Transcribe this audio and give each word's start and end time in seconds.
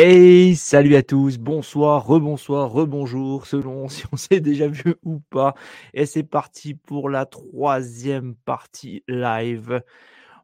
Hey, 0.00 0.54
salut 0.54 0.94
à 0.94 1.02
tous, 1.02 1.38
bonsoir, 1.38 2.06
rebonsoir, 2.06 2.70
rebonjour, 2.70 3.46
selon 3.46 3.88
si 3.88 4.04
on 4.12 4.16
s'est 4.16 4.38
déjà 4.38 4.68
vu 4.68 4.94
ou 5.02 5.18
pas. 5.18 5.54
Et 5.92 6.06
c'est 6.06 6.22
parti 6.22 6.74
pour 6.74 7.10
la 7.10 7.26
troisième 7.26 8.36
partie 8.36 9.02
live. 9.08 9.82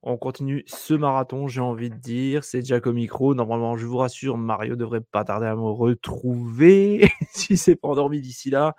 On 0.02 0.16
continue 0.16 0.64
ce 0.66 0.92
marathon, 0.94 1.46
j'ai 1.46 1.60
envie 1.60 1.88
de 1.88 1.94
dire. 1.94 2.42
C'est 2.42 2.66
Jack 2.66 2.88
au 2.88 2.92
micro. 2.92 3.36
Normalement, 3.36 3.76
je 3.76 3.86
vous 3.86 3.98
rassure, 3.98 4.36
Mario 4.38 4.74
devrait 4.74 5.00
pas 5.00 5.22
tarder 5.22 5.46
à 5.46 5.54
me 5.54 5.60
retrouver 5.60 7.08
si 7.30 7.56
c'est 7.56 7.76
pas 7.76 7.86
endormi 7.86 8.20
d'ici 8.20 8.50
là. 8.50 8.74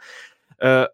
Euh, 0.61 0.87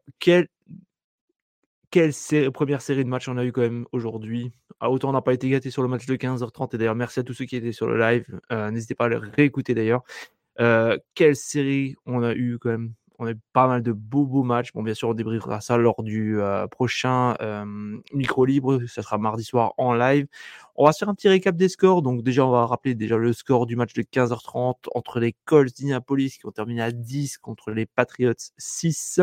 quelle 1.92 2.14
première 2.52 2.82
série 2.82 3.04
de 3.04 3.10
matchs 3.10 3.28
on 3.28 3.38
a 3.38 3.46
eu 3.46 3.52
quand 3.52 3.62
même 3.62 3.86
aujourd'hui? 3.92 4.52
Ah, 4.80 4.90
Autant 4.90 5.10
on 5.10 5.12
n'a 5.12 5.22
pas 5.22 5.34
été 5.34 5.50
gâté 5.50 5.70
sur 5.70 5.84
le 5.84 5.90
match 5.90 6.06
de 6.06 6.16
15h30 6.16 6.74
et 6.74 6.78
d'ailleurs 6.78 6.96
merci 6.96 7.20
à 7.20 7.24
tous 7.24 7.34
ceux 7.34 7.46
qui 7.46 7.58
étaient 7.58 7.74
sur 7.74 7.88
le 7.88 8.00
live. 8.00 8.26
Euh, 8.52 8.72
n'hésitez 8.72 8.96
pas 8.96 9.06
à 9.06 9.10
le 9.10 9.18
réécouter 9.18 9.76
d'ailleurs. 9.76 10.04
Euh, 10.60 10.98
quelle 11.16 11.36
série 11.36 11.96
on 12.06 12.24
a 12.24 12.34
eu 12.34 12.58
quand 12.60 12.70
même? 12.70 12.94
On 13.20 13.28
a 13.28 13.32
eu 13.32 13.40
pas 13.54 13.68
mal 13.68 13.84
de 13.84 13.92
beaux 13.92 14.26
beaux 14.26 14.42
matchs. 14.44 14.72
Bon 14.74 14.82
bien 14.84 14.94
sûr 14.94 15.10
on 15.10 15.14
débriefera 15.14 15.62
ça 15.62 15.78
lors 15.78 16.02
du 16.02 16.40
euh, 16.40 16.66
prochain 16.68 17.36
micro 18.14 18.46
libre. 18.46 18.80
Ça 18.88 19.04
sera 19.04 19.18
mardi 19.18 19.44
soir 19.44 19.74
en 19.78 19.94
live. 19.94 20.28
On 20.76 20.86
va 20.86 20.94
faire 20.94 21.10
un 21.10 21.14
petit 21.14 21.30
récap 21.30 21.56
des 21.58 21.70
scores. 21.70 22.02
Donc 22.02 22.24
déjà 22.24 22.46
on 22.46 22.52
va 22.52 22.66
rappeler 22.66 22.96
déjà 22.96 23.18
le 23.18 23.34
score 23.34 23.66
du 23.66 23.76
match 23.76 23.94
de 23.94 24.02
15h30 24.02 24.76
entre 24.96 25.20
les 25.20 25.36
Colts 25.46 25.78
d'Indianapolis 25.78 26.38
qui 26.40 26.46
ont 26.46 26.52
terminé 26.52 26.82
à 26.82 26.92
10 26.92 27.38
contre 27.38 27.72
les 27.72 27.86
Patriots 27.86 28.34
6. 28.58 29.20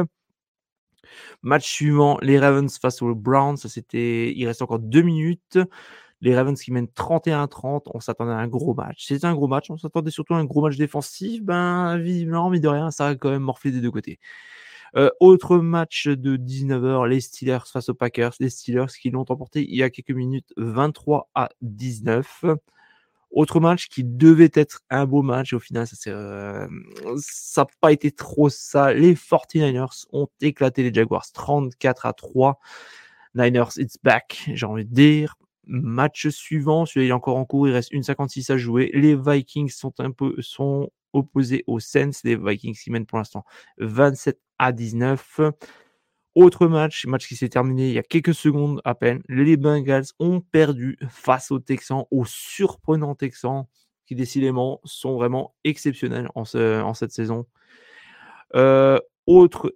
Match 1.42 1.68
suivant, 1.68 2.18
les 2.22 2.38
Ravens 2.38 2.78
face 2.78 3.02
aux 3.02 3.14
Browns. 3.14 3.56
C'était, 3.56 4.32
il 4.34 4.46
reste 4.46 4.62
encore 4.62 4.78
deux 4.78 5.02
minutes. 5.02 5.58
Les 6.20 6.34
Ravens 6.34 6.60
qui 6.60 6.72
mènent 6.72 6.86
31-30. 6.86 7.82
On 7.94 8.00
s'attendait 8.00 8.32
à 8.32 8.36
un 8.38 8.48
gros 8.48 8.74
match. 8.74 9.04
C'était 9.06 9.26
un 9.26 9.34
gros 9.34 9.48
match. 9.48 9.70
On 9.70 9.78
s'attendait 9.78 10.10
surtout 10.10 10.34
à 10.34 10.38
un 10.38 10.44
gros 10.44 10.62
match 10.62 10.76
défensif. 10.76 11.42
Ben, 11.42 11.98
visiblement, 11.98 12.50
mais 12.50 12.60
de 12.60 12.68
rien, 12.68 12.90
ça 12.90 13.08
a 13.08 13.14
quand 13.14 13.30
même 13.30 13.42
morflé 13.42 13.70
des 13.70 13.80
deux 13.80 13.90
côtés. 13.90 14.18
Euh, 14.96 15.10
autre 15.20 15.58
match 15.58 16.08
de 16.08 16.36
19h, 16.36 17.06
les 17.08 17.20
Steelers 17.20 17.66
face 17.70 17.88
aux 17.88 17.94
Packers. 17.94 18.32
Les 18.40 18.50
Steelers 18.50 18.86
qui 19.00 19.10
l'ont 19.10 19.24
emporté 19.28 19.62
il 19.68 19.76
y 19.76 19.82
a 19.82 19.90
quelques 19.90 20.10
minutes, 20.10 20.52
23 20.56 21.30
à 21.34 21.50
19. 21.62 22.44
Autre 23.30 23.60
match 23.60 23.88
qui 23.88 24.04
devait 24.04 24.50
être 24.54 24.80
un 24.90 25.04
beau 25.04 25.22
match, 25.22 25.52
au 25.52 25.60
final, 25.60 25.86
ça 25.86 26.10
n'a 26.10 26.16
euh, 26.16 26.68
pas 27.80 27.92
été 27.92 28.10
trop 28.10 28.48
ça. 28.48 28.94
Les 28.94 29.14
49ers 29.14 30.06
ont 30.12 30.28
éclaté 30.40 30.82
les 30.82 30.92
Jaguars 30.92 31.30
34 31.32 32.06
à 32.06 32.12
3. 32.14 32.58
Niners, 33.34 33.76
it's 33.76 33.98
back, 34.02 34.48
j'ai 34.52 34.66
envie 34.66 34.86
de 34.86 34.94
dire. 34.94 35.36
Match 35.66 36.28
suivant, 36.28 36.86
celui-là 36.86 37.10
est 37.10 37.12
encore 37.12 37.36
en 37.36 37.44
cours, 37.44 37.68
il 37.68 37.74
reste 37.74 37.92
une 37.92 38.02
56 38.02 38.48
à 38.48 38.56
jouer. 38.56 38.90
Les 38.94 39.14
Vikings 39.14 39.68
sont 39.68 39.92
un 39.98 40.10
peu 40.10 40.34
sont 40.40 40.90
opposés 41.12 41.64
aux 41.66 41.80
Saints. 41.80 42.10
Les 42.24 42.36
Vikings 42.36 42.74
qui 42.74 42.90
mènent 42.90 43.06
pour 43.06 43.18
l'instant 43.18 43.44
27 43.76 44.40
à 44.58 44.72
19. 44.72 45.40
Autre 46.38 46.68
match, 46.68 47.04
match 47.06 47.26
qui 47.26 47.34
s'est 47.34 47.48
terminé 47.48 47.88
il 47.88 47.94
y 47.94 47.98
a 47.98 48.04
quelques 48.04 48.32
secondes 48.32 48.80
à 48.84 48.94
peine. 48.94 49.22
Les 49.28 49.56
Bengals 49.56 50.04
ont 50.20 50.40
perdu 50.40 50.96
face 51.08 51.50
aux 51.50 51.58
Texans, 51.58 52.04
aux 52.12 52.24
surprenants 52.26 53.16
Texans, 53.16 53.64
qui 54.06 54.14
décidément 54.14 54.80
sont 54.84 55.16
vraiment 55.16 55.56
exceptionnels 55.64 56.28
en, 56.36 56.44
cette 56.94 57.10
saison. 57.10 57.44
Euh, 58.54 59.00
autre 59.26 59.74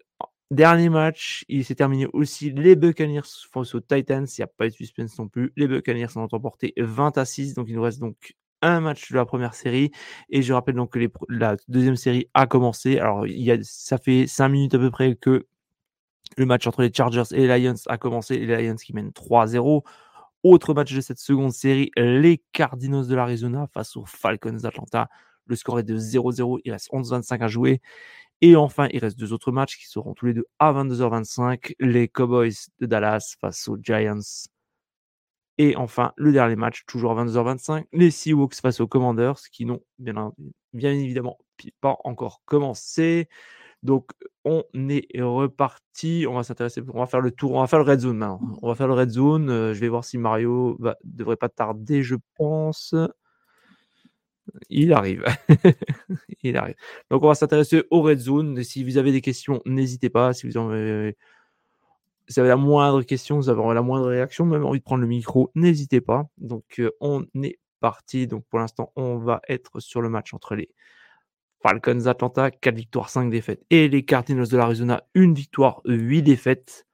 dernier 0.53 0.89
match, 0.89 1.45
il 1.49 1.65
s'est 1.65 1.75
terminé 1.75 2.07
aussi 2.13 2.53
les 2.53 2.77
Buccaneers 2.77 3.23
face 3.53 3.75
aux 3.75 3.81
Titans. 3.81 4.29
Il 4.29 4.41
n'y 4.41 4.45
a 4.45 4.47
pas 4.47 4.69
de 4.69 4.73
suspense 4.73 5.19
non 5.19 5.27
plus. 5.27 5.53
Les 5.57 5.67
Buccaneers 5.67 6.17
ont 6.17 6.29
emporté 6.31 6.75
20 6.77 7.19
à 7.19 7.25
6, 7.25 7.55
donc 7.55 7.67
il 7.69 7.75
nous 7.75 7.83
reste 7.83 7.99
donc 7.99 8.37
un 8.61 8.79
match 8.79 9.11
de 9.11 9.17
la 9.17 9.25
première 9.25 9.55
série. 9.55 9.91
Et 10.31 10.43
je 10.43 10.53
rappelle 10.53 10.77
donc 10.77 10.93
que 10.93 11.11
la 11.29 11.57
deuxième 11.67 11.97
série 11.97 12.29
a 12.35 12.47
commencé. 12.47 13.01
Alors, 13.01 13.27
il 13.27 13.43
y 13.43 13.51
a, 13.51 13.59
ça 13.63 13.99
fait 13.99 14.29
5 14.29 14.49
minutes 14.49 14.75
à 14.75 14.79
peu 14.79 14.93
près 14.93 15.17
que 15.17 15.49
le 16.37 16.47
match 16.47 16.67
entre 16.67 16.83
les 16.83 16.93
Chargers 16.93 17.23
et 17.33 17.47
les 17.47 17.59
Lions 17.59 17.75
a 17.87 17.99
commencé. 17.99 18.39
Les 18.39 18.67
Lions 18.67 18.77
qui 18.77 18.93
mènent 18.93 19.11
3-0. 19.11 19.83
Autre 20.43 20.75
match 20.75 20.93
de 20.93 21.01
cette 21.01 21.19
seconde 21.19 21.53
série, 21.53 21.91
les 21.97 22.43
Cardinals 22.53 23.07
de 23.07 23.15
l'Arizona 23.15 23.69
face 23.73 23.97
aux 23.97 24.05
Falcons 24.05 24.53
d'Atlanta. 24.53 25.09
Le 25.47 25.57
score 25.57 25.79
est 25.79 25.85
de 25.85 25.97
0-0. 25.97 26.61
Il 26.65 26.73
reste 26.73 26.91
11-25 26.91 27.41
à 27.41 27.49
jouer. 27.49 27.81
Et 28.41 28.57
enfin, 28.57 28.89
il 28.93 28.99
reste 28.99 29.19
deux 29.19 29.33
autres 29.33 29.53
matchs 29.53 29.79
qui 29.79 29.87
seront 29.87 30.15
tous 30.15 30.27
les 30.27 30.35
deux 30.35 30.47
à 30.59 30.73
22h25. 30.73 31.75
Les 31.79 32.09
Cowboys 32.09 32.53
de 32.81 32.87
Dallas 32.87 33.37
face 33.41 33.69
aux 33.69 33.77
Giants. 33.81 34.19
Et 35.59 35.77
enfin, 35.77 36.13
le 36.17 36.33
dernier 36.33 36.57
match, 36.57 36.85
toujours 36.87 37.17
à 37.17 37.25
22h25, 37.25 37.85
les 37.93 38.11
Seahawks 38.11 38.55
face 38.55 38.81
aux 38.81 38.89
Commanders, 38.89 39.39
qui 39.53 39.65
n'ont 39.65 39.83
bien, 39.99 40.33
bien 40.73 40.93
évidemment 40.93 41.39
pas 41.81 41.99
encore 42.05 42.43
commencé. 42.47 43.29
Donc, 43.83 44.11
on 44.45 44.65
est 44.89 45.07
reparti. 45.21 46.27
On 46.29 46.35
va 46.35 46.45
s'intéresser. 46.45 46.83
On 46.93 47.01
va 47.01 47.07
faire 47.07 47.21
le 47.21 47.31
tour. 47.31 47.53
On 47.53 47.61
va 47.61 47.67
faire 47.67 47.81
le 47.81 47.85
red 47.91 48.01
zone 48.01 48.19
maintenant. 48.19 48.41
On 48.63 48.69
va 48.69 48.75
faire 48.75 48.89
le 48.89 48.95
red 48.95 49.11
zone. 49.11 49.51
Euh, 49.51 49.75
je 49.75 49.81
vais 49.81 49.89
voir 49.89 50.05
si 50.05 50.19
Mario 50.19 50.77
ne 50.81 50.93
devrait 51.05 51.37
pas 51.37 51.49
tarder, 51.49 52.03
je 52.03 52.17
pense. 52.37 52.95
Il 54.69 54.93
arrive. 54.93 55.25
Il 56.43 56.57
arrive. 56.57 56.75
Donc, 57.11 57.23
on 57.23 57.29
va 57.29 57.35
s'intéresser 57.35 57.85
au 57.91 58.03
red 58.03 58.19
zone. 58.19 58.63
si 58.63 58.85
vous 58.85 58.99
avez 58.99 59.13
des 59.13 59.21
questions, 59.21 59.61
n'hésitez 59.67 60.11
pas. 60.11 60.33
Si 60.33 60.49
vous 60.49 60.57
avez, 60.59 61.17
la 62.37 62.57
moindre 62.57 63.03
question, 63.03 63.37
vous 63.37 63.49
avez 63.49 63.75
la 63.75 63.83
moindre 63.83 64.09
réaction, 64.09 64.47
même 64.47 64.65
envie 64.65 64.81
de 64.81 64.85
prendre 64.85 65.03
le 65.03 65.09
micro, 65.09 65.51
n'hésitez 65.55 66.01
pas. 66.01 66.27
Donc, 66.39 66.65
euh, 66.79 66.91
on 67.01 67.27
est 67.43 67.59
parti. 67.81 68.27
Donc, 68.27 68.45
pour 68.49 68.59
l'instant, 68.59 68.93
on 68.97 69.19
va 69.19 69.41
être 69.49 69.81
sur 69.81 70.01
le 70.01 70.09
match 70.09 70.35
entre 70.35 70.55
les 70.55 70.71
Falcons 71.63 72.07
Atlanta, 72.07 72.51
4 72.51 72.75
victoires, 72.75 73.09
5 73.09 73.31
défaites. 73.31 73.65
Et 73.71 73.89
les 73.89 74.05
Cardinals 74.05 74.49
de 74.49 74.57
l'Arizona, 74.57 75.05
1 75.15 75.33
victoire, 75.33 75.81
8 75.85 76.23
défaites. 76.23 76.87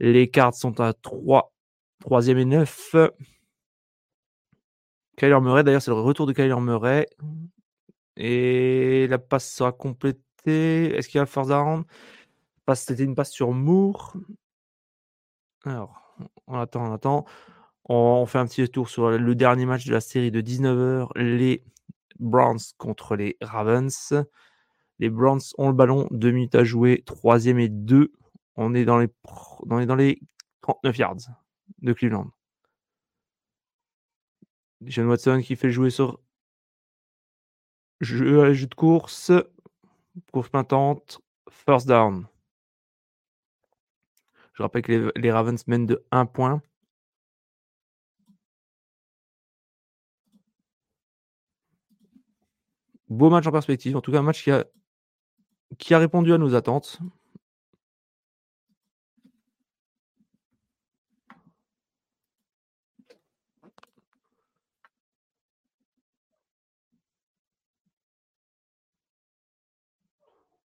Les 0.00 0.30
Cards 0.30 0.54
sont 0.54 0.80
à 0.80 0.92
3, 0.92 1.52
3e 2.04 2.38
et 2.38 2.44
9. 2.44 2.96
Kyler 5.16 5.40
Murray, 5.40 5.64
d'ailleurs, 5.64 5.82
c'est 5.82 5.90
le 5.90 6.00
retour 6.00 6.26
de 6.26 6.32
Kyler 6.32 6.60
Murray. 6.60 7.06
Et 8.16 9.06
la 9.08 9.18
passe 9.18 9.52
sera 9.52 9.72
complétée. 9.72 10.96
Est-ce 10.96 11.08
qu'il 11.08 11.18
y 11.18 11.20
a 11.20 11.24
le 11.24 11.28
first 11.28 11.50
down? 11.50 11.84
C'était 12.74 13.04
une 13.04 13.14
passe 13.14 13.30
sur 13.30 13.52
Moore. 13.52 14.14
Alors, 15.64 16.16
on 16.46 16.58
attend, 16.58 16.88
on 16.88 16.92
attend. 16.92 17.24
On 17.84 18.26
fait 18.26 18.38
un 18.38 18.46
petit 18.46 18.68
tour 18.68 18.88
sur 18.88 19.10
le 19.10 19.34
dernier 19.34 19.66
match 19.66 19.86
de 19.86 19.92
la 19.92 20.00
série 20.00 20.30
de 20.30 20.40
19h. 20.40 21.08
Les 21.16 21.64
Browns 22.18 22.72
contre 22.76 23.16
les 23.16 23.36
Ravens. 23.40 24.14
Les 24.98 25.10
Browns 25.10 25.40
ont 25.58 25.68
le 25.68 25.74
ballon, 25.74 26.08
deux 26.10 26.30
minutes 26.30 26.54
à 26.54 26.64
jouer, 26.64 27.02
troisième 27.06 27.58
et 27.58 27.68
deux. 27.68 28.12
On 28.56 28.74
est 28.74 28.84
dans 28.84 28.98
les, 28.98 29.08
dans 29.66 29.78
les, 29.78 29.86
dans 29.86 29.94
les 29.94 30.20
39 30.62 30.98
yards 30.98 31.16
de 31.82 31.92
Cleveland. 31.92 32.30
John 34.82 35.06
Watson 35.06 35.40
qui 35.42 35.56
fait 35.56 35.70
jouer 35.70 35.90
sur 35.90 36.20
jeu, 38.00 38.54
de 38.54 38.74
course, 38.74 39.32
course 40.32 40.48
pintante, 40.48 41.20
first 41.50 41.86
down. 41.86 42.26
Je 44.54 44.62
rappelle 44.62 44.82
que 44.82 44.92
les, 44.92 45.20
les 45.20 45.32
Ravens 45.32 45.64
mènent 45.66 45.86
de 45.86 46.04
1 46.10 46.26
point. 46.26 46.62
Beau 53.10 53.30
match 53.30 53.46
en 53.46 53.52
perspective, 53.52 53.96
en 53.96 54.00
tout 54.00 54.12
cas 54.12 54.18
un 54.18 54.22
match 54.22 54.42
qui 54.42 54.50
a, 54.50 54.64
qui 55.78 55.94
a 55.94 55.98
répondu 55.98 56.32
à 56.32 56.38
nos 56.38 56.54
attentes. 56.54 57.00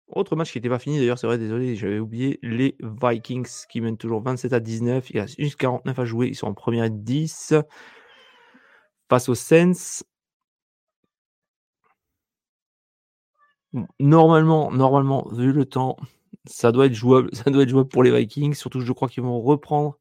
Autre 0.07 0.35
match 0.35 0.51
qui 0.51 0.57
n'était 0.57 0.69
pas 0.69 0.79
fini 0.79 0.97
d'ailleurs, 0.97 1.19
c'est 1.19 1.27
vrai, 1.27 1.37
désolé, 1.37 1.75
j'avais 1.75 1.99
oublié. 1.99 2.39
Les 2.41 2.75
Vikings 2.81 3.47
qui 3.69 3.79
mènent 3.79 3.97
toujours 3.97 4.21
27 4.21 4.53
à 4.53 4.59
19. 4.59 5.09
Il 5.11 5.19
reste 5.19 5.37
1,49 5.39 5.99
à 6.01 6.05
jouer. 6.05 6.27
Ils 6.27 6.35
sont 6.35 6.47
en 6.47 6.53
première 6.55 6.89
10 6.89 7.53
face 9.07 9.29
aux 9.29 9.35
Saints. 9.35 10.03
Normalement, 13.99 14.71
normalement, 14.71 15.27
vu 15.31 15.51
le 15.53 15.65
temps, 15.65 15.97
ça 16.45 16.71
doit 16.71 16.85
être 16.87 16.93
jouable. 16.93 17.29
Ça 17.35 17.49
doit 17.51 17.63
être 17.63 17.69
jouable 17.69 17.89
pour 17.89 18.03
les 18.03 18.11
Vikings. 18.15 18.53
Surtout, 18.53 18.81
je 18.81 18.93
crois 18.93 19.09
qu'ils 19.09 19.23
vont 19.23 19.41
reprendre. 19.41 19.97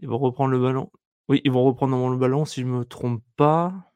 Ils 0.00 0.08
vont 0.08 0.18
reprendre 0.18 0.50
le 0.50 0.60
ballon. 0.60 0.90
Oui, 1.28 1.40
ils 1.44 1.52
vont 1.52 1.62
reprendre 1.64 2.08
le 2.10 2.16
ballon 2.16 2.44
si 2.44 2.62
je 2.62 2.66
ne 2.66 2.72
me 2.72 2.84
trompe 2.84 3.22
pas. 3.36 3.92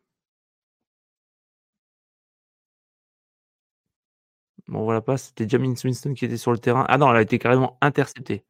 Bon, 4.68 4.82
voilà 4.84 5.00
pas, 5.00 5.16
c'était 5.18 5.48
Jamin 5.48 5.74
Winston 5.84 6.14
qui 6.14 6.24
était 6.24 6.36
sur 6.36 6.50
le 6.52 6.58
terrain. 6.58 6.84
Ah 6.88 6.98
non, 6.98 7.10
elle 7.10 7.16
a 7.18 7.22
été 7.22 7.38
carrément 7.38 7.78
interceptée. 7.80 8.44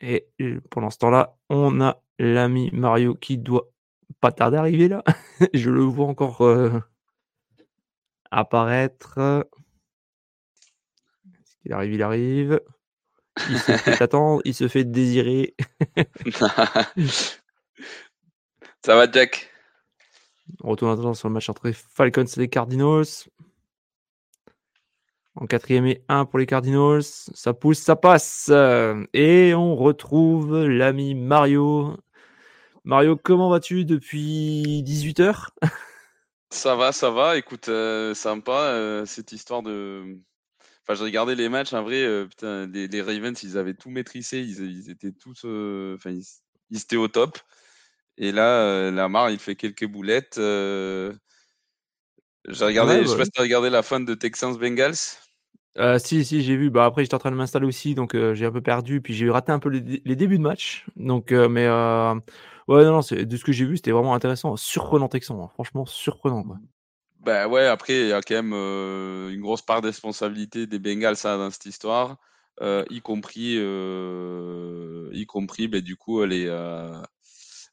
Et 0.00 0.28
pendant 0.70 0.90
ce 0.90 0.98
temps-là, 0.98 1.36
on 1.48 1.80
a 1.80 2.02
l'ami 2.18 2.70
Mario 2.72 3.14
qui 3.14 3.38
doit 3.38 3.70
pas 4.20 4.32
tarder 4.32 4.56
à 4.56 4.60
arriver 4.60 4.88
là. 4.88 5.02
Je 5.54 5.70
le 5.70 5.82
vois 5.82 6.06
encore 6.06 6.42
euh, 6.42 6.80
apparaître. 8.38 9.18
Est-ce 11.26 11.56
qu'il 11.62 11.72
arrive 11.72 11.92
Il 11.94 12.02
arrive. 12.02 12.60
Il 13.50 13.58
se 13.58 13.72
fait 13.76 14.00
attendre, 14.02 14.40
il 14.44 14.54
se 14.54 14.68
fait 14.68 14.84
désirer. 14.84 15.56
Ça 18.84 18.94
va, 18.96 19.10
Jack? 19.10 19.50
On 20.62 20.70
retourne 20.70 20.92
maintenant 20.92 21.14
sur 21.14 21.28
le 21.28 21.34
match 21.34 21.48
entre 21.48 21.72
Falcons 21.72 22.24
et 22.24 22.40
les 22.40 22.48
Cardinals. 22.48 23.06
En 25.36 25.46
quatrième 25.46 25.86
et 25.86 26.04
1 26.08 26.26
pour 26.26 26.38
les 26.38 26.46
Cardinals. 26.46 27.02
Ça 27.02 27.54
pousse, 27.54 27.78
ça 27.78 27.96
passe. 27.96 28.52
Et 29.12 29.52
on 29.54 29.74
retrouve 29.74 30.64
l'ami 30.66 31.14
Mario. 31.14 31.96
Mario, 32.84 33.16
comment 33.16 33.48
vas-tu 33.48 33.84
depuis 33.84 34.82
18 34.84 35.20
heures? 35.20 35.50
Ça 36.54 36.76
va, 36.76 36.92
ça 36.92 37.10
va. 37.10 37.36
Écoute, 37.36 37.68
euh, 37.68 38.14
sympa 38.14 38.52
euh, 38.52 39.04
cette 39.06 39.32
histoire 39.32 39.62
de. 39.62 40.16
Enfin, 40.82 40.94
j'ai 40.94 41.02
regardé 41.04 41.34
les 41.34 41.48
matchs. 41.48 41.72
En 41.72 41.82
vrai, 41.82 42.04
euh, 42.04 42.26
putain, 42.26 42.66
les, 42.66 43.02
Ravens, 43.02 43.42
ils 43.42 43.58
avaient 43.58 43.74
tout 43.74 43.90
maîtrisé. 43.90 44.40
Ils, 44.40 44.88
étaient 44.88 45.10
tous. 45.10 45.44
Enfin, 45.96 46.10
ils, 46.12 46.76
étaient 46.76 46.96
au 46.96 47.08
top. 47.08 47.38
Et 48.18 48.30
là, 48.30 48.90
Lamar, 48.92 49.30
il 49.30 49.40
fait 49.40 49.56
quelques 49.56 49.86
boulettes. 49.86 50.36
J'ai 50.36 51.14
regardé, 52.64 53.02
je 53.02 53.06
sais 53.08 53.12
bah 53.14 53.18
pas 53.18 53.24
si 53.24 53.30
tu 53.32 53.40
as 53.40 53.42
regardé 53.42 53.68
la 53.68 53.82
fin 53.82 53.98
de 53.98 54.14
Texans 54.14 54.56
Bengals. 54.56 54.94
Euh, 55.78 55.98
si, 55.98 56.24
si, 56.24 56.44
j'ai 56.44 56.56
vu. 56.56 56.70
Bah, 56.70 56.84
après, 56.84 57.02
j'étais 57.02 57.16
en 57.16 57.18
train 57.18 57.32
de 57.32 57.36
m'installer 57.36 57.66
aussi, 57.66 57.96
donc 57.96 58.16
j'ai 58.34 58.46
un 58.46 58.52
peu 58.52 58.62
perdu. 58.62 59.00
Puis 59.00 59.12
j'ai 59.12 59.28
raté 59.28 59.50
un 59.50 59.58
peu 59.58 59.70
les, 59.70 60.14
débuts 60.16 60.38
de 60.38 60.42
match. 60.42 60.86
Donc, 60.94 61.32
mais 61.32 61.66
ouais, 62.68 62.84
non, 62.84 62.92
non, 62.92 63.00
de 63.00 63.36
ce 63.36 63.44
que 63.44 63.52
j'ai 63.52 63.64
vu, 63.64 63.76
c'était 63.76 63.90
vraiment 63.90 64.14
intéressant. 64.14 64.56
Surprenant 64.56 65.08
Texan, 65.08 65.42
hein. 65.42 65.50
franchement 65.54 65.86
surprenant. 65.86 66.42
Quoi. 66.42 66.58
Bah 67.20 67.48
ouais, 67.48 67.66
après, 67.66 68.00
il 68.00 68.08
y 68.08 68.12
a 68.12 68.20
quand 68.20 68.34
même 68.34 68.52
une 68.52 69.40
grosse 69.40 69.62
part 69.62 69.80
de 69.80 69.86
responsabilité 69.86 70.66
des 70.66 70.78
Bengals 70.78 71.16
dans 71.22 71.50
cette 71.50 71.66
histoire, 71.66 72.16
y 72.60 73.00
compris, 73.00 73.56
y 75.12 75.26
compris 75.26 75.68
bah, 75.68 75.80
du 75.80 75.96
coup, 75.96 76.22
les, 76.24 76.46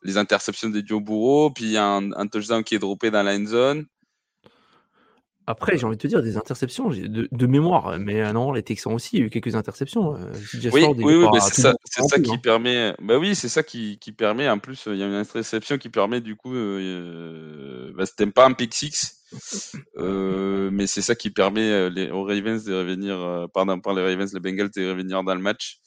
les 0.03 0.17
interceptions 0.17 0.69
de 0.69 0.81
Joe 0.85 1.01
Burrow. 1.01 1.51
Puis 1.51 1.65
il 1.65 1.71
y 1.71 1.77
a 1.77 1.85
un, 1.85 2.11
un 2.13 2.27
touchdown 2.27 2.63
qui 2.63 2.75
est 2.75 2.79
droppé 2.79 3.11
dans 3.11 3.23
la 3.23 3.35
end 3.35 3.45
zone. 3.45 3.85
Après, 5.47 5.77
j'ai 5.77 5.85
envie 5.85 5.97
de 5.97 6.01
te 6.01 6.07
dire 6.07 6.21
des 6.21 6.37
interceptions 6.37 6.89
de, 6.89 7.47
mémoire, 7.47 7.97
mais 7.97 8.21
euh, 8.21 8.31
non, 8.31 8.51
les 8.51 8.61
Texans 8.61 8.93
aussi, 8.93 9.17
il 9.17 9.19
y 9.19 9.23
a 9.23 9.25
eu 9.25 9.29
quelques 9.31 9.55
interceptions. 9.55 10.15
Euh, 10.15 10.31
oui, 10.71 10.85
oui, 10.99 11.39
c'est 11.41 11.61
ça, 11.61 11.73
ça 11.83 12.19
qui 12.19 12.31
hein. 12.31 12.37
permet. 12.37 12.93
Bah 13.01 13.17
oui, 13.17 13.33
c'est 13.33 13.49
ça 13.49 13.63
qui, 13.63 13.97
qui, 13.97 14.11
permet. 14.11 14.47
En 14.47 14.59
plus, 14.59 14.83
il 14.85 14.97
y 14.97 15.03
a 15.03 15.07
une 15.07 15.15
interception 15.15 15.79
qui 15.79 15.89
permet 15.89 16.21
du 16.21 16.35
coup. 16.35 16.53
Euh, 16.53 17.91
bah, 17.95 18.05
c'était 18.05 18.27
pas 18.27 18.45
un 18.45 18.53
pick 18.53 18.73
six, 18.73 19.23
mais 19.97 20.85
c'est 20.85 21.01
ça 21.01 21.15
qui 21.15 21.31
permet 21.31 21.89
les, 21.89 22.11
aux 22.11 22.23
Ravens 22.23 22.63
de 22.63 22.73
revenir, 22.75 23.47
pardon, 23.51 23.79
par 23.79 23.95
les 23.95 24.03
Ravens, 24.03 24.31
les 24.33 24.39
Bengals 24.39 24.69
de 24.75 24.89
revenir 24.89 25.23
dans 25.23 25.35
le 25.35 25.41
match. 25.41 25.79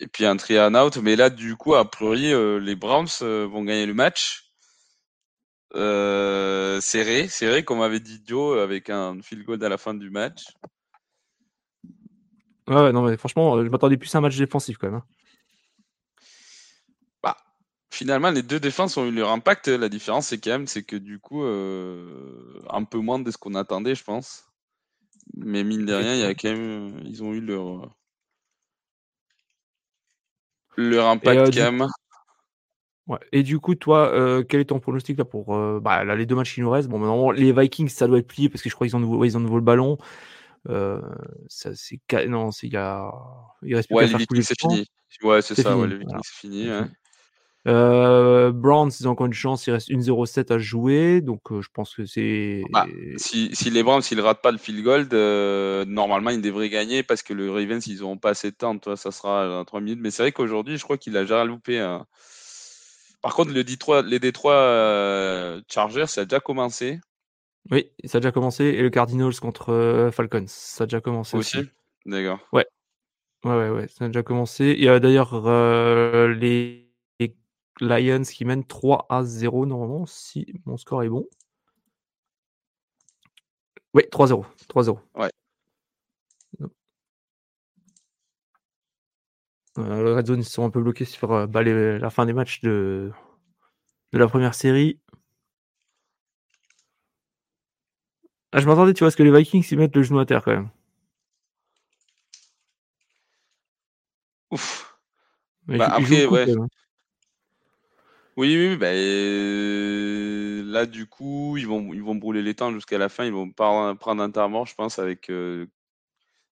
Et 0.00 0.06
puis 0.06 0.24
un 0.24 0.36
three 0.36 0.58
and 0.58 0.74
out, 0.74 0.96
mais 0.98 1.16
là, 1.16 1.28
du 1.28 1.56
coup, 1.56 1.74
a 1.74 1.90
priori, 1.90 2.32
les 2.60 2.76
Browns 2.76 3.08
vont 3.20 3.64
gagner 3.64 3.86
le 3.86 3.94
match. 3.94 4.51
Euh, 5.74 6.80
serré, 6.80 7.28
serré, 7.28 7.64
comme 7.64 7.80
avait 7.80 8.00
dit 8.00 8.22
Joe, 8.26 8.60
avec 8.60 8.90
un 8.90 9.20
field 9.22 9.44
goal 9.44 9.64
à 9.64 9.68
la 9.68 9.78
fin 9.78 9.94
du 9.94 10.10
match. 10.10 10.44
Ouais, 12.68 12.92
non, 12.92 13.02
mais 13.02 13.16
franchement, 13.16 13.62
je 13.62 13.68
m'attendais 13.68 13.96
plus 13.96 14.14
à 14.14 14.18
un 14.18 14.20
match 14.20 14.36
défensif 14.36 14.76
quand 14.78 14.88
même. 14.88 14.96
Hein. 14.96 15.04
Bah, 17.22 17.36
finalement, 17.90 18.30
les 18.30 18.42
deux 18.42 18.60
défenses 18.60 18.96
ont 18.96 19.06
eu 19.06 19.10
leur 19.10 19.30
impact. 19.30 19.68
La 19.68 19.88
différence, 19.88 20.28
c'est 20.28 20.38
quand 20.38 20.50
même, 20.50 20.66
c'est 20.66 20.82
que 20.82 20.96
du 20.96 21.18
coup, 21.18 21.42
euh, 21.42 22.62
un 22.68 22.84
peu 22.84 22.98
moins 22.98 23.18
de 23.18 23.30
ce 23.30 23.38
qu'on 23.38 23.54
attendait, 23.54 23.94
je 23.94 24.04
pense. 24.04 24.44
Mais 25.34 25.64
mine 25.64 25.86
de 25.86 25.94
rien, 25.94 26.14
il 26.14 26.20
y 26.20 26.24
a 26.24 26.34
quand 26.34 26.50
même, 26.50 27.00
ils 27.04 27.22
ont 27.22 27.32
eu 27.32 27.40
leur 27.40 27.96
leur 30.76 31.06
impact 31.06 31.40
euh, 31.40 31.50
quand 31.52 31.72
même. 31.72 31.88
Et 33.32 33.42
du 33.42 33.58
coup, 33.58 33.74
toi, 33.74 34.08
euh, 34.12 34.42
quel 34.46 34.60
est 34.60 34.66
ton 34.66 34.80
pronostic 34.80 35.18
là 35.18 35.24
pour 35.24 35.54
euh, 35.54 35.80
bah, 35.80 36.04
là, 36.04 36.14
les 36.14 36.26
deux 36.26 36.34
matchs 36.34 36.54
qui 36.54 36.60
nous 36.60 36.70
restent 36.70 36.88
Bon, 36.88 36.98
maintenant, 36.98 37.30
les 37.30 37.52
Vikings, 37.52 37.88
ça 37.88 38.06
doit 38.06 38.18
être 38.18 38.26
plié 38.26 38.48
parce 38.48 38.62
que 38.62 38.68
je 38.68 38.74
crois 38.74 38.86
qu'ils 38.86 38.96
ont 38.96 39.00
nouveau, 39.00 39.24
ils 39.24 39.36
ont 39.36 39.40
nouveau 39.40 39.56
le 39.56 39.62
ballon. 39.62 39.98
Euh, 40.68 41.00
ça, 41.48 41.70
c'est 41.74 42.00
non, 42.28 42.50
c'est 42.50 42.68
il 42.68 42.72
y 42.72 42.76
a, 42.76 43.10
il 43.62 43.74
reste 43.74 43.88
plus 43.88 43.96
ouais, 43.96 44.06
les 44.06 44.16
Vikings, 44.16 44.42
c'est 44.42 44.60
fini. 44.60 44.86
Ouais, 45.22 45.42
c'est 45.42 45.54
ça. 45.54 45.76
Ouais, 45.76 45.86
les 45.86 45.98
Vikings, 45.98 46.20
c'est 46.22 46.40
fini. 46.40 46.68
Euh, 47.68 48.50
Browns, 48.50 48.90
ils 48.98 49.06
ont 49.06 49.12
encore 49.12 49.26
une 49.26 49.32
chance. 49.32 49.68
Il 49.68 49.72
reste 49.72 49.88
1-0-7 49.88 50.52
à 50.52 50.58
jouer, 50.58 51.20
donc 51.20 51.40
je 51.50 51.68
pense 51.72 51.94
que 51.94 52.06
c'est. 52.06 52.62
Bah, 52.70 52.86
si, 53.16 53.50
si, 53.52 53.70
les 53.70 53.82
Browns, 53.82 54.02
s'ils 54.02 54.20
ratent 54.20 54.42
pas 54.42 54.50
le 54.50 54.58
field 54.58 54.82
goal, 54.82 55.06
normalement, 55.88 56.30
ils 56.30 56.40
devraient 56.40 56.70
gagner 56.70 57.02
parce 57.02 57.22
que 57.22 57.32
le 57.32 57.50
Ravens, 57.50 57.86
ils 57.86 58.00
n'auront 58.00 58.18
pas 58.18 58.30
assez 58.30 58.50
de 58.50 58.56
temps. 58.56 58.76
Toi, 58.78 58.96
ça 58.96 59.10
sera 59.10 59.60
à 59.60 59.64
3 59.64 59.80
minutes. 59.80 60.00
Mais 60.00 60.10
c'est 60.10 60.22
vrai 60.22 60.32
qu'aujourd'hui, 60.32 60.76
je 60.76 60.82
crois 60.82 60.98
qu'il 60.98 61.16
a 61.16 61.22
déjà 61.22 61.44
loupé 61.44 61.78
un. 61.78 62.06
Par 63.22 63.34
contre, 63.34 63.52
le 63.52 63.64
Detroit, 63.64 64.02
les 64.02 64.18
Détroits 64.18 64.54
euh, 64.54 65.62
Chargers, 65.68 66.06
ça 66.08 66.22
a 66.22 66.24
déjà 66.24 66.40
commencé. 66.40 67.00
Oui, 67.70 67.90
ça 68.04 68.18
a 68.18 68.20
déjà 68.20 68.32
commencé. 68.32 68.64
Et 68.64 68.82
le 68.82 68.90
Cardinals 68.90 69.38
contre 69.40 69.70
euh, 69.70 70.10
Falcons, 70.10 70.44
ça 70.48 70.84
a 70.84 70.86
déjà 70.86 71.00
commencé 71.00 71.36
aussi? 71.36 71.58
D'accord. 72.04 72.40
Ouais. 72.52 72.66
Ouais, 73.44 73.54
ouais, 73.54 73.70
ouais, 73.70 73.88
ça 73.88 74.04
a 74.04 74.08
déjà 74.08 74.22
commencé. 74.22 74.74
Il 74.76 74.84
y 74.84 74.88
a 74.88 75.00
d'ailleurs 75.00 75.46
euh, 75.46 76.34
les... 76.34 76.82
Lions 77.80 78.22
qui 78.22 78.44
mènent 78.44 78.66
3 78.66 79.06
à 79.08 79.24
0 79.24 79.66
normalement, 79.66 80.06
si 80.06 80.46
mon 80.66 80.76
score 80.76 81.02
est 81.02 81.08
bon. 81.08 81.26
Oui, 83.94 84.04
3-0. 84.10 84.44
3-0. 84.68 84.98
Ouais. 85.16 85.30
Euh, 89.78 90.02
le 90.02 90.14
Red 90.14 90.26
Zone, 90.26 90.40
ils 90.40 90.44
sont 90.44 90.64
un 90.64 90.70
peu 90.70 90.82
bloqués 90.82 91.04
sur 91.04 91.32
euh, 91.32 91.46
bah, 91.46 91.62
la 91.62 92.10
fin 92.10 92.26
des 92.26 92.32
matchs 92.32 92.60
de, 92.60 93.10
de 94.12 94.18
la 94.18 94.28
première 94.28 94.54
série. 94.54 95.00
Ah, 98.52 98.60
je 98.60 98.66
m'attendais, 98.66 98.92
tu 98.92 99.02
vois, 99.02 99.10
ce 99.10 99.16
que 99.16 99.22
les 99.22 99.32
Vikings 99.32 99.66
ils 99.70 99.78
mettent 99.78 99.96
le 99.96 100.02
genou 100.02 100.18
à 100.18 100.26
terre 100.26 100.42
quand 100.44 100.52
même. 100.52 100.68
Ouf. 104.50 104.94
Bah, 105.66 105.86
après, 105.86 106.26
ouais. 106.26 106.50
Hein. 106.50 106.68
Oui, 108.36 108.56
oui, 108.56 108.76
bah, 108.76 108.92
là, 110.72 110.86
du 110.86 111.06
coup, 111.06 111.56
ils 111.56 111.66
vont, 111.66 111.92
ils 111.94 112.02
vont 112.02 112.14
brûler 112.14 112.42
les 112.42 112.54
temps 112.54 112.72
jusqu'à 112.72 112.98
la 112.98 113.08
fin. 113.08 113.24
Ils 113.24 113.32
vont 113.32 113.50
prendre 113.50 114.22
un 114.22 114.30
temps 114.30 114.64
je 114.66 114.74
pense, 114.74 114.98
avec. 114.98 115.30
Euh, 115.30 115.66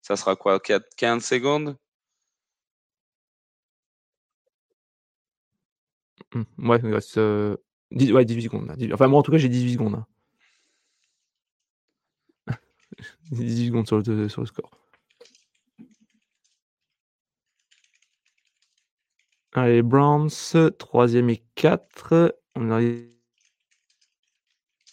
ça 0.03 0.17
sera 0.17 0.37
quoi 0.37 0.61
4, 0.61 0.87
15 0.97 1.25
secondes? 1.25 1.77
Mmh. 6.35 6.68
Ouais, 6.68 6.80
il 6.82 6.92
reste, 6.94 7.16
ouais, 7.18 8.25
18 8.25 8.42
secondes 8.42 8.75
Enfin, 8.92 9.08
moi, 9.08 9.18
en 9.20 9.23
tout 9.23 9.32
cas, 9.32 9.38
j'ai 9.38 9.49
18 9.49 9.73
secondes, 9.75 9.94
hein. 9.94 10.06
18 13.32 13.66
secondes 13.68 13.87
sur 13.87 13.99
le 13.99 14.28
sur 14.28 14.42
le 14.42 14.47
score. 14.47 14.70
Allez, 19.52 19.82
Browns, 19.82 20.30
3 20.78 21.14
et 21.14 21.42
4. 21.54 22.37
On 22.54 22.70
arrive 22.70 23.08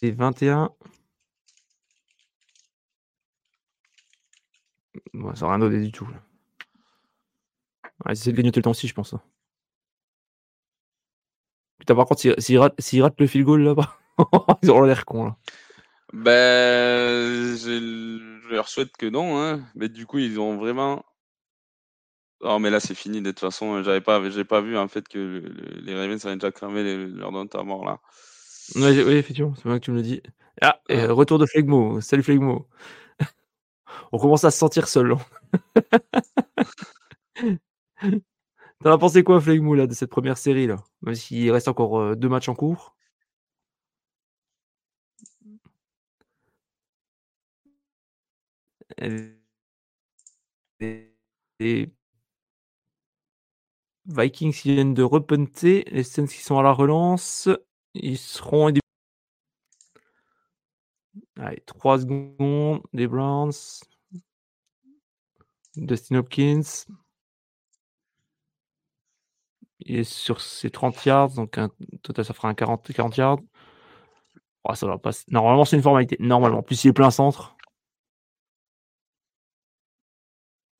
et 0.02 0.10
21. 0.10 0.70
Bon, 5.14 5.34
ça 5.34 5.46
n'a 5.46 5.52
rien 5.52 5.58
donné 5.58 5.80
du 5.84 5.90
tout, 5.92 6.06
là. 6.06 6.22
Ouais, 8.06 8.14
c'est 8.14 8.32
de 8.32 8.36
gagner 8.36 8.52
tout 8.52 8.58
le 8.58 8.64
temps 8.64 8.70
aussi, 8.70 8.88
je 8.88 8.94
pense, 8.94 9.14
hein. 9.14 9.22
Putain, 11.86 11.94
par 11.94 12.06
contre, 12.06 12.34
s'ils 12.40 12.58
ratent, 12.58 13.20
le 13.20 13.28
field 13.28 13.46
goal 13.46 13.62
là-bas, 13.62 13.96
ils 14.62 14.70
auront 14.70 14.82
l'air 14.82 15.04
con 15.04 15.26
là. 15.26 15.36
Ben, 16.12 17.54
je 17.56 18.50
leur 18.50 18.68
souhaite 18.68 18.96
que 18.96 19.06
non, 19.06 19.40
hein. 19.40 19.60
Mais 19.76 19.88
du 19.88 20.04
coup, 20.04 20.18
ils 20.18 20.40
ont 20.40 20.56
vraiment. 20.56 21.04
Oh, 22.40 22.58
mais 22.58 22.70
là, 22.70 22.80
c'est 22.80 22.96
fini. 22.96 23.22
De 23.22 23.30
toute 23.30 23.38
façon, 23.38 23.84
j'avais 23.84 24.00
pas, 24.00 24.28
j'ai 24.30 24.44
pas 24.44 24.60
vu 24.60 24.76
en 24.76 24.88
fait 24.88 25.06
que 25.06 25.44
les 25.76 25.94
Ravens 25.94 26.26
avaient 26.26 26.34
déjà 26.34 26.50
cramé 26.50 27.06
leur 27.06 27.30
don 27.30 27.46
à 27.46 27.62
mort 27.62 27.84
là. 27.84 28.00
oui, 28.74 28.98
effectivement, 29.12 29.54
c'est 29.54 29.68
bien 29.68 29.78
que 29.78 29.84
tu 29.84 29.92
me 29.92 29.96
le 29.98 30.02
dis. 30.02 30.20
Ah, 30.62 30.80
et 30.88 31.06
retour 31.06 31.38
de 31.38 31.46
Flegmo. 31.46 32.00
Salut 32.00 32.24
Flegmo. 32.24 32.66
On 34.10 34.18
commence 34.18 34.42
à 34.42 34.50
se 34.50 34.58
sentir 34.58 34.88
seul. 34.88 35.14
T'en 38.82 38.92
as 38.92 38.98
pensé 38.98 39.22
quoi, 39.24 39.40
Flegmo, 39.40 39.74
là, 39.74 39.86
de 39.86 39.94
cette 39.94 40.10
première 40.10 40.36
série 40.38 40.66
là? 40.66 40.76
Même 41.02 41.14
s'il 41.14 41.50
reste 41.50 41.68
encore 41.68 41.98
euh, 41.98 42.14
deux 42.14 42.28
matchs 42.28 42.48
en 42.48 42.54
cours. 42.54 42.94
Les 51.60 51.90
Vikings 54.06 54.52
qui 54.52 54.72
viennent 54.74 54.94
de 54.94 55.02
repunter, 55.02 55.84
les 55.90 56.02
Saints 56.02 56.26
qui 56.26 56.42
sont 56.42 56.58
à 56.58 56.62
la 56.62 56.72
relance, 56.72 57.48
ils 57.94 58.18
seront 58.18 58.70
Allez, 61.38 61.62
3 61.66 61.98
secondes, 62.00 62.82
les 62.92 63.06
Browns. 63.06 63.52
Dustin 65.76 66.16
Hopkins. 66.16 66.86
Il 69.80 69.98
est 69.98 70.04
sur 70.04 70.40
ses 70.40 70.70
30 70.70 71.04
yards, 71.04 71.30
donc 71.34 71.58
un 71.58 71.70
total 72.02 72.24
ça 72.24 72.34
fera 72.34 72.48
un 72.48 72.54
40, 72.54 72.92
40 72.92 73.16
yards. 73.16 73.40
Oh, 74.64 74.74
ça 74.74 74.86
va 74.86 74.98
pas. 74.98 75.10
Normalement, 75.28 75.64
c'est 75.64 75.76
une 75.76 75.82
formalité. 75.82 76.16
Normalement. 76.18 76.62
Plus 76.62 76.84
il 76.84 76.88
est 76.88 76.92
plein 76.92 77.10
centre. 77.10 77.56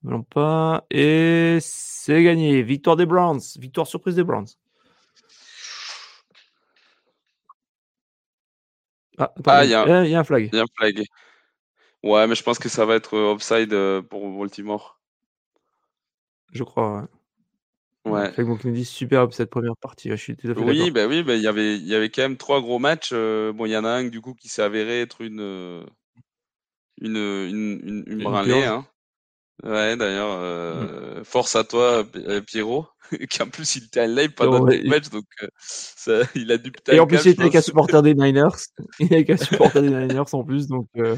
Non 0.02 0.22
pas. 0.22 0.86
Et 0.90 1.58
c'est 1.60 2.22
gagné. 2.22 2.62
Victoire 2.62 2.96
des 2.96 3.06
Browns. 3.06 3.40
Victoire 3.58 3.86
surprise 3.86 4.16
des 4.16 4.24
Browns. 4.24 4.46
Ah, 9.18 9.32
ah 9.46 9.64
il 9.64 9.70
y, 9.70 9.74
a 9.74 9.80
un 9.82 10.24
flag. 10.24 10.50
Il 10.52 10.56
y 10.56 10.60
a 10.60 10.62
un 10.62 10.66
flag. 10.76 11.02
Ouais, 12.02 12.26
mais 12.26 12.34
je 12.34 12.42
pense 12.42 12.58
que 12.58 12.68
ça 12.68 12.84
va 12.84 12.94
être 12.96 13.14
euh, 13.14 13.32
offside 13.32 13.72
euh, 13.72 14.02
pour 14.02 14.28
Baltimore. 14.38 15.00
Je 16.52 16.62
crois. 16.64 17.02
Ouais. 17.02 17.08
Flag 18.06 18.58
qui 18.58 18.66
nous 18.66 18.72
dit 18.72 18.84
super 18.84 19.32
cette 19.32 19.50
première 19.50 19.76
partie. 19.76 20.10
Je 20.10 20.16
suis 20.16 20.36
tout 20.36 20.48
à 20.48 20.54
fait 20.54 20.60
oui, 20.60 20.90
bah 20.90 21.06
oui, 21.06 21.22
bah, 21.22 21.34
il 21.34 21.42
y 21.42 21.48
avait, 21.48 21.76
il 21.76 21.86
y 21.86 21.94
avait 21.94 22.08
quand 22.08 22.22
même 22.22 22.36
trois 22.36 22.60
gros 22.60 22.78
matchs. 22.78 23.10
Euh, 23.12 23.52
bon, 23.52 23.66
il 23.66 23.72
y 23.72 23.76
en 23.76 23.84
a 23.84 23.90
un 23.90 24.04
du 24.04 24.20
coup 24.20 24.34
qui 24.34 24.48
s'est 24.48 24.62
avéré 24.62 25.00
être 25.00 25.20
une 25.22 25.84
une 27.00 27.16
une, 27.16 27.80
une, 27.84 28.04
une 28.06 28.22
branlée. 28.22 28.64
Hein. 28.64 28.86
Ouais, 29.64 29.96
d'ailleurs, 29.96 31.20
mmh. 31.20 31.24
force 31.24 31.56
à 31.56 31.64
toi, 31.64 32.04
Pierrot, 32.46 32.86
qu'en 33.36 33.48
plus 33.48 33.76
il 33.76 33.84
était 33.84 34.02
en 34.02 34.06
live 34.06 34.32
pendant 34.34 34.64
le 34.64 34.88
match, 34.88 35.08
donc 35.10 35.24
ça, 35.58 36.20
il 36.34 36.52
a 36.52 36.58
dû 36.58 36.72
peut-être. 36.72 36.94
Et 36.94 37.00
en 37.00 37.06
plus, 37.06 37.24
il 37.24 37.30
était 37.30 37.50
qu'à 37.50 37.62
supporter 37.62 38.02
des 38.02 38.14
Niners. 38.14 38.56
Il 38.98 39.06
était 39.06 39.24
qu'à 39.24 39.36
supporter 39.36 39.82
des 39.82 39.90
Niners 39.90 40.32
en 40.32 40.44
plus, 40.44 40.66
donc. 40.66 40.88
Euh... 40.96 41.16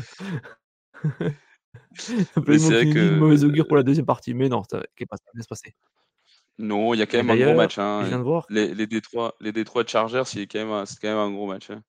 c'est 1.97 2.57
vrai 2.59 2.91
que. 2.91 3.17
Mauvaise 3.17 3.45
augure 3.45 3.67
pour 3.67 3.77
la 3.77 3.83
deuxième 3.83 4.07
partie, 4.07 4.35
mais 4.35 4.49
non, 4.49 4.63
ça 4.71 4.79
va 4.79 4.85
pas 5.09 5.17
se 5.17 5.49
passer? 5.49 5.75
Non, 6.59 6.93
il 6.93 6.99
y 6.99 7.03
a 7.03 7.07
quand 7.07 7.19
même 7.19 7.31
un 7.31 7.37
gros 7.37 7.55
match. 7.55 7.79
Hein. 7.79 8.03
Je 8.03 8.09
viens 8.09 8.19
de 8.19 8.25
voir. 8.25 8.45
Les, 8.51 8.75
les, 8.75 8.87
Détroits, 8.87 9.37
les 9.41 9.53
Chargers, 9.87 10.25
c'est 10.27 10.47
quand, 10.49 10.59
même, 10.59 10.85
quand 11.01 11.09
même 11.09 11.17
un 11.17 11.31
gros 11.31 11.47
match. 11.47 11.71
Hein. 11.71 11.83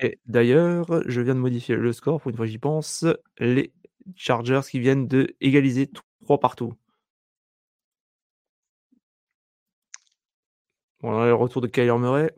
Et 0.00 0.18
d'ailleurs, 0.26 1.02
je 1.06 1.20
viens 1.20 1.34
de 1.34 1.40
modifier 1.40 1.76
le 1.76 1.92
score 1.92 2.20
pour 2.20 2.30
une 2.30 2.36
fois 2.36 2.46
j'y 2.46 2.58
pense. 2.58 3.06
Les 3.38 3.72
Chargers 4.16 4.62
qui 4.68 4.80
viennent 4.80 5.06
de 5.06 5.36
égaliser 5.40 5.88
3 6.24 6.40
partout. 6.40 6.74
Bon, 11.00 11.24
le 11.24 11.34
retour 11.34 11.60
de 11.60 11.68
Kyler 11.68 11.96
Murray. 11.98 12.34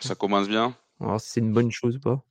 Ça 0.00 0.16
commence 0.16 0.48
bien. 0.48 0.76
Alors, 1.00 1.20
c'est 1.20 1.40
une 1.40 1.52
bonne 1.52 1.70
chose 1.70 1.96
ou 1.96 2.00
pas 2.00 2.24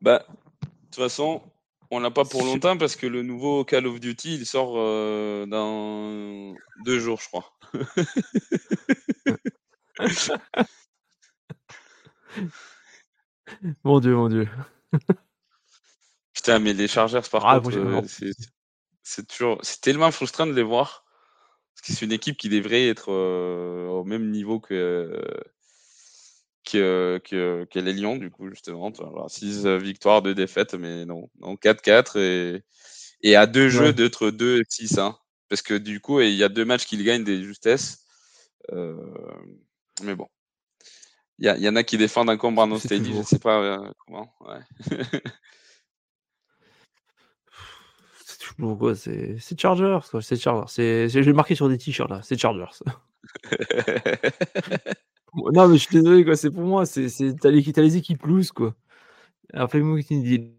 Bah, 0.00 0.24
de 0.28 0.68
toute 0.86 0.94
façon, 0.96 1.42
on 1.90 2.00
l'a 2.00 2.10
pas 2.10 2.24
pour 2.24 2.42
longtemps 2.44 2.76
parce 2.76 2.96
que 2.96 3.06
le 3.06 3.22
nouveau 3.22 3.64
Call 3.64 3.86
of 3.86 4.00
Duty, 4.00 4.34
il 4.34 4.44
sort 4.46 4.74
euh, 4.76 5.46
dans 5.46 6.54
deux 6.84 6.98
jours, 7.00 7.20
je 7.20 7.28
crois. 7.28 7.52
mon 13.84 14.00
Dieu, 14.00 14.14
mon 14.14 14.28
Dieu. 14.28 14.48
Putain, 16.32 16.60
mais 16.60 16.72
les 16.72 16.88
Chargers, 16.88 17.20
par 17.30 17.46
ah, 17.46 17.60
contre, 17.60 17.76
euh, 17.76 18.00
c'est 19.02 19.26
toujours, 19.26 19.58
c'est 19.62 19.80
tellement 19.80 20.12
frustrant 20.12 20.46
de 20.46 20.52
les 20.52 20.62
voir. 20.62 21.04
Parce 21.74 21.86
que 21.86 21.92
c'est 21.92 22.04
une 22.04 22.12
équipe 22.12 22.36
qui 22.36 22.48
devrait 22.48 22.88
être 22.88 23.10
euh, 23.10 23.88
au 23.88 24.04
même 24.04 24.30
niveau 24.30 24.60
que, 24.60 25.20
que, 26.64 27.20
que, 27.24 27.78
les 27.78 27.92
Lions, 27.92 28.16
du 28.16 28.30
coup, 28.30 28.48
justement. 28.48 28.92
6 29.28 29.66
victoires, 29.66 30.22
2 30.22 30.34
défaites, 30.34 30.74
mais 30.74 31.04
non. 31.06 31.30
non 31.40 31.54
4-4 31.54 32.18
et, 32.18 32.62
et 33.22 33.36
à 33.36 33.46
deux 33.46 33.68
jeux 33.68 33.92
d'être 33.92 34.30
2-6. 34.30 35.00
Hein. 35.00 35.16
Parce 35.48 35.62
que 35.62 35.74
du 35.74 36.00
coup, 36.00 36.20
il 36.20 36.34
y 36.34 36.44
a 36.44 36.48
deux 36.48 36.64
matchs 36.64 36.86
qu'ils 36.86 37.04
gagnent 37.04 37.24
des 37.24 37.42
justesses. 37.42 38.04
Euh, 38.72 38.96
mais 40.02 40.14
bon. 40.14 40.28
Il 41.38 41.46
y, 41.58 41.62
y, 41.64 41.68
en 41.68 41.76
a 41.76 41.82
qui 41.82 41.96
défendent 41.96 42.30
un 42.30 42.36
combat 42.36 42.62
en 42.64 42.78
Stadium, 42.78 43.14
je 43.14 43.18
ne 43.18 43.24
sais 43.24 43.38
pas 43.38 43.62
euh, 43.62 43.90
comment. 44.06 44.32
Ouais. 44.40 44.60
c'est 48.26 48.38
toujours 48.38 48.78
quoi 48.78 48.94
C'est 48.94 49.58
Chargers, 49.58 50.00
quoi. 50.10 50.20
C'est 50.22 50.36
Chargers. 50.36 51.08
Je 51.08 51.18
vais 51.18 51.32
marquer 51.32 51.54
sur 51.54 51.68
des 51.68 51.78
t-shirts 51.78 52.10
là. 52.10 52.20
C'est 52.22 52.38
Chargers. 52.38 52.84
non, 55.34 55.68
mais 55.68 55.76
je 55.78 55.82
suis 55.82 55.96
désolé, 55.96 56.24
quoi. 56.24 56.36
C'est 56.36 56.50
pour 56.50 56.62
moi. 56.62 56.86
C'est 56.86 57.08
t'as 57.40 57.50
les, 57.50 57.62
les 57.62 57.96
équipes 57.96 58.24
loose, 58.24 58.52
quoi. 58.52 58.74
Alors, 59.52 59.68
moi 59.74 60.00
qui 60.02 60.20
dit 60.22 60.52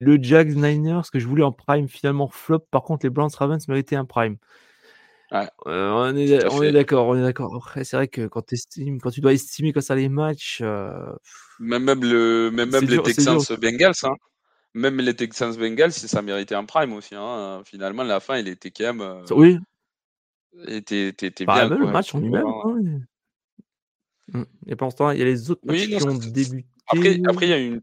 le 0.00 0.22
Jags 0.22 0.54
Niners 0.54 1.10
que 1.12 1.18
je 1.18 1.26
voulais 1.26 1.42
en 1.42 1.52
prime 1.52 1.88
finalement 1.88 2.28
flop. 2.28 2.60
Par 2.70 2.82
contre, 2.82 3.06
les 3.06 3.10
Browns 3.10 3.30
Ravens 3.36 3.66
méritaient 3.68 3.96
un 3.96 4.04
prime. 4.04 4.36
Euh, 5.32 5.42
on 5.66 6.16
est, 6.16 6.72
d'accord, 6.72 7.08
on 7.08 7.14
est 7.14 7.22
d'accord. 7.22 7.70
c'est 7.74 7.96
vrai 7.96 8.08
que 8.08 8.26
quand, 8.26 8.50
estimes, 8.52 8.98
quand 8.98 9.10
tu 9.10 9.20
dois 9.20 9.34
estimer 9.34 9.72
comme 9.72 9.82
ça 9.82 9.94
les 9.94 10.08
matchs. 10.08 10.60
Euh, 10.62 11.12
même, 11.60 11.84
même, 11.84 12.02
le, 12.02 12.50
même, 12.50 12.70
même 12.70 12.86
les 12.86 13.02
Texans 13.02 13.38
Bengals, 13.60 13.92
hein. 14.04 14.14
même 14.72 14.98
les 15.00 15.14
Texans 15.14 15.54
Bengals, 15.54 15.92
ça 15.92 16.22
méritait 16.22 16.54
un 16.54 16.64
prime 16.64 16.94
aussi. 16.94 17.14
Hein. 17.14 17.60
Finalement, 17.66 18.04
la 18.04 18.20
fin, 18.20 18.38
il 18.38 18.48
était 18.48 18.70
quand 18.70 18.84
même. 18.84 19.00
Euh, 19.02 19.22
oui. 19.32 19.58
Était, 20.66 21.08
était, 21.08 21.44
bah, 21.44 21.68
bien. 21.68 21.76
le 21.76 21.86
match 21.86 22.14
en 22.14 22.20
lui-même. 22.20 22.46
Hein. 22.46 23.00
Et 24.66 24.76
pendant 24.76 24.90
ce 24.90 24.96
temps, 24.96 25.10
il 25.10 25.18
y 25.18 25.22
a 25.22 25.24
les 25.24 25.50
autres 25.50 25.62
matchs 25.64 25.86
qui 25.86 26.02
ont 26.02 26.14
débuté. 26.14 26.66
Après, 26.86 27.20
après, 27.26 27.46
il 27.46 27.50
y 27.50 27.52
a 27.52 27.58
une 27.58 27.80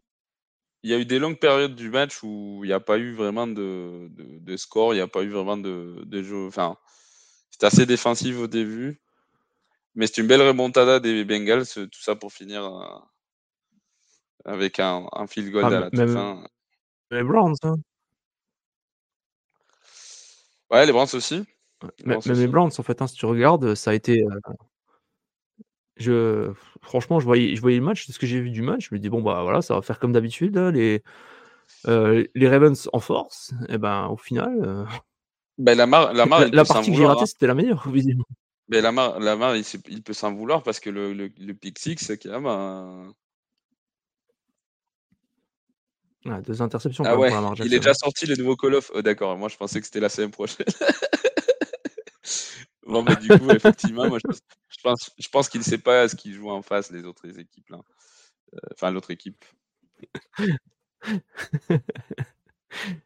il 0.82 0.90
y 0.90 0.94
a 0.94 0.98
eu 0.98 1.04
des 1.04 1.18
longues 1.18 1.40
périodes 1.40 1.74
du 1.74 1.90
match 1.90 2.22
où 2.22 2.60
il 2.62 2.68
n'y 2.68 2.72
a 2.72 2.78
pas 2.78 2.96
eu 2.96 3.12
vraiment 3.12 3.48
de, 3.48 4.06
de, 4.10 4.38
de 4.38 4.56
score, 4.56 4.94
il 4.94 4.98
n'y 4.98 5.02
a 5.02 5.08
pas 5.08 5.24
eu 5.24 5.30
vraiment 5.30 5.56
de, 5.56 6.04
de 6.04 6.22
jeu. 6.22 6.46
Enfin, 6.46 6.76
c'était 7.50 7.66
assez 7.66 7.86
défensif 7.86 8.38
au 8.38 8.46
début. 8.46 9.00
Mais 9.96 10.06
c'est 10.06 10.20
une 10.20 10.28
belle 10.28 10.42
remontada 10.42 11.00
des 11.00 11.24
Bengals, 11.24 11.66
tout 11.66 12.00
ça 12.00 12.14
pour 12.14 12.32
finir 12.32 12.64
euh, 12.64 12.98
avec 14.44 14.78
un, 14.78 15.08
un 15.12 15.26
field 15.26 15.50
goal 15.50 15.64
ah, 15.64 15.66
à 15.66 15.80
la 15.80 15.90
toute 15.90 16.08
fin. 16.08 16.46
Les 17.10 17.24
Browns, 17.24 17.56
hein. 17.64 17.74
Ouais, 20.70 20.86
les 20.86 20.92
Browns 20.92 21.08
aussi. 21.14 21.42
même 22.04 22.20
les 22.26 22.46
Browns, 22.46 22.72
en 22.78 22.82
fait, 22.84 23.02
hein, 23.02 23.08
si 23.08 23.16
tu 23.16 23.26
regardes, 23.26 23.74
ça 23.74 23.90
a 23.90 23.94
été. 23.94 24.22
Euh, 24.22 24.38
je, 25.96 26.52
franchement, 26.82 27.20
je 27.20 27.24
voyais, 27.24 27.56
je 27.56 27.60
voyais 27.60 27.78
le 27.78 27.84
match, 27.84 28.06
ce 28.06 28.18
que 28.18 28.26
j'ai 28.26 28.40
vu 28.40 28.50
du 28.50 28.62
match, 28.62 28.88
je 28.90 28.94
me 28.94 28.98
dis 28.98 29.08
bon 29.08 29.22
bah 29.22 29.42
voilà, 29.42 29.62
ça 29.62 29.74
va 29.74 29.82
faire 29.82 29.98
comme 29.98 30.12
d'habitude 30.12 30.56
les 30.56 31.02
euh, 31.88 32.24
les 32.34 32.48
Ravens 32.48 32.88
en 32.92 33.00
force. 33.00 33.54
Et 33.68 33.78
ben 33.78 34.06
au 34.08 34.16
final, 34.16 34.86
ben, 35.58 35.76
la, 35.76 35.86
mar, 35.86 36.12
la, 36.12 36.26
la, 36.26 36.64
partie 36.64 36.90
que 36.90 36.96
j'ai 36.96 37.06
ratée, 37.06 37.22
hein. 37.22 37.26
c'était 37.26 37.46
la 37.46 37.54
meilleure, 37.54 37.88
visiblement. 37.90 38.26
Mais 38.68 38.80
la 38.80 38.92
mar, 38.92 39.20
la 39.20 39.36
mar 39.36 39.56
il, 39.56 39.64
il 39.88 40.02
peut 40.02 40.12
s'en 40.12 40.34
vouloir 40.34 40.62
parce 40.62 40.80
que 40.80 40.90
le, 40.90 41.12
le, 41.12 41.30
le 41.38 41.54
pick 41.54 41.78
six, 41.78 41.96
c'est 41.98 42.18
quand 42.18 42.30
même 42.30 42.46
un... 42.46 43.12
ah, 46.28 46.40
deux 46.42 46.60
interceptions. 46.60 47.04
Ah 47.06 47.16
ouais, 47.16 47.30
il 47.64 47.72
est 47.72 47.78
déjà 47.78 47.94
sorti 47.94 48.26
le 48.26 48.36
nouveau 48.36 48.56
Call 48.56 48.74
of. 48.74 48.90
Oh, 48.94 49.02
D'accord, 49.02 49.36
moi 49.38 49.48
je 49.48 49.56
pensais 49.56 49.80
que 49.80 49.86
c'était 49.86 50.00
la 50.00 50.08
semaine 50.08 50.32
prochaine. 50.32 50.66
bon, 52.86 53.02
mais 53.02 53.16
du 53.16 53.28
coup, 53.28 53.50
effectivement, 53.50 54.08
moi 54.08 54.18
je, 54.18 54.80
pense, 54.82 55.10
je 55.18 55.28
pense 55.28 55.48
qu'il 55.48 55.60
ne 55.60 55.64
sait 55.64 55.78
pas 55.78 56.08
ce 56.08 56.16
qu'il 56.16 56.32
joue 56.32 56.50
en 56.50 56.62
face 56.62 56.90
des 56.90 57.04
autres 57.04 57.38
équipes. 57.38 57.68
Là. 57.70 57.80
Euh, 58.54 58.58
enfin, 58.72 58.90
l'autre 58.90 59.10
équipe. 59.10 59.44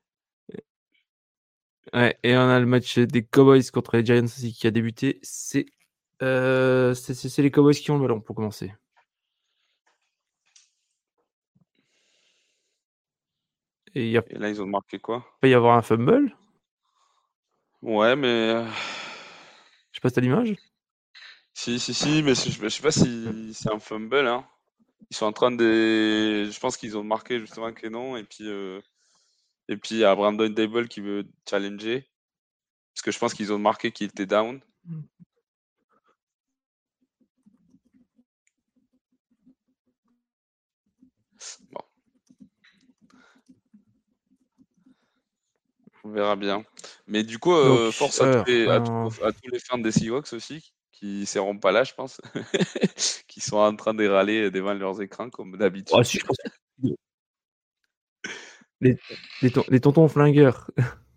Ouais, 1.92 2.16
et 2.22 2.36
on 2.36 2.48
a 2.48 2.60
le 2.60 2.66
match 2.66 2.98
des 2.98 3.24
Cowboys 3.24 3.68
contre 3.72 3.96
les 3.96 4.04
Giants 4.04 4.24
aussi 4.24 4.52
qui 4.52 4.66
a 4.66 4.70
débuté. 4.70 5.18
C'est 5.22 5.66
Euh, 6.22 6.94
c'est 6.94 7.38
les 7.38 7.50
Cowboys 7.50 7.74
qui 7.74 7.90
ont 7.90 7.96
le 7.96 8.02
ballon 8.02 8.20
pour 8.20 8.36
commencer. 8.36 8.72
Et, 13.94 14.12
là, 14.12 14.48
ils 14.48 14.62
ont 14.62 14.66
marqué 14.66 14.98
quoi? 14.98 15.24
Il 15.38 15.40
peut 15.40 15.50
y 15.50 15.54
avoir 15.54 15.76
un 15.76 15.82
fumble? 15.82 16.36
Ouais, 17.82 18.14
mais. 18.14 18.64
Sais 20.00 20.08
pas 20.08 20.14
si 20.14 20.20
l'image 20.22 20.56
Si, 21.52 21.78
si, 21.78 21.92
si, 21.92 22.22
mais 22.22 22.34
je, 22.34 22.68
sais 22.70 22.82
pas 22.82 22.90
si 22.90 23.52
c'est 23.52 23.70
un 23.70 23.78
fumble. 23.78 24.26
Hein. 24.26 24.46
Ils 25.10 25.16
sont 25.16 25.26
en 25.26 25.32
train 25.32 25.50
de. 25.50 26.48
Je 26.50 26.58
pense 26.58 26.78
qu'ils 26.78 26.96
ont 26.96 27.04
marqué 27.04 27.38
justement 27.38 27.70
que 27.74 27.86
non. 27.86 28.16
Et 28.16 28.24
puis, 28.24 28.48
euh, 28.48 28.80
et 29.68 29.76
puis 29.76 29.96
il 29.96 29.98
y 29.98 30.04
a 30.04 30.14
Brandon 30.14 30.48
Dable 30.48 30.88
qui 30.88 31.02
veut 31.02 31.26
challenger. 31.46 32.08
Parce 32.94 33.02
que 33.02 33.10
je 33.10 33.18
pense 33.18 33.34
qu'ils 33.34 33.52
ont 33.52 33.58
marqué 33.58 33.92
qu'il 33.92 34.06
était 34.06 34.24
down. 34.24 34.62
Mm. 34.86 35.02
On 46.04 46.10
verra 46.10 46.36
bien. 46.36 46.64
Mais 47.06 47.22
du 47.22 47.38
coup, 47.38 47.52
euh, 47.52 47.92
force 47.92 48.20
à, 48.20 48.42
tous 48.42 48.50
les, 48.50 49.58
fans 49.58 49.78
des 49.78 49.92
Seahawks 49.92 50.32
aussi, 50.32 50.72
qui 50.92 51.20
ne 51.20 51.24
seront 51.26 51.58
pas 51.58 51.72
là, 51.72 51.84
je 51.84 51.94
pense, 51.94 52.20
qui 53.28 53.40
sont 53.40 53.58
en 53.58 53.76
train 53.76 53.94
de 53.94 54.06
râler 54.06 54.50
devant 54.50 54.74
leurs 54.74 55.00
écrans 55.02 55.28
comme 55.28 55.56
d'habitude. 55.56 55.96
les, 58.80 59.80
tontons 59.80 60.08
flingueurs. 60.08 60.70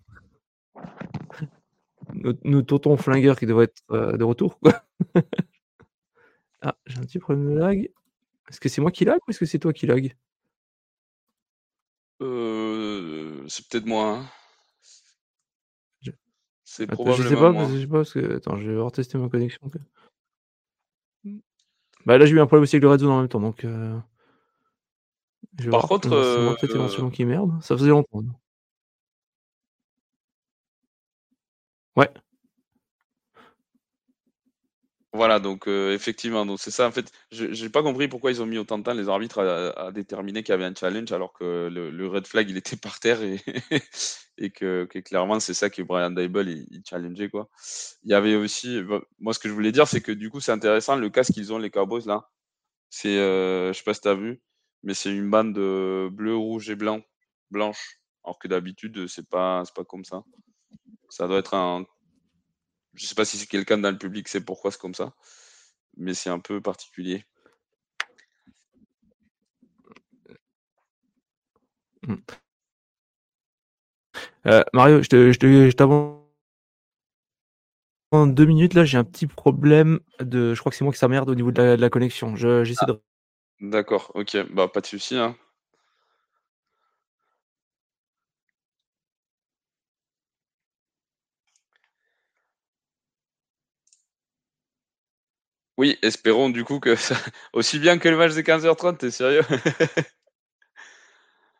nos, 2.13 2.61
tontons 2.61 2.97
flingueurs 2.97 3.37
qui 3.37 3.45
devraient 3.45 3.65
être 3.65 3.83
euh, 3.91 4.17
de 4.17 4.23
retour. 4.23 4.59
ah, 6.61 6.75
j'ai 6.85 6.97
un 6.97 7.01
petit 7.01 7.19
problème 7.19 7.53
de 7.53 7.59
lag. 7.59 7.89
Est-ce 8.49 8.59
que 8.59 8.69
c'est 8.69 8.81
moi 8.81 8.91
qui 8.91 9.05
lag 9.05 9.19
ou 9.27 9.31
est-ce 9.31 9.39
que 9.39 9.45
c'est 9.45 9.59
toi 9.59 9.73
qui 9.73 9.87
lag? 9.87 10.15
Euh, 12.21 13.43
C'est 13.47 13.67
peut-être 13.67 13.85
moi. 13.85 14.17
Hein. 14.17 14.25
C'est 16.75 16.87
probablement. 16.87 17.23
Je 17.23 17.29
sais 17.29 17.35
pas, 17.35 17.67
je 17.67 17.79
sais 17.79 17.87
pas 17.87 17.97
parce 17.97 18.13
que. 18.13 18.35
Attends, 18.37 18.57
je 18.57 18.71
vais 18.71 18.81
retester 18.81 19.19
ma 19.19 19.29
connexion. 19.29 19.61
Bah 22.05 22.17
là, 22.17 22.25
j'ai 22.25 22.33
eu 22.33 22.39
un 22.39 22.47
problème 22.47 22.63
aussi 22.63 22.75
avec 22.75 22.83
le 22.83 22.89
réseau 22.89 23.11
en 23.11 23.19
même 23.19 23.29
temps, 23.29 23.39
donc. 23.39 23.63
Euh... 23.63 23.99
Par 25.69 25.87
contre. 25.87 26.09
C'est 26.09 26.43
moi 26.43 26.55
peut-être 26.59 26.75
éventuellement 26.75 27.11
qui 27.11 27.25
merde. 27.25 27.51
Ça 27.61 27.77
faisait 27.77 27.89
longtemps. 27.89 28.23
Ouais. 31.95 32.09
Voilà, 35.15 35.39
donc 35.39 35.67
euh, 35.67 35.93
effectivement, 35.93 36.43
donc 36.43 36.59
c'est 36.59 36.71
ça. 36.71 36.87
En 36.87 36.91
fait, 36.91 37.11
je 37.31 37.45
n'ai 37.45 37.69
pas 37.69 37.83
compris 37.83 38.07
pourquoi 38.07 38.31
ils 38.31 38.41
ont 38.41 38.47
mis 38.47 38.57
autant 38.57 38.79
de 38.79 38.83
temps 38.83 38.95
les 38.95 39.09
arbitres 39.09 39.39
à, 39.41 39.91
déterminer 39.91 40.41
qu'il 40.41 40.53
y 40.53 40.55
avait 40.55 40.65
un 40.65 40.73
challenge 40.73 41.11
alors 41.11 41.33
que 41.33 41.69
le, 41.71 42.07
red 42.07 42.25
flag 42.25 42.49
il 42.49 42.57
était 42.57 42.77
par 42.77 42.99
terre 42.99 43.21
et, 43.21 43.37
que, 44.49 44.85
clairement 44.85 45.39
c'est 45.39 45.53
ça 45.53 45.69
que 45.69 45.83
Brian 45.83 46.09
Dable 46.09 46.49
il, 46.49 46.81
challengeait 46.89 47.29
quoi. 47.29 47.47
Il 48.03 48.09
y 48.11 48.15
avait 48.15 48.35
aussi, 48.35 48.81
bah, 48.81 49.01
moi 49.19 49.35
ce 49.35 49.39
que 49.39 49.47
je 49.49 49.53
voulais 49.53 49.71
dire 49.71 49.87
c'est 49.87 50.01
que 50.01 50.11
du 50.11 50.31
coup 50.31 50.39
c'est 50.41 50.51
intéressant 50.51 50.95
le 50.95 51.09
casque 51.11 51.33
qu'ils 51.33 51.53
ont 51.53 51.59
les 51.59 51.69
Cowboys 51.69 52.05
là. 52.07 52.29
C'est, 52.89 53.17
euh, 53.19 53.73
je 53.73 53.77
sais 53.77 53.83
pas 53.83 53.93
si 53.93 54.07
as 54.07 54.15
vu, 54.15 54.41
mais 54.83 54.95
c'est 54.95 55.11
une 55.11 55.29
bande 55.29 55.53
de 55.53 56.09
bleu, 56.11 56.35
rouge 56.35 56.69
et 56.71 56.75
blanc, 56.75 57.01
blanche. 57.51 57.99
Alors 58.25 58.39
que 58.39 58.47
d'habitude 58.47 59.07
c'est 59.07 59.29
pas, 59.29 59.63
c'est 59.65 59.75
pas 59.75 59.85
comme 59.85 60.05
ça. 60.05 60.23
Ça 61.09 61.27
doit 61.27 61.39
être 61.39 61.53
un 61.55 61.85
je 62.95 63.05
sais 63.05 63.15
pas 63.15 63.25
si 63.25 63.37
c'est 63.37 63.47
quelqu'un 63.47 63.77
dans 63.77 63.91
le 63.91 63.97
public 63.97 64.27
c'est 64.27 64.41
pourquoi 64.41 64.71
c'est 64.71 64.79
comme 64.79 64.95
ça, 64.95 65.13
mais 65.97 66.13
c'est 66.13 66.29
un 66.29 66.39
peu 66.39 66.61
particulier. 66.61 67.25
Hmm. 72.05 72.15
Euh, 74.45 74.63
Mario, 74.73 75.01
je 75.01 75.07
te, 75.09 75.31
je 75.31 76.23
en 78.13 78.27
deux 78.27 78.45
minutes 78.45 78.75
là, 78.75 78.85
j'ai 78.85 78.97
un 78.97 79.03
petit 79.03 79.25
problème 79.27 79.99
de. 80.19 80.53
Je 80.53 80.59
crois 80.59 80.69
que 80.69 80.75
c'est 80.75 80.83
moi 80.83 80.93
qui 80.93 80.99
ça 80.99 81.07
merde 81.07 81.29
au 81.29 81.35
niveau 81.35 81.51
de 81.51 81.61
la, 81.61 81.89
connexion. 81.89 82.35
J'essaie 82.35 82.85
de. 82.85 82.99
D'accord, 83.59 84.11
ok, 84.13 84.37
bah 84.51 84.67
pas 84.67 84.81
de 84.81 84.85
souci. 84.85 85.17
Hein. 85.17 85.35
Oui, 95.83 95.97
espérons 96.01 96.49
du 96.49 96.63
coup 96.63 96.79
que 96.79 96.95
ça... 96.95 97.13
aussi 97.51 97.77
bien 97.77 97.97
que 97.97 98.07
le 98.07 98.15
match 98.15 98.33
des 98.33 98.43
15h30, 98.43 98.97
t'es 98.99 99.11
sérieux? 99.11 99.43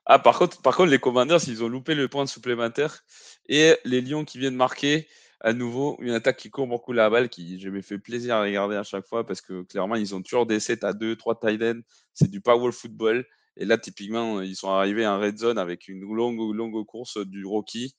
Ah, 0.06 0.20
par 0.20 0.38
contre, 0.38 0.62
par 0.62 0.76
contre, 0.76 0.92
les 0.92 1.00
Commanders, 1.00 1.40
ils 1.48 1.64
ont 1.64 1.68
loupé 1.68 1.94
le 1.96 2.08
point 2.10 2.26
supplémentaire. 2.26 3.04
Et 3.48 3.78
les 3.86 4.02
Lions 4.02 4.26
qui 4.26 4.38
viennent 4.38 4.56
marquer 4.56 5.08
à 5.42 5.54
nouveau 5.54 5.98
une 6.02 6.12
attaque 6.12 6.38
qui 6.38 6.50
court 6.50 6.68
beaucoup 6.68 6.94
la 6.94 7.10
balle, 7.10 7.30
qui 7.30 7.60
je 7.60 7.70
me 7.70 7.82
fait 7.82 7.98
plaisir 8.00 8.36
à 8.36 8.42
regarder 8.42 8.76
à 8.78 8.84
chaque 8.84 9.06
fois 9.06 9.26
parce 9.26 9.42
que 9.42 9.64
clairement, 9.64 9.96
ils 9.96 10.16
ont 10.16 10.22
toujours 10.22 10.46
des 10.46 10.60
sets 10.60 10.86
à 10.86 10.94
2, 10.94 11.16
3 11.18 11.40
tight 11.40 11.62
ends. 11.62 11.82
C'est 12.14 12.30
du 12.30 12.42
power 12.42 12.72
football. 12.72 13.26
Et 13.58 13.66
là, 13.66 13.78
typiquement, 13.78 14.42
ils 14.42 14.56
sont 14.56 14.70
arrivés 14.72 15.06
en 15.06 15.20
red 15.20 15.38
zone 15.38 15.58
avec 15.58 15.88
une 15.90 16.02
longue, 16.02 16.54
longue 16.56 16.86
course 16.86 17.18
du 17.18 17.46
Rocky 17.46 17.96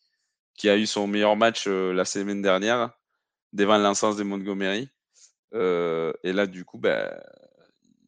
qui 0.55 0.69
a 0.71 0.77
eu 0.79 0.87
son 0.87 1.07
meilleur 1.07 1.37
match 1.37 1.65
euh, 1.67 1.93
la 1.93 2.05
semaine 2.07 2.43
dernière 2.43 2.93
devant 3.53 3.79
l'encense 3.79 4.17
de 4.17 4.25
Montgomery. 4.25 4.89
Euh, 5.55 6.13
et 6.23 6.33
là, 6.33 6.47
du 6.47 6.65
coup, 6.65 6.79
ben, 6.79 7.11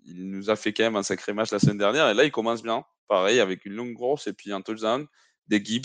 il 0.06 0.30
nous 0.30 0.50
a 0.50 0.56
fait 0.56 0.72
quand 0.72 0.84
même 0.84 0.96
un 0.96 1.02
sacré 1.02 1.32
match 1.32 1.50
la 1.50 1.58
semaine 1.58 1.78
dernière. 1.78 2.08
Et 2.08 2.14
là, 2.14 2.24
il 2.24 2.32
commence 2.32 2.62
bien. 2.62 2.84
Pareil, 3.08 3.40
avec 3.40 3.64
une 3.64 3.74
longue 3.74 3.92
grosse 3.92 4.26
et 4.26 4.32
puis 4.32 4.52
un 4.52 4.60
touchdown, 4.62 5.06
des 5.48 5.64
Gibbs. 5.64 5.84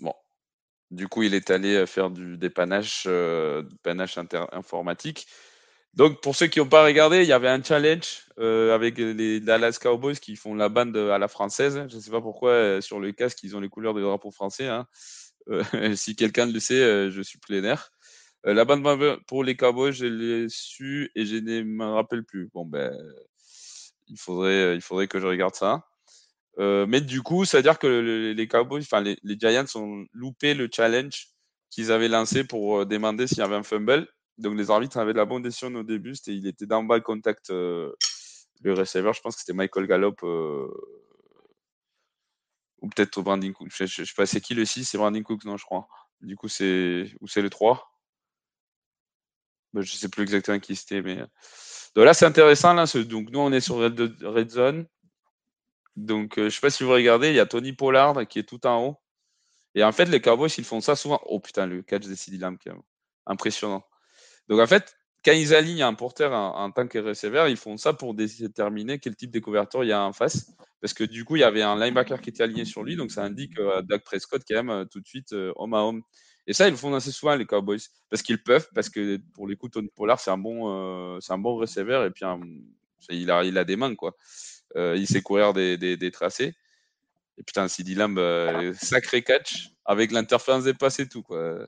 Bon. 0.00 0.14
Du 0.90 1.08
coup, 1.08 1.22
il 1.22 1.34
est 1.34 1.50
allé 1.50 1.74
euh, 1.74 1.86
faire 1.86 2.10
du 2.10 2.36
dépannage, 2.36 3.04
euh, 3.06 3.62
informatique. 4.52 5.26
Donc, 5.94 6.20
pour 6.20 6.36
ceux 6.36 6.46
qui 6.46 6.58
n'ont 6.58 6.68
pas 6.68 6.84
regardé, 6.84 7.22
il 7.22 7.28
y 7.28 7.32
avait 7.32 7.48
un 7.48 7.62
challenge 7.62 8.26
euh, 8.38 8.74
avec 8.74 8.98
les 8.98 9.40
Dallas 9.40 9.78
Cowboys 9.80 10.16
qui 10.16 10.36
font 10.36 10.54
la 10.54 10.68
bande 10.68 10.94
à 10.96 11.16
la 11.16 11.28
française. 11.28 11.86
Je 11.88 11.96
ne 11.96 12.00
sais 12.00 12.10
pas 12.10 12.20
pourquoi, 12.20 12.82
sur 12.82 13.00
le 13.00 13.12
casque, 13.12 13.42
ils 13.42 13.56
ont 13.56 13.60
les 13.60 13.70
couleurs 13.70 13.94
des 13.94 14.02
drapeaux 14.02 14.30
français. 14.30 14.68
Hein. 14.68 14.86
si 15.94 16.16
quelqu'un 16.16 16.44
le 16.46 16.60
sait, 16.60 17.10
je 17.10 17.22
suis 17.22 17.38
plénaire. 17.38 17.92
Euh, 18.46 18.54
la 18.54 18.64
bande 18.64 18.82
pour 19.26 19.42
les 19.44 19.56
Cowboys, 19.56 19.92
je 19.92 20.06
l'ai 20.06 20.48
su 20.48 21.10
et 21.14 21.26
je 21.26 21.36
ne 21.36 21.62
me 21.62 21.84
rappelle 21.84 22.24
plus. 22.24 22.48
Bon, 22.54 22.64
ben, 22.64 22.96
il 24.08 24.18
faudrait, 24.18 24.76
il 24.76 24.80
faudrait 24.80 25.08
que 25.08 25.18
je 25.20 25.26
regarde 25.26 25.54
ça. 25.54 25.86
Euh, 26.58 26.86
mais 26.88 27.00
du 27.00 27.22
coup, 27.22 27.44
ça 27.44 27.58
veut 27.58 27.62
dire 27.62 27.78
que 27.78 28.32
les 28.36 28.48
Cowboys, 28.48 28.82
enfin 28.82 29.00
les, 29.02 29.18
Giants 29.38 29.64
ont 29.74 30.06
loupé 30.12 30.54
le 30.54 30.68
challenge 30.72 31.28
qu'ils 31.70 31.92
avaient 31.92 32.08
lancé 32.08 32.44
pour 32.44 32.80
euh, 32.80 32.84
demander 32.86 33.26
s'il 33.26 33.38
y 33.38 33.42
avait 33.42 33.56
un 33.56 33.62
fumble. 33.62 34.08
Donc 34.38 34.56
les 34.56 34.70
arbitres 34.70 34.98
avaient 34.98 35.12
la 35.12 35.24
bonne 35.24 35.42
décision 35.42 35.74
au 35.74 35.82
début, 35.82 36.14
c'était 36.14 36.34
il 36.34 36.46
était 36.46 36.66
dans 36.66 36.84
bas 36.84 37.00
contact 37.00 37.50
le 37.50 37.94
receiver, 38.64 39.12
je 39.14 39.20
pense 39.20 39.34
que 39.34 39.40
c'était 39.40 39.54
Michael 39.54 39.86
Gallup 39.86 40.22
ou 40.22 40.68
peut-être 42.94 43.20
Brandon 43.22 43.52
Cook. 43.52 43.68
Je, 43.70 43.84
ne 43.84 43.88
sais 43.88 44.04
pas 44.14 44.26
c'est 44.26 44.40
qui 44.40 44.54
le 44.54 44.64
6, 44.64 44.84
c'est 44.84 44.98
Brandon 44.98 45.22
Cook 45.22 45.44
non, 45.44 45.56
je 45.56 45.64
crois. 45.64 45.88
Du 46.20 46.36
coup, 46.36 46.48
c'est 46.48 47.10
ou 47.20 47.28
c'est 47.28 47.42
le 47.42 47.50
3 47.50 47.76
bah, 47.76 47.95
je 49.82 49.92
ne 49.92 49.98
sais 49.98 50.08
plus 50.08 50.22
exactement 50.22 50.58
qui 50.58 50.76
c'était, 50.76 51.02
mais. 51.02 51.18
Euh, 51.18 52.04
là, 52.04 52.14
c'est 52.14 52.26
intéressant. 52.26 52.74
Donc, 52.74 53.30
nous, 53.30 53.38
on 53.38 53.52
est 53.52 53.60
sur 53.60 53.76
Red, 53.76 54.50
Zone. 54.50 54.86
Donc, 55.96 56.38
euh, 56.38 56.42
je 56.42 56.46
ne 56.46 56.50
sais 56.50 56.60
pas 56.60 56.70
si 56.70 56.84
vous 56.84 56.90
regardez, 56.90 57.30
il 57.30 57.36
y 57.36 57.40
a 57.40 57.46
Tony 57.46 57.72
Pollard 57.72 58.26
qui 58.28 58.38
est 58.38 58.48
tout 58.48 58.66
en 58.66 58.84
haut. 58.84 58.96
Et 59.74 59.82
en 59.84 59.92
fait, 59.92 60.06
les 60.06 60.20
Cowboys, 60.20 60.50
ils 60.58 60.64
font 60.64 60.80
ça 60.80 60.96
souvent. 60.96 61.20
Oh 61.26 61.40
putain, 61.40 61.66
le 61.66 61.82
catch 61.82 62.06
de 62.06 62.14
CD 62.14 62.38
Lamb, 62.38 62.58
impressionnant. 63.26 63.84
Donc, 64.48 64.60
en 64.60 64.66
fait, 64.66 64.96
quand 65.24 65.32
ils 65.32 65.54
alignent 65.54 65.82
un 65.82 65.94
porteur 65.94 66.32
en, 66.32 66.70
tant 66.70 66.86
que 66.86 66.98
receiver, 66.98 67.46
ils 67.48 67.56
font 67.56 67.76
ça 67.76 67.92
pour 67.92 68.14
déterminer 68.14 68.98
quel 68.98 69.16
type 69.16 69.30
de 69.30 69.40
couverture 69.40 69.84
il 69.84 69.88
y 69.88 69.92
a 69.92 70.02
en 70.02 70.12
face. 70.12 70.52
Parce 70.80 70.94
que 70.94 71.04
du 71.04 71.24
coup, 71.24 71.36
il 71.36 71.40
y 71.40 71.44
avait 71.44 71.62
un 71.62 71.76
linebacker 71.76 72.20
qui 72.20 72.30
était 72.30 72.42
aligné 72.42 72.64
sur 72.64 72.84
lui. 72.84 72.96
Donc, 72.96 73.10
ça 73.10 73.24
indique 73.24 73.58
à 73.58 73.82
Doug 73.82 74.02
Prescott 74.04 74.42
quand 74.48 74.62
même 74.62 74.86
tout 74.88 75.00
de 75.00 75.06
suite 75.06 75.32
homme 75.32 75.74
à 75.74 75.80
homme. 75.82 76.02
Et 76.46 76.52
ça, 76.52 76.68
ils 76.68 76.72
le 76.72 76.76
font 76.76 76.94
assez 76.94 77.10
souvent, 77.10 77.34
les 77.34 77.46
Cowboys. 77.46 77.80
Parce 78.08 78.22
qu'ils 78.22 78.42
peuvent, 78.42 78.68
parce 78.74 78.88
que 78.88 79.18
pour 79.34 79.48
les 79.48 79.56
coups, 79.56 79.72
Tony 79.72 79.88
Pollard, 79.88 80.20
c'est 80.20 80.30
un 80.30 80.38
bon, 80.38 80.70
euh, 80.70 81.36
bon 81.38 81.56
receiver 81.56 82.06
et 82.06 82.10
puis 82.10 82.24
il, 83.10 83.30
a, 83.30 83.44
il 83.44 83.58
a 83.58 83.64
des 83.64 83.76
mains, 83.76 83.94
quoi. 83.94 84.16
Euh, 84.76 84.96
il 84.96 85.06
sait 85.06 85.22
courir 85.22 85.52
des, 85.52 85.76
des, 85.76 86.10
tracés. 86.10 86.54
Et 87.38 87.42
putain, 87.42 87.68
CD 87.68 87.94
Lamb, 87.94 88.18
euh, 88.18 88.74
sacré 88.74 89.22
catch 89.22 89.70
avec 89.84 90.12
l'interférence 90.12 90.64
des 90.64 90.74
passes 90.74 91.00
et 91.00 91.08
tout, 91.08 91.22
quoi. 91.22 91.66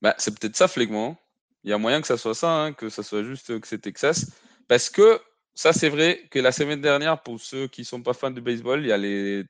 Bah, 0.00 0.14
c'est 0.18 0.36
peut-être 0.36 0.56
ça, 0.56 0.66
Flegmont. 0.68 1.16
Il 1.64 1.70
y 1.70 1.72
a 1.72 1.78
moyen 1.78 2.00
que 2.00 2.08
ça 2.08 2.18
soit 2.18 2.34
ça, 2.34 2.50
hein, 2.50 2.72
que 2.72 2.88
ça 2.88 3.04
soit 3.04 3.22
juste 3.22 3.60
que 3.60 3.68
c'est 3.68 3.78
Texas. 3.78 4.26
Parce 4.66 4.90
que 4.90 5.20
ça, 5.54 5.72
c'est 5.72 5.88
vrai 5.88 6.26
que 6.30 6.40
la 6.40 6.50
semaine 6.50 6.80
dernière, 6.80 7.22
pour 7.22 7.40
ceux 7.40 7.68
qui 7.68 7.84
sont 7.84 8.02
pas 8.02 8.14
fans 8.14 8.32
de 8.32 8.40
baseball, 8.40 8.80
il 8.80 8.88
y 8.88 8.92
a 8.92 8.96
les 8.98 9.44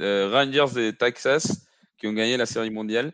euh, 0.00 0.30
Rangers 0.30 0.80
et 0.88 0.92
Texas 0.96 1.66
qui 1.98 2.06
ont 2.06 2.12
gagné 2.12 2.36
la 2.36 2.46
Série 2.46 2.70
mondiale. 2.70 3.12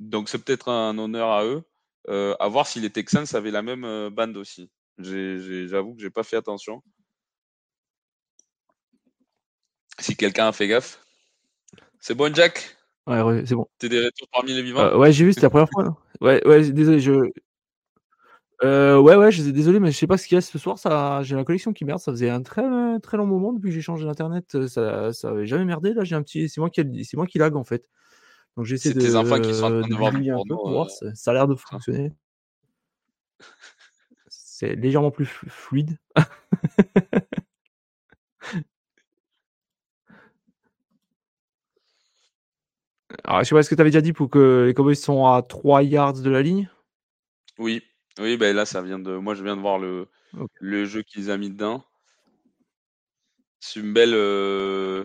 Donc 0.00 0.28
c'est 0.28 0.42
peut-être 0.42 0.70
un 0.70 0.96
honneur 0.98 1.30
à 1.30 1.44
eux. 1.44 1.62
Euh, 2.08 2.34
à 2.38 2.48
voir 2.48 2.66
si 2.66 2.80
les 2.80 2.90
Texans 2.90 3.24
avaient 3.32 3.50
la 3.50 3.62
même 3.62 3.84
euh, 3.84 4.10
bande 4.10 4.36
aussi. 4.36 4.70
J'avoue 4.98 5.94
que 5.94 6.02
j'ai 6.02 6.10
pas 6.10 6.22
fait 6.22 6.36
attention. 6.36 6.82
Si 9.98 10.14
quelqu'un 10.16 10.48
a 10.48 10.52
fait 10.52 10.68
gaffe. 10.68 11.00
C'est 12.00 12.14
bon, 12.14 12.34
Jack? 12.34 12.76
Ouais, 13.06 13.22
ouais 13.22 13.44
c'est 13.46 13.54
bon. 13.54 13.66
T'es 13.78 13.88
des 13.88 14.04
retours 14.04 14.28
parmi 14.30 14.52
les 14.52 14.62
vivants? 14.62 14.80
Euh, 14.80 14.98
Ouais, 14.98 15.12
j'ai 15.12 15.24
vu, 15.24 15.32
c'était 15.32 15.46
la 15.46 15.50
première 15.50 15.68
fois. 15.70 15.96
Ouais, 16.20 16.46
ouais, 16.46 16.70
désolé, 16.70 17.00
je. 17.00 17.30
Euh, 18.62 18.98
ouais, 18.98 19.16
ouais, 19.16 19.32
je 19.32 19.42
suis 19.42 19.52
désolé, 19.52 19.80
mais 19.80 19.90
je 19.90 19.96
sais 19.96 20.06
pas 20.06 20.16
ce 20.16 20.26
qu'il 20.26 20.36
y 20.36 20.38
a 20.38 20.40
ce 20.40 20.58
soir. 20.58 20.78
Ça, 20.78 21.22
j'ai 21.22 21.34
la 21.34 21.44
collection 21.44 21.72
qui 21.72 21.84
merde. 21.84 21.98
Ça 21.98 22.12
faisait 22.12 22.30
un 22.30 22.42
très, 22.42 22.62
très 23.00 23.16
long 23.16 23.26
moment 23.26 23.52
depuis 23.52 23.70
que 23.70 23.74
j'ai 23.74 23.80
changé 23.80 24.04
d'internet. 24.04 24.66
Ça, 24.68 25.12
ça 25.12 25.30
avait 25.30 25.46
jamais 25.46 25.64
merdé. 25.64 25.92
Là, 25.92 26.04
j'ai 26.04 26.14
un 26.14 26.22
petit. 26.22 26.48
C'est 26.48 26.60
moi 26.60 26.70
qui, 26.70 27.04
c'est 27.04 27.16
moi 27.16 27.26
qui 27.26 27.38
lag 27.38 27.56
en 27.56 27.64
fait. 27.64 27.88
Donc 28.56 28.66
j'essaie 28.66 28.92
de. 28.94 29.00
tes 29.00 29.16
enfants 29.16 29.40
qui 29.40 29.52
sont 29.52 29.64
en 29.64 29.80
train 29.80 29.88
de 29.88 29.94
voir 29.94 30.12
voir. 30.46 30.90
Ça 30.90 31.30
a 31.30 31.34
l'air 31.34 31.48
de 31.48 31.56
fonctionner. 31.56 32.12
C'est 34.28 34.76
légèrement 34.76 35.10
plus 35.10 35.26
fluide. 35.26 35.98
Alors, 43.24 43.42
je 43.42 43.48
sais 43.48 43.54
pas, 43.54 43.60
est-ce 43.60 43.70
que 43.70 43.74
tu 43.74 43.80
avais 43.80 43.90
déjà 43.90 44.00
dit 44.00 44.12
pour 44.12 44.28
que 44.28 44.64
les 44.66 44.74
Cowboys 44.74 44.96
sont 44.96 45.26
à 45.26 45.42
3 45.42 45.82
yards 45.82 46.14
de 46.14 46.30
la 46.30 46.42
ligne? 46.42 46.68
Oui, 47.58 47.82
oui, 48.18 48.36
ben 48.36 48.54
là, 48.54 48.66
ça 48.66 48.82
vient 48.82 48.98
de. 48.98 49.16
Moi, 49.16 49.34
je 49.34 49.42
viens 49.44 49.56
de 49.56 49.60
voir 49.60 49.78
le, 49.78 50.08
le 50.60 50.84
jeu 50.84 51.02
qu'ils 51.02 51.30
ont 51.30 51.38
mis 51.38 51.50
dedans. 51.50 51.84
C'est 53.58 53.80
une 53.80 53.92
belle. 53.92 54.14
Euh... 54.14 55.04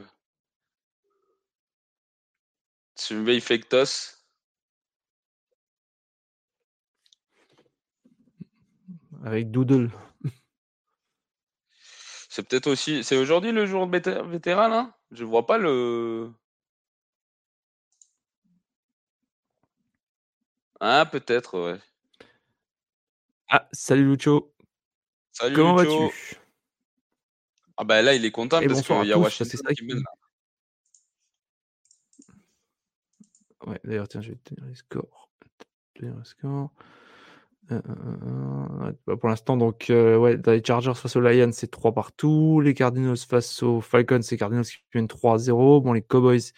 C'est 2.94 3.16
une 3.16 3.26
belle 3.26 3.42
fake 3.42 3.68
toss. 3.68 4.24
Avec 9.24 9.52
Doodle. 9.52 9.92
C'est 12.30 12.48
peut-être 12.48 12.68
aussi. 12.68 13.04
C'est 13.04 13.18
aujourd'hui 13.18 13.52
le 13.52 13.66
jour 13.66 13.88
de 13.88 13.92
vétéran, 14.30 14.68
là 14.68 14.98
Je 15.12 15.24
vois 15.26 15.46
pas 15.46 15.58
le. 15.58 16.32
Ah, 20.82 21.06
peut-être, 21.10 21.58
ouais. 21.58 21.80
Ah, 23.50 23.68
salut 23.72 24.06
Lucho. 24.06 24.54
Salut 25.32 25.56
Comment 25.56 25.76
vas-tu? 25.76 26.38
Ah 27.78 27.84
bah 27.84 28.02
là, 28.02 28.14
il 28.14 28.24
est 28.24 28.32
content 28.32 28.62
parce 28.62 28.82
qu'il 28.82 29.06
y 29.06 29.14
a 29.14 29.18
Washington 29.18 29.74
qui 29.76 29.86
mène. 29.86 30.04
Ouais, 33.66 33.80
d'ailleurs, 33.84 34.08
tiens, 34.08 34.22
je 34.22 34.32
vais 34.32 34.38
tenir 34.44 34.66
les 34.66 34.76
scores. 34.76 35.30
Tenir 35.96 36.16
les 36.16 36.26
scores. 36.26 36.72
Euh, 37.72 37.82
euh, 37.88 38.88
euh, 38.88 38.92
bah, 39.06 39.18
pour 39.18 39.30
l'instant, 39.30 39.58
donc, 39.58 39.86
ouais, 39.90 40.38
dans 40.38 40.52
les 40.52 40.64
Chargers 40.64 40.94
face 40.96 41.16
aux 41.16 41.22
Lions, 41.22 41.52
c'est 41.52 41.72
3 41.72 41.94
partout. 41.94 42.62
Les 42.62 42.74
Cardinals 42.74 43.18
face 43.18 43.64
aux 43.64 43.82
Falcons, 43.82 44.22
c'est 44.22 44.38
Cardinals 44.38 44.66
qui 44.66 44.78
viennent 44.94 45.08
3-0. 45.08 45.82
Bon, 45.82 45.94
les 45.94 46.02
Cowboys, 46.02 46.52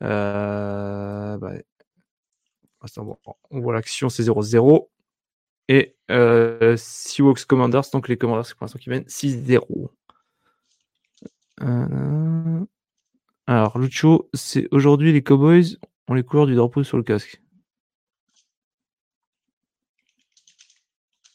bah, 0.00 1.38
on 3.50 3.60
voit 3.60 3.74
l'action, 3.74 4.08
c'est 4.08 4.22
0-0. 4.22 4.88
Et 5.68 5.96
euh, 6.10 6.76
Seahawks 6.76 7.44
Commanders, 7.44 7.90
donc 7.92 8.08
les 8.08 8.16
Commanders 8.16 8.54
pour 8.56 8.64
l'instant 8.64 8.78
qui 8.78 8.90
mènent 8.90 9.04
6-0. 9.04 9.90
Euh, 11.62 12.64
alors, 13.46 13.78
Lucho, 13.78 14.28
c'est 14.34 14.68
aujourd'hui 14.70 15.12
les 15.12 15.22
Cowboys 15.22 15.78
ont 16.08 16.14
les 16.14 16.22
couleurs 16.22 16.46
du 16.46 16.54
drapeau 16.54 16.82
sur 16.84 16.96
le 16.96 17.02
casque. 17.02 17.40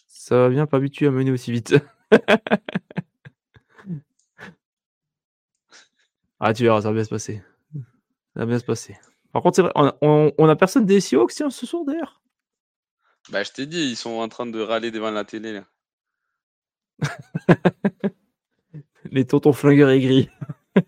Ça 0.08 0.38
va 0.38 0.50
bien, 0.50 0.66
pas 0.66 0.78
habitué 0.78 1.08
à 1.08 1.12
mener 1.12 1.32
aussi 1.32 1.52
vite. 1.52 1.76
ah, 6.40 6.54
tu 6.54 6.64
verras, 6.64 6.82
ça 6.82 6.88
va 6.90 6.94
bien 6.94 7.04
se 7.04 7.10
passer. 7.10 7.42
Ça 8.34 8.40
va 8.40 8.46
bien 8.46 8.60
se 8.60 8.64
passer. 8.64 8.98
Par 9.34 9.42
contre, 9.42 9.58
c'est 9.58 9.62
vrai, 9.62 9.74
on 10.02 10.48
a, 10.48 10.56
personne 10.56 10.86
des 10.86 11.02
Seahawks 11.02 11.32
ce 11.32 11.50
soir 11.50 11.84
d'ailleurs. 11.86 12.21
Bah, 13.30 13.44
je 13.44 13.52
t'ai 13.52 13.66
dit, 13.66 13.90
ils 13.90 13.96
sont 13.96 14.12
en 14.12 14.28
train 14.30 14.46
de 14.46 14.60
râler 14.60 14.92
devant 14.92 15.12
la 15.12 15.24
télé 15.26 15.54
là. 15.54 15.66
Les 19.12 19.26
tontons 19.26 19.54
flingueurs 19.54 19.90
aigris. 19.90 20.30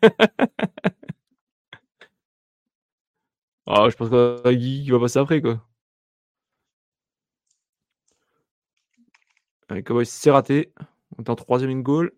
ah, 3.66 3.90
je 3.90 3.96
pense 3.96 4.12
a 4.46 4.54
Guy 4.54 4.84
qui 4.84 4.92
va 4.92 5.00
passer 5.00 5.20
après 5.20 5.42
quoi. 5.42 5.62
Allez, 9.70 9.84
c'est 10.06 10.32
raté. 10.32 10.74
On 11.18 11.24
est 11.24 11.30
en 11.30 11.36
troisième 11.36 11.72
in 11.72 11.80
goal. 11.82 12.12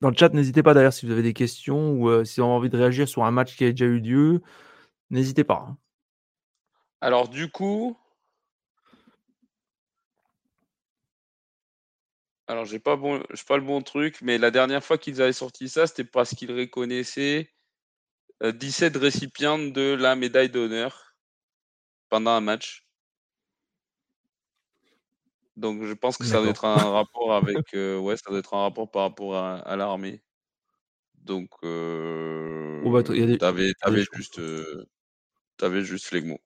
Dans 0.00 0.10
le 0.10 0.16
chat, 0.16 0.32
n'hésitez 0.32 0.62
pas 0.62 0.72
d'ailleurs 0.74 0.92
si 0.92 1.04
vous 1.06 1.12
avez 1.12 1.22
des 1.22 1.34
questions 1.34 1.92
ou 1.92 2.08
euh, 2.08 2.24
si 2.24 2.40
vous 2.40 2.46
avez 2.46 2.54
envie 2.54 2.70
de 2.70 2.76
réagir 2.76 3.08
sur 3.08 3.24
un 3.24 3.30
match 3.30 3.56
qui 3.56 3.64
a 3.64 3.70
déjà 3.70 3.84
eu 3.86 4.00
lieu. 4.00 4.42
N'hésitez 5.10 5.44
pas. 5.44 5.76
Hein. 7.00 7.06
Alors 7.06 7.28
du 7.28 7.50
coup, 7.50 7.96
alors 12.46 12.64
j'ai 12.64 12.78
pas 12.78 12.96
bon, 12.96 13.22
pas 13.46 13.56
le 13.56 13.62
bon 13.64 13.82
truc, 13.82 14.20
mais 14.22 14.38
la 14.38 14.50
dernière 14.50 14.84
fois 14.84 14.98
qu'ils 14.98 15.22
avaient 15.22 15.32
sorti 15.32 15.68
ça, 15.68 15.86
c'était 15.86 16.04
parce 16.04 16.34
qu'ils 16.34 16.52
reconnaissaient 16.52 17.50
17 18.42 18.96
euh, 18.96 18.98
récipients 18.98 19.58
de 19.58 19.94
la 19.94 20.16
médaille 20.16 20.50
d'honneur 20.50 21.14
pendant 22.08 22.32
un 22.32 22.40
match. 22.40 22.86
Donc 25.56 25.84
je 25.84 25.92
pense 25.92 26.16
que 26.16 26.24
ça 26.24 26.40
doit 26.40 26.50
être 26.50 26.64
un 26.64 26.90
rapport 26.90 27.34
avec 27.34 27.74
euh, 27.74 27.98
ouais, 27.98 28.16
ça 28.16 28.30
doit 28.30 28.38
être 28.38 28.54
un 28.54 28.62
rapport 28.62 28.90
par 28.90 29.02
rapport 29.02 29.36
à, 29.36 29.76
l'armée. 29.76 30.22
Donc 31.16 31.50
euh, 31.64 32.80
bah, 32.90 33.02
t'avais, 33.02 33.72
juste 34.14 34.38
euh, 34.38 34.86
t'avais 35.58 35.82
juste 35.82 36.12
les 36.12 36.22
mots. 36.22 36.40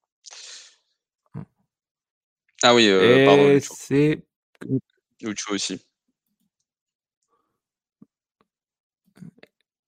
Ah 2.62 2.74
oui, 2.74 2.88
euh, 2.88 3.26
pardon. 3.26 3.58
C'est 3.60 4.24
aussi. 5.52 5.84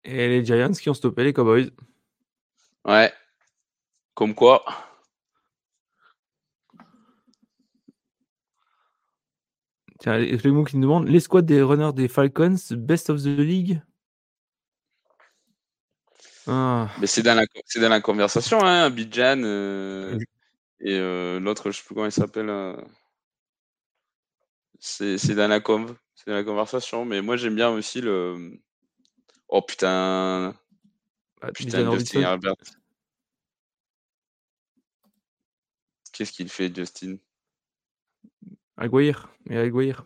Et 0.05 0.29
les 0.29 0.45
Giants 0.45 0.73
qui 0.73 0.89
ont 0.91 0.95
stoppé 0.95 1.25
les 1.25 1.33
Cowboys. 1.33 1.71
Ouais. 2.85 3.13
Comme 4.15 4.35
quoi. 4.35 4.65
Tiens, 9.99 10.19
mots 10.53 10.65
qui 10.65 10.77
nous 10.77 10.83
demande 10.83 11.09
les 11.09 11.21
squads 11.21 11.43
des 11.43 11.63
runners 11.63 11.93
des 11.95 12.09
Falcons, 12.09 12.57
best 12.73 13.11
of 13.11 13.23
the 13.23 13.39
league? 13.39 13.81
Ah. 16.47 16.89
Mais 17.01 17.07
c'est 17.07 17.23
dans, 17.23 17.35
la, 17.35 17.45
dans 17.47 17.89
la 17.89 18.01
conversation, 18.01 18.63
hein, 18.63 18.89
Bidjan 18.91 19.43
euh, 19.43 20.19
et 20.81 20.99
euh, 20.99 21.41
l'autre, 21.41 21.71
je 21.71 21.79
sais 21.79 21.85
plus 21.85 21.95
comment 21.95 22.07
il 22.07 22.13
s'appelle. 22.13 22.51
Euh, 22.51 22.77
c'est 24.79 25.35
dans 25.35 25.49
la 25.49 25.61
conv, 25.61 25.95
c'est 26.15 26.31
dans 26.31 26.37
la 26.37 26.45
conversation. 26.45 27.05
Mais 27.05 27.23
moi, 27.23 27.37
j'aime 27.37 27.57
bien 27.57 27.71
aussi 27.71 28.01
le. 28.01 28.59
Oh 29.49 29.63
putain. 29.63 30.55
Ah, 31.41 31.53
putain, 31.53 31.91
Justin 31.93 32.21
Herbert. 32.21 32.55
Qu'est-ce 36.13 36.33
qu'il 36.33 36.49
fait, 36.49 36.75
Justin? 36.75 37.17
Aguirre, 38.77 39.29
et 39.49 39.59
Aguirre. 39.59 40.05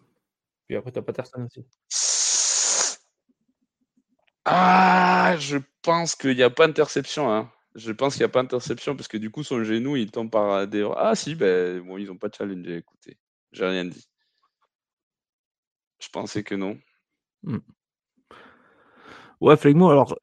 Puis 0.66 0.76
après, 0.76 0.92
t'as 0.92 1.02
Patterson 1.02 1.44
aussi. 1.44 1.64
Ah, 4.44 5.36
je 5.38 5.58
pense 5.82 6.14
qu'il 6.14 6.36
n'y 6.36 6.42
a 6.42 6.50
pas 6.50 6.66
d'interception. 6.66 7.32
Hein. 7.32 7.50
Je 7.74 7.92
pense 7.92 8.14
qu'il 8.14 8.22
n'y 8.22 8.26
a 8.26 8.30
pas 8.30 8.42
d'interception 8.42 8.96
parce 8.96 9.08
que 9.08 9.16
du 9.16 9.30
coup, 9.30 9.44
son 9.44 9.64
genou, 9.64 9.96
il 9.96 10.10
tombe 10.10 10.30
par 10.30 10.66
des. 10.66 10.88
Ah, 10.96 11.14
si, 11.14 11.34
ben, 11.34 11.80
bon, 11.80 11.98
ils 11.98 12.06
n'ont 12.06 12.16
pas 12.16 12.28
challengé. 12.36 12.76
Écoutez, 12.78 13.18
j'ai 13.52 13.66
rien 13.66 13.84
dit. 13.84 14.06
Je 16.00 16.08
pensais 16.08 16.42
que 16.42 16.54
non. 16.54 16.78
Hmm. 17.42 17.58
Ouais, 19.40 19.56
Flegmo, 19.56 19.90
alors, 19.90 20.18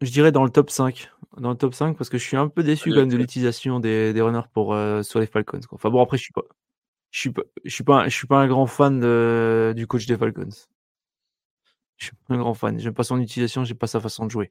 je 0.00 0.10
dirais 0.10 0.32
dans 0.32 0.44
le 0.44 0.50
top 0.50 0.70
5. 0.70 1.10
Dans 1.38 1.50
le 1.50 1.56
top 1.56 1.74
5 1.74 1.96
parce 1.96 2.10
que 2.10 2.18
je 2.18 2.24
suis 2.24 2.36
un 2.36 2.48
peu 2.48 2.62
déçu 2.62 2.90
quand 2.90 3.00
même 3.00 3.08
de 3.08 3.16
l'utilisation 3.16 3.80
des, 3.80 4.12
des 4.12 4.20
runners 4.20 4.46
pour, 4.52 4.74
euh, 4.74 5.02
sur 5.02 5.18
les 5.18 5.26
Falcons. 5.26 5.60
Enfin 5.70 5.90
bon, 5.90 6.00
après, 6.00 6.16
je 6.16 6.22
suis 6.22 6.32
pas 6.32 6.42
je 7.14 7.20
suis 7.20 7.30
pas, 7.30 7.42
je 7.64 7.70
suis 7.70 7.84
pas, 7.84 8.08
je 8.08 8.16
suis 8.16 8.26
pas 8.26 8.38
un 8.38 8.48
grand 8.48 8.66
fan 8.66 9.00
du 9.72 9.86
coach 9.86 10.06
des 10.06 10.16
Falcons. 10.16 10.48
Je 11.96 12.06
suis 12.06 12.14
un 12.28 12.38
grand 12.38 12.54
fan. 12.54 12.78
J'aime 12.78 12.94
pas 12.94 13.04
son 13.04 13.20
utilisation, 13.20 13.64
j'aime 13.64 13.78
pas 13.78 13.86
sa 13.86 14.00
façon 14.00 14.26
de 14.26 14.30
jouer. 14.30 14.50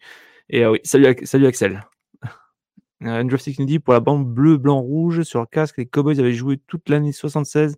Et 0.49 0.63
ah 0.63 0.71
oui, 0.71 0.79
salut, 0.83 1.15
salut 1.25 1.47
Axel. 1.47 1.85
Andrew 3.01 3.37
nous 3.59 3.65
dit 3.65 3.79
pour 3.79 3.93
la 3.93 3.99
bande 3.99 4.25
bleu, 4.25 4.57
blanc, 4.57 4.79
rouge 4.79 5.23
sur 5.23 5.41
le 5.41 5.45
casque, 5.47 5.77
les 5.77 5.85
Cowboys 5.85 6.19
avaient 6.19 6.33
joué 6.33 6.57
toute 6.57 6.89
l'année 6.89 7.11
76 7.11 7.77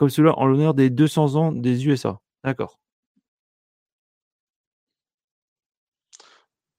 comme 0.00 0.08
cela 0.08 0.32
en 0.38 0.46
l'honneur 0.46 0.72
des 0.72 0.88
200 0.88 1.34
ans 1.36 1.52
des 1.52 1.86
USA. 1.86 2.20
D'accord. 2.42 2.80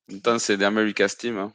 Putain, 0.08 0.40
c'est 0.40 0.58
l'America's 0.58 1.18
Team. 1.18 1.38
Hein. 1.38 1.54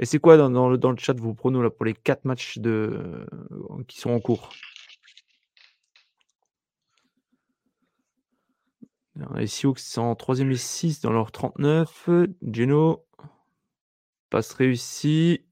Et 0.00 0.06
c'est 0.06 0.18
quoi 0.18 0.38
dans, 0.38 0.70
le, 0.70 0.78
dans 0.78 0.90
le 0.92 0.96
chat 0.96 1.12
vos 1.20 1.34
pronos 1.34 1.62
là, 1.62 1.68
pour 1.68 1.84
les 1.84 1.92
4 1.92 2.24
matchs 2.24 2.56
de, 2.58 3.26
qui 3.86 4.00
sont 4.00 4.10
en 4.10 4.18
cours? 4.18 4.48
Les 9.34 9.46
Sioux 9.46 9.74
sont 9.76 10.00
en 10.00 10.14
3ème 10.14 10.50
et 10.50 10.56
6 10.56 11.02
dans 11.02 11.12
leur 11.12 11.30
39. 11.30 12.08
Geno, 12.50 13.04
passe 14.30 14.54
réussi 14.54 15.44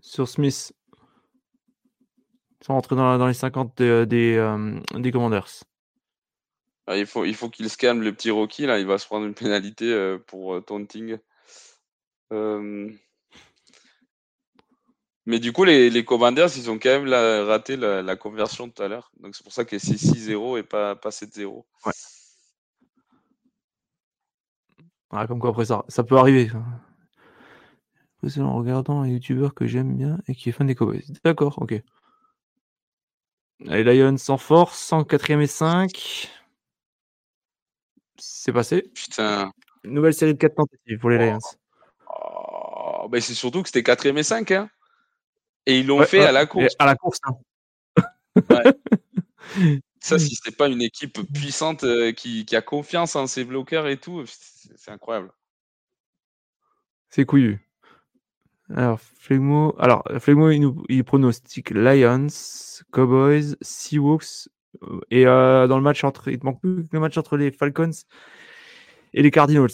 sur 0.00 0.28
Smith. 0.28 0.72
Ils 2.60 2.66
sont 2.66 2.74
rentrés 2.74 2.94
dans, 2.94 3.18
dans 3.18 3.26
les 3.26 3.34
50 3.34 3.76
des, 3.76 4.06
des, 4.06 4.36
euh, 4.36 4.80
des 4.94 5.10
Commanders. 5.10 5.64
Ah, 6.86 6.96
il 6.96 7.06
faut, 7.06 7.24
faut 7.32 7.50
qu'il 7.50 7.68
se 7.68 7.76
calme, 7.76 8.02
le 8.02 8.12
petit 8.12 8.30
Rocky. 8.30 8.64
Là, 8.66 8.78
il 8.78 8.86
va 8.86 8.98
se 8.98 9.06
prendre 9.06 9.26
une 9.26 9.34
pénalité 9.34 9.92
euh, 9.92 10.18
pour 10.24 10.54
euh, 10.54 10.60
taunting. 10.60 11.18
Mais 15.26 15.40
du 15.40 15.52
coup, 15.52 15.64
les, 15.64 15.90
les 15.90 16.04
Commanders, 16.04 16.56
ils 16.56 16.70
ont 16.70 16.78
quand 16.78 17.00
même 17.00 17.08
raté 17.48 17.76
la, 17.76 18.16
conversion 18.16 18.70
tout 18.70 18.82
à 18.82 18.88
l'heure. 18.88 19.10
Donc 19.20 19.34
c'est 19.34 19.42
pour 19.42 19.52
ça 19.52 19.64
que 19.64 19.78
c'est 19.78 19.94
6-0 19.94 20.58
et 20.58 20.62
pas, 20.62 20.94
pas 20.94 21.10
7-0. 21.10 21.64
Ouais. 21.84 21.92
Ah, 25.10 25.26
comme 25.26 25.40
quoi 25.40 25.50
après 25.50 25.64
ça, 25.64 25.84
ça 25.88 26.04
peut 26.04 26.16
arriver. 26.16 26.50
C'est 28.28 28.40
en 28.40 28.56
regardant 28.56 29.02
un 29.02 29.08
youtubeur 29.08 29.54
que 29.54 29.66
j'aime 29.66 29.96
bien 29.96 30.18
et 30.26 30.34
qui 30.34 30.48
est 30.48 30.52
fan 30.52 30.66
des 30.66 30.74
Cowboys. 30.74 31.04
D'accord, 31.24 31.60
ok. 31.60 31.80
Les 33.60 33.84
Lions 33.84 34.16
en 34.28 34.36
force, 34.36 34.92
en 34.92 35.02
4ème 35.02 35.40
et 35.40 35.46
5. 35.46 36.30
C'est 38.18 38.52
passé. 38.52 38.90
Putain. 38.94 39.50
Nouvelle 39.84 40.14
série 40.14 40.34
de 40.34 40.38
4 40.38 40.54
tentatives 40.54 40.98
pour 40.98 41.10
les 41.10 41.18
Lions. 41.18 41.38
Oh, 41.42 41.65
ben 43.08 43.20
c'est 43.20 43.34
surtout 43.34 43.62
que 43.62 43.68
c'était 43.68 43.92
4ème 43.92 44.18
et 44.18 44.22
5. 44.22 44.50
Hein. 44.52 44.70
Et 45.66 45.80
ils 45.80 45.86
l'ont 45.86 46.02
fait 46.04 46.24
à 46.24 46.32
la 46.32 46.46
course. 46.46 46.74
À 46.78 46.86
la 46.86 46.94
course. 46.96 47.20
Hein. 47.24 47.34
Ça, 50.00 50.18
si 50.20 50.36
c'est 50.36 50.56
pas 50.56 50.68
une 50.68 50.82
équipe 50.82 51.20
puissante 51.32 51.82
euh, 51.82 52.12
qui, 52.12 52.44
qui, 52.44 52.54
a 52.54 52.62
confiance 52.62 53.16
en 53.16 53.26
ses 53.26 53.44
bloqueurs 53.44 53.88
et 53.88 53.96
tout, 53.96 54.22
c'est 54.26 54.92
incroyable. 54.92 55.32
C'est 57.10 57.24
couillu. 57.24 57.66
Alors, 58.74 59.00
Flegmo, 59.00 59.74
alors, 59.78 60.04
Flegmo 60.20 60.50
il, 60.50 60.60
nous, 60.60 60.84
il 60.88 61.02
pronostique 61.02 61.70
Lions, 61.70 62.26
Cowboys, 62.92 63.56
Seahawks, 63.60 64.48
euh, 64.82 65.00
et 65.10 65.26
euh, 65.26 65.66
dans 65.66 65.76
le 65.76 65.82
match 65.82 66.04
entre, 66.04 66.28
il 66.28 66.38
te 66.38 66.44
manque 66.44 66.60
plus 66.60 66.84
que 66.84 66.92
le 66.92 67.00
match 67.00 67.16
entre 67.16 67.36
les 67.36 67.50
Falcons 67.50 67.90
et 69.12 69.22
les 69.22 69.30
Cardinals. 69.30 69.70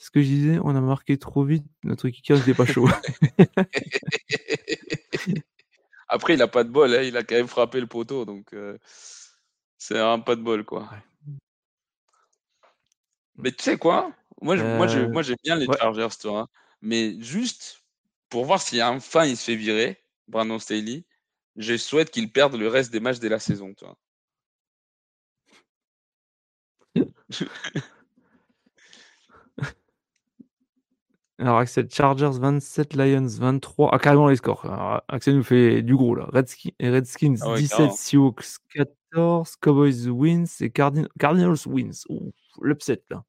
C'est 0.00 0.06
ce 0.06 0.10
que 0.12 0.22
je 0.22 0.28
disais, 0.28 0.58
on 0.64 0.74
a 0.74 0.80
marqué 0.80 1.18
trop 1.18 1.44
vite, 1.44 1.66
notre 1.84 2.08
kicker 2.08 2.38
n'était 2.38 2.54
pas 2.54 2.64
chaud. 2.64 2.88
Après, 6.08 6.32
il 6.32 6.40
a 6.40 6.48
pas 6.48 6.64
de 6.64 6.70
bol, 6.70 6.94
hein, 6.94 7.02
il 7.02 7.18
a 7.18 7.22
quand 7.22 7.34
même 7.34 7.48
frappé 7.48 7.80
le 7.80 7.86
poteau, 7.86 8.24
donc 8.24 8.54
euh, 8.54 8.78
c'est 9.76 9.98
un 9.98 10.18
pas 10.18 10.36
de 10.36 10.40
bol, 10.40 10.64
quoi. 10.64 10.88
Mais 13.36 13.52
tu 13.52 13.62
sais 13.62 13.76
quoi? 13.76 14.10
Moi, 14.40 14.56
moi, 14.56 14.86
moi, 15.08 15.22
j'aime 15.22 15.36
bien 15.44 15.56
les 15.56 15.66
Chargers, 15.66 16.16
toi. 16.18 16.40
Hein. 16.40 16.48
Mais 16.80 17.20
juste 17.20 17.82
pour 18.30 18.46
voir 18.46 18.62
si 18.62 18.82
enfin 18.82 19.26
il 19.26 19.36
se 19.36 19.44
fait 19.44 19.54
virer, 19.54 20.02
Brandon 20.28 20.58
Staley, 20.58 21.04
je 21.56 21.76
souhaite 21.76 22.10
qu'il 22.10 22.32
perde 22.32 22.54
le 22.54 22.68
reste 22.68 22.90
des 22.90 23.00
matchs 23.00 23.18
de 23.18 23.28
la 23.28 23.38
saison, 23.38 23.74
toi. 23.74 23.98
Alors, 31.40 31.56
Axel, 31.56 31.88
Chargers 31.90 32.38
27, 32.38 32.94
Lions 32.94 33.26
23. 33.26 33.88
Ah, 33.94 33.98
carrément 33.98 34.28
les 34.28 34.36
scores. 34.36 34.66
Alors, 34.66 35.02
Axel 35.08 35.36
nous 35.36 35.42
fait 35.42 35.80
du 35.80 35.96
gros 35.96 36.14
là. 36.14 36.26
Redskins, 36.30 36.72
Redskins 36.78 37.36
17, 37.56 37.92
Seahawks 37.92 38.58
14, 38.74 39.56
Cowboys 39.56 40.08
wins 40.08 40.44
et 40.60 40.70
Cardinals 40.70 41.66
wins. 41.66 42.04
L'upset 42.60 43.02
là. 43.08 43.24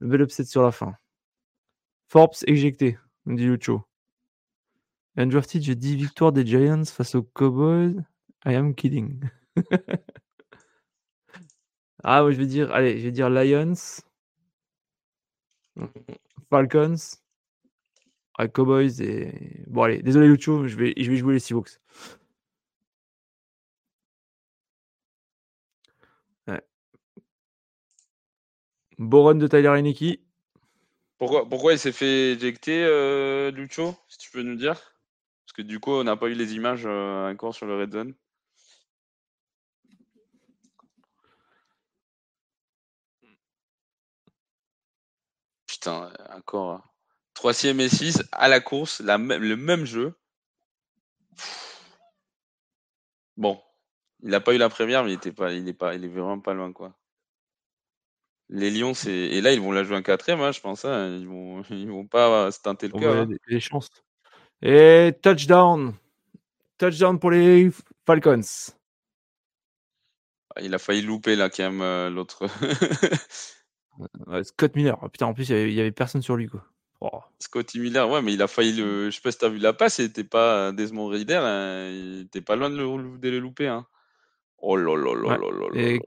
Le 0.00 0.08
bel 0.08 0.22
upset 0.22 0.44
sur 0.44 0.62
la 0.62 0.72
fin. 0.72 0.94
Forbes 2.08 2.34
éjecté, 2.48 2.98
me 3.26 3.36
dit 3.36 3.44
Lucho. 3.44 3.84
Undrafted, 5.16 5.62
j'ai 5.62 5.76
dit 5.76 5.94
victoire 5.94 6.32
des 6.32 6.44
Giants 6.44 6.84
face 6.84 7.14
aux 7.14 7.22
Cowboys. 7.22 7.94
I 8.44 8.56
am 8.56 8.74
kidding. 8.74 9.20
ah, 12.02 12.22
moi 12.22 12.32
je 12.32 12.38
vais 12.38 12.46
dire, 12.46 12.72
allez, 12.72 12.98
je 12.98 13.04
vais 13.04 13.12
dire 13.12 13.30
Lions. 13.30 14.02
Falcons, 16.50 16.96
Cowboys 18.48 19.00
et. 19.00 19.64
Bon, 19.66 19.82
allez, 19.82 20.02
désolé 20.02 20.26
Lucho, 20.26 20.66
je 20.66 20.76
vais, 20.76 20.94
je 20.96 21.10
vais 21.10 21.16
jouer 21.16 21.34
les 21.34 21.40
Seahawks. 21.40 21.80
Ouais. 26.48 26.60
Boron 28.98 29.34
de 29.34 29.46
Tyler 29.46 29.68
Heineke. 29.68 30.20
Pourquoi, 31.18 31.48
pourquoi 31.48 31.74
il 31.74 31.78
s'est 31.78 31.92
fait 31.92 32.32
éjecter, 32.32 32.82
euh, 32.82 33.50
Lucho, 33.50 33.94
si 34.08 34.18
tu 34.18 34.30
peux 34.30 34.42
nous 34.42 34.56
dire? 34.56 34.74
Parce 35.44 35.52
que 35.54 35.62
du 35.62 35.78
coup, 35.78 35.92
on 35.92 36.04
n'a 36.04 36.16
pas 36.16 36.28
eu 36.28 36.34
les 36.34 36.54
images 36.54 36.84
euh, 36.86 37.30
encore 37.30 37.54
sur 37.54 37.66
le 37.66 37.78
Red 37.78 37.92
Zone. 37.92 38.14
Putain, 45.80 46.12
encore. 46.34 46.82
Troisième 47.32 47.80
et 47.80 47.88
6 47.88 48.22
à 48.32 48.48
la 48.48 48.60
course, 48.60 49.00
la 49.00 49.16
le 49.16 49.56
même 49.56 49.86
jeu. 49.86 50.14
Bon, 53.38 53.58
il 54.22 54.28
n'a 54.28 54.40
pas 54.40 54.52
eu 54.52 54.58
la 54.58 54.68
première, 54.68 55.04
mais 55.04 55.12
il 55.12 55.14
était 55.14 55.32
pas, 55.32 55.50
il 55.52 55.66
est 55.66 55.72
pas, 55.72 55.94
il 55.94 56.04
est 56.04 56.08
vraiment 56.08 56.38
pas 56.38 56.52
loin 56.52 56.70
quoi. 56.70 56.92
Les 58.50 58.70
Lions, 58.70 58.92
c'est 58.92 59.10
et 59.10 59.40
là 59.40 59.52
ils 59.54 59.60
vont 59.60 59.72
la 59.72 59.82
jouer 59.82 59.96
un 59.96 60.02
quatrième, 60.02 60.42
hein, 60.42 60.52
je 60.52 60.60
pense. 60.60 60.84
Hein. 60.84 61.16
Ils 61.18 61.26
vont, 61.26 61.62
ils 61.70 61.88
vont 61.88 62.06
pas 62.06 62.50
se 62.50 62.60
teinter 62.60 62.88
le 62.88 62.98
cœur. 63.00 63.16
Hein. 63.16 63.28
Des 63.48 63.60
chances. 63.60 63.88
Et 64.60 65.14
touchdown, 65.22 65.94
touchdown 66.76 67.18
pour 67.18 67.30
les 67.30 67.70
Falcons. 68.04 68.42
Ah, 70.54 70.60
il 70.60 70.74
a 70.74 70.78
failli 70.78 71.00
louper 71.00 71.36
là 71.36 71.48
quand 71.48 71.62
même 71.62 71.80
euh, 71.80 72.10
l'autre. 72.10 72.46
Scott 74.42 74.74
Miller. 74.76 74.98
Ah, 75.02 75.08
putain, 75.08 75.26
en 75.26 75.34
plus, 75.34 75.48
il 75.48 75.72
y, 75.72 75.80
avait, 75.80 75.92
personne 75.92 76.22
sur 76.22 76.36
lui. 76.36 76.48
Quoi. 76.48 76.64
Oh. 77.00 77.22
Scotty 77.38 77.80
Miller, 77.80 78.08
ouais, 78.10 78.20
mais 78.20 78.34
il 78.34 78.42
a 78.42 78.46
failli 78.46 78.72
le. 78.72 79.10
Je 79.10 79.16
sais 79.16 79.22
pas 79.22 79.32
si 79.32 79.38
t'as 79.38 79.48
vu 79.48 79.58
la 79.58 79.72
passe, 79.72 79.98
il 79.98 80.04
était 80.04 80.24
pas 80.24 80.70
Desmond 80.72 81.08
Reader, 81.08 81.40
hein, 81.42 81.88
il 81.90 82.22
était 82.26 82.42
pas 82.42 82.56
loin 82.56 82.68
de 82.68 82.76
le, 82.76 83.18
de 83.18 83.28
le 83.30 83.38
louper. 83.38 83.68
Hein. 83.68 83.86
Oh 84.58 84.76
là 84.76 84.94
là 84.94 85.14
là 85.14 85.38
là 85.38 85.98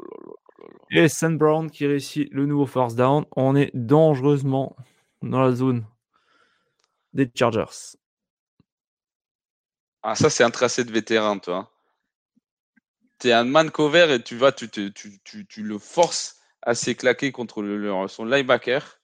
Et, 0.91 1.07
Sam 1.07 1.37
Brown 1.39 1.71
qui 1.71 1.87
réussit 1.87 2.31
le 2.31 2.45
nouveau 2.45 2.67
first 2.67 2.95
down. 2.95 3.25
On 3.35 3.55
est 3.55 3.71
dangereusement 3.73 4.75
dans 5.23 5.41
la 5.41 5.53
zone 5.53 5.85
des 7.13 7.29
Chargers. 7.33 7.97
Ah, 10.03 10.15
ça, 10.15 10.29
c'est 10.29 10.43
un 10.43 10.51
tracé 10.51 10.83
de 10.83 10.91
vétéran, 10.91 11.39
toi. 11.39 11.71
Tu 13.19 13.29
es 13.29 13.33
un 13.33 13.45
man 13.45 13.71
cover 13.71 14.13
et 14.13 14.21
tu 14.21 14.35
vas, 14.35 14.51
tu, 14.51 14.69
tu, 14.69 14.93
tu, 14.93 15.47
tu 15.47 15.63
le 15.63 15.79
forces 15.79 16.42
assez 16.65 16.95
claqué 16.95 17.31
contre 17.31 17.63
son 18.09 18.25
linebacker. 18.25 18.99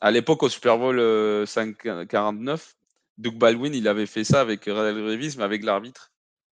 À 0.00 0.10
l'époque, 0.10 0.42
au 0.42 0.48
Super 0.48 0.78
Bowl 0.78 0.96
549, 1.46 2.60
euh, 2.60 2.84
Doug 3.18 3.36
Baldwin, 3.36 3.74
il 3.74 3.86
avait 3.86 4.06
fait 4.06 4.24
ça 4.24 4.40
avec 4.40 4.64
Radel 4.64 5.04
Revis, 5.04 5.34
mais 5.36 5.44
avec 5.44 5.62
l'arbitre. 5.62 6.12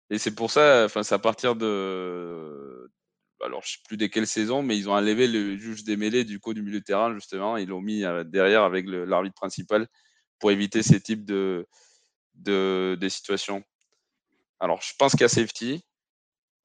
Et 0.10 0.20
c'est 0.20 0.36
pour 0.36 0.52
ça, 0.52 0.86
enfin, 0.86 1.04
c'est 1.04 1.16
à 1.16 1.20
partir 1.20 1.56
de. 1.56 2.92
Alors, 3.44 3.64
je 3.64 3.72
sais 3.72 3.80
plus 3.88 3.98
de 3.98 4.06
quelle 4.06 4.28
saison, 4.28 4.62
mais 4.62 4.78
ils 4.78 4.88
ont 4.88 4.94
enlevé 4.94 5.28
le 5.28 5.58
juge 5.58 5.84
des 5.84 5.98
mêlées 5.98 6.26
du 6.26 6.40
coup 6.40 6.54
du 6.54 6.62
milieu 6.62 6.80
de 6.80 6.84
terrain, 6.84 7.12
justement. 7.16 7.58
Ils 7.58 7.70
l'ont 7.70 7.82
mis 7.82 8.04
euh, 8.04 8.24
derrière 8.24 8.64
avec 8.64 8.86
l'arbitre 8.88 9.36
principal 9.36 9.88
pour 10.38 10.52
éviter 10.52 10.84
ces 10.84 11.02
types 11.02 11.26
de, 11.26 11.66
de, 12.36 13.08
situations. 13.10 13.64
Alors, 14.60 14.82
je 14.82 14.94
pense 15.00 15.14
qu'il 15.14 15.22
y 15.22 15.24
a 15.24 15.30
safety, 15.30 15.84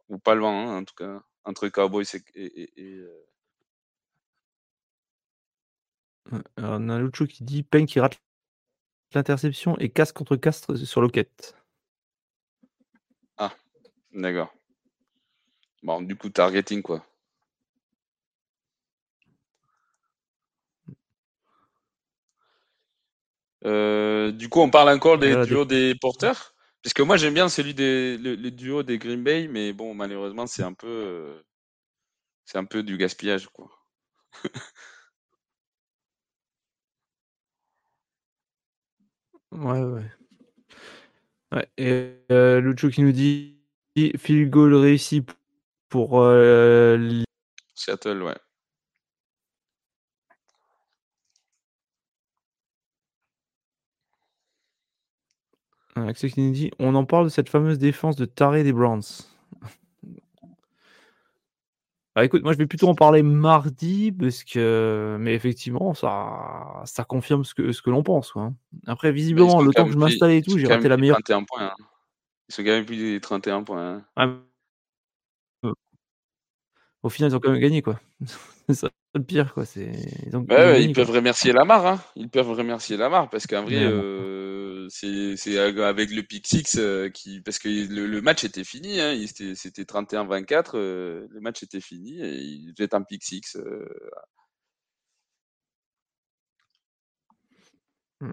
ou 0.09 0.19
pas 0.19 0.35
loin, 0.35 0.53
hein, 0.53 0.79
en 0.79 0.85
tout 0.85 0.95
cas 0.95 1.23
entre 1.47 1.69
Cowboys 1.69 2.05
et. 2.35 2.71
Euh 2.79 3.27
on 6.57 6.89
a 6.89 6.95
un 6.95 7.05
autre 7.05 7.19
chose 7.19 7.29
qui 7.29 7.45
dit 7.45 7.63
Payne 7.63 7.87
qui 7.87 8.01
rate 8.01 8.21
l'interception 9.15 9.79
et 9.79 9.89
casse 9.89 10.13
contre 10.13 10.37
castre 10.37 10.75
sur 10.75 11.01
Lockett. 11.01 11.55
Ah, 13.37 13.55
d'accord. 14.13 14.53
Bon, 15.83 16.03
du 16.03 16.17
coup, 16.17 16.29
targeting 16.31 16.83
quoi. 16.83 17.07
Euh, 23.65 24.33
du 24.33 24.49
coup, 24.49 24.61
on 24.61 24.71
parle 24.71 24.91
encore 24.91 25.19
des 25.19 25.47
duos 25.47 25.65
des 25.65 25.95
porteurs? 25.95 26.56
Puisque 26.87 27.01
moi, 27.01 27.17
j'aime 27.17 27.35
bien 27.35 27.49
celui 27.49 27.75
des 27.75 28.17
le, 28.17 28.37
duo 28.53 28.85
des 28.85 28.97
Green 28.97 29.25
Bay, 29.25 29.49
mais 29.49 29.73
bon, 29.73 29.93
malheureusement, 29.93 30.47
c'est 30.47 30.63
un 30.63 30.73
peu 30.73 31.43
c'est 32.45 32.59
un 32.59 32.65
peu 32.65 32.85
du 32.85 32.97
gaspillage, 32.97 33.49
quoi. 33.49 33.69
ouais, 39.51 39.83
ouais. 39.83 40.11
ouais. 41.51 41.69
Et 41.77 42.13
euh, 42.31 42.61
Lucho 42.61 42.89
qui 42.89 43.03
nous 43.03 43.11
dit 43.11 43.59
Phil 44.17 44.49
goal 44.49 44.77
réussi 44.77 45.27
pour 45.89 46.21
euh, 46.21 47.25
Seattle, 47.75 48.23
ouais. 48.23 48.39
Axel 55.97 56.33
qui 56.33 56.41
nous 56.41 56.53
dit 56.53 56.71
on 56.79 56.95
en 56.95 57.05
parle 57.05 57.25
de 57.25 57.31
cette 57.31 57.49
fameuse 57.49 57.79
défense 57.79 58.17
de 58.17 58.25
taré 58.25 58.63
des 58.63 58.73
Browns. 58.73 59.03
Bah, 62.17 62.25
écoute, 62.25 62.43
moi 62.43 62.55
je 62.55 62.59
vais 62.59 62.67
plutôt 62.67 62.89
en 62.89 62.95
parler 62.95 63.23
mardi 63.23 64.11
parce 64.11 64.43
que, 64.43 65.19
mais 65.21 65.35
effectivement, 65.35 65.93
ça, 65.93 66.81
ça 66.87 67.05
confirme 67.05 67.45
ce 67.45 67.55
que, 67.55 67.73
ce 67.73 67.83
que 67.83 67.91
l'on 67.91 68.03
pense. 68.03 68.33
Quoi. 68.33 68.45
Hein. 68.45 68.55
Après, 68.87 69.13
visiblement, 69.13 69.61
le 69.61 69.71
temps 69.71 69.85
que 69.85 69.93
je 69.93 69.99
m'installe 69.99 70.31
et 70.31 70.41
tout, 70.41 70.57
j'ai 70.57 70.67
raté 70.67 70.89
la 70.89 70.97
meilleure. 70.97 71.19
31 71.19 71.45
points. 71.45 71.67
Hein. 71.67 71.75
Ils 72.49 72.55
sont 72.55 72.63
gagné 72.63 72.87
plus 72.87 72.97
des 72.97 73.21
31 73.21 73.65
points. 73.65 74.03
Hein. 74.17 74.41
Au 77.03 77.11
final, 77.11 77.31
ils 77.31 77.37
ont 77.37 77.39
quand 77.39 77.51
même 77.51 77.61
gagné, 77.61 77.83
quoi. 77.83 78.01
c'est 78.73 78.89
le 79.15 79.23
pire, 79.23 79.53
quoi. 79.53 79.65
Ils, 79.77 80.35
ont, 80.35 80.47
ils, 80.79 80.93
peuvent 80.95 81.11
remercier 81.11 81.53
Lamar, 81.53 81.87
hein. 81.87 82.01
Ils 82.17 82.31
peuvent 82.31 82.51
remercier 82.51 82.97
Lamar 82.97 83.29
parce 83.29 83.47
qu'en 83.47 83.63
vrai, 83.63 83.77
euh, 83.77 84.66
c'est 84.89 85.59
avec 85.59 86.11
le 86.11 86.23
6 86.45 86.77
euh, 86.79 87.09
qui, 87.11 87.41
parce 87.41 87.59
que 87.59 87.69
le, 87.69 88.21
match 88.23 88.45
était 88.45 88.65
fini, 88.65 89.01
hein. 89.01 89.15
C'était 89.55 89.83
31-24, 89.85 90.71
euh, 90.75 91.27
le 91.31 91.41
match 91.41 91.63
était 91.63 91.81
fini 91.81 92.21
et 92.21 92.39
il 92.41 92.75
jette 92.77 92.95
un 92.95 93.03
pick 93.03 93.25
6. 93.25 93.57
Hmm. 98.21 98.33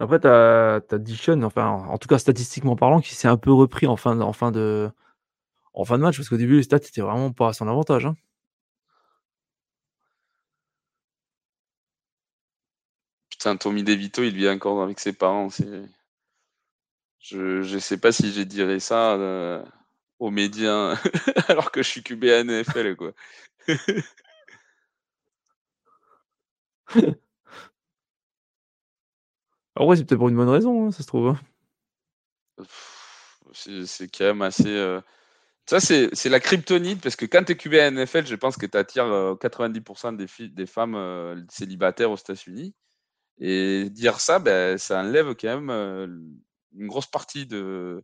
Après, 0.00 0.20
tu 0.20 0.26
as, 0.28 0.80
Dishon, 0.98 1.42
enfin, 1.42 1.66
en 1.66 1.98
tout 1.98 2.08
cas 2.08 2.18
statistiquement 2.18 2.76
parlant, 2.76 3.00
qui 3.00 3.14
s'est 3.14 3.28
un 3.28 3.36
peu 3.36 3.52
repris 3.52 3.86
en 3.86 3.96
fin, 3.96 4.16
de, 4.16 4.22
en 4.22 4.32
fin 4.32 4.52
de 4.52 6.02
match, 6.02 6.16
parce 6.16 6.28
qu'au 6.28 6.36
début, 6.36 6.56
les 6.56 6.62
stats 6.62 6.76
étaient 6.76 7.00
vraiment 7.00 7.32
pas 7.32 7.48
à 7.48 7.52
son 7.52 7.68
avantage. 7.68 8.06
Hein. 8.06 8.16
Putain, 13.38 13.56
Tommy 13.56 13.84
DeVito, 13.84 14.24
il 14.24 14.34
vit 14.34 14.48
encore 14.48 14.82
avec 14.82 14.98
ses 14.98 15.12
parents. 15.12 15.48
Je 17.20 17.74
ne 17.74 17.78
sais 17.78 17.98
pas 17.98 18.10
si 18.10 18.32
j'ai 18.32 18.44
dirais 18.44 18.80
ça 18.80 19.14
euh, 19.14 19.64
aux 20.18 20.30
médias 20.30 20.96
alors 21.48 21.70
que 21.70 21.82
je 21.82 21.88
suis 21.88 22.02
QB 22.02 22.24
à 22.24 22.42
NFL, 22.42 22.96
quoi. 22.96 23.12
En 29.76 29.86
vrai, 29.86 29.96
c'est 29.96 30.04
peut-être 30.04 30.18
pour 30.18 30.28
une 30.28 30.34
bonne 30.34 30.48
raison, 30.48 30.88
hein, 30.88 30.90
ça 30.90 31.04
se 31.04 31.06
trouve. 31.06 31.28
Hein. 31.28 31.40
C'est 33.52 34.08
quand 34.08 34.24
même 34.24 34.42
assez. 34.42 34.66
Euh, 34.66 35.00
ça, 35.66 35.78
c'est 35.78 36.28
la 36.28 36.40
kryptonite, 36.40 37.00
parce 37.00 37.14
que 37.14 37.26
quand 37.26 37.44
tu 37.44 37.52
es 37.52 37.56
QB 37.56 37.74
à 37.74 37.90
NFL, 37.92 38.26
je 38.26 38.34
pense 38.34 38.56
que 38.56 38.66
tu 38.66 38.76
attires 38.76 39.06
90% 39.06 40.16
des, 40.16 40.26
filles, 40.26 40.50
des 40.50 40.66
femmes 40.66 40.96
euh, 40.96 41.40
célibataires 41.48 42.10
aux 42.10 42.16
États-Unis. 42.16 42.74
Et 43.40 43.88
dire 43.90 44.20
ça, 44.20 44.38
ben, 44.38 44.78
ça 44.78 45.00
enlève 45.00 45.34
quand 45.34 45.60
même 45.60 46.40
une 46.76 46.88
grosse 46.88 47.06
partie 47.06 47.46
de, 47.46 48.02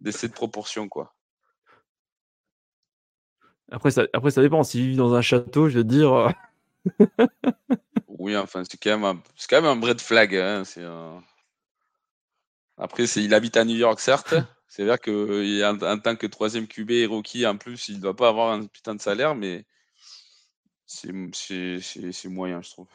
de 0.00 0.10
cette 0.10 0.34
proportion. 0.34 0.88
Quoi. 0.88 1.14
Après, 3.70 3.90
ça, 3.90 4.04
après, 4.12 4.30
ça 4.30 4.42
dépend. 4.42 4.62
S'il 4.62 4.90
vit 4.90 4.96
dans 4.96 5.14
un 5.14 5.22
château, 5.22 5.68
je 5.68 5.78
veux 5.78 5.84
dire. 5.84 6.32
Oui, 8.18 8.36
enfin, 8.36 8.64
c'est 8.64 8.76
quand, 8.82 8.90
même 8.98 9.04
un, 9.04 9.22
quand 9.48 9.62
même 9.62 9.82
un 9.82 9.86
red 9.86 10.00
flag. 10.00 10.34
Hein, 10.34 10.62
Après, 12.76 13.04
il 13.04 13.34
habite 13.34 13.56
à 13.56 13.64
New 13.64 13.76
York, 13.76 14.00
certes. 14.00 14.34
C'est-à-dire 14.68 15.00
qu'en 15.00 15.80
en 15.80 15.98
tant 15.98 16.16
que 16.16 16.26
troisième 16.26 16.66
QB 16.66 16.90
et 16.90 17.06
rookie, 17.06 17.46
en 17.46 17.56
plus, 17.56 17.88
il 17.88 17.98
ne 17.98 18.02
doit 18.02 18.16
pas 18.16 18.28
avoir 18.28 18.52
un 18.52 18.66
putain 18.66 18.94
de 18.94 19.00
salaire, 19.00 19.34
mais 19.34 19.64
c'est 20.86 21.12
moyen, 22.24 22.62
je 22.62 22.70
trouve. 22.70 22.88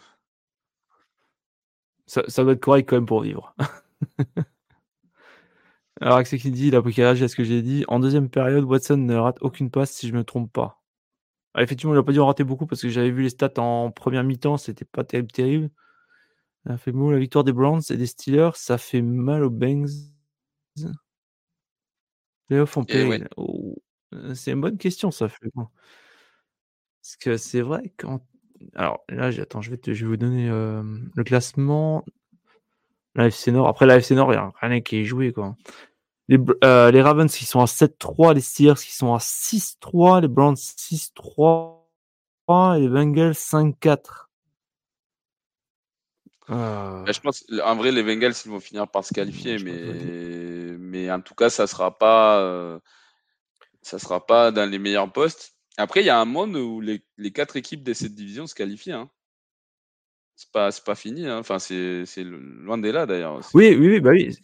Ça, 2.12 2.24
ça, 2.28 2.44
doit 2.44 2.52
être 2.52 2.60
correct 2.60 2.90
quand 2.90 2.98
même 2.98 3.06
pour 3.06 3.22
vivre. 3.22 3.56
Alors, 6.02 6.18
Axel 6.18 6.42
qui 6.42 6.52
dit, 6.52 6.68
il 6.68 6.76
a 6.76 6.82
pris 6.82 7.02
à 7.02 7.16
ce 7.16 7.38
que 7.38 7.46
j'ai 7.46 7.62
dit. 7.62 7.86
En 7.88 8.02
deuxième 8.02 8.30
période, 8.30 8.66
Watson 8.66 8.98
ne 8.98 9.16
rate 9.16 9.38
aucune 9.40 9.72
passe 9.72 9.92
si 9.92 10.10
je 10.10 10.12
ne 10.12 10.18
me 10.18 10.26
trompe 10.26 10.52
pas. 10.52 10.84
Effectivement, 11.58 11.94
il 11.94 11.98
n'a 11.98 12.04
pas 12.04 12.12
dû 12.12 12.20
en 12.20 12.26
rater 12.28 12.44
beaucoup 12.44 12.66
parce 12.66 12.82
que 12.82 12.90
j'avais 12.90 13.12
vu 13.12 13.24
les 13.24 13.30
stats 13.30 13.54
en 13.60 13.92
première 13.92 14.26
mi-temps, 14.26 14.58
c'était 14.58 14.84
pas 14.84 15.06
terrible, 15.06 15.32
terrible. 15.32 15.70
Ça 16.68 16.78
fait 16.78 16.92
mal 16.92 17.14
la 17.14 17.18
victoire 17.18 17.46
des 17.46 17.54
Browns 17.54 17.82
et 17.90 17.96
des 17.96 18.08
Steelers, 18.08 18.56
ça 18.56 18.78
fait 18.78 19.02
mal 19.02 19.46
aux 19.46 19.50
Bangs. 19.50 19.88
Oh, 23.38 23.82
euh, 24.14 24.36
c'est 24.36 24.52
une 24.52 24.60
bonne 24.60 24.78
question, 24.78 25.12
ça 25.12 25.30
fait. 25.30 25.50
Parce 25.56 27.16
que 27.22 27.38
c'est 27.38 27.62
vrai 27.62 27.94
quand. 27.96 28.22
Alors 28.76 29.04
là, 29.10 29.28
attends, 29.28 29.62
je 29.62 29.72
vais, 29.72 29.78
te... 29.78 29.94
je 29.94 30.06
vais 30.06 30.10
vous 30.10 30.18
donner 30.18 30.48
le 30.50 31.24
classement. 31.24 32.06
La 33.16 33.28
FC 33.28 33.52
Nord. 33.52 33.68
Après 33.68 33.86
la 33.86 33.98
FC 33.98 34.16
Nord, 34.16 34.32
il 34.34 34.38
n'y 34.38 34.42
a 34.42 34.52
rien 34.62 34.82
qui 34.82 34.98
est 34.98 35.06
joué. 35.06 35.34
Quoi. 35.34 35.56
Les, 36.30 36.40
euh, 36.64 36.92
les 36.92 37.02
Ravens 37.02 37.30
qui 37.30 37.46
sont 37.46 37.60
à 37.60 37.66
7-3, 37.66 38.34
les 38.34 38.42
Steelers 38.42 38.76
qui 38.76 38.94
sont 38.94 39.14
à 39.14 39.18
6-3, 39.18 40.22
les 40.22 40.28
Browns 40.30 40.56
6-3 40.56 41.82
et 42.78 42.80
les 42.80 42.88
Bengals 42.88 43.34
5-4. 43.34 44.28
Bah, 46.48 47.04
je 47.08 47.20
pense, 47.20 47.46
en 47.64 47.76
vrai, 47.76 47.92
les 47.92 48.04
Bengals, 48.04 48.34
ils 48.46 48.52
vont 48.52 48.60
finir 48.60 48.88
par 48.88 49.06
se 49.06 49.14
qualifier, 49.14 49.58
mais, 49.60 50.78
mais 50.80 51.12
en 51.12 51.22
tout 51.22 51.36
cas, 51.36 51.50
ça 51.50 51.68
sera 51.68 51.98
pas, 51.98 52.40
euh, 52.40 52.80
ça 53.82 54.00
sera 54.00 54.26
pas 54.26 54.52
dans 54.52 54.70
les 54.70 54.80
meilleurs 54.80 55.12
postes. 55.12 55.56
Après, 55.78 56.02
il 56.02 56.06
y 56.06 56.10
a 56.10 56.20
un 56.20 56.26
monde 56.26 56.56
où 56.56 56.82
les, 56.82 57.04
les 57.18 57.32
quatre 57.32 57.56
équipes 57.56 57.84
de 57.84 57.94
cette 57.94 58.14
division 58.14 58.48
se 58.48 58.56
qualifient. 58.56 58.92
Hein. 58.92 59.10
C'est 60.36 60.52
pas, 60.52 60.70
pas 60.86 60.96
fini. 60.96 61.28
Hein. 61.28 61.40
Enfin, 61.40 61.60
c'est 61.60 62.06
loin 62.24 62.78
de 62.78 62.90
là 62.90 63.06
d'ailleurs. 63.06 63.40
Oui, 63.54 63.76
oui, 63.80 63.88
oui, 63.88 64.00
bah 64.00 64.12
oui. 64.12 64.38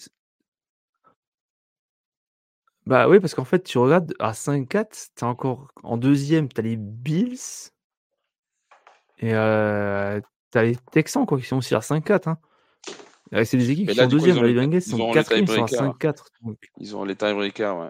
Bah 2.86 3.10
oui, 3.10 3.20
parce 3.20 3.36
qu'en 3.36 3.44
fait, 3.44 3.64
tu 3.64 3.78
regardes 3.78 4.14
à 4.20 4.32
5-4, 4.32 5.10
tu 5.16 5.26
encore 5.26 5.68
en 5.84 5.98
deuxième, 5.98 6.48
tu 6.48 6.60
as 6.60 6.64
les 6.64 6.78
Bills. 6.78 7.38
Et 9.20 9.34
euh, 9.34 10.22
T'as 10.52 10.64
les 10.64 10.76
Texans 10.92 11.26
quoi, 11.26 11.40
qui 11.40 11.46
sont 11.46 11.58
aussi 11.58 11.76
à 11.76 11.80
5-4. 11.80 12.30
Hein. 12.30 12.38
C'est 13.44 13.58
des 13.58 13.72
équipes 13.72 13.90
qui 13.90 13.96
sont 13.96 14.08
deuxième. 14.08 14.42
Les 14.44 14.54
Bengals 14.54 14.82
sont 14.82 15.12
quatrième, 15.12 15.46
ils 15.46 15.54
sont 15.54 15.64
à 15.64 15.66
5-4. 15.66 16.24
Ils 16.80 16.96
ont 16.96 17.04
les 17.04 17.16
tiebreakers, 17.16 17.78
ouais. 17.78 17.90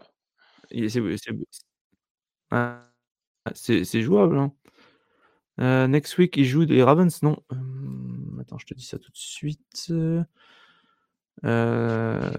C'est 3.55 4.01
jouable. 4.01 4.37
Hein. 4.37 4.53
Euh, 5.59 5.87
next 5.87 6.17
week, 6.17 6.37
ils 6.37 6.45
jouent 6.45 6.65
des 6.65 6.83
Ravens, 6.83 7.21
non? 7.23 7.37
Euh, 7.51 8.41
Attends, 8.41 8.57
je 8.57 8.65
te 8.65 8.73
dis 8.73 8.85
ça 8.85 8.99
tout 8.99 9.11
de 9.11 9.17
suite. 9.17 9.91
Euh, 11.43 12.31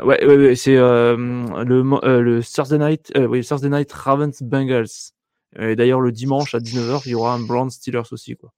ouais, 0.00 0.24
ouais, 0.24 0.36
ouais 0.36 0.54
c'est 0.54 0.76
euh, 0.76 1.16
le, 1.16 1.82
le 2.20 2.42
Thursday 2.42 2.78
Night, 2.78 3.12
oui, 3.16 3.44
Thursday 3.44 3.68
Night 3.68 3.92
Ravens 3.92 4.42
Bengals. 4.42 5.12
Et 5.56 5.76
d'ailleurs, 5.76 6.00
le 6.00 6.10
dimanche 6.10 6.54
à 6.54 6.58
19h, 6.58 7.02
il 7.06 7.12
y 7.12 7.14
aura 7.14 7.34
un 7.34 7.40
Brown 7.40 7.70
Steelers 7.70 8.12
aussi. 8.12 8.36
Quoi. 8.36 8.52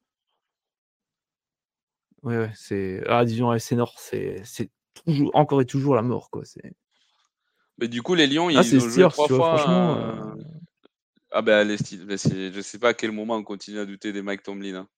Ouais, 2.22 2.38
ouais, 2.38 2.52
c'est. 2.54 3.02
Ah, 3.08 3.24
disons, 3.24 3.52
FC 3.52 3.76
Nord, 3.76 3.94
c'est 3.98 4.42
toujours, 5.04 5.30
encore 5.34 5.60
et 5.60 5.66
toujours 5.66 5.94
la 5.94 6.02
mort, 6.02 6.30
quoi. 6.30 6.42
Mais 7.78 7.88
du 7.88 8.02
coup, 8.02 8.14
les 8.14 8.26
Lions, 8.26 8.48
ah, 8.48 8.62
ils 8.62 8.76
ont 8.76 8.88
joué 8.88 9.08
trois 9.10 9.28
fois. 9.28 9.58
Franchement, 9.58 9.96
euh, 9.96 10.34
Ah, 11.38 11.42
ben, 11.42 11.68
les 11.68 11.76
styles, 11.76 12.06
je 12.54 12.60
sais 12.62 12.78
pas 12.78 12.88
à 12.88 12.94
quel 12.94 13.12
moment 13.12 13.34
on 13.36 13.42
continue 13.42 13.78
à 13.78 13.84
douter 13.84 14.10
des 14.10 14.22
Mike 14.22 14.42
Tomlin. 14.42 14.74
Hein. 14.74 14.88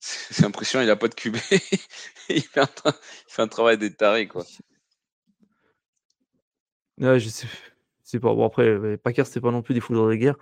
C'est 0.00 0.42
l'impression 0.42 0.80
il 0.80 0.90
a 0.90 0.96
pas 0.96 1.06
de 1.06 1.14
QB. 1.14 1.36
il, 2.28 2.42
fait 2.42 2.58
un 2.58 2.68
il, 2.86 2.92
fait 3.28 3.42
un 3.42 3.46
travail 3.46 3.78
des 3.78 3.94
tarés, 3.94 4.26
quoi. 4.26 4.44
Ouais, 6.98 7.20
je 7.20 7.28
sais. 7.28 7.46
C'est 8.02 8.18
pas. 8.18 8.34
Bon, 8.34 8.44
après, 8.46 8.96
Packers, 8.96 9.28
c'est 9.28 9.40
pas 9.40 9.52
non 9.52 9.62
plus 9.62 9.74
des 9.74 9.80
foudres 9.80 10.08
de 10.08 10.16
guerre. 10.16 10.34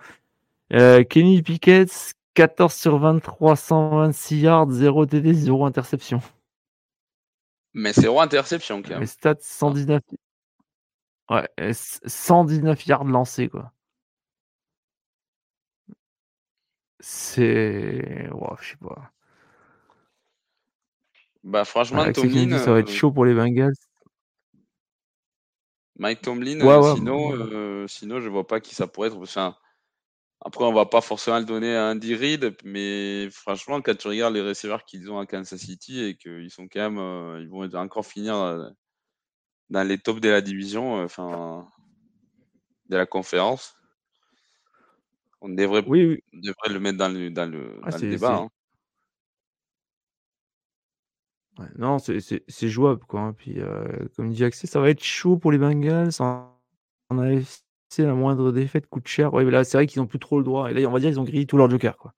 Euh, 0.73 1.05
Kenny 1.05 1.43
Pickett, 1.43 2.15
14 2.33 2.73
sur 2.73 2.99
23, 2.99 3.55
126 3.55 4.41
yards, 4.41 4.71
0 4.71 5.05
TD, 5.05 5.35
0 5.35 5.67
interception. 5.67 6.23
Mais 7.75 7.93
0 7.93 8.19
interception, 8.19 8.81
quand 8.81 8.93
même. 8.93 9.01
Les 9.01 9.07
stats 9.07 9.37
119. 9.43 10.01
Ouais, 11.29 11.47
119 11.75 12.87
yards 12.87 13.05
lancés, 13.05 13.51
quoi. 13.51 13.75
C'est. 17.01 18.29
je 18.61 18.69
sais 18.69 18.77
pas. 18.77 19.13
Bah, 21.45 21.65
franchement, 21.65 22.03
Avec 22.03 22.17
Tomlin. 22.17 22.59
ça 22.59 22.73
va 22.73 22.81
être 22.81 22.91
chaud 22.91 23.13
pour 23.13 23.25
les 23.25 23.35
Bengals. 23.35 23.75
Mike 25.97 26.23
Tomlin, 26.23 26.61
euh, 26.61 26.95
sinon, 26.95 27.33
euh, 27.33 27.87
sinon, 27.89 28.21
je 28.21 28.29
vois 28.29 28.47
pas 28.47 28.61
qui 28.61 28.75
ça 28.75 28.87
pourrait 28.87 29.09
être. 29.09 29.17
Enfin, 29.17 29.57
après, 30.41 30.65
on 30.65 30.73
va 30.73 30.87
pas 30.87 31.01
forcément 31.01 31.39
le 31.39 31.45
donner 31.45 31.75
à 31.75 31.87
Andy 31.91 32.15
Reid, 32.15 32.57
mais 32.65 33.29
franchement, 33.31 33.81
quand 33.81 33.97
tu 33.97 34.07
regardes 34.07 34.35
les 34.35 34.43
receveurs 34.43 34.85
qu'ils 34.85 35.11
ont 35.11 35.19
à 35.19 35.27
Kansas 35.27 35.59
City 35.59 36.05
et 36.05 36.17
qu'ils 36.17 36.51
sont 36.51 36.69
quand 36.69 36.81
même, 36.81 36.99
euh, 36.99 37.41
ils 37.41 37.49
vont 37.49 37.69
encore 37.75 38.07
finir 38.07 38.71
dans 39.71 39.83
les 39.83 39.99
tops 39.99 40.21
de 40.21 40.29
la 40.29 40.41
division, 40.41 41.03
enfin, 41.03 41.67
de 42.89 42.97
la 42.97 43.07
conférence, 43.07 43.78
on 45.41 45.49
devrait, 45.51 45.85
oui, 45.87 46.23
devrait 46.33 46.73
le 46.73 46.81
mettre 46.81 46.99
dans 46.99 47.09
le, 47.09 47.31
dans 47.31 47.51
le, 47.51 47.81
ah, 47.85 47.97
débat. 47.99 48.49
Hein. 51.59 51.69
non, 51.77 51.99
c'est 51.99 52.69
jouable, 52.69 53.05
quoi. 53.07 53.21
Hein. 53.21 53.33
Puis, 53.35 53.61
euh, 53.61 53.87
comme 54.17 54.31
dit 54.31 54.45
Axel, 54.45 54.69
ça 54.69 54.81
va 54.81 54.91
être 54.91 55.03
chaud 55.03 55.37
pour 55.37 55.53
les 55.53 55.59
Bengals. 55.59 56.11
A 56.21 56.55
c'est 57.91 58.05
la 58.05 58.15
moindre 58.15 58.53
défaite 58.53 58.87
coûte 58.87 59.09
cher. 59.09 59.33
Ouais, 59.33 59.45
là, 59.45 59.65
c'est 59.65 59.79
vrai 59.79 59.87
qu'ils 59.87 60.03
n'ont 60.03 60.07
plus 60.07 60.19
trop 60.19 60.39
le 60.39 60.45
droit. 60.45 60.71
Et 60.71 60.75
là, 60.75 60.87
on 60.87 60.93
va 60.93 61.01
dire 61.01 61.09
qu'ils 61.09 61.21
ont 61.21 61.25
grillé 61.25 61.47
tous 61.47 61.57
leurs 61.57 61.71
jokers, 61.71 61.97
quoi. 61.97 62.13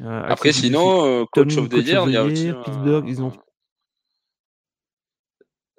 Euh, 0.00 0.22
Après, 0.28 0.52
sinon, 0.52 1.04
euh, 1.04 1.24
coach 1.32 1.56
of 1.56 1.68
the 1.68 1.74
year, 1.74 2.04
il 2.06 2.12
y 2.12 2.16
a 2.16 2.24
aussi 2.24 2.52
Pittsburgh, 2.64 3.04
ils 3.08 3.22
ont 3.22 3.32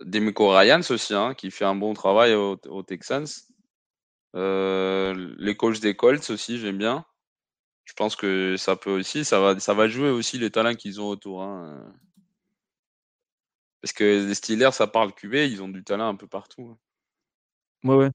Demico 0.02 0.50
Ryans 0.50 0.82
aussi, 0.90 1.14
hein, 1.14 1.34
qui 1.34 1.52
fait 1.52 1.66
un 1.66 1.76
bon 1.76 1.94
travail 1.94 2.34
aux, 2.34 2.84
Texans. 2.84 3.26
Les 4.34 5.56
coachs 5.58 5.80
des 5.80 5.96
Colts 5.96 6.30
aussi, 6.30 6.60
j'aime 6.60 6.78
bien. 6.78 7.06
Je 7.86 7.94
pense 7.94 8.16
que 8.16 8.56
ça 8.58 8.76
peut 8.76 8.92
aussi, 8.92 9.26
ça 9.26 9.40
va, 9.40 9.60
ça 9.60 9.74
va 9.74 9.88
jouer 9.88 10.10
aussi 10.10 10.40
les 10.40 10.52
talents 10.52 10.76
qu'ils 10.76 11.02
ont 11.02 11.10
autour. 11.10 11.44
Hein. 11.44 11.94
Parce 13.82 13.94
que 13.94 14.26
les 14.28 14.34
Steelers, 14.36 14.72
ça 14.72 14.88
parle 14.88 15.14
QB, 15.14 15.34
ils 15.36 15.62
ont 15.62 15.68
du 15.70 15.84
talent 15.84 16.08
un 16.08 16.16
peu 16.16 16.28
partout. 16.28 16.70
Hein. 16.72 16.78
Ouais, 17.84 17.96
ouais. 17.96 18.10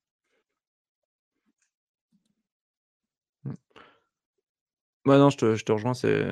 Bah 5.04 5.16
non, 5.18 5.30
je 5.30 5.38
te, 5.38 5.72
rejoins. 5.72 5.94
C'est 5.94 6.22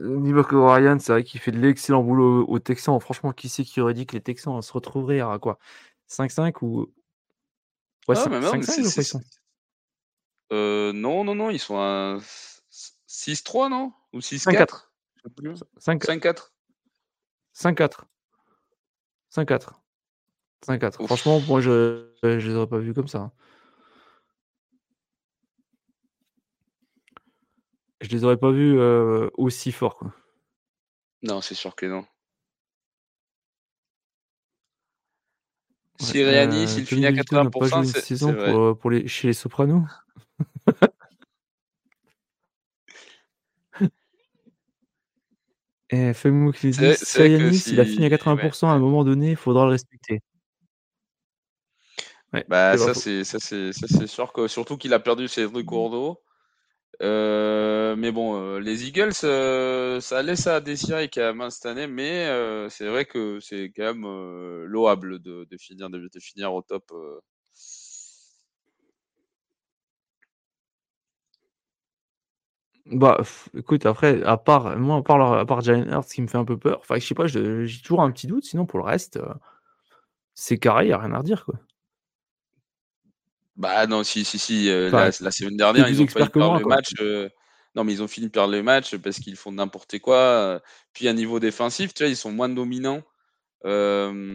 niveau 0.00 0.42
que 0.42 0.56
Ryan, 0.56 0.98
c'est 0.98 1.12
vrai 1.12 1.24
qu'il 1.24 1.40
fait 1.40 1.52
de 1.52 1.58
l'excellent 1.58 2.02
boulot 2.02 2.44
aux 2.48 2.58
Texans. 2.58 2.98
Franchement, 3.00 3.32
qui 3.32 3.48
c'est 3.48 3.64
qui 3.64 3.80
aurait 3.80 3.94
dit 3.94 4.06
que 4.06 4.14
les 4.14 4.22
Texans 4.22 4.60
se 4.62 4.72
retrouveraient 4.72 5.20
à 5.20 5.38
quoi? 5.38 5.58
5-5 6.08 6.62
ou 6.62 6.92
ouais, 8.08 8.14
5-5 8.14 9.20
euh, 10.52 10.92
non, 10.92 11.24
non, 11.24 11.34
non, 11.34 11.50
ils 11.50 11.58
sont 11.58 11.76
à 11.76 12.18
6-3, 13.08 13.68
non? 13.68 13.92
Ou 14.12 14.20
6-4 14.20 14.88
5-4 15.80 16.52
5-4 17.54 18.04
5-4 19.34 19.70
5-4. 20.66 21.06
Franchement, 21.06 21.40
moi, 21.40 21.60
je 21.60 22.10
ne 22.22 22.36
les 22.36 22.54
aurais 22.54 22.66
pas 22.66 22.78
vus 22.78 22.94
comme 22.94 23.08
ça. 23.08 23.18
Hein. 23.18 23.32
Je 28.00 28.08
les 28.08 28.24
aurais 28.24 28.36
pas 28.36 28.50
vus 28.50 28.78
euh, 28.78 29.28
aussi 29.34 29.72
forts. 29.72 29.96
Quoi. 29.96 30.12
Non, 31.22 31.40
c'est 31.40 31.54
sûr 31.54 31.74
que 31.74 31.86
non. 31.86 32.06
Si 35.98 36.06
Siriani, 36.06 36.68
s'il 36.68 36.86
finit 36.86 37.06
à 37.06 37.12
80%, 37.12 37.84
c'est 37.84 38.14
vrai. 38.20 38.50
Pour, 38.50 38.60
euh, 38.60 38.74
pour 38.74 38.90
les, 38.90 39.08
chez 39.08 39.28
les 39.28 39.34
Sopranos. 39.34 39.84
Et 45.90 46.12
fais-moi 46.14 46.52
qu'il 46.52 46.70
dit 46.70 46.94
Siriani, 46.96 47.56
s'il 47.58 47.80
a 47.80 47.84
fini 47.84 48.06
à 48.06 48.08
80%, 48.08 48.66
à 48.66 48.70
un 48.70 48.78
moment 48.78 49.04
donné, 49.04 49.30
il 49.30 49.36
faudra 49.36 49.64
le 49.64 49.70
respecter. 49.70 50.20
bah, 52.48 52.76
ça, 52.76 52.92
c'est, 52.92 53.24
ça, 53.24 53.38
c'est, 53.40 53.72
ça, 53.72 53.86
c'est 53.88 54.06
sûr 54.06 54.32
que 54.32 54.48
surtout 54.48 54.76
qu'il 54.76 54.92
a 54.92 54.98
perdu 54.98 55.28
ses 55.28 55.48
trucs 55.48 55.66
cours 55.66 55.90
d'eau. 55.90 56.20
Euh, 57.02 57.94
mais 57.96 58.10
bon, 58.10 58.36
euh, 58.40 58.58
les 58.58 58.86
Eagles, 58.88 59.12
euh, 59.24 60.00
ça 60.00 60.22
laisse 60.22 60.46
à 60.46 60.60
désirer 60.60 61.08
quand 61.08 61.34
même 61.34 61.50
cette 61.50 61.66
année, 61.66 61.86
mais 61.86 62.26
c'est 62.70 62.86
vrai 62.86 63.04
que 63.04 63.38
c'est 63.40 63.72
quand 63.76 63.94
même 63.94 64.64
louable 64.64 65.20
de, 65.20 65.46
finir, 65.58 65.90
de, 65.90 66.08
finir 66.20 66.54
au 66.54 66.62
top. 66.62 66.90
Bah, 72.86 73.20
écoute, 73.56 73.84
après, 73.84 74.22
à 74.22 74.36
part, 74.36 74.78
moi, 74.78 74.98
à 74.98 75.02
part, 75.02 75.68
à 75.68 76.02
qui 76.04 76.22
me 76.22 76.28
fait 76.28 76.38
un 76.38 76.44
peu 76.44 76.56
peur, 76.56 76.78
enfin, 76.80 76.98
je 76.98 77.06
sais 77.06 77.14
pas, 77.14 77.26
j'ai 77.26 77.66
toujours 77.82 78.02
un 78.02 78.12
petit 78.12 78.28
doute, 78.28 78.44
sinon 78.44 78.64
pour 78.64 78.78
le 78.78 78.84
reste, 78.84 79.18
c'est 80.34 80.58
carré, 80.58 80.86
il 80.86 80.92
a 80.92 80.98
rien 80.98 81.12
à 81.12 81.18
redire, 81.18 81.44
quoi. 81.44 81.56
Bah 83.56 83.86
non, 83.86 84.04
si, 84.04 84.24
si, 84.24 84.38
si. 84.38 84.68
Euh, 84.68 84.90
la, 84.90 85.10
semaine 85.30 85.56
dernière, 85.56 85.88
ils 85.88 86.02
ont 86.02 86.06
failli 86.06 86.28
perdre 86.28 86.58
le 86.58 86.66
match. 86.66 86.92
Euh, 87.00 87.28
non, 87.74 87.84
mais 87.84 87.92
ils 87.94 88.02
ont 88.02 88.08
fini 88.08 88.26
de 88.26 88.32
perdre 88.32 88.52
le 88.52 88.62
match 88.62 88.96
parce 88.96 89.18
qu'ils 89.18 89.36
font 89.36 89.52
n'importe 89.52 89.98
quoi. 89.98 90.16
Euh, 90.16 90.60
puis 90.92 91.08
à 91.08 91.12
niveau 91.14 91.40
défensif, 91.40 91.94
tu 91.94 92.02
vois, 92.02 92.10
ils 92.10 92.16
sont 92.16 92.32
moins 92.32 92.48
dominants. 92.50 93.02
en 93.64 94.26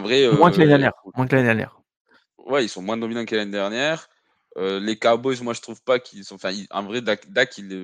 vrai. 0.00 0.28
moins 0.32 0.50
que 0.50 0.58
l'année 0.58 0.70
dernière. 0.70 0.92
Moins 1.14 1.26
que 1.26 1.36
l'année 1.36 1.46
dernière. 1.46 1.80
Ouais, 2.38 2.64
ils 2.64 2.68
sont 2.68 2.82
moins 2.82 2.96
dominants 2.96 3.24
que 3.24 3.36
l'année 3.36 3.52
dernière. 3.52 4.08
les 4.56 4.98
Cowboys, 4.98 5.40
moi, 5.42 5.54
je 5.54 5.60
trouve 5.60 5.80
pas 5.82 6.00
qu'ils 6.00 6.24
sont. 6.24 6.34
Enfin, 6.34 6.52
en 6.70 6.82
vrai, 6.82 7.02
Dak, 7.02 7.28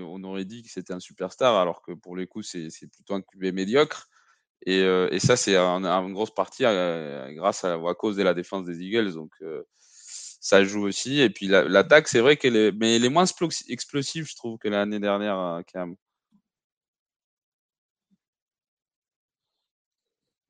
on 0.05 0.25
aurait 0.25 0.45
dit 0.45 0.65
que 0.65 0.71
c'était 0.71 0.93
un 0.93 1.01
superstar, 1.01 1.55
alors 1.57 1.81
que 1.83 1.93
pour 1.93 2.17
les 2.17 2.27
coups, 2.27 2.47
c'est 2.47 2.91
plutôt 2.93 3.15
un 3.15 3.23
QB 3.23 3.55
médiocre. 3.55 4.09
Et, 4.67 4.81
et 4.81 5.19
ça, 5.21 5.37
c'est 5.37 5.57
une 5.57 6.13
grosse 6.13 6.35
partie 6.35 6.65
grâce 6.65 7.63
à, 7.63 7.75
à, 7.75 7.95
cause 7.95 8.17
de 8.17 8.25
la 8.25 8.35
défense 8.35 8.65
des 8.65 8.83
Eagles. 8.83 9.13
Donc, 9.15 9.31
ça 10.43 10.65
joue 10.65 10.83
aussi. 10.83 11.21
Et 11.21 11.31
puis 11.31 11.47
l'attaque, 11.47 12.09
c'est 12.09 12.21
vrai 12.21 12.37
qu'elle 12.37 12.57
est, 12.57 12.73
mais 12.73 12.97
elle 12.97 13.05
est 13.05 13.09
moins 13.09 13.25
explosive, 13.69 14.27
je 14.29 14.37
trouve, 14.37 14.59
que 14.59 14.69
l'année 14.69 14.99
dernière, 15.01 15.39
euh, 15.39 15.63
même. 15.75 15.97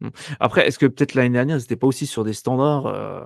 Mmh. 0.00 0.08
Après, 0.40 0.66
est-ce 0.66 0.78
que 0.78 0.86
peut-être 0.86 1.14
l'année 1.14 1.34
dernière, 1.34 1.60
c'était 1.60 1.76
pas 1.76 1.86
aussi 1.86 2.06
sur 2.06 2.24
des 2.24 2.32
standards 2.32 2.86
euh, 2.86 3.20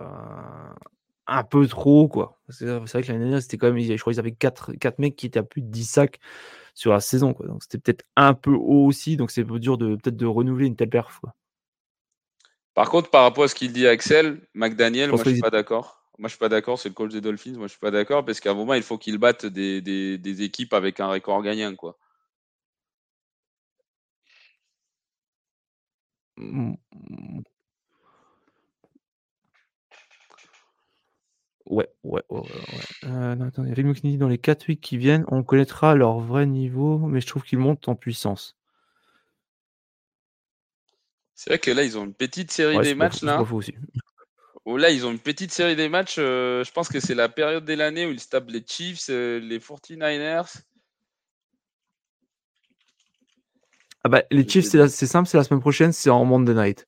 un 1.29 1.45
peu 1.45 1.67
trop, 1.69 2.09
quoi? 2.09 2.41
C'est 2.51 2.67
vrai 2.67 3.03
que 3.03 3.09
l'année 3.09 3.21
dernière, 3.21 3.43
c'était 3.43 3.59
quand 3.59 3.73
même, 3.73 3.81
je 3.81 3.97
crois 4.01 4.13
qu'ils 4.13 4.21
avaient 4.21 4.33
4, 4.33 4.73
4 4.75 4.99
mecs 4.99 5.17
qui 5.17 5.27
étaient 5.27 5.39
à 5.39 5.45
plus 5.45 5.63
de 5.63 5.69
10 5.69 5.85
sacs 5.85 6.19
sur 6.75 6.93
la 6.93 7.01
saison, 7.01 7.33
quoi. 7.33 7.47
Donc 7.47 7.63
c'était 7.63 7.79
peut-être 7.79 8.05
un 8.17 8.35
peu 8.35 8.51
haut 8.53 8.87
aussi, 8.87 9.17
donc 9.17 9.31
c'est 9.31 9.45
dur 9.45 9.79
de 9.79 9.95
peut-être 9.95 10.17
de 10.17 10.27
renouveler 10.27 10.67
une 10.67 10.77
telle 10.77 10.91
perf, 10.91 11.21
Par 12.75 12.91
contre, 12.91 13.09
par 13.09 13.23
rapport 13.23 13.45
à 13.45 13.49
ce 13.49 13.55
qu'il 13.55 13.73
dit 13.73 13.87
Axel, 13.87 14.41
McDaniel, 14.53 15.11
moi 15.11 15.23
je 15.25 15.31
suis 15.31 15.41
pas 15.41 15.51
d'accord. 15.51 16.06
Moi, 16.19 16.29
je 16.29 16.33
suis 16.35 16.39
pas 16.39 16.49
d'accord. 16.49 16.79
C'est 16.79 16.89
le 16.89 16.95
coach 16.95 17.13
des 17.13 17.21
Dolphins. 17.21 17.53
Moi, 17.53 17.67
je 17.67 17.73
suis 17.73 17.81
pas 17.81 17.91
d'accord 17.91 18.25
parce 18.25 18.41
qu'à 18.41 18.51
un 18.51 18.55
moment, 18.55 18.75
il 18.75 18.83
faut 18.83 18.99
qu'ils 18.99 19.19
battent 19.19 19.47
des, 19.47 19.81
des, 19.83 20.43
équipes 20.43 20.73
avec 20.73 21.01
un 21.01 21.09
record 21.09 21.43
gagnant, 21.43 21.75
quoi. 21.75 21.99
Mmh. 26.37 26.75
Ouais, 31.67 31.89
ouais, 32.05 32.23
ouais, 32.31 32.41
ouais. 32.41 33.09
Euh, 33.09 33.41
attends, 33.41 33.65
il 33.65 33.77
y 33.77 34.15
a 34.15 34.17
dans 34.19 34.29
les 34.29 34.39
4 34.39 34.69
weeks 34.69 34.81
qui 34.81 34.99
viennent, 34.99 35.25
on 35.29 35.43
connaîtra 35.43 35.95
leur 35.97 36.21
vrai 36.21 36.47
niveau, 36.47 36.99
mais 36.99 37.21
je 37.21 37.27
trouve 37.27 37.43
qu'ils 37.43 37.59
montent 37.59 37.89
en 37.89 37.97
puissance. 37.97 38.57
C'est 41.35 41.51
vrai 41.51 41.59
que 41.59 41.71
là, 41.71 41.83
ils 41.83 41.99
ont 41.99 42.05
une 42.05 42.15
petite 42.15 42.53
série 42.53 42.79
des 42.81 42.95
matchs 42.95 43.23
là. 43.23 43.43
Aussi 43.43 43.75
là, 44.75 44.91
ils 44.91 45.07
ont 45.07 45.13
une 45.13 45.21
petite 45.21 45.53
série 45.53 45.77
des 45.77 45.89
matchs. 45.89 46.17
Euh, 46.19 46.65
je 46.65 46.73
pense 46.73 46.89
que 46.89 46.99
c'est 46.99 47.15
la 47.15 47.29
période 47.29 47.65
de 47.65 47.75
l'année 47.75 48.05
où 48.05 48.11
ils 48.11 48.21
se 48.21 48.29
tapent 48.29 48.51
les 48.51 48.65
Chiefs, 48.67 49.07
euh, 49.11 49.39
les 49.39 49.61
49ers. 49.61 50.63
Ah 54.03 54.09
bah, 54.09 54.23
les 54.31 54.49
Chiefs, 54.49 54.67
c'est 54.67 55.07
simple, 55.07 55.29
c'est 55.29 55.37
la 55.37 55.45
semaine 55.45 55.61
prochaine, 55.61 55.93
c'est 55.93 56.11
en 56.11 56.25
Monday 56.25 56.55
Night. 56.55 56.87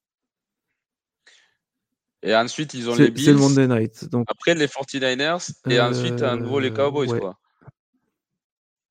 Et 2.23 2.35
ensuite, 2.35 2.75
ils 2.75 2.91
ont 2.91 2.97
les 2.97 3.11
Bills. 3.11 3.27
C'est 3.27 3.33
le 3.33 3.39
Monday 3.39 3.69
Night. 3.69 4.09
Donc... 4.11 4.27
Après, 4.29 4.55
les 4.57 4.67
49ers. 4.67 5.53
Et 5.71 5.81
ensuite, 5.81 6.23
à 6.23 6.35
nouveau, 6.35 6.59
les 6.59 6.73
Cowboys. 6.73 7.21
Quoi. 7.21 7.39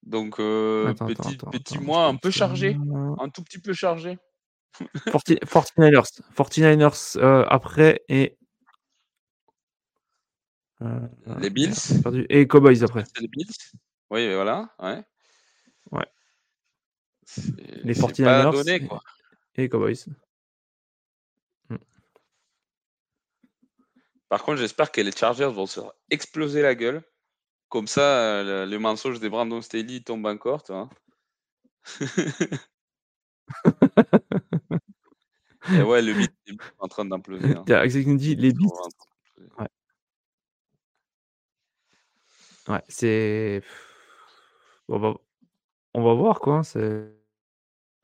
Donc, 0.03 0.39
euh, 0.39 0.93
petit, 0.93 1.37
petit 1.51 1.77
mois 1.79 2.05
un 2.05 2.15
peu 2.15 2.31
chargé. 2.31 2.77
Un 3.19 3.27
tout 3.27 3.43
petit 3.43 3.59
peu 3.59 3.73
chargé. 3.73 4.17
49ers. 5.07 6.21
49ers 6.37 7.45
après 7.49 8.03
et 8.07 8.36
euh, 8.36 8.36
les 10.79 11.49
Bills. 11.49 11.73
Et 12.29 12.47
Cowboys 12.47 12.83
après. 12.83 13.03
Les 13.19 13.27
Bills. 13.27 13.47
Oui, 14.09 14.33
voilà. 14.33 14.73
Ouais. 14.79 15.03
ouais. 15.91 16.05
Les 17.83 17.93
49ers 17.93 18.69
et, 19.57 19.63
et 19.63 19.69
Cowboys. 19.69 20.05
Hmm. 21.69 21.77
Par 24.29 24.43
contre, 24.43 24.59
j'espère 24.59 24.91
que 24.91 25.01
les 25.01 25.11
Chargers 25.11 25.51
vont 25.51 25.65
se 25.65 25.81
exploser 26.09 26.61
la 26.61 26.75
gueule. 26.75 27.03
Comme 27.69 27.87
ça, 27.87 28.43
le, 28.43 28.77
mensonge 28.77 29.19
des 29.19 29.29
Brandon 29.29 29.61
Staley 29.61 29.99
tombe 29.99 30.25
encore, 30.25 30.63
tu 30.63 30.71
vois. 30.71 30.89
Et 35.73 35.81
ouais, 35.81 36.01
le 36.01 36.13
mythe 36.13 36.31
est 36.47 36.55
en 36.79 36.87
train 36.87 37.03
d'imploser. 37.03 37.55
Hein. 37.55 37.65
dit 38.15 38.35
les. 38.35 38.53
Ouais. 39.59 39.67
Ouais, 42.67 42.81
c'est. 42.87 43.61
On 44.89 44.99
va... 44.99 45.13
on 45.93 46.03
va 46.03 46.13
voir 46.13 46.39
quoi. 46.39 46.57
Hein, 46.57 46.63
c'est. 46.63 47.17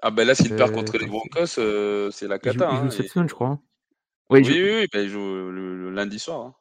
Ah 0.01 0.11
ben 0.11 0.27
là, 0.27 0.35
s'il 0.35 0.53
perd 0.53 0.73
contre 0.73 0.97
les 0.97 1.07
Broncos, 1.07 1.57
euh, 1.57 2.11
c'est 2.11 2.27
la 2.27 2.37
cata. 2.37 2.69
Il 2.71 2.77
joue, 2.77 2.85
hein, 2.85 2.89
cette 2.89 3.07
semaine, 3.07 3.29
je 3.29 3.33
crois. 3.33 3.47
Hein. 3.47 3.59
oui, 4.29 4.41
oui, 4.45 4.61
oui, 4.61 4.87
ben, 4.91 5.01
il 5.01 5.09
joue 5.09 5.19
le, 5.19 5.89
lundi 5.91 6.19
soir. 6.19 6.59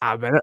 Ah 0.00 0.16
ben 0.16 0.32
là. 0.32 0.40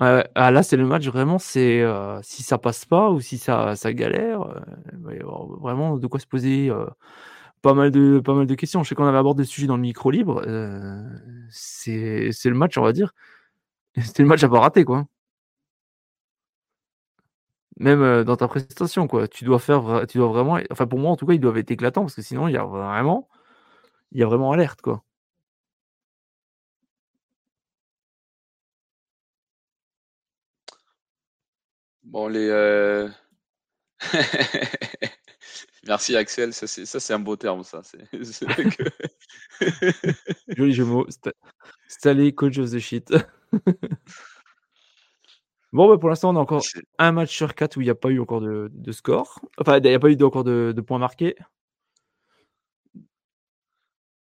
Ouais, 0.00 0.28
Ah, 0.34 0.50
là, 0.50 0.64
c'est 0.64 0.76
le 0.76 0.86
match 0.86 1.06
vraiment, 1.06 1.38
c'est 1.38 1.82
euh, 1.82 2.20
si 2.22 2.42
ça 2.42 2.58
passe 2.58 2.84
pas 2.84 3.10
ou 3.10 3.20
si 3.20 3.38
ça, 3.38 3.76
ça 3.76 3.92
galère, 3.92 4.42
euh, 4.42 4.60
il 4.92 4.98
va 4.98 5.14
y 5.14 5.18
avoir 5.20 5.46
vraiment 5.46 5.96
de 5.96 6.06
quoi 6.08 6.18
se 6.18 6.26
poser 6.26 6.72
pas, 7.62 7.74
mal 7.74 7.92
de, 7.92 8.18
pas 8.18 8.34
mal 8.34 8.46
de 8.46 8.54
questions. 8.56 8.82
Je 8.82 8.88
sais 8.88 8.94
qu'on 8.96 9.06
avait 9.06 9.18
abordé 9.18 9.42
le 9.44 9.48
sujet 9.48 9.68
dans 9.68 9.76
le 9.76 9.82
micro 9.82 10.10
libre. 10.10 10.42
c'est 11.50 12.30
le 12.44 12.54
match, 12.54 12.76
on 12.78 12.82
va 12.82 12.92
dire. 12.92 13.12
C'était 14.02 14.22
le 14.22 14.28
match 14.28 14.42
à 14.44 14.48
pas 14.48 14.60
rater, 14.60 14.84
quoi 14.84 15.06
même 17.78 18.24
dans 18.24 18.36
ta 18.36 18.48
prestation, 18.48 19.06
quoi. 19.08 19.28
Tu 19.28 19.44
dois 19.44 19.58
faire, 19.58 20.04
tu 20.08 20.18
dois 20.18 20.28
vraiment, 20.28 20.58
enfin 20.70 20.86
pour 20.86 20.98
moi 20.98 21.10
en 21.10 21.16
tout 21.16 21.26
cas, 21.26 21.32
ils 21.34 21.40
doivent 21.40 21.58
être 21.58 21.70
éclatants 21.70 22.02
parce 22.02 22.14
que 22.14 22.22
sinon 22.22 22.48
il 22.48 22.52
y 22.52 22.56
a 22.56 22.64
vraiment, 22.64 23.28
il 24.12 24.20
y 24.20 24.22
a 24.22 24.26
vraiment 24.26 24.52
alerte, 24.52 24.80
quoi. 24.82 25.02
Bon, 32.02 32.28
les. 32.28 33.08
Merci 35.86 36.16
Axel, 36.16 36.52
ça 36.52 36.66
c'est, 36.66 36.84
ça 36.86 37.00
c'est 37.00 37.14
un 37.14 37.18
beau 37.18 37.36
terme, 37.36 37.64
ça. 37.64 37.82
C'est, 37.84 37.98
Joli 40.56 40.72
jeu 40.74 40.84
mot. 40.84 41.06
Stallé, 41.88 42.32
coach 42.34 42.58
of 42.58 42.70
the 42.70 42.78
shit. 42.78 43.12
Bon, 45.72 45.88
bah, 45.88 45.98
pour 45.98 46.08
l'instant, 46.08 46.30
on 46.30 46.36
a 46.36 46.40
encore 46.40 46.62
un 46.98 47.12
match 47.12 47.34
sur 47.34 47.54
quatre 47.54 47.76
où 47.76 47.80
il 47.80 47.84
n'y 47.84 47.90
a 47.90 47.94
pas 47.94 48.08
eu 48.08 48.18
encore 48.18 48.40
de, 48.40 48.92
score. 48.92 49.40
Enfin, 49.58 49.78
il 49.78 49.82
n'y 49.82 49.94
a 49.94 50.00
pas 50.00 50.10
eu 50.10 50.20
encore 50.22 50.44
de, 50.44 50.74
points 50.84 50.98
marqués. 50.98 51.36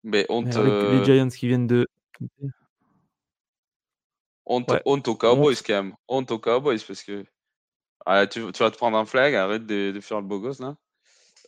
Mais 0.02 0.26
honte. 0.28 0.46
Les 0.46 0.56
euh 0.56 1.04
Giants 1.04 1.28
qui 1.28 1.46
viennent 1.46 1.66
de. 1.66 1.86
Aux 4.46 4.62
Cowboys 4.62 5.56
quand 5.64 5.74
même. 5.74 5.94
Honte 6.08 6.30
aux 6.32 6.38
Cowboys 6.38 6.80
parce 6.86 7.02
que. 7.04 7.24
Ah, 8.06 8.26
tu, 8.26 8.40
vas 8.40 8.70
te 8.70 8.76
prendre 8.76 8.96
un 8.96 9.04
flag, 9.04 9.34
arrête 9.34 9.66
de, 9.66 10.00
faire 10.00 10.20
le 10.20 10.26
beau 10.26 10.40
gosse 10.40 10.58
là. 10.58 10.76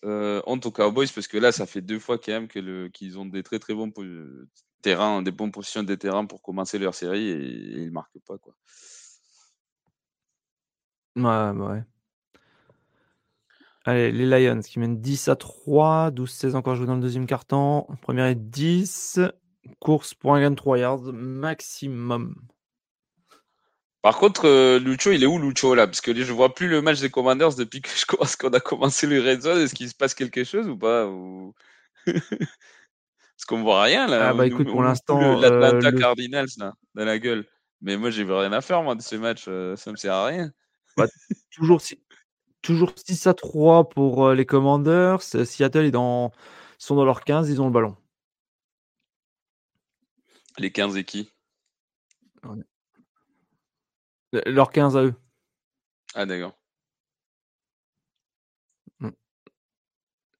Euh, 0.05 0.43
honte 0.47 0.67
aux 0.67 0.71
Cowboys 0.71 1.09
parce 1.13 1.27
que 1.27 1.39
là, 1.39 1.51
ça 1.51 1.67
fait 1.67 1.81
deux 1.81 1.99
fois 1.99 2.19
quand 2.19 2.33
même 2.33 2.49
qu'ils 2.91 3.19
ont 3.19 3.25
des 3.25 3.43
très 3.43 3.59
très 3.59 3.75
bons 3.75 3.91
terrains, 4.83 5.23
des 5.23 5.31
bonnes 5.33 5.53
positions 5.53 5.83
des 5.83 5.97
terrains 5.97 6.27
pour 6.27 6.43
commencer 6.43 6.79
leur 6.79 6.95
série 6.95 7.29
et, 7.29 7.37
et 7.37 7.79
ils 7.79 7.87
ne 7.87 7.91
marquent 7.91 8.21
pas 8.27 8.39
quoi. 8.39 8.55
Ouais, 11.17 11.23
bah, 11.23 11.53
ouais. 11.53 11.85
Allez, 13.85 14.13
les 14.13 14.27
Lions 14.27 14.61
qui 14.61 14.79
mènent 14.79 15.01
10 15.01 15.29
à 15.29 15.37
3, 15.37 16.11
12-16 16.13 16.55
encore 16.55 16.77
joué 16.77 16.87
dans 16.87 16.95
le 16.95 17.01
deuxième 17.01 17.27
quart-temps. 17.27 17.89
Première 18.01 18.27
et 18.27 18.37
10. 18.37 19.21
Course 19.81 20.15
pour 20.15 20.35
un 20.35 20.41
gain 20.41 20.51
de 20.51 20.57
3 20.57 20.79
yards 20.79 21.13
maximum. 21.13 22.37
Par 24.03 24.19
contre, 24.19 24.47
euh, 24.47 24.79
Lucho, 24.79 25.13
il 25.13 25.23
est 25.23 25.27
où 25.27 25.39
Lucho 25.39 25.75
là? 25.75 25.87
Parce 25.87 26.01
que 26.01 26.15
je 26.15 26.33
vois 26.33 26.55
plus 26.55 26.69
le 26.69 26.83
match 26.83 27.01
des 27.01 27.11
Commanders 27.11 27.55
depuis 27.55 27.81
que 27.81 27.89
je 27.89 28.05
qu'on 28.37 28.49
a 28.49 28.61
commencé 28.61 29.07
le 29.07 29.21
Red 29.21 29.43
Zone. 29.43 29.61
Est-ce 29.61 29.75
qu'il 29.75 29.89
se 29.89 29.95
passe 29.95 30.15
quelque 30.15 30.45
chose 30.45 30.69
ou 30.69 30.77
pas 30.77 31.07
ou... 31.07 31.55
Parce 33.37 33.45
qu'on 33.47 33.63
voit 33.63 33.83
rien 33.83 34.07
là. 34.07 34.29
Ah 34.29 34.35
bah 34.35 34.47
écoute, 34.47 34.69
pour 34.69 34.83
l'instant, 34.83 35.39
l'Atlanta 35.41 35.89
euh, 35.89 35.99
Cardinals 35.99 36.49
là, 36.59 36.75
dans 36.95 37.05
la 37.05 37.19
gueule. 37.19 37.47
Mais 37.81 37.97
moi, 37.97 38.11
j'ai 38.11 38.23
rien 38.23 38.53
à 38.53 38.61
faire 38.61 38.83
moi 38.83 38.95
de 38.95 39.03
ce 39.03 39.17
match. 39.17 39.47
Euh, 39.49 39.75
ça 39.77 39.91
me 39.91 39.97
sert 39.97 40.15
à 40.15 40.27
rien. 40.27 40.53
Bah, 40.97 41.07
toujours, 41.51 41.83
toujours 42.61 42.93
6 42.97 43.27
à 43.27 43.35
3 43.35 43.89
pour 43.89 44.31
les 44.33 44.47
Commanders. 44.47 45.23
Seattle 45.23 45.87
est 45.87 45.91
dans, 45.91 46.31
sont 46.79 46.95
dans 46.95 47.05
leur 47.05 47.25
15, 47.25 47.51
ils 47.51 47.61
ont 47.61 47.67
le 47.67 47.73
ballon. 47.73 47.97
Les 50.59 50.71
15 50.71 50.97
et 50.97 51.05
qui? 51.05 51.31
Leur 54.33 54.71
15 54.71 54.97
à 54.97 55.05
eux. 55.05 55.15
Ah 56.15 56.27
d'accord. 56.27 56.59
Mmh. 59.01 59.11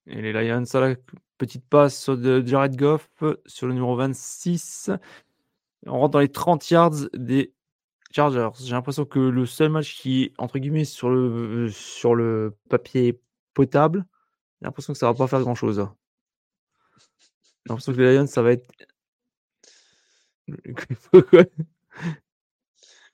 Et 0.07 0.23
les 0.23 0.33
Lions, 0.33 0.65
ça 0.65 0.81
la 0.81 0.95
petite 1.43 1.67
passe 1.69 2.09
de 2.09 2.41
Jared 2.47 2.77
Goff 2.77 3.11
sur 3.47 3.67
le 3.67 3.73
numéro 3.75 3.97
26. 3.97 4.93
On 5.87 5.99
rentre 5.99 6.13
dans 6.13 6.21
les 6.21 6.31
30 6.31 6.71
yards 6.71 7.09
des 7.15 7.53
Chargers. 8.13 8.51
J'ai 8.61 8.71
l'impression 8.71 9.05
que 9.05 9.19
le 9.19 9.45
seul 9.45 9.69
match 9.69 9.97
qui 9.97 10.23
est, 10.23 10.33
entre 10.39 10.61
guillemets, 10.61 10.85
sur 10.85 11.11
le, 11.11 11.69
sur 11.69 12.15
le 12.15 12.57
papier 12.69 13.21
potable, 13.55 14.07
j'ai 14.61 14.67
l'impression 14.67 14.93
que 14.93 15.01
ça 15.01 15.07
va 15.07 15.15
pas 15.15 15.27
faire 15.27 15.41
grand 15.41 15.57
chose. 15.57 15.85
J'ai 17.65 17.71
l'impression 17.71 17.93
que 17.93 17.99
les 17.99 18.15
Lions, 18.15 18.29
ça 18.29 18.43
va 18.43 18.53
être. 18.53 18.71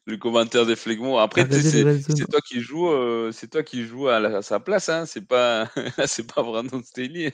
le 0.04 0.18
commentaire 0.18 0.66
des 0.66 0.76
flegmons. 0.76 1.16
Après, 1.16 1.50
c'est 1.50 2.26
toi 2.26 2.40
qui 2.46 2.60
joues, 2.60 2.90
euh, 2.90 3.32
c'est 3.32 3.48
toi 3.48 3.62
qui 3.62 3.86
joues 3.86 4.08
à, 4.08 4.42
sa 4.42 4.60
place. 4.60 4.90
Hein. 4.90 5.06
C'est 5.06 5.26
pas, 5.26 5.70
c'est 6.06 6.30
pas 6.30 6.42
Brandon 6.42 6.82
Staley. 6.82 7.32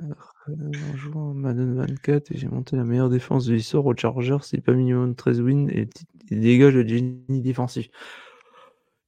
En 0.00 0.96
jouant 0.96 1.34
Madden 1.34 1.74
24 1.74 2.30
et 2.30 2.38
j'ai 2.38 2.46
monté 2.46 2.76
la 2.76 2.84
meilleure 2.84 3.10
défense 3.10 3.46
de 3.46 3.54
l'histoire 3.54 3.84
au 3.84 3.96
Chargers, 3.96 4.38
c'est 4.42 4.60
pas 4.60 4.72
minimum 4.72 5.16
13 5.16 5.40
wins 5.40 5.68
et, 5.70 5.88
dégage 6.30 6.74
le 6.74 6.86
génie 6.86 7.40
défensif. 7.40 7.88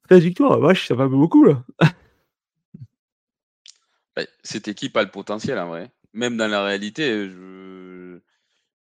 13 0.09 0.23
victoires, 0.23 0.59
vache, 0.59 0.89
ça 0.89 0.95
va 0.95 1.07
beaucoup 1.07 1.45
là. 1.45 1.63
cette 4.43 4.69
équipe 4.69 4.97
a 4.97 5.05
le 5.05 5.11
potentiel 5.11 5.59
en 5.59 5.69
vrai. 5.69 5.91
Même 6.13 6.37
dans 6.37 6.49
la 6.49 6.65
réalité, 6.65 7.29
je 7.29 8.19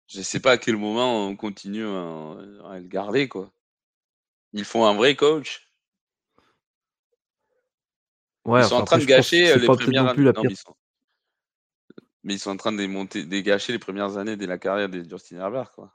je 0.07 0.21
sais 0.21 0.39
pas 0.39 0.51
à 0.51 0.57
quel 0.57 0.77
moment 0.77 1.27
on 1.27 1.35
continue 1.35 1.85
à, 1.85 2.79
le 2.79 2.87
garder 2.87 3.27
quoi. 3.27 3.51
Ils 4.53 4.63
font 4.63 4.85
un 4.85 4.95
vrai 4.95 5.15
coach. 5.15 5.69
Ouais, 8.45 8.61
ils 8.61 8.65
sont 8.65 8.75
en 8.75 8.85
train 8.85 8.97
de 8.97 9.03
gâcher 9.03 9.57
les 9.57 9.65
premières 9.65 10.07
années. 10.07 10.55
Mais 12.27 12.33
ils 12.33 12.39
sont 12.39 12.51
en 12.51 12.57
train 12.57 12.73
de 12.73 12.77
démonter, 12.77 13.25
gâcher 13.41 13.71
les 13.71 13.79
premières 13.79 14.17
années 14.17 14.35
de 14.35 14.45
la 14.45 14.57
carrière 14.57 14.89
de 14.89 15.01
Justin 15.09 15.37
Herbert, 15.37 15.71
quoi. 15.71 15.93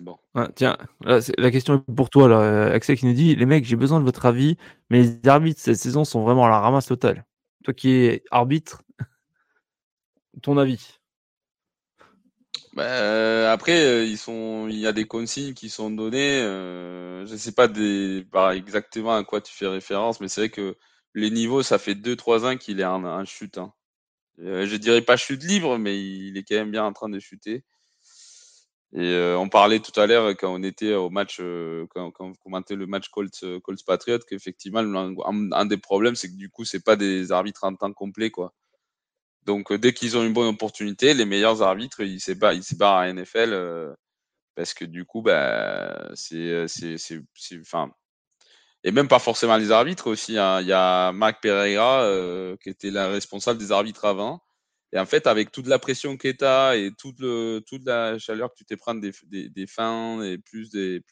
bon. 0.00 0.16
tiens, 0.54 0.78
la 1.00 1.50
question 1.50 1.74
est 1.74 1.92
pour 1.92 2.08
toi, 2.08 2.28
là, 2.28 2.72
Axel 2.72 2.96
qui 2.96 3.06
nous 3.06 3.14
dit 3.14 3.34
Les 3.34 3.46
mecs, 3.46 3.64
j'ai 3.64 3.74
besoin 3.74 3.98
de 3.98 4.04
votre 4.04 4.26
avis, 4.26 4.56
mais 4.90 5.02
les 5.02 5.28
arbitres 5.28 5.60
cette 5.60 5.78
saison 5.78 6.04
sont 6.04 6.22
vraiment 6.22 6.46
à 6.46 6.50
la 6.50 6.60
ramasse 6.60 6.86
totale. 6.86 7.24
Toi 7.64 7.74
qui 7.74 7.90
es 7.90 8.22
arbitre, 8.30 8.82
ton 10.42 10.56
avis? 10.56 11.00
Bah, 12.74 13.50
après, 13.50 13.84
euh, 13.84 14.04
ils 14.04 14.18
sont, 14.18 14.68
il 14.68 14.78
y 14.78 14.86
a 14.86 14.92
des 14.92 15.06
consignes 15.06 15.54
qui 15.54 15.68
sont 15.68 15.90
données. 15.90 16.40
Euh, 16.42 17.26
je 17.26 17.32
ne 17.32 17.38
sais 17.38 17.52
pas 17.52 17.66
des, 17.66 18.24
exactement 18.54 19.16
à 19.16 19.24
quoi 19.24 19.40
tu 19.40 19.52
fais 19.52 19.66
référence, 19.66 20.20
mais 20.20 20.28
c'est 20.28 20.42
vrai 20.42 20.50
que 20.50 20.76
les 21.14 21.30
niveaux, 21.30 21.64
ça 21.64 21.78
fait 21.78 21.94
2-3 21.94 22.44
ans 22.44 22.56
qu'il 22.56 22.78
est 22.78 22.84
en, 22.84 23.24
chute. 23.24 23.58
Hein. 23.58 23.72
Euh, 24.40 24.66
je 24.66 24.76
dirais 24.76 25.02
pas 25.02 25.16
chute 25.16 25.44
libre, 25.44 25.78
mais 25.78 26.00
il 26.00 26.36
est 26.36 26.42
quand 26.42 26.56
même 26.56 26.70
bien 26.70 26.84
en 26.84 26.92
train 26.92 27.08
de 27.08 27.18
chuter. 27.20 27.64
Et 28.92 29.00
euh, 29.12 29.36
on 29.38 29.48
parlait 29.48 29.80
tout 29.80 29.98
à 30.00 30.06
l'heure 30.06 30.36
quand 30.36 30.52
on 30.54 30.62
était 30.62 30.94
au 30.94 31.10
match, 31.10 31.38
euh, 31.40 31.84
quand, 31.90 32.12
on 32.20 32.32
commentait 32.34 32.76
le 32.76 32.86
match 32.86 33.08
Colts, 33.08 33.34
Patriot, 33.86 34.20
qu'effectivement 34.28 34.80
un, 35.52 35.66
des 35.66 35.76
problèmes, 35.78 36.14
c'est 36.14 36.28
que 36.28 36.36
du 36.36 36.48
coup, 36.48 36.64
c'est 36.64 36.84
pas 36.84 36.96
des 36.96 37.32
arbitres 37.32 37.64
en 37.64 37.74
temps 37.74 37.92
complet, 37.92 38.30
quoi. 38.30 38.54
Donc 39.44 39.72
dès 39.72 39.92
qu'ils 39.92 40.16
ont 40.16 40.24
une 40.24 40.32
bonne 40.32 40.48
opportunité, 40.48 41.12
les 41.14 41.26
meilleurs 41.26 41.62
arbitres, 41.62 42.00
ils 42.02 42.20
se 42.20 42.32
barrent, 42.32 42.98
à 42.98 43.12
NFL 43.12 43.96
parce 44.54 44.74
que 44.74 44.84
du 44.84 45.04
coup, 45.04 45.22
bah, 45.22 46.10
c'est, 46.14 46.66
c'est, 46.68 46.96
c'est, 46.98 47.20
enfin, 47.60 47.90
et 48.84 48.92
même 48.92 49.08
pas 49.08 49.18
forcément 49.18 49.56
les 49.56 49.72
arbitres 49.72 50.06
aussi. 50.08 50.38
Hein. 50.38 50.60
Il 50.60 50.68
y 50.68 50.72
a 50.72 51.10
Marc 51.12 51.42
Pereira 51.42 52.04
euh, 52.04 52.56
qui 52.62 52.68
était 52.68 52.90
la 52.90 53.08
responsable 53.08 53.58
des 53.58 53.72
arbitres 53.72 54.04
avant. 54.04 54.42
Et 54.92 54.98
en 54.98 55.06
fait, 55.06 55.26
avec 55.26 55.50
toute 55.50 55.66
la 55.66 55.78
pression 55.80 56.16
que 56.16 56.28
tu 56.28 56.78
et 56.78 56.92
toute, 56.96 57.84
la 57.84 58.18
chaleur 58.18 58.50
que 58.50 58.58
tu 58.58 58.64
t'es 58.64 58.76
prendre 58.76 59.00
des, 59.00 59.48
des, 59.48 59.66
fins 59.66 60.22
et 60.22 60.38
plus, 60.38 60.70
de, 60.70 61.02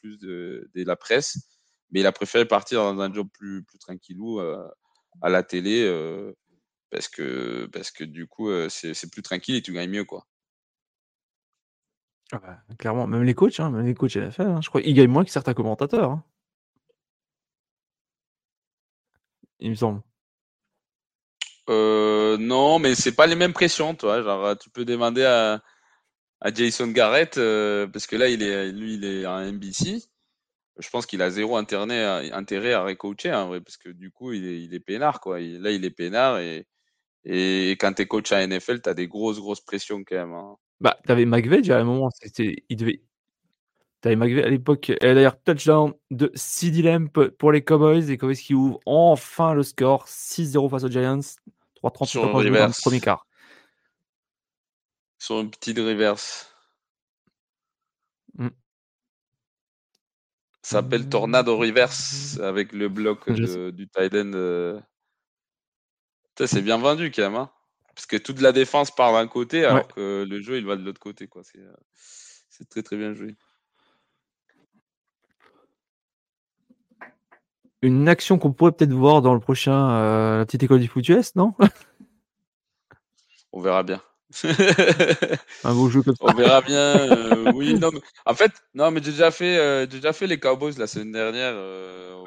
la 0.75 0.95
presse, 0.95 1.37
mais 1.91 1.99
il 1.99 2.05
a 2.05 2.13
préféré 2.13 2.45
partir 2.45 2.81
dans 2.81 3.01
un 3.01 3.11
job 3.11 3.27
plus, 3.33 3.63
plus 3.63 3.79
tranquillou 3.79 4.39
euh, 4.39 4.65
à 5.21 5.29
la 5.29 5.43
télé 5.43 5.83
euh, 5.83 6.31
parce, 6.91 7.09
que, 7.09 8.03
du 8.05 8.27
coup, 8.27 8.49
c'est 8.69 9.11
plus 9.11 9.23
tranquille 9.23 9.55
et 9.55 9.61
tu 9.61 9.73
gagnes 9.73 9.89
mieux. 9.89 10.05
quoi. 10.05 10.25
Ah 12.31 12.39
bah, 12.39 12.59
clairement, 12.79 13.05
même 13.05 13.23
les 13.23 13.33
coachs, 13.33 13.59
hein, 13.59 13.69
même 13.69 13.85
les 13.85 13.95
coachs 13.95 14.15
NFL, 14.15 14.41
hein, 14.43 14.61
je 14.61 14.69
crois 14.69 14.81
qu'ils 14.81 14.93
gagnent 14.93 15.11
moins 15.11 15.25
que 15.25 15.31
certains 15.31 15.53
commentateurs. 15.53 16.11
Hein. 16.11 16.23
Il 19.63 19.71
me 19.71 19.75
semble. 19.75 20.01
euh, 21.69 22.37
Non, 22.37 22.79
mais 22.79 22.95
c'est 22.95 23.15
pas 23.15 23.27
les 23.27 23.35
mêmes 23.35 23.53
pressions, 23.53 23.95
toi. 23.95 24.21
Genre, 24.21 24.57
tu 24.57 24.69
peux 24.69 24.85
demander 24.85 25.23
à, 25.25 25.61
à 26.41 26.53
Jason 26.53 26.87
Garrett, 26.89 27.37
euh, 27.37 27.87
parce 27.87 28.07
que 28.07 28.15
là, 28.17 28.29
il 28.29 28.43
est, 28.43 28.71
lui, 28.71 28.95
il 28.95 29.05
est 29.05 29.25
en 29.25 29.39
NBC. 29.41 30.03
Je 30.79 30.89
pense 30.89 31.05
qu'il 31.05 31.21
a 31.21 31.29
zéro 31.29 31.57
intérêt 31.57 32.03
à, 32.03 32.37
intérêt 32.37 32.73
à 32.73 32.83
recoacher, 32.83 33.31
parce 33.65 33.77
que 33.77 33.89
du 33.89 34.11
coup, 34.11 34.33
il 34.33 34.45
est, 34.47 34.61
il 34.63 34.73
est 34.75 34.79
peinard, 34.79 35.21
quoi. 35.21 35.39
là, 35.39 35.71
il 35.71 35.85
est 35.85 35.91
peinard 35.91 36.39
et, 36.39 36.67
et 37.25 37.71
quand 37.79 37.93
t'es 37.93 38.07
coach 38.07 38.31
à 38.31 38.45
NFL, 38.47 38.81
t'as 38.81 38.93
des 38.95 39.07
grosses, 39.07 39.39
grosses 39.39 39.61
pressions 39.61 40.03
quand 40.03 40.15
même. 40.15 40.33
Hein. 40.33 40.57
Bah, 40.81 40.99
t'avais 41.05 41.25
McVeigh 41.25 41.71
à 41.71 41.79
un 41.79 41.83
moment, 41.85 42.09
c'était, 42.11 42.57
il 42.69 42.77
devait, 42.77 43.01
T'avais 44.03 44.17
McVeigh 44.17 44.43
à 44.43 44.49
l'époque. 44.49 44.89
Et 44.89 44.97
d'ailleurs, 44.99 45.41
touchdown 45.41 45.93
de 46.11 46.29
CD 46.35 46.81
Lamb 46.81 47.07
pour 47.07 47.53
les 47.53 47.63
Cowboys. 47.63 48.01
Les 48.01 48.17
Cowboys 48.17 48.35
qui 48.35 48.53
ouvrent 48.53 48.81
enfin 48.85 49.53
le 49.53 49.63
score 49.63 50.07
6-0 50.07 50.69
face 50.69 50.83
aux 50.83 50.89
Giants. 50.89 51.21
3-30 51.81 52.05
sur 52.05 52.25
le 52.25 52.31
premier 52.81 52.99
quart. 52.99 53.25
Sur 55.19 55.39
une 55.39 55.49
petite 55.49 55.77
reverse. 55.77 56.53
Mm. 58.33 58.49
Ça 60.61 60.81
s'appelle 60.81 61.07
Tornado 61.07 61.57
Reverse 61.57 62.41
avec 62.41 62.73
le 62.73 62.89
bloc 62.89 63.31
du 63.31 63.87
Titan. 63.87 64.31
Euh. 64.33 64.81
C'est 66.45 66.61
bien 66.61 66.77
vendu 66.77 67.09
quand 67.09 67.21
même. 67.21 67.35
Hein. 67.35 67.49
Parce 67.95 68.05
que 68.05 68.17
toute 68.17 68.41
la 68.41 68.51
défense 68.51 68.91
part 68.93 69.13
d'un 69.13 69.27
côté 69.27 69.63
alors 69.63 69.87
que 69.87 70.25
le 70.27 70.41
jeu 70.41 70.57
il 70.57 70.65
va 70.65 70.75
de 70.75 70.83
l'autre 70.83 70.99
côté. 70.99 71.29
Euh, 71.33 71.73
c'est 72.49 72.67
très 72.67 72.83
très 72.83 72.97
bien 72.97 73.13
joué. 73.13 73.37
Une 77.83 78.07
action 78.07 78.39
qu'on 78.39 78.53
pourrait 78.53 78.71
peut-être 78.71 78.93
voir 78.93 79.21
dans 79.21 79.33
le 79.33 79.41
prochain 79.41 79.91
euh, 79.91 80.37
la 80.39 80.45
petite 80.45 80.63
école 80.63 80.79
du 80.79 80.87
foot 80.87 81.07
US, 81.09 81.35
non? 81.35 81.53
On 83.51 83.61
verra 83.61 83.83
bien. 83.83 84.01
un 85.63 85.75
beau 85.75 85.89
jeu 85.89 86.01
comme 86.01 86.15
ça. 86.15 86.25
On 86.25 86.33
verra 86.33 86.61
bien. 86.61 86.79
Euh, 86.79 87.51
oui, 87.53 87.75
non, 87.75 87.91
en 88.25 88.33
fait, 88.33 88.51
non, 88.73 88.89
mais 88.89 89.01
j'ai 89.03 89.11
déjà 89.11 89.29
fait, 89.29 89.57
euh, 89.57 89.85
déjà 89.85 90.13
fait 90.13 90.27
les 90.27 90.39
Cowboys 90.39 90.73
la 90.77 90.87
semaine 90.87 91.11
dernière. 91.11 91.53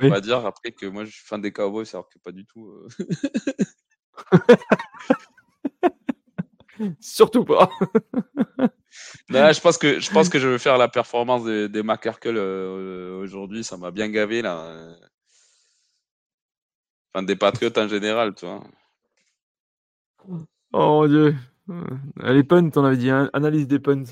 on 0.00 0.08
va 0.08 0.20
dire 0.20 0.44
après 0.46 0.72
que 0.72 0.86
moi 0.86 1.04
je 1.04 1.10
suis 1.10 1.24
fan 1.24 1.40
des 1.40 1.52
Cowboys, 1.52 1.86
alors 1.92 2.08
que 2.08 2.18
pas 2.18 2.32
du 2.32 2.44
tout. 2.44 2.70
Surtout 7.00 7.44
pas. 7.44 7.70
je 9.30 9.60
pense 9.60 9.78
que 9.78 9.98
je 9.98 10.10
pense 10.10 10.28
que 10.28 10.38
je 10.38 10.48
vais 10.48 10.58
faire 10.58 10.76
la 10.76 10.88
performance 10.88 11.44
des, 11.44 11.68
des 11.68 11.82
aujourd'hui. 13.22 13.64
Ça 13.64 13.78
m'a 13.78 13.90
bien 13.90 14.10
gavé 14.10 14.42
là 14.42 14.96
des 17.22 17.36
patriotes 17.36 17.78
en 17.78 17.88
général, 17.88 18.34
tu 18.34 18.46
vois. 18.46 18.62
Oh 20.72 21.00
mon 21.02 21.06
dieu. 21.08 21.34
Euh, 21.70 22.32
les 22.32 22.44
punts, 22.44 22.70
on 22.76 22.84
avait 22.84 22.96
dit, 22.96 23.10
hein, 23.10 23.30
analyse 23.32 23.66
des 23.66 23.78
punts. 23.78 24.04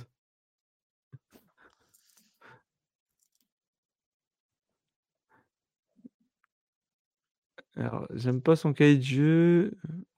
Alors, 7.76 8.06
j'aime 8.14 8.40
pas 8.40 8.56
son 8.56 8.72
cahier 8.72 8.96
de 8.98 9.02
jeu. 9.02 9.72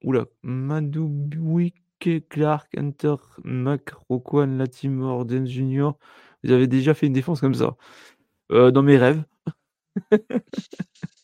Oula, 0.04 0.26
Madoubiwik, 0.42 2.28
Clark, 2.28 2.68
Hunter, 2.76 3.16
Mac, 3.44 3.90
Roquan, 4.08 4.46
Latimore, 4.58 5.24
Den 5.24 5.46
Junior. 5.46 5.98
Vous 6.44 6.52
avez 6.52 6.66
déjà 6.66 6.94
fait 6.94 7.06
une 7.06 7.12
défense 7.14 7.40
comme 7.40 7.54
ça. 7.54 7.76
Euh, 8.52 8.70
dans 8.70 8.82
mes 8.82 8.98
rêves. 8.98 9.24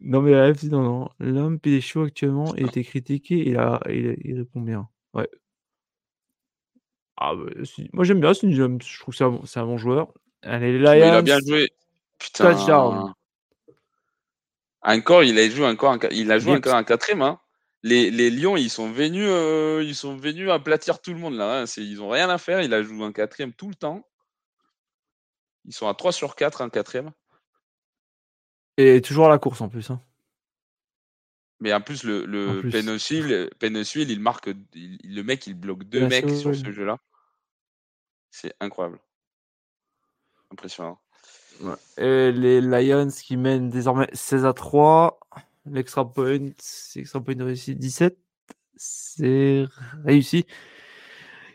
Non, 0.00 0.20
mais 0.20 0.32
la 0.32 0.52
non, 0.70 0.82
non. 0.82 1.08
L'homme 1.18 1.58
chaud 1.80 2.02
actuellement 2.02 2.54
et 2.56 2.62
était 2.64 2.84
critiqué 2.84 3.48
et 3.48 3.52
là, 3.52 3.80
il, 3.88 4.16
il 4.24 4.38
répond 4.38 4.60
bien. 4.60 4.88
Ouais. 5.14 5.28
Ah, 7.16 7.34
bah, 7.34 7.50
moi 7.92 8.04
j'aime 8.04 8.20
bien, 8.20 8.32
je 8.34 9.00
trouve 9.00 9.12
que 9.14 9.16
c'est 9.16 9.24
un, 9.24 9.30
bon- 9.30 9.46
c'est 9.46 9.58
un 9.60 9.64
bon 9.64 9.78
joueur. 9.78 10.12
Allez, 10.42 10.74
il 10.76 10.86
a 10.86 11.22
bien 11.22 11.38
joué. 11.40 11.70
Putain. 12.18 12.54
Encore, 14.82 15.24
il 15.24 15.38
a 15.38 15.48
joué 15.48 15.66
encore, 15.66 15.96
il 16.12 16.30
a 16.30 16.38
joué 16.38 16.52
encore 16.52 16.74
un 16.74 16.84
quatrième. 16.84 17.22
Hein. 17.22 17.40
Les, 17.82 18.10
les 18.10 18.30
Lions, 18.30 18.56
ils 18.56 18.70
sont 18.70 18.90
venus, 18.90 19.26
euh, 19.28 19.82
ils 19.84 19.94
sont 19.94 20.16
venus 20.16 20.50
aplatir 20.50 21.00
tout 21.00 21.12
le 21.12 21.18
monde 21.18 21.34
là. 21.34 21.62
Hein. 21.62 21.64
ils 21.76 22.02
ont 22.02 22.08
rien 22.08 22.28
à 22.28 22.38
faire. 22.38 22.60
Il 22.60 22.72
a 22.74 22.82
joué 22.82 23.02
un 23.04 23.12
quatrième 23.12 23.52
tout 23.52 23.68
le 23.68 23.74
temps. 23.74 24.06
Ils 25.64 25.72
sont 25.72 25.88
à 25.88 25.94
3 25.94 26.12
sur 26.12 26.36
4, 26.36 26.62
un 26.62 26.68
quatrième. 26.68 27.10
Et 28.76 29.00
toujours 29.00 29.26
à 29.26 29.28
la 29.28 29.38
course 29.38 29.60
en 29.60 29.68
plus. 29.68 29.90
Hein. 29.90 30.00
Mais 31.60 31.72
en 31.72 31.80
plus, 31.80 32.04
le, 32.04 32.26
le 32.26 32.62
il 32.66 34.20
marque. 34.20 34.50
le 34.74 35.22
mec, 35.22 35.46
il 35.46 35.54
bloque 35.54 35.84
deux 35.84 36.06
mecs 36.06 36.28
sur 36.30 36.54
ce 36.54 36.70
jeu-là. 36.70 36.98
C'est 38.30 38.54
incroyable. 38.60 38.98
Impressionnant. 40.52 40.98
Et 41.96 42.32
les 42.32 42.60
Lions 42.60 43.08
qui 43.08 43.38
mènent 43.38 43.70
désormais 43.70 44.08
16 44.12 44.44
à 44.44 44.52
3. 44.52 45.18
L'extra 45.64 46.12
point, 46.12 46.38
extra 46.94 47.20
point 47.20 47.34
réussi 47.38 47.74
17. 47.74 48.18
C'est 48.76 49.64
réussi. 50.04 50.44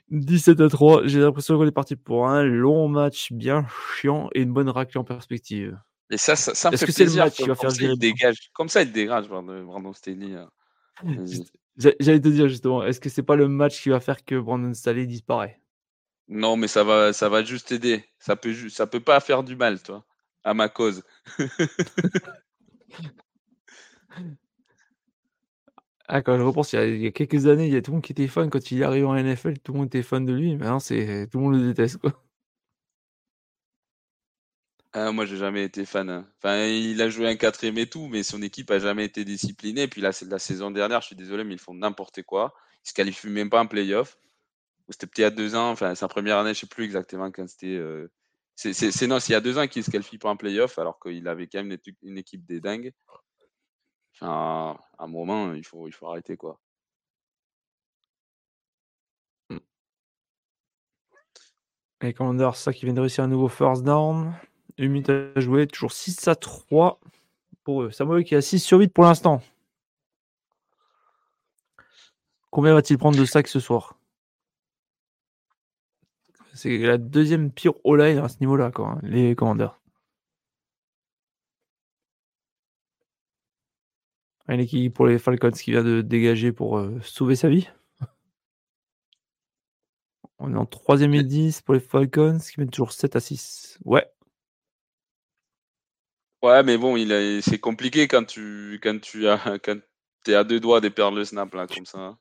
17 0.09 0.59
à 0.59 0.69
3. 0.69 1.05
J'ai 1.05 1.19
l'impression 1.19 1.57
qu'on 1.57 1.67
est 1.67 1.71
parti 1.71 1.95
pour 1.95 2.27
un 2.27 2.43
long 2.43 2.87
match 2.87 3.31
bien 3.31 3.67
chiant 3.95 4.29
et 4.33 4.41
une 4.41 4.51
bonne 4.51 4.69
raclée 4.69 4.97
en 4.99 5.03
perspective. 5.03 5.77
Et 6.11 6.17
ça, 6.17 6.35
ça, 6.35 6.53
ça 6.53 6.69
me 6.69 6.77
fait 6.77 6.85
plaisir. 6.85 7.23
Match 7.23 7.37
qui 7.37 7.47
va 7.47 7.55
faire 7.55 7.71
il 7.79 7.97
dégage. 7.97 8.51
Comme 8.53 8.67
ça, 8.67 8.81
il 8.81 8.91
dégage, 8.91 9.29
Brandon 9.29 9.93
Staley. 9.93 10.35
Hein. 10.35 10.51
J'allais 11.77 12.19
te 12.19 12.27
dire 12.27 12.49
justement, 12.49 12.83
est-ce 12.83 12.99
que 12.99 13.07
c'est 13.09 13.23
pas 13.23 13.37
le 13.37 13.47
match 13.47 13.81
qui 13.81 13.89
va 13.89 14.01
faire 14.01 14.23
que 14.25 14.37
Brandon 14.37 14.73
Staley 14.73 15.05
disparaît? 15.05 15.61
Non, 16.27 16.57
mais 16.57 16.67
ça 16.67 16.83
va, 16.83 17.13
ça 17.13 17.29
va 17.29 17.43
juste 17.43 17.71
aider. 17.71 18.03
Ça 18.19 18.35
peut, 18.35 18.53
ça 18.69 18.87
peut 18.87 18.99
pas 18.99 19.21
faire 19.21 19.43
du 19.43 19.55
mal, 19.55 19.81
toi, 19.81 20.05
à 20.43 20.53
ma 20.53 20.67
cause. 20.67 21.01
ah, 26.07 26.21
quand 26.21 26.37
je 26.37 26.43
repense, 26.43 26.73
il 26.73 27.01
y, 27.01 27.07
a, 27.07 27.11
quelques 27.11 27.47
années, 27.47 27.67
il 27.67 27.73
y 27.73 27.77
a 27.77 27.81
tout 27.81 27.91
le 27.91 27.95
monde 27.95 28.03
qui 28.03 28.11
était 28.11 28.27
fan 28.27 28.49
quand 28.49 28.69
il 28.71 28.81
est 28.81 28.83
arrivé 28.83 29.05
en 29.05 29.15
NFL, 29.15 29.59
tout 29.59 29.71
le 29.71 29.79
monde 29.79 29.87
était 29.87 30.03
fan 30.03 30.25
de 30.25 30.33
lui. 30.33 30.57
Maintenant, 30.57 30.79
c'est 30.79 31.29
tout 31.31 31.37
le 31.37 31.43
monde 31.45 31.55
le 31.55 31.67
déteste, 31.67 31.97
quoi. 31.97 32.11
Ah, 34.93 35.11
moi, 35.13 35.25
j'ai 35.25 35.37
jamais 35.37 35.63
été 35.63 35.85
fan. 35.85 36.09
Hein. 36.09 36.27
Il 36.67 37.01
a 37.01 37.09
joué 37.09 37.27
un 37.27 37.35
quatrième 37.37 37.77
et 37.77 37.87
tout, 37.87 38.07
mais 38.07 38.23
son 38.23 38.41
équipe 38.41 38.69
a 38.71 38.79
jamais 38.79 39.05
été 39.05 39.23
disciplinée. 39.23 39.87
Puis 39.87 40.01
là, 40.01 40.11
c'est 40.11 40.29
la 40.29 40.39
saison 40.39 40.69
dernière, 40.69 40.99
je 41.01 41.07
suis 41.07 41.15
désolé, 41.15 41.45
mais 41.45 41.53
ils 41.53 41.59
font 41.59 41.73
n'importe 41.73 42.23
quoi. 42.23 42.53
Ils 42.85 42.89
se 42.89 42.93
qualifient 42.93 43.29
même 43.29 43.49
pas 43.49 43.61
en 43.61 43.67
playoff. 43.67 44.17
C'était 44.89 45.07
peut-être 45.07 45.19
il 45.19 45.21
y 45.21 45.25
a 45.25 45.29
deux 45.31 45.55
ans, 45.55 45.71
enfin, 45.71 45.95
sa 45.95 46.07
première 46.09 46.37
année, 46.39 46.53
je 46.53 46.61
sais 46.61 46.67
plus 46.67 46.83
exactement 46.83 47.31
quand 47.31 47.47
c'était. 47.47 47.67
Euh, 47.67 48.11
c'est 48.55 49.07
non, 49.07 49.19
c'est 49.19 49.29
il 49.29 49.33
y 49.33 49.35
a 49.35 49.41
deux 49.41 49.57
ans 49.57 49.67
qu'il 49.67 49.83
se 49.83 49.91
qualifie 49.91 50.17
pas 50.17 50.29
en 50.29 50.37
playoff, 50.37 50.77
alors 50.77 50.99
qu'il 50.99 51.27
avait 51.27 51.47
quand 51.47 51.63
même 51.63 51.77
une, 52.03 52.17
équipe 52.17 52.45
des 52.45 52.59
dingues. 52.59 52.93
À 54.21 54.77
un 54.99 55.07
moment, 55.07 55.53
il 55.53 55.65
faut, 55.65 55.87
il 55.87 55.93
faut 55.93 56.07
arrêter, 56.07 56.37
quoi. 56.37 56.59
Et 62.03 62.13
Commander, 62.13 62.49
ça 62.55 62.73
qui 62.73 62.85
vient 62.85 62.93
de 62.95 62.99
réussir 62.99 63.23
un 63.23 63.27
nouveau 63.27 63.47
first 63.47 63.83
down. 63.83 64.33
Une 64.81 64.93
minute 64.93 65.11
à 65.11 65.39
jouer, 65.39 65.67
toujours 65.67 65.91
6 65.91 66.27
à 66.27 66.33
3 66.33 66.99
pour 67.63 67.83
eux. 67.83 67.91
Samuel 67.91 68.23
qui 68.23 68.33
a 68.33 68.41
6 68.41 68.59
sur 68.59 68.79
8 68.79 68.87
pour 68.91 69.03
l'instant. 69.03 69.43
Combien 72.49 72.73
va-t-il 72.73 72.97
prendre 72.97 73.15
de 73.15 73.25
sacs 73.25 73.47
ce 73.47 73.59
soir? 73.59 73.99
C'est 76.55 76.79
la 76.79 76.97
deuxième 76.97 77.51
pire 77.51 77.73
all-line 77.85 78.17
à 78.17 78.27
ce 78.27 78.37
niveau-là, 78.39 78.71
hein, 78.75 78.97
les 79.03 79.35
commandeurs. 79.35 79.79
Une 84.47 84.61
équipe 84.61 84.95
pour 84.95 85.05
les 85.05 85.19
Falcons 85.19 85.51
qui 85.51 85.69
vient 85.69 85.83
de 85.83 86.01
dégager 86.01 86.51
pour 86.51 86.79
euh, 86.79 86.99
sauver 87.03 87.35
sa 87.35 87.49
vie. 87.49 87.69
On 90.39 90.51
est 90.55 90.57
en 90.57 90.65
3 90.65 91.03
et 91.03 91.23
10 91.23 91.61
pour 91.61 91.75
les 91.75 91.79
Falcons 91.79 92.39
qui 92.39 92.59
mettent 92.59 92.71
toujours 92.71 92.93
7 92.93 93.15
à 93.15 93.19
6. 93.19 93.77
Ouais, 93.85 94.11
Ouais, 96.43 96.63
mais 96.63 96.77
bon, 96.77 96.95
il 96.97 97.41
c'est 97.43 97.59
compliqué 97.59 98.07
quand 98.07 98.23
tu, 98.23 98.79
quand 98.81 98.99
tu 98.99 99.27
as, 99.27 99.59
quand 99.63 99.77
es 100.27 100.33
à 100.33 100.43
deux 100.43 100.59
doigts 100.59 100.81
des 100.81 100.89
perles 100.89 101.17
de 101.17 101.23
snap 101.23 101.53
là, 101.53 101.67
comme 101.67 101.85
ça. 101.85 102.17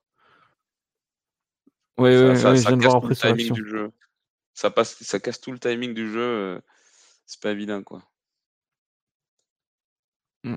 Oui, 1.98 2.10
oui, 2.16 2.36
ça, 2.36 2.56
ça, 2.56 2.76
casse 2.76 2.92
tout 3.00 3.08
le 3.08 3.16
timing 3.16 3.52
du 3.52 3.68
jeu. 3.68 3.92
Ça 4.54 4.70
passe, 4.70 5.02
ça 5.02 5.20
casse 5.20 5.40
tout 5.40 5.52
le 5.52 5.58
timing 5.58 5.94
du 5.94 6.10
jeu. 6.10 6.20
Euh, 6.20 6.60
c'est 7.26 7.40
pas 7.40 7.50
évident, 7.52 7.82
quoi. 7.82 8.02
Hmm. 10.44 10.56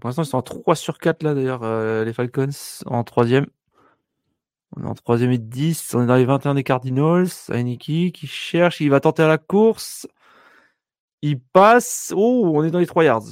Pour 0.00 0.08
l'instant, 0.08 0.22
ils 0.22 0.26
sont 0.26 0.38
en 0.38 0.42
3 0.42 0.76
sur 0.76 0.98
4 0.98 1.22
là 1.22 1.34
d'ailleurs, 1.34 1.62
euh, 1.62 2.04
les 2.04 2.12
Falcons 2.12 2.48
en 2.86 3.04
troisième. 3.04 3.46
On 4.76 4.82
est 4.82 4.86
en 4.86 4.94
troisième 4.94 5.30
et 5.30 5.38
10. 5.38 5.94
On 5.94 6.02
est 6.02 6.06
dans 6.06 6.16
les 6.16 6.24
21 6.24 6.54
des 6.54 6.64
Cardinals. 6.64 7.28
Heineke 7.48 8.12
qui 8.12 8.26
cherche, 8.26 8.80
il 8.80 8.90
va 8.90 9.00
tenter 9.00 9.22
à 9.22 9.28
la 9.28 9.38
course. 9.38 10.08
Il 11.22 11.40
passe. 11.40 12.12
Oh, 12.14 12.52
on 12.54 12.64
est 12.64 12.70
dans 12.70 12.80
les 12.80 12.86
3 12.86 13.04
yards. 13.04 13.22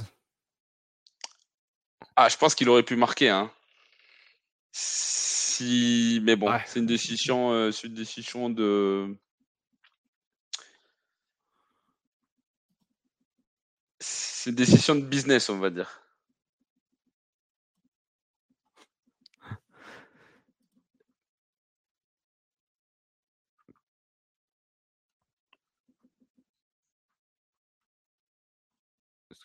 Ah, 2.16 2.28
je 2.28 2.36
pense 2.36 2.55
qu'il 2.55 2.68
aurait 2.68 2.82
pu 2.82 2.97
marquer. 2.97 3.30
Hein. 3.30 3.51
Si... 4.72 6.20
Mais 6.22 6.36
bon, 6.36 6.51
c'est 6.66 6.78
une 6.80 6.86
décision, 6.86 7.53
euh, 7.53 7.70
une 7.70 7.95
décision 7.95 8.51
de. 8.51 9.16
C'est 14.01 14.51
une 14.51 14.57
décision 14.57 14.95
de 14.95 15.03
business, 15.03 15.49
on 15.49 15.59
va 15.59 15.70
dire. 15.70 16.02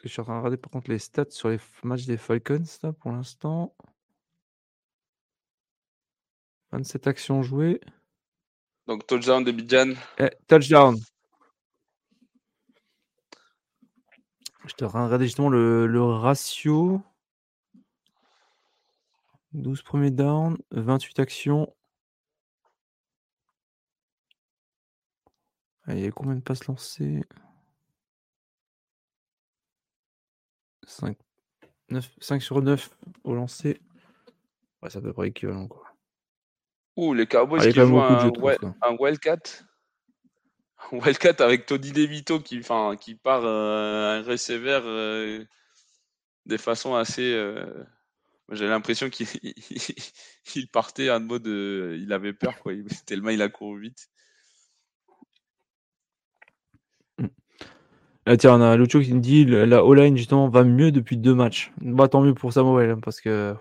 Je 0.08 0.14
suis 0.14 0.22
en 0.22 0.24
train 0.24 0.34
de 0.34 0.40
regarder 0.40 0.58
par 0.58 0.72
contre 0.72 0.90
les 0.90 1.00
stats 1.00 1.30
sur 1.30 1.50
les 1.50 1.60
matchs 1.84 2.06
des 2.06 2.18
Falcons 2.18 2.64
là, 2.84 2.94
pour 2.94 3.12
l'instant. 3.12 3.76
27 6.72 7.08
actions 7.08 7.44
jouées. 7.44 7.80
Donc 8.88 9.06
touchdown 9.06 9.44
de 9.44 9.52
Bidjan. 9.52 9.94
Eh, 10.20 10.30
touchdown. 10.48 10.98
Je 14.66 14.74
te 14.74 14.86
regarder 14.86 15.26
justement 15.26 15.50
le, 15.50 15.88
le, 15.88 16.04
ratio. 16.04 17.02
12 19.54 19.82
premiers 19.82 20.12
downs, 20.12 20.58
28 20.72 21.20
actions. 21.20 21.74
Ah, 25.86 25.96
il 25.96 26.02
y 26.02 26.06
a 26.06 26.12
combien 26.12 26.36
de 26.36 26.42
passes 26.42 26.68
lancées? 26.68 27.24
5, 30.88 31.18
9, 31.90 32.10
5 32.20 32.42
sur 32.42 32.62
9 32.62 32.90
au 33.24 33.36
lancer. 33.36 33.80
Ouais, 34.82 34.90
c'est 34.90 34.98
à 34.98 35.02
peu 35.02 35.14
près 35.14 35.28
équivalent. 35.28 35.68
Quoi. 35.68 35.84
Ouh, 36.96 37.14
les 37.14 37.28
Cowboys 37.28 37.62
qui 37.62 37.80
jouent 37.80 38.00
un, 38.00 38.32
un 38.82 38.96
Wildcat. 38.98 39.38
Un 40.92 40.98
Wildcat 40.98 41.36
avec 41.40 41.66
Tony 41.66 41.92
DeVito 41.92 42.40
qui, 42.40 42.62
qui 43.00 43.16
part 43.16 43.44
euh, 43.44 44.20
un 44.20 44.24
receiver 44.24 44.80
euh, 44.84 45.46
de 46.46 46.58
façon 46.58 46.96
assez. 46.96 47.34
Euh, 47.34 47.84
j'ai 48.52 48.68
l'impression 48.68 49.10
qu'il 49.10 49.28
il 50.56 50.68
partait 50.70 51.12
en 51.12 51.20
mode. 51.20 51.48
il 51.48 52.12
avait 52.14 52.34
peur, 52.34 52.58
quoi. 52.60 52.74
tellement 53.06 53.30
il 53.30 53.42
a 53.42 53.50
couru 53.50 53.82
vite. 53.82 54.08
Ah, 58.30 58.36
tiens, 58.36 58.60
on 58.60 58.62
a 58.62 58.76
Lucho 58.76 59.00
qui 59.00 59.14
me 59.14 59.22
dit 59.22 59.46
la 59.46 59.86
O-line 59.86 60.18
justement 60.18 60.50
va 60.50 60.66
mieux 60.66 60.92
depuis 60.92 61.16
deux 61.16 61.34
matchs. 61.34 61.72
Bah, 61.80 62.10
tant 62.10 62.22
mieux 62.22 62.34
pour 62.34 62.52
Samuel 62.52 62.92
hein, 62.92 63.00
parce 63.02 63.22
que 63.22 63.56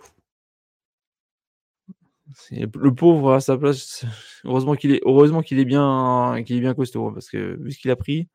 le 2.51 2.95
pauvre 2.95 3.33
à 3.33 3.41
sa 3.41 3.57
place. 3.57 4.05
Heureusement 4.45 4.75
qu'il 4.75 4.93
est, 4.93 5.01
heureusement 5.05 5.43
qu'il 5.43 5.61
est 5.61 5.64
bien, 5.64 6.43
qu'il 6.45 6.57
est 6.57 6.61
bien 6.61 6.75
costaud 6.75 7.07
hein, 7.07 7.12
parce 7.12 7.31
que 7.31 7.57
vu 7.61 7.71
ce 7.71 7.79
qu'il 7.79 7.91
a 7.93 7.97
pris. 7.97 8.29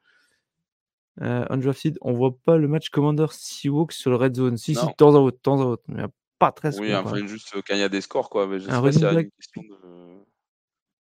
Euh, 1.21 1.45
undrafted, 1.49 1.97
on 2.01 2.13
voit 2.13 2.37
pas 2.45 2.55
le 2.55 2.69
match 2.69 2.89
Commander 2.89 3.27
Seahawks 3.31 3.91
sur 3.91 4.11
le 4.11 4.15
red 4.15 4.33
zone. 4.33 4.57
Si, 4.57 4.75
si, 4.75 4.85
de 4.85 4.93
temps 4.93 5.13
en 5.13 5.29
temps 5.29 5.59
en 5.59 5.65
autre, 5.65 5.83
mais 5.89 6.03
pas 6.39 6.53
très 6.53 6.79
Oui, 6.79 6.95
enfin, 6.95 7.27
juste 7.27 7.51
quand 7.51 7.75
il 7.75 7.79
y 7.79 7.83
a 7.83 7.89
des 7.89 7.99
scores, 7.99 8.29
quoi. 8.29 8.47
Mais 8.47 8.59
je 8.59 8.69
sais 8.69 8.81
pas 8.81 8.91
s'il 8.91 9.01
y 9.01 9.05
a 9.05 9.11
une 9.11 9.29
question 9.29 9.63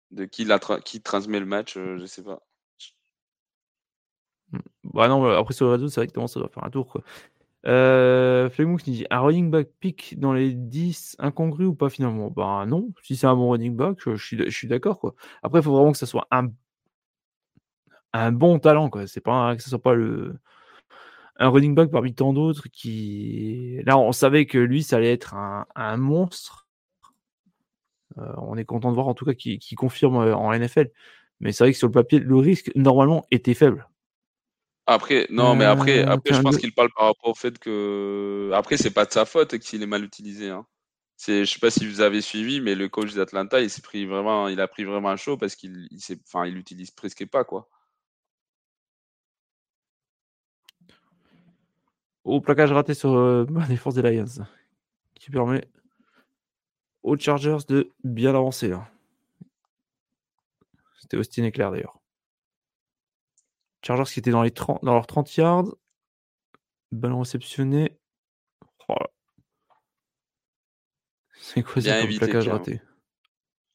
de, 0.10 0.26
qui, 0.26 0.44
la 0.44 0.60
qui 0.60 1.02
transmet 1.02 1.40
le 1.40 1.46
match, 1.46 1.78
euh, 1.78 2.00
je 2.00 2.06
sais 2.08 2.24
pas. 2.24 2.42
Bah 4.94 5.08
non, 5.08 5.26
après 5.26 5.54
sur 5.54 5.66
le 5.68 5.74
réseau, 5.74 5.88
c'est 5.88 6.02
vrai 6.02 6.08
que 6.08 6.28
ça 6.28 6.40
doit 6.40 6.50
faire 6.50 6.64
un 6.64 6.70
tour. 6.70 6.88
Quoi. 6.88 7.04
Euh, 7.68 8.50
dit 8.84 9.06
un 9.12 9.20
running 9.20 9.52
back 9.52 9.70
pick 9.80 10.20
dans 10.20 10.34
les 10.34 10.54
10 10.54 11.16
incongru 11.20 11.66
ou 11.66 11.76
pas 11.76 11.90
finalement? 11.90 12.32
Bah 12.32 12.66
non, 12.68 12.90
si 13.04 13.16
c'est 13.16 13.28
un 13.28 13.36
bon 13.36 13.52
running 13.52 13.76
back, 13.76 13.98
je, 14.06 14.16
suis, 14.16 14.38
je 14.38 14.50
suis 14.50 14.68
d'accord. 14.68 15.00
quoi. 15.00 15.16
Après, 15.44 15.60
il 15.60 15.64
faut 15.64 15.74
vraiment 15.74 15.92
que 15.92 15.98
ça 15.98 16.06
soit 16.08 16.28
un, 16.32 16.50
un 18.14 18.32
bon 18.32 18.60
talent. 18.60 18.90
quoi. 18.90 19.08
C'est 19.08 19.22
pas 19.22 19.56
que 19.56 19.62
ce 19.64 19.70
soit 19.70 19.82
pas 19.82 19.94
le 19.94 20.36
un 21.38 21.50
running 21.50 21.76
back 21.76 21.92
parmi 21.92 22.14
tant 22.14 22.34
d'autres 22.34 22.68
qui. 22.70 23.80
Là, 23.86 23.98
on 23.98 24.12
savait 24.12 24.46
que 24.46 24.58
lui, 24.58 24.84
ça 24.84 24.98
allait 24.98 25.14
être 25.14 25.34
un, 25.36 25.66
un 25.76 25.98
monstre. 25.98 26.68
Euh, 28.18 28.34
on 28.38 28.58
est 28.58 28.66
content 28.66 28.90
de 28.90 28.96
voir 28.96 29.08
en 29.08 29.14
tout 29.14 29.26
cas 29.26 29.34
qu'il 29.34 29.60
confirme 29.78 30.18
euh, 30.18 30.36
en 30.36 30.54
NFL. 30.54 30.92
Mais 31.40 31.52
c'est 31.52 31.64
vrai 31.64 31.72
que 31.74 31.78
sur 31.78 31.88
le 31.88 31.94
papier, 31.94 32.20
le 32.20 32.36
risque 32.36 32.72
normalement 32.76 33.26
était 33.32 33.54
faible. 33.56 33.88
Après, 34.92 35.26
non, 35.30 35.56
mais 35.56 35.64
après, 35.64 36.00
euh, 36.06 36.12
après 36.12 36.34
je 36.34 36.42
pense 36.42 36.58
qu'il 36.58 36.74
parle 36.74 36.90
par 36.94 37.06
rapport 37.06 37.30
au 37.30 37.34
fait 37.34 37.58
que. 37.58 38.52
Après, 38.54 38.76
c'est 38.76 38.92
pas 38.92 39.06
de 39.06 39.12
sa 39.14 39.24
faute 39.26 39.58
qu'il 39.60 39.82
est 39.82 39.88
mal 39.88 40.04
utilisé. 40.04 40.50
Hein. 40.50 40.66
C'est, 41.16 41.46
je 41.46 41.54
sais 41.54 41.60
pas 41.60 41.72
si 41.72 41.88
vous 41.88 42.02
avez 42.02 42.20
suivi, 42.22 42.60
mais 42.60 42.76
le 42.76 42.90
coach 42.90 43.14
d'Atlanta, 43.14 43.62
il 43.62 43.70
s'est 43.70 43.82
pris 43.82 44.06
vraiment, 44.06 44.50
il 44.50 44.60
a 44.60 44.68
pris 44.68 44.84
vraiment 44.84 45.10
un 45.10 45.16
chaud 45.16 45.38
parce 45.38 45.56
qu'il, 45.56 45.88
il 45.92 46.00
enfin, 46.28 46.46
il 46.46 46.56
l'utilise 46.56 46.92
presque 46.92 47.26
pas, 47.26 47.46
quoi. 47.46 47.70
Au 52.26 52.42
plaquage 52.42 52.72
raté 52.74 52.94
sur 52.94 53.14
euh, 53.14 53.46
la 53.56 53.68
défense 53.68 53.96
des 53.96 54.02
Lions, 54.02 54.26
qui 55.16 55.32
permet 55.32 55.68
aux 57.04 57.18
Chargers 57.18 57.60
de 57.70 57.92
bien 58.04 58.36
avancer 58.36 58.68
là. 58.68 58.90
C'était 61.00 61.18
Austin 61.18 61.44
Éclair 61.46 61.72
d'ailleurs. 61.72 62.01
Chargers 63.84 64.12
qui 64.12 64.20
était 64.20 64.32
dans, 64.32 64.44
les 64.44 64.52
30, 64.52 64.84
dans 64.84 64.94
leurs 64.94 65.08
30 65.08 65.36
yards. 65.36 65.76
Ballon 66.92 67.20
réceptionné. 67.20 67.98
Oh 68.90 68.96
c'est 71.42 71.64
quoi 71.64 71.82
ça 71.82 72.02
comme 72.02 72.16
plaquage 72.16 72.48
raté? 72.48 72.82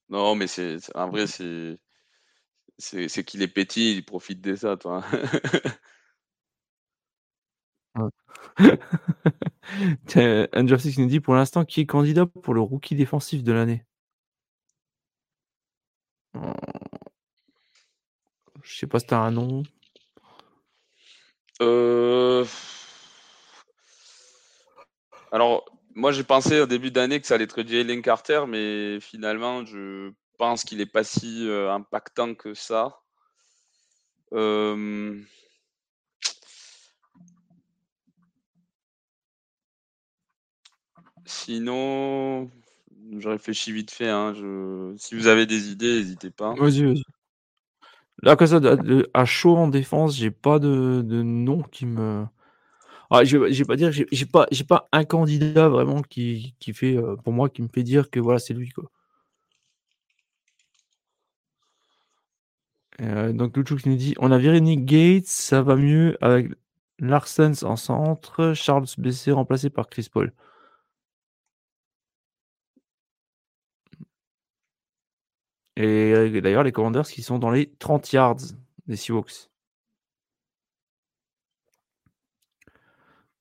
Non, 0.08 0.36
mais 0.36 0.46
c'est 0.46 0.78
en 0.94 1.10
vrai, 1.10 1.26
c'est 1.26 1.78
c'est 2.78 3.24
qu'il 3.24 3.42
est 3.42 3.48
petit, 3.48 3.96
il 3.96 4.04
profite 4.04 4.40
de 4.40 4.54
ça, 4.54 4.76
toi. 4.76 5.02
Andrew 10.54 10.76
qui 10.76 11.00
nous 11.00 11.08
dit 11.08 11.20
pour 11.20 11.34
l'instant 11.34 11.64
qui 11.64 11.80
est 11.80 11.86
candidat 11.86 12.26
pour 12.26 12.52
le 12.54 12.60
rookie 12.60 12.94
défensif 12.94 13.42
de 13.42 13.52
l'année? 13.52 13.84
Je 18.62 18.78
sais 18.78 18.86
pas 18.86 19.00
si 19.00 19.06
t'as 19.06 19.18
un 19.18 19.30
nom. 19.30 19.62
Euh, 21.62 22.44
alors, 25.32 25.64
moi 25.94 26.12
j'ai 26.12 26.24
pensé 26.24 26.60
au 26.60 26.66
début 26.66 26.90
d'année 26.90 27.20
que 27.20 27.26
ça 27.26 27.34
allait 27.34 27.44
être 27.44 27.66
Jalen 27.66 28.02
Carter, 28.02 28.44
mais 28.46 29.00
finalement 29.00 29.64
je 29.64 30.12
pense 30.38 30.64
qu'il 30.64 30.78
n'est 30.78 30.86
pas 30.86 31.04
si 31.04 31.48
euh, 31.48 31.72
impactant 31.72 32.34
que 32.34 32.54
ça. 32.54 33.00
Euh, 34.32 35.18
sinon, 41.24 42.50
je 43.18 43.28
réfléchis 43.28 43.72
vite 43.72 43.90
fait. 43.90 44.08
Hein, 44.08 44.34
si 44.98 45.14
vous 45.14 45.26
avez 45.26 45.46
des 45.46 45.70
idées, 45.70 45.98
n'hésitez 46.00 46.30
pas. 46.30 46.54
Là, 48.22 48.36
comme 48.36 48.46
ça, 48.46 48.60
à 49.14 49.24
chaud 49.24 49.56
en 49.56 49.68
défense, 49.68 50.16
j'ai 50.16 50.30
pas 50.30 50.58
de, 50.58 51.02
nom 51.22 51.62
qui 51.62 51.86
me. 51.86 52.24
Ah, 53.10 53.24
je 53.24 53.38
vais 53.38 53.64
pas 53.64 53.76
dire, 53.76 53.92
j'ai 53.92 54.26
pas, 54.26 54.46
j'ai 54.50 54.64
pas 54.64 54.88
un 54.92 55.04
candidat 55.04 55.68
vraiment 55.68 56.02
qui, 56.02 56.54
fait, 56.74 56.96
euh, 56.96 57.16
pour 57.16 57.32
moi, 57.32 57.48
qui 57.48 57.62
me 57.62 57.68
fait 57.68 57.84
dire 57.84 58.10
que 58.10 58.18
voilà, 58.20 58.38
c'est 58.40 58.54
lui 58.54 58.70
quoi. 58.70 58.90
Euh, 63.02 63.32
donc 63.32 63.56
Luchuk 63.56 63.84
nous 63.86 63.96
dit, 63.96 64.14
on 64.18 64.32
a 64.32 64.38
Nick 64.38 64.84
Gates, 64.86 65.26
ça 65.26 65.62
va 65.62 65.76
mieux 65.76 66.16
avec 66.22 66.50
Larsens 66.98 67.62
en 67.62 67.76
centre, 67.76 68.54
Charles 68.54 68.86
blessé 68.98 69.32
remplacé 69.32 69.70
par 69.70 69.88
Chris 69.88 70.08
Paul. 70.10 70.32
Et 75.76 76.12
euh, 76.12 76.40
d'ailleurs, 76.40 76.62
les 76.62 76.72
Commanders 76.72 77.06
qui 77.06 77.22
sont 77.22 77.38
dans 77.38 77.50
les 77.50 77.70
30 77.78 78.12
yards 78.12 78.36
des 78.86 78.96
Seahawks. 78.96 79.50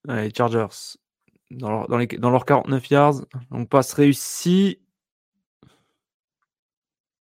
Les 0.05 0.31
Chargers 0.33 0.97
dans, 1.51 1.87
leurs 1.87 2.45
49 2.45 2.89
yards. 2.89 3.25
Donc 3.51 3.69
passe 3.69 3.93
réussi. 3.93 4.79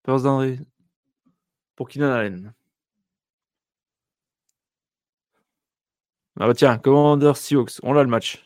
First 0.05 0.25
d'André 0.25 0.59
pour 1.77 1.89
Keenan 1.89 2.11
Allen. 2.13 2.55
Ah 6.39 6.47
bah 6.47 6.55
tiens, 6.55 6.79
Commanders 6.79 7.37
Seahawks, 7.37 7.79
on 7.83 7.97
a 7.97 8.03
le 8.03 8.09
match. 8.09 8.45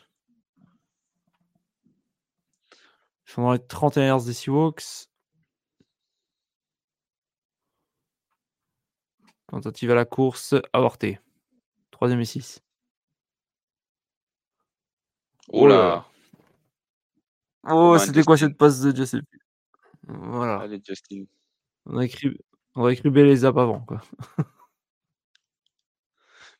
Ils 3.27 3.31
sont 3.31 3.41
dans 3.43 3.53
les 3.53 3.59
31 3.59 4.05
yards 4.05 4.23
des 4.23 4.33
Seahawks. 4.33 5.08
Tentative 9.49 9.91
à 9.91 9.95
la 9.95 10.05
course, 10.05 10.55
avorté. 10.73 11.19
Troisième 11.89 12.19
et 12.21 12.25
6. 12.25 12.61
Oh 15.51 15.67
là 15.67 16.05
Oh, 17.67 17.97
c'était 17.97 18.23
quoi 18.23 18.37
cette 18.37 18.57
passe 18.57 18.79
de 18.81 18.95
Justin? 18.95 19.21
Voilà. 20.03 20.59
Allez, 20.61 20.79
Justin. 20.85 21.25
On 21.85 21.97
a 21.97 22.05
écrit, 22.05 22.37
on 22.75 22.85
a 22.85 22.93
écrit 22.93 23.09
Belezap 23.09 23.57
avant, 23.57 23.79
quoi. 23.81 24.01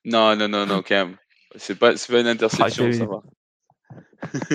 non, 0.05 0.35
non, 0.35 0.47
non, 0.47 0.65
non, 0.65 0.81
quand 0.81 1.05
même. 1.05 1.17
C'est 1.55 1.77
pas, 1.77 1.95
c'est 1.95 2.11
pas 2.11 2.21
une 2.21 2.27
interception, 2.27 2.85
ah, 2.87 2.93
ça 2.93 3.05
va. 3.05 3.21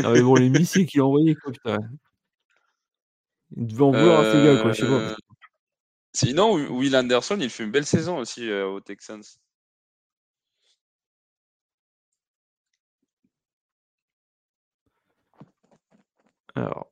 ah, 0.04 0.12
mais 0.12 0.22
bon, 0.22 0.34
les 0.34 0.50
missiles 0.50 0.86
qu'il 0.86 1.00
a 1.00 1.04
envoyés, 1.04 1.34
quoi, 1.36 1.52
putain. 1.52 1.78
Il 3.56 3.66
devait 3.68 3.82
en 3.82 3.92
vouloir 3.92 4.20
à 4.20 4.32
ces 4.32 4.42
gars, 4.42 4.60
quoi, 4.60 4.72
je 4.72 4.80
sais 4.80 4.88
pas. 4.88 5.16
Sinon, 6.14 6.54
Will 6.70 6.96
Anderson, 6.96 7.38
il 7.40 7.50
fait 7.50 7.64
une 7.64 7.72
belle 7.72 7.86
saison 7.86 8.18
aussi 8.18 8.48
euh, 8.48 8.66
aux 8.68 8.80
Texans. 8.80 9.22
Alors. 16.54 16.90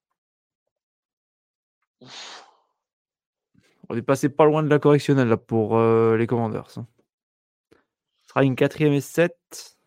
On 3.89 3.97
est 3.97 4.03
passé 4.03 4.29
pas 4.29 4.45
loin 4.45 4.63
de 4.63 4.69
la 4.69 4.79
correctionnelle 4.79 5.29
là, 5.29 5.37
pour 5.37 5.77
euh, 5.79 6.17
les 6.17 6.27
Commanders. 6.27 6.79
Hein. 6.79 6.87
Ce 8.23 8.29
sera 8.29 8.43
une 8.45 8.57
quatrième 8.57 8.93
et 8.93 9.01
7. 9.01 9.79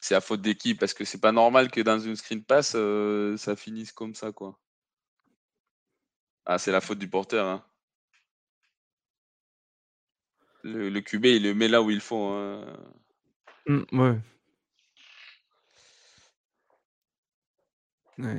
C'est 0.00 0.14
à 0.14 0.20
faute 0.22 0.40
d'équipe 0.40 0.78
parce 0.80 0.94
que 0.94 1.04
c'est 1.04 1.20
pas 1.20 1.32
normal 1.32 1.70
que 1.70 1.80
dans 1.82 1.98
une 1.98 2.16
screen 2.16 2.42
pass 2.42 2.72
euh, 2.74 3.36
ça 3.36 3.56
finisse 3.56 3.92
comme 3.92 4.14
ça 4.14 4.32
quoi. 4.32 4.58
Ah 6.46 6.58
c'est 6.58 6.72
la 6.72 6.80
faute 6.80 6.98
du 6.98 7.08
porteur. 7.08 7.46
Hein. 7.46 7.67
Le, 10.64 10.88
le, 10.90 11.00
QB 11.00 11.24
il 11.26 11.42
le 11.44 11.54
met 11.54 11.68
là 11.68 11.82
où 11.82 11.90
il 11.90 12.00
faut. 12.00 12.24
Hein. 12.24 12.64
Mmh, 13.66 13.82
ouais. 13.92 14.18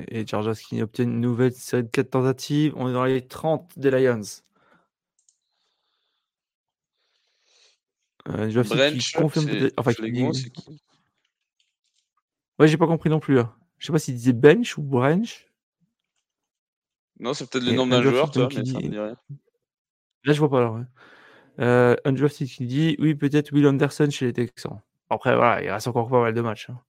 Et 0.08 0.26
Chargers 0.26 0.60
qui 0.60 0.82
obtient 0.82 1.04
une 1.04 1.20
nouvelle 1.20 1.52
série 1.52 1.84
de 1.84 1.88
4 1.88 2.10
tentatives. 2.10 2.74
On 2.76 2.88
est 2.88 2.92
dans 2.92 3.04
les 3.04 3.26
30 3.26 3.78
des 3.78 3.90
Lions. 3.90 4.20
Euh, 8.28 8.50
je 8.50 8.60
Branch, 8.60 9.12
confirme 9.14 9.70
enfin, 9.78 9.94
qui 9.94 10.22
Ouais, 12.58 12.68
j'ai 12.68 12.76
pas 12.76 12.86
compris 12.86 13.08
non 13.08 13.20
plus. 13.20 13.34
Là. 13.36 13.56
Je 13.78 13.86
sais 13.86 13.92
pas 13.92 13.98
s'il 13.98 14.14
disait 14.14 14.34
bench 14.34 14.76
ou 14.76 14.82
branch. 14.82 15.46
Non, 17.18 17.32
c'est 17.32 17.48
peut-être 17.48 17.64
le 17.64 17.72
nom 17.72 17.86
d'un 17.86 18.02
joueur, 18.02 18.30
toi, 18.30 18.48
mais 18.48 18.54
ça 18.54 18.60
me 18.60 18.88
dit 18.88 18.98
rien. 18.98 19.16
Là, 20.24 20.32
je 20.34 20.38
vois 20.38 20.50
pas 20.50 20.60
là. 20.60 20.70
Ouais. 20.70 20.84
Euh, 21.58 21.96
Undrafted 22.04 22.48
qui 22.48 22.66
dit 22.66 22.96
oui, 22.98 23.14
peut-être 23.14 23.52
Will 23.52 23.66
Anderson 23.66 24.08
chez 24.10 24.26
les 24.26 24.32
Texans. 24.32 24.80
Après, 25.10 25.34
voilà, 25.34 25.62
il 25.62 25.70
reste 25.70 25.88
encore 25.88 26.08
pas 26.08 26.20
mal 26.20 26.32
de 26.34 26.40
matchs. 26.40 26.70
Hein. 26.70 26.80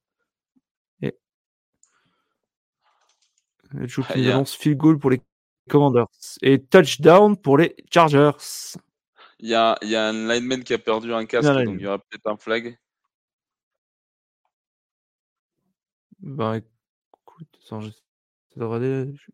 Le 3.73 3.87
joue 3.87 4.03
qui 4.03 4.29
annonce 4.29 4.55
field 4.55 4.77
goal 4.77 4.99
pour 4.99 5.09
les 5.09 5.21
Commanders 5.69 6.07
et 6.41 6.61
touchdown 6.61 7.37
pour 7.37 7.57
les 7.57 7.75
Chargers. 7.91 8.31
Il 9.39 9.49
y 9.49 9.55
a, 9.55 9.77
y 9.81 9.95
a 9.95 10.09
un 10.09 10.27
lineman 10.27 10.63
qui 10.63 10.73
a 10.73 10.77
perdu 10.77 11.13
un 11.13 11.25
casque, 11.25 11.47
donc 11.47 11.75
il 11.79 11.81
y 11.81 11.87
aura 11.87 11.99
peut-être 11.99 12.27
un 12.27 12.37
flag. 12.37 12.77
Bah 16.19 16.57
écoute, 16.57 17.47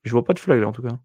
je 0.03 0.11
vois 0.11 0.23
pas 0.23 0.33
de 0.33 0.39
flag 0.39 0.61
là 0.61 0.67
en 0.67 0.71
tout 0.71 0.83
cas. 0.83 0.99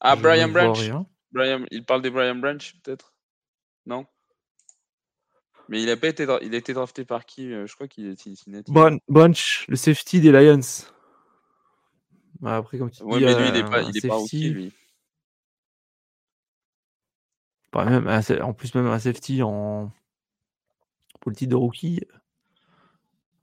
Ah, 0.00 0.16
Brian 0.16 0.48
Branch. 0.48 0.78
Brian, 1.32 1.64
il 1.70 1.84
parle 1.84 2.02
des 2.02 2.10
Brian 2.10 2.34
Branch, 2.34 2.74
peut-être? 2.82 3.14
Non? 3.86 4.06
Mais 5.68 5.82
il 5.82 5.90
a 5.90 5.96
pas 5.96 6.08
été, 6.08 6.26
il 6.42 6.54
a 6.54 6.58
été 6.58 6.72
drafté 6.72 7.04
par 7.04 7.24
qui 7.24 7.52
euh, 7.52 7.66
Je 7.66 7.74
crois 7.74 7.86
qu'il 7.86 8.06
est 8.06 8.20
Cincinnati. 8.20 8.72
Bunch, 9.08 9.66
le 9.68 9.76
safety 9.76 10.20
des 10.20 10.32
Lions. 10.32 10.60
Bah, 12.40 12.56
après, 12.56 12.78
comme 12.78 12.90
tu 12.90 13.02
ouais, 13.04 13.20
mais 13.20 13.34
lui, 13.34 13.48
il 13.50 13.56
est 13.56 13.70
pas, 13.70 13.82
il 13.82 13.96
est 13.96 14.08
pas 14.08 14.14
rookie, 14.14 14.50
lui. 14.50 14.72
même, 17.74 18.08
en 18.42 18.52
plus, 18.52 18.74
même 18.74 18.86
un 18.86 18.98
safety 18.98 19.42
en 19.42 19.92
pour 21.20 21.30
le 21.30 21.36
titre 21.36 21.50
de 21.50 21.56
rookie, 21.56 22.00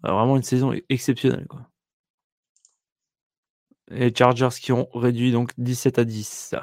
vraiment 0.01 0.36
une 0.36 0.43
saison 0.43 0.74
exceptionnelle. 0.89 1.45
Quoi. 1.47 1.70
Et 3.92 4.00
les 4.00 4.16
Chargers 4.16 4.50
qui 4.60 4.72
ont 4.72 4.90
réduit 4.94 5.32
donc 5.32 5.52
17 5.58 6.00
à 6.00 6.06
10. 6.06 6.56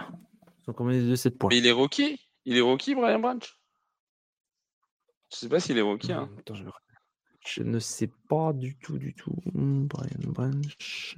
Ils 0.66 0.70
ont 0.70 0.72
combien 0.72 1.00
de 1.00 1.14
7 1.14 1.38
points? 1.38 1.48
Mais 1.50 1.58
il 1.58 1.66
est 1.66 1.72
rookie 1.72 2.20
Il 2.44 2.56
est 2.56 2.60
rookie, 2.60 2.94
Brian 2.94 3.18
Branch 3.18 3.56
je 5.34 5.40
sais 5.40 5.48
pas 5.48 5.58
s'il 5.58 5.78
est 5.78 5.82
rookie. 5.82 6.12
Hein. 6.12 6.30
Attends, 6.38 6.54
je... 6.54 6.64
je... 7.44 7.62
ne 7.62 7.78
sais 7.80 8.10
pas 8.28 8.52
du 8.52 8.76
tout, 8.76 8.98
du 8.98 9.14
tout. 9.14 9.34
Brian 9.52 10.08
Branch. 10.28 11.16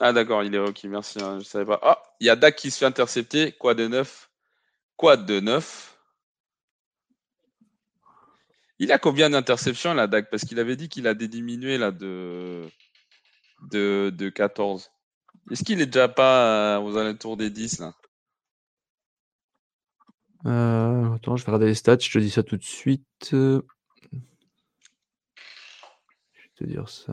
Ah 0.00 0.12
d'accord, 0.12 0.42
il 0.42 0.54
est 0.54 0.58
rookie, 0.58 0.88
merci. 0.88 1.22
Hein, 1.22 1.38
je 1.38 1.44
savais 1.44 1.64
pas. 1.64 1.80
Ah, 1.82 2.02
il 2.20 2.26
y 2.26 2.30
a 2.30 2.36
Dak 2.36 2.56
qui 2.56 2.70
se 2.70 2.78
fait 2.78 2.84
intercepter. 2.84 3.52
Quoi 3.52 3.74
de 3.74 3.88
neuf 3.88 4.30
Quoi 4.96 5.16
de 5.16 5.40
neuf 5.40 5.95
Il 8.78 8.92
a 8.92 8.98
combien 8.98 9.30
d'interceptions 9.30 9.94
là, 9.94 10.06
Dak 10.06 10.30
Parce 10.30 10.44
qu'il 10.44 10.58
avait 10.58 10.76
dit 10.76 10.88
qu'il 10.88 11.06
a 11.06 11.14
diminué 11.14 11.78
là 11.78 11.90
de... 11.92 12.62
de, 13.70 14.12
de 14.14 14.28
14. 14.28 14.90
Est-ce 15.50 15.64
qu'il 15.64 15.80
est 15.80 15.86
déjà 15.86 16.08
pas 16.08 16.76
euh, 16.76 16.80
aux 16.80 16.96
alentours 16.96 17.36
des 17.36 17.50
10 17.50 17.78
là? 17.80 17.94
Euh, 20.46 21.14
Attends, 21.14 21.36
je 21.36 21.44
vais 21.44 21.52
regarder 21.52 21.66
les 21.66 21.74
stats, 21.74 21.98
je 21.98 22.10
te 22.10 22.18
dis 22.18 22.30
ça 22.30 22.42
tout 22.42 22.56
de 22.56 22.62
suite. 22.62 23.04
Je 23.30 23.60
vais 26.42 26.50
te 26.56 26.64
dire 26.64 26.88
ça. 26.88 27.12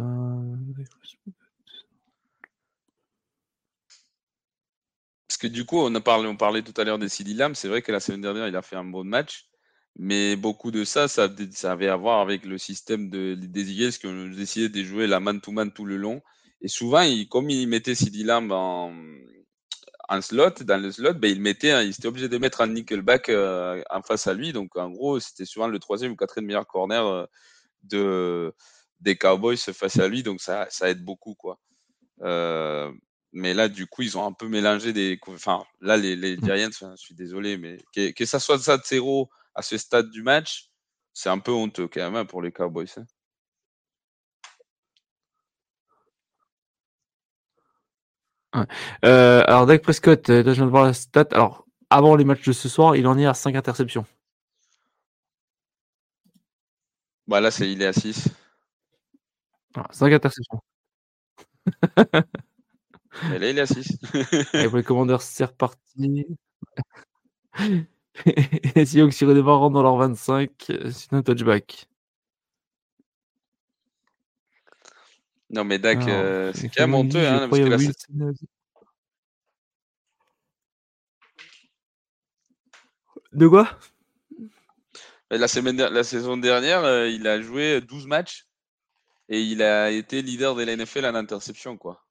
Parce 5.28 5.38
que 5.38 5.47
du 5.47 5.66
coup, 5.66 5.80
on 5.80 5.93
a 5.95 6.01
parlé, 6.01 6.28
on 6.28 6.38
parlait 6.38 6.61
tout 6.61 6.80
à 6.80 6.84
l'heure 6.84 6.99
des 6.99 7.09
CD 7.09 7.34
Lamb. 7.34 7.55
C'est 7.55 7.68
vrai 7.68 7.82
que 7.82 7.91
la 7.91 7.99
semaine 7.99 8.22
dernière, 8.22 8.47
il 8.47 8.55
a 8.55 8.61
fait 8.61 8.76
un 8.76 8.84
bon 8.84 9.03
match. 9.03 9.47
Mais 9.96 10.36
beaucoup 10.36 10.72
de 10.72 10.84
ça, 10.86 11.08
ça, 11.08 11.30
avait 11.64 11.88
à 11.88 11.96
voir 11.96 12.20
avec 12.20 12.46
le 12.46 12.58
système 12.58 13.10
de, 13.10 13.36
des 13.36 13.72
Eagles 13.72 13.94
qui 13.94 14.08
ont 14.08 14.28
décidé 14.28 14.70
de 14.70 14.84
jouer 14.84 15.06
la 15.06 15.20
man-to-man 15.20 15.72
tout 15.72 15.86
le 15.86 15.98
long. 15.98 16.22
Et 16.62 16.68
souvent, 16.68 17.02
il, 17.02 17.28
comme 17.30 17.50
il 17.50 17.68
mettait 17.68 17.94
CD 17.94 18.24
Lamb 18.24 18.52
en, 18.52 18.91
en 20.10 20.22
slot, 20.22 20.64
dans 20.64 20.82
le 20.82 20.91
slot, 20.91 21.14
ben, 21.16 21.30
il 21.32 21.41
mettait, 21.41 21.86
il 21.86 21.91
était 21.91 22.08
obligé 22.08 22.28
de 22.28 22.38
mettre 22.38 22.62
un 22.62 22.68
nickelback 22.68 23.30
euh, 23.30 23.84
en 23.91 24.02
face 24.02 24.28
à 24.28 24.34
lui. 24.34 24.52
Donc, 24.52 24.76
en 24.78 24.89
gros, 24.89 25.20
c'était 25.20 25.46
souvent 25.46 25.68
le 25.68 25.78
troisième 25.80 26.14
ou 26.14 26.16
quatrième 26.16 26.48
meilleur 26.48 26.66
corner 26.66 27.06
euh, 27.06 27.26
de, 27.84 28.54
des 29.00 29.16
Cowboys 29.16 29.58
face 29.58 30.00
à 30.00 30.08
lui. 30.08 30.24
Donc, 30.24 30.41
ça, 30.41 30.66
ça 30.70 30.89
aide 30.89 31.04
beaucoup, 31.04 31.36
quoi. 31.36 31.60
Euh, 32.22 32.91
mais 33.32 33.54
là, 33.54 33.68
du 33.68 33.86
coup, 33.88 34.02
ils 34.02 34.18
ont 34.18 34.26
un 34.26 34.34
peu 34.34 34.48
mélangé 34.48 34.94
des. 34.94 35.20
Enfin, 35.28 35.64
là, 35.82 35.98
les, 35.98 36.16
les 36.16 36.38
mmh. 36.38 36.46
Giants, 36.46 36.89
je 36.96 37.02
suis 37.02 37.16
désolé, 37.16 37.58
mais 37.58 37.78
que, 37.96 38.12
que 38.12 38.26
ça 38.26 38.39
soit 38.39 38.60
ça 38.60 38.78
de 38.78 38.84
0 38.84 39.30
à 39.56 39.62
ce 39.62 39.78
stade 39.78 40.10
du 40.10 40.24
match, 40.24 40.72
c'est 41.14 41.30
un 41.30 41.39
peu 41.39 41.51
honteux 41.51 41.88
quand 41.88 42.01
même 42.01 42.16
hein, 42.16 42.26
pour 42.26 42.41
les 42.41 42.51
Cowboys. 42.51 42.88
Hein. 48.54 48.68
Euh, 49.06 49.43
alors, 49.47 49.66
Dak 49.66 49.82
Prescott, 49.82 50.30
euh, 50.30 50.43
je 50.45 50.51
viens 50.51 50.66
de 50.66 50.70
voir 50.70 50.86
la 50.86 50.93
stat. 50.93 51.28
Alors, 51.32 51.66
avant 51.89 52.16
les 52.16 52.24
matchs 52.24 52.45
de 52.45 52.51
ce 52.51 52.70
soir, 52.70 52.95
il 52.95 53.08
en 53.08 53.18
est 53.18 53.26
à 53.26 53.34
5 53.34 53.56
interceptions. 53.56 54.06
Bah 57.28 57.39
là, 57.39 57.51
c'est, 57.51 57.72
il 57.72 57.82
est 57.82 57.88
à 57.88 57.93
6. 57.93 58.30
5 59.91 60.12
ah, 60.12 60.16
interceptions. 60.16 60.60
Et 63.32 63.39
là, 63.39 63.49
il 63.49 63.58
est 63.58 63.62
à 63.62 63.66
6. 63.66 63.97
Et 64.54 64.68
pour 64.68 64.78
les 64.78 64.84
commandeurs, 64.84 65.22
c'est 65.22 65.45
reparti. 65.45 66.26
Et 68.76 68.86
si 68.86 68.93
Seahawks 68.93 69.24
des 69.24 69.41
rentrent 69.41 69.74
dans 69.74 69.84
leur 69.84 69.97
25, 69.97 70.51
c'est 70.91 71.14
un 71.14 71.24
touchback. 71.24 71.88
Non, 75.49 75.64
mais 75.64 75.78
Dak, 75.78 76.07
euh, 76.07 76.51
c'est 76.55 76.68
quand 76.70 76.84
même 76.84 76.95
honteux. 76.95 77.28
Hein, 77.28 77.47
parce 77.47 77.61
que 77.61 77.68
la... 77.68 77.78
De 83.34 83.47
quoi? 83.47 83.80
La, 85.30 85.47
semaine, 85.47 85.78
la 85.78 86.03
saison 86.03 86.38
dernière, 86.38 86.84
euh, 86.84 87.07
il 87.07 87.28
a 87.28 87.41
joué 87.41 87.82
12 87.82 88.07
matchs 88.07 88.45
et 89.30 89.41
il 89.41 89.61
a 89.64 89.89
été 89.89 90.22
leader 90.22 90.55
de 90.55 90.64
la 90.64 90.76
NFL 90.76 91.05
en 91.05 91.16
interception. 91.16 91.78
Quoi. 91.78 92.03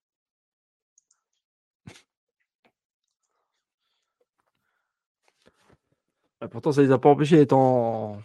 Bah, 6.42 6.48
pourtant, 6.48 6.72
ça 6.72 6.82
les 6.82 6.90
a 6.90 6.98
pas 6.98 7.08
empêchés 7.08 7.36
d'être 7.36 7.52
en, 7.52 8.20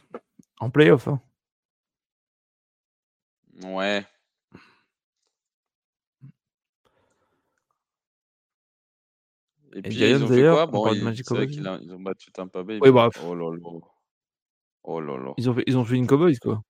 en 0.59 0.69
playoff. 0.71 1.07
Hein. 1.07 1.21
Ouais. 3.63 4.03
Et, 9.75 9.83
puis 9.83 9.99
ils 9.99 10.23
ont 10.23 10.27
fait 10.27 10.41
quoi? 10.41 10.65
Bon, 10.65 10.81
vrai 10.81 11.45
qu'ils 11.45 11.67
ont 11.67 11.99
battu 11.99 12.31
Tampa 12.31 12.63
Bay. 12.63 12.79
Oui. 12.81 12.89
Oh 12.89 13.35
là 13.35 13.55
là. 13.55 13.79
Oh 14.81 14.99
là 14.99 15.17
là. 15.19 15.33
Ils 15.37 15.47
ont 15.51 15.53
fait, 15.53 15.63
ils 15.67 15.77
ont 15.77 15.85
fait 15.85 15.97
une 15.97 16.07
Cowboys, 16.07 16.39
quoi. 16.39 16.63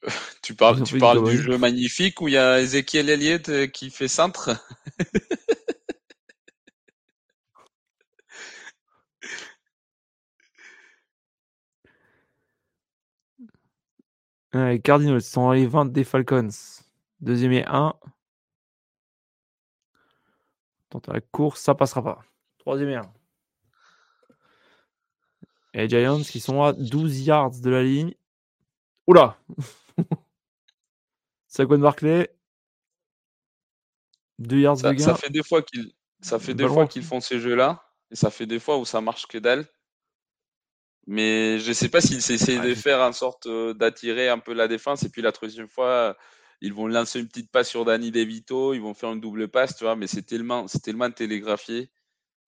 tu 0.42 0.54
parles, 0.54 0.82
tu 0.82 0.96
parles 0.96 1.28
du 1.28 1.36
jeu 1.36 1.58
magnifique 1.58 2.22
où 2.22 2.28
il 2.28 2.34
y 2.34 2.38
a 2.38 2.58
Ezekiel 2.58 3.10
Elliott 3.10 3.50
euh, 3.50 3.66
qui 3.66 3.90
fait 3.90 4.08
centre? 4.08 4.56
Les 14.54 14.80
Cardinals 14.80 15.22
sont 15.22 15.42
dans 15.42 15.52
les 15.52 15.66
20 15.66 15.86
des 15.86 16.04
Falcons. 16.04 16.48
Deuxième 17.20 17.52
et 17.52 17.64
1. 17.66 17.94
Tente 20.90 21.08
la 21.08 21.20
course, 21.20 21.60
ça 21.60 21.74
passera 21.74 22.02
pas. 22.02 22.22
Troisième 22.58 22.90
et 22.90 22.96
1. 22.96 23.12
Et 25.74 25.78
les 25.78 25.88
Giants 25.88 26.20
qui 26.20 26.40
sont 26.40 26.62
à 26.62 26.74
12 26.74 27.26
yards 27.26 27.60
de 27.60 27.70
la 27.70 27.82
ligne. 27.82 28.14
Oula 29.06 29.38
Saquon 31.46 31.78
Barclay. 31.78 32.30
2 34.38 34.58
yards 34.58 34.78
ça, 34.78 34.90
de 34.90 34.98
gain. 34.98 35.04
Ça 35.04 35.14
fait 35.14 35.30
des 35.30 35.42
fois 35.42 35.62
qu'ils 35.62 35.92
ça 36.20 36.38
fait 36.38 36.54
des 36.54 36.68
fois 36.68 36.86
qu'ils 36.86 37.02
font 37.02 37.20
ces 37.20 37.40
jeux-là. 37.40 37.82
Et 38.10 38.16
ça 38.16 38.30
fait 38.30 38.46
des 38.46 38.60
fois 38.60 38.78
où 38.78 38.84
ça 38.84 39.00
marche 39.00 39.26
que 39.26 39.38
dalle. 39.38 39.66
Mais 41.06 41.58
je 41.58 41.68
ne 41.68 41.72
sais 41.72 41.88
pas 41.88 42.00
s'ils 42.00 42.18
essaient 42.18 42.60
de 42.60 42.74
faire 42.74 43.00
en 43.00 43.12
sorte 43.12 43.46
euh, 43.46 43.74
d'attirer 43.74 44.28
un 44.28 44.38
peu 44.38 44.52
la 44.52 44.68
défense. 44.68 45.02
Et 45.02 45.08
puis 45.08 45.20
la 45.20 45.32
troisième 45.32 45.68
fois, 45.68 46.16
ils 46.60 46.72
vont 46.72 46.86
lancer 46.86 47.18
une 47.18 47.26
petite 47.26 47.50
passe 47.50 47.68
sur 47.68 47.84
Danny 47.84 48.10
DeVito, 48.10 48.72
ils 48.72 48.80
vont 48.80 48.94
faire 48.94 49.12
une 49.12 49.20
double 49.20 49.48
passe, 49.48 49.76
tu 49.76 49.84
vois. 49.84 49.96
Mais 49.96 50.06
c'est 50.06 50.22
tellement, 50.22 50.68
c'est 50.68 50.80
tellement 50.80 51.10
télégraphié 51.10 51.90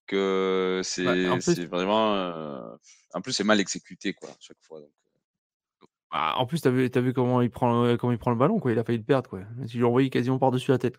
que 0.06 0.82
c'est 0.84 1.66
vraiment. 1.66 2.14
Euh, 2.14 2.76
en 3.12 3.20
plus, 3.20 3.32
c'est 3.32 3.44
mal 3.44 3.60
exécuté, 3.60 4.12
quoi, 4.12 4.30
chaque 4.38 4.60
fois. 4.60 4.80
Donc. 4.80 4.88
Euh. 4.88 5.86
Bah, 6.12 6.34
en 6.36 6.46
plus, 6.46 6.60
tu 6.60 6.68
as 6.68 6.70
vu, 6.70 6.88
as 6.94 7.00
vu 7.00 7.12
comment, 7.12 7.42
il 7.42 7.50
prend, 7.50 7.96
comment 7.96 8.12
il 8.12 8.18
prend 8.18 8.30
le 8.30 8.36
ballon, 8.36 8.60
quoi. 8.60 8.70
Il 8.70 8.78
a 8.78 8.84
failli 8.84 8.98
le 8.98 9.04
perdre, 9.04 9.28
quoi. 9.28 9.40
Il 9.66 9.78
lui 9.78 9.84
envoyé 9.84 10.10
quasiment 10.10 10.38
par-dessus 10.38 10.70
la 10.70 10.78
tête. 10.78 10.96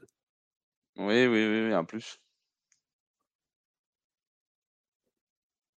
Oui, 0.97 1.26
oui, 1.26 1.47
oui, 1.47 1.68
oui, 1.68 1.76
en 1.76 1.86
plus. 1.86 2.20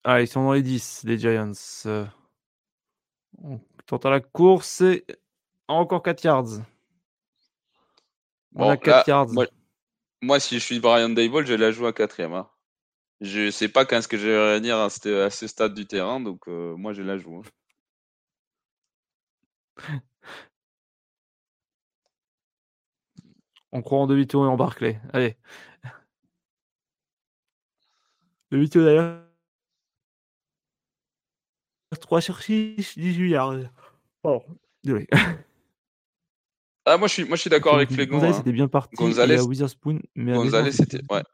Ah, 0.09 0.21
ils 0.23 0.29
sont 0.29 0.45
dans 0.45 0.53
les 0.53 0.63
10, 0.63 1.03
les 1.03 1.19
Giants. 1.19 1.51
On 3.43 3.59
tente 3.87 4.07
à 4.07 4.11
la 4.11 4.21
course 4.21 4.81
et 4.83 5.05
encore 5.67 6.01
4 6.01 6.23
yards. 6.23 6.61
On 8.55 8.69
a 8.69 8.77
4 8.77 9.09
yards. 9.09 9.31
Moi, 10.23 10.39
si 10.39 10.61
je 10.61 10.65
suis 10.65 10.79
Brian 10.79 11.09
Dable, 11.09 11.45
je 11.45 11.55
la 11.55 11.73
joue 11.73 11.87
à 11.87 11.93
quatrième. 11.93 12.35
Hein. 12.35 12.49
Je 13.21 13.51
sais 13.51 13.69
pas 13.69 13.85
quand 13.85 14.01
ce 14.01 14.07
que 14.07 14.17
je 14.17 14.29
vais 14.29 14.53
réunir 14.53 14.77
à 14.79 14.91
ce, 14.91 15.25
à 15.25 15.31
ce 15.31 15.49
stade 15.49 15.75
du 15.75 15.87
terrain, 15.87 16.21
donc 16.21 16.47
euh, 16.47 16.77
moi 16.77 16.93
je 16.93 17.03
la 17.03 17.19
joue. 17.19 17.43
Hein. 17.43 17.43
On 23.73 23.83
croit 23.83 23.99
en 23.99 24.07
demi-tour 24.07 24.45
et 24.45 24.49
en 24.49 24.57
Barclay. 24.57 25.01
Allez. 25.13 25.37
Demi-tour 28.53 28.85
d'ailleurs. 28.85 29.26
3 32.01 32.21
sur 32.21 32.43
6, 32.43 32.99
18 32.99 33.31
yards. 33.31 33.71
Oh, 34.23 34.43
désolé. 34.83 35.07
Ah, 36.89 36.99
moi 36.99 37.09
je 37.09 37.15
suis, 37.15 37.25
moi, 37.25 37.35
je 37.35 37.41
suis 37.41 37.51
d'accord 37.51 37.75
avec 37.75 37.91
Flegon. 37.91 38.19
Gonzalez 38.19 38.33
hein. 38.33 38.37
c'était 38.37 38.53
bien 38.53 38.69
parti. 38.69 38.95
Gonzalez, 38.95 39.41
Witherspoon, 39.41 39.99
mais 40.15 40.35
Gonzalez 40.35 40.71
c'était. 40.71 41.01
Ouais. 41.11 41.25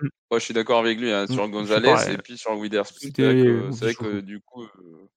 Mmh. 0.00 0.08
Ouais, 0.30 0.40
je 0.40 0.44
suis 0.44 0.54
d'accord 0.54 0.78
avec 0.78 0.98
lui 0.98 1.12
hein, 1.12 1.26
sur 1.26 1.46
mmh, 1.46 1.50
Gonzalez 1.50 2.14
et 2.14 2.16
puis 2.16 2.38
sur 2.38 2.56
Witherspoon. 2.56 3.10
C'est 3.14 3.84
vrai 3.84 3.94
que, 3.94 4.20
du 4.20 4.40
coup, 4.40 4.64
euh, 4.64 5.10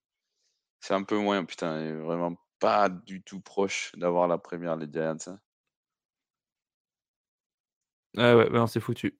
c'est 0.82 0.93
un 0.93 1.03
peu 1.03 1.17
moins. 1.17 1.45
Putain, 1.45 1.82
il 1.82 1.88
est 1.88 1.93
vraiment 1.93 2.36
pas 2.59 2.89
du 2.89 3.21
tout 3.21 3.39
proche 3.39 3.93
d'avoir 3.95 4.27
la 4.27 4.38
première, 4.38 4.75
les 4.75 4.91
Giants. 4.91 5.15
Hein. 5.27 5.39
Ah 8.17 8.36
ouais, 8.36 8.49
ouais, 8.49 8.59
on 8.59 8.67
s'est 8.67 8.82
foutu. 8.82 9.17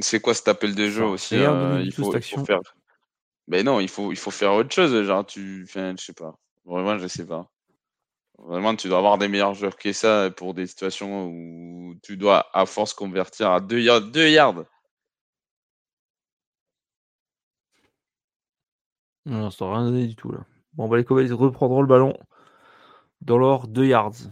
C'est 0.00 0.20
quoi 0.20 0.34
cet 0.34 0.48
appel 0.48 0.74
de 0.74 0.88
jeu 0.88 1.04
aussi 1.04 1.36
euh, 1.36 1.80
il, 1.82 1.92
faut, 1.92 2.14
il, 2.14 2.22
faut, 2.22 2.44
faire. 2.44 2.60
Mais 3.48 3.62
non, 3.62 3.80
il 3.80 3.88
faut, 3.88 4.12
il 4.12 4.18
faut 4.18 4.30
faire 4.30 4.52
autre 4.52 4.72
chose. 4.72 5.04
Genre, 5.04 5.26
tu. 5.26 5.64
Enfin, 5.64 5.94
je 5.98 6.04
sais 6.04 6.12
pas. 6.12 6.34
Vraiment, 6.64 6.98
je 6.98 7.06
sais 7.08 7.26
pas. 7.26 7.50
Vraiment, 8.38 8.76
tu 8.76 8.88
dois 8.88 8.98
avoir 8.98 9.18
des 9.18 9.28
meilleurs 9.28 9.54
joueurs 9.54 9.76
que 9.76 9.92
ça 9.92 10.30
pour 10.30 10.54
des 10.54 10.66
situations 10.66 11.26
où 11.26 11.94
tu 12.02 12.16
dois 12.16 12.46
à 12.52 12.66
force 12.66 12.94
convertir 12.94 13.50
à 13.50 13.60
2 13.60 13.80
yards. 13.80 14.02
2 14.02 14.28
yards. 14.28 14.64
Non, 19.26 19.50
ça 19.50 19.66
rien 19.70 19.84
donné 19.84 20.06
du 20.06 20.16
tout 20.16 20.32
là. 20.32 20.38
Bon, 20.74 20.88
bah, 20.88 20.96
les 20.96 21.04
Cowboys 21.04 21.30
reprendront 21.32 21.82
le 21.82 21.88
ballon 21.88 22.16
dans 23.20 23.38
leur 23.38 23.66
2 23.66 23.86
yards. 23.86 24.30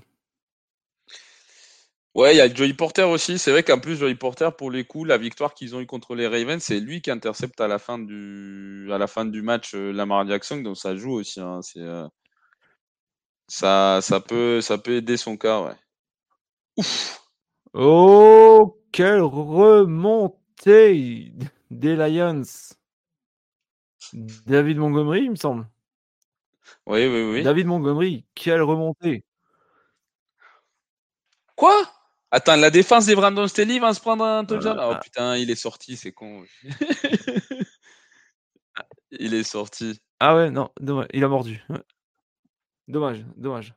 Ouais, 2.17 2.35
il 2.35 2.39
y 2.39 2.41
a 2.41 2.53
Joey 2.53 2.73
Porter 2.73 3.03
aussi. 3.03 3.39
C'est 3.39 3.51
vrai 3.51 3.63
qu'en 3.63 3.79
plus, 3.79 3.97
Joey 3.97 4.15
Porter, 4.15 4.49
pour 4.57 4.71
les 4.71 4.85
coups, 4.85 5.07
la 5.07 5.19
victoire 5.19 5.53
qu'ils 5.53 5.77
ont 5.77 5.81
eu 5.83 5.87
contre 5.87 6.15
les 6.15 6.27
Ravens, 6.27 6.63
c'est 6.63 6.81
lui 6.81 7.03
qui 7.03 7.11
intercepte 7.11 7.61
à 7.61 7.69
la 7.69 7.79
fin 7.79 7.99
du, 7.99 8.89
à 8.91 8.97
la 8.97 9.07
fin 9.07 9.27
du 9.27 9.43
match 9.43 9.75
euh, 9.75 9.93
Lamar 9.93 10.27
Jackson. 10.27 10.63
Donc 10.63 10.79
ça 10.79 10.97
joue 10.97 11.13
aussi. 11.13 11.41
Hein. 11.43 11.61
Euh, 11.77 12.09
ça, 13.49 14.01
ça, 14.01 14.21
peut, 14.21 14.63
ça 14.63 14.79
peut 14.79 14.97
aider 14.97 15.19
son 15.19 15.37
cas, 15.37 15.61
ouais. 15.61 15.75
Ouf 16.79 17.21
Oh, 17.75 18.81
quelle 18.93 19.21
remontée 19.21 20.39
des 21.71 21.97
Lions 21.97 22.43
David 24.15 24.79
Montgomery, 24.79 25.25
il 25.25 25.33
me 25.33 25.37
semble. 25.37 25.69
Oui, 26.87 27.07
oui, 27.07 27.31
oui. 27.31 27.43
David 27.43 27.67
Montgomery, 27.67 28.25
quelle 28.35 28.63
remontée 28.63 29.23
Quoi? 31.57 31.96
Attends, 32.37 32.57
la 32.57 32.71
défense 32.71 33.07
des 33.07 33.15
Brandon 33.15 33.49
Staley 33.49 33.79
va 33.79 33.95
se 33.95 34.01
prendre 34.01 34.23
un 34.23 34.45
touchdown. 34.45 34.79
Oh 34.79 34.95
putain, 35.03 35.39
il 35.39 35.51
est 35.51 35.55
sorti, 35.55 35.97
c'est 35.97 36.13
con. 36.13 36.45
il 39.11 39.33
est 39.33 39.43
sorti. 39.43 39.99
Ah 40.21 40.37
ouais, 40.37 40.51
non, 40.51 40.71
il 41.15 41.25
a 41.25 41.29
mordu. 41.29 41.65
Dommage, 42.89 43.25
dommage. 43.39 43.73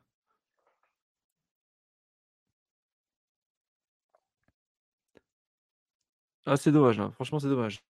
Ah, 6.44 6.58
c'est 6.58 6.70
dommage, 6.70 6.98
là. 6.98 7.10
franchement, 7.12 7.38
c'est 7.38 7.48
dommage. 7.48 7.82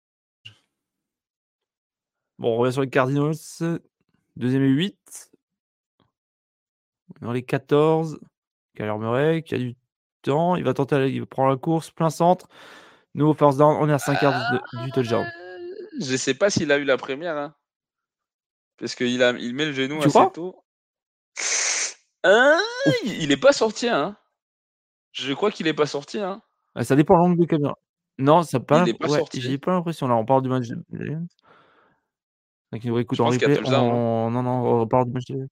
Bon, 2.38 2.54
on 2.54 2.58
revient 2.58 2.74
sur 2.74 2.82
les 2.82 2.90
Cardinals. 2.90 3.34
Deuxième 4.36 4.64
et 4.64 4.68
8. 4.68 5.30
Dans 7.22 7.32
les 7.32 7.42
14. 7.42 8.20
Kyler 8.76 8.98
Murray 8.98 9.42
qui 9.42 9.54
a 9.54 9.58
du 9.58 9.74
temps. 10.29 10.57
Il 10.57 10.64
va 10.64 10.74
tenter, 10.74 11.11
il 11.11 11.20
va 11.20 11.26
prendre 11.26 11.51
la 11.51 11.57
course, 11.57 11.91
plein 11.91 12.11
centre. 12.11 12.47
Nouveau 13.14 13.35
first 13.35 13.59
down. 13.59 13.76
On 13.81 13.89
est 13.89 13.93
à 13.93 13.99
5 13.99 14.22
yards 14.22 14.61
du 14.85 14.93
touchdown. 14.93 15.26
Je 16.01 16.16
sais 16.16 16.35
pas 16.35 16.51
s'il 16.51 16.70
a 16.70 16.79
eu 16.79 16.85
la 16.85 16.97
première. 16.97 17.37
Hein. 17.37 17.55
Parce 18.79 18.95
qu'il 18.95 19.09
il 19.09 19.55
met 19.55 19.66
le 19.66 19.72
genou 19.72 20.01
assez 20.03 20.33
tôt. 20.33 20.62
Hein? 22.24 22.59
Il 23.05 23.33
est 23.33 23.41
pas 23.41 23.53
sorti. 23.53 23.89
Hein. 23.89 24.16
Je 25.12 25.33
crois 25.33 25.51
qu'il 25.51 25.66
est 25.66 25.74
pas 25.74 25.87
sorti. 25.87 26.18
Hein. 26.20 26.43
Ah, 26.74 26.85
ça 26.85 26.95
dépend 26.95 27.14
de 27.14 27.20
l'angle 27.20 27.41
de 27.41 27.47
caméra. 27.47 27.74
Non, 28.18 28.43
ça 28.43 28.61
pas. 28.61 28.85
Il 28.87 28.97
pas 28.97 29.09
sorti. 29.09 29.41
J'ai 29.41 29.59
pas 29.59 29.72
l'impression. 29.72 30.07
Là, 30.07 30.14
on 30.14 30.24
parle 30.24 30.43
du 30.43 30.49
match 30.49 30.68
de 30.68 30.76
donc, 32.70 32.85
il 32.85 32.99
écoute 32.99 33.18
en 33.20 33.26
replay. 33.26 33.61
Non, 33.62 34.31
non, 34.31 34.81
on 34.83 34.87
parle 34.87 35.07
du 35.07 35.12
match 35.12 35.24
de 35.31 35.49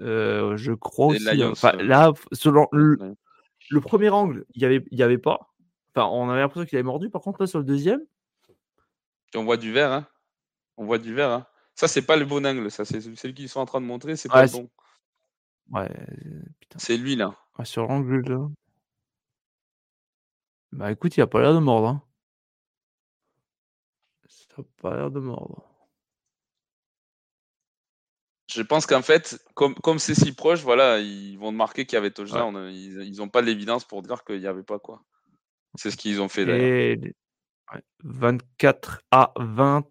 euh, 0.00 0.56
je 0.56 0.72
crois 0.72 1.06
aussi. 1.06 1.42
Hein. 1.42 1.50
enfin, 1.52 1.72
euh. 1.78 1.82
là, 1.82 2.12
selon 2.32 2.66
le, 2.72 3.14
le, 3.70 3.80
premier 3.80 4.08
angle, 4.10 4.44
il 4.54 4.60
n'y 4.60 4.66
avait, 4.66 4.84
y 4.90 5.02
avait 5.02 5.18
pas. 5.18 5.54
Enfin, 5.94 6.06
on 6.08 6.28
avait 6.28 6.40
l'impression 6.40 6.66
qu'il 6.66 6.76
avait 6.76 6.84
mordu. 6.84 7.10
Par 7.10 7.22
contre, 7.22 7.40
là, 7.40 7.46
sur 7.46 7.58
le 7.58 7.64
deuxième. 7.64 8.00
On 9.34 9.44
voit 9.44 9.56
du 9.56 9.72
vert. 9.72 9.92
Hein. 9.92 10.06
On 10.76 10.84
voit 10.84 10.98
du 10.98 11.14
vert. 11.14 11.30
Hein. 11.30 11.46
Ça, 11.74 11.88
c'est 11.88 12.02
pas 12.02 12.16
le 12.16 12.24
bon 12.24 12.46
angle. 12.46 12.70
Ça, 12.70 12.84
c'est 12.84 13.00
celui 13.00 13.34
qu'ils 13.34 13.48
sont 13.48 13.60
en 13.60 13.66
train 13.66 13.80
de 13.80 13.86
montrer. 13.86 14.16
C'est 14.16 14.28
pas 14.28 14.46
bon. 14.46 14.68
Ouais, 15.70 15.90
C'est 16.76 16.96
lui, 16.96 17.16
là. 17.16 17.34
sur 17.64 17.86
l'angle, 17.86 18.20
là. 18.28 18.48
Bah 20.72 20.92
écoute, 20.92 21.16
il 21.16 21.20
a 21.22 21.26
pas 21.26 21.40
l'air 21.40 21.54
de 21.54 21.58
mordre. 21.58 21.88
Hein. 21.88 22.02
Ça 24.28 24.46
n'a 24.58 24.64
pas 24.76 24.96
l'air 24.96 25.10
de 25.10 25.20
mordre. 25.20 25.64
Je 28.56 28.62
pense 28.62 28.86
qu'en 28.86 29.02
fait, 29.02 29.38
comme 29.52 29.74
comme 29.74 29.98
c'est 29.98 30.14
si 30.14 30.32
proche, 30.32 30.62
voilà, 30.62 30.98
ils 30.98 31.36
vont 31.36 31.52
marquer 31.52 31.84
qu'il 31.84 31.96
y 31.96 31.98
avait 31.98 32.10
touchdown. 32.10 32.70
Ils 32.72 33.16
n'ont 33.18 33.28
pas 33.28 33.42
l'évidence 33.42 33.84
pour 33.84 34.00
dire 34.00 34.24
qu'il 34.24 34.40
n'y 34.40 34.46
avait 34.46 34.62
pas 34.62 34.78
quoi. 34.78 35.02
C'est 35.74 35.90
ce 35.90 35.96
qu'ils 35.98 36.22
ont 36.22 36.30
fait 36.30 36.46
d'ailleurs. 36.46 36.96
24 38.04 39.02
à 39.10 39.34
20 39.36 39.84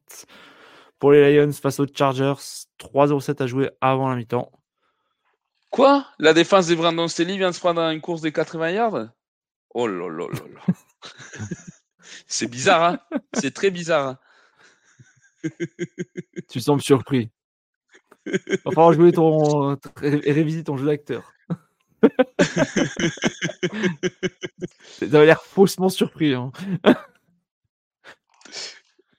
pour 0.98 1.12
les 1.12 1.36
Lions 1.38 1.52
face 1.52 1.80
aux 1.80 1.86
Chargers. 1.86 2.34
3-0-7 2.80 3.44
à 3.44 3.46
jouer 3.46 3.70
avant 3.82 4.10
la 4.10 4.16
mi-temps. 4.16 4.52
Quoi? 5.70 6.08
La 6.18 6.34
défense 6.34 6.66
des 6.66 6.76
Brandon 6.76 7.08
Staley 7.08 7.38
vient 7.38 7.52
de 7.52 7.56
se 7.56 7.60
prendre 7.60 7.82
dans 7.82 7.92
une 7.92 8.02
course 8.02 8.22
des 8.22 8.32
80 8.32 8.72
yards? 8.72 9.10
Oh 9.76 9.86
là 9.86 10.10
là 10.10 10.28
là 10.28 10.40
là. 10.56 10.74
C'est 12.28 12.48
bizarre, 12.48 12.84
hein 12.84 13.20
C'est 13.34 13.54
très 13.54 13.70
bizarre. 13.70 14.08
Hein 14.08 15.50
tu 16.50 16.62
sembles 16.62 16.82
surpris. 16.82 17.30
Il 18.26 18.60
va 18.66 18.72
falloir 18.72 18.94
jouer 18.94 19.12
ton... 19.12 19.78
et 20.02 20.32
réviser 20.32 20.64
ton 20.64 20.78
jeu 20.78 20.86
d'acteur. 20.86 21.32
A 25.02 25.26
l'air 25.26 25.44
faussement 25.44 25.90
surpris. 25.90 26.34
Hein. 26.34 26.52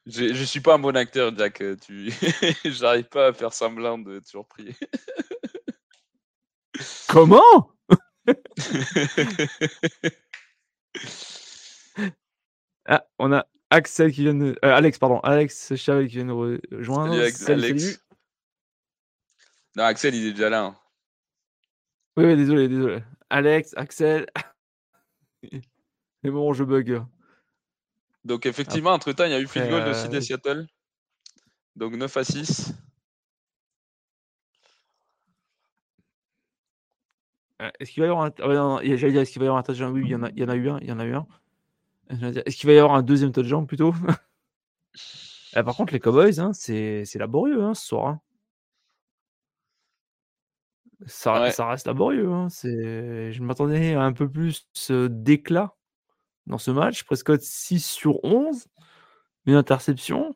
Je, 0.06 0.32
je 0.34 0.44
suis 0.44 0.60
pas 0.60 0.74
un 0.74 0.78
bon 0.78 0.96
acteur, 0.96 1.36
Jack. 1.36 1.62
Tu... 1.80 2.12
J'arrive 2.64 3.08
pas 3.08 3.28
à 3.28 3.32
faire 3.32 3.52
semblant 3.52 3.98
de 3.98 4.20
surpris. 4.24 4.74
Comment? 7.08 7.72
Ah, 12.88 13.04
on 13.18 13.32
a 13.32 13.44
Axel 13.70 14.12
qui 14.12 14.22
vient 14.22 14.34
de... 14.34 14.56
Euh, 14.64 14.72
Alex, 14.72 14.98
pardon. 14.98 15.18
Alex 15.20 15.74
Chavel 15.74 16.06
qui 16.06 16.16
vient 16.16 16.26
de 16.26 16.30
rejoindre. 16.30 17.28
Salut, 17.30 17.64
Alex. 17.64 18.00
Non, 19.76 19.84
Axel, 19.84 20.14
il 20.14 20.26
est 20.26 20.32
déjà 20.32 20.48
là. 20.48 20.64
Hein. 20.64 20.76
Oui, 22.16 22.24
oui, 22.24 22.36
désolé, 22.36 22.66
désolé. 22.66 23.02
Alex, 23.28 23.74
Axel. 23.76 24.26
C'est 25.42 26.30
bon, 26.30 26.54
je 26.54 26.64
bug. 26.64 27.02
Donc, 28.24 28.46
effectivement, 28.46 28.90
entre-temps, 28.90 29.26
il 29.26 29.32
y 29.32 29.34
a 29.34 29.40
eu 29.40 29.46
field 29.46 29.68
goal 29.68 29.84
de 29.84 29.92
Sydney 29.92 30.22
Seattle. 30.22 30.66
Donc, 31.76 31.94
9 31.94 32.16
à 32.16 32.24
6. 32.24 32.72
Euh, 37.60 37.70
est-ce 37.78 37.90
qu'il 37.90 38.02
va 38.02 38.06
y 38.06 38.10
avoir 38.10 38.24
un. 38.24 38.80
J'allais 38.82 39.12
dire, 39.12 39.20
est-ce 39.20 39.30
qu'il 39.30 39.40
va 39.40 39.44
y 39.44 39.48
avoir 39.48 39.58
un 39.58 39.62
touchdown? 39.62 39.92
Oui, 39.92 40.02
il 40.04 40.10
y, 40.10 40.14
en 40.14 40.22
a, 40.22 40.30
il 40.30 40.38
y 40.38 40.44
en 40.44 40.48
a 40.48 40.56
eu 40.56 40.70
un. 40.70 40.78
Il 40.80 40.88
y 40.88 40.92
en 40.92 40.98
a 40.98 41.04
eu 41.04 41.14
un. 41.14 41.26
Est-ce 42.08 42.56
qu'il 42.56 42.66
va 42.66 42.72
y 42.72 42.78
avoir 42.78 42.94
un 42.94 43.02
deuxième 43.02 43.32
touchdown 43.32 43.66
plutôt? 43.66 43.94
Ah, 45.54 45.62
Par 45.64 45.76
contre, 45.76 45.92
les 45.92 46.00
Cowboys, 46.00 46.40
hein, 46.40 46.52
c'est 46.54 47.04
laborieux 47.16 47.62
hein, 47.62 47.74
ce 47.74 47.86
soir. 47.86 48.06
Hein. 48.08 48.20
Ça, 51.04 51.50
ça, 51.50 51.68
reste 51.68 51.86
laborieux. 51.86 52.32
Hein. 52.32 52.48
Je 52.48 53.42
m'attendais 53.42 53.94
à 53.94 54.02
un 54.02 54.12
peu 54.12 54.30
plus 54.30 54.66
d'éclat 54.90 55.74
dans 56.46 56.58
ce 56.58 56.70
match. 56.70 57.04
Prescott 57.04 57.42
6 57.42 57.84
sur 57.84 58.24
11, 58.24 58.66
une 59.44 59.54
interception. 59.54 60.34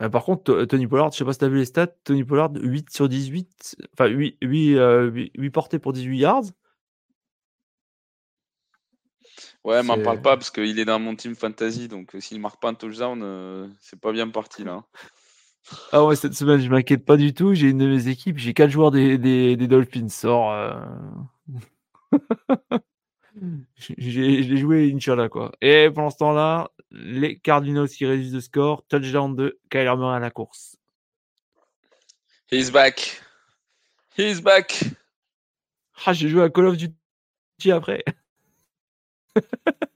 Euh, 0.00 0.08
par 0.08 0.24
contre, 0.24 0.64
Tony 0.64 0.88
Pollard, 0.88 1.12
je 1.12 1.18
sais 1.18 1.24
pas 1.24 1.32
si 1.32 1.38
tu 1.38 1.44
as 1.44 1.48
vu 1.48 1.58
les 1.58 1.64
stats, 1.64 1.86
Tony 1.86 2.24
Pollard 2.24 2.50
8 2.54 2.90
sur 2.90 3.08
18, 3.08 3.76
enfin 3.92 4.06
8, 4.06 4.38
8, 4.42 5.30
8, 5.36 5.50
portées 5.50 5.78
pour 5.78 5.92
18 5.92 6.18
yards. 6.18 6.44
Ouais, 9.64 9.82
m'en 9.82 9.98
parle 9.98 10.20
pas 10.20 10.36
parce 10.36 10.50
qu'il 10.50 10.78
est 10.78 10.84
dans 10.84 10.98
mon 10.98 11.16
team 11.16 11.34
fantasy, 11.34 11.88
donc 11.88 12.14
euh, 12.14 12.20
s'il 12.20 12.38
marque 12.38 12.60
pas 12.60 12.68
un 12.68 12.74
touchdown, 12.74 13.20
euh, 13.22 13.66
c'est 13.80 13.98
pas 13.98 14.12
bien 14.12 14.28
parti 14.28 14.62
là. 14.62 14.84
Ah 15.92 16.04
ouais, 16.04 16.16
cette 16.16 16.34
semaine, 16.34 16.60
je 16.60 16.68
m'inquiète 16.68 17.04
pas 17.04 17.16
du 17.16 17.32
tout. 17.32 17.54
J'ai 17.54 17.70
une 17.70 17.78
de 17.78 17.86
mes 17.86 18.08
équipes, 18.08 18.38
j'ai 18.38 18.52
4 18.52 18.70
joueurs 18.70 18.90
des, 18.90 19.18
des, 19.18 19.56
des 19.56 19.66
Dolphins. 19.66 20.08
Sort. 20.08 20.52
j'ai 23.98 24.56
joué 24.56 24.92
Inch'Allah 24.94 25.28
quoi. 25.28 25.52
Et 25.60 25.90
pendant 25.90 26.10
ce 26.10 26.18
temps-là, 26.18 26.70
les 26.90 27.38
Cardinals 27.38 27.88
qui 27.88 28.06
réduisent 28.06 28.32
de 28.32 28.40
score, 28.40 28.86
touchdown 28.86 29.34
de 29.34 29.58
Kyler 29.70 29.96
Murray 29.96 30.16
à 30.16 30.20
la 30.20 30.30
course. 30.30 30.76
He's 32.50 32.70
back. 32.70 33.22
He's 34.16 34.40
back. 34.40 34.84
Ah, 36.06 36.12
j'ai 36.12 36.28
joué 36.28 36.42
à 36.42 36.50
Call 36.50 36.66
of 36.66 36.76
Duty 36.76 37.72
après. 37.72 38.04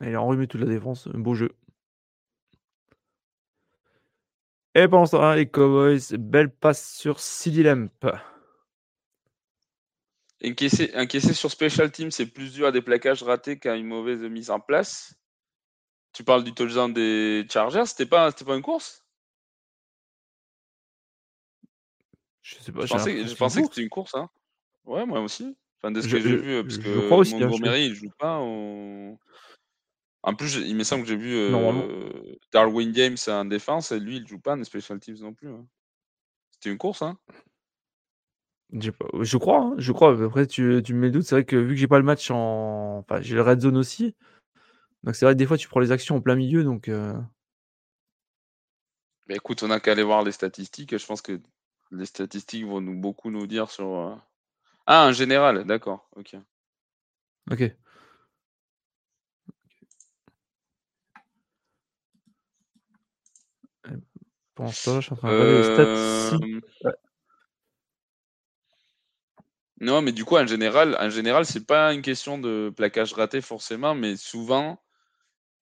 Il 0.00 0.14
a 0.14 0.22
enrhumé 0.22 0.46
toute 0.46 0.60
la 0.60 0.66
défense. 0.66 1.08
Un 1.12 1.18
beau 1.18 1.34
jeu. 1.34 1.50
Et 4.74 4.86
pendant 4.86 5.06
ce 5.06 5.12
temps 5.12 5.32
les 5.34 5.48
Cowboys, 5.48 6.16
belle 6.18 6.50
passe 6.50 6.94
sur 6.94 7.18
CD 7.18 7.62
Lamp. 7.62 7.88
Encaisser, 10.42 11.34
sur 11.34 11.50
Special 11.50 11.90
Team, 11.90 12.10
c'est 12.10 12.26
plus 12.26 12.52
dur 12.52 12.68
à 12.68 12.72
des 12.72 12.80
plaquages 12.80 13.22
ratés 13.22 13.58
qu'à 13.58 13.76
une 13.76 13.86
mauvaise 13.86 14.22
mise 14.22 14.50
en 14.50 14.60
place. 14.60 15.14
Tu 16.12 16.24
parles 16.24 16.44
du 16.44 16.54
touchdown 16.54 16.92
des 16.92 17.46
Chargers, 17.50 17.86
c'était 17.86 18.06
pas, 18.06 18.32
pas 18.32 18.56
une 18.56 18.62
course? 18.62 19.04
Je 22.42 22.56
sais 22.56 22.72
pas. 22.72 22.86
Je 22.86 23.34
pensais, 23.36 23.62
que 23.62 23.68
c'était 23.68 23.82
une 23.82 23.90
course. 23.90 24.14
Hein. 24.14 24.30
Ouais, 24.84 25.04
moi 25.04 25.20
aussi. 25.20 25.56
Enfin, 25.78 25.92
de 25.92 26.00
ce 26.00 26.08
que 26.08 26.20
j'ai 26.20 26.36
vu, 26.36 26.62
parce 26.62 26.78
que 26.78 27.12
aussi, 27.12 27.34
hein, 27.34 27.46
Montgomery, 27.46 27.86
il 27.86 27.94
joue 27.94 28.10
pas. 28.18 28.38
En 30.22 30.34
plus, 30.34 30.56
il 30.56 30.76
me 30.76 30.84
semble 30.84 31.04
que 31.04 31.08
j'ai 31.08 31.16
vu 31.16 31.34
euh, 31.34 32.36
Darwin 32.52 32.94
James 32.94 33.16
en 33.28 33.44
défense, 33.46 33.92
et 33.92 33.98
lui, 33.98 34.18
il 34.18 34.26
joue 34.26 34.38
pas 34.38 34.56
en 34.56 34.64
special 34.64 35.00
teams 35.00 35.16
non 35.20 35.32
plus. 35.32 35.48
Hein. 35.48 35.66
C'était 36.50 36.70
une 36.70 36.78
course, 36.78 37.00
hein 37.00 37.16
Je 38.72 39.36
crois, 39.38 39.60
hein, 39.60 39.74
je 39.78 39.92
crois. 39.92 40.22
Après, 40.22 40.46
tu, 40.46 40.82
tu 40.84 40.92
me 40.92 41.00
mets 41.00 41.10
doute. 41.10 41.22
C'est 41.22 41.34
vrai 41.34 41.44
que 41.44 41.56
vu 41.56 41.74
que 41.74 41.80
j'ai 41.80 41.88
pas 41.88 41.98
le 41.98 42.04
match 42.04 42.30
en. 42.30 42.98
Enfin, 42.98 43.22
j'ai 43.22 43.34
le 43.34 43.42
red 43.42 43.60
zone 43.60 43.78
aussi. 43.78 44.14
Donc, 45.02 45.14
c'est 45.14 45.24
vrai 45.24 45.34
que 45.34 45.38
des 45.38 45.46
fois, 45.46 45.56
tu 45.56 45.68
prends 45.68 45.80
les 45.80 45.92
actions 45.92 46.16
en 46.16 46.20
plein 46.20 46.36
milieu. 46.36 46.64
Donc. 46.64 46.88
Euh 46.88 47.14
Mais 49.26 49.36
écoute, 49.36 49.62
on 49.62 49.70
a 49.70 49.80
qu'à 49.80 49.92
aller 49.92 50.02
voir 50.02 50.22
les 50.22 50.32
statistiques. 50.32 50.96
Je 50.96 51.06
pense 51.06 51.22
que 51.22 51.40
les 51.92 52.04
statistiques 52.06 52.66
vont 52.66 52.82
nous, 52.82 52.94
beaucoup 52.94 53.30
nous 53.30 53.46
dire 53.46 53.70
sur. 53.70 53.96
Euh 53.96 54.14
ah, 54.86 55.06
en 55.06 55.12
général, 55.12 55.64
d'accord. 55.64 56.08
Ok. 56.16 56.36
Ok. 57.50 57.62
Non, 69.80 70.02
mais 70.02 70.12
du 70.12 70.24
coup, 70.26 70.36
en 70.36 70.46
général, 70.46 70.96
en 71.00 71.08
général, 71.08 71.46
c'est 71.46 71.66
pas 71.66 71.94
une 71.94 72.02
question 72.02 72.38
de 72.38 72.70
plaquage 72.76 73.14
raté 73.14 73.40
forcément, 73.40 73.94
mais 73.94 74.16
souvent, 74.16 74.78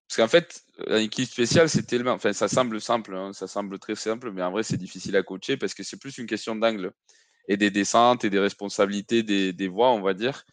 parce 0.09 0.17
qu'en 0.17 0.29
fait, 0.29 0.63
une 0.89 0.97
équipe 0.97 1.29
spéciale, 1.29 1.69
c'est 1.69 1.85
tellement, 1.85 2.13
enfin, 2.13 2.33
ça 2.33 2.49
semble 2.49 2.81
simple, 2.81 3.15
hein, 3.15 3.33
ça 3.33 3.47
semble 3.47 3.79
très 3.79 3.95
simple, 3.95 4.33
mais 4.33 4.43
en 4.43 4.51
vrai, 4.51 4.65
c'est 4.65 4.77
difficile 4.77 5.17
à 5.17 5.23
coacher 5.23 5.57
parce 5.57 5.73
que 5.75 5.85
c'est 5.85 5.99
plus 6.01 6.19
une 6.19 6.27
question 6.27 6.57
d'angle 6.57 6.93
et 7.47 7.57
des 7.57 7.71
descentes 7.71 8.25
et 8.25 8.31
des 8.31 8.41
responsabilités 8.41 9.23
des, 9.23 9.53
des 9.53 9.69
voies, 9.69 9.91
on 9.91 10.01
va 10.01 10.15
dire. 10.15 10.45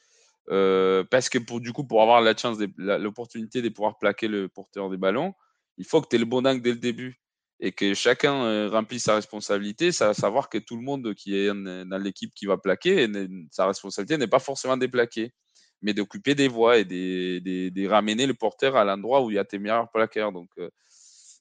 Euh, 0.50 1.04
parce 1.10 1.30
que 1.30 1.40
pour 1.40 1.60
du 1.60 1.74
coup, 1.74 1.86
pour 1.86 2.04
avoir 2.04 2.22
la 2.22 2.38
chance, 2.38 2.58
l'opportunité 2.78 3.64
de 3.64 3.70
pouvoir 3.70 3.98
plaquer 3.98 4.28
le 4.28 4.48
porteur 4.48 4.92
des 4.92 4.98
ballons, 4.98 5.34
il 5.78 5.86
faut 5.86 6.02
que 6.02 6.08
tu 6.08 6.18
aies 6.18 6.20
le 6.20 6.26
bon 6.26 6.46
angle 6.46 6.62
dès 6.62 6.72
le 6.72 6.78
début 6.78 7.20
et 7.60 7.72
que 7.72 7.94
chacun 7.94 8.44
euh, 8.44 8.70
remplisse 8.70 9.04
sa 9.04 9.16
responsabilité, 9.16 9.92
ça 9.92 10.14
savoir 10.14 10.50
que 10.50 10.58
tout 10.58 10.76
le 10.76 10.84
monde 10.84 11.14
qui 11.14 11.36
est 11.36 11.48
dans 11.48 12.02
l'équipe 12.02 12.34
qui 12.34 12.46
va 12.46 12.58
plaquer, 12.58 13.08
sa 13.52 13.68
responsabilité 13.68 14.18
n'est 14.18 14.28
pas 14.28 14.40
forcément 14.40 14.78
déplaquer, 14.78 15.34
mais 15.82 15.94
d'occuper 15.94 16.36
des 16.36 16.48
voies 16.48 16.78
et 16.78 16.86
de 16.86 17.88
ramener 17.88 18.28
le 18.28 18.34
porteur 18.34 18.76
à 18.76 18.84
l'endroit 18.84 19.24
où 19.24 19.32
il 19.32 19.36
y 19.36 19.40
a 19.40 19.46
tes 19.46 19.60
meilleurs 19.60 19.90
plaqueurs. 19.90 20.32
Donc, 20.32 20.50
euh, 20.58 20.70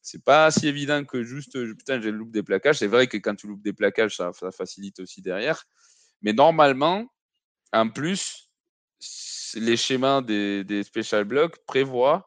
c'est 0.02 0.22
pas 0.22 0.50
si 0.50 0.68
évident 0.68 1.04
que 1.04 1.24
juste, 1.24 1.52
putain, 1.76 2.00
j'ai 2.00 2.10
loop 2.10 2.30
des 2.30 2.42
plaquages. 2.42 2.78
C'est 2.78 2.86
vrai 2.86 3.06
que 3.06 3.16
quand 3.16 3.34
tu 3.34 3.46
loupes 3.48 3.62
des 3.62 3.72
plaquages, 3.72 4.16
ça, 4.16 4.32
facilite 4.52 5.00
aussi 5.00 5.22
derrière. 5.22 5.64
Mais 6.22 6.32
normalement, 6.32 7.06
en 7.72 7.88
plus, 7.88 8.50
les 9.54 9.76
schémas 9.76 10.22
des, 10.22 10.62
des 10.62 10.82
special 10.84 11.24
blocks 11.24 11.56
prévoient 11.66 12.26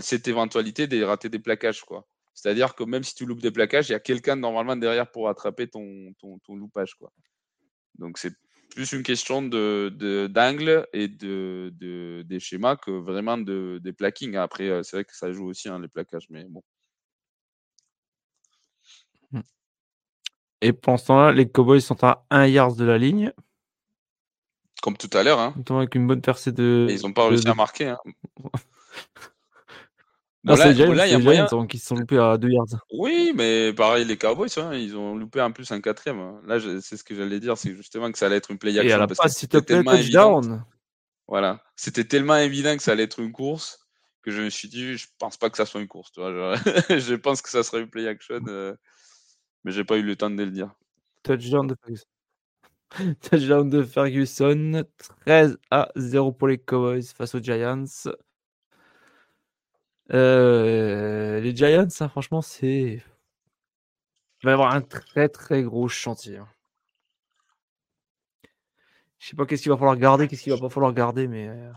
cette 0.00 0.28
éventualité 0.28 0.86
de 0.86 1.02
rater 1.02 1.28
des 1.28 1.40
plaquages, 1.40 1.82
quoi. 1.82 2.06
C'est-à-dire 2.34 2.74
que 2.74 2.84
même 2.84 3.04
si 3.04 3.14
tu 3.14 3.26
loupes 3.26 3.42
des 3.42 3.50
plaquages, 3.50 3.88
il 3.88 3.92
y 3.92 3.94
a 3.94 4.00
quelqu'un 4.00 4.36
normalement 4.36 4.76
derrière 4.76 5.10
pour 5.10 5.28
attraper 5.28 5.68
ton, 5.68 6.12
ton, 6.20 6.56
loupage. 6.56 6.94
Quoi. 6.94 7.12
Donc 7.98 8.18
c'est 8.18 8.32
plus 8.70 8.92
une 8.92 9.02
question 9.02 9.42
d'angle 9.42 10.28
de, 10.30 10.88
et 10.92 11.08
de, 11.08 12.22
des 12.26 12.40
schémas 12.40 12.76
que 12.76 12.90
vraiment 12.90 13.36
de, 13.36 13.80
des 13.82 13.92
plaquings. 13.92 14.36
Après, 14.36 14.68
euh, 14.68 14.82
c'est 14.82 14.96
vrai 14.96 15.04
que 15.04 15.14
ça 15.14 15.32
joue 15.32 15.46
aussi 15.46 15.68
hein, 15.68 15.80
les 15.80 15.88
plaquages, 15.88 16.26
mais 16.30 16.44
bon. 16.44 16.62
Mmh. 19.32 19.40
Et 20.62 20.68
ce 20.68 21.06
temps-là, 21.06 21.32
les 21.32 21.48
Cowboys 21.48 21.80
sont 21.80 22.02
à 22.04 22.24
1 22.30 22.46
yard 22.46 22.76
de 22.76 22.84
la 22.84 22.96
ligne. 22.96 23.32
Comme 24.82 24.96
tout 24.96 25.10
à 25.12 25.22
l'heure. 25.22 25.40
Hein. 25.40 25.54
Avec 25.68 25.94
une 25.94 26.06
bonne 26.06 26.22
percée 26.22 26.52
de. 26.52 26.86
ils 26.88 27.02
n'ont 27.02 27.12
pas 27.12 27.28
réussi 27.28 27.48
à 27.48 27.54
marquer. 27.54 27.88
Hein. 27.88 27.98
Non, 30.42 30.56
c'est 30.56 30.68
les 30.68 30.74
Giants, 30.74 31.20
moyen... 31.20 31.46
Hein, 31.50 31.66
qui 31.66 31.78
se 31.78 31.86
sont 31.86 31.96
loupés 31.96 32.18
à 32.18 32.38
2 32.38 32.48
yards. 32.48 32.66
Oui, 32.92 33.32
mais 33.34 33.74
pareil, 33.74 34.06
les 34.06 34.16
Cowboys, 34.16 34.48
hein, 34.56 34.72
ils 34.72 34.96
ont 34.96 35.14
loupé 35.14 35.40
en 35.42 35.52
plus 35.52 35.70
un 35.70 35.80
quatrième. 35.80 36.18
Hein. 36.18 36.40
Là, 36.46 36.58
c'est 36.80 36.96
ce 36.96 37.04
que 37.04 37.14
j'allais 37.14 37.40
dire, 37.40 37.58
c'est 37.58 37.74
justement 37.74 38.10
que 38.10 38.18
ça 38.18 38.26
allait 38.26 38.36
être 38.36 38.50
une 38.50 38.58
play 38.58 38.70
action. 38.70 38.88
Et 38.88 38.92
à 38.92 38.98
la 38.98 39.06
passe, 39.06 39.46
te 39.46 39.58
plaît, 39.58 39.84
touchdown. 39.84 40.64
Voilà. 41.28 41.62
C'était 41.76 42.04
tellement 42.04 42.36
évident 42.36 42.74
que 42.76 42.82
ça 42.82 42.92
allait 42.92 43.02
être 43.02 43.20
une 43.20 43.32
course 43.32 43.86
que 44.22 44.30
je 44.30 44.42
me 44.42 44.50
suis 44.50 44.68
dit, 44.68 44.96
je 44.96 45.06
pense 45.18 45.36
pas 45.36 45.50
que 45.50 45.56
ça 45.56 45.66
soit 45.66 45.80
une 45.80 45.88
course. 45.88 46.12
Tu 46.12 46.20
vois, 46.20 46.54
je 46.88 47.14
pense 47.14 47.42
que 47.42 47.50
ça 47.50 47.62
serait 47.62 47.80
une 47.80 47.88
play 47.88 48.06
action, 48.06 48.40
euh, 48.48 48.74
mais 49.64 49.72
j'ai 49.72 49.84
pas 49.84 49.96
eu 49.96 50.02
le 50.02 50.16
temps 50.16 50.30
de 50.30 50.42
le 50.42 50.50
dire. 50.50 50.74
Touchdown 51.22 51.66
de 51.66 51.76
Ferguson. 51.82 52.06
Touchdown 53.30 53.70
de 53.70 53.82
Ferguson. 53.82 54.84
13 55.26 55.58
à 55.70 55.90
0 55.96 56.32
pour 56.32 56.48
les 56.48 56.58
Cowboys 56.58 57.02
face 57.14 57.34
aux 57.34 57.40
Giants. 57.40 57.84
Euh, 60.12 61.40
les 61.40 61.54
Giants, 61.54 61.86
hein, 62.00 62.08
franchement, 62.08 62.42
c'est. 62.42 63.02
Il 64.42 64.44
va 64.44 64.50
y 64.50 64.54
avoir 64.54 64.74
un 64.74 64.80
très 64.80 65.28
très 65.28 65.62
gros 65.62 65.88
chantier. 65.88 66.38
Hein. 66.38 66.48
Je 69.18 69.28
sais 69.28 69.36
pas 69.36 69.44
qu'est-ce 69.46 69.62
qu'il 69.62 69.70
va 69.70 69.76
falloir 69.76 69.96
garder, 69.96 70.26
qu'est-ce 70.26 70.42
qu'il 70.42 70.52
va 70.52 70.58
pas 70.58 70.70
falloir 70.70 70.92
garder, 70.92 71.28
mais. 71.28 71.48
Euh, 71.48 71.72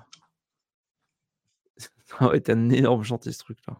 ça 1.77 2.27
va 2.27 2.35
être 2.35 2.49
un 2.49 2.69
énorme 2.69 3.03
chantier 3.03 3.31
ce 3.31 3.39
truc-là. 3.39 3.79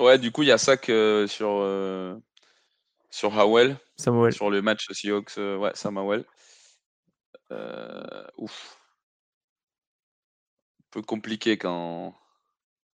Ouais, 0.00 0.18
du 0.18 0.32
coup, 0.32 0.42
il 0.42 0.48
y 0.48 0.52
a 0.52 0.58
ça 0.58 0.76
que 0.76 1.26
sur, 1.28 1.50
euh, 1.50 2.16
sur 3.10 3.38
Howell. 3.38 3.78
Samuel. 3.96 4.32
Sur 4.32 4.50
le 4.50 4.62
match 4.62 4.90
Seahawks, 4.90 5.36
ouais, 5.36 5.72
Samuel. 5.74 6.24
ouf. 8.38 8.76
Un 10.80 10.90
peu 10.90 11.02
compliqué 11.02 11.58
quand, 11.58 12.19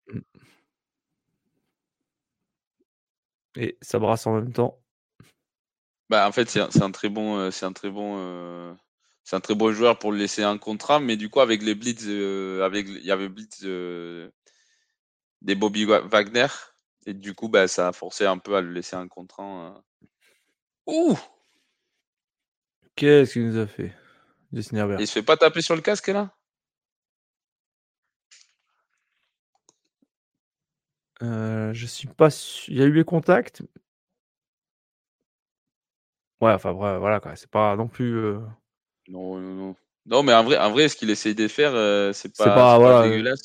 Mmh. 0.08 0.20
Et 3.56 3.78
ça 3.80 3.98
brasse 3.98 4.26
en 4.26 4.34
même 4.34 4.52
temps? 4.52 4.78
Bah, 6.08 6.28
en 6.28 6.32
fait, 6.32 6.48
c'est 6.48 6.60
un, 6.60 6.90
très 6.92 7.08
bon, 7.08 7.38
euh, 7.38 7.50
c'est 7.50 7.66
un 7.66 7.72
très 7.72 7.90
bon, 7.90 8.16
euh, 8.18 8.72
c'est 9.24 9.34
un 9.34 9.40
très 9.40 9.56
bon 9.56 9.72
joueur 9.72 9.98
pour 9.98 10.12
le 10.12 10.18
laisser 10.18 10.42
un 10.44 10.56
contrat, 10.56 11.00
mais 11.00 11.16
du 11.16 11.28
coup 11.28 11.40
avec 11.40 11.62
les 11.62 11.74
blitz, 11.74 12.04
euh, 12.06 12.64
avec 12.64 12.86
il 12.88 13.04
y 13.04 13.10
avait 13.10 13.28
blitz 13.28 13.62
des 15.42 15.54
Bobby 15.54 15.84
Wagner 15.84 16.46
et 17.06 17.14
du 17.14 17.34
coup 17.34 17.48
bah 17.48 17.68
ça 17.68 17.88
a 17.88 17.92
forcé 17.92 18.24
un 18.24 18.38
peu 18.38 18.56
à 18.56 18.60
le 18.60 18.72
laisser 18.72 18.96
un 18.96 19.08
contrat. 19.08 19.82
Ouh! 20.86 21.18
Qu'est-ce 22.94 23.32
qu'il 23.32 23.48
nous 23.48 23.58
a 23.58 23.66
fait? 23.66 23.92
Il 24.52 24.62
se 24.62 25.12
fait 25.12 25.22
pas 25.22 25.36
taper 25.36 25.60
sur 25.60 25.74
le 25.74 25.82
casque 25.82 26.08
là? 26.08 26.35
Je 31.20 31.86
suis 31.86 32.08
pas 32.08 32.30
sûr. 32.30 32.72
Il 32.72 32.78
y 32.78 32.82
a 32.82 32.86
eu 32.86 32.92
les 32.92 33.04
contacts. 33.04 33.62
Ouais, 36.40 36.52
enfin, 36.52 36.72
voilà, 36.72 37.20
quoi. 37.20 37.34
C'est 37.36 37.50
pas 37.50 37.76
non 37.76 37.88
plus. 37.88 38.34
Non, 39.08 39.38
non, 39.38 39.54
non. 39.54 39.76
Non, 40.08 40.22
mais 40.22 40.32
en 40.34 40.44
vrai, 40.44 40.56
en 40.58 40.70
vrai 40.70 40.88
ce 40.88 40.96
qu'il 40.96 41.10
essaye 41.10 41.34
de 41.34 41.48
faire, 41.48 41.72
c'est 42.14 42.36
pas, 42.36 42.44
pas, 42.44 42.78
voilà, 42.78 43.08
dégueulasse. 43.08 43.42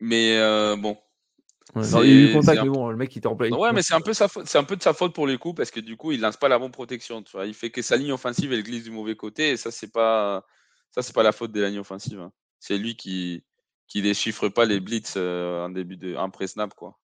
Mais 0.00 0.36
bon. 0.76 0.96
il 1.76 1.82
y 1.82 1.96
a 1.96 2.04
eu 2.04 2.26
le 2.28 2.32
contact, 2.34 2.62
mais 2.62 2.68
bon, 2.68 2.88
le 2.88 2.96
mec 2.96 3.14
il 3.14 3.18
était 3.18 3.26
en 3.26 3.36
Ouais, 3.36 3.72
mais 3.72 3.82
c'est 3.82 3.94
un 3.94 4.00
peu 4.00 4.12
sa 4.12 4.28
faute, 4.28 4.46
c'est 4.46 4.58
un 4.58 4.64
peu 4.64 4.76
de 4.76 4.82
sa 4.82 4.94
faute 4.94 5.14
pour 5.14 5.26
les 5.26 5.38
coups 5.38 5.56
parce 5.56 5.70
que 5.70 5.80
du 5.80 5.96
coup, 5.96 6.12
il 6.12 6.20
lance 6.20 6.36
pas 6.36 6.48
la 6.48 6.58
bonne 6.58 6.72
protection. 6.72 7.22
Tu 7.22 7.32
vois, 7.32 7.46
il 7.46 7.54
fait 7.54 7.70
que 7.70 7.82
sa 7.82 7.96
ligne 7.96 8.12
offensive 8.12 8.52
elle 8.52 8.62
glisse 8.62 8.84
du 8.84 8.90
mauvais 8.90 9.16
côté 9.16 9.50
et 9.50 9.56
ça 9.56 9.70
c'est 9.70 9.92
pas, 9.92 10.44
ça 10.90 11.02
c'est 11.02 11.14
pas 11.14 11.22
la 11.22 11.32
faute 11.32 11.52
des 11.52 11.64
lignes 11.64 11.80
offensives. 11.80 12.20
Hein. 12.20 12.32
C'est 12.58 12.78
lui 12.78 12.96
qui, 12.96 13.44
qui 13.92 14.00
déchiffre 14.00 14.48
pas 14.48 14.64
les 14.64 14.80
blitz 14.80 15.14
euh, 15.18 15.66
en 15.66 15.68
début 15.68 15.98
de 15.98 16.16
en 16.16 16.30
pré-snap 16.30 16.72
quoi. 16.72 16.98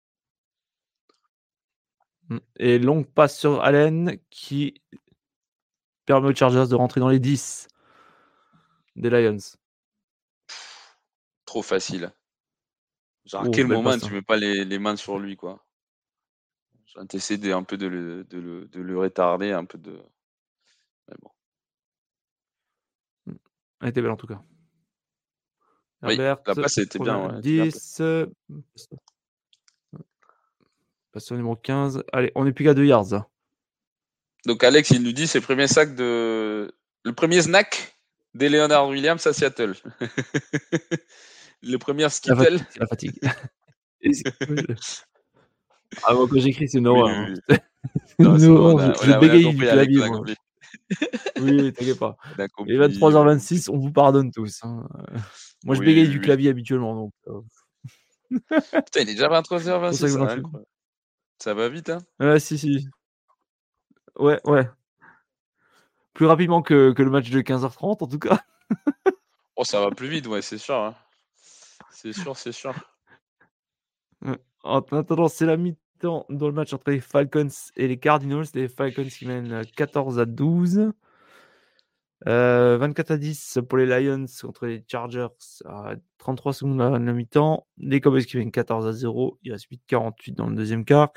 Mmh. 2.31 2.39
Et 2.57 2.79
longue 2.79 3.07
passe 3.07 3.39
sur 3.39 3.61
Allen 3.61 4.19
qui 4.31 4.81
permet 6.07 6.29
aux 6.29 6.35
Chargers 6.35 6.65
de 6.67 6.75
rentrer 6.75 7.01
dans 7.01 7.11
les 7.11 7.21
10 7.21 7.69
des 8.97 9.11
Lions. 9.11 9.37
Trop 11.45 11.61
facile. 11.61 12.11
Genre, 13.27 13.45
à 13.45 13.49
quel 13.51 13.67
moment 13.67 13.99
tu 13.99 14.11
mets 14.11 14.23
pas 14.23 14.39
les, 14.39 14.65
les, 14.65 14.79
mains 14.79 14.97
sur 14.97 15.19
lui, 15.19 15.37
quoi? 15.37 15.63
J'ai 16.87 17.53
un 17.53 17.65
peu 17.65 17.77
de 17.77 17.87
le, 17.87 18.25
de, 18.25 18.39
le, 18.39 18.67
de 18.67 18.81
le, 18.81 18.99
retarder, 18.99 19.53
un 19.53 19.67
peu 19.67 19.77
de. 19.77 20.03
Mais 21.07 21.17
bon. 21.21 21.31
Mmh. 23.27 23.37
Elle 23.83 23.89
était 23.89 24.01
belle 24.01 24.13
en 24.13 24.17
tout 24.17 24.27
cas. 24.27 24.43
Oui, 26.03 26.17
la 26.17 26.37
passe 26.37 26.75
c'était 26.75 26.99
bien. 26.99 27.35
Ouais, 27.35 27.41
10. 27.41 28.03
Passe 31.13 31.33
au 31.33 31.37
numéro 31.37 31.57
15. 31.57 32.05
Allez, 32.13 32.33
on 32.35 32.47
est 32.47 32.53
plus 32.53 32.65
qu'à 32.65 32.75
2 32.75 32.85
yards. 32.85 33.27
Donc 34.47 34.63
Alex, 34.63 34.91
il 34.91 35.03
nous 35.03 35.13
dit 35.13 35.27
c'est 35.27 35.41
le 35.41 35.45
premier 35.45 35.67
sac 35.67 35.95
de. 35.95 36.73
Le 37.05 37.13
premier 37.13 37.43
snack 37.43 37.99
des 38.35 38.49
Leonard 38.49 38.89
Williams 38.89 39.27
à 39.27 39.33
Seattle. 39.33 39.75
le 41.63 41.77
premier 41.79 42.09
skittle. 42.09 42.61
La 42.79 42.87
fatigue. 42.87 43.19
La 43.23 43.31
fatigue. 43.37 43.57
ah, 46.05 46.15
moi, 46.15 46.29
quand 46.29 46.39
j'écris, 46.39 46.69
c'est 46.69 46.81
Noah. 46.81 47.11
Oui, 47.11 47.35
oui, 47.49 47.57
oui. 47.57 47.57
non, 48.19 48.39
non, 48.39 48.79
je, 48.79 49.07
je 49.07 49.19
bégaye 49.19 49.55
du 49.55 49.57
clavier. 49.57 50.03
oui, 51.41 51.73
t'inquiète 51.73 51.99
pas. 51.99 52.17
Et 52.67 52.79
23h26, 52.79 53.71
on 53.71 53.79
vous 53.79 53.93
pardonne 53.93 54.31
tous. 54.31 54.61
Hein. 54.63 54.87
Moi, 55.65 55.75
je 55.75 55.81
bégaye 55.81 56.09
du 56.09 56.21
clavier 56.21 56.51
habituellement. 56.51 56.95
Donc, 56.95 57.13
euh. 57.29 57.41
Putain, 58.85 59.01
il 59.01 59.11
est 59.11 59.15
déjà 59.15 59.29
23h26. 59.29 59.93
Ça, 59.93 60.37
ça, 61.41 61.55
va 61.55 61.69
vite, 61.69 61.91
hein 61.91 62.01
Ouais, 62.21 62.41
si, 62.41 62.59
si. 62.59 62.89
Ouais, 64.17 64.41
ouais. 64.45 64.69
Plus 66.15 66.27
rapidement 66.27 66.63
que, 66.63 66.93
que 66.93 67.03
le 67.03 67.11
match 67.11 67.31
de 67.31 67.41
15h30, 67.41 68.03
en 68.03 68.07
tout 68.07 68.19
cas. 68.19 68.41
oh, 69.57 69.65
ça 69.65 69.81
va 69.81 69.91
plus 69.91 70.09
vite, 70.09 70.27
ouais, 70.27 70.43
c'est 70.43 70.59
sûr. 70.59 70.77
Hein. 70.77 70.95
C'est 71.91 72.13
sûr, 72.13 72.37
c'est 72.37 72.53
sûr. 72.53 72.75
En 74.63 74.81
attendant, 74.81 75.29
c'est 75.29 75.47
la 75.47 75.57
mi-temps 75.57 76.27
dans 76.29 76.47
le 76.47 76.53
match 76.53 76.73
entre 76.73 76.91
les 76.91 77.01
Falcons 77.01 77.49
et 77.77 77.89
les 77.89 77.99
Cardinals. 77.99 78.47
Les 78.55 78.69
Falcons 78.69 79.05
qui 79.05 79.27
mènent 79.27 79.65
14 79.77 80.19
à 80.19 80.25
12. 80.25 80.93
24 82.27 83.11
euh, 83.11 83.15
à 83.15 83.17
10 83.17 83.61
pour 83.69 83.79
les 83.79 83.87
Lions 83.87 84.27
contre 84.43 84.67
les 84.67 84.85
Chargers 84.89 85.29
à 85.67 85.95
33 86.19 86.53
secondes 86.53 86.83
à 86.83 86.91
la 86.91 86.99
mi-temps. 86.99 87.67
Les 87.79 88.01
Cowboys 88.01 88.25
qui 88.25 88.37
mènent 88.39 88.51
14 88.51 88.87
à 88.87 88.93
0. 88.93 89.39
Il 89.43 89.53
reste 89.53 89.71
8-48 89.71 90.35
dans 90.35 90.49
le 90.49 90.57
deuxième 90.57 90.85
quart. 90.85 91.13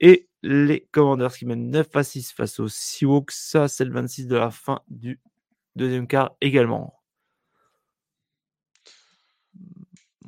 Et 0.00 0.28
les 0.42 0.88
Commanders 0.90 1.32
qui 1.34 1.46
mènent 1.46 1.70
9 1.70 1.94
à 1.94 2.02
6 2.02 2.32
face 2.32 2.58
aux 2.58 2.68
Seahawks. 2.68 3.30
Ça, 3.30 3.68
c'est 3.68 3.84
le 3.84 3.92
26 3.92 4.26
de 4.26 4.36
la 4.36 4.50
fin 4.50 4.80
du 4.88 5.20
deuxième 5.76 6.06
quart 6.06 6.36
également. 6.40 6.98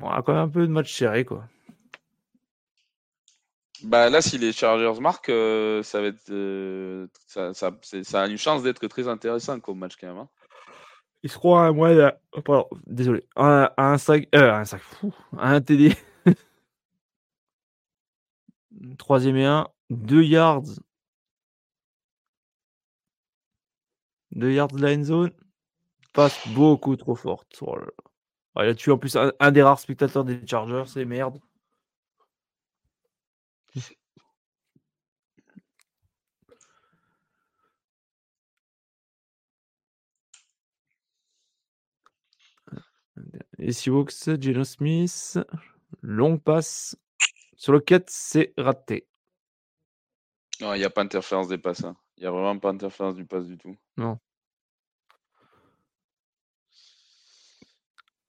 on 0.01 0.11
a 0.11 0.23
quand 0.23 0.33
même 0.33 0.43
un 0.43 0.49
peu 0.49 0.67
de 0.67 0.73
match 0.73 0.93
serré, 0.93 1.25
quoi. 1.25 1.49
Bah 3.85 4.09
là, 4.09 4.23
si 4.23 4.39
les 4.39 4.53
Chargers 4.53 4.99
marquent, 5.01 5.29
euh, 5.29 5.83
ça 5.83 6.01
va 6.01 6.07
être, 6.09 6.31
euh, 6.31 7.07
ça, 7.27 7.53
ça, 7.53 7.71
ça, 8.03 8.23
a 8.23 8.27
une 8.29 8.39
chance 8.39 8.63
d'être 8.63 8.87
très 8.89 9.09
intéressant 9.09 9.61
comme 9.61 9.79
match 9.79 9.97
quand 10.01 10.07
même. 10.07 10.19
Hein. 10.19 10.29
Ils 11.23 11.31
seront 11.31 11.59
à 11.59 11.71
moins, 11.71 12.13
oh, 12.49 12.69
désolé, 12.87 13.27
à, 13.37 13.75
un 13.77 13.99
sac, 13.99 14.29
euh, 14.35 14.53
un 14.53 14.65
sac, 14.65 14.81
fou, 14.81 15.13
un 15.37 15.61
TD. 15.61 15.95
Troisième 18.99 19.37
et 19.37 19.45
un, 19.45 19.69
deux 19.91 20.23
yards. 20.23 20.63
Deux 24.33 24.53
yards 24.53 24.69
de 24.69 24.81
la 24.81 25.03
zone. 25.05 25.31
Passe 26.13 26.49
beaucoup 26.49 26.97
trop 26.97 27.17
forte. 27.17 27.59
Oh 27.61 27.77
il 28.63 28.69
a 28.69 28.75
tué 28.75 28.93
en 28.93 28.99
plus 28.99 29.17
un, 29.17 29.33
un 29.41 29.51
des 29.51 29.63
rares 29.63 29.81
spectateurs 29.81 30.25
des 30.25 30.47
Chargers, 30.47 30.85
c'est 30.87 31.05
merde. 31.05 31.39
Et 43.59 43.73
Seahawks, 43.73 44.41
Geno 44.41 44.65
Smith, 44.65 45.39
long 46.03 46.39
passe. 46.39 46.97
Sur 47.57 47.73
le 47.73 47.81
quête, 47.81 48.11
c'est 48.11 48.53
raté. 48.59 49.07
Non, 50.61 50.75
il 50.75 50.79
n'y 50.79 50.85
a 50.85 50.91
pas 50.91 51.03
d'interférence 51.03 51.49
des 51.49 51.59
passes. 51.59 51.85
Hein. 51.85 51.97
Il 52.17 52.23
n'y 52.23 52.27
a 52.27 52.31
vraiment 52.31 52.59
pas 52.59 52.73
d'interférence 52.73 53.15
du 53.15 53.25
passe 53.25 53.47
du 53.47 53.59
tout. 53.59 53.77
Non. 53.97 54.19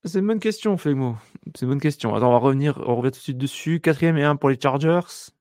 C'est 0.03 0.19
une 0.19 0.27
bonne 0.27 0.39
question, 0.39 0.77
Fegmo. 0.77 1.17
C'est 1.55 1.63
une 1.63 1.69
bonne 1.69 1.81
question. 1.81 2.13
Attends, 2.13 2.29
on 2.29 2.33
va 2.33 2.37
revenir, 2.37 2.77
on 2.85 2.95
revient 2.95 3.11
tout 3.11 3.17
de 3.17 3.23
suite 3.23 3.37
dessus. 3.37 3.81
Quatrième 3.81 4.17
et 4.17 4.23
un 4.23 4.35
pour 4.35 4.49
les 4.49 4.59
Chargers. 4.59 5.31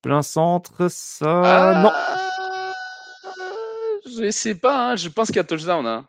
Plein 0.00 0.22
centre, 0.22 0.88
ça. 0.88 1.82
non. 1.82 1.90
Je 4.06 4.30
sais 4.30 4.54
pas, 4.54 4.92
hein. 4.92 4.96
je 4.96 5.08
pense 5.08 5.28
qu'il 5.28 5.36
y 5.36 5.40
a 5.40 5.44
touchdown. 5.44 5.86
Hein. 5.86 6.08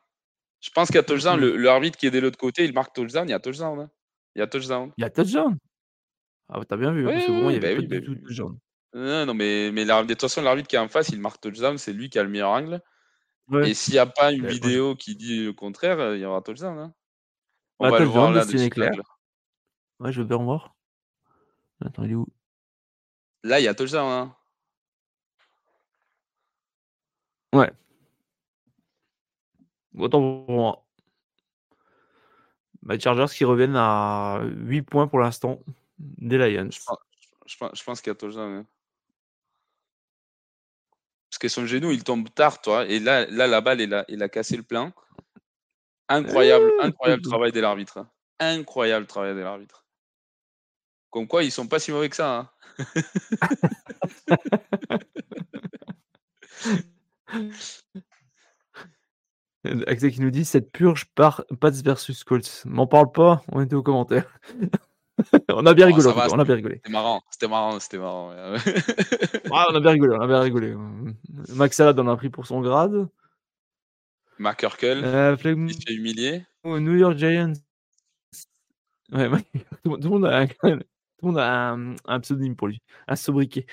Je 0.66 0.72
pense 0.72 0.88
qu'il 0.88 0.96
y 0.96 1.00
a 1.00 1.04
touchdown. 1.04 1.40
Le, 1.40 1.56
le 1.58 1.70
arbitre 1.70 1.96
qui 1.96 2.08
est 2.08 2.12
de 2.12 2.18
l'autre 2.18 2.40
côté, 2.40 2.66
il 2.66 2.74
marque 2.74 2.92
touchdown. 2.96 3.28
Il 3.28 3.32
y 3.32 3.36
a 3.36 3.40
touchdown. 3.40 3.82
Hein. 3.82 3.92
Il 4.36 4.40
y 4.40 4.42
a 4.42 4.48
touchdown. 4.48 4.92
Il 4.98 5.02
y 5.02 5.06
a 5.06 5.12
touchdown? 5.12 5.56
Ah, 6.50 6.60
t'as 6.68 6.76
bien 6.76 6.92
vu. 6.92 7.06
Oui, 7.06 7.14
hein, 7.14 7.20
que 7.28 7.32
bon, 7.32 7.50
il 7.52 7.54
y 7.54 7.58
avait 7.58 7.60
bah 7.60 7.76
pas 7.76 7.82
oui, 7.82 7.88
du 7.88 8.00
bah 8.00 8.06
tout 8.06 8.12
oui. 8.14 8.24
touchdown. 8.24 8.58
Non, 8.96 9.26
non, 9.28 9.34
mais, 9.36 9.70
mais 9.72 9.86
de 9.86 10.04
toute 10.08 10.22
façon, 10.22 10.42
l'arbitre 10.42 10.68
qui 10.68 10.76
est 10.76 10.80
en 10.80 10.88
face, 10.88 11.10
il 11.10 11.22
marque 11.22 11.40
touchdown. 11.40 11.78
C'est 11.78 11.94
lui 11.94 12.10
qui 12.10 12.18
a 12.18 12.24
le 12.24 12.30
meilleur 12.30 12.50
angle. 12.50 12.82
Ouais. 13.50 13.70
Et 13.70 13.74
s'il 13.76 13.94
n'y 13.94 14.00
a 14.00 14.08
pas 14.08 14.32
une 14.32 14.42
Ouais, 14.42 14.50
je- 14.50 14.54
vidéo 14.56 14.96
qui 14.96 15.16
dit 15.16 15.46
le 15.46 15.54
contraire, 15.54 16.00
euh, 16.00 16.18
il 16.18 16.22
y 16.22 16.26
aura 16.26 16.42
touchdown. 16.42 16.80
Hein. 16.80 16.94
On 17.78 17.86
Bah, 17.86 17.92
va 17.92 18.00
le 18.00 18.06
voir 18.06 18.32
là 18.32 18.44
de 18.44 18.80
là. 18.80 18.92
Ouais, 20.00 20.12
je 20.12 20.22
veux 20.22 20.28
bien 20.28 20.38
voir. 20.38 20.74
Attends, 21.86 22.04
il 22.06 22.12
est 22.12 22.16
où? 22.16 22.28
Là, 23.44 23.60
il 23.60 23.64
y 23.64 23.68
a 23.68 23.76
touchdown. 23.76 24.08
Hein. 24.10 24.36
Ouais. 27.54 27.72
Autant 29.98 30.44
pour 30.46 30.56
moi. 30.56 30.86
Bah, 32.82 32.96
les 32.96 33.00
Chargers 33.00 33.34
qui 33.34 33.46
reviennent 33.46 33.76
à 33.76 34.42
8 34.44 34.82
points 34.84 35.08
pour 35.08 35.20
l'instant 35.20 35.60
des 35.98 36.38
Lions. 36.38 36.70
Je 36.72 36.80
pense, 36.86 36.98
je 37.46 37.58
pense, 37.58 37.72
je 37.80 37.84
pense 37.84 38.02
qu'il 38.02 38.12
y 38.12 38.14
a 38.14 38.16
touchdown. 38.16 38.54
hein. 38.54 38.66
Parce 41.30 41.40
que 41.40 41.48
son 41.48 41.66
genou, 41.66 41.92
il 41.92 42.04
tombe 42.04 42.30
tard, 42.34 42.62
toi. 42.62 42.86
Et 42.86 43.00
là, 43.00 43.26
là 43.26 43.48
la 43.48 43.62
balle, 43.62 43.82
il 43.82 43.94
a, 43.94 44.06
il 44.08 44.22
a 44.22 44.30
cassé 44.30 44.56
le 44.58 44.64
plein. 44.64 44.94
Incroyable, 46.08 46.72
Eh, 46.80 46.84
incroyable 46.86 47.22
travail 47.24 47.52
de 47.52 47.60
l'arbitre. 47.60 47.98
hein. 47.98 48.10
Incroyable 48.40 49.08
travail 49.08 49.34
de 49.36 49.40
l'arbitre. 49.40 49.86
Comme 51.10 51.28
quoi, 51.28 51.44
ils 51.44 51.52
sont 51.52 51.68
pas 51.68 51.80
si 51.80 51.92
mauvais 51.92 52.10
que 52.10 52.16
ça. 52.16 52.38
hein. 52.38 52.50
Axel 59.88 60.12
qui 60.12 60.22
nous 60.22 60.32
dit 60.32 60.46
cette 60.46 60.72
purge 60.72 61.06
par 61.16 61.44
Pats 61.60 61.70
versus 61.72 62.24
Colts. 62.24 62.64
M'en 62.66 62.88
parle 62.88 63.12
pas, 63.12 63.42
on 63.52 63.62
était 63.62 63.76
aux 63.76 63.84
commentaires. 63.84 64.26
on 65.50 65.66
a 65.66 65.74
bien 65.74 65.86
Oh, 65.86 65.96
rigolé, 65.96 66.14
va, 66.14 66.28
on 66.32 66.40
a 66.40 66.44
bien 66.44 66.56
rigolé. 66.56 66.76
C'était 66.76 66.92
marrant, 66.92 67.22
c'était 67.30 67.48
marrant, 67.48 67.80
c'était 67.80 67.98
marrant. 67.98 68.30
ouais. 68.32 68.58
Ah, 69.52 69.68
on 69.72 69.76
a 69.76 69.80
bien 69.80 69.92
rigolé, 69.92 70.16
on 70.18 70.22
a 70.22 70.28
bien 70.28 70.40
rigolé. 70.42 70.76
Max 71.54 71.78
Salad 71.78 72.00
en 72.00 72.08
a 72.08 72.18
pris 72.18 72.30
pour 72.30 72.46
son 72.48 72.62
grade. 72.62 73.08
Mark 74.38 74.62
Urkel, 74.64 75.02
Euh, 75.06 75.38
Flegmo- 75.38 75.70
il 75.70 75.74
se 75.76 75.80
fait 75.88 75.94
humilier. 75.94 76.44
New 76.66 76.96
York 76.96 77.18
Giants. 77.18 77.54
Ouais, 79.14 79.30
tout, 79.54 79.60
le 79.86 79.90
monde- 79.92 80.02
tout 80.02 80.08
le 80.08 80.14
monde 80.20 80.26
a 80.26 80.38
un, 80.40 80.48
tout 80.48 80.56
le 80.64 81.28
monde 81.28 81.38
a 81.38 81.70
un, 81.72 81.96
un 82.06 82.20
pseudonyme 82.20 82.56
pour 82.56 82.68
lui, 82.68 82.82
un 83.08 83.16
sobriquet. 83.16 83.66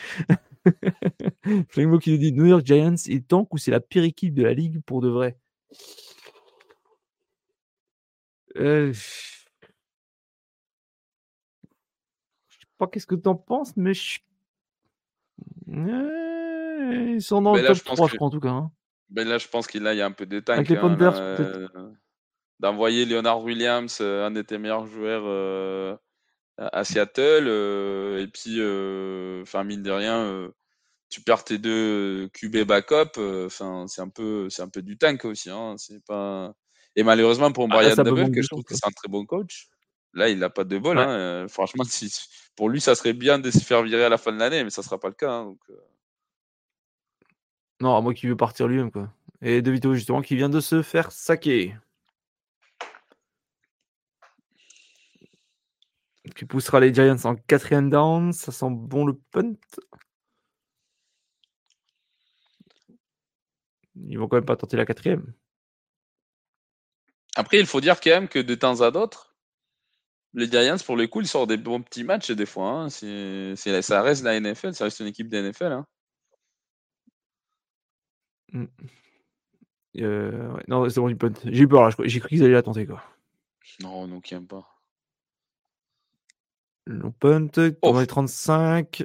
Flegmo 1.70 1.98
qui 1.98 2.12
nous 2.12 2.18
dit 2.18 2.32
New 2.32 2.46
York 2.46 2.64
Giants, 2.64 2.94
il 3.06 3.24
tank 3.24 3.52
ou 3.52 3.58
c'est 3.58 3.70
la 3.72 3.80
pire 3.80 4.04
équipe 4.04 4.34
de 4.34 4.44
la 4.44 4.52
ligue 4.54 4.80
pour 4.84 5.00
de 5.00 5.08
vrai? 5.08 5.36
Euh, 8.56 8.92
Je 8.92 8.98
sais 12.58 12.66
pas 12.78 12.86
qu'est-ce 12.86 13.06
que 13.06 13.14
t'en 13.14 13.34
penses, 13.34 13.76
mais 13.76 13.94
je... 13.94 14.20
Euh, 15.68 17.12
ils 17.14 17.22
sont 17.22 17.40
dans 17.42 17.52
Mais 17.54 17.60
le 17.62 17.68
là, 17.68 17.68
top 17.70 17.78
je 17.78 17.82
pense 17.84 17.96
3, 17.96 18.08
je 18.08 18.16
crois, 18.16 18.26
en 18.28 18.30
tout 18.30 18.40
cas. 18.40 18.50
hein. 18.50 18.70
Ben 19.08 19.26
là, 19.26 19.38
je 19.38 19.48
pense 19.48 19.66
qu'il 19.66 19.82
y 19.82 20.00
a 20.00 20.06
un 20.06 20.12
peu 20.12 20.26
de 20.26 20.40
tank. 20.40 20.56
Avec 20.56 20.68
les 20.70 20.76
hein, 20.76 20.96
euh, 21.00 21.68
D'envoyer 22.60 23.04
Leonard 23.04 23.42
Williams, 23.42 23.98
euh, 24.00 24.26
un 24.26 24.30
de 24.30 24.42
tes 24.42 24.58
meilleurs 24.58 24.86
joueurs, 24.86 25.24
euh, 25.26 25.96
à 26.58 26.84
Seattle. 26.84 27.48
et 28.18 28.26
puis, 28.28 28.60
enfin, 29.42 29.64
mine 29.64 29.82
de 29.82 29.90
rien, 29.90 30.50
tu 31.12 31.20
perds 31.20 31.44
tes 31.44 31.58
deux 31.58 32.28
QB 32.32 32.64
backup. 32.64 33.18
euh, 33.18 33.46
Enfin, 33.46 33.84
c'est 33.86 34.00
un 34.00 34.08
peu, 34.08 34.48
c'est 34.48 34.62
un 34.62 34.68
peu 34.68 34.80
du 34.80 34.96
tank 34.96 35.24
aussi. 35.26 35.50
Hein, 35.50 35.74
c'est 35.76 36.02
pas. 36.04 36.54
Et 36.96 37.02
malheureusement 37.02 37.52
pour 37.52 37.64
Ah, 37.70 37.74
Brian 37.76 37.94
Double, 37.96 38.22
manque 38.22 38.34
que 38.34 38.42
je 38.42 38.48
trouve 38.48 38.64
que 38.64 38.74
c'est 38.74 38.86
un 38.86 38.90
très 38.90 39.08
bon 39.08 39.26
coach. 39.26 39.68
Là, 40.14 40.28
il 40.30 40.38
n'a 40.38 40.50
pas 40.50 40.64
de 40.64 40.78
bol. 40.78 40.96
Ouais. 40.98 41.04
hein, 41.04 41.10
euh, 41.10 41.48
franchement, 41.48 41.84
si, 41.84 42.10
pour 42.56 42.68
lui, 42.70 42.80
ça 42.80 42.94
serait 42.94 43.12
bien 43.12 43.38
de 43.38 43.50
se 43.50 43.60
faire 43.60 43.82
virer 43.82 44.04
à 44.04 44.08
la 44.08 44.18
fin 44.18 44.32
de 44.32 44.38
l'année, 44.38 44.64
mais 44.64 44.70
ça 44.70 44.82
sera 44.82 44.98
pas 44.98 45.08
le 45.08 45.14
cas. 45.14 45.30
hein, 45.30 45.44
donc, 45.44 45.60
euh, 45.70 45.76
Non, 47.80 47.96
à 47.96 48.00
moi 48.00 48.14
qui 48.14 48.26
veut 48.26 48.36
partir 48.36 48.66
lui-même, 48.68 48.90
quoi. 48.90 49.12
Et 49.42 49.60
De 49.62 49.70
Vito, 49.70 49.94
justement, 49.94 50.22
qui 50.22 50.36
vient 50.36 50.48
de 50.50 50.60
se 50.60 50.82
faire 50.82 51.12
saquer. 51.12 51.74
Qui 56.36 56.44
poussera 56.44 56.78
les 56.80 56.94
Giants 56.94 57.16
en 57.24 57.34
quatrième 57.34 57.90
down. 57.90 58.32
Ça 58.32 58.52
sent 58.52 58.70
bon 58.70 59.04
le 59.06 59.14
punt. 59.32 59.54
Ils 63.96 64.18
vont 64.18 64.28
quand 64.28 64.36
même 64.36 64.44
pas 64.44 64.56
tenter 64.56 64.76
la 64.76 64.86
quatrième. 64.86 65.32
Après, 67.36 67.58
il 67.58 67.66
faut 67.66 67.80
dire 67.80 68.00
quand 68.00 68.10
même 68.10 68.28
que 68.28 68.38
de 68.38 68.54
temps 68.54 68.80
à 68.82 68.90
d'autre, 68.90 69.34
les 70.34 70.46
Giants, 70.50 70.76
pour 70.84 70.96
le 70.96 71.06
coup, 71.06 71.20
ils 71.20 71.26
sortent 71.28 71.48
des 71.50 71.56
bons 71.56 71.82
petits 71.82 72.04
matchs 72.04 72.30
des 72.30 72.46
fois. 72.46 72.70
hein. 72.70 72.88
C'est- 72.90 73.54
c'est- 73.56 73.82
ça 73.82 74.02
reste 74.02 74.22
la 74.22 74.34
NFL, 74.34 74.74
ça 74.74 74.84
reste 74.84 75.00
une 75.00 75.06
équipe 75.06 75.28
de 75.28 75.38
NFL. 75.38 75.72
hein. 75.72 75.86
Euh, 79.98 80.52
ouais, 80.52 80.62
non, 80.68 80.88
c'est 80.88 81.00
bon, 81.00 81.08
du 81.08 81.16
punt. 81.16 81.32
J'ai 81.44 81.62
eu 81.62 81.68
peur 81.68 81.82
là. 81.88 81.90
J'ai 82.04 82.20
cru 82.20 82.28
qu'ils 82.30 82.42
allaient 82.44 82.52
la 82.52 82.62
tenter, 82.62 82.86
quoi. 82.86 83.02
Non, 83.80 84.06
donc 84.08 84.30
il 84.30 84.38
n'y 84.38 84.44
a 84.44 84.46
pas. 84.46 84.68
Le 86.84 87.10
punt, 87.10 87.48
pendant 87.80 88.00
les 88.00 88.06
35. 88.06 89.04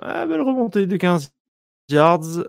Ah, 0.00 0.26
belle 0.26 0.40
remontée 0.42 0.86
de 0.86 0.96
15 0.96 1.32
yards. 1.88 2.44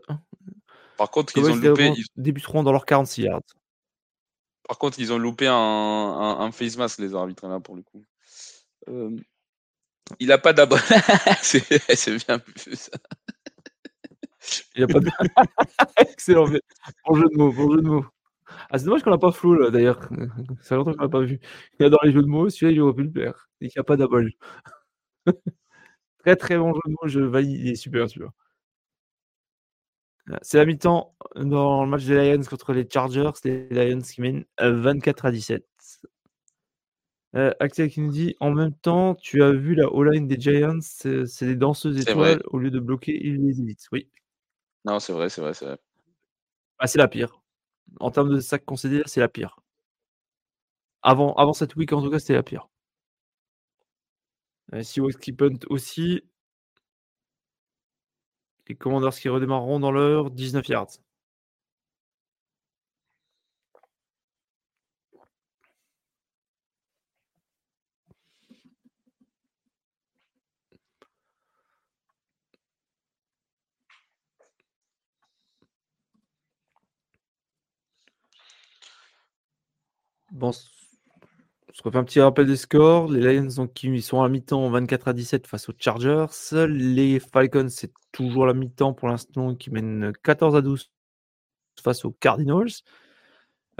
Par 0.97 1.09
contre, 1.11 1.33
ils 1.37 1.45
ont 1.49 1.55
loupé, 1.55 1.87
ils- 1.95 2.05
débuteront 2.15 2.63
dans 2.63 2.71
leurs 2.71 2.85
46 2.85 3.23
yards. 3.23 3.41
par 4.67 4.77
contre, 4.77 4.99
ils 4.99 5.11
ont 5.13 5.17
loupé 5.17 5.47
un, 5.47 5.53
un, 5.55 6.39
un 6.39 6.51
face 6.51 6.77
mask, 6.77 6.99
les 6.99 7.13
arbitres, 7.15 7.47
là, 7.47 7.59
pour 7.59 7.75
le 7.75 7.81
coup. 7.81 8.03
Euh, 8.89 9.15
il 10.19 10.27
n'a 10.27 10.37
pas 10.37 10.53
d'abord. 10.53 10.79
c'est 11.41 11.67
bien 12.27 12.37
vu, 12.37 12.75
ça. 12.75 12.91
Il 14.75 14.83
a 14.83 14.87
pas 14.87 14.99
de. 14.99 15.09
Excellent. 15.97 16.47
mais- 16.47 16.61
Bon 17.07 17.15
jeu 17.15 17.23
de 17.31 17.37
mots, 17.37 17.51
bon 17.53 17.71
jeu 17.71 17.81
de 17.81 17.87
mots. 17.87 18.05
Ah, 18.69 18.77
c'est 18.77 18.85
dommage 18.85 19.01
qu'on 19.03 19.09
l'a 19.09 19.17
pas 19.17 19.31
flou 19.31 19.55
là 19.55 19.69
d'ailleurs. 19.71 19.99
Ça 20.61 20.69
fait 20.69 20.75
longtemps 20.75 20.93
qu'on 20.93 21.01
l'a 21.03 21.09
pas 21.09 21.21
vu. 21.21 21.39
Il 21.79 21.85
adore 21.85 22.01
les 22.03 22.11
jeux 22.11 22.21
de 22.21 22.27
mots, 22.27 22.49
celui-là 22.49 22.71
il 22.73 22.81
aurait 22.81 22.93
pu 22.93 23.03
le 23.03 23.11
faire. 23.11 23.49
Et 23.61 23.69
qu'il 23.69 23.79
n'y 23.79 23.81
a 23.81 23.83
pas 23.85 23.95
d'abol. 23.97 24.31
très 26.19 26.35
très 26.35 26.57
bon 26.57 26.73
jeu 26.73 26.79
de 26.85 26.91
mots, 26.91 27.07
je 27.07 27.19
valide, 27.21 27.59
il 27.61 27.69
est 27.69 27.75
super 27.75 28.09
celui-là. 28.09 28.31
C'est 30.41 30.57
la 30.57 30.65
mi-temps 30.65 31.15
dans 31.35 31.83
le 31.83 31.89
match 31.89 32.05
des 32.05 32.15
Lions 32.15 32.43
contre 32.43 32.73
les 32.73 32.87
Chargers. 32.89 33.31
Les 33.43 33.67
Lions 33.69 34.01
qui 34.01 34.21
mènent 34.21 34.45
euh, 34.61 34.79
24 34.81 35.25
à 35.25 35.31
17. 35.31 35.65
Euh, 37.35 37.51
Axel 37.59 37.89
qui 37.89 37.99
nous 37.99 38.11
dit 38.11 38.35
en 38.39 38.51
même 38.51 38.73
temps, 38.73 39.15
tu 39.15 39.41
as 39.43 39.51
vu 39.51 39.73
la 39.73 39.91
O-line 39.91 40.27
des 40.27 40.39
Giants, 40.39 40.77
c'est 40.81 41.25
c'est 41.25 41.47
des 41.47 41.55
danseuses 41.55 41.97
étoiles 41.99 42.43
au 42.45 42.59
lieu 42.59 42.69
de 42.69 42.79
bloquer, 42.79 43.19
ils 43.25 43.43
les 43.43 43.59
évitent. 43.59 43.87
Oui, 43.91 44.07
Non, 44.85 44.99
c'est 44.99 45.13
vrai, 45.13 45.29
c'est 45.29 45.41
vrai, 45.41 45.53
c'est 45.55 45.65
vrai. 45.65 45.79
Ah, 46.77 46.85
c'est 46.87 46.99
la 46.99 47.07
pire. 47.07 47.41
En 47.99 48.11
termes 48.11 48.29
de 48.29 48.39
sacs 48.39 48.65
concédés, 48.65 49.01
c'est 49.07 49.19
la 49.19 49.29
pire. 49.29 49.59
Avant, 51.01 51.33
avant 51.35 51.53
cette 51.53 51.75
week, 51.75 51.91
en 51.93 52.01
tout 52.01 52.11
cas, 52.11 52.19
c'était 52.19 52.33
la 52.33 52.43
pire. 52.43 52.67
Euh, 54.73 54.83
Seahawks 54.83 55.17
qui 55.19 55.33
punt 55.33 55.57
aussi. 55.69 56.23
Les 58.67 58.75
Commanders 58.75 59.15
qui 59.15 59.29
redémarreront 59.29 59.79
dans 59.79 59.91
leur 59.91 60.29
19 60.31 60.67
yards. 60.67 60.97
Se 81.73 81.81
refait 81.83 81.97
un 81.97 82.03
petit 82.03 82.21
rappel 82.21 82.45
des 82.47 82.55
scores. 82.55 83.11
Les 83.11 83.39
Lions 83.39 83.67
qui 83.67 84.01
sont 84.01 84.21
à 84.21 84.29
mi-temps 84.29 84.69
24 84.69 85.07
à 85.09 85.13
17 85.13 85.47
face 85.47 85.69
aux 85.69 85.73
Chargers. 85.77 86.27
Les 86.69 87.19
Falcons, 87.19 87.67
c'est 87.69 87.91
toujours 88.11 88.45
la 88.45 88.53
mi-temps 88.53 88.93
pour 88.93 89.07
l'instant 89.09 89.55
qui 89.55 89.71
mènent 89.71 90.13
14 90.23 90.55
à 90.55 90.61
12 90.61 90.91
face 91.81 92.05
aux 92.05 92.11
Cardinals. 92.11 92.69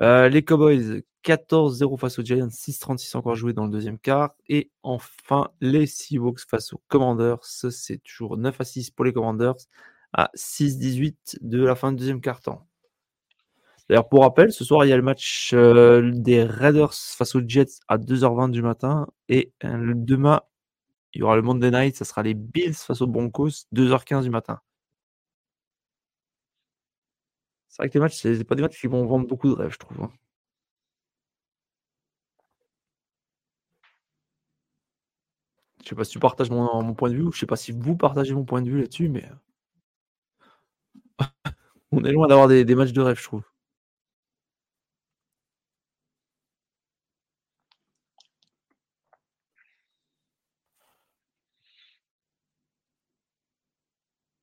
Euh, 0.02 0.28
les 0.28 0.44
Cowboys 0.44 1.04
14-0 1.24 1.98
face 1.98 2.18
aux 2.18 2.24
Giants, 2.24 2.50
6-36 2.50 3.16
encore 3.16 3.36
joué 3.36 3.54
dans 3.54 3.66
le 3.66 3.72
deuxième 3.72 4.00
quart. 4.00 4.34
Et 4.48 4.72
enfin, 4.82 5.52
les 5.62 5.86
Seahawks 5.86 6.42
face 6.50 6.74
aux 6.74 6.82
Commanders, 6.88 7.44
c'est 7.44 8.02
toujours 8.04 8.38
9 8.38 8.60
à 8.60 8.64
6 8.64 8.90
pour 8.90 9.06
les 9.06 9.14
Commanders 9.14 9.56
à 10.14 10.32
6-18 10.36 11.38
de 11.42 11.64
la 11.64 11.76
fin 11.76 11.92
du 11.92 11.98
deuxième 11.98 12.22
quart-temps. 12.22 12.68
D'ailleurs, 13.90 14.08
pour 14.10 14.22
rappel, 14.24 14.52
ce 14.52 14.64
soir, 14.64 14.86
il 14.86 14.90
y 14.90 14.94
a 14.94 14.98
le 14.98 15.04
match 15.04 15.52
euh, 15.54 16.12
des 16.14 16.44
Raiders 16.44 16.94
face 16.94 17.36
aux 17.36 17.42
Jets 17.46 17.80
à 17.88 17.98
2h20 17.98 18.50
du 18.52 18.62
matin. 18.62 19.08
Et 19.30 19.54
euh, 19.66 19.94
demain, 19.96 20.42
il 21.14 21.20
y 21.22 21.24
aura 21.24 21.36
le 21.36 21.42
Monday 21.44 21.72
Night, 21.72 21.96
ça 21.98 22.06
sera 22.06 22.24
les 22.24 22.34
Bills 22.34 22.76
face 22.76 23.02
aux 23.02 23.08
Broncos, 23.08 23.66
2h15 23.74 24.24
du 24.24 24.30
matin. 24.32 24.60
C'est 27.68 27.82
vrai 27.82 27.90
que 27.90 27.96
les 27.96 28.00
matchs, 28.00 28.22
c'est 28.22 28.44
pas 28.46 28.56
des 28.56 28.62
matchs 28.62 28.80
qui 28.80 28.88
vont 28.88 29.06
vendre 29.06 29.28
beaucoup 29.28 29.50
de 29.50 29.54
rêves, 29.54 29.72
je 29.74 29.80
trouve. 29.80 30.02
Hein. 30.04 30.12
Je 35.84 35.90
sais 35.90 35.96
pas 35.96 36.04
si 36.06 36.12
tu 36.12 36.20
partages 36.20 36.50
mon, 36.50 36.94
point 36.94 37.10
de 37.10 37.16
vue 37.16 37.24
ou 37.24 37.32
je 37.32 37.40
sais 37.40 37.46
pas 37.46 37.56
si 37.58 37.72
vous 37.72 37.96
partagez 37.98 38.34
mon 38.34 38.46
point 38.46 38.62
de 38.62 38.70
vue 38.70 38.80
là-dessus, 38.82 39.10
mais 39.10 39.30
on 41.92 42.04
est 42.04 42.12
loin 42.12 42.28
d'avoir 42.28 42.48
des, 42.48 42.64
matchs 42.76 42.94
de 42.94 43.02
rêve, 43.02 43.18
je 43.20 43.24
trouve. 43.24 43.44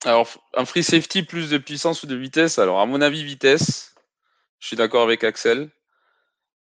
Alors, 0.04 0.28
un 0.54 0.64
free 0.64 0.82
safety 0.82 1.22
plus 1.22 1.50
de 1.50 1.58
puissance 1.58 2.02
ou 2.02 2.06
de 2.06 2.16
vitesse. 2.16 2.58
Alors, 2.58 2.80
à 2.80 2.86
mon 2.86 3.00
avis, 3.00 3.22
vitesse. 3.24 3.94
Je 4.58 4.68
suis 4.68 4.76
d'accord 4.76 5.02
avec 5.02 5.24
Axel. 5.24 5.70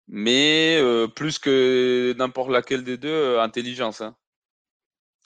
Mais 0.09 0.77
euh, 0.81 1.09
plus 1.09 1.39
que 1.39 2.15
n'importe 2.19 2.51
laquelle 2.51 2.85
des 2.85 2.99
deux, 2.99 3.09
euh, 3.09 3.43
intelligence. 3.43 4.01
Hein. 4.03 4.17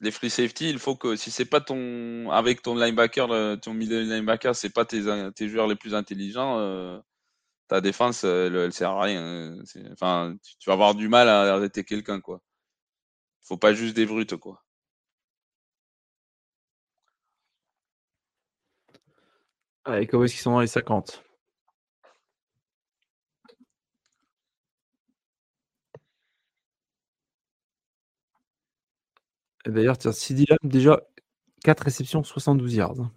Les 0.00 0.12
free 0.12 0.30
safety, 0.30 0.70
il 0.70 0.78
faut 0.78 0.96
que 0.96 1.16
si 1.16 1.30
c'est 1.30 1.44
pas 1.44 1.60
ton 1.60 2.30
avec 2.30 2.62
ton 2.62 2.76
linebacker, 2.76 3.30
euh, 3.32 3.56
ton 3.56 3.74
middle 3.74 4.08
linebacker, 4.08 4.54
c'est 4.54 4.70
pas 4.70 4.84
tes, 4.84 5.02
joueurs 5.48 5.66
les 5.66 5.74
plus 5.76 5.94
intelligents, 5.94 7.02
ta 7.68 7.80
défense, 7.80 8.24
elle, 8.24 8.56
elle, 8.56 8.72
sert 8.72 8.90
à 8.90 9.02
rien. 9.02 9.22
Hein. 9.22 9.62
Enfin, 9.92 10.36
tu, 10.60 10.70
vas 10.70 10.74
avoir 10.74 10.94
du 10.94 11.08
mal 11.08 11.28
à 11.28 11.54
arrêter 11.54 11.84
quelqu'un, 11.84 12.20
quoi. 12.20 12.40
Faut 13.42 13.56
pas 13.56 13.74
juste 13.74 13.96
des 13.96 14.06
brutes, 14.06 14.36
quoi. 14.36 14.62
Allez, 19.88 20.06
comment 20.06 20.22
est-ce 20.22 20.34
qu'ils 20.34 20.42
sont 20.42 20.52
dans 20.52 20.60
les 20.60 20.68
50 20.68 21.24
D'ailleurs, 29.66 29.96
tiens, 29.98 30.10
Sidi 30.10 30.46
Lam, 30.48 30.58
déjà 30.64 31.00
4 31.64 31.84
réceptions, 31.84 32.24
72 32.24 32.74
yards. 32.74 33.10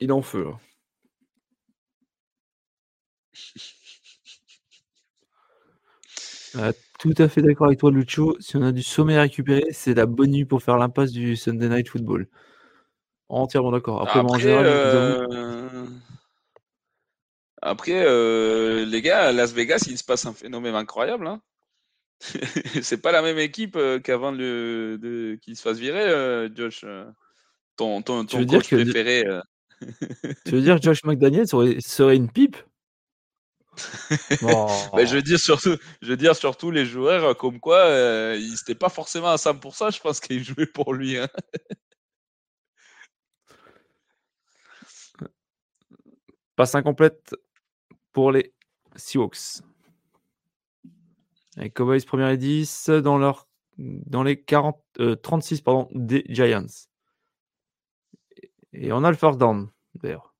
Il 0.00 0.10
est 0.10 0.12
en 0.12 0.20
feu. 0.20 0.48
Euh, 6.56 6.72
tout 6.98 7.14
à 7.18 7.28
fait 7.28 7.42
d'accord 7.42 7.66
avec 7.66 7.78
toi, 7.80 7.90
Lucho. 7.90 8.36
Si 8.40 8.56
on 8.56 8.62
a 8.62 8.72
du 8.72 8.82
sommet 8.82 9.16
à 9.16 9.22
récupérer, 9.22 9.64
c'est 9.72 9.94
la 9.94 10.06
bonne 10.06 10.30
nuit 10.30 10.44
pour 10.44 10.62
faire 10.62 10.76
l'impasse 10.78 11.12
du 11.12 11.36
Sunday 11.36 11.68
Night 11.68 11.88
Football. 11.88 12.26
Entièrement 13.32 13.72
d'accord. 13.72 14.02
Après, 14.02 14.20
euh, 14.54 15.86
Après 17.62 18.04
euh, 18.04 18.84
les 18.84 19.00
gars, 19.00 19.28
à 19.28 19.32
Las 19.32 19.54
Vegas, 19.54 19.86
il 19.88 19.96
se 19.96 20.04
passe 20.04 20.26
un 20.26 20.34
phénomène 20.34 20.74
incroyable. 20.74 21.26
Hein. 21.26 21.40
c'est 22.82 23.00
pas 23.00 23.10
la 23.10 23.22
même 23.22 23.38
équipe 23.38 23.76
euh, 23.76 23.98
qu'avant 24.00 24.32
de... 24.32 25.38
qu'il 25.40 25.56
se 25.56 25.62
fasse 25.62 25.78
virer, 25.78 26.50
Josh. 26.54 26.84
Ton, 27.76 28.02
ton, 28.02 28.26
ton 28.26 28.44
coach 28.44 28.68
préféré. 28.68 29.24
tu 30.44 30.50
veux 30.52 30.60
dire 30.60 30.76
que 30.76 30.82
Josh 30.82 31.02
McDaniel 31.04 31.46
serait, 31.46 32.16
une 32.16 32.30
pipe? 32.30 32.58
Ben, 34.42 35.06
je 35.06 35.14
veux 35.14 35.22
dire 35.22 35.38
surtout, 35.38 35.76
je 36.02 36.08
veux 36.08 36.18
dire 36.18 36.36
surtout 36.36 36.70
les 36.70 36.84
joueurs 36.84 37.34
comme 37.38 37.60
quoi 37.60 37.86
ils 38.36 38.50
n'étaient 38.50 38.74
pas 38.74 38.90
forcément 38.90 39.30
à 39.30 39.36
100%. 39.36 39.96
Je 39.96 40.00
pense 40.00 40.20
qu'ils 40.20 40.44
jouaient 40.44 40.66
pour 40.66 40.92
lui. 40.92 41.16
Hein. 41.16 41.28
Passe 46.56 46.74
incomplète 46.74 47.34
pour 48.12 48.32
les 48.32 48.52
Seahawks. 48.96 49.62
Les 51.56 51.70
Cowboys 51.70 52.04
première 52.04 52.30
et 52.30 52.36
10 52.36 52.90
dans, 52.90 53.18
leur, 53.18 53.48
dans 53.78 54.22
les 54.22 54.40
40, 54.40 54.80
36 55.22 55.58
euh, 55.58 55.62
pardon, 55.62 55.88
des 55.92 56.24
Giants. 56.28 56.66
Et 58.72 58.92
on 58.92 59.04
a 59.04 59.10
le 59.10 59.16
first 59.16 59.38
down 59.38 59.70
d'ailleurs. 59.94 60.34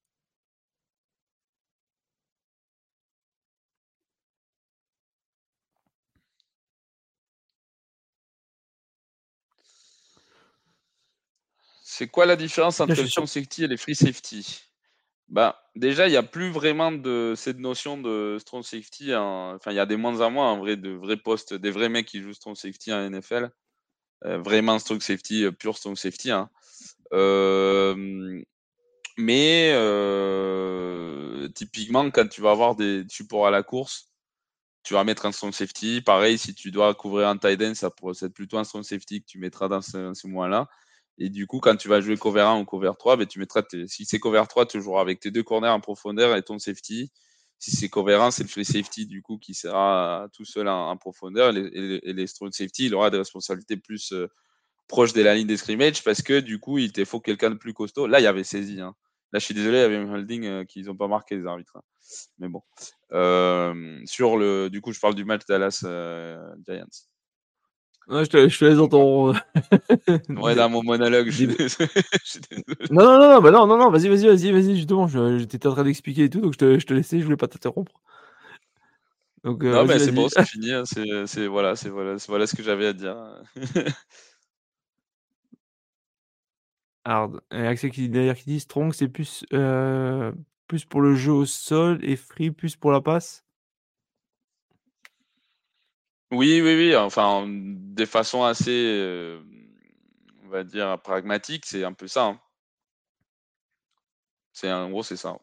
C'est 11.85 12.09
quoi 12.09 12.25
la 12.25 12.37
différence 12.37 12.81
entre 12.81 12.95
le 12.95 13.07
strong 13.07 13.27
safety 13.27 13.65
et 13.65 13.69
les 13.69 13.77
free 13.77 13.95
safety? 13.95 14.72
Bah, 15.33 15.65
déjà, 15.75 16.07
il 16.09 16.11
n'y 16.11 16.19
a 16.19 16.23
plus 16.23 16.51
vraiment 16.51 16.93
de 16.93 17.33
cette 17.37 17.59
notion 17.59 17.97
de 17.97 18.37
strong 18.39 18.63
safety. 18.63 19.15
Enfin, 19.15 19.71
il 19.73 19.77
y 19.77 19.81
a 19.81 19.87
des 19.87 19.97
moins 19.97 20.21
en 20.21 20.31
moins 20.31 20.53
en 20.53 20.59
vrai 20.59 20.77
de 20.77 20.91
vrais 20.91 21.17
postes, 21.17 21.55
des 21.55 21.71
vrais 21.71 21.89
mecs 21.89 22.07
qui 22.07 22.21
jouent 22.21 22.35
strong 22.35 22.55
safety 22.55 22.93
en 22.93 23.11
NFL. 23.11 23.51
Euh, 24.27 24.39
vraiment 24.39 24.79
strong 24.79 25.01
safety, 25.01 25.45
euh, 25.45 25.51
pure 25.51 25.79
strong 25.79 25.97
safety. 25.97 26.31
Hein. 26.31 26.51
mais 29.17 29.73
euh, 29.75 31.49
typiquement, 31.55 32.11
quand 32.11 32.29
tu 32.29 32.43
vas 32.43 32.51
avoir 32.51 32.77
des 32.77 33.05
supports 33.09 33.47
à 33.47 33.51
la 33.51 33.63
course, 33.63 34.11
tu 34.83 34.95
vas 34.95 35.05
mettre 35.05 35.25
un 35.25 35.33
strong 35.33 35.53
safety. 35.53 36.03
Pareil, 36.03 36.37
si 36.37 36.55
tu 36.55 36.71
dois 36.71 36.95
couvrir 36.95 37.29
un 37.29 37.39
tight 37.39 37.63
end, 37.63 37.75
ça 37.75 37.91
pourrait 37.91 38.29
plutôt 38.29 38.59
un 38.59 38.65
strong 38.65 38.85
safety 38.85 39.23
que 39.23 39.27
tu 39.27 39.39
mettras 39.39 39.69
dans 39.69 39.81
ce, 39.81 40.13
ce 40.13 40.27
moment-là. 40.27 40.69
Et 41.23 41.29
du 41.29 41.47
coup, 41.47 41.61
quand 41.61 41.77
tu 41.77 41.87
vas 41.87 42.01
jouer 42.01 42.17
cover 42.17 42.41
1 42.41 42.59
ou 42.59 42.65
cover 42.65 42.91
3, 42.99 43.17
ben, 43.17 43.27
tu 43.29 43.39
mettras 43.39 43.63
si 43.87 44.05
c'est 44.05 44.19
cover 44.19 44.43
3, 44.49 44.67
tu 44.67 44.83
joueras 44.83 45.03
avec 45.03 45.21
tes 45.21 45.31
deux 45.31 45.45
corners 45.45 45.69
en 45.69 45.79
profondeur 45.79 46.37
et 46.37 46.43
ton 46.43 46.59
safety. 46.59 47.13
Si 47.61 47.71
c'est 47.71 47.89
cover 47.89 48.17
1, 48.17 48.33
c'est 48.33 48.57
le 48.57 48.65
safety 48.65 49.07
du 49.07 49.23
coup 49.23 49.39
qui 49.39 49.55
sera 49.55 50.27
tout 50.33 50.45
seul 50.45 50.67
en, 50.67 50.97
profondeur. 50.97 51.57
Et 51.57 52.13
les, 52.13 52.27
strong 52.27 52.53
safety, 52.53 52.87
il 52.87 52.95
aura 52.97 53.09
des 53.11 53.19
responsabilités 53.19 53.77
plus 53.77 54.13
euh, 54.13 54.27
proches 54.89 55.13
de 55.13 55.23
la 55.23 55.37
ligne 55.37 55.47
des 55.47 55.57
scrimmage 55.57 56.03
parce 56.03 56.23
que 56.23 56.41
du 56.41 56.59
coup, 56.59 56.79
il 56.79 56.91
te 56.91 57.05
faut 57.05 57.21
quelqu'un 57.21 57.51
de 57.51 57.55
plus 57.55 57.73
costaud. 57.73 58.09
Là, 58.09 58.19
il 58.19 58.25
y 58.25 58.27
avait 58.27 58.43
saisi. 58.43 58.81
Hein. 58.81 58.97
Là, 59.33 59.39
je 59.39 59.45
suis 59.45 59.55
désolé, 59.55 59.79
il 59.79 59.83
y 59.83 59.85
avait 59.85 59.97
un 59.99 60.13
holding 60.13 60.45
euh, 60.45 60.65
qu'ils 60.65 60.87
n'ont 60.87 60.97
pas 60.97 61.07
marqué 61.07 61.37
les 61.37 61.47
arbitres. 61.47 61.77
Hein. 61.77 61.85
Mais 62.39 62.49
bon. 62.49 62.63
Euh, 63.13 64.01
sur 64.07 64.37
le, 64.37 64.71
du 64.71 64.81
coup, 64.81 64.93
je 64.93 64.99
parle 64.99 65.15
du 65.15 65.25
match 65.25 65.43
Dallas 65.47 65.85
Giants 66.67 67.12
je, 68.09 68.25
te, 68.25 68.49
je 68.49 68.59
te 68.59 68.65
laisse 68.65 68.77
dans 68.77 68.89
ton. 68.89 69.33
ouais, 70.29 70.55
dans 70.55 70.69
mon 70.69 70.83
monologue. 70.83 71.31
Je... 71.31 71.47
non, 72.91 73.05
non, 73.05 73.19
non, 73.19 73.41
bah 73.41 73.51
non, 73.51 73.67
non, 73.67 73.79
non, 73.79 73.91
vas-y, 73.91 74.09
vas-y, 74.09 74.27
vas-y, 74.27 74.53
vas-y, 74.53 74.77
justement. 74.77 75.07
J'étais 75.09 75.67
en 75.67 75.73
train 75.73 75.85
d'expliquer 75.85 76.25
et 76.25 76.31
tout, 76.31 76.41
donc 76.41 76.55
je 76.55 76.59
te, 76.59 76.79
je 76.79 76.87
te 76.87 76.95
laissais, 76.95 77.19
je 77.19 77.25
voulais 77.25 77.37
pas 77.37 77.49
t'interrompre. 77.49 77.93
Donc, 79.45 79.65
euh, 79.65 79.73
non, 79.73 79.85
mais 79.85 79.99
c'est 79.99 80.13
bon, 80.13 80.29
c'est 80.29 80.45
fini. 80.47 80.73
Hein, 80.73 80.85
c'est, 80.85 81.47
voilà, 81.47 81.77
c'est 81.77 81.89
voilà, 81.89 82.17
voilà 82.29 82.47
ce 82.47 82.55
que 82.55 82.63
j'avais 82.63 82.87
à 82.87 82.93
dire. 82.93 83.17
Hard. 87.05 87.41
Et 87.51 87.67
Axel 87.67 87.91
qui, 87.91 88.09
derrière 88.09 88.37
qui 88.37 88.45
dit 88.45 88.61
Strong, 88.61 88.93
c'est 88.95 89.09
plus, 89.09 89.45
euh, 89.53 90.33
plus 90.69 90.85
pour 90.85 91.01
le 91.01 91.15
jeu 91.15 91.33
au 91.33 91.47
sol 91.47 91.99
et 92.03 92.17
Free 92.17 92.51
plus 92.51 92.77
pour 92.77 92.93
la 92.93 93.01
passe? 93.01 93.45
Oui, 96.33 96.63
oui, 96.63 96.75
oui. 96.77 96.97
Enfin, 96.97 97.45
des 97.47 98.07
façons 98.07 98.43
assez, 98.43 98.71
euh, 98.71 99.43
on 100.45 100.49
va 100.49 100.65
dire, 100.65 100.99
pragmatiques, 101.03 101.67
c'est 101.67 101.85
un 101.85 101.93
peu 101.93 102.09
ça. 102.09 102.27
Hein. 102.29 102.41
C'est 104.55 104.73
en 104.73 104.89
gros, 104.91 105.03
c'est 105.03 105.17
ça. 105.17 105.39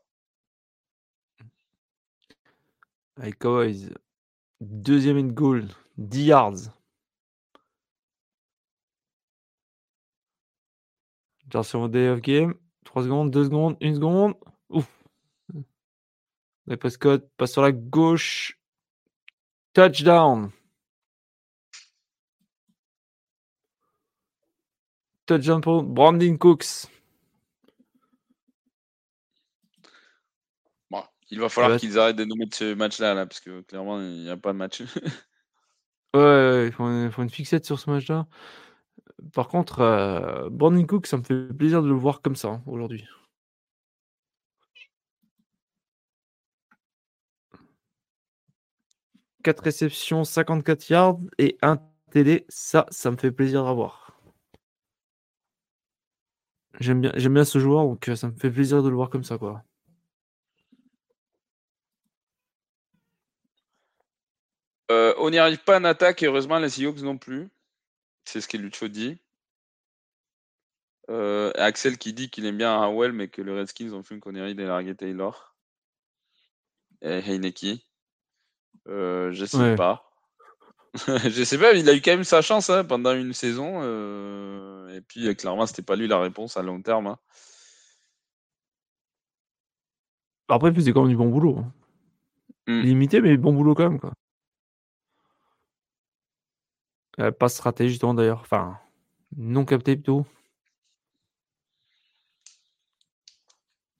Avec 3.17 3.37
Cowboys, 3.37 3.93
deuxième 4.61 5.17
in 5.17 5.27
goal, 5.27 5.67
10 5.97 6.23
yards. 6.25 6.55
Attention 11.45 11.83
au 11.83 11.87
day 11.87 12.09
of 12.09 12.21
game. 12.21 12.55
3 12.85 13.03
secondes, 13.03 13.29
2 13.31 13.43
secondes, 13.43 13.77
1 13.81 13.93
seconde. 13.95 14.33
Ouf. 14.69 14.87
Prescott 16.79 17.29
passe 17.37 17.51
sur 17.51 17.61
la 17.61 17.71
gauche. 17.71 18.59
Touchdown. 19.73 20.51
Touchdown 25.29 25.61
pour 25.61 25.83
Brandon 25.83 26.37
Cooks. 26.37 26.87
Bon, 30.89 31.03
il 31.29 31.39
va 31.39 31.49
falloir 31.49 31.79
qu'ils 31.79 31.99
arrêtent 31.99 32.15
de 32.15 32.25
nous 32.25 32.35
mettre 32.35 32.57
ce 32.57 32.73
match-là, 32.73 33.13
là, 33.13 33.27
parce 33.27 33.39
que 33.39 33.61
clairement, 33.61 33.99
il 34.01 34.23
n'y 34.23 34.29
a 34.29 34.37
pas 34.37 34.53
de 34.53 34.57
match. 34.57 34.81
ouais, 36.15 36.67
il 36.67 36.71
faut, 36.71 37.21
une 37.21 37.29
fixette 37.29 37.65
sur 37.65 37.79
ce 37.79 37.91
match-là. 37.91 38.25
Par 39.33 39.49
contre, 39.49 39.81
euh, 39.81 40.49
Brandon 40.49 40.83
Cooks, 40.85 41.05
ça 41.05 41.17
me 41.17 41.23
fait 41.23 41.53
plaisir 41.53 41.83
de 41.83 41.87
le 41.87 41.93
voir 41.93 42.21
comme 42.21 42.35
ça 42.35 42.47
hein, 42.47 42.63
aujourd'hui. 42.65 43.05
Quatre 49.43 49.63
réceptions, 49.63 50.23
54 50.23 50.89
yards 50.89 51.19
et 51.37 51.57
un 51.61 51.77
TD, 52.11 52.45
ça, 52.49 52.87
ça 52.89 53.11
me 53.11 53.17
fait 53.17 53.31
plaisir 53.31 53.67
à 53.67 53.73
voir. 53.73 54.08
J'aime 56.79 57.01
bien, 57.01 57.11
j'aime 57.15 57.33
bien 57.33 57.45
ce 57.45 57.59
joueur, 57.59 57.83
donc 57.83 58.09
ça 58.15 58.27
me 58.27 58.37
fait 58.37 58.51
plaisir 58.51 58.83
de 58.83 58.89
le 58.89 58.95
voir 58.95 59.09
comme 59.09 59.23
ça, 59.23 59.37
quoi. 59.37 59.63
on 65.19 65.29
n'y 65.29 65.37
arrive 65.37 65.63
pas 65.63 65.79
en 65.79 65.83
attaque 65.83 66.23
et 66.23 66.27
heureusement 66.27 66.59
les 66.59 66.69
Seahawks 66.69 67.01
non 67.01 67.17
plus. 67.17 67.49
C'est 68.25 68.41
ce 68.41 68.47
que 68.47 68.57
Lucho 68.57 68.87
dit. 68.87 69.19
Euh, 71.09 71.51
Axel 71.55 71.97
qui 71.97 72.13
dit 72.13 72.29
qu'il 72.29 72.45
aime 72.45 72.57
bien 72.57 72.75
Howell, 72.81 73.11
mais 73.11 73.27
que 73.27 73.41
le 73.41 73.53
Redskins 73.53 73.93
ont 73.93 74.03
fait 74.03 74.15
une 74.15 74.21
connerie 74.21 74.55
de 74.55 74.63
larguer 74.63 74.95
Taylor. 74.95 75.55
Et 77.01 77.19
Heineke. 77.19 77.85
Euh, 78.87 79.31
je 79.31 79.45
sais 79.45 79.75
pas. 79.75 80.08
je 81.07 81.43
sais 81.43 81.57
pas, 81.57 81.73
il 81.73 81.87
a 81.89 81.93
eu 81.93 82.01
quand 82.01 82.11
même 82.11 82.23
sa 82.23 82.41
chance 82.41 82.69
hein, 82.69 82.83
pendant 82.83 83.13
une 83.13 83.33
saison. 83.33 83.79
Euh, 83.83 84.95
et 84.95 85.01
puis, 85.01 85.35
clairement, 85.35 85.65
c'était 85.65 85.81
pas 85.81 85.95
lui 85.95 86.07
la 86.07 86.19
réponse 86.19 86.57
à 86.57 86.63
long 86.63 86.81
terme. 86.81 87.07
Hein. 87.07 87.17
Après, 90.47 90.69
il 90.69 90.75
faisait 90.75 90.91
quand 90.93 91.01
même 91.01 91.11
du 91.11 91.17
bon 91.17 91.29
boulot. 91.29 91.59
Hein. 91.59 91.73
Hmm. 92.67 92.81
Limité, 92.81 93.21
mais 93.21 93.37
bon 93.37 93.53
boulot 93.53 93.75
quand 93.75 93.89
même. 93.89 93.99
Quoi. 93.99 94.13
pas 97.31 97.49
stratégie, 97.49 97.99
d'ailleurs. 97.99 98.41
Enfin, 98.41 98.79
non 99.37 99.65
capté 99.65 99.95
plutôt. 99.95 100.25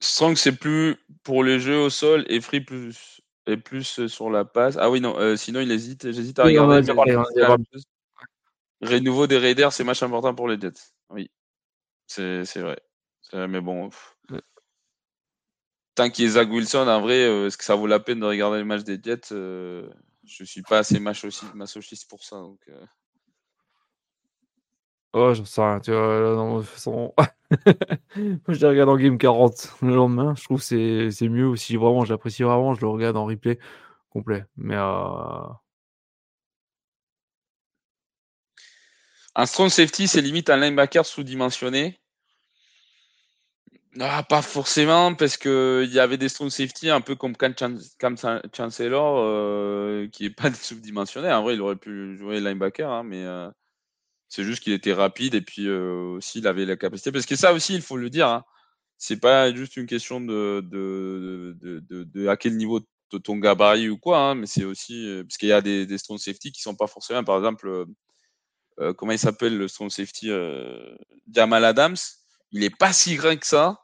Strong, 0.00 0.36
c'est 0.36 0.56
plus 0.56 0.96
pour 1.22 1.44
les 1.44 1.60
jeux 1.60 1.78
au 1.78 1.90
sol 1.90 2.24
et 2.28 2.40
Free 2.40 2.60
plus, 2.62 3.19
et 3.50 3.56
plus 3.56 4.06
sur 4.06 4.30
la 4.30 4.44
passe. 4.44 4.76
Ah 4.78 4.90
oui, 4.90 5.00
non, 5.00 5.18
euh, 5.18 5.36
sinon 5.36 5.60
il 5.60 5.70
hésite. 5.70 6.10
J'hésite 6.10 6.38
à 6.38 6.44
regarder. 6.44 6.92
Renouveau 8.80 9.26
des 9.26 9.36
Raiders, 9.36 9.72
c'est 9.72 9.84
match 9.84 10.02
important 10.02 10.34
pour 10.34 10.48
les 10.48 10.58
Jets. 10.58 10.80
Oui, 11.10 11.30
c'est 12.06 12.44
vrai. 12.56 12.80
Mais 13.32 13.60
bon. 13.60 13.90
Tant 15.94 16.08
qu'il 16.08 16.24
y 16.24 16.28
ait 16.28 16.30
Zach 16.32 16.48
Wilson, 16.48 16.88
en 16.88 17.00
vrai, 17.00 17.24
euh, 17.24 17.46
est-ce 17.46 17.58
que 17.58 17.64
ça 17.64 17.74
vaut 17.74 17.86
la 17.86 18.00
peine 18.00 18.20
de 18.20 18.24
regarder 18.24 18.58
les 18.58 18.64
matchs 18.64 18.84
des 18.84 18.98
Jets 19.02 19.32
euh, 19.32 19.90
Je 20.24 20.44
suis 20.44 20.62
pas 20.62 20.78
assez 20.78 20.98
masochiste 20.98 22.08
pour 22.08 22.24
ça. 22.24 22.36
Donc, 22.36 22.60
Oh, 25.12 25.34
j'en 25.34 25.44
sais 25.44 25.60
rien, 25.60 25.80
tu 25.80 25.90
vois, 25.90 26.34
non, 26.36 26.62
je 28.48 28.60
les 28.60 28.66
regarde 28.66 28.88
en 28.90 28.96
game 28.96 29.18
40 29.18 29.74
le 29.82 29.94
lendemain, 29.94 30.34
je 30.36 30.44
trouve 30.44 30.60
que 30.66 31.10
c'est 31.10 31.28
mieux. 31.28 31.56
Si 31.56 31.76
vraiment 31.76 32.04
j'apprécie 32.04 32.44
vraiment, 32.44 32.74
je 32.74 32.80
le 32.80 32.88
regarde 32.88 33.16
en 33.16 33.26
replay 33.26 33.58
complet. 34.10 34.44
Mais 34.56 34.76
euh 34.76 35.48
Un 39.34 39.44
strong 39.46 39.70
safety, 39.70 40.06
c'est 40.06 40.20
limite 40.20 40.50
un 40.50 40.56
linebacker 40.56 41.04
sous-dimensionné? 41.04 41.98
Ah, 44.00 44.22
pas 44.22 44.40
forcément, 44.42 45.14
parce 45.14 45.36
qu'il 45.36 45.90
y 45.92 45.98
avait 45.98 46.16
des 46.16 46.28
strong 46.28 46.48
safety 46.48 46.90
un 46.90 47.00
peu 47.00 47.16
comme 47.16 47.36
Cam 47.36 47.54
Chancellor, 48.56 49.18
euh, 49.18 50.06
qui 50.08 50.26
est 50.26 50.30
pas 50.30 50.52
sous-dimensionné. 50.54 51.32
En 51.32 51.42
vrai, 51.42 51.54
il 51.54 51.60
aurait 51.60 51.76
pu 51.76 52.16
jouer 52.16 52.40
linebacker, 52.40 52.88
hein, 52.90 53.02
mais 53.02 53.24
euh 53.24 53.50
c'est 54.30 54.44
juste 54.44 54.62
qu'il 54.62 54.72
était 54.72 54.94
rapide 54.94 55.34
et 55.34 55.42
puis 55.42 55.66
euh, 55.68 56.16
aussi 56.16 56.38
il 56.38 56.46
avait 56.46 56.64
la 56.64 56.76
capacité. 56.76 57.12
Parce 57.12 57.26
que 57.26 57.36
ça 57.36 57.52
aussi, 57.52 57.74
il 57.74 57.82
faut 57.82 57.96
le 57.96 58.08
dire, 58.08 58.28
hein, 58.28 58.44
c'est 58.96 59.18
pas 59.18 59.52
juste 59.52 59.76
une 59.76 59.86
question 59.86 60.20
de, 60.20 60.60
de, 60.64 61.56
de, 61.60 62.04
de, 62.04 62.28
à 62.28 62.36
quel 62.36 62.56
niveau 62.56 62.80
de 63.12 63.18
ton 63.18 63.36
gabarit 63.36 63.88
ou 63.88 63.98
quoi, 63.98 64.18
hein, 64.18 64.34
mais 64.36 64.46
c'est 64.46 64.64
aussi 64.64 65.06
euh, 65.08 65.24
parce 65.24 65.36
qu'il 65.36 65.48
y 65.48 65.52
a 65.52 65.60
des, 65.60 65.84
des 65.84 65.98
strong 65.98 66.18
safety 66.18 66.52
qui 66.52 66.62
sont 66.62 66.76
pas 66.76 66.86
forcément, 66.86 67.24
par 67.24 67.38
exemple, 67.38 67.68
euh, 67.68 67.84
euh 68.78 68.94
comment 68.94 69.12
il 69.12 69.18
s'appelle 69.18 69.58
le 69.58 69.66
strong 69.66 69.90
safety 69.90 70.30
Jamal 71.32 71.64
Adams, 71.64 71.96
il 72.52 72.62
est 72.62 72.76
pas 72.76 72.92
si 72.92 73.16
grand 73.16 73.36
que 73.36 73.46
ça, 73.46 73.80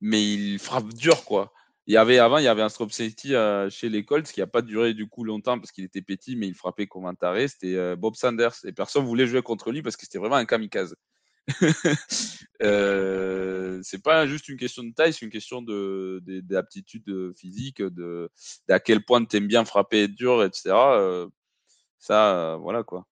mais 0.00 0.22
il 0.24 0.58
frappe 0.58 0.94
dur 0.94 1.24
quoi. 1.24 1.52
Il 1.86 1.92
y 1.92 1.96
avait 1.98 2.18
avant, 2.18 2.38
il 2.38 2.44
y 2.44 2.48
avait 2.48 2.62
un 2.62 2.70
strong 2.70 2.90
safety 2.90 3.34
euh, 3.34 3.68
chez 3.68 3.90
les 3.90 4.04
Colts 4.04 4.30
qui 4.30 4.40
n'a 4.40 4.46
pas 4.46 4.62
duré 4.62 4.94
du 4.94 5.06
coup 5.06 5.22
longtemps 5.22 5.58
parce 5.58 5.70
qu'il 5.70 5.84
était 5.84 6.00
petit, 6.00 6.34
mais 6.34 6.46
il 6.46 6.54
frappait 6.54 6.86
comme 6.86 7.04
un 7.04 7.14
taré. 7.14 7.46
C'était 7.46 7.76
euh, 7.76 7.94
Bob 7.94 8.14
Sanders 8.14 8.54
et 8.64 8.72
personne 8.72 9.04
voulait 9.04 9.26
jouer 9.26 9.42
contre 9.42 9.70
lui 9.70 9.82
parce 9.82 9.96
que 9.96 10.04
c'était 10.04 10.18
vraiment 10.18 10.36
un 10.36 10.46
kamikaze. 10.46 10.96
euh, 12.62 13.78
c'est 13.82 14.02
pas 14.02 14.26
juste 14.26 14.48
une 14.48 14.56
question 14.56 14.82
de 14.82 14.94
taille, 14.94 15.12
c'est 15.12 15.26
une 15.26 15.30
question 15.30 15.60
de, 15.60 16.22
d'aptitude 16.24 17.34
physique, 17.36 17.82
de 17.82 18.30
d'à 18.66 18.80
quel 18.80 19.04
point 19.04 19.22
tu 19.24 19.36
aimes 19.36 19.46
bien 19.46 19.66
frapper 19.66 20.08
dur, 20.08 20.42
etc. 20.42 20.70
Euh, 20.74 21.28
ça, 21.98 22.56
voilà 22.60 22.82
quoi. 22.82 23.06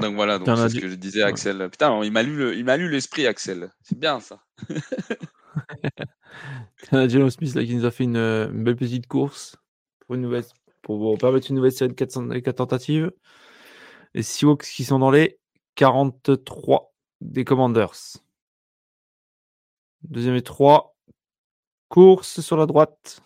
Donc 0.00 0.14
voilà, 0.14 0.38
donc 0.38 0.56
c'est 0.56 0.70
ce 0.70 0.80
que 0.80 0.88
je 0.88 0.94
disais 0.94 1.22
Axel. 1.22 1.68
Putain, 1.70 2.02
il 2.02 2.12
m'a 2.12 2.22
lu, 2.22 2.88
l'esprit, 2.88 3.26
Axel. 3.26 3.70
C'est 3.82 3.98
bien 3.98 4.20
ça. 4.20 4.42
Jalen 6.92 7.30
Smith 7.30 7.54
là, 7.54 7.64
qui 7.64 7.74
nous 7.74 7.84
a 7.84 7.90
fait 7.90 8.04
une, 8.04 8.46
belle 8.52 8.76
petite 8.76 9.06
course 9.06 9.56
pour, 10.00 10.14
une 10.14 10.22
nouvelle, 10.22 10.44
pour 10.80 11.18
permettre 11.18 11.50
une 11.50 11.56
nouvelle 11.56 11.72
série 11.72 11.90
de 11.90 11.94
4, 11.94 12.52
tentatives. 12.52 13.12
Les 14.14 14.22
Seahawks 14.22 14.64
qui 14.64 14.84
sont 14.84 14.98
dans 14.98 15.10
les 15.10 15.38
43 15.74 16.92
des 17.20 17.44
Commanders. 17.44 18.18
Deuxième 20.02 20.34
et 20.34 20.42
3. 20.42 20.96
Course 21.88 22.40
sur 22.40 22.56
la 22.56 22.66
droite. 22.66 23.22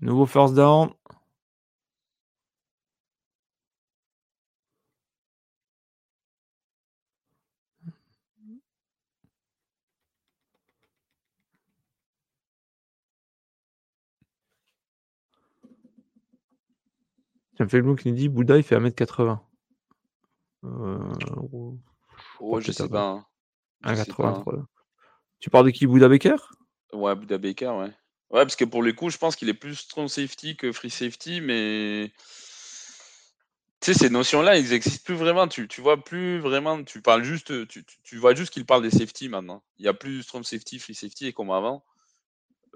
Nouveau 0.00 0.26
first 0.26 0.54
down. 0.54 0.90
Le 17.72 17.94
qui 17.96 18.08
nous 18.08 18.14
dit 18.14 18.28
Bouddha, 18.28 18.56
il 18.56 18.62
fait 18.62 18.76
1m80. 18.76 19.38
Euh, 20.64 20.98
oh, 22.40 22.60
je 22.60 22.72
sais 22.72 22.88
pas. 22.88 23.24
1,83. 23.84 24.58
Hein. 24.58 24.66
Tu 25.40 25.50
parles 25.50 25.66
de 25.66 25.70
qui 25.70 25.86
Bouddha 25.86 26.08
Baker 26.08 26.36
Ouais, 26.92 27.14
Bouddha 27.14 27.38
Baker, 27.38 27.70
ouais. 27.70 27.92
Ouais, 28.30 28.42
parce 28.42 28.56
que 28.56 28.64
pour 28.64 28.82
le 28.82 28.92
coup, 28.92 29.10
je 29.10 29.18
pense 29.18 29.36
qu'il 29.36 29.48
est 29.48 29.54
plus 29.54 29.76
strong 29.76 30.08
safety 30.08 30.56
que 30.56 30.72
free 30.72 30.90
safety, 30.90 31.40
mais 31.40 32.12
tu 33.80 33.92
sais, 33.92 33.98
ces 33.98 34.10
notions-là, 34.10 34.56
ils 34.56 34.70
n'existent 34.70 35.02
plus 35.04 35.14
vraiment. 35.14 35.46
Tu, 35.46 35.68
tu 35.68 35.80
vois 35.80 36.02
plus 36.02 36.38
vraiment, 36.38 36.82
tu 36.82 37.02
parles 37.02 37.22
juste, 37.22 37.68
tu, 37.68 37.84
tu, 38.02 38.16
vois 38.16 38.34
juste 38.34 38.52
qu'il 38.52 38.64
parle 38.64 38.82
des 38.82 38.90
safety 38.90 39.28
maintenant. 39.28 39.62
Il 39.78 39.82
n'y 39.82 39.88
a 39.88 39.94
plus 39.94 40.22
strong 40.22 40.42
safety, 40.42 40.78
free 40.78 40.94
safety 40.94 41.26
et 41.26 41.32
comme 41.32 41.50
avant. 41.50 41.84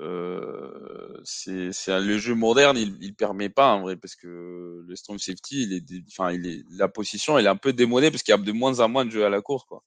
Euh, 0.01 1.21
c'est 1.25 1.73
le 1.89 2.19
jeu 2.19 2.35
moderne, 2.35 2.77
il, 2.77 2.97
il 3.01 3.15
permet 3.15 3.49
pas 3.49 3.75
en 3.75 3.83
vrai 3.83 3.97
parce 3.97 4.15
que 4.15 4.85
le 4.87 4.97
strong 4.97 5.19
safety, 5.19 5.63
il 5.65 5.73
est, 5.73 6.03
enfin, 6.09 6.31
il 6.33 6.47
est 6.47 6.65
la 6.71 6.89
position, 6.89 7.37
elle 7.37 7.47
est 7.47 7.51
un 7.51 7.57
peu 7.57 7.73
démodée 7.73 8.11
parce 8.11 8.23
qu'il 8.23 8.33
y 8.33 8.35
a 8.35 8.39
de 8.39 8.53
moins 8.53 8.79
en 8.81 8.89
moins 8.89 9.05
de 9.05 9.11
jeux 9.11 9.25
à 9.25 9.29
la 9.29 9.41
course, 9.41 9.65
quoi. 9.65 9.83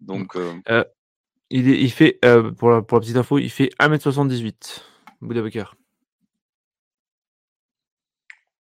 Donc, 0.00 0.36
euh, 0.36 0.52
euh, 0.68 0.84
il, 1.50 1.68
il 1.68 1.90
fait 1.90 2.18
pour 2.58 2.70
la, 2.70 2.82
pour 2.82 2.98
la 2.98 3.00
petite 3.00 3.16
info, 3.16 3.38
il 3.38 3.50
fait 3.50 3.70
1m78, 3.80 4.82
Bouddha 5.22 5.42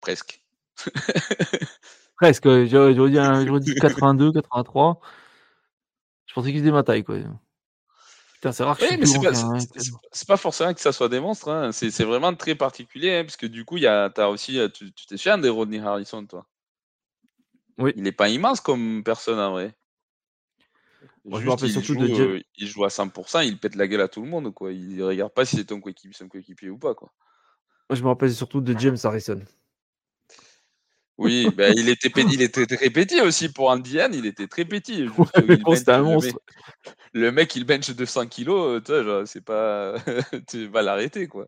Presque. 0.01 0.43
Presque. 2.17 2.45
J'aurais 2.67 2.95
dit, 2.95 3.73
dit 3.73 3.75
82, 3.75 4.33
83. 4.33 5.01
Je 6.27 6.35
pensais 6.35 6.51
qu'il 6.51 6.61
faisait 6.61 6.73
ma 6.73 6.83
taille, 6.83 7.05
quoi 7.05 7.19
c'est 8.51 8.65
rare 8.65 8.77
que 8.77 8.85
c'est 10.13 10.27
pas, 10.27 10.37
forcément 10.37 10.75
que 10.75 10.81
ça 10.81 10.91
soit 10.93 11.09
des 11.09 11.21
monstres. 11.21 11.49
Hein. 11.49 11.71
C'est 11.71 12.03
vraiment 12.03 12.35
très 12.35 12.57
particulier, 12.57 13.19
hein, 13.19 13.25
parce 13.25 13.37
que 13.37 13.47
du 13.47 13.65
coup, 13.65 13.77
y 13.77 13.87
a, 13.87 14.13
as 14.17 14.29
aussi, 14.29 14.59
euh, 14.59 14.69
tu 14.69 14.91
t'es 14.93 15.17
fait 15.17 15.31
un 15.31 15.39
des 15.39 15.49
Rodney 15.49 15.79
Harrison, 15.79 16.27
toi. 16.27 16.47
Oui. 17.79 17.93
Il 17.97 18.07
est 18.07 18.13
pas 18.13 18.29
immense 18.29 18.61
comme 18.61 19.05
personne 19.05 19.39
en 19.39 19.53
vrai. 19.53 19.75
Moi, 21.25 21.41
je 21.41 21.45
me 21.45 21.51
rappelle 21.51 21.71
surtout 21.71 21.95
joue, 21.95 22.01
de 22.01 22.21
euh, 22.21 22.41
il 22.57 22.67
joue 22.67 22.85
à 22.85 22.89
100%, 22.89 23.47
il 23.47 23.59
pète 23.59 23.77
la 23.77 23.87
gueule 23.87 24.01
à 24.01 24.09
tout 24.09 24.23
le 24.23 24.29
monde, 24.29 24.53
quoi. 24.53 24.73
Il 24.73 25.01
regarde 25.05 25.33
pas 25.33 25.45
si 25.45 25.57
c'est 25.57 25.67
ton 25.67 25.81
coéquipier, 25.81 26.13
son 26.13 26.29
coéquipier 26.29 26.69
ou 26.71 26.79
pas, 26.79 26.95
quoi. 26.95 27.13
Moi, 27.89 27.97
je 27.97 28.03
me 28.03 28.09
rappelle 28.09 28.33
surtout 28.33 28.61
de 28.61 28.77
James 28.79 28.97
Harrison. 29.05 29.41
Oui, 31.19 31.49
bah, 31.55 31.69
il, 31.71 31.89
était, 31.89 32.11
il 32.33 32.43
était 32.43 32.67
très 32.67 32.91
petit 32.91 33.21
aussi 33.21 33.51
pour 33.51 33.69
Andian, 33.71 34.09
il 34.13 34.27
était 34.27 34.47
très 34.47 34.65
petit. 34.65 35.07
C'était 35.75 35.93
un 35.93 36.03
monstre. 36.03 36.39
Le 37.13 37.31
mec, 37.31 37.55
il 37.55 37.65
bench 37.65 37.91
200 37.91 38.27
kilos, 38.29 38.83
euh, 38.89 39.25
c'est 39.27 39.45
pas. 39.45 39.97
tu 40.49 40.67
vas 40.69 40.81
l'arrêter, 40.81 41.29
quoi. 41.29 41.47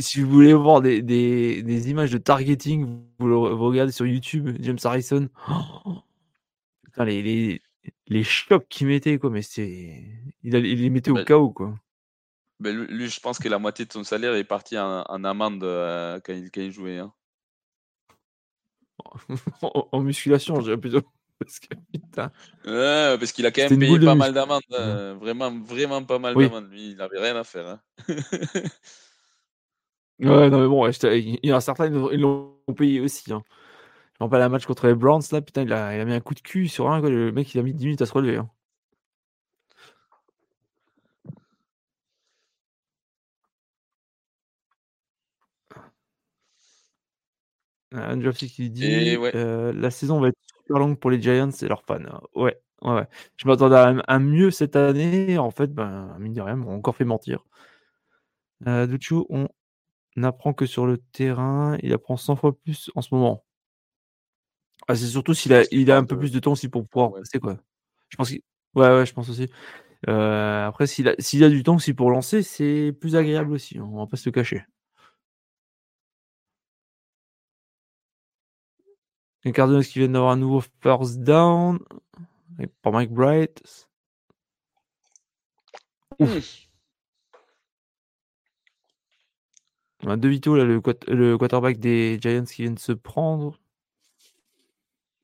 si, 0.00 0.20
vous 0.22 0.30
voulez 0.30 0.54
voir 0.54 0.80
des, 0.80 1.02
des, 1.02 1.62
des, 1.62 1.90
images 1.90 2.10
de 2.10 2.18
targeting, 2.18 2.86
vous, 3.18 3.40
regardez 3.40 3.92
sur 3.92 4.06
YouTube, 4.06 4.56
James 4.60 4.78
Harrison. 4.82 5.28
putain, 6.84 7.04
les, 7.04 7.22
les, 7.22 7.62
les 8.06 8.24
chocs 8.24 8.66
qu'il 8.68 8.86
mettait, 8.86 9.18
quoi, 9.18 9.28
mais 9.28 9.42
c'est. 9.42 10.02
Il, 10.42 10.54
il, 10.54 10.82
les 10.82 10.90
mettait 10.90 11.10
au 11.10 11.22
chaos, 11.22 11.50
quoi. 11.50 11.74
Mais 12.58 12.72
lui, 12.72 13.08
je 13.08 13.20
pense 13.20 13.38
que 13.38 13.50
la 13.50 13.58
moitié 13.58 13.84
de 13.84 13.92
son 13.92 14.02
salaire 14.02 14.34
est 14.34 14.44
parti 14.44 14.78
en, 14.78 15.02
amende 15.24 15.62
euh, 15.62 16.18
quand, 16.24 16.32
il, 16.32 16.50
quand 16.50 16.62
il 16.62 16.72
jouait. 16.72 16.98
Hein. 16.98 17.12
en, 19.62 20.00
musculation, 20.00 20.60
j'ai 20.60 20.76
plutôt. 20.76 21.02
Parce 21.38 21.60
que, 21.60 23.16
parce 23.18 23.32
qu'il 23.32 23.44
a 23.44 23.50
quand 23.50 23.68
même 23.68 23.78
payé 23.78 24.00
pas 24.00 24.14
mal 24.14 24.32
d'amendes. 24.32 24.62
Euh, 24.72 25.14
vraiment, 25.20 25.52
vraiment 25.52 26.02
pas 26.02 26.18
mal 26.18 26.34
d'amendes. 26.34 26.70
Lui, 26.70 26.92
il 26.92 26.96
n'avait 26.96 27.20
rien 27.20 27.36
à 27.36 27.44
faire. 27.44 27.68
Hein. 27.68 27.80
ouais, 30.18 30.48
non, 30.48 30.60
mais 30.60 30.66
bon, 30.66 30.88
il 30.88 31.38
y 31.42 31.52
en 31.52 31.56
a 31.56 31.60
certains, 31.60 31.88
ils 31.88 32.20
l'ont 32.20 32.56
payé 32.74 33.00
aussi. 33.00 33.34
Hein. 33.34 33.42
Je 34.18 34.24
me 34.24 34.30
rappelle 34.30 34.40
un 34.40 34.48
match 34.48 34.64
contre 34.64 34.86
les 34.86 34.94
Browns, 34.94 35.20
là, 35.30 35.42
putain, 35.42 35.64
il 35.64 35.72
a, 35.74 35.94
il 35.94 36.00
a 36.00 36.06
mis 36.06 36.14
un 36.14 36.20
coup 36.20 36.32
de 36.32 36.40
cul 36.40 36.68
sur 36.68 36.90
un. 36.90 37.02
Le 37.02 37.32
mec, 37.32 37.54
il 37.54 37.58
a 37.58 37.62
mis 37.62 37.74
10 37.74 37.84
minutes 37.84 38.00
à 38.00 38.06
se 38.06 38.14
relever. 38.14 38.38
Hein. 38.38 38.48
Andrew 47.96 48.32
qui 48.32 48.70
dit 48.70 49.16
euh, 49.34 49.72
la 49.72 49.90
saison 49.90 50.20
va 50.20 50.28
être 50.28 50.38
super 50.58 50.78
longue 50.78 50.98
pour 50.98 51.10
les 51.10 51.20
Giants 51.20 51.50
et 51.50 51.66
leurs 51.66 51.84
fans. 51.84 51.98
Ouais, 52.34 52.58
ouais, 52.82 52.92
ouais. 52.92 53.06
Je 53.36 53.46
m'attendais 53.46 53.76
à, 53.76 53.94
un 54.08 54.18
mieux 54.18 54.50
cette 54.50 54.76
année. 54.76 55.38
En 55.38 55.50
fait, 55.50 55.72
ben, 55.72 56.16
mine 56.18 56.32
de 56.32 56.40
rien, 56.40 56.60
on 56.60 56.76
encore 56.76 56.96
fait 56.96 57.04
mentir. 57.04 57.44
Euh, 58.66 58.86
on 59.28 59.48
n'apprend 60.16 60.52
que 60.52 60.66
sur 60.66 60.86
le 60.86 60.98
terrain. 60.98 61.76
Il 61.82 61.92
apprend 61.92 62.16
100 62.16 62.36
fois 62.36 62.56
plus 62.58 62.90
en 62.94 63.02
ce 63.02 63.14
moment. 63.14 63.44
Ah, 64.88 64.94
c'est 64.94 65.06
surtout 65.06 65.34
s'il 65.34 65.52
a, 65.52 65.64
il 65.72 65.90
a 65.90 65.96
un 65.96 66.04
peu 66.04 66.18
plus 66.18 66.32
de 66.32 66.38
temps 66.38 66.52
aussi 66.52 66.68
pour 66.68 66.86
pouvoir 66.86 67.12
passer, 67.12 67.40
quoi. 67.40 67.58
Je 68.08 68.16
pense 68.16 68.30
Ouais, 68.30 68.88
ouais, 68.88 69.06
je 69.06 69.12
pense 69.14 69.28
aussi. 69.30 69.48
Euh, 70.08 70.66
après, 70.66 70.86
s'il 70.86 71.08
a, 71.08 71.14
s'il 71.18 71.42
a 71.44 71.48
du 71.48 71.62
temps 71.62 71.76
aussi 71.76 71.94
pour 71.94 72.10
lancer, 72.10 72.42
c'est 72.42 72.92
plus 73.00 73.16
agréable 73.16 73.52
aussi. 73.52 73.80
On 73.80 73.98
va 73.98 74.06
pas 74.06 74.16
se 74.16 74.28
le 74.28 74.32
cacher. 74.32 74.64
Les 79.46 79.52
Cardinals 79.52 79.86
qui 79.86 80.00
viennent 80.00 80.14
d'avoir 80.14 80.32
un 80.32 80.36
nouveau 80.36 80.60
first 80.80 81.20
down. 81.20 81.78
Par 82.82 82.92
Mike 82.92 83.12
Bright. 83.12 83.88
Ouf. 86.18 86.68
On 90.02 90.10
a 90.10 90.16
De 90.16 90.28
Vito, 90.28 90.56
là, 90.56 90.64
le, 90.64 91.38
quarterback 91.38 91.78
des 91.78 92.18
Giants 92.20 92.44
qui 92.44 92.62
vient 92.62 92.72
de 92.72 92.78
se 92.80 92.90
prendre. 92.90 93.60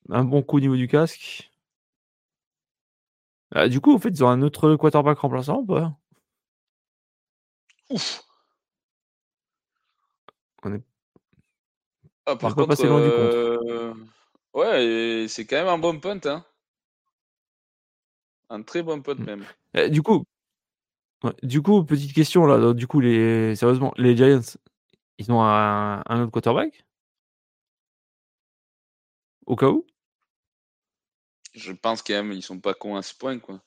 Un 0.09 0.23
bon 0.23 0.41
coup 0.45 0.59
au 0.59 0.61
niveau 0.61 0.77
du 0.77 0.87
casque. 0.87 1.51
Ah, 3.51 3.69
du 3.69 3.81
coup, 3.81 3.93
en 3.93 3.99
fait, 3.99 4.11
ils 4.11 4.23
ont 4.23 4.29
un 4.29 4.43
autre 4.43 4.77
quarterback 4.77 5.19
remplaçant 5.19 5.59
ou 5.63 5.67
pas? 5.67 5.99
Ouf. 7.91 8.23
On 10.63 10.73
est 10.75 10.92
ah, 12.27 12.37
par 12.37 12.55
contre, 12.55 12.77
pas 12.77 12.87
loin 12.87 13.03
du 13.03 13.11
compte. 13.11 13.21
Euh, 13.21 13.95
ouais, 14.55 15.27
c'est 15.29 15.45
quand 15.45 15.57
même 15.57 15.69
un 15.69 15.79
bon 15.79 15.99
punt. 15.99 16.21
Hein. 16.25 16.45
Un 18.49 18.63
très 18.63 18.83
bon 18.83 19.01
punt 19.03 19.15
mmh. 19.15 19.25
même. 19.25 19.45
Eh, 19.75 19.91
du 19.91 20.03
coup, 20.03 20.25
du 21.43 21.63
coup, 21.63 21.85
petite 21.85 22.13
question 22.13 22.47
là. 22.47 22.73
Du 22.75 22.87
coup, 22.87 23.01
les... 23.01 23.57
sérieusement, 23.57 23.93
les 23.97 24.17
Giants, 24.17 24.57
ils 25.19 25.33
ont 25.33 25.43
un, 25.43 26.03
autre 26.23 26.31
quarterback? 26.31 26.85
Au 29.47 29.57
cas 29.57 29.69
où? 29.69 29.87
Je 31.55 31.73
pense 31.73 32.03
quand 32.03 32.15
même, 32.15 32.33
ils 32.33 32.43
sont 32.43 32.61
pas 32.61 32.75
cons 32.75 32.97
à 32.97 33.03
ce 33.03 33.15
point, 33.15 33.39
quoi. 33.39 33.61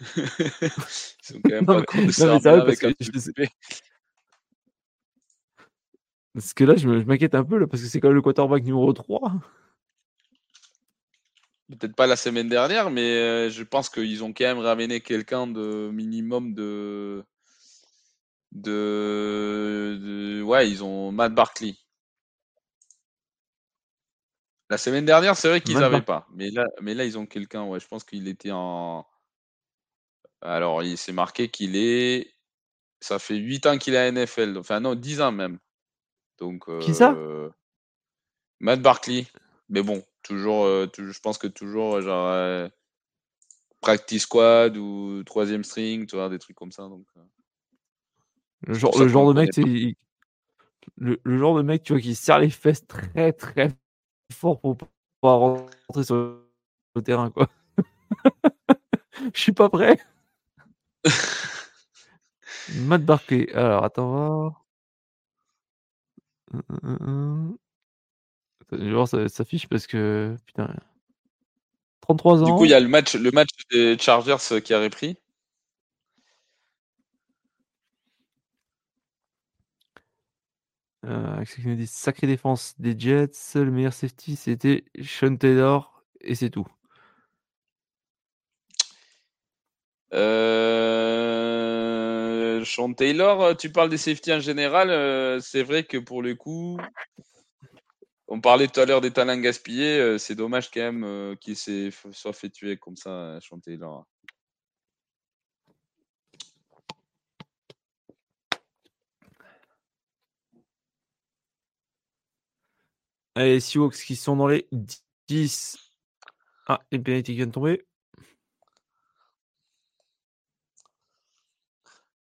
ils 0.16 0.70
sont 1.22 1.40
quand 1.42 1.50
même 1.50 1.66
pas 1.66 1.82
cons 1.82 2.04
de 2.04 2.10
ça 2.10 2.34
avec 2.34 2.84
un 2.84 2.92
parce 6.38 6.54
que 6.54 6.62
là, 6.64 6.76
je 6.76 6.88
m'inquiète 6.88 7.34
un 7.34 7.44
peu, 7.44 7.58
là, 7.58 7.66
parce 7.66 7.82
que 7.82 7.88
c'est 7.88 8.00
quand 8.00 8.08
même 8.08 8.14
le 8.14 8.22
quarterback 8.22 8.62
numéro 8.62 8.92
3. 8.92 9.32
Peut-être 11.68 11.96
pas 11.96 12.06
la 12.06 12.14
semaine 12.14 12.48
dernière, 12.48 12.90
mais 12.90 13.16
euh, 13.16 13.50
je 13.50 13.64
pense 13.64 13.90
qu'ils 13.90 14.22
ont 14.22 14.32
quand 14.32 14.44
même 14.44 14.60
ramené 14.60 15.00
quelqu'un 15.00 15.48
de 15.48 15.90
minimum 15.92 16.54
de... 16.54 17.24
de. 18.52 20.40
Ouais, 20.44 20.70
ils 20.70 20.84
ont 20.84 21.10
Matt 21.10 21.34
Barkley. 21.34 21.74
La 24.70 24.78
semaine 24.78 25.04
dernière, 25.04 25.36
c'est 25.36 25.48
vrai 25.48 25.60
qu'ils 25.60 25.78
n'avaient 25.78 26.02
pas. 26.02 26.26
Mais 26.32 26.50
là, 26.50 26.66
mais 26.80 26.94
là, 26.94 27.04
ils 27.04 27.18
ont 27.18 27.26
quelqu'un. 27.26 27.64
Ouais, 27.64 27.80
je 27.80 27.88
pense 27.88 28.04
qu'il 28.04 28.28
était 28.28 28.52
en. 28.52 29.04
Alors, 30.40 30.84
il 30.84 30.96
s'est 30.96 31.12
marqué 31.12 31.48
qu'il 31.48 31.74
est. 31.74 32.32
Ça 33.00 33.18
fait 33.18 33.36
8 33.36 33.66
ans 33.66 33.78
qu'il 33.78 33.94
est 33.94 33.98
à 33.98 34.12
NFL. 34.12 34.56
Enfin, 34.58 34.78
non, 34.80 34.94
10 34.94 35.20
ans 35.20 35.32
même. 35.32 35.58
Donc, 36.38 36.64
Qui 36.80 36.94
ça? 36.94 37.16
Matt 38.60 38.80
Barkley. 38.82 39.26
Mais 39.68 39.82
bon, 39.82 40.02
toujours, 40.22 40.66
je 40.66 41.20
pense 41.20 41.38
que 41.38 41.46
toujours, 41.46 42.00
genre, 42.00 42.70
practice 43.80 44.22
squad 44.22 44.76
ou 44.76 45.22
troisième 45.24 45.64
string, 45.64 46.06
tu 46.06 46.16
vois, 46.16 46.28
des 46.28 46.38
trucs 46.38 46.56
comme 46.56 46.72
ça. 46.72 46.84
Donc, 46.88 47.06
le 48.62 48.74
genre, 48.74 48.98
le 48.98 49.08
genre 49.08 49.32
de 49.32 49.40
mec, 49.40 49.56
le, 50.96 51.38
genre 51.38 51.56
de 51.56 51.62
mec, 51.62 51.82
tu 51.82 51.92
vois, 51.92 52.00
qui 52.00 52.14
serre 52.14 52.40
les 52.40 52.50
fesses 52.50 52.86
très 52.86 53.32
très 53.32 53.70
fort 54.32 54.60
pour 54.60 54.76
pouvoir 54.76 55.38
rentrer 55.38 56.04
sur 56.04 56.16
le 56.94 57.02
terrain, 57.02 57.30
quoi. 57.30 57.48
Je 59.34 59.40
suis 59.40 59.52
pas 59.52 59.68
prêt. 59.68 59.98
Matt 62.74 63.04
Barkley. 63.04 63.52
Alors, 63.54 63.84
attends 63.84 64.54
voir. 66.50 67.58
Genre, 68.72 69.08
ça 69.08 69.28
s'affiche 69.28 69.66
parce 69.66 69.86
que, 69.86 70.36
putain, 70.46 70.74
33 72.02 72.42
ans. 72.42 72.46
Du 72.46 72.52
coup, 72.52 72.64
il 72.64 72.70
y 72.70 72.74
a 72.74 72.80
le 72.80 72.88
match, 72.88 73.14
le 73.14 73.30
match 73.30 73.50
des 73.70 73.98
Chargers 73.98 74.36
euh, 74.52 74.60
qui 74.60 74.74
a 74.74 74.80
repris. 74.80 75.16
Euh, 81.04 81.44
nous 81.64 81.76
dit 81.76 81.86
sacrée 81.86 82.26
défense 82.26 82.74
des 82.78 82.98
Jets. 82.98 83.30
Le 83.54 83.70
meilleur 83.70 83.92
safety, 83.92 84.36
c'était 84.36 84.84
Sean 85.02 85.36
Taylor 85.36 86.02
et 86.20 86.34
c'est 86.34 86.50
tout. 86.50 86.66
Euh... 90.14 91.37
Sean 92.64 92.92
Taylor, 92.92 93.56
tu 93.56 93.70
parles 93.70 93.90
des 93.90 93.98
safety 93.98 94.32
en 94.32 94.40
général. 94.40 94.90
Euh, 94.90 95.40
c'est 95.40 95.62
vrai 95.62 95.84
que 95.84 95.96
pour 95.98 96.22
le 96.22 96.34
coup, 96.34 96.78
on 98.28 98.40
parlait 98.40 98.68
tout 98.68 98.80
à 98.80 98.86
l'heure 98.86 99.00
des 99.00 99.10
talents 99.10 99.38
gaspillés. 99.38 99.98
Euh, 99.98 100.18
c'est 100.18 100.34
dommage 100.34 100.70
quand 100.70 100.80
même 100.80 101.04
euh, 101.04 101.34
qu'il 101.36 101.56
soit 101.56 102.32
fait 102.32 102.50
tuer 102.50 102.76
comme 102.76 102.96
ça, 102.96 103.38
Sean 103.40 103.58
Taylor. 103.58 104.06
Allez, 113.34 113.60
Seahawks 113.60 113.96
qui 113.96 114.16
sont 114.16 114.36
dans 114.36 114.48
les 114.48 114.68
10. 115.28 115.78
Ah, 116.66 116.80
une 116.90 117.02
pénalité 117.02 117.32
qui 117.32 117.36
vient 117.36 117.46
de 117.46 117.52
tomber. 117.52 117.87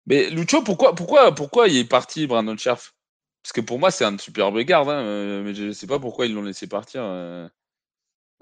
Mais 0.07 0.29
Lucho, 0.29 0.61
pourquoi, 0.63 0.93
pourquoi, 0.95 1.33
pourquoi 1.33 1.67
il 1.67 1.77
est 1.77 1.89
parti, 1.89 2.27
Brandon 2.27 2.57
Scherf? 2.57 2.93
Parce 3.41 3.53
que 3.53 3.61
pour 3.61 3.79
moi, 3.79 3.91
c'est 3.91 4.05
un 4.05 4.17
superbe 4.17 4.57
garde, 4.59 4.89
hein, 4.89 5.03
euh, 5.03 5.43
mais 5.43 5.53
je 5.53 5.65
ne 5.65 5.71
sais 5.71 5.87
pas 5.87 5.99
pourquoi 5.99 6.25
ils 6.25 6.33
l'ont 6.33 6.43
laissé 6.43 6.67
partir. 6.67 7.01
Euh, 7.03 7.47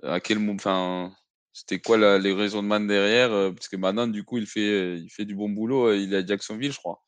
à 0.03 0.19
quel 0.19 0.39
moment 0.39 0.55
Enfin, 0.55 1.13
c'était 1.53 1.79
quoi 1.79 1.97
la, 1.97 2.17
les 2.17 2.33
raisonnements 2.33 2.79
derrière 2.79 3.31
euh, 3.31 3.51
Parce 3.51 3.67
que 3.67 3.75
maintenant, 3.75 4.07
du 4.07 4.23
coup, 4.23 4.37
il 4.37 4.47
fait, 4.47 4.97
il 4.97 5.09
fait 5.09 5.25
du 5.25 5.35
bon 5.35 5.49
boulot. 5.49 5.93
Il 5.93 6.13
est 6.13 6.17
à 6.17 6.25
Jacksonville, 6.25 6.71
je 6.71 6.77
crois. 6.77 7.01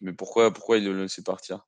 Mais 0.00 0.12
pourquoi, 0.12 0.52
pourquoi 0.52 0.78
il 0.78 0.84
le 0.84 1.02
laissé 1.02 1.22
partir? 1.22 1.66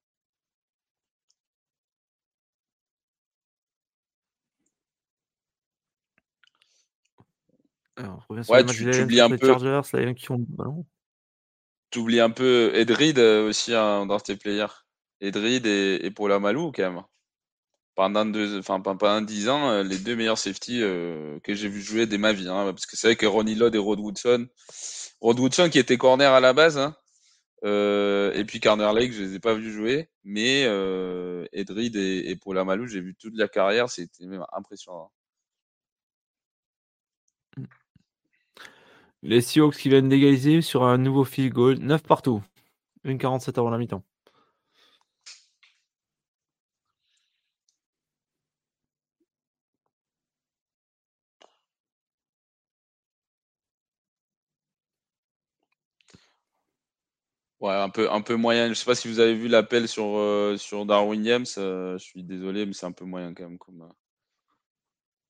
Alors, 7.97 8.25
ouais, 8.29 8.65
tu, 8.65 9.03
oublies 9.03 9.21
un 9.21 9.37
peu. 9.37 9.47
Chargers, 9.47 10.15
qui 10.15 10.31
ont 10.31 10.39
le 10.39 10.45
ballon. 10.49 10.87
Tu 11.91 11.99
oublies 11.99 12.21
un 12.21 12.31
peu 12.31 12.71
Edrid 12.75 13.19
euh, 13.19 13.49
aussi 13.49 13.75
hein, 13.75 14.07
dans 14.07 14.21
tes 14.21 14.37
players. 14.37 14.73
Edrid 15.21 15.67
et, 15.67 15.99
et 16.03 16.11
Paula 16.11 16.39
Malou 16.39 16.73
quand 16.73 16.83
même. 16.83 17.03
Pendant, 17.97 18.25
deux, 18.25 18.61
enfin, 18.61 18.81
pendant 18.81 19.21
10 19.21 19.49
ans, 19.49 19.71
euh, 19.71 19.83
les 19.83 19.99
deux 19.99 20.17
meilleurs 20.17 20.39
safety 20.39 20.81
euh, 20.83 21.39
que 21.41 21.55
j'ai 21.55 21.69
vu 21.69 21.83
jouer 21.83 22.07
dès 22.07 22.19
ma 22.19 22.33
vie. 22.33 22.49
Hein, 22.49 22.67
parce 22.73 22.87
que 22.87 22.97
c'est 22.97 23.09
vrai 23.09 23.17
que 23.17 23.27
Ronnie 23.27 23.57
Lott 23.57 23.75
et 23.75 23.79
Rod 23.79 23.99
Woodson. 24.01 24.47
Rod 25.21 25.39
Woodson 25.39 25.69
qui 25.71 25.79
était 25.79 25.99
corner 25.99 26.33
à 26.33 26.41
la 26.41 26.53
base. 26.53 26.79
Hein, 26.79 26.95
et 27.63 28.45
puis 28.47 28.61
Carner 28.61 28.91
Lake, 28.95 29.13
je 29.13 29.23
les 29.23 29.35
ai 29.35 29.41
pas 29.41 29.55
vus 29.55 29.73
jouer. 29.73 30.09
Mais 30.25 30.63
Edrid 31.53 31.97
et, 31.97 32.31
et 32.31 32.37
Paula 32.37 32.65
Malou, 32.65 32.87
j'ai 32.87 33.01
vu 33.01 33.15
toute 33.17 33.37
la 33.37 33.49
carrière. 33.49 33.91
C'était 33.91 34.27
même 34.27 34.47
impressionnant. 34.53 35.11
Les 39.23 39.41
Seahawks 39.41 39.77
qui 39.79 39.89
viennent 39.89 40.11
d'égaliser 40.11 40.61
sur 40.61 40.83
un 40.85 40.99
nouveau 40.99 41.25
field 41.25 41.55
goal, 41.55 41.79
9 41.79 42.03
partout. 42.03 42.43
1,47 43.03 43.57
avant 43.57 43.71
la 43.71 43.79
mi-temps. 43.79 44.03
Ouais, 57.61 57.73
un 57.75 57.91
peu, 57.91 58.11
un 58.11 58.23
peu 58.23 58.35
moyen. 58.37 58.69
Je 58.69 58.75
sais 58.75 58.85
pas 58.87 58.95
si 58.95 59.07
vous 59.09 59.19
avez 59.21 59.35
vu 59.35 59.47
l'appel 59.49 59.87
sur, 59.89 60.17
euh, 60.17 60.57
sur 60.57 60.85
Darwin 60.87 61.23
James. 61.25 61.47
Euh, 61.59 61.99
je 61.99 62.05
suis 62.05 62.23
désolé, 62.25 62.65
mais 62.67 62.73
c'est 62.73 62.87
un 62.87 62.93
peu 62.93 63.05
moyen 63.05 63.35
quand 63.35 63.45
même 63.45 63.59
comme, 63.59 63.83
euh, 63.83 63.93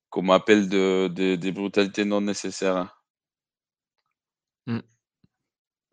comme 0.08 0.30
appel 0.30 0.68
de, 0.68 1.08
de, 1.08 1.34
des 1.36 1.52
brutalités 1.52 2.04
non 2.04 2.20
nécessaires. 2.20 2.99
Hein. 4.70 4.76
Mm. 4.78 4.82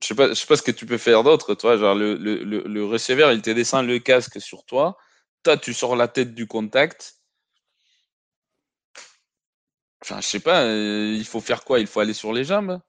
Je 0.01 0.07
sais 0.07 0.15
pas, 0.15 0.29
je 0.29 0.33
sais 0.35 0.47
pas 0.47 0.55
ce 0.57 0.61
que 0.61 0.71
tu 0.71 0.85
peux 0.85 0.97
faire 0.97 1.23
d'autre, 1.23 1.55
toi. 1.55 1.77
Genre, 1.77 1.95
le, 1.95 2.15
le, 2.15 2.43
le, 2.43 2.85
receveur, 2.85 3.31
il 3.33 3.41
te 3.41 3.49
descend 3.49 3.87
le 3.87 3.99
casque 3.99 4.39
sur 4.39 4.63
toi. 4.65 4.97
Toi, 5.43 5.57
tu 5.57 5.73
sors 5.73 5.95
la 5.95 6.07
tête 6.07 6.35
du 6.35 6.47
contact. 6.47 7.15
Enfin, 10.03 10.21
je 10.21 10.27
sais 10.27 10.39
pas, 10.39 10.63
euh, 10.63 11.13
il 11.17 11.25
faut 11.25 11.41
faire 11.41 11.63
quoi? 11.63 11.79
Il 11.79 11.87
faut 11.87 11.99
aller 11.99 12.13
sur 12.13 12.31
les 12.33 12.43
jambes? 12.43 12.79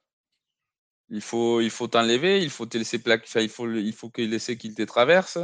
Il 1.09 1.21
faut 1.21 1.59
il 1.61 1.71
faut 1.71 1.87
t'enlever, 1.87 2.41
il 2.43 2.49
faut 2.51 2.65
te 2.67 2.77
laisser 2.77 2.99
plaquer, 2.99 3.25
enfin, 3.27 3.41
il 3.41 3.49
faut 3.49 3.67
il 3.71 3.93
faut 3.93 4.09
qu'il 4.09 4.29
laisser 4.29 4.57
qu'il 4.57 4.75
te 4.75 4.83
traverse? 4.83 5.39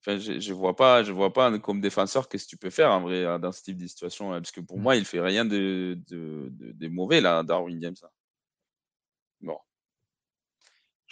Enfin, 0.00 0.18
je, 0.18 0.40
je 0.40 0.52
vois 0.54 0.76
pas, 0.76 1.02
je 1.04 1.12
vois 1.12 1.32
pas 1.32 1.58
comme 1.58 1.80
défenseur 1.80 2.28
qu'est-ce 2.28 2.44
que 2.44 2.50
tu 2.50 2.56
peux 2.56 2.70
faire 2.70 2.92
en 2.92 3.00
vrai 3.02 3.38
dans 3.38 3.52
ce 3.52 3.62
type 3.62 3.76
de 3.76 3.86
situation 3.86 4.30
parce 4.30 4.52
que 4.52 4.60
pour 4.60 4.78
mm. 4.78 4.82
moi, 4.82 4.96
il 4.96 5.04
fait 5.04 5.20
rien 5.20 5.44
de, 5.44 5.98
de, 6.08 6.48
de, 6.50 6.88
mauvais 6.88 7.20
là, 7.20 7.42
Darwin 7.42 7.80
James. 7.82 7.96
Bon. 8.00 8.08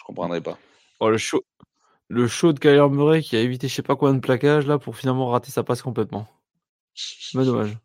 Je 0.05 0.07
comprendrai 0.09 0.43
pas. 0.43 0.59
Oh, 1.01 1.09
le 1.09 1.17
show 1.17 1.43
le 2.09 2.29
show 2.29 2.53
de 2.53 2.59
Kyler 2.59 2.89
Murray 2.91 3.23
qui 3.23 3.37
a 3.37 3.41
évité 3.41 3.67
je 3.69 3.75
sais 3.75 3.83
pas 3.83 3.97
combien 3.97 4.15
de 4.15 4.21
plaquages 4.21 4.67
là 4.67 4.79
pour 4.79 4.97
finalement 4.97 5.29
rater 5.29 5.51
sa 5.51 5.65
passe 5.65 5.81
complètement. 5.81 6.29
Dommage. 7.33 7.79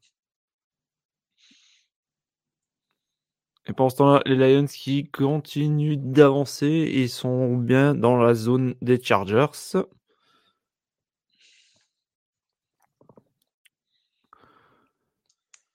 Et 3.67 3.73
pendant 3.73 3.89
ce 3.89 3.95
temps-là, 3.97 4.21
les 4.25 4.35
Lions 4.35 4.65
qui 4.65 5.09
continuent 5.09 5.97
d'avancer 5.97 6.65
et 6.67 7.07
sont 7.07 7.55
bien 7.55 7.95
dans 7.95 8.17
la 8.17 8.33
zone 8.33 8.75
des 8.81 9.01
Chargers. 9.01 9.47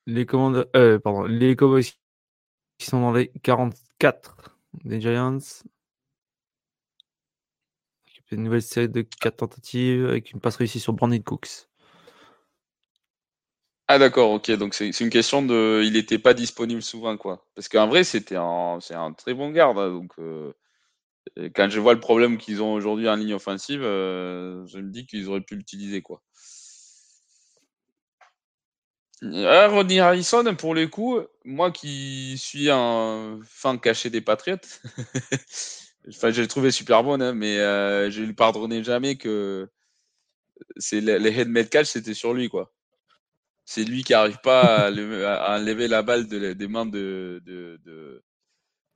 Les 0.06 0.26
commandes, 0.26 0.68
euh, 0.76 0.98
pardon, 0.98 1.24
les 1.24 1.56
Cowboys 1.56 1.84
qui 2.78 2.86
sont 2.86 3.00
dans 3.00 3.12
les 3.12 3.28
44 3.42 4.58
des 4.84 5.00
Giants. 5.00 5.38
Une 8.34 8.44
nouvelle 8.44 8.62
série 8.62 8.88
de 8.88 9.02
4 9.02 9.36
tentatives 9.38 10.06
avec 10.06 10.32
une 10.32 10.40
passe 10.40 10.56
réussie 10.56 10.80
sur 10.80 10.92
Brandon 10.92 11.20
Cooks. 11.20 11.68
Ah 13.88 13.98
d'accord, 13.98 14.30
ok. 14.32 14.50
Donc 14.52 14.74
c'est 14.74 14.88
une 15.00 15.10
question 15.10 15.42
de, 15.42 15.82
il 15.84 15.92
n'était 15.92 16.18
pas 16.18 16.32
disponible 16.34 16.82
souvent 16.82 17.16
quoi. 17.18 17.46
Parce 17.54 17.68
qu'en 17.68 17.86
vrai 17.86 18.02
c'était 18.04 18.36
un, 18.36 18.78
c'est 18.80 18.94
un 18.94 19.12
très 19.12 19.34
bon 19.34 19.50
garde. 19.50 19.78
Hein, 19.78 19.90
donc 19.90 20.12
euh, 20.18 20.52
quand 21.54 21.70
je 21.70 21.80
vois 21.80 21.94
le 21.94 22.00
problème 22.00 22.38
qu'ils 22.38 22.62
ont 22.62 22.72
aujourd'hui 22.74 23.08
en 23.08 23.16
ligne 23.16 23.34
offensive, 23.34 23.82
euh, 23.82 24.66
je 24.66 24.78
me 24.78 24.90
dis 24.90 25.06
qu'ils 25.06 25.28
auraient 25.28 25.40
pu 25.42 25.56
l'utiliser 25.56 26.02
quoi. 26.02 26.22
Ah, 29.22 29.68
Rodney 29.68 30.00
Harrison, 30.00 30.54
pour 30.54 30.74
le 30.74 30.86
coup, 30.86 31.18
moi 31.44 31.70
qui 31.70 32.36
suis 32.36 32.68
un 32.70 33.40
fan 33.44 33.80
caché 33.80 34.10
des 34.10 34.20
Patriotes, 34.20 34.82
enfin, 36.08 36.30
je 36.30 36.40
l'ai 36.42 36.48
trouvé 36.48 36.70
super 36.70 37.02
bon, 37.02 37.20
hein, 37.20 37.34
mais 37.34 37.58
euh, 37.58 38.10
je 38.10 38.20
ne 38.20 38.26
lui 38.26 38.34
pardonnais 38.34 38.82
jamais 38.84 39.16
que 39.16 39.68
c'est 40.76 41.00
les 41.00 41.38
head 41.38 41.68
catch, 41.70 41.88
c'était 41.88 42.14
sur 42.14 42.34
lui, 42.34 42.48
quoi 42.48 42.74
c'est 43.64 43.84
lui 43.84 44.04
qui 44.04 44.12
n'arrive 44.12 44.38
pas 44.42 44.88
à, 44.88 45.56
enlever 45.56 45.88
la 45.88 46.02
balle 46.02 46.26
des 46.26 46.68
mains 46.68 46.86
de, 46.86 47.42
de, 47.44 47.80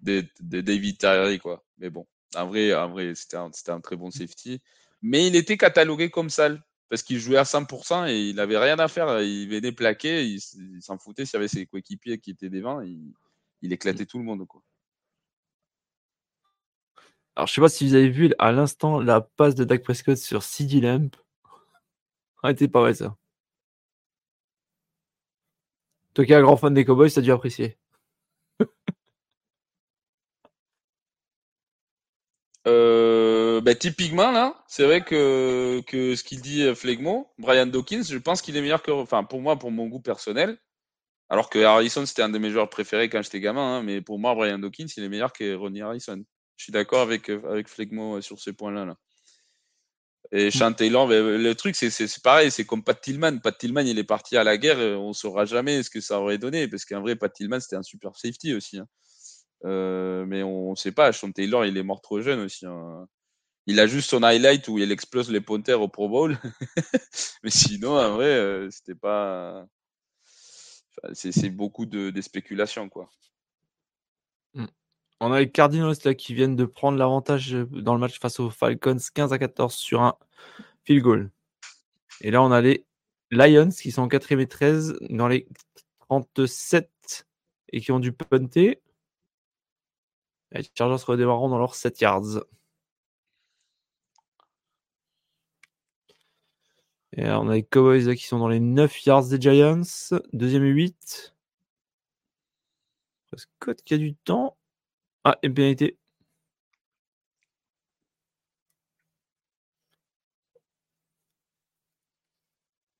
de, 0.00 0.26
David 0.40 0.98
Tyree, 0.98 1.38
quoi. 1.38 1.64
Mais 1.78 1.90
bon, 1.90 2.06
en 2.34 2.46
vrai, 2.46 2.74
en 2.74 2.90
vrai 2.90 3.14
c'était 3.14 3.36
un, 3.36 3.50
un, 3.68 3.80
très 3.80 3.96
bon 3.96 4.10
safety. 4.10 4.60
Mais 5.02 5.26
il 5.26 5.36
était 5.36 5.56
catalogué 5.56 6.10
comme 6.10 6.30
sale 6.30 6.62
parce 6.88 7.02
qu'il 7.02 7.18
jouait 7.18 7.38
à 7.38 7.44
100% 7.44 8.08
et 8.08 8.30
il 8.30 8.36
n'avait 8.36 8.58
rien 8.58 8.78
à 8.78 8.88
faire. 8.88 9.20
Il 9.22 9.48
venait 9.48 9.72
plaquer, 9.72 10.24
il, 10.26 10.40
s'en 10.80 10.98
foutait 10.98 11.24
s'il 11.24 11.34
y 11.34 11.36
avait 11.36 11.48
ses 11.48 11.66
coéquipiers 11.66 12.18
qui 12.18 12.30
étaient 12.30 12.50
devant, 12.50 12.80
il, 12.80 13.12
il 13.62 13.72
éclatait 13.72 14.06
tout 14.06 14.18
le 14.18 14.24
monde, 14.24 14.46
quoi. 14.46 14.62
Alors, 17.38 17.46
je 17.46 17.54
sais 17.54 17.60
pas 17.60 17.68
si 17.68 17.86
vous 17.86 17.94
avez 17.94 18.08
vu 18.10 18.34
à 18.40 18.50
l'instant 18.50 18.98
la 19.00 19.20
passe 19.20 19.54
de 19.54 19.62
Dak 19.62 19.84
Prescott 19.84 20.16
sur 20.18 20.42
CD 20.42 20.80
Lamp. 20.80 21.10
Arrêtez 22.42 22.66
pas 22.66 22.82
mal 22.82 22.96
ça. 22.96 23.16
Toi 26.14 26.24
qui 26.24 26.32
es 26.32 26.34
un 26.34 26.42
grand 26.42 26.56
fan 26.56 26.74
des 26.74 26.84
Cowboys, 26.84 27.12
t'as 27.12 27.20
dû 27.20 27.30
apprécier. 27.30 27.78
Euh, 32.66 33.60
bah, 33.62 33.74
typiquement 33.76 34.30
là, 34.32 34.62
c'est 34.66 34.84
vrai 34.84 35.02
que, 35.02 35.80
que 35.86 36.16
ce 36.16 36.24
qu'il 36.24 36.42
dit 36.42 36.62
euh, 36.64 36.74
Flegmo, 36.74 37.32
Brian 37.38 37.66
Dawkins, 37.66 38.02
je 38.02 38.18
pense 38.18 38.42
qu'il 38.42 38.56
est 38.56 38.60
meilleur 38.60 38.82
que, 38.82 38.90
enfin 38.90 39.24
pour 39.24 39.40
moi, 39.40 39.56
pour 39.58 39.70
mon 39.70 39.86
goût 39.86 40.00
personnel, 40.00 40.58
alors 41.30 41.50
que 41.50 41.60
Harrison 41.60 42.04
c'était 42.04 42.22
un 42.22 42.28
de 42.28 42.38
mes 42.38 42.50
joueurs 42.50 42.68
préférés 42.68 43.08
quand 43.08 43.22
j'étais 43.22 43.40
gamin, 43.40 43.78
hein, 43.78 43.82
mais 43.82 44.02
pour 44.02 44.18
moi 44.18 44.34
Brian 44.34 44.58
Dawkins 44.58 44.88
il 44.96 45.04
est 45.04 45.08
meilleur 45.08 45.32
que 45.32 45.54
Ronnie 45.54 45.82
Harrison. 45.82 46.24
Je 46.58 46.64
suis 46.64 46.72
d'accord 46.72 47.00
avec 47.00 47.30
euh, 47.30 47.40
avec 47.50 47.68
Flegmo 47.68 48.20
sur 48.20 48.38
ces 48.38 48.52
points-là. 48.52 48.84
Là. 48.84 48.96
Et 50.30 50.50
Sean 50.50 50.74
Taylor, 50.74 51.08
le 51.08 51.52
truc, 51.54 51.74
c'est 51.74 52.22
pareil, 52.22 52.50
c'est 52.50 52.66
comme 52.66 52.84
Pat 52.84 53.00
Tillman. 53.00 53.38
Pat 53.38 53.56
Tillman, 53.56 53.86
il 53.86 53.98
est 53.98 54.04
parti 54.04 54.36
à 54.36 54.44
la 54.44 54.58
guerre, 54.58 54.76
on 55.00 55.08
ne 55.08 55.12
saura 55.14 55.46
jamais 55.46 55.82
ce 55.82 55.88
que 55.88 56.00
ça 56.02 56.20
aurait 56.20 56.36
donné, 56.36 56.68
parce 56.68 56.84
qu'en 56.84 57.00
vrai, 57.00 57.16
Pat 57.16 57.32
Tillman, 57.32 57.60
c'était 57.60 57.76
un 57.76 57.82
super 57.82 58.14
safety 58.14 58.52
aussi. 58.52 58.78
Hein. 58.78 58.86
Euh, 59.64 60.26
mais 60.26 60.42
on 60.42 60.70
ne 60.70 60.76
sait 60.76 60.92
pas, 60.92 61.12
Sean 61.12 61.32
Taylor, 61.32 61.64
il 61.64 61.76
est 61.78 61.82
mort 61.82 62.02
trop 62.02 62.20
jeune 62.20 62.40
aussi. 62.40 62.66
Hein. 62.66 63.06
Il 63.66 63.80
a 63.80 63.86
juste 63.86 64.10
son 64.10 64.22
highlight 64.22 64.68
où 64.68 64.78
il 64.78 64.92
explose 64.92 65.30
les 65.30 65.40
ponters 65.40 65.80
au 65.80 65.88
Pro 65.88 66.08
Bowl. 66.08 66.38
mais 67.42 67.50
sinon, 67.50 67.98
en 67.98 68.14
vrai, 68.14 68.26
euh, 68.26 68.70
c'était 68.70 68.94
pas. 68.94 69.66
c'est 71.12 71.50
beaucoup 71.50 71.86
de, 71.86 72.10
de 72.10 72.20
spéculations, 72.20 72.88
quoi. 72.88 73.10
On 75.20 75.32
a 75.32 75.40
les 75.40 75.50
Cardinals 75.50 75.96
là, 76.04 76.14
qui 76.14 76.34
viennent 76.34 76.56
de 76.56 76.64
prendre 76.64 76.98
l'avantage 76.98 77.54
euh, 77.54 77.66
dans 77.66 77.94
le 77.94 78.00
match 78.00 78.18
face 78.20 78.38
aux 78.40 78.50
Falcons 78.50 78.96
15 79.14 79.32
à 79.32 79.38
14 79.38 79.74
sur 79.74 80.02
un 80.02 80.16
field 80.84 81.02
goal. 81.02 81.30
Et 82.20 82.30
là, 82.30 82.42
on 82.42 82.52
a 82.52 82.60
les 82.60 82.86
Lions 83.30 83.70
qui 83.70 83.90
sont 83.92 84.02
en 84.02 84.08
4 84.08 84.32
et 84.32 84.46
13 84.46 84.98
dans 85.10 85.28
les 85.28 85.48
37 86.08 87.26
et 87.72 87.80
qui 87.80 87.92
ont 87.92 88.00
dû 88.00 88.12
punter. 88.12 88.80
Les 90.52 90.62
Chargers 90.74 91.04
redémarreront 91.04 91.48
dans 91.48 91.58
leurs 91.58 91.74
7 91.74 92.00
yards. 92.00 92.44
Et 97.16 97.28
on 97.30 97.48
a 97.48 97.54
les 97.54 97.64
Cowboys 97.64 98.14
qui 98.16 98.26
sont 98.26 98.38
dans 98.38 98.48
les 98.48 98.60
9 98.60 99.04
yards 99.06 99.28
des 99.28 99.40
Giants. 99.40 99.82
Deuxième 100.32 100.64
et 100.64 100.70
8. 100.70 101.34
Scott 103.36 103.82
qui 103.82 103.94
a 103.94 103.98
du 103.98 104.14
temps. 104.14 104.57
Ah, 105.24 105.36
une 105.42 105.54
pénalité. 105.54 105.98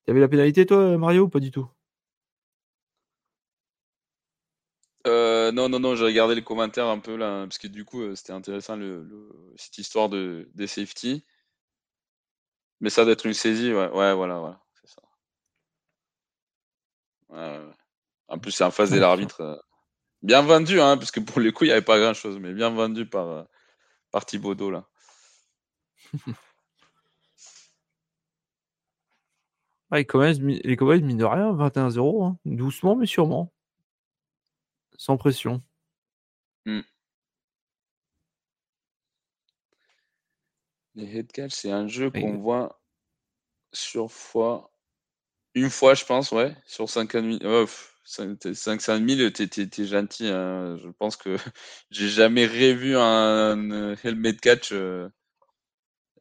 T'avais 0.05 0.19
la 0.19 0.27
pénalité, 0.27 0.65
toi, 0.65 0.97
Mario, 0.97 1.23
ou 1.25 1.29
pas 1.29 1.39
du 1.39 1.51
tout? 1.51 1.69
Euh, 5.07 5.51
non, 5.51 5.69
non, 5.69 5.79
non, 5.79 5.95
j'ai 5.95 6.03
regardé 6.05 6.35
les 6.35 6.43
commentaires 6.43 6.87
un 6.87 6.99
peu 6.99 7.15
là, 7.15 7.43
parce 7.43 7.57
que 7.57 7.67
du 7.67 7.85
coup, 7.85 8.01
euh, 8.01 8.15
c'était 8.15 8.33
intéressant 8.33 8.75
le, 8.75 9.07
cette 9.55 9.77
histoire 9.77 10.09
de, 10.09 10.49
des 10.55 10.67
safety. 10.67 11.25
Mais 12.81 12.89
ça 12.89 13.03
doit 13.03 13.13
être 13.13 13.25
une 13.25 13.33
saisie, 13.33 13.73
ouais, 13.73 13.89
ouais 13.89 14.13
voilà, 14.13 14.39
voilà, 14.39 14.61
c'est 14.81 14.87
ça. 14.89 15.01
En 18.27 18.37
plus, 18.39 18.51
c'est 18.51 18.63
en 18.63 18.71
face 18.71 18.91
de 18.91 18.99
l'arbitre. 18.99 19.63
Bien 20.21 20.41
vendu, 20.41 20.81
hein, 20.81 20.97
parce 20.97 21.11
que 21.11 21.19
pour 21.19 21.39
le 21.39 21.51
coup, 21.51 21.63
il 21.63 21.67
n'y 21.67 21.73
avait 21.73 21.81
pas 21.81 21.99
grand-chose, 21.99 22.39
mais 22.39 22.53
bien 22.53 22.69
vendu 22.69 23.05
par, 23.05 23.27
euh, 23.29 23.43
par 24.11 24.25
Thibaudot, 24.25 24.71
là. 24.71 24.87
les 29.91 30.05
Cowboys, 30.05 31.01
mine 31.01 31.17
de 31.17 31.25
rien, 31.25 31.51
21-0, 31.53 32.25
hein. 32.25 32.37
doucement 32.45 32.95
mais 32.95 33.05
sûrement. 33.05 33.51
Sans 34.97 35.17
pression. 35.17 35.63
Hmm. 36.65 36.81
Les 40.95 41.17
headcatch, 41.17 41.53
c'est 41.53 41.71
un 41.71 41.87
jeu 41.87 42.11
qu'on 42.11 42.37
voit 42.37 42.81
sur 43.71 44.11
fois. 44.11 44.71
Une 45.55 45.69
fois, 45.69 45.93
je 45.93 46.05
pense, 46.05 46.31
ouais, 46.31 46.55
sur 46.65 46.89
50 46.89 47.23
minutes. 47.23 47.43
500 47.43 47.67
000, 48.09 49.29
t'es, 49.29 49.85
gentil. 49.85 50.27
Hein. 50.27 50.77
Je 50.83 50.89
pense 50.97 51.15
que 51.15 51.37
j'ai 51.91 52.09
jamais 52.09 52.45
revu 52.47 52.97
un 52.97 53.71
euh, 53.71 53.95
helmet 54.03 54.35
catch. 54.35 54.71
Euh, 54.71 55.09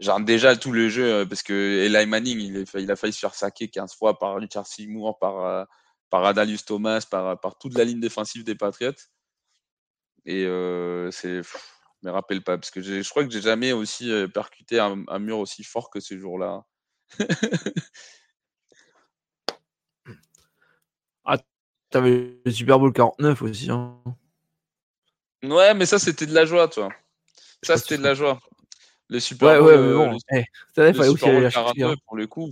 genre 0.01 0.20
déjà 0.20 0.56
tout 0.56 0.73
le 0.73 0.89
jeu, 0.89 1.05
euh, 1.12 1.27
parce 1.27 1.43
que 1.43 1.52
Eli 1.52 2.06
Manning, 2.06 2.39
il, 2.40 2.90
a 2.90 2.97
failli 2.97 3.12
se 3.12 3.19
faire 3.19 3.35
saquer 3.35 3.69
15 3.69 3.94
fois 3.94 4.19
par 4.19 4.36
Richard 4.36 4.66
Seymour, 4.66 5.19
par, 5.19 5.66
par 6.10 6.24
Adalius 6.24 6.65
Thomas, 6.65 7.06
par, 7.10 7.40
par 7.40 7.59
toute 7.59 7.77
la 7.77 7.85
ligne 7.85 8.01
défensive 8.01 8.44
des 8.44 8.55
Patriots. 8.55 8.93
Et 10.27 10.44
c'est 11.10 11.43
me 12.02 12.10
rappelle 12.10 12.43
pas, 12.44 12.56
parce 12.59 12.70
que 12.70 12.81
je 12.81 13.09
crois 13.09 13.24
que 13.24 13.31
j'ai 13.31 13.40
jamais 13.40 13.73
aussi 13.73 14.12
percuté 14.32 14.78
un, 14.78 15.19
mur 15.19 15.39
aussi 15.39 15.65
fort 15.65 15.90
que 15.90 16.01
ces 16.01 16.19
jours-là. 16.19 16.65
ah, 21.24 21.39
t'avais 21.90 22.40
le 22.44 22.51
Super 22.51 22.78
Bowl 22.78 22.93
49 22.93 23.43
aussi. 23.43 23.70
Hein. 23.70 23.97
Ouais, 25.43 25.74
mais 25.74 25.86
ça, 25.86 25.98
c'était 25.98 26.27
de 26.27 26.35
la 26.35 26.44
joie, 26.44 26.69
toi. 26.69 26.90
Ça, 27.62 27.77
c'était 27.77 27.98
de 27.98 28.02
la 28.02 28.15
joie. 28.15 28.40
Le 29.09 29.20
Super 29.20 29.60
Bowl, 29.60 29.66
ouais, 29.66 29.94
bon, 29.94 30.12
le, 30.12 30.93
Super 30.93 31.32
Bowl 31.32 31.51
42, 31.51 31.85
hein. 31.85 31.94
pour 32.06 32.16
le 32.16 32.27
coup. 32.27 32.51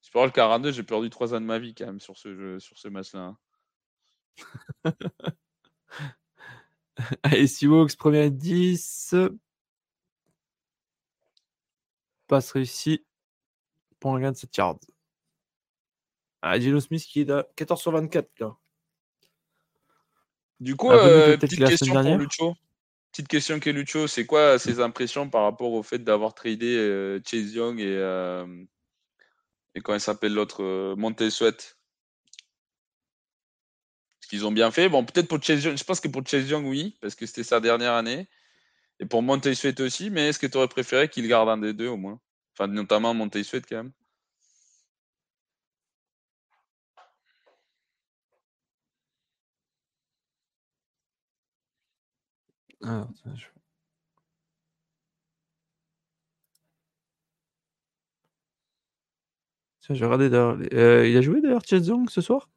Super 0.00 0.22
Bowl 0.22 0.32
42, 0.32 0.72
j'ai 0.72 0.82
perdu 0.82 1.10
trois 1.10 1.34
ans 1.34 1.40
de 1.40 1.46
ma 1.46 1.58
vie 1.58 1.74
quand 1.74 1.86
même 1.86 2.00
sur 2.00 2.16
ce, 2.16 2.34
jeu, 2.34 2.58
sur 2.58 2.78
ce 2.78 2.88
match-là. 2.88 3.34
Hein. 4.84 4.92
Allez, 7.22 7.46
Seahawks, 7.46 7.96
première 7.96 8.30
10. 8.30 9.14
Passe 12.26 12.52
réussi 12.52 13.04
pour 14.00 14.14
un 14.14 14.20
gain 14.20 14.32
de 14.32 14.36
7 14.36 14.56
yards. 14.56 14.80
Ah, 16.42 16.58
Geno 16.58 16.80
Smith 16.80 17.04
qui 17.04 17.20
est 17.22 17.30
à 17.30 17.46
14 17.56 17.80
sur 17.80 17.92
24 17.92 18.28
là. 18.40 18.56
Du 20.60 20.74
coup, 20.74 20.90
euh, 20.90 21.36
petite 21.36 21.64
question 21.64 21.94
pour 21.94 22.16
Lucho. 22.16 22.54
Petite 23.12 23.28
question 23.28 23.60
que 23.60 23.70
Lucho, 23.70 24.06
c'est 24.06 24.26
quoi 24.26 24.58
ses 24.58 24.80
impressions 24.80 25.28
par 25.28 25.44
rapport 25.44 25.72
au 25.72 25.82
fait 25.82 25.98
d'avoir 25.98 26.34
tradé 26.34 26.76
euh, 26.76 27.20
Chase 27.24 27.54
Young 27.54 27.80
et, 27.80 27.86
euh, 27.86 28.46
et 29.74 29.80
comment 29.80 29.96
il 29.96 30.00
s'appelle 30.00 30.34
l'autre 30.34 30.94
Montez 30.96 31.30
Sweat? 31.30 31.76
Qu'ils 34.28 34.44
ont 34.44 34.52
bien 34.52 34.70
fait. 34.70 34.90
Bon, 34.90 35.04
peut-être 35.04 35.26
pour 35.26 35.42
Chase 35.42 35.64
Young, 35.64 35.78
je 35.78 35.84
pense 35.84 36.00
que 36.00 36.08
pour 36.08 36.26
Chase 36.26 36.50
Young, 36.50 36.66
oui, 36.66 36.98
parce 37.00 37.14
que 37.14 37.24
c'était 37.24 37.44
sa 37.44 37.60
dernière 37.60 37.94
année. 37.94 38.28
Et 39.00 39.06
pour 39.06 39.22
Montez 39.22 39.54
Sweat 39.54 39.80
aussi, 39.80 40.10
mais 40.10 40.28
est-ce 40.28 40.38
que 40.38 40.46
tu 40.46 40.58
aurais 40.58 40.68
préféré 40.68 41.08
qu'il 41.08 41.26
garde 41.28 41.48
un 41.48 41.56
des 41.56 41.72
deux 41.72 41.88
au 41.88 41.96
moins? 41.96 42.20
Enfin, 42.52 42.66
notamment 42.66 43.14
Montez 43.14 43.44
Sweat 43.44 43.64
quand 43.66 43.76
même. 43.76 43.92
Alors, 52.88 53.10
je... 53.36 53.44
Tiens, 59.80 59.94
regarder 59.94 60.30
d'ailleurs. 60.30 60.58
Euh, 60.72 61.06
il 61.06 61.14
a 61.16 61.20
joué 61.20 61.42
d'ailleurs 61.42 61.60
Young 61.70 62.08
ce 62.08 62.22
soir? 62.22 62.48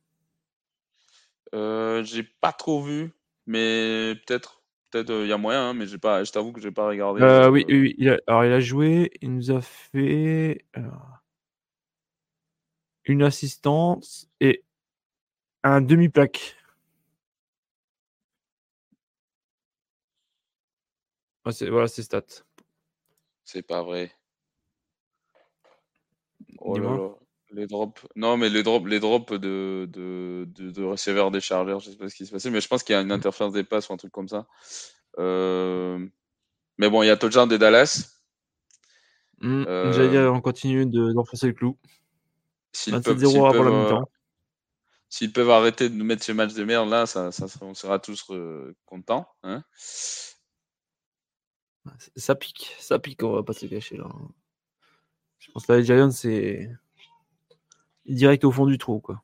Euh, 1.53 2.01
j'ai 2.03 2.23
pas 2.23 2.53
trop 2.53 2.81
vu, 2.81 3.11
mais 3.45 4.15
peut-être, 4.25 4.63
peut-être 4.89 5.09
il 5.09 5.15
euh, 5.15 5.27
y 5.27 5.33
a 5.33 5.37
moyen, 5.37 5.69
hein, 5.69 5.73
mais 5.73 5.85
j'ai 5.85 5.97
pas, 5.97 6.23
je 6.23 6.31
t'avoue 6.31 6.53
que 6.53 6.61
j'ai 6.61 6.71
pas 6.71 6.87
regardé. 6.87 7.21
Euh, 7.21 7.49
oui, 7.49 7.65
oui, 7.67 7.93
il 7.97 8.09
a, 8.09 8.17
alors 8.25 8.45
il 8.45 8.53
a 8.53 8.61
joué, 8.61 9.11
il 9.21 9.35
nous 9.35 9.51
a 9.51 9.59
fait 9.59 10.63
une 13.03 13.23
assistance 13.23 14.29
et 14.39 14.63
un 15.63 15.81
demi-plaque. 15.81 16.55
Voilà, 21.43 21.88
c'est 21.88 22.03
stats. 22.03 22.43
C'est 23.43 23.63
pas 23.63 23.81
vrai. 23.84 24.11
Oh 26.59 26.77
là 26.77 26.95
là. 26.95 27.09
Les 27.53 27.68
drops. 27.68 28.07
Non, 28.15 28.38
mais 28.38 28.49
les 28.49 28.63
drops, 28.63 28.88
les 28.88 29.01
drops 29.01 29.34
de, 29.34 29.85
de, 29.91 30.47
de, 30.47 30.72
de 30.72 30.84
receveur 30.84 31.31
des 31.31 31.41
Chargers, 31.41 31.80
je 31.81 31.91
sais 31.91 31.97
pas 31.97 32.07
ce 32.07 32.15
qui 32.15 32.26
s'est 32.26 32.31
passé, 32.31 32.49
mais 32.49 32.61
je 32.61 32.68
pense 32.69 32.81
qu'il 32.81 32.93
y 32.93 32.97
a 32.97 33.01
une 33.01 33.11
interférence 33.11 33.53
des 33.53 33.65
passes 33.65 33.89
ou 33.89 33.93
un 33.93 33.97
truc 33.97 34.11
comme 34.13 34.30
ça. 34.30 34.47
Euh, 35.19 35.99
mais 36.77 36.89
bon, 36.89 37.03
il 37.03 37.07
y 37.07 37.09
a 37.09 37.18
touchdown 37.18 37.49
des 37.49 37.57
Dallas. 37.57 38.22
Mmh, 39.41 39.63
J'allais 39.65 40.09
dire, 40.09 40.31
on 40.34 40.39
continue 40.39 40.85
d'enfoncer 40.85 41.47
le 41.47 41.53
clou. 41.53 41.77
S'ils 42.72 43.01
peuvent. 43.01 44.05
S'ils 45.09 45.34
peuvent 45.34 45.49
arrêter 45.49 45.89
de 45.89 45.95
nous 45.95 46.05
mettre 46.05 46.23
ce 46.23 46.31
match 46.31 46.53
de 46.53 46.63
merde 46.63 46.89
là, 46.89 47.05
ça, 47.05 47.34
ça 47.34 47.47
on 47.59 47.73
sera 47.73 47.99
tous 47.99 48.26
euh, 48.30 48.73
contents. 48.85 49.27
Hein 49.43 49.61
ça 52.15 52.35
pique, 52.35 52.75
ça 52.79 52.99
pique, 52.99 53.23
on 53.23 53.33
va 53.33 53.43
pas 53.43 53.53
se 53.53 53.65
cacher 53.65 53.97
là. 53.97 54.09
Je 55.39 55.51
pense 55.51 55.65
que 55.65 55.73
les 55.73 55.83
Giants, 55.83 56.11
c'est 56.11 56.69
direct 58.05 58.43
au 58.43 58.51
fond 58.51 58.65
du 58.65 58.77
trou, 58.77 58.99
quoi. 58.99 59.23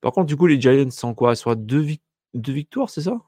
Par 0.00 0.12
contre, 0.12 0.26
du 0.26 0.36
coup, 0.36 0.46
les 0.46 0.60
Giants 0.60 0.90
sont 0.90 1.14
quoi? 1.14 1.36
Soit 1.36 1.54
deux, 1.54 1.86
deux 2.34 2.52
victoires, 2.52 2.90
c'est 2.90 3.02
ça? 3.02 3.20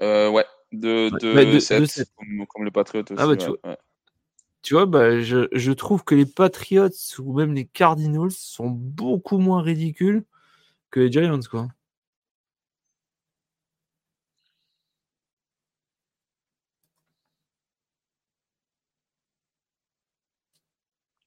Euh, 0.00 0.28
Ouais, 0.28 0.44
de, 0.72 1.10
de, 1.20 1.60
7, 1.60 2.10
Comme, 2.16 2.64
le 2.64 2.70
Patriot 2.72 3.04
aussi. 3.04 3.14
Ah 3.16 3.26
bah, 3.28 3.36
tu, 4.62 4.74
vois, 4.74 4.86
bah, 4.86 5.20
je, 5.20 5.46
je, 5.52 5.72
trouve 5.72 6.02
que 6.02 6.16
les 6.16 6.26
Patriots 6.26 6.88
ou 7.20 7.32
même 7.34 7.54
les 7.54 7.66
Cardinals 7.66 8.32
sont 8.32 8.70
beaucoup 8.70 9.38
moins 9.38 9.62
ridicules 9.62 10.24
que 10.90 10.98
les 10.98 11.12
Giants, 11.12 11.38
quoi. 11.48 11.68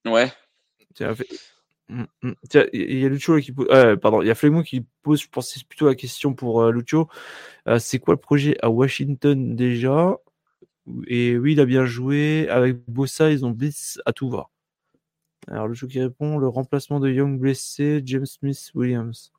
Ouais. 0.05 0.31
Mmh. 1.89 2.03
Tiens, 2.49 2.65
il 2.73 2.99
y 2.99 3.05
a 3.05 3.09
Lucho 3.09 3.39
qui 3.39 3.51
pose. 3.51 3.67
Euh, 3.71 3.95
pardon, 3.95 4.21
il 4.21 4.27
y 4.27 4.31
a 4.31 4.35
Flegmo 4.35 4.63
qui 4.63 4.85
pose, 5.03 5.21
je 5.21 5.27
pense, 5.29 5.63
plutôt 5.63 5.87
la 5.87 5.95
question 5.95 6.33
pour 6.33 6.61
euh. 6.63 6.73
Euh, 7.67 7.79
c'est 7.79 7.99
quoi 7.99 8.13
le 8.13 8.19
projet 8.19 8.57
à 8.61 8.69
Washington 8.69 9.55
déjà? 9.55 10.17
Et 11.07 11.37
oui, 11.37 11.53
il 11.53 11.59
a 11.61 11.65
bien 11.65 11.85
joué. 11.85 12.47
Avec 12.49 12.77
Bossa, 12.87 13.31
ils 13.31 13.45
ont 13.45 13.51
blitz 13.51 13.99
à 14.05 14.13
tout 14.13 14.29
va. 14.29 14.49
Alors, 15.47 15.67
Lucho 15.67 15.87
qui 15.87 16.01
répond 16.01 16.37
le 16.37 16.47
remplacement 16.47 16.99
de 16.99 17.09
Young 17.11 17.39
blessé, 17.39 18.01
James 18.05 18.25
Smith 18.25 18.71
Williams. 18.75 19.31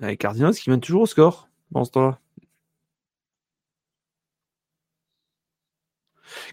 Les 0.00 0.18
Cardinals 0.18 0.54
qui 0.54 0.68
mènent 0.68 0.80
toujours 0.80 1.02
au 1.02 1.06
score 1.06 1.48
temps-là. 1.72 2.18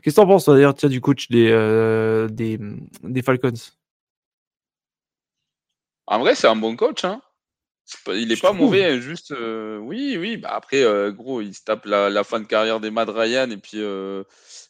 Qu'est-ce 0.02 0.16
que 0.16 0.22
tu 0.22 0.26
en 0.26 0.28
penses 0.28 0.46
d'ailleurs 0.48 0.74
du 0.74 1.02
coach 1.02 1.30
des, 1.30 1.50
euh, 1.52 2.28
des, 2.28 2.60
des, 3.04 3.22
Falcons? 3.22 3.54
En 6.08 6.20
vrai, 6.20 6.36
c'est 6.36 6.48
un 6.48 6.56
bon 6.56 6.76
coach. 6.76 7.04
Hein. 7.04 7.22
il 8.08 8.28
n'est 8.30 8.38
pas 8.38 8.54
mauvais, 8.54 9.00
juste. 9.02 9.32
Euh, 9.32 9.78
oui, 9.78 10.18
oui. 10.18 10.38
Bah 10.38 10.52
après, 10.54 10.84
euh, 10.84 11.12
gros, 11.12 11.41
il 11.41 11.54
se 11.54 11.64
tape 11.64 11.86
la, 11.86 12.24
fin 12.24 12.40
de 12.40 12.46
carrière 12.46 12.80
des 12.80 12.91
Mad 12.91 13.10
Ryan 13.10 13.50
et 13.52 13.58
puis, 13.58 13.82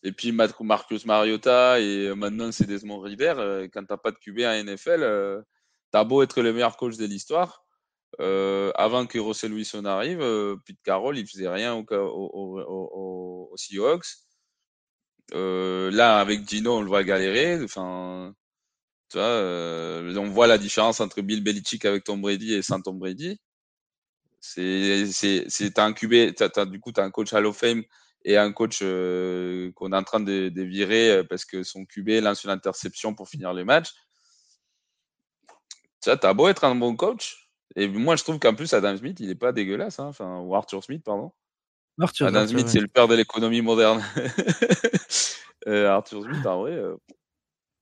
et 0.04 0.12
puis 0.12 0.32
Marcus 0.32 1.06
Mariota 1.06 1.80
et 1.80 2.14
maintenant 2.16 2.52
c'est 2.52 2.66
Desmond 2.66 3.00
River. 3.00 3.68
quand 3.74 3.82
tu 3.82 3.94
n'as 3.94 3.98
pas 3.98 4.12
de 4.12 4.18
QB 4.18 4.40
à 4.42 4.62
NFL, 4.64 5.44
tu 5.92 5.98
as 5.98 6.04
beau 6.04 6.24
être 6.24 6.42
le 6.42 6.54
meilleur 6.54 6.78
coach 6.78 6.98
de 6.98 7.06
l'histoire. 7.06 7.64
Euh, 8.20 8.72
avant 8.76 9.06
que 9.06 9.18
Russell 9.18 9.54
Wilson 9.54 9.86
arrive, 9.86 10.22
euh, 10.22 10.58
Pete 10.66 10.82
Carroll, 10.84 11.18
il 11.18 11.28
faisait 11.28 11.48
rien 11.48 11.74
au, 11.76 11.86
au, 11.90 13.54
Seahawks. 13.56 14.08
Euh, 15.34 15.90
là, 15.92 16.20
avec 16.20 16.48
Gino, 16.50 16.78
on 16.78 16.82
le 16.82 16.88
voit 16.88 17.04
galérer. 17.04 17.64
Enfin, 17.64 18.34
tu 19.10 19.18
vois, 19.18 20.22
on 20.22 20.30
voit 20.30 20.48
la 20.48 20.58
différence 20.58 21.00
entre 21.02 21.22
Bill 21.22 21.44
Belichick 21.44 21.86
avec 21.86 22.04
Tom 22.04 22.22
Brady 22.22 22.54
et 22.56 22.62
sans 22.62 22.82
Tom 22.82 23.00
Brady. 23.00 23.40
C'est, 24.42 25.80
un 25.80 25.94
tu 25.94 26.44
as 26.44 27.04
un 27.04 27.12
coach 27.12 27.34
Hall 27.34 27.46
of 27.46 27.58
Fame 27.58 27.84
et 28.26 28.38
un 28.38 28.52
coach 28.52 28.80
qu'on 28.80 29.92
est 29.94 29.96
en 29.96 30.04
train 30.04 30.20
de, 30.20 30.50
de, 30.50 30.64
virer 30.64 31.24
parce 31.30 31.46
que 31.46 31.64
son 31.64 31.86
QB 31.86 32.22
lance 32.22 32.44
une 32.44 32.50
interception 32.50 33.14
pour 33.16 33.30
finir 33.30 33.54
le 33.54 33.66
match. 33.66 33.90
Tu 36.02 36.10
as 36.10 36.34
beau 36.34 36.48
être 36.48 36.64
un 36.64 36.76
bon 36.76 36.96
coach, 36.96 37.49
et 37.76 37.88
moi, 37.88 38.16
je 38.16 38.24
trouve 38.24 38.40
qu'en 38.40 38.56
plus, 38.56 38.74
Adam 38.74 38.98
Smith, 38.98 39.20
il 39.20 39.28
n'est 39.28 39.36
pas 39.36 39.52
dégueulasse. 39.52 40.00
Hein. 40.00 40.08
Enfin, 40.08 40.40
ou 40.40 40.56
Arthur 40.56 40.84
Smith, 40.84 41.04
pardon. 41.04 41.32
Arthur, 42.00 42.28
Adam 42.28 42.48
Smith, 42.48 42.68
c'est 42.68 42.80
le 42.80 42.88
père 42.88 43.08
de 43.08 43.16
l'économie 43.16 43.62
moderne. 43.62 44.04
Euh, 45.68 45.90
Arthur 45.90 46.24
Smith, 46.24 46.46
en 46.46 46.62
vrai, 46.62 46.72
euh, 46.72 46.96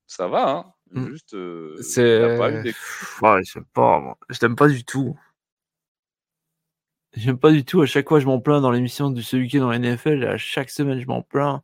ça 0.08 0.28
va. 0.28 0.50
Hein. 0.50 0.74
Mmh. 0.92 1.10
Juste, 1.10 1.36
euh, 1.36 1.78
c'est. 1.80 2.36
Pas 2.38 2.52
des... 2.52 2.74
ouais, 3.22 3.44
je 3.44 3.52
sais 3.52 3.62
pas, 3.72 4.00
moi. 4.00 4.18
Je 4.30 4.40
t'aime 4.40 4.56
pas 4.56 4.68
du 4.68 4.84
tout. 4.84 5.16
J'aime 7.14 7.38
pas 7.38 7.52
du 7.52 7.64
tout. 7.64 7.82
À 7.82 7.86
chaque 7.86 8.10
fois, 8.10 8.20
je 8.20 8.26
m'en 8.26 8.40
plains 8.40 8.62
dans 8.62 8.72
l'émission 8.72 9.12
de 9.12 9.22
ce 9.22 9.38
week-end 9.38 9.60
dans 9.60 9.70
la 9.70 9.78
NFL. 9.78 10.24
À 10.26 10.38
chaque 10.38 10.72
semaine, 10.72 11.00
je 11.00 11.06
m'en 11.06 11.22
plains. 11.22 11.62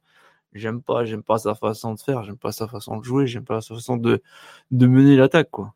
J'aime 0.54 0.84
pas. 0.84 1.04
J'aime 1.04 1.24
pas 1.24 1.40
sa 1.40 1.56
façon 1.56 1.96
de 1.96 2.00
faire. 2.00 2.24
J'aime 2.24 2.38
pas 2.38 2.52
sa 2.52 2.68
façon 2.68 2.98
de 2.98 3.04
jouer. 3.04 3.26
J'aime 3.26 3.44
pas 3.44 3.60
sa 3.62 3.74
façon 3.74 3.98
de, 3.98 4.22
de 4.70 4.88
mener 4.88 5.16
l'attaque, 5.16 5.50
quoi. 5.50 5.74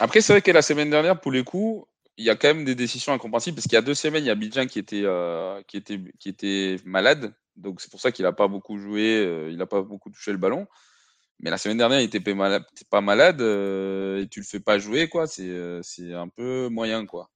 Après, 0.00 0.20
c'est 0.20 0.32
vrai 0.32 0.42
que 0.42 0.50
la 0.50 0.62
semaine 0.62 0.90
dernière, 0.90 1.20
pour 1.20 1.32
les 1.32 1.44
coups, 1.44 1.86
il 2.16 2.24
y 2.24 2.30
a 2.30 2.36
quand 2.36 2.48
même 2.48 2.64
des 2.64 2.74
décisions 2.74 3.12
incompréhensibles 3.12 3.56
parce 3.56 3.64
qu'il 3.64 3.74
y 3.74 3.78
a 3.78 3.82
deux 3.82 3.94
semaines, 3.94 4.24
il 4.24 4.28
y 4.28 4.30
a 4.30 4.34
Bidjan 4.34 4.66
qui 4.66 4.78
était, 4.78 5.02
euh, 5.04 5.62
qui 5.66 5.76
était, 5.76 6.00
qui 6.18 6.28
était 6.28 6.76
malade. 6.84 7.34
Donc 7.56 7.80
c'est 7.80 7.90
pour 7.90 8.00
ça 8.00 8.12
qu'il 8.12 8.24
n'a 8.24 8.32
pas 8.32 8.48
beaucoup 8.48 8.78
joué, 8.78 9.48
il 9.50 9.56
n'a 9.56 9.66
pas 9.66 9.82
beaucoup 9.82 10.10
touché 10.10 10.32
le 10.32 10.38
ballon. 10.38 10.66
Mais 11.40 11.50
la 11.50 11.58
semaine 11.58 11.76
dernière, 11.76 12.00
il 12.00 12.04
était 12.04 12.20
pas 12.20 13.00
malade, 13.02 13.40
et 13.40 14.26
tu 14.30 14.40
le 14.40 14.46
fais 14.46 14.60
pas 14.60 14.78
jouer, 14.78 15.08
quoi. 15.08 15.26
C'est 15.26 16.14
un 16.14 16.28
peu 16.28 16.68
moyen, 16.68 17.04
quoi. 17.04 17.30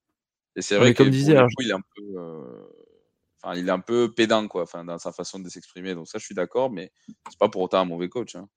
Et 0.57 0.63
c'est 0.63 0.77
vrai 0.77 0.95
que 0.95 1.03
comme 1.03 1.11
disait, 1.11 1.37
coup, 1.37 1.63
il 1.63 1.71
est 1.71 1.75
un 1.75 1.83
peu, 1.95 2.03
enfin, 3.43 3.59
il 3.59 3.69
est 3.69 3.73
un 3.73 3.81
peu 3.81 4.13
pédant, 4.13 4.49
quoi, 4.49 4.63
enfin, 4.63 4.85
dans 4.85 4.99
sa 4.99 5.13
façon 5.13 5.39
de 5.39 5.49
s'exprimer. 5.51 5.95
Donc 5.95 6.09
ça, 6.09 6.19
je 6.19 6.25
suis 6.25 6.35
d'accord, 6.35 6.71
mais 6.71 6.93
c'est 7.29 7.39
pas 7.39 7.51
pour 7.51 7.61
autant 7.61 7.81
un 7.81 7.85
mauvais 7.85 8.09
coach. 8.09 8.37
Hein. 8.37 8.49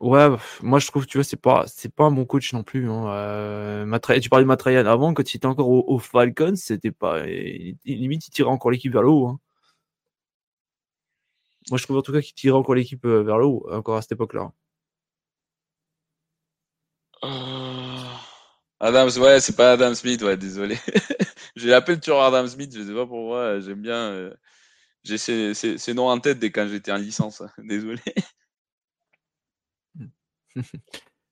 Ouais, 0.00 0.28
moi 0.62 0.78
je 0.78 0.86
trouve, 0.86 1.06
tu 1.06 1.18
vois, 1.18 1.24
c'est 1.24 1.36
pas, 1.36 1.64
c'est 1.66 1.92
pas 1.92 2.04
un 2.04 2.12
bon 2.12 2.24
coach 2.24 2.52
non 2.52 2.62
plus. 2.62 2.88
Hein. 2.88 3.08
Euh, 3.08 3.98
tu 4.20 4.28
parlais 4.28 4.44
de 4.44 4.48
Matrayan 4.48 4.86
avant, 4.86 5.12
quand 5.12 5.32
il 5.32 5.36
était 5.38 5.46
encore 5.46 5.68
au, 5.68 5.98
Falcons, 5.98 6.54
c'était 6.54 6.92
pas, 6.92 7.24
limite 7.26 8.26
il 8.28 8.30
tirait 8.30 8.48
encore 8.48 8.70
l'équipe 8.70 8.92
vers 8.92 9.02
le 9.02 9.08
haut. 9.08 9.26
Hein. 9.26 9.40
Moi 11.70 11.78
je 11.78 11.84
trouve 11.84 11.96
en 11.98 12.02
tout 12.02 12.12
cas 12.12 12.20
qu'il 12.20 12.34
tirait 12.34 12.56
encore 12.56 12.74
l'équipe 12.76 13.04
euh, 13.04 13.22
vers 13.22 13.38
le 13.38 13.46
haut, 13.46 13.66
encore 13.72 13.96
à 13.96 14.02
cette 14.02 14.12
époque-là. 14.12 14.52
Euh, 17.24 18.04
Adam, 18.80 19.08
ouais, 19.08 19.40
c'est 19.40 19.56
pas 19.56 19.72
Adam 19.72 19.94
Smith, 19.94 20.22
ouais, 20.22 20.36
désolé. 20.36 20.78
J'ai 21.56 21.68
l'appelé 21.70 21.98
toujours 21.98 22.22
Adam 22.22 22.46
Smith, 22.46 22.72
je 22.74 22.82
sais 22.84 22.94
pas 22.94 23.06
pourquoi, 23.06 23.58
j'aime 23.60 23.82
bien. 23.82 24.30
J'ai 25.04 25.18
ces, 25.18 25.94
noms 25.94 26.08
en 26.08 26.20
tête 26.20 26.38
dès 26.38 26.50
quand 26.50 26.68
j'étais 26.68 26.92
en 26.92 26.96
licence, 26.96 27.42
désolé. 27.58 28.00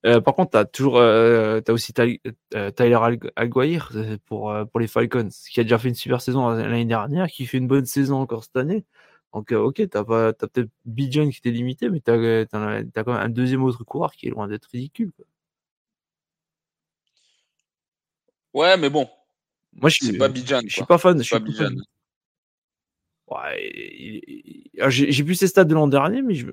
Euh, 0.05 0.21
par 0.21 0.35
contre, 0.35 0.53
tu 0.53 0.57
as 0.59 0.65
toujours 0.65 0.99
euh, 0.99 1.61
as 1.67 1.73
aussi 1.73 1.93
euh, 2.55 2.71
Tyler 2.71 2.99
Alguire 3.35 3.91
pour, 4.27 4.55
pour 4.71 4.79
les 4.79 4.87
Falcons, 4.87 5.31
qui 5.51 5.59
a 5.59 5.65
déjà 5.65 5.79
fait 5.79 5.89
une 5.89 5.97
super 5.97 6.21
saison 6.21 6.49
l'année 6.51 6.85
dernière, 6.85 7.27
qui 7.27 7.45
fait 7.47 7.59
une 7.59 7.67
bonne 7.67 7.87
saison 7.87 8.19
encore 8.19 8.45
cette 8.45 8.57
année. 8.57 8.85
Donc, 9.33 9.51
ok, 9.51 9.75
tu 9.75 9.99
as, 9.99 10.05
peut-être 10.05 10.71
Bijan 10.85 11.29
qui 11.31 11.39
était 11.39 11.51
limité, 11.51 11.91
mais 11.91 12.01
tu 12.01 12.11
as, 12.11 12.47
quand 12.47 12.61
même 12.61 13.17
un 13.17 13.29
deuxième 13.29 13.65
autre 13.65 13.83
coureur 13.83 14.13
qui 14.13 14.29
est 14.29 14.31
loin 14.31 14.47
d'être 14.47 14.69
ridicule. 14.73 15.11
Ouais, 18.55 18.77
mais 18.77 18.91
bon. 18.91 19.09
Moi, 19.73 19.91
je 19.91 20.05
suis 20.05 20.17
pas 20.17 20.29
Bijan. 20.29 20.61
Je 20.67 20.73
suis 20.73 20.85
pas 20.85 20.99
fan. 20.99 21.19
Je 21.19 21.25
suis 21.25 21.41
pas 21.41 21.69
Ouais, 23.29 24.89
j'ai 24.89 25.25
plus 25.25 25.35
ses 25.35 25.49
stats 25.49 25.65
de 25.65 25.75
l'an 25.75 25.89
dernier, 25.89 26.23
mais 26.23 26.37
je, 26.37 26.47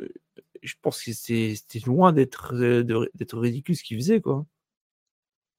je 0.63 0.75
pense 0.81 1.03
que 1.03 1.11
c'était 1.11 1.79
loin 1.85 2.13
d'être 2.13 2.53
euh, 2.55 2.83
d'être 3.13 3.37
ridicule 3.37 3.75
ce 3.75 3.83
qu'il 3.83 3.97
faisait, 3.97 4.21
quoi. 4.21 4.45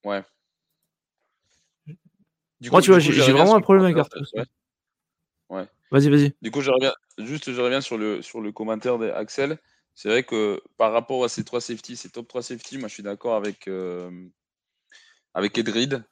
Ouais. 0.04 0.22
Moi, 2.70 2.80
tu 2.80 2.90
vois, 2.90 2.98
j'ai 2.98 3.32
vraiment 3.32 3.54
un 3.54 3.60
problème 3.60 3.84
avec 3.84 3.98
Arthur. 3.98 4.22
Ouais. 5.50 5.68
Vas-y, 5.90 6.08
vas-y. 6.08 6.34
Du 6.40 6.50
coup, 6.50 6.62
je 6.62 6.70
reviens, 6.70 6.94
juste, 7.18 7.52
je 7.52 7.60
reviens 7.60 7.80
sur 7.80 7.98
le, 7.98 8.22
sur 8.22 8.40
le 8.40 8.52
commentaire 8.52 8.98
d'Axel. 8.98 9.58
C'est 9.94 10.08
vrai 10.08 10.24
que 10.24 10.60
par 10.76 10.92
rapport 10.92 11.22
à 11.24 11.28
ces 11.28 11.44
trois 11.44 11.60
safety, 11.60 11.96
ces 11.96 12.10
top 12.10 12.26
3 12.26 12.42
safety, 12.42 12.78
moi, 12.78 12.88
je 12.88 12.94
suis 12.94 13.02
d'accord 13.02 13.36
avec, 13.36 13.68
euh, 13.68 14.10
avec 15.34 15.56
Edrid. 15.56 16.04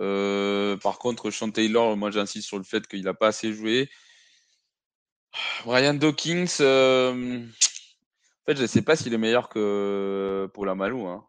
Euh, 0.00 0.76
par 0.76 0.98
contre, 0.98 1.30
Sean 1.30 1.50
Taylor, 1.50 1.96
moi, 1.96 2.10
j'insiste 2.10 2.46
sur 2.46 2.58
le 2.58 2.64
fait 2.64 2.86
qu'il 2.86 3.02
n'a 3.02 3.14
pas 3.14 3.28
assez 3.28 3.52
joué. 3.52 3.90
Brian 5.64 5.94
Dawkins, 5.94 6.58
euh, 6.60 7.40
en 7.40 8.44
fait, 8.46 8.56
je 8.56 8.62
ne 8.62 8.66
sais 8.66 8.82
pas 8.82 8.96
s'il 8.96 9.14
est 9.14 9.18
meilleur 9.18 9.48
que 9.48 10.48
pour 10.52 10.66
la 10.66 10.74
Malou. 10.74 11.06
Hein. 11.06 11.24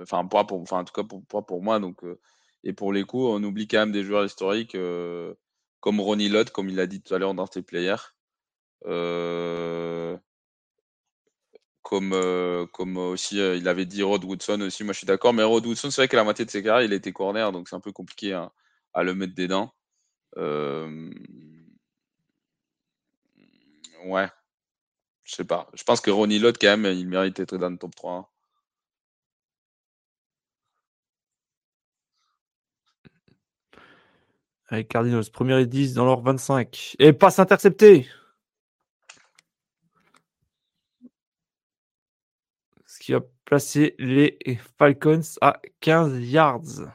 Enfin, 0.00 0.24
pour, 0.24 0.72
en 0.72 0.84
tout 0.84 0.92
cas, 0.92 1.02
pour, 1.42 1.62
moi. 1.62 1.78
Donc, 1.78 2.02
euh, 2.04 2.18
et 2.64 2.72
pour 2.72 2.92
les 2.92 3.04
coups, 3.04 3.24
on 3.28 3.42
oublie 3.42 3.68
quand 3.68 3.78
même 3.78 3.92
des 3.92 4.04
joueurs 4.04 4.24
historiques 4.24 4.74
euh, 4.74 5.34
comme 5.80 6.00
Ronnie 6.00 6.28
Lott, 6.28 6.50
comme 6.50 6.68
il 6.68 6.76
l'a 6.76 6.86
dit 6.86 7.02
tout 7.02 7.14
à 7.14 7.18
l'heure 7.18 7.34
dans 7.34 7.46
ses 7.46 7.62
players. 7.62 7.96
comme, 11.82 12.68
comme 12.72 12.96
aussi, 12.96 13.36
il 13.36 13.68
avait 13.68 13.86
dit 13.86 14.02
Rod 14.02 14.24
Woodson 14.24 14.60
aussi. 14.62 14.84
Moi, 14.84 14.92
je 14.94 14.98
suis 14.98 15.06
d'accord. 15.06 15.34
Mais 15.34 15.42
Rod 15.42 15.66
Woodson, 15.66 15.90
c'est 15.90 16.00
vrai 16.02 16.08
que 16.08 16.16
la 16.16 16.24
moitié 16.24 16.44
de 16.44 16.50
ses 16.50 16.62
carrières, 16.62 16.86
il 16.86 16.92
était 16.92 17.12
corner. 17.12 17.52
Donc, 17.52 17.68
c'est 17.68 17.76
un 17.76 17.80
peu 17.80 17.92
compliqué 17.92 18.32
hein, 18.32 18.50
à 18.94 19.02
le 19.02 19.14
mettre 19.14 19.34
des 19.34 19.48
dents. 19.48 19.72
Ouais. 24.04 24.28
Je 25.24 25.34
sais 25.34 25.44
pas. 25.44 25.68
Je 25.74 25.82
pense 25.84 26.00
que 26.00 26.10
Ronnie 26.10 26.38
Lott, 26.38 26.56
quand 26.60 26.76
même, 26.76 26.96
il 26.96 27.08
mérite 27.08 27.36
d'être 27.36 27.56
dans 27.56 27.70
le 27.70 27.78
top 27.78 27.94
3. 27.94 28.12
Hein. 28.14 28.26
Avec 34.68 34.88
Cardinals, 34.88 35.30
premier 35.30 35.60
et 35.60 35.66
10 35.66 35.94
dans 35.94 36.06
leur 36.06 36.22
25. 36.22 36.96
Et 36.98 37.12
passe 37.12 37.38
intercepté. 37.38 38.08
Ce 42.86 42.98
qui 42.98 43.14
a 43.14 43.20
placé 43.44 43.94
les 43.98 44.38
Falcons 44.78 45.20
à 45.40 45.60
15 45.80 46.20
yards. 46.20 46.94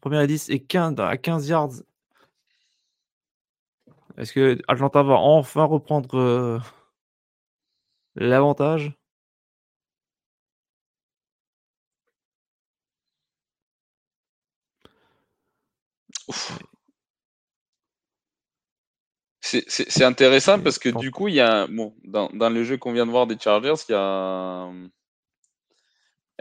Premier 0.00 0.24
et 0.24 0.26
10 0.26 0.50
et 0.50 0.60
15 0.62 0.94
à 1.00 1.16
15 1.16 1.48
yards 1.48 1.72
est-ce 4.18 4.32
que 4.32 4.58
Atlanta 4.68 5.02
va 5.02 5.14
enfin 5.14 5.64
reprendre 5.64 6.18
euh, 6.18 6.58
l'avantage? 8.14 8.92
C'est 19.40 20.02
intéressant 20.02 20.60
parce 20.60 20.78
que 20.78 20.88
du 20.88 21.10
coup, 21.12 21.28
il 21.28 21.34
y 21.34 21.40
a 21.40 21.66
bon, 21.68 21.94
dans, 22.04 22.28
dans 22.30 22.50
le 22.50 22.64
jeu 22.64 22.76
qu'on 22.78 22.92
vient 22.92 23.06
de 23.06 23.12
voir 23.12 23.26
des 23.28 23.38
Chargers, 23.38 23.74
il 23.88 23.92
y 23.92 23.94
a 23.94 24.68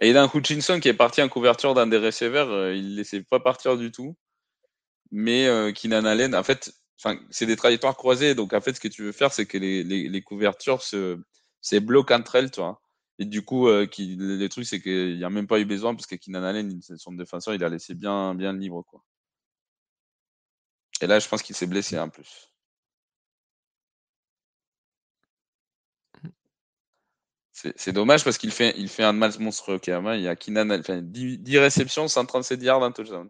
Aidan 0.01 0.29
Hutchinson 0.33 0.79
qui 0.79 0.89
est 0.89 0.93
parti 0.93 1.21
en 1.21 1.29
couverture 1.29 1.73
dans 1.73 1.87
des 1.87 1.97
receveurs, 1.97 2.49
euh, 2.49 2.75
il 2.75 2.91
ne 2.91 2.95
laissait 2.97 3.21
pas 3.21 3.39
partir 3.39 3.77
du 3.77 3.91
tout. 3.91 4.15
Mais 5.11 5.47
euh, 5.47 5.71
Keenan 5.71 6.05
Allen, 6.05 6.35
en 6.35 6.43
fait, 6.43 6.73
c'est 7.29 7.45
des 7.45 7.55
trajectoires 7.55 7.95
croisées. 7.95 8.35
Donc, 8.35 8.53
en 8.53 8.61
fait, 8.61 8.73
ce 8.73 8.79
que 8.79 8.87
tu 8.87 9.03
veux 9.03 9.11
faire, 9.11 9.33
c'est 9.33 9.45
que 9.45 9.57
les, 9.57 10.21
couvertures 10.21 10.81
se, 10.81 11.19
bloquent 11.79 12.15
entre 12.15 12.35
elles, 12.35 12.51
tu. 12.51 12.61
Et 13.19 13.25
du 13.25 13.43
coup, 13.43 13.67
euh, 13.69 13.85
qui, 13.85 14.15
le, 14.17 14.47
truc, 14.49 14.65
c'est 14.65 14.81
qu'il 14.81 15.17
n'y 15.17 15.23
a 15.23 15.29
même 15.29 15.47
pas 15.47 15.59
eu 15.59 15.65
besoin 15.65 15.95
parce 15.95 16.05
que 16.07 16.15
Keenan 16.15 16.43
Allen, 16.43 16.81
son 16.97 17.13
défenseur, 17.13 17.53
il 17.53 17.63
a 17.63 17.69
laissé 17.69 17.95
bien, 17.95 18.35
bien 18.35 18.53
libre, 18.53 18.83
quoi. 18.83 19.03
Et 21.01 21.07
là, 21.07 21.19
je 21.19 21.27
pense 21.27 21.41
qu'il 21.41 21.55
s'est 21.55 21.67
blessé 21.67 21.97
en 21.99 22.09
plus. 22.09 22.51
C'est 27.53 27.93
dommage 27.93 28.23
parce 28.23 28.37
qu'il 28.37 28.51
fait, 28.51 28.75
un 28.99 29.13
match 29.13 29.37
monstrueux. 29.39 29.79
Hein. 29.87 30.15
Il 30.15 30.21
y 30.21 30.27
a 30.27 30.35
Keenan, 30.35 30.69
enfin, 30.71 31.01
10, 31.01 31.39
10 31.39 31.57
réceptions, 31.57 32.07
137 32.07 32.61
yards, 32.61 32.83
un 32.83 32.91
touchdown. 32.91 33.29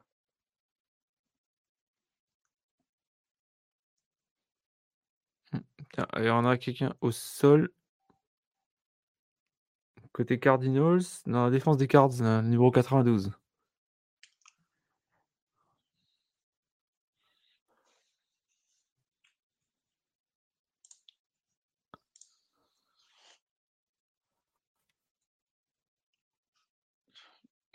Il 6.18 6.26
y 6.26 6.30
en 6.30 6.46
a 6.46 6.58
quelqu'un 6.58 6.94
au 7.02 7.12
sol. 7.12 7.72
Côté 10.12 10.40
Cardinals, 10.40 11.02
dans 11.26 11.44
la 11.46 11.52
défense 11.52 11.78
des 11.78 11.88
Cards, 11.88 12.22
euh, 12.22 12.42
numéro 12.42 12.72
92. 12.72 13.32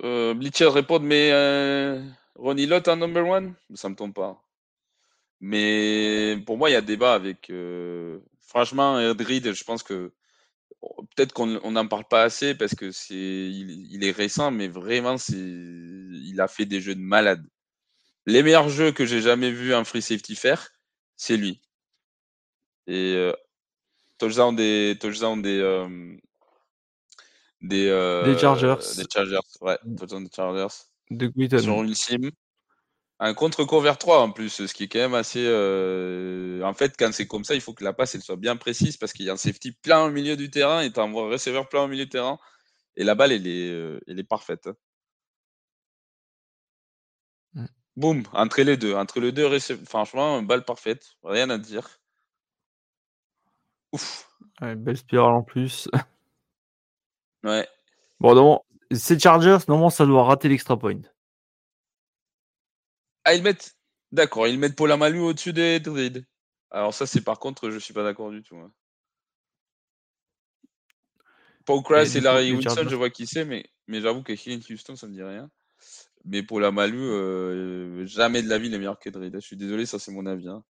Euh, 0.03 0.35
Bleacher 0.35 0.69
répond, 0.69 0.99
mais 1.01 1.31
euh, 1.33 2.03
Ronnie 2.37 2.67
Lott 2.67 2.89
en 2.89 2.97
number 2.97 3.27
one? 3.27 3.55
Ça 3.75 3.89
me 3.89 3.95
tombe 3.95 4.15
pas. 4.15 4.43
Mais 5.41 6.37
pour 6.47 6.59
moi, 6.59 6.71
il 6.71 6.75
y 6.75 6.77
a 6.77 6.83
débat 6.83 7.15
avec. 7.15 7.51
Euh, 7.51 8.21
franchement, 8.41 8.99
Erdrid, 8.99 9.53
je 9.53 9.65
pense 9.65 9.83
que 9.83 10.13
peut-être 10.81 11.33
qu'on 11.33 11.47
n'en 11.47 11.87
parle 11.87 12.05
pas 12.09 12.23
assez 12.23 12.55
parce 12.55 12.75
que 12.75 12.91
c'est 12.91 13.15
il, 13.15 14.05
est 14.05 14.11
récent, 14.11 14.51
mais 14.51 14.69
vraiment, 14.69 15.19
c'est 15.19 15.37
il 15.37 16.41
a 16.41 16.49
fait 16.49 16.67
des 16.67 16.81
jeux 16.81 16.95
de 16.95 17.01
malade. 17.01 17.45
Les 18.27 18.43
meilleurs 18.43 18.69
jeux 18.69 18.93
que 18.93 19.07
j'ai 19.07 19.21
jamais 19.21 19.51
vu 19.51 19.75
un 19.75 19.85
free 19.85 20.03
safety 20.03 20.37
faire, 20.37 20.71
c'est 21.17 21.37
lui. 21.37 21.61
Et 22.87 23.15
euh, 23.15 23.33
touchdown 24.19 24.55
des 24.55 24.97
touchdown 25.01 25.41
des 25.41 25.59
euh, 25.59 26.17
des, 27.63 27.89
euh, 27.89 28.25
des 28.25 28.39
Chargers. 28.39 28.77
Des 28.97 29.05
Chargers, 29.13 29.39
ouais, 29.61 29.79
touchdown 29.99 30.25
des 30.25 30.31
Chargers. 30.35 30.75
De 31.11 31.59
Sur 31.59 31.83
une 31.83 31.95
sim. 31.95 32.31
Un 33.23 33.35
contre 33.35 33.67
vers 33.83 33.99
3 33.99 34.23
en 34.23 34.31
plus, 34.31 34.67
ce 34.67 34.73
qui 34.73 34.85
est 34.85 34.89
quand 34.89 34.99
même 34.99 35.15
assez. 35.15 35.45
Euh, 35.47 36.63
en 36.63 36.73
fait, 36.73 36.95
quand 36.99 37.13
c'est 37.13 37.27
comme 37.27 37.45
ça, 37.45 37.55
il 37.55 37.61
faut 37.61 37.75
que 37.75 37.85
la 37.85 37.93
passe 37.93 38.15
elle 38.15 38.23
soit 38.23 38.37
bien 38.37 38.57
précise 38.57 38.97
parce 38.97 39.13
qu'il 39.13 39.27
y 39.27 39.31
a 39.31 39.35
un 39.35 39.37
safety 39.37 39.73
plein 39.73 40.05
au 40.07 40.11
milieu 40.11 40.37
du 40.37 40.51
terrain 40.51 40.81
et 40.81 40.91
tu 40.91 40.99
un 41.01 41.13
receveur 41.13 41.69
plein 41.69 41.83
au 41.83 41.89
milieu 41.89 42.05
du 42.05 42.11
terrain. 42.11 42.39
Et 42.97 43.05
la 43.05 43.15
balle, 43.15 43.33
elle 43.33 43.47
est, 43.47 43.71
euh, 43.71 44.01
elle 44.07 44.19
est 44.19 44.25
parfaite. 44.25 44.71
Mmh. 47.53 47.67
Boum, 47.97 48.23
entre 48.33 48.63
les 48.63 48.79
deux. 48.79 48.95
Entre 48.95 49.21
les 49.21 49.33
deux, 49.33 49.59
franchement, 49.87 50.43
balle 50.43 50.65
parfaite. 50.65 51.17
Rien 51.23 51.51
à 51.51 51.59
dire. 51.59 52.01
Ouf. 53.93 54.31
belle 54.61 54.97
spirale 54.97 55.35
en 55.35 55.43
plus. 55.43 55.89
Ouais. 57.43 57.67
Bon, 58.19 58.35
non, 58.35 58.63
ces 58.93 59.19
Chargers, 59.19 59.59
normalement, 59.67 59.91
ça 59.91 60.05
doit 60.05 60.25
rater 60.25 60.49
l'extra 60.49 60.79
point. 60.79 61.01
Ah, 63.25 63.35
ils 63.35 63.43
mettent. 63.43 63.77
D'accord, 64.13 64.49
ils 64.49 64.59
mettent 64.59 64.77
Paul 64.77 64.91
Amalu 64.91 65.21
au-dessus 65.21 65.53
des. 65.53 65.81
Alors, 66.71 66.95
ça, 66.95 67.07
c'est 67.07 67.21
par 67.21 67.39
contre, 67.39 67.71
je 67.71 67.79
suis 67.79 67.95
pas 67.95 68.03
d'accord 68.03 68.31
du 68.31 68.43
tout. 68.43 68.57
Hein. 68.57 68.73
Paul 71.65 71.83
Crash 71.83 72.17
et, 72.17 72.21
Larry 72.21 72.53
Wilson, 72.53 72.87
je 72.89 72.97
vois 72.97 73.11
qui 73.11 73.27
c'est, 73.27 73.45
mais, 73.45 73.65
mais 73.87 74.01
j'avoue 74.01 74.23
que 74.23 74.33
Hillen 74.33 74.61
Houston, 74.69 74.97
ça 74.97 75.07
me 75.07 75.13
dit 75.13 75.23
rien. 75.23 75.51
Mais 76.25 76.43
pour 76.43 76.61
la 76.61 76.73
Malu, 76.73 76.99
euh, 76.99 78.05
jamais 78.07 78.43
de 78.43 78.49
la 78.49 78.59
vie 78.59 78.69
les 78.69 78.79
meilleurs 78.79 78.99
que 78.99 79.11
Druid. 79.11 79.35
Je 79.35 79.41
suis 79.41 79.57
désolé, 79.57 79.87
ça 79.87 79.99
c'est 79.99 80.13
mon 80.13 80.27
avis. 80.27 80.49
Hein. 80.49 80.65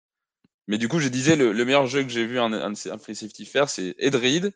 Mais 0.67 0.77
du 0.77 0.87
coup, 0.87 0.99
je 0.99 1.09
disais, 1.09 1.35
le, 1.35 1.53
meilleur 1.65 1.87
jeu 1.87 2.03
que 2.03 2.09
j'ai 2.09 2.25
vu 2.25 2.39
en, 2.39 2.75
free 2.99 3.15
safety 3.15 3.45
faire, 3.45 3.69
c'est 3.69 3.95
Edrid 3.97 4.53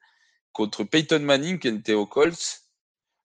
contre 0.53 0.83
Peyton 0.83 1.19
Manning 1.19 1.59
qui 1.59 1.67
était 1.67 1.93
au 1.93 2.05
Colts. 2.05 2.61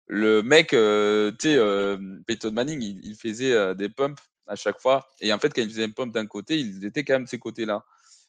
Le 0.07 0.43
mec, 0.43 0.75
euh, 0.75 1.31
tu 1.31 1.49
sais, 1.49 1.57
euh, 1.57 1.97
Peyton 2.27 2.51
Manning, 2.51 2.83
il, 2.83 3.15
faisait 3.15 3.53
euh, 3.53 3.75
des 3.75 3.89
pumps 3.89 4.21
à 4.47 4.57
chaque 4.57 4.81
fois. 4.81 5.09
Et 5.21 5.33
en 5.33 5.39
fait, 5.39 5.53
quand 5.55 5.63
il 5.63 5.69
faisait 5.69 5.85
un 5.85 5.91
pump 5.91 6.13
d'un 6.13 6.27
côté, 6.27 6.59
il 6.59 6.85
était 6.85 7.05
quand 7.05 7.15
même 7.15 7.25
de 7.25 7.29
ces 7.29 7.39
côtés-là. 7.39 7.85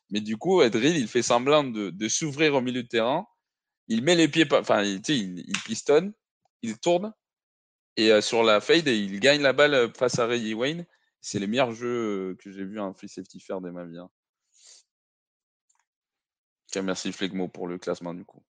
Mais 0.10 0.22
du 0.22 0.38
coup, 0.38 0.62
Edrid, 0.62 0.96
il 0.96 1.08
fait 1.08 1.22
semblant 1.22 1.64
de, 1.64 2.08
s'ouvrir 2.08 2.56
au 2.56 2.62
milieu 2.62 2.84
de 2.84 2.88
terrain. 2.88 3.26
Il 3.88 4.04
met 4.04 4.16
les 4.16 4.28
pieds, 4.28 4.48
enfin, 4.52 4.84
il, 4.84 5.02
il, 5.08 5.58
pistonne, 5.66 6.14
il 6.62 6.78
tourne. 6.78 7.14
Et 7.98 8.22
sur 8.22 8.44
la 8.44 8.62
fade, 8.62 8.88
il 8.88 9.20
gagne 9.20 9.42
la 9.42 9.54
balle 9.54 9.92
face 9.98 10.20
à 10.20 10.26
Ray 10.26 10.54
Wayne. 10.54 10.86
C'est 11.22 11.40
les 11.40 11.48
meilleurs 11.48 11.74
jeux 11.74 12.36
que 12.40 12.52
j'ai 12.52 12.66
vu 12.66 12.80
un 12.80 12.94
free 12.94 13.10
safety 13.10 13.40
faire 13.40 13.62
de 13.62 13.70
ma 13.70 13.86
vie. 13.86 14.00
Hein. 14.00 14.10
merci 16.82 17.12
Flegmo 17.12 17.48
pour 17.48 17.68
le 17.68 17.78
classement 17.78 18.14
du 18.14 18.26
coup. 18.26 18.44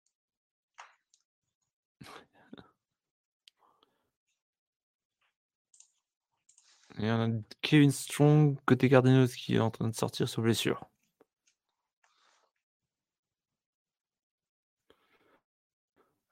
Il 7.01 7.07
y 7.07 7.09
a 7.09 7.27
Kevin 7.61 7.89
Strong 7.91 8.57
côté 8.65 8.87
Cardinals 8.87 9.27
qui 9.29 9.55
est 9.55 9.59
en 9.59 9.71
train 9.71 9.89
de 9.89 9.95
sortir 9.95 10.29
sur 10.29 10.43
blessure. 10.43 10.87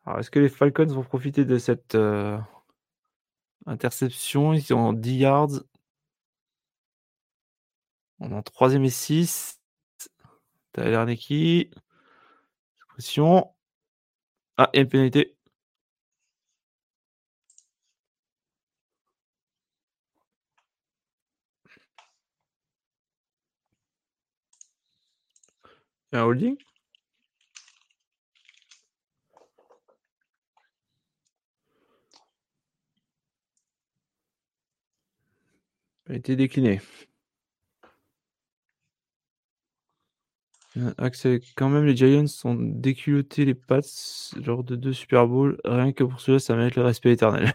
Alors, 0.06 0.20
est-ce 0.20 0.30
que 0.30 0.40
les 0.40 0.50
Falcons 0.50 0.86
vont 0.86 1.04
profiter 1.04 1.44
de 1.44 1.58
cette 1.58 1.96
euh, 1.96 2.38
interception? 3.66 4.54
Ils 4.54 4.62
sont 4.62 4.76
en 4.76 4.94
10 4.94 5.16
yards. 5.18 5.64
On 8.20 8.32
est 8.32 8.36
en 8.36 8.44
3 8.44 8.76
et 8.76 8.90
6. 8.90 9.60
Tyler 10.74 11.18
qui 11.18 11.72
Pression. 12.90 13.56
Ah, 14.58 14.70
a 14.74 14.78
une 14.80 14.88
pénalité. 14.88 15.39
Un 26.12 26.24
holding? 26.24 26.58
A 36.10 36.16
été 36.16 36.36
décliné. 36.36 36.82
Quand 41.56 41.70
même, 41.70 41.86
les 41.86 41.96
Giants 41.96 42.26
ont 42.46 42.56
déculotté 42.56 43.46
les 43.46 43.54
Pats 43.56 43.82
lors 44.46 44.64
de 44.64 44.76
deux 44.76 44.94
Super 44.94 45.28
Bowls. 45.28 45.60
Rien 45.66 45.92
que 45.94 46.04
pour 46.04 46.22
cela, 46.22 46.40
ça 46.40 46.56
mérite 46.56 46.76
le 46.76 46.84
respect 46.84 47.12
éternel. 47.12 47.54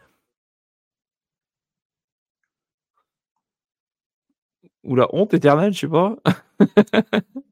Ou 4.84 4.94
la 4.96 5.08
honte 5.14 5.34
éternelle, 5.34 5.72
je 5.72 5.80
sais 5.80 5.88
pas. 5.88 6.16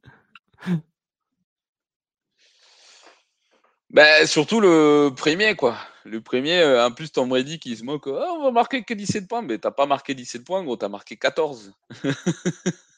Ben, 3.93 4.27
surtout 4.27 4.61
le 4.61 5.11
premier, 5.15 5.55
quoi. 5.55 5.77
Le 6.05 6.21
premier, 6.23 6.61
euh, 6.61 6.87
en 6.87 6.91
plus, 6.93 7.13
Tom 7.13 7.29
Brady 7.29 7.59
qui 7.59 7.77
se 7.77 7.85
moque. 7.85 8.07
Oh, 8.07 8.25
on 8.39 8.45
va 8.45 8.51
marquer 8.51 8.83
que 8.85 8.95
17 8.95 9.29
points. 9.29 9.43
Mais 9.43 9.59
t'as 9.59 9.71
pas 9.71 9.85
marqué 9.87 10.15
17 10.15 10.45
points, 10.45 10.65
gros, 10.65 10.77
t'as 10.77 10.89
marqué 10.89 11.17
14. 11.17 11.73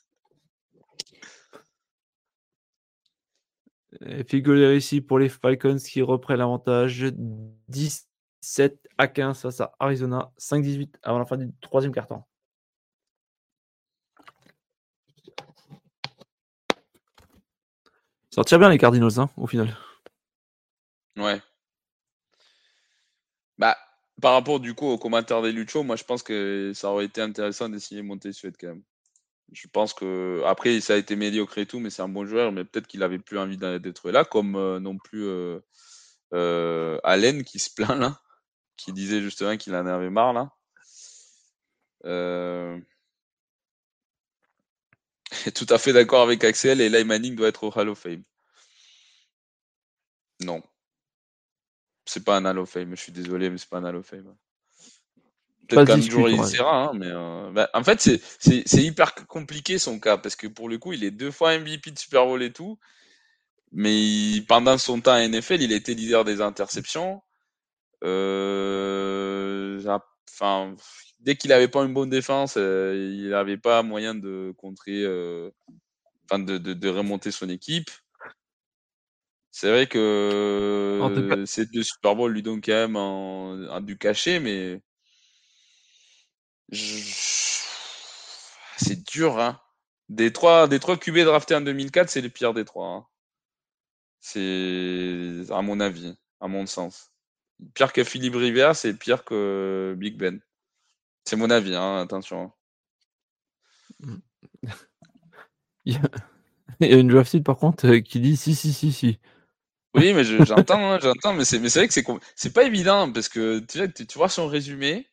Figurez 4.28 4.76
ici 4.76 5.00
pour 5.00 5.18
les 5.18 5.28
Falcons 5.28 5.76
qui 5.78 6.02
reprennent 6.02 6.38
l'avantage 6.38 7.06
17 7.68 8.78
à 8.98 9.08
15 9.08 9.40
face 9.42 9.60
à 9.60 9.72
Arizona, 9.80 10.30
5-18 10.38 10.90
avant 11.02 11.18
la 11.18 11.26
fin 11.26 11.36
du 11.36 11.50
troisième 11.60 11.92
quart-temps. 11.92 12.26
Sortir 18.30 18.58
bien 18.58 18.68
les 18.68 18.78
Cardinals, 18.78 19.18
hein, 19.18 19.30
au 19.36 19.46
final. 19.46 19.76
Ouais. 21.16 21.40
Bah, 23.58 23.76
par 24.20 24.32
rapport 24.34 24.60
du 24.60 24.74
coup 24.74 24.86
au 24.86 24.98
commentaire 24.98 25.42
des 25.42 25.52
Lucho, 25.52 25.82
moi 25.82 25.96
je 25.96 26.04
pense 26.04 26.22
que 26.22 26.72
ça 26.74 26.90
aurait 26.90 27.06
été 27.06 27.20
intéressant 27.20 27.68
d'essayer 27.68 28.02
de 28.02 28.06
monter 28.06 28.32
Suède 28.32 28.56
quand 28.60 28.68
même. 28.68 28.82
Je 29.52 29.68
pense 29.68 29.94
que 29.94 30.42
après 30.46 30.80
ça 30.80 30.94
a 30.94 30.96
été 30.96 31.16
médiocre 31.16 31.58
et 31.58 31.66
tout, 31.66 31.80
mais 31.80 31.90
c'est 31.90 32.02
un 32.02 32.08
bon 32.08 32.26
joueur, 32.26 32.52
mais 32.52 32.64
peut-être 32.64 32.86
qu'il 32.88 33.02
avait 33.02 33.18
plus 33.18 33.38
envie 33.38 33.58
d'être 33.58 34.10
là, 34.10 34.24
comme 34.24 34.56
euh, 34.56 34.80
non 34.80 34.98
plus 34.98 35.24
euh, 35.26 35.60
euh, 36.34 36.98
Allen 37.04 37.44
qui 37.44 37.58
se 37.58 37.70
plaint 37.72 37.98
là, 37.98 38.20
qui 38.76 38.92
disait 38.92 39.22
justement 39.22 39.56
qu'il 39.56 39.74
en 39.76 39.86
avait 39.86 40.10
marre 40.10 40.32
là. 40.34 40.50
tout 45.54 45.66
à 45.68 45.78
fait 45.78 45.92
d'accord 45.92 46.22
avec 46.22 46.44
Axel 46.44 46.80
et 46.80 47.04
Manning 47.04 47.34
doit 47.36 47.48
être 47.48 47.64
au 47.64 47.72
Hall 47.74 47.88
of 47.88 47.98
Fame. 47.98 48.22
Non. 50.40 50.62
C'est 52.04 52.24
pas 52.24 52.36
un 52.36 52.44
Hall 52.44 52.58
of 52.58 52.70
Fame, 52.70 52.90
je 52.90 53.00
suis 53.00 53.12
désolé, 53.12 53.50
mais 53.50 53.58
c'est 53.58 53.68
pas 53.68 53.78
un 53.78 53.84
Hall 53.84 53.96
of 53.96 54.06
Fame. 54.06 54.34
Peut-être 55.68 55.86
qu'un 55.86 56.00
jour 56.00 56.28
il 56.28 56.44
sera, 56.44 56.88
hein, 56.88 56.92
mais 56.94 57.08
euh, 57.08 57.50
bah, 57.50 57.70
en 57.72 57.82
fait 57.82 58.00
c'est 58.00 58.82
hyper 58.82 59.14
compliqué 59.26 59.78
son 59.78 59.98
cas 59.98 60.18
parce 60.18 60.36
que 60.36 60.46
pour 60.46 60.68
le 60.68 60.78
coup 60.78 60.92
il 60.92 61.04
est 61.04 61.10
deux 61.10 61.30
fois 61.30 61.58
MVP 61.58 61.90
de 61.90 61.98
Super 61.98 62.26
Bowl 62.26 62.42
et 62.42 62.52
tout, 62.52 62.78
mais 63.72 64.42
pendant 64.46 64.76
son 64.76 65.00
temps 65.00 65.12
à 65.12 65.26
NFL 65.26 65.62
il 65.62 65.72
a 65.72 65.76
été 65.76 65.94
leader 65.94 66.24
des 66.24 66.40
interceptions. 66.40 67.22
Euh, 68.02 69.82
enfin, 70.30 70.74
dès 71.20 71.36
qu'il 71.36 71.52
avait 71.52 71.68
pas 71.68 71.82
une 71.82 71.94
bonne 71.94 72.10
défense, 72.10 72.56
euh, 72.58 73.12
il 73.14 73.30
n'avait 73.30 73.56
pas 73.56 73.82
moyen 73.82 74.14
de 74.14 74.52
contrer, 74.58 75.06
enfin 76.26 76.40
de, 76.40 76.58
de, 76.58 76.74
de, 76.74 76.88
remonter 76.90 77.30
son 77.30 77.48
équipe. 77.48 77.90
C'est 79.56 79.70
vrai 79.70 79.86
que 79.86 81.44
ces 81.46 81.64
deux 81.66 81.84
Super 81.84 82.16
Bowl 82.16 82.32
lui 82.32 82.42
donnent 82.42 82.60
quand 82.60 82.72
même 82.72 82.96
un, 82.96 83.80
du 83.82 83.96
cachet, 83.96 84.40
mais 84.40 84.82
c'est 88.76 89.04
dur, 89.04 89.38
hein. 89.38 89.60
Des 90.08 90.32
trois, 90.32 90.66
des 90.66 90.80
trois 90.80 90.96
QB 90.96 91.18
draftés 91.18 91.54
en 91.54 91.60
2004, 91.60 92.10
c'est 92.10 92.20
les 92.20 92.30
pires 92.30 92.52
des 92.52 92.64
trois. 92.64 92.88
Hein. 92.88 93.06
C'est, 94.18 95.44
à 95.50 95.62
mon 95.62 95.78
avis, 95.78 96.16
à 96.40 96.48
mon 96.48 96.66
sens. 96.66 97.12
Pire 97.74 97.92
que 97.92 98.02
Philippe 98.02 98.34
Rivers, 98.34 98.74
c'est 98.74 98.92
pire 98.94 99.24
que 99.24 99.94
Big 99.96 100.16
Ben. 100.16 100.40
C'est 101.24 101.36
mon 101.36 101.50
avis, 101.50 101.76
hein, 101.76 101.98
attention. 101.98 102.50
Mmh. 105.86 105.98
Il 106.80 106.90
y 106.90 106.94
a 106.94 106.96
une 106.96 107.08
draft 107.08 107.42
par 107.42 107.56
contre 107.56 107.86
euh, 107.86 108.00
qui 108.00 108.18
dit 108.18 108.36
si, 108.36 108.54
si, 108.54 108.72
si, 108.72 108.92
si. 108.92 109.20
Oui, 109.94 110.12
mais 110.12 110.24
j'entends, 110.24 110.92
hein, 110.92 110.98
j'entends, 111.00 111.34
mais 111.34 111.44
c'est, 111.44 111.58
vrai 111.58 111.88
que 111.88 111.94
c'est, 112.34 112.52
pas 112.52 112.64
évident 112.64 113.10
parce 113.12 113.28
que 113.28 113.60
tu, 113.60 114.06
tu 114.06 114.18
vois 114.18 114.28
son 114.28 114.48
résumé. 114.48 115.06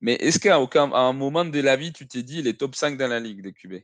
Mais 0.00 0.14
est-ce 0.14 0.38
qu'à 0.38 0.56
un 0.56 1.12
moment 1.12 1.44
de 1.44 1.60
la 1.60 1.76
vie, 1.76 1.92
tu 1.92 2.06
t'es 2.06 2.22
dit 2.22 2.40
il 2.40 2.48
est 2.48 2.58
top 2.58 2.74
5 2.74 2.98
dans 2.98 3.08
la 3.08 3.20
ligue 3.20 3.42
des 3.42 3.52
QB 3.52 3.82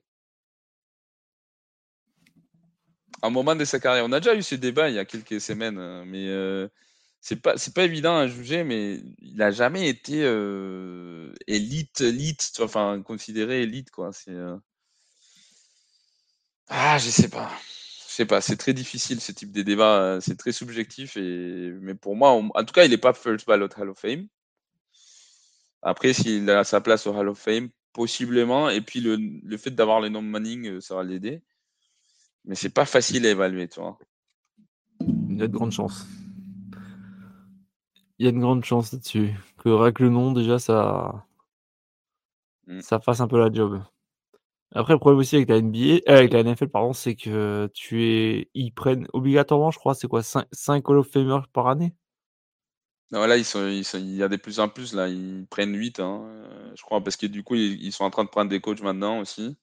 un 3.22 3.30
moment 3.30 3.56
de 3.56 3.64
sa 3.64 3.80
carrière. 3.80 4.04
On 4.04 4.12
a 4.12 4.20
déjà 4.20 4.34
eu 4.34 4.42
ce 4.42 4.54
débat 4.54 4.88
il 4.88 4.94
y 4.96 4.98
a 4.98 5.04
quelques 5.04 5.40
semaines, 5.40 5.78
hein, 5.78 6.04
mais 6.06 6.28
euh, 6.28 6.68
c'est 7.20 7.42
pas 7.42 7.84
évident 7.84 8.16
à 8.16 8.26
juger, 8.28 8.64
mais 8.64 9.00
il 9.18 9.36
n'a 9.36 9.50
jamais 9.50 9.88
été 9.88 10.22
euh, 10.24 11.32
élite, 11.46 12.00
élite, 12.00 12.52
enfin 12.60 13.02
considéré 13.02 13.62
élite 13.62 13.90
quoi. 13.90 14.10
Euh 14.28 14.56
ah, 16.68 16.98
je 16.98 17.08
sais 17.10 17.28
pas 17.28 17.50
sais 18.18 18.26
pas, 18.26 18.40
c'est 18.40 18.56
très 18.56 18.74
difficile 18.74 19.20
ce 19.20 19.30
type 19.30 19.52
de 19.52 19.62
débat, 19.62 20.00
euh, 20.00 20.20
c'est 20.20 20.36
très 20.36 20.52
subjectif. 20.52 21.16
Et... 21.16 21.70
Mais 21.80 21.94
pour 21.94 22.16
moi, 22.16 22.30
en 22.30 22.64
tout 22.64 22.72
cas, 22.72 22.84
il 22.84 22.90
n'est 22.90 22.98
pas 22.98 23.12
first 23.12 23.46
ballot 23.46 23.68
Hall 23.76 23.90
of 23.90 23.98
Fame. 23.98 24.26
Après, 25.82 26.12
s'il 26.12 26.50
a 26.50 26.64
sa 26.64 26.80
place 26.80 27.06
au 27.06 27.14
Hall 27.14 27.28
of 27.28 27.38
Fame, 27.38 27.68
possiblement. 27.92 28.70
Et 28.70 28.80
puis 28.80 29.00
le, 29.00 29.56
fait 29.56 29.70
d'avoir 29.70 30.00
les 30.00 30.10
noms 30.10 30.22
Manning, 30.22 30.80
ça 30.80 30.96
va 30.96 31.04
l'aider. 31.04 31.42
Mais 32.44 32.56
c'est 32.56 32.74
pas 32.74 32.86
facile 32.86 33.24
à 33.26 33.30
évaluer, 33.30 33.68
tu 33.68 33.80
vois. 33.80 33.98
Il 35.00 35.38
y 35.38 35.42
a 35.42 35.46
de 35.46 35.52
grandes 35.52 35.72
chances. 35.72 36.06
Il 38.18 38.26
y 38.26 38.28
a 38.28 38.32
de 38.32 38.38
grandes 38.38 38.64
chances 38.64 38.92
là-dessus. 38.92 39.32
Que 39.58 39.68
avec 39.80 40.00
le 40.00 40.08
nom, 40.08 40.32
déjà, 40.32 40.58
ça. 40.58 41.24
Mmh. 42.66 42.80
Ça 42.80 42.98
fasse 42.98 43.20
un 43.20 43.28
peu 43.28 43.38
la 43.38 43.52
job. 43.52 43.80
Après, 44.74 44.92
le 44.92 44.98
problème 44.98 45.18
aussi 45.18 45.36
avec 45.36 45.48
la 45.48 45.60
NBA, 45.60 45.78
euh, 45.78 46.00
avec 46.18 46.32
la 46.32 46.42
NFL, 46.42 46.68
pardon, 46.68 46.92
c'est 46.92 47.14
que 47.14 47.70
tu 47.72 48.04
es, 48.04 48.50
ils 48.54 48.70
prennent 48.72 49.06
obligatoirement, 49.14 49.70
je 49.70 49.78
crois, 49.78 49.94
c'est 49.94 50.08
quoi, 50.08 50.22
5, 50.22 50.46
5 50.52 50.88
Hall 50.88 50.98
of 50.98 51.08
Famers 51.10 51.48
par 51.52 51.68
année? 51.68 51.94
Non, 53.10 53.26
là, 53.26 53.38
ils 53.38 53.44
sont, 53.44 53.66
il 53.66 54.14
y 54.14 54.22
a 54.22 54.28
des 54.28 54.36
plus 54.36 54.60
en 54.60 54.68
plus, 54.68 54.92
là, 54.92 55.08
ils 55.08 55.46
prennent 55.48 55.74
8, 55.74 56.00
hein, 56.00 56.22
euh, 56.26 56.72
je 56.76 56.82
crois, 56.82 57.02
parce 57.02 57.16
que 57.16 57.26
du 57.26 57.42
coup, 57.42 57.54
ils, 57.54 57.92
sont 57.92 58.04
en 58.04 58.10
train 58.10 58.24
de 58.24 58.28
prendre 58.28 58.50
des 58.50 58.60
coachs 58.60 58.82
maintenant 58.82 59.20
aussi. 59.20 59.56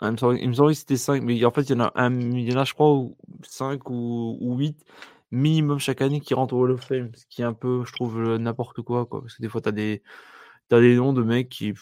Ah, 0.00 0.08
il, 0.08 0.48
me 0.48 0.54
semble, 0.54 0.72
que 0.72 0.74
c'était 0.74 0.96
5, 0.98 1.22
mais 1.22 1.42
en 1.46 1.50
fait, 1.50 1.62
il 1.62 1.70
y 1.70 1.74
en 1.74 1.80
a, 1.80 1.92
un, 1.94 2.20
il 2.20 2.50
y 2.50 2.54
en 2.54 2.58
a 2.58 2.64
je 2.64 2.74
crois, 2.74 3.08
5 3.42 3.88
ou, 3.88 4.36
ou 4.40 4.56
8 4.58 4.76
minimum 5.30 5.78
chaque 5.78 6.02
année 6.02 6.20
qui 6.20 6.34
rentrent 6.34 6.54
au 6.54 6.60
Hall 6.64 6.72
of 6.72 6.84
Fame, 6.84 7.10
ce 7.14 7.24
qui 7.30 7.40
est 7.40 7.44
un 7.46 7.54
peu, 7.54 7.84
je 7.86 7.92
trouve, 7.92 8.36
n'importe 8.36 8.82
quoi, 8.82 9.06
quoi. 9.06 9.22
Parce 9.22 9.36
que 9.36 9.42
des 9.42 9.48
fois, 9.48 9.62
tu 9.62 9.70
as 9.70 9.72
des, 9.72 10.02
as 10.70 10.80
des 10.80 10.96
noms 10.96 11.14
de 11.14 11.22
mecs 11.22 11.48
qui 11.48 11.72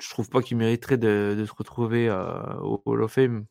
je 0.00 0.10
trouve 0.10 0.28
pas 0.28 0.42
qu'il 0.42 0.56
mériterait 0.56 0.98
de, 0.98 1.44
se 1.46 1.54
retrouver 1.54 2.08
euh, 2.08 2.54
au 2.60 2.82
Hall 2.84 3.02
of 3.02 3.12
Fame. 3.12 3.46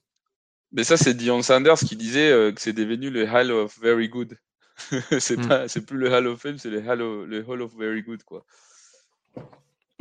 Mais 0.72 0.84
ça, 0.84 0.98
c'est 0.98 1.14
Dion 1.14 1.42
Sanders 1.42 1.80
qui 1.80 1.96
disait 1.96 2.32
euh, 2.32 2.52
que 2.52 2.62
c'est 2.62 2.74
devenu 2.74 3.10
le 3.10 3.28
Hall 3.28 3.52
of 3.52 3.78
Very 3.80 4.10
Good. 4.10 4.38
c'est 5.20 5.40
c'est 5.68 5.86
plus 5.86 5.98
le 5.98 6.12
Hall 6.12 6.28
of 6.28 6.42
Fame, 6.42 6.58
c'est 6.58 6.70
le 6.70 6.80
Hall 6.80 7.02
of, 7.02 7.28
le 7.28 7.46
Hall 7.48 7.62
of 7.62 7.74
Very 7.76 8.04
Good, 8.04 8.24
quoi. 8.24 8.46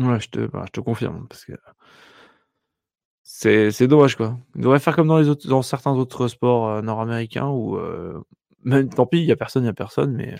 Ouais, 0.00 0.18
je 0.18 0.28
te, 0.28 0.46
bah, 0.46 0.64
je 0.66 0.72
te 0.72 0.80
confirme, 0.80 1.28
parce 1.28 1.44
que 1.44 1.52
c'est 3.22 3.86
dommage, 3.86 4.16
quoi. 4.16 4.38
Il 4.56 4.62
devrait 4.62 4.80
faire 4.80 4.96
comme 4.96 5.08
dans, 5.08 5.18
les 5.18 5.28
autres, 5.28 5.48
dans 5.48 5.62
certains 5.62 5.92
autres 5.92 6.28
sports 6.28 6.68
euh, 6.68 6.82
nord-américains 6.82 7.46
où, 7.48 7.78
même, 8.64 8.88
tant 8.88 9.06
pis, 9.06 9.18
il 9.18 9.26
n'y 9.26 9.32
a 9.32 9.36
personne, 9.36 9.62
il 9.62 9.66
n'y 9.66 9.70
a 9.70 9.74
personne, 9.74 10.12
mais 10.12 10.34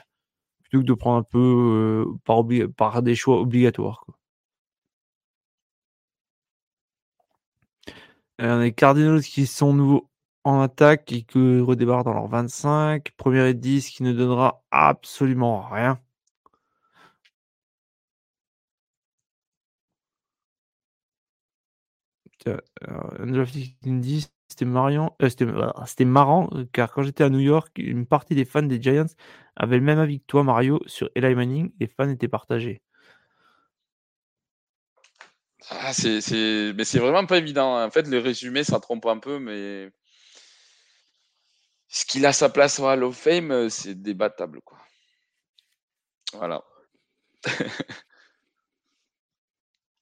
plutôt 0.62 0.81
que 0.81 0.86
de 0.86 0.94
prendre 0.94 1.18
un 1.18 1.22
peu 1.22 2.06
par, 2.24 2.43
par 2.76 3.02
des 3.02 3.14
choix 3.14 3.40
obligatoires, 3.40 4.02
quoi. 4.05 4.16
Euh, 8.40 8.61
les 8.62 8.73
Cardinals 8.73 9.23
qui 9.23 9.47
sont 9.47 9.73
nouveaux 9.74 10.09
en 10.44 10.61
attaque 10.61 11.11
et 11.12 11.23
qui 11.23 11.61
redébarrent 11.61 12.05
dans 12.05 12.12
leur 12.15 12.28
25. 12.28 13.11
Première 13.16 13.47
et 13.47 13.55
10 13.55 13.90
qui 13.90 14.02
ne 14.02 14.12
donnera 14.12 14.62
absolument 14.70 15.61
rien. 15.69 15.98
Euh, 22.48 22.59
c'était 25.28 25.44
euh, 25.47 25.70
c'était 25.86 26.05
marrant 26.05 26.48
car 26.73 26.93
quand 26.93 27.02
j'étais 27.02 27.24
à 27.24 27.31
New 27.31 27.39
York, 27.40 27.73
une 27.78 28.06
partie 28.06 28.35
des 28.35 28.44
fans 28.44 28.62
des 28.62 28.81
Giants 28.81 29.06
avaient 29.56 29.78
le 29.78 29.82
même 29.85 29.98
avis 29.98 30.20
que 30.20 30.27
toi, 30.27 30.44
Mario, 30.44 30.81
sur 30.86 31.09
Eli 31.15 31.35
Manning. 31.35 31.73
Les 31.81 31.86
fans 31.86 32.09
étaient 32.09 32.28
partagés. 32.28 32.82
Ah, 35.70 35.92
c'est, 35.92 36.20
Mais 36.74 36.84
c'est 36.84 36.98
vraiment 36.98 37.26
pas 37.26 37.38
évident. 37.38 37.82
En 37.82 37.90
fait, 37.90 38.06
le 38.06 38.18
résumé, 38.18 38.64
ça 38.64 38.80
trompe 38.80 39.06
un 39.06 39.18
peu, 39.18 39.38
mais 39.38 39.90
ce 41.88 42.04
qu'il 42.04 42.26
a 42.26 42.32
sa 42.32 42.48
place 42.48 42.80
au 42.80 42.86
Hall 42.86 43.04
of 43.04 43.16
Fame, 43.16 43.52
euh, 43.52 43.68
c'est 43.68 43.94
débattable. 43.94 44.60
Quoi. 44.62 44.78
Voilà. 46.32 46.64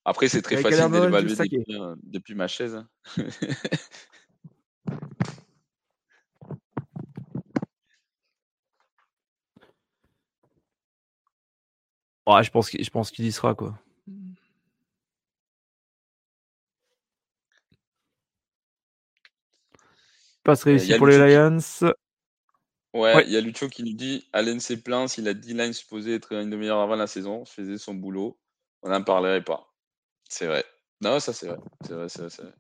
Après, 0.05 0.29
c'est 0.29 0.43
très 0.43 0.57
facile 0.57 0.91
d'évaluer 0.91 1.37
depuis, 1.37 1.65
euh, 1.71 1.95
depuis, 2.03 2.35
ma 2.35 2.49
chaise. 2.49 2.75
Hein. 2.75 2.89
ouais, 12.27 12.43
je 12.43 12.51
pense 12.51 12.69
qu'il, 12.69 12.83
je 12.85 12.91
pense 12.91 13.13
qu'il 13.13 13.27
y 13.27 13.33
sera, 13.33 13.55
quoi. 13.55 13.79
Passe 20.45 20.67
euh, 20.67 20.71
réussi 20.71 20.95
pour 20.97 21.07
les 21.07 21.19
Lions. 21.19 21.59
Ouais, 22.95 23.25
il 23.25 23.33
y 23.33 23.37
a 23.37 23.41
Lucho 23.41 23.69
qui 23.69 23.85
nous 23.85 23.95
dit 23.95 24.29
Allen 24.33 24.61
s'est 24.61 24.83
plaint 24.83 25.09
s'il 25.09 25.27
a 25.27 25.35
10 25.35 25.55
lines 25.55 25.73
supposé 25.73 26.15
être 26.15 26.33
une 26.33 26.51
demi-heure 26.51 26.81
avant 26.81 26.97
la 26.97 27.07
saison, 27.07 27.45
faisait 27.47 27.79
son 27.79 27.95
boulot. 27.95 28.39
On 28.83 28.91
n'en 28.91 29.03
parlerait 29.03 29.43
pas. 29.43 29.73
C'est 30.29 30.47
vrai. 30.47 30.65
Non, 31.01 31.19
ça 31.19 31.33
c'est 31.33 31.47
vrai. 31.47 31.59
C'est 31.87 31.95
vrai, 31.95 32.09
c'est 32.09 32.21
vrai, 32.21 32.31
c'est 32.31 32.43
vrai. 32.43 32.53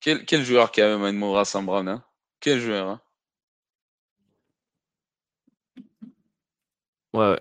Quel, 0.00 0.24
quel 0.24 0.44
joueur 0.44 0.70
a 0.76 0.98
même 0.98 1.44
Sam 1.44 1.66
Brown 1.66 1.88
hein? 1.88 2.04
Quel 2.40 2.60
joueur 2.60 2.88
hein? 2.88 3.00
Ouais, 7.12 7.38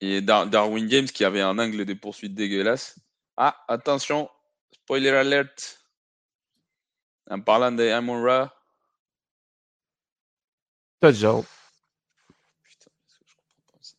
Et 0.00 0.20
Darwin 0.20 0.86
Games 0.86 1.06
qui 1.06 1.24
avait 1.24 1.40
un 1.40 1.58
angle 1.58 1.84
de 1.84 1.94
poursuite 1.94 2.34
dégueulasse. 2.34 2.98
Ah, 3.36 3.64
attention, 3.68 4.28
spoiler 4.72 5.10
alert. 5.10 5.80
En 7.30 7.40
parlant 7.40 7.72
de 7.72 7.88
Amon. 7.88 8.48
Touchdown. 11.00 11.44
Putain, 12.62 12.90
je 13.26 13.34
comprends 13.36 13.72
pas 13.72 13.78
ça. 13.80 13.96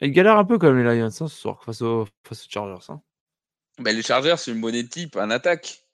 Il 0.00 0.12
galère 0.12 0.38
un 0.38 0.44
peu 0.44 0.58
comme 0.58 0.76
les 0.76 0.84
Lions 0.84 1.06
hein, 1.06 1.10
ce 1.10 1.28
soir 1.28 1.62
face, 1.64 1.82
aux, 1.82 2.06
face 2.24 2.46
aux 2.46 2.50
Chargers. 2.50 2.84
Hein. 2.90 3.00
Ben, 3.78 3.94
les 3.94 4.02
Chargers, 4.02 4.36
c'est 4.38 4.52
une 4.52 4.60
bonne 4.60 4.88
type 4.88 5.16
en 5.16 5.30
attaque. 5.30 5.85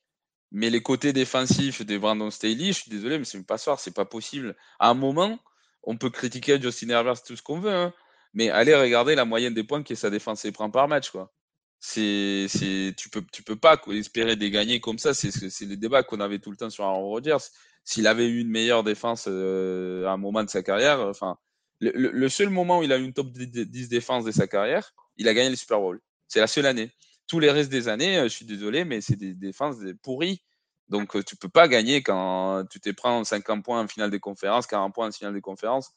Mais 0.53 0.69
les 0.69 0.83
côtés 0.83 1.15
défensifs 1.15 1.85
de 1.85 1.97
Brandon 1.97 2.31
Staley, 2.31 2.69
je 2.69 2.83
suis 2.83 2.91
désolé, 2.91 3.19
mais 3.19 3.25
c'est 3.25 3.39
une 3.39 3.45
passoire, 3.45 3.81
c'est 3.81 3.95
pas 3.95 4.05
possible. 4.05 4.55
À 4.79 4.91
un 4.91 4.95
moment, 4.95 5.39
on 5.83 5.97
peut 5.97 6.11
critiquer 6.11 6.61
Justin 6.61 6.91
Herbert 6.91 7.23
tout 7.23 7.35
ce 7.35 7.43
qu'on 7.43 7.59
veut, 7.59 7.73
hein, 7.73 7.95
mais 8.35 8.51
allez 8.51 8.75
regarder 8.75 9.15
la 9.15 9.25
moyenne 9.25 9.55
des 9.55 9.65
points 9.65 9.83
que 9.83 9.95
sa 9.95 10.11
défense 10.11 10.47
prend 10.53 10.71
par 10.71 10.89
match, 10.89 11.11
quoi. 11.11 11.33
C'est, 11.81 12.47
c'est, 12.49 12.95
tu 12.97 13.09
peux, 13.09 13.25
tu 13.33 13.43
peux 13.43 13.57
pas 13.57 13.81
espérer 13.93 14.37
des 14.37 14.51
gagner 14.51 14.79
comme 14.79 14.99
ça. 14.99 15.15
C'est, 15.15 15.33
c'est 15.33 15.65
les 15.65 15.77
débats 15.77 16.05
qu'on 16.05 16.21
avait 16.21 16.39
tout 16.39 16.51
le 16.53 16.57
temps 16.57 16.71
sur 16.71 16.85
Aaron 16.85 17.09
Rodgers. 17.09 17.45
S'il 17.83 18.07
avait 18.07 18.29
eu 18.29 18.39
une 18.41 18.51
meilleure 18.51 18.85
défense 18.85 19.25
euh, 19.29 20.07
à 20.07 20.13
un 20.13 20.17
moment 20.17 20.45
de 20.45 20.51
sa 20.51 20.63
carrière, 20.63 21.01
enfin, 21.01 21.39
le, 21.81 22.29
seul 22.29 22.51
moment 22.51 22.79
où 22.79 22.83
il 22.85 22.93
a 22.93 22.99
eu 22.99 23.03
une 23.03 23.13
top 23.13 23.33
10 23.33 23.89
défense 23.89 24.25
de 24.25 24.31
sa 24.31 24.47
carrière, 24.47 24.95
il 25.17 25.27
a 25.27 25.35
gagné 25.35 25.51
le 25.51 25.57
Super 25.57 25.81
Bowl. 25.81 26.01
C'est 26.29 26.39
la 26.39 26.47
seule 26.47 26.67
année 26.67 26.93
tous 27.27 27.41
les 27.41 27.51
restes 27.51 27.71
des 27.71 27.89
années, 27.89 28.19
euh, 28.19 28.25
je 28.25 28.29
suis 28.29 28.45
désolé, 28.45 28.85
mais 28.85 29.01
c'est 29.01 29.17
des 29.17 29.35
défenses 29.35 29.77
pourries. 30.03 30.43
Donc, 30.89 31.17
euh, 31.17 31.23
tu 31.23 31.37
peux 31.37 31.49
pas 31.49 31.69
gagner 31.69 32.03
quand 32.03 32.65
tu 32.71 32.81
te 32.81 32.91
prends 32.91 33.25
50 33.25 33.65
points 33.65 33.81
en 33.81 33.89
finale 33.89 34.11
des 34.11 34.21
conférences, 34.21 34.67
40 34.67 34.95
points 34.95 35.09
en 35.09 35.13
finale 35.13 35.33
des 35.33 35.41
conférences. 35.41 35.93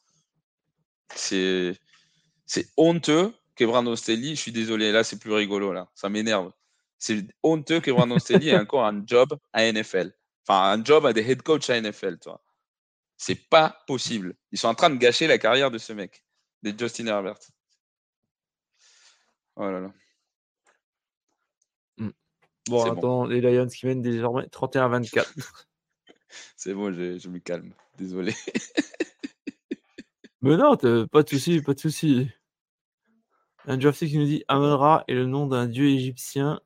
C'est, 1.14 1.78
honteux 2.76 3.34
que 3.54 3.64
Brandon 3.64 3.96
Staley, 3.96 4.30
je 4.30 4.40
suis 4.40 4.52
désolé, 4.52 4.92
là, 4.92 5.04
c'est 5.04 5.18
plus 5.18 5.32
rigolo, 5.32 5.72
là. 5.72 5.88
Ça 5.94 6.08
m'énerve. 6.08 6.52
C'est 6.98 7.26
honteux 7.42 7.80
que 7.80 7.90
Brandon 7.90 8.18
Staley 8.18 8.48
ait 8.48 8.58
encore 8.58 8.86
un 8.86 9.02
job 9.06 9.38
à 9.52 9.70
NFL. 9.70 10.12
Enfin, 10.48 10.72
un 10.72 10.84
job 10.84 11.04
à 11.06 11.12
des 11.12 11.28
head 11.28 11.42
coach 11.42 11.68
à 11.70 11.80
NFL, 11.80 12.18
toi. 12.18 12.42
C'est 13.18 13.48
pas 13.48 13.82
possible. 13.86 14.34
Ils 14.52 14.58
sont 14.58 14.68
en 14.68 14.74
train 14.74 14.90
de 14.90 14.96
gâcher 14.96 15.26
la 15.26 15.38
carrière 15.38 15.70
de 15.70 15.78
ce 15.78 15.92
mec, 15.92 16.24
de 16.62 16.72
Justin 16.78 17.06
Herbert. 17.06 17.38
Oh 19.56 19.70
là 19.70 19.80
là. 19.80 19.92
Bon, 22.68 22.84
attends, 22.84 23.26
les 23.26 23.40
Lions 23.40 23.68
qui 23.68 23.86
mènent 23.86 24.02
désormais 24.02 24.48
31 24.48 24.88
24. 24.88 25.32
C'est 26.56 26.74
bon, 26.74 26.92
je, 26.92 27.28
me 27.28 27.38
calme. 27.38 27.72
Désolé. 27.96 28.34
Mais 30.42 30.56
non, 30.56 30.76
pas 30.76 31.22
de 31.22 31.28
souci, 31.28 31.62
pas 31.62 31.74
de 31.74 31.80
souci. 31.80 32.28
Un 33.66 33.76
draft 33.76 34.06
qui 34.06 34.18
nous 34.18 34.26
dit 34.26 34.44
Amon-Ra 34.48 35.04
est 35.08 35.14
le 35.14 35.26
nom 35.26 35.46
d'un 35.46 35.66
dieu 35.66 35.86
égyptien. 35.86 36.60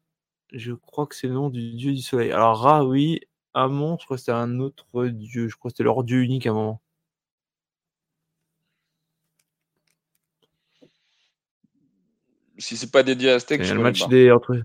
Je 0.52 0.72
crois 0.72 1.06
que 1.06 1.14
c'est 1.14 1.28
le 1.28 1.34
nom 1.34 1.48
du 1.48 1.72
dieu 1.72 1.92
du 1.92 2.02
soleil. 2.02 2.32
Alors 2.32 2.60
Ra, 2.60 2.84
oui. 2.84 3.20
Amon, 3.54 3.96
je 3.98 4.04
crois 4.04 4.16
que 4.16 4.20
c'était 4.20 4.32
un 4.32 4.60
autre 4.60 5.06
dieu. 5.06 5.48
Je 5.48 5.56
crois 5.56 5.70
que 5.70 5.76
c'était 5.76 5.84
leur 5.84 6.04
dieu 6.04 6.22
unique 6.22 6.46
à 6.46 6.50
un 6.50 6.54
moment. 6.54 6.82
Si 12.58 12.76
c'est 12.76 12.90
pas 12.90 13.02
des 13.02 13.14
dieux 13.14 13.32
aztèques, 13.32 13.62
je 13.62 13.74
le 13.74 13.80
match 13.80 14.06
des 14.08 14.30
entre 14.30 14.62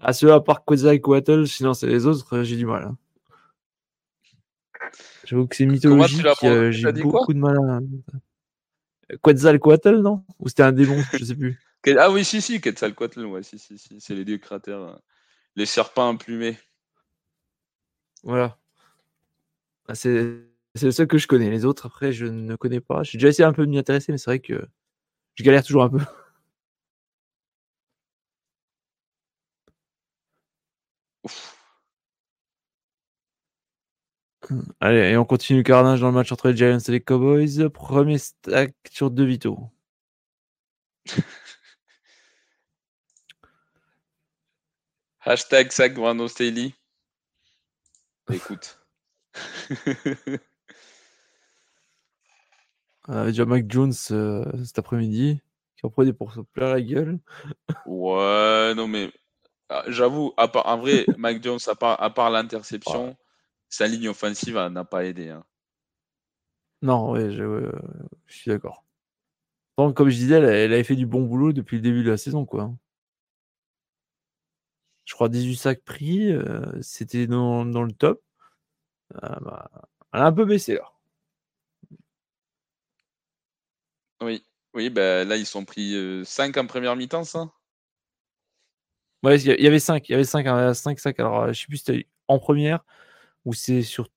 à 0.00 0.12
ceux 0.12 0.32
à 0.32 0.40
part 0.40 0.64
Quetzal 0.64 0.96
et 0.96 1.00
Waddle, 1.04 1.46
sinon 1.46 1.74
c'est 1.74 1.86
les 1.86 2.06
autres, 2.06 2.38
euh, 2.38 2.44
j'ai 2.44 2.56
du 2.56 2.66
mal. 2.66 2.84
Hein. 2.84 2.96
J'avoue 5.24 5.46
que 5.46 5.56
c'est 5.56 5.66
mythologique, 5.66 6.26
euh, 6.44 6.70
j'ai 6.70 6.92
beaucoup 6.92 7.32
de 7.32 7.38
mal 7.38 7.56
à. 7.58 7.80
Quetzalcoatl, 9.22 10.00
non? 10.00 10.24
Ou 10.38 10.48
c'était 10.48 10.62
un 10.62 10.72
démon 10.72 11.02
Je 11.12 11.24
sais 11.24 11.34
plus. 11.34 11.60
Ah 11.98 12.10
oui, 12.10 12.24
si, 12.24 12.40
si, 12.40 12.60
Quetzalcoatl, 12.60 13.26
ouais, 13.26 13.42
si, 13.42 13.58
si, 13.58 13.76
si. 13.76 14.00
C'est 14.00 14.14
les 14.14 14.24
deux 14.24 14.38
cratères. 14.38 14.80
Euh, 14.80 14.96
les 15.56 15.66
serpents 15.66 16.08
emplumés. 16.08 16.58
Voilà. 18.22 18.58
Ah, 19.88 19.94
c'est 19.94 20.46
le 20.80 20.90
seul 20.90 21.06
que 21.06 21.18
je 21.18 21.26
connais. 21.26 21.50
Les 21.50 21.64
autres, 21.64 21.86
après, 21.86 22.12
je 22.12 22.26
ne 22.26 22.56
connais 22.56 22.80
pas. 22.80 23.02
J'ai 23.02 23.18
déjà 23.18 23.28
essayé 23.28 23.44
un 23.44 23.52
peu 23.52 23.66
de 23.66 23.70
m'y 23.70 23.78
intéresser, 23.78 24.12
mais 24.12 24.18
c'est 24.18 24.30
vrai 24.30 24.40
que 24.40 24.64
je 25.34 25.44
galère 25.44 25.64
toujours 25.64 25.82
un 25.82 25.90
peu. 25.90 25.98
Allez, 34.80 35.10
et 35.10 35.16
on 35.16 35.24
continue 35.24 35.58
le 35.58 35.62
carnage 35.62 36.00
dans 36.00 36.08
le 36.08 36.14
match 36.14 36.32
entre 36.32 36.48
les 36.48 36.56
Giants 36.56 36.78
et 36.78 36.90
les 36.90 37.00
Cowboys. 37.00 37.68
Premier 37.70 38.18
stack 38.18 38.74
sur 38.90 39.10
deux 39.10 39.24
Vito. 39.24 39.58
Hashtag 45.20 45.70
sac 45.70 45.94
Brandon 45.94 46.26
Staley. 46.28 46.74
Écoute. 48.30 48.78
On 53.08 53.14
avait 53.14 53.30
déjà 53.30 53.44
Mac 53.44 53.64
Jones 53.68 53.92
euh, 54.12 54.44
cet 54.64 54.78
après-midi 54.78 55.40
qui 55.76 55.86
en 55.86 55.90
prenait 55.90 56.12
pour 56.12 56.32
se 56.32 56.40
plaire 56.40 56.68
la 56.70 56.80
gueule. 56.80 57.18
ouais, 57.86 58.74
non 58.74 58.86
mais 58.86 59.10
ah, 59.68 59.84
j'avoue, 59.88 60.34
en 60.36 60.78
vrai, 60.78 61.06
Mac 61.16 61.42
Jones, 61.42 61.58
à 61.66 61.74
part, 61.74 62.02
à 62.02 62.10
part 62.12 62.30
l'interception, 62.30 63.16
sa 63.72 63.88
ligne 63.88 64.08
offensive 64.10 64.54
n'a 64.54 64.84
pas 64.84 65.06
aidé. 65.06 65.30
Hein. 65.30 65.44
Non, 66.82 67.16
je, 67.16 67.72
suis 68.26 68.50
d'accord. 68.50 68.84
Comme 69.76 70.10
je 70.10 70.16
disais, 70.16 70.34
elle, 70.36 70.72
avait 70.72 70.84
fait 70.84 70.94
du 70.94 71.06
bon 71.06 71.22
boulot 71.22 71.52
depuis 71.52 71.76
le 71.76 71.82
début 71.82 72.04
de 72.04 72.10
la 72.10 72.18
saison, 72.18 72.44
quoi. 72.44 72.70
Je 75.06 75.14
crois 75.14 75.28
18 75.30 75.56
sacs 75.56 75.82
pris, 75.84 76.30
euh, 76.32 76.80
c'était 76.82 77.26
dans, 77.26 77.64
le 77.64 77.92
top. 77.92 78.22
Ah, 79.14 79.38
bah, 79.40 79.70
elle 80.12 80.20
a 80.20 80.26
un 80.26 80.32
peu 80.32 80.44
baissé 80.44 80.74
là. 80.74 80.92
Oui, 84.20 84.44
oui, 84.74 84.90
bah, 84.90 85.24
là 85.24 85.36
ils 85.36 85.46
sont 85.46 85.64
pris 85.64 86.24
5 86.24 86.56
en 86.58 86.66
première 86.66 86.94
mi-temps, 86.94 87.24
ça? 87.24 87.50
Ouais, 89.22 89.40
il 89.40 89.62
y 89.62 89.66
avait 89.66 89.78
5, 89.78 90.08
il 90.08 90.12
y 90.12 90.14
avait 90.14 90.24
5, 90.24 90.74
5 90.74 90.98
sacs. 90.98 91.20
Alors, 91.20 91.52
je 91.52 91.60
sais 91.60 91.66
plus 91.66 91.78
si 91.78 91.84
c'était 91.84 92.06
en 92.28 92.38
première 92.38 92.84
ou 93.44 93.54
c'est 93.54 93.82
sur 93.82 94.08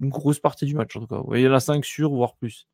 une 0.00 0.10
grosse 0.10 0.38
partie 0.38 0.66
du 0.66 0.74
match 0.74 0.96
en 0.96 1.00
tout 1.00 1.06
cas. 1.06 1.22
il 1.34 1.40
y 1.40 1.48
en 1.48 1.52
a 1.52 1.60
5 1.60 1.84
sur, 1.84 2.10
voire 2.10 2.36
plus. 2.36 2.66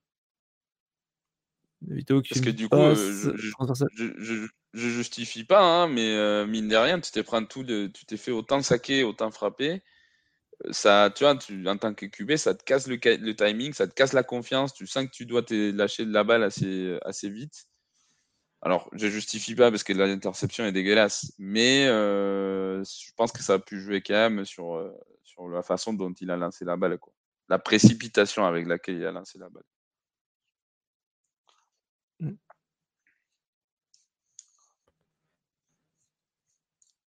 Parce 2.07 2.41
que 2.41 2.51
du 2.51 2.69
coup, 2.69 2.77
je, 2.77 4.47
je, 4.73 4.89
justifie 4.89 5.45
pas, 5.45 5.61
hein, 5.61 5.87
mais 5.87 6.47
mine 6.47 6.69
de 6.69 6.77
rien, 6.77 6.99
tu 6.99 7.11
t'es 7.11 7.23
pris 7.23 7.47
tout, 7.47 7.63
de, 7.63 7.89
tu 7.89 8.07
t'es 8.07 8.17
fait 8.17 8.31
autant 8.31 8.63
saquer, 8.63 9.05
autant 9.05 9.31
frapper 9.31 9.83
ça, 10.71 11.11
tu 11.15 11.25
vois, 11.25 11.37
tu, 11.37 11.67
en 11.69 11.77
tant 11.77 11.95
que 11.95 12.07
QB, 12.07 12.37
ça 12.37 12.55
te 12.55 12.65
casse 12.65 12.87
le, 12.87 12.97
le, 12.97 13.35
timing, 13.35 13.73
ça 13.73 13.87
te 13.87 13.95
casse 13.95 14.13
la 14.13 14.23
confiance. 14.23 14.73
Tu 14.75 14.87
sens 14.87 15.07
que 15.07 15.11
tu 15.11 15.27
dois 15.27 15.43
te 15.43 15.73
lâcher 15.73 16.05
de 16.05 16.13
la 16.13 16.25
balle 16.25 16.43
assez, 16.43 16.99
assez 17.05 17.29
vite. 17.29 17.67
Alors, 18.63 18.89
je 18.95 19.09
justifie 19.09 19.55
pas 19.55 19.71
parce 19.71 19.85
que 19.85 19.93
l'interception 19.93 20.65
est 20.65 20.73
dégueulasse, 20.73 21.33
mais 21.39 21.87
euh, 21.87 22.83
je 22.85 23.11
pense 23.17 23.31
que 23.33 23.43
ça 23.43 23.55
a 23.55 23.59
pu 23.59 23.81
jouer 23.81 24.01
quand 24.01 24.15
même 24.15 24.45
sur, 24.45 24.77
euh, 24.77 24.91
sur 25.35 25.49
la 25.49 25.63
façon 25.63 25.93
dont 25.93 26.13
il 26.13 26.31
a 26.31 26.37
lancé 26.37 26.65
la 26.65 26.77
balle, 26.77 26.99
quoi. 26.99 27.13
La 27.49 27.59
précipitation 27.59 28.47
avec 28.47 28.67
laquelle 28.67 28.97
il 28.97 29.07
a 29.07 29.13
lancé 29.13 29.39
la 29.39 29.51
balle. 29.51 29.65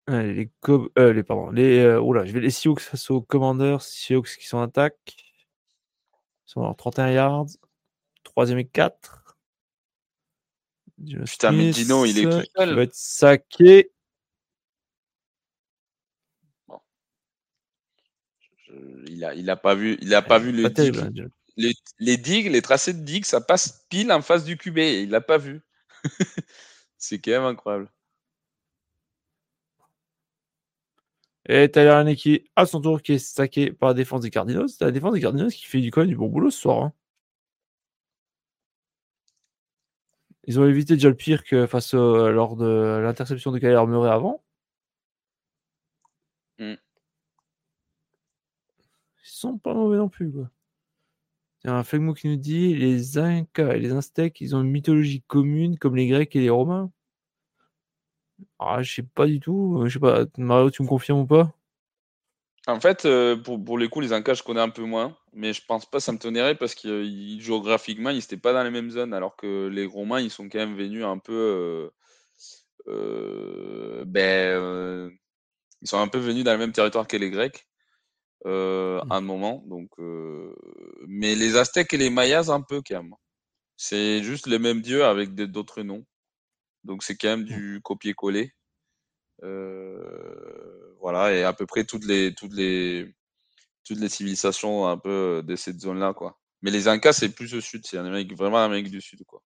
les, 0.09 0.49
euh, 0.97 1.13
les, 1.13 1.23
pardon, 1.23 1.49
les, 1.49 1.79
euh, 1.79 1.99
oula, 1.99 2.25
je 2.25 2.31
vais 2.31 2.39
les 2.39 2.49
Sioux 2.49 2.75
face 2.77 3.09
aux 3.09 3.21
Commanders, 3.21 3.81
Sioux 3.81 4.21
qui 4.21 4.47
sont 4.47 4.57
en 4.57 4.63
attaque. 4.63 5.15
Ils 6.47 6.51
sont 6.51 6.61
en 6.61 6.73
31 6.73 7.09
yards. 7.09 7.47
Troisième 8.23 8.59
et 8.59 8.67
4. 8.67 9.37
Putain, 11.25 11.51
mais 11.51 11.71
Dino, 11.71 12.05
il 12.05 12.17
est. 12.19 12.49
Il 12.59 12.75
va 12.75 12.83
être 12.83 12.95
saqué. 12.95 13.91
Il, 19.07 19.23
a, 19.23 19.33
il 19.33 19.49
a 19.49 19.55
pas 19.55 19.75
vu, 19.75 19.97
il 20.01 20.13
a 20.13 20.21
pas 20.21 20.39
vu 20.39 20.51
le 20.51 20.69
dig. 20.69 20.97
Hein, 20.97 21.11
les, 21.57 21.73
les 21.99 22.17
digues, 22.17 22.51
les 22.51 22.61
tracés 22.61 22.93
de 22.93 23.03
digues, 23.03 23.25
ça 23.25 23.41
passe 23.41 23.85
pile 23.89 24.11
en 24.11 24.21
face 24.21 24.45
du 24.45 24.57
QB. 24.57 24.77
il 24.77 25.09
l'a 25.09 25.21
pas 25.21 25.37
vu. 25.37 25.61
C'est 26.97 27.19
quand 27.19 27.31
même 27.31 27.43
incroyable. 27.43 27.89
Et 31.49 31.71
Tyler 31.71 32.15
qui, 32.17 32.49
à 32.55 32.65
son 32.65 32.81
tour, 32.81 33.01
qui 33.01 33.13
est 33.13 33.19
stacké 33.19 33.71
par 33.71 33.89
la 33.89 33.93
défense 33.95 34.21
des 34.21 34.29
Cardinals. 34.29 34.69
C'est 34.69 34.83
la 34.83 34.91
défense 34.91 35.13
des 35.13 35.21
Cardinals 35.21 35.51
qui 35.51 35.65
fait 35.65 35.79
du, 35.79 35.91
quand 35.91 36.05
du 36.05 36.15
bon 36.15 36.27
boulot 36.27 36.51
ce 36.51 36.59
soir. 36.59 36.83
Hein. 36.83 36.93
Ils 40.45 40.59
ont 40.59 40.65
évité 40.65 40.95
déjà 40.95 41.09
le 41.09 41.15
pire 41.15 41.43
que 41.43 41.67
face 41.67 41.93
lors 41.93 42.55
de 42.55 42.99
l'interception 43.03 43.51
de 43.51 43.59
Kyler 43.59 43.85
Murray 43.87 44.09
avant. 44.09 44.43
Mm. 46.59 46.75
Ils 49.23 49.26
sont 49.39 49.57
pas 49.57 49.73
mauvais 49.73 49.97
non 49.97 50.09
plus. 50.09 50.31
Quoi. 50.31 50.49
Il 51.63 51.67
y 51.67 51.69
a 51.69 51.75
un 51.75 51.83
Flegmo 51.83 52.13
qui 52.13 52.27
nous 52.27 52.35
dit 52.35 52.75
les 52.75 53.17
Incas 53.17 53.73
et 53.73 53.79
les 53.79 53.91
Aztèques, 53.91 54.41
ils 54.41 54.55
ont 54.55 54.61
une 54.61 54.69
mythologie 54.69 55.21
commune 55.21 55.77
comme 55.77 55.95
les 55.95 56.07
Grecs 56.07 56.35
et 56.35 56.39
les 56.39 56.49
Romains. 56.49 56.91
Ah, 58.59 58.83
je 58.83 58.93
sais 58.95 59.03
pas 59.03 59.25
du 59.25 59.39
tout. 59.39 59.81
Je 59.85 59.93
sais 59.93 59.99
pas, 59.99 60.25
Mario, 60.37 60.69
tu 60.69 60.83
me 60.83 60.87
confirmes 60.87 61.21
ou 61.21 61.25
pas? 61.25 61.51
En 62.67 62.79
fait, 62.81 63.05
euh, 63.05 63.35
pour, 63.37 63.63
pour 63.63 63.77
les 63.77 63.87
coups, 63.87 64.05
les 64.05 64.13
Incas, 64.13 64.35
je 64.35 64.43
connais 64.43 64.59
un 64.59 64.69
peu 64.69 64.83
moins, 64.83 65.15
mais 65.33 65.53
je 65.53 65.61
pense 65.65 65.85
pas 65.85 66.01
ça 66.01 66.11
me 66.11 66.17
tonnerait 66.17 66.55
parce 66.55 66.75
que 66.75 67.03
géographiquement, 67.39 68.09
ils 68.09 68.17
n'étaient 68.17 68.37
pas 68.37 68.51
dans 68.51 68.63
les 68.63 68.69
mêmes 68.69 68.89
zones, 68.91 69.13
alors 69.13 69.37
que 69.37 69.67
les 69.67 69.85
Romains, 69.85 70.19
ils 70.19 70.29
sont 70.29 70.49
quand 70.49 70.59
même 70.59 70.75
venus 70.75 71.05
un 71.05 71.17
peu. 71.17 71.33
Euh, 71.33 71.89
euh, 72.89 74.03
ben, 74.05 75.11
ils 75.81 75.87
sont 75.87 75.99
un 75.99 76.07
peu 76.07 76.19
venus 76.19 76.43
dans 76.43 76.53
le 76.53 76.57
même 76.57 76.71
territoire 76.73 77.07
que 77.07 77.17
les 77.17 77.29
Grecs 77.29 77.66
à 78.47 79.15
un 79.15 79.21
moment. 79.21 79.63
Donc, 79.67 79.91
mais 81.07 81.35
les 81.35 81.57
Aztèques 81.57 81.93
et 81.93 81.97
les 81.97 82.09
Mayas, 82.09 82.49
un 82.49 82.61
peu 82.61 82.81
quand 82.87 83.03
même. 83.03 83.15
C'est 83.77 84.23
juste 84.23 84.47
les 84.47 84.59
mêmes 84.59 84.81
dieux 84.81 85.05
avec 85.05 85.35
d'autres 85.35 85.83
noms. 85.83 86.05
Donc 86.83 87.03
c'est 87.03 87.15
quand 87.17 87.29
même 87.29 87.45
du 87.45 87.81
copier-coller. 87.83 88.53
Euh, 89.43 90.95
voilà, 90.99 91.33
et 91.33 91.43
à 91.43 91.53
peu 91.53 91.65
près 91.65 91.85
toutes 91.85 92.05
les, 92.05 92.33
toutes 92.33 92.53
les, 92.53 93.13
toutes 93.85 93.99
les 93.99 94.09
civilisations 94.09 94.87
un 94.87 94.97
peu 94.97 95.43
de 95.45 95.55
cette 95.55 95.79
zone-là, 95.79 96.13
quoi. 96.13 96.39
Mais 96.61 96.71
les 96.71 96.87
Incas, 96.87 97.13
c'est 97.13 97.35
plus 97.35 97.53
au 97.55 97.61
sud, 97.61 97.85
c'est 97.85 97.97
vraiment 98.35 98.57
l'Amérique 98.57 98.91
du 98.91 99.01
Sud, 99.01 99.23
quoi. 99.25 99.43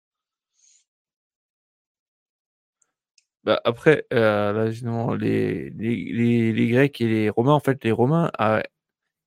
Bah 3.42 3.60
après, 3.64 4.06
euh, 4.12 4.52
là, 4.52 5.16
les, 5.16 5.70
les, 5.70 6.52
les, 6.52 6.68
Grecs 6.68 7.00
et 7.00 7.08
les 7.08 7.30
Romains, 7.30 7.54
en 7.54 7.60
fait, 7.60 7.82
les 7.84 7.90
Romains, 7.90 8.30
ah 8.38 8.62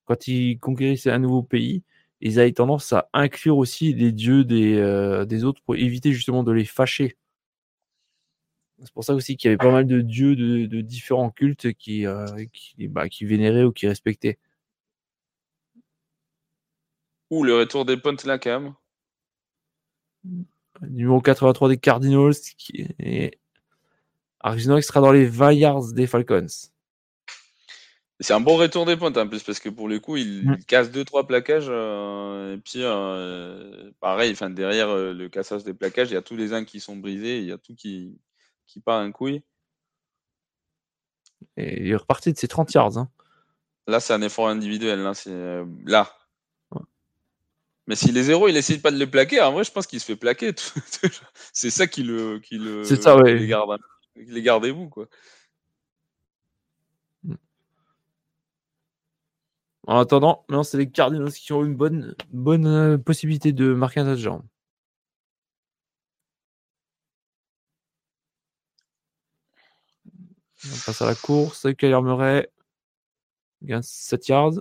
quand 0.05 0.27
ils 0.27 0.59
conquérissaient 0.59 1.11
un 1.11 1.19
nouveau 1.19 1.43
pays, 1.43 1.83
ils 2.21 2.39
avaient 2.39 2.53
tendance 2.53 2.93
à 2.93 3.09
inclure 3.13 3.57
aussi 3.57 3.93
les 3.93 4.11
dieux 4.11 4.45
des, 4.45 4.77
euh, 4.77 5.25
des 5.25 5.43
autres 5.43 5.61
pour 5.63 5.75
éviter 5.75 6.13
justement 6.13 6.43
de 6.43 6.51
les 6.51 6.65
fâcher. 6.65 7.17
C'est 8.81 8.93
pour 8.93 9.03
ça 9.03 9.13
aussi 9.13 9.37
qu'il 9.37 9.49
y 9.49 9.51
avait 9.51 9.57
pas 9.57 9.71
mal 9.71 9.85
de 9.87 10.01
dieux 10.01 10.35
de, 10.35 10.81
différents 10.81 11.29
cultes 11.29 11.73
qui, 11.73 12.05
euh, 12.05 12.25
bah, 12.89 13.07
qui, 13.09 13.25
vénéraient 13.25 13.63
ou 13.63 13.71
qui 13.71 13.87
respectaient. 13.87 14.37
Ou 17.29 17.43
le 17.43 17.55
retour 17.55 17.85
des 17.85 17.97
pontes 17.97 18.25
là, 18.25 18.37
quand 18.39 18.59
même. 18.59 18.73
Numéro 20.81 21.21
83 21.21 21.69
des 21.69 21.77
Cardinals. 21.77 22.33
Qui 22.57 22.87
est... 22.99 23.37
Sera 24.43 25.01
dans 25.01 25.11
les 25.11 25.25
20 25.25 25.51
yards 25.53 25.93
des 25.93 26.07
Falcons. 26.07 26.47
C'est 28.23 28.33
un 28.33 28.39
bon 28.39 28.57
retour 28.57 28.85
des 28.85 28.97
pointes 28.97 29.17
en 29.17 29.27
plus 29.27 29.43
parce 29.43 29.59
que 29.59 29.69
pour 29.69 29.87
le 29.87 29.99
coup 29.99 30.17
il, 30.17 30.49
mm. 30.49 30.63
casse 30.65 30.89
2-3 30.89 31.27
plaquages 31.27 31.67
euh, 31.69 32.55
et 32.55 32.57
puis 32.57 32.79
euh, 32.79 33.91
pareil 33.99 34.31
enfin 34.31 34.49
derrière 34.49 34.95
le 34.95 35.27
cassage 35.27 35.63
des 35.63 35.73
plaquages 35.73 36.09
il 36.09 36.13
y 36.13 36.17
a 36.17 36.21
tous 36.21 36.35
les 36.35 36.53
uns 36.53 36.63
qui 36.63 36.79
sont 36.79 36.95
brisés 36.95 37.39
il 37.39 37.45
y 37.45 37.51
a 37.51 37.57
tout 37.57 37.75
qui, 37.75 38.17
qui 38.73 38.79
part 38.79 38.99
un 38.99 39.11
couille. 39.11 39.43
Et 41.57 41.83
il 41.83 41.91
est 41.91 41.95
reparti 41.95 42.33
de 42.33 42.37
ses 42.37 42.47
30 42.47 42.73
yards. 42.73 42.97
Hein. 42.97 43.09
Là, 43.87 43.99
c'est 43.99 44.13
un 44.13 44.21
effort 44.21 44.47
individuel. 44.47 44.99
Là, 44.99 45.13
c'est 45.13 45.31
euh, 45.31 45.65
là. 45.85 46.11
Mais 47.85 47.95
si 47.95 48.13
les 48.13 48.23
zéros, 48.23 48.47
il 48.47 48.55
essaye 48.55 48.77
pas 48.77 48.91
de 48.91 48.97
les 48.97 49.07
plaquer, 49.07 49.41
en 49.41 49.51
vrai, 49.51 49.65
je 49.65 49.71
pense 49.71 49.87
qu'il 49.87 49.99
se 49.99 50.05
fait 50.05 50.15
plaquer. 50.15 50.53
c'est 51.53 51.69
ça 51.69 51.85
qui 51.85 52.03
le, 52.03 52.39
qui 52.39 52.57
le, 52.57 52.85
c'est 52.85 53.01
ça, 53.01 53.17
ouais. 53.17 53.35
les 53.35 53.45
garde, 53.45 53.77
les 54.15 54.41
gardez-vous, 54.41 54.87
quoi. 54.87 55.09
En 59.87 59.97
attendant, 59.99 60.43
maintenant 60.49 60.63
c'est 60.63 60.77
les 60.77 60.89
Cardinals 60.89 61.31
qui 61.33 61.51
ont 61.53 61.63
une 61.65 61.75
bonne, 61.75 62.15
bonne 62.31 62.67
euh, 62.67 62.97
possibilité 62.97 63.51
de 63.53 63.73
marquer 63.73 63.99
un 64.01 64.13
touchdown. 64.13 64.41
On 70.65 70.69
passe 70.85 71.01
à 71.01 71.05
la 71.05 71.15
course. 71.15 71.67
Kyler 71.77 72.01
Murray 72.01 72.49
gagne 73.63 73.81
7 73.83 74.27
yards. 74.29 74.53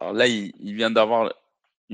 Alors 0.00 0.12
là, 0.12 0.26
il 0.28 0.74
vient 0.74 0.90
d'avoir 0.90 1.32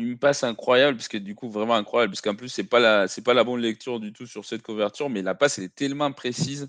une 0.00 0.18
passe 0.18 0.44
incroyable, 0.44 0.96
parce 0.96 1.08
que 1.08 1.18
du 1.18 1.34
coup, 1.34 1.50
vraiment 1.50 1.74
incroyable, 1.74 2.12
parce 2.12 2.20
qu'en 2.20 2.34
plus, 2.34 2.48
c'est 2.48 2.64
pas 2.64 2.80
la, 2.80 3.08
c'est 3.08 3.22
pas 3.22 3.34
la 3.34 3.44
bonne 3.44 3.60
lecture 3.60 4.00
du 4.00 4.12
tout 4.12 4.26
sur 4.26 4.44
cette 4.44 4.62
couverture, 4.62 5.10
mais 5.10 5.22
la 5.22 5.34
passe 5.34 5.58
elle 5.58 5.64
est 5.64 5.74
tellement 5.74 6.12
précise 6.12 6.68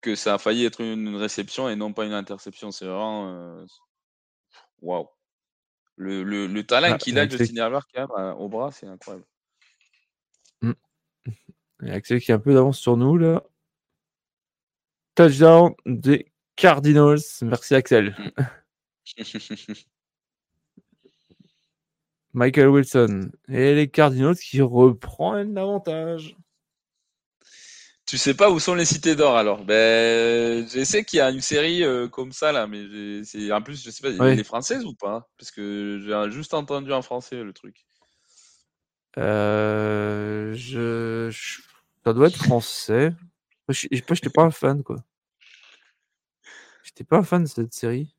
que 0.00 0.14
ça 0.14 0.34
a 0.34 0.38
failli 0.38 0.64
être 0.64 0.80
une, 0.80 1.14
réception 1.16 1.68
et 1.68 1.76
non 1.76 1.92
pas 1.92 2.04
une 2.04 2.12
interception. 2.12 2.70
C'est 2.72 2.86
vraiment 2.86 3.28
euh, 3.30 3.64
waouh. 4.80 5.08
Le, 5.96 6.24
le, 6.24 6.64
talent 6.64 6.88
ah, 6.92 6.98
qu'il 6.98 7.18
a, 7.18 7.28
Justin 7.28 7.56
Herbert, 7.56 7.86
au 8.38 8.48
bras, 8.48 8.72
c'est 8.72 8.86
incroyable. 8.86 9.24
Il 11.82 11.88
y 11.88 11.90
a 11.90 11.94
Axel 11.94 12.20
qui 12.20 12.30
a 12.30 12.36
un 12.36 12.38
peu 12.38 12.54
d'avance 12.54 12.78
sur 12.78 12.96
nous 12.96 13.18
là. 13.18 13.42
Touchdown 15.16 15.74
des 15.84 16.32
Cardinals. 16.56 17.18
Merci 17.42 17.74
Axel. 17.74 18.16
Mmh. 19.18 19.72
Michael 22.34 22.68
Wilson 22.68 23.30
et 23.48 23.74
les 23.74 23.88
Cardinals 23.88 24.36
qui 24.36 24.60
reprennent 24.62 25.54
l'avantage. 25.54 26.36
Tu 28.06 28.18
sais 28.18 28.34
pas 28.34 28.50
où 28.50 28.58
sont 28.58 28.74
les 28.74 28.84
cités 28.84 29.14
d'or 29.14 29.36
alors 29.36 29.64
Ben, 29.64 30.66
je 30.68 30.84
sais 30.84 31.04
qu'il 31.04 31.18
y 31.18 31.20
a 31.20 31.30
une 31.30 31.40
série 31.40 31.82
euh, 31.82 32.08
comme 32.08 32.32
ça 32.32 32.52
là, 32.52 32.66
mais 32.66 33.24
c'est 33.24 33.50
en 33.52 33.62
plus 33.62 33.82
je 33.82 33.90
sais 33.90 34.02
pas, 34.02 34.26
elle 34.28 34.38
est 34.38 34.44
française 34.44 34.84
ou 34.84 34.94
pas? 34.94 35.28
Parce 35.38 35.50
que 35.50 36.00
j'ai 36.04 36.30
juste 36.30 36.52
entendu 36.52 36.92
en 36.92 37.02
français 37.02 37.42
le 37.42 37.52
truc. 37.52 37.86
Euh, 39.18 40.52
je... 40.54 41.30
ça 42.04 42.12
doit 42.12 42.28
être 42.28 42.36
français. 42.36 43.14
Je 43.68 43.88
n'étais 43.90 44.30
pas 44.30 44.42
un 44.42 44.50
fan 44.50 44.82
quoi. 44.82 44.96
J'étais 46.82 47.04
pas 47.04 47.18
un 47.18 47.22
fan 47.22 47.44
de 47.44 47.48
cette 47.48 47.72
série. 47.72 48.14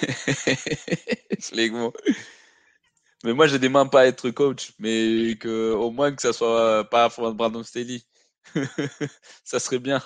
Mais 3.24 3.34
moi, 3.34 3.46
je 3.46 3.56
demande 3.56 3.90
pas 3.90 4.02
à 4.02 4.06
être 4.06 4.30
coach, 4.30 4.72
mais 4.78 5.36
que 5.38 5.72
au 5.72 5.90
moins 5.90 6.14
que 6.14 6.22
ça 6.22 6.32
soit 6.32 6.88
pas 6.90 7.10
Brandon 7.34 7.62
Staley. 7.62 8.02
ça 9.44 9.58
serait 9.60 9.78
bien. 9.78 10.00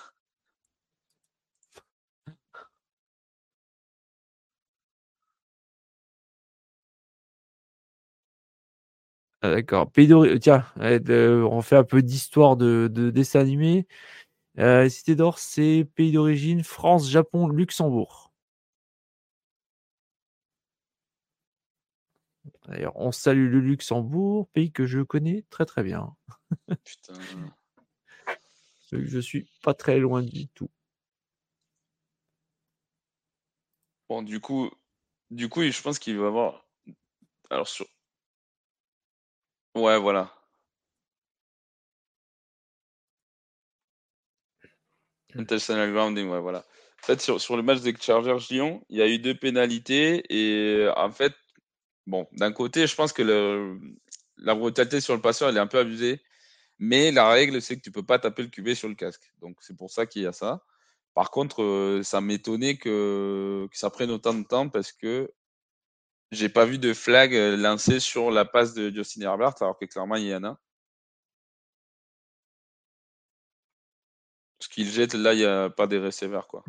Ah, 9.43 9.51
d'accord. 9.51 9.91
Tiens, 10.41 10.65
on 11.47 11.61
fait 11.63 11.77
un 11.77 11.85
peu 11.85 12.03
d'histoire 12.03 12.57
de, 12.57 12.89
de 12.91 13.11
dessin 13.11 13.41
animé. 13.41 13.87
Euh, 14.59 14.89
Cité 14.89 15.17
d'or, 15.17 15.39
c'est 15.39 15.87
pays 15.97 16.13
d'origine 16.13 16.65
France, 16.65 17.11
Japon, 17.11 17.49
Luxembourg. 17.49 18.24
D'ailleurs, 22.67 22.97
on 22.97 23.13
salue 23.13 23.51
le 23.51 23.61
Luxembourg, 23.61 24.49
pays 24.49 24.73
que 24.73 24.87
je 24.87 25.01
connais 25.01 25.45
très 25.51 25.67
très 25.67 25.83
bien. 25.83 26.15
Putain. 26.85 27.15
je 28.93 29.19
suis 29.19 29.49
pas 29.63 29.75
très 29.75 29.99
loin 29.99 30.23
du 30.23 30.49
tout. 30.49 30.71
Bon, 34.09 34.23
du 34.23 34.41
coup, 34.41 34.71
du 35.31 35.49
coup, 35.49 35.63
je 35.63 35.83
pense 35.83 35.99
qu'il 35.99 36.19
va 36.19 36.29
avoir. 36.29 36.67
Alors 37.51 37.69
sur. 37.69 37.87
Ouais, 39.75 39.99
voilà. 39.99 40.33
Intentional 45.35 45.93
grounding, 45.93 46.29
ouais, 46.29 46.41
voilà. 46.41 46.61
En 47.03 47.07
fait, 47.07 47.21
sur, 47.21 47.41
sur 47.41 47.57
le 47.57 47.63
match 47.63 47.81
des 47.81 47.95
Chargers-Lyon, 47.95 48.85
il 48.89 48.99
y 48.99 49.03
a 49.03 49.09
eu 49.09 49.19
deux 49.19 49.35
pénalités 49.35 50.23
et 50.31 50.89
en 50.97 51.11
fait, 51.11 51.35
Bon, 52.07 52.29
d'un 52.33 52.53
côté, 52.53 52.87
je 52.87 52.95
pense 52.95 53.13
que 53.13 53.79
la 54.39 54.55
brutalité 54.55 55.01
sur 55.01 55.15
le 55.15 55.21
passeur, 55.21 55.49
elle 55.49 55.57
est 55.57 55.61
un 55.61 55.67
peu 55.67 55.79
abusée. 55.79 56.21
Mais 56.79 57.13
la 57.13 57.29
règle, 57.29 57.63
c'est 57.63 57.77
que 57.77 57.83
tu 57.83 57.93
peux 57.93 58.03
pas 58.03 58.19
taper 58.19 58.43
le 58.43 58.49
QB 58.49 58.75
sur 58.75 58.89
le 58.89 58.95
casque. 58.95 59.33
Donc, 59.41 59.57
c'est 59.61 59.77
pour 59.77 59.91
ça 59.91 60.07
qu'il 60.07 60.23
y 60.23 60.27
a 60.27 60.33
ça. 60.33 60.65
Par 61.15 61.31
contre, 61.31 61.63
euh, 61.63 62.03
ça 62.03 62.21
m'étonnait 62.21 62.77
que, 62.77 63.69
ça 63.73 63.91
prenne 63.91 64.11
autant 64.11 64.35
de 64.35 64.45
temps 64.45 64.69
parce 64.69 64.93
que 64.93 65.33
j'ai 66.33 66.49
pas 66.49 66.65
vu 66.67 66.79
de 66.79 66.93
flag 66.95 67.35
euh, 67.35 67.57
lancé 67.57 68.01
sur 68.01 68.31
la 68.31 68.45
passe 68.45 68.75
de 68.75 68.91
Justin 68.91 69.23
Herbert, 69.23 69.55
alors 69.61 69.79
que 69.79 69.85
clairement, 69.87 70.17
il 70.17 70.27
y 70.27 70.35
en 70.35 70.45
a. 70.45 70.59
Ce 74.59 74.69
qu'il 74.69 74.91
jette, 74.91 75.15
là, 75.15 75.35
il 75.35 75.39
n'y 75.39 75.45
a 75.45 75.71
pas 75.71 75.87
des 75.87 75.99
receveurs, 75.99 76.49
quoi. 76.49 76.65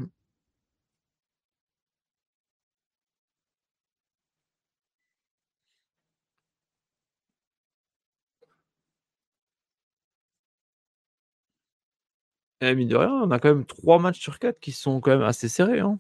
Eh, 12.67 12.73
mine 12.73 12.87
de 12.87 12.95
rien, 12.95 13.11
on 13.11 13.29
a 13.29 13.37
quand 13.39 13.49
même 13.49 13.65
3 13.65 13.99
matchs 13.99 14.19
sur 14.19 14.39
4 14.39 14.59
qui 14.59 14.71
sont 14.71 14.99
quand 14.99 15.11
même 15.11 15.21
assez 15.21 15.47
serrés. 15.47 15.81
Hein. 15.81 15.99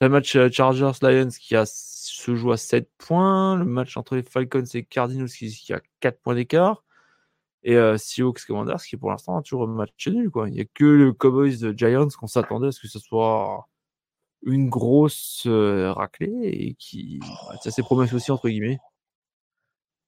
Le 0.00 0.08
match 0.08 0.34
euh, 0.36 0.48
Chargers-Lions 0.50 1.28
qui 1.38 1.54
a, 1.54 1.66
se 1.66 2.34
joue 2.34 2.50
à 2.50 2.56
7 2.56 2.88
points. 2.96 3.56
Le 3.56 3.66
match 3.66 3.98
entre 3.98 4.16
les 4.16 4.22
Falcons 4.22 4.64
et 4.72 4.84
Cardinals 4.84 5.28
qui, 5.28 5.70
a 5.74 5.82
4 6.00 6.18
points 6.22 6.34
d'écart. 6.34 6.82
Et 7.62 7.76
euh, 7.76 7.98
Seahawks 7.98 8.46
Commanders 8.46 8.82
qui 8.82 8.96
pour 8.96 9.10
l'instant 9.10 9.36
a 9.36 9.42
toujours 9.42 9.64
un 9.64 9.66
match 9.66 10.08
nul. 10.08 10.30
Quoi. 10.30 10.48
Il 10.48 10.54
n'y 10.54 10.62
a 10.62 10.64
que 10.64 10.84
le 10.84 11.12
Cowboys 11.12 11.58
de 11.58 11.76
Giants 11.76 12.08
qu'on 12.18 12.26
s'attendait 12.26 12.68
à 12.68 12.72
ce 12.72 12.80
que 12.80 12.88
ce 12.88 12.98
soit 12.98 13.68
une 14.44 14.70
grosse 14.70 15.44
euh, 15.46 15.92
raclée 15.92 16.32
et 16.44 16.74
qui. 16.74 17.20
ça 17.62 17.70
c'est 17.70 17.82
promesse 17.82 18.14
aussi 18.14 18.32
entre 18.32 18.48
guillemets. 18.48 18.78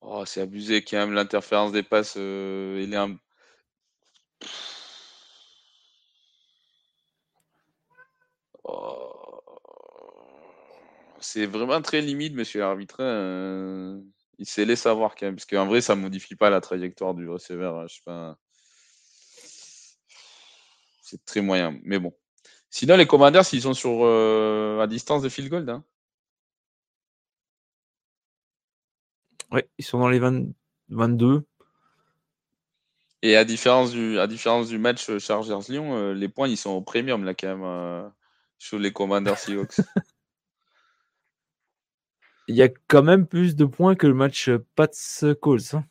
Oh, 0.01 0.25
c'est 0.25 0.41
abusé 0.41 0.83
quand 0.83 0.97
même 0.97 1.13
l'interférence 1.13 1.73
des 1.73 1.83
passes. 1.83 2.17
il 2.17 2.91
est 2.91 2.97
un 2.97 3.17
Oh. 8.65 9.25
C'est 11.21 11.47
vraiment 11.47 11.81
très 11.81 12.01
limite, 12.01 12.35
monsieur 12.35 12.61
l'arbitre. 12.61 13.01
Hein, 13.01 13.05
euh, 13.05 14.01
il 14.39 14.47
s'est 14.47 14.65
laissé 14.65 14.83
savoir 14.83 15.15
quand 15.15 15.27
même, 15.27 15.37
parce 15.37 15.47
qu'en 15.47 15.67
vrai, 15.67 15.81
ça 15.81 15.95
modifie 15.95 16.37
pas 16.37 16.51
la 16.51 16.61
trajectoire 16.61 17.15
du 17.15 17.29
receveur. 17.29 17.79
Hein, 17.79 17.87
je 17.89 17.95
sais 17.95 18.03
pas. 18.05 18.37
C'est 21.03 21.25
très 21.25 21.41
moyen, 21.41 21.79
mais 21.83 21.99
bon. 21.99 22.13
Sinon, 22.71 22.97
les 22.97 23.07
commandeurs, 23.07 23.45
s'ils 23.45 23.63
sont 23.63 23.75
sur 23.75 24.05
euh, 24.05 24.81
à 24.81 24.87
distance 24.87 25.23
de 25.23 25.29
field 25.29 25.51
goal, 25.51 25.69
hein. 25.71 25.85
Oui, 29.53 29.61
ils 29.79 29.85
sont 29.85 29.99
dans 29.99 30.09
les 30.09 30.21
22. 30.89 31.47
Et 33.23 33.37
à 33.37 33.45
différence 33.45 33.93
du, 33.93 34.19
à 34.19 34.27
différence 34.27 34.69
du 34.69 34.79
match 34.79 35.09
euh, 35.09 35.19
Chargers-Lyon, 35.19 36.13
les 36.13 36.29
points, 36.29 36.49
ils 36.49 36.57
sont 36.57 36.71
au 36.71 36.83
premium, 36.83 37.25
là, 37.25 37.35
quand 37.35 37.57
même 37.57 38.13
sur 38.59 38.79
les 38.79 38.93
Commanders 38.93 39.39
Seahawks. 39.39 39.77
Il 42.47 42.57
y 42.57 42.63
a 42.63 42.69
quand 42.89 43.03
même 43.03 43.27
plus 43.27 43.57
de 43.57 43.65
points 43.65 43.95
que 43.95 44.07
le 44.07 44.15
match 44.15 44.51
Pats 44.75 44.91
Colts. 45.41 45.75
Hein. 45.75 45.85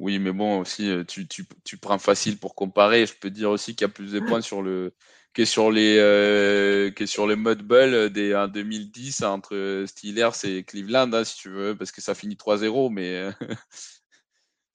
Oui, 0.00 0.18
mais 0.18 0.32
bon, 0.32 0.60
aussi, 0.60 0.88
euh, 0.90 1.04
tu, 1.04 1.78
prends 1.78 1.98
facile 1.98 2.38
pour 2.38 2.54
comparer. 2.54 3.06
Je 3.06 3.14
peux 3.14 3.30
dire 3.30 3.50
aussi 3.50 3.74
qu'il 3.74 3.86
y 3.86 3.90
a 3.90 3.92
plus 3.92 4.12
de 4.12 4.20
points 4.20 4.40
sur 4.40 4.62
le 4.62 4.94
que 5.34 5.44
sur 5.44 5.70
les 5.70 5.96
euh, 5.98 6.90
que 6.90 7.06
sur 7.06 7.26
les 7.26 7.36
Mud 7.36 7.66
des 8.12 8.34
en 8.34 8.48
2010 8.48 9.22
entre 9.22 9.84
Steelers 9.86 10.30
et 10.44 10.64
Cleveland, 10.64 11.12
hein, 11.12 11.24
si 11.24 11.36
tu 11.36 11.50
veux, 11.50 11.76
parce 11.76 11.92
que 11.92 12.00
ça 12.00 12.14
finit 12.14 12.36
3-0, 12.36 12.90
mais 12.90 13.30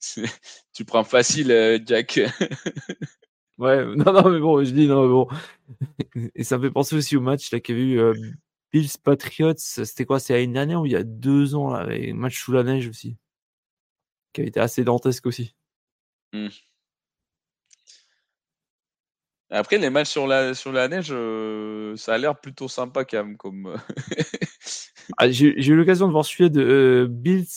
tu 0.74 0.86
prends 0.86 1.04
facile, 1.04 1.52
euh, 1.52 1.80
Jack. 1.84 2.20
Ouais, 3.58 3.86
non, 3.96 4.12
non, 4.14 4.30
mais 4.30 4.40
bon, 4.40 4.64
je 4.64 4.72
dis 4.72 4.88
non, 4.88 5.04
mais 5.04 5.10
bon. 5.10 5.28
Et 6.36 6.44
ça 6.44 6.58
me 6.58 6.64
fait 6.64 6.72
penser 6.72 6.96
aussi 6.96 7.16
au 7.18 7.22
match 7.22 7.52
là 7.52 7.60
qu'il 7.60 7.78
y 7.78 7.82
a 7.82 7.84
eu 7.84 8.00
euh, 8.00 8.14
Bills 8.72 8.98
Patriots. 9.04 9.54
C'était 9.58 10.06
quoi? 10.06 10.20
C'est 10.20 10.44
une 10.44 10.58
année 10.58 10.76
ou 10.76 10.86
il 10.86 10.92
y 10.92 10.96
a 10.96 11.04
deux 11.04 11.56
ans, 11.56 11.72
là, 11.72 11.80
avec 11.80 12.14
match 12.14 12.40
sous 12.42 12.52
la 12.52 12.64
neige 12.64 12.88
aussi. 12.88 13.18
Qui 14.34 14.42
a 14.42 14.44
été 14.46 14.60
assez 14.60 14.84
dantesque 14.84 15.26
aussi. 15.28 15.56
Mmh. 16.34 16.50
Après, 19.52 19.78
les 19.78 19.90
matchs 19.90 20.10
sur 20.10 20.28
la, 20.28 20.54
sur 20.54 20.72
la 20.72 20.88
neige, 20.88 21.10
euh, 21.12 21.96
ça 21.96 22.16
a 22.16 22.18
l'air 22.18 22.38
plutôt 22.40 22.68
sympa 22.68 23.06
quand 23.06 23.24
même. 23.24 23.38
Comme... 23.38 23.68
Euh, 23.68 23.78
ah, 25.18 25.30
j'ai 25.30 25.56
eu 25.56 25.76
l'occasion 25.76 26.08
de 26.08 26.12
voir 26.12 26.26
celui 26.26 26.50
de 26.50 27.08
Bills 27.10 27.48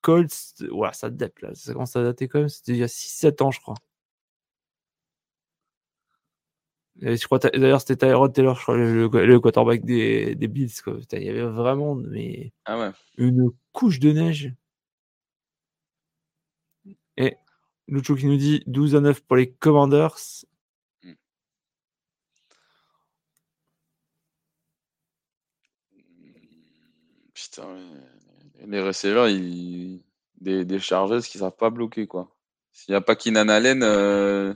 Colts. 0.00 0.54
Ouais, 0.70 0.92
ça 0.92 1.10
date 1.10 1.42
là. 1.42 1.50
Ça 1.54 1.72
commence 1.72 1.96
à 1.96 2.02
dater 2.02 2.28
quand 2.28 2.38
même. 2.38 2.48
C'était 2.48 2.72
il 2.72 2.78
y 2.78 2.84
a 2.84 2.86
6-7 2.86 3.42
ans, 3.42 3.50
je 3.50 3.60
crois. 3.60 3.74
Je 7.00 7.24
crois 7.26 7.38
d'ailleurs 7.38 7.80
c'était 7.80 8.06
Tyrod 8.06 8.32
Taylor, 8.32 8.56
je 8.56 8.62
crois, 8.62 8.76
le, 8.76 9.40
quarterback 9.40 9.84
des, 9.84 10.34
des 10.34 10.48
Bills. 10.48 10.70
Il 11.12 11.22
y 11.22 11.28
avait 11.28 11.42
vraiment 11.42 11.94
mais 11.94 12.52
ah 12.66 12.92
une 13.16 13.50
couche 13.72 14.00
de 14.00 14.12
neige. 14.12 14.52
Et 17.16 17.36
Lucho 17.88 18.14
qui 18.16 18.26
nous 18.26 18.36
dit 18.36 18.62
12 18.66 18.96
à 18.96 19.00
9 19.00 19.20
pour 19.22 19.36
les 19.36 19.50
Commanders. 19.50 20.16
Hmm. 21.02 21.14
Putain, 27.34 27.76
les 28.66 28.80
receveurs, 28.82 29.28
ils... 29.28 30.02
des, 30.40 30.64
des 30.64 30.78
chargeurs 30.78 31.22
qui 31.22 31.38
savent 31.38 31.56
pas 31.56 31.70
bloquer 31.70 32.06
quoi. 32.06 32.34
S'il 32.72 32.92
n'y 32.92 32.96
a 32.96 33.00
pas 33.00 33.16
Keenan 33.16 33.48
Allen, 33.48 33.82
euh, 33.82 34.54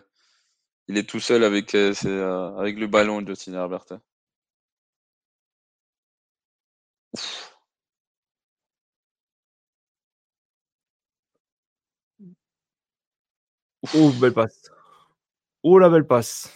il 0.89 0.97
est 0.99 1.09
tout 1.09 1.21
seul 1.21 1.45
avec, 1.45 1.75
euh, 1.75 1.95
euh, 2.05 2.57
avec 2.59 2.79
le 2.79 2.87
ballon, 2.87 3.25
Justin 3.27 3.55
Herbert. 3.55 3.87
Oh, 13.95 14.11
belle 14.21 14.33
passe. 14.33 14.71
Oh, 15.63 15.79
la 15.79 15.89
belle 15.91 16.07
passe. 16.07 16.51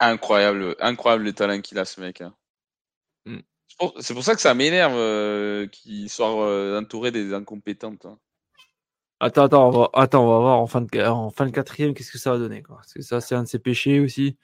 Incroyable, 0.00 0.76
incroyable 0.80 1.24
le 1.24 1.32
talent 1.32 1.60
qu'il 1.60 1.78
a, 1.78 1.84
ce 1.84 2.00
mec. 2.00 2.20
Hein. 2.20 2.34
Mm. 3.26 3.40
C'est 4.00 4.14
pour 4.14 4.24
ça 4.24 4.34
que 4.34 4.40
ça 4.40 4.54
m'énerve 4.54 4.94
euh, 4.94 5.66
qu'il 5.68 6.10
soit 6.10 6.48
euh, 6.48 6.80
entouré 6.80 7.10
des 7.12 7.34
incompétentes. 7.34 8.06
Hein. 8.06 8.18
Attends, 9.18 9.44
attends, 9.44 9.68
on 9.68 9.70
va, 9.70 9.90
attends, 9.94 10.24
on 10.24 10.28
va 10.28 10.38
voir 10.40 10.58
en 10.58 10.66
fin 10.66 10.82
de, 10.82 11.00
en 11.06 11.30
fin 11.30 11.46
de 11.46 11.50
quatrième 11.50 11.94
qu'est-ce 11.94 12.12
que 12.12 12.18
ça 12.18 12.32
va 12.32 12.38
donner. 12.38 12.62
Quoi. 12.62 12.76
Parce 12.76 12.92
que 12.92 13.02
ça, 13.02 13.20
c'est 13.20 13.34
un 13.34 13.44
de 13.44 13.48
ses 13.48 13.58
péchés 13.58 14.00
aussi. 14.00 14.36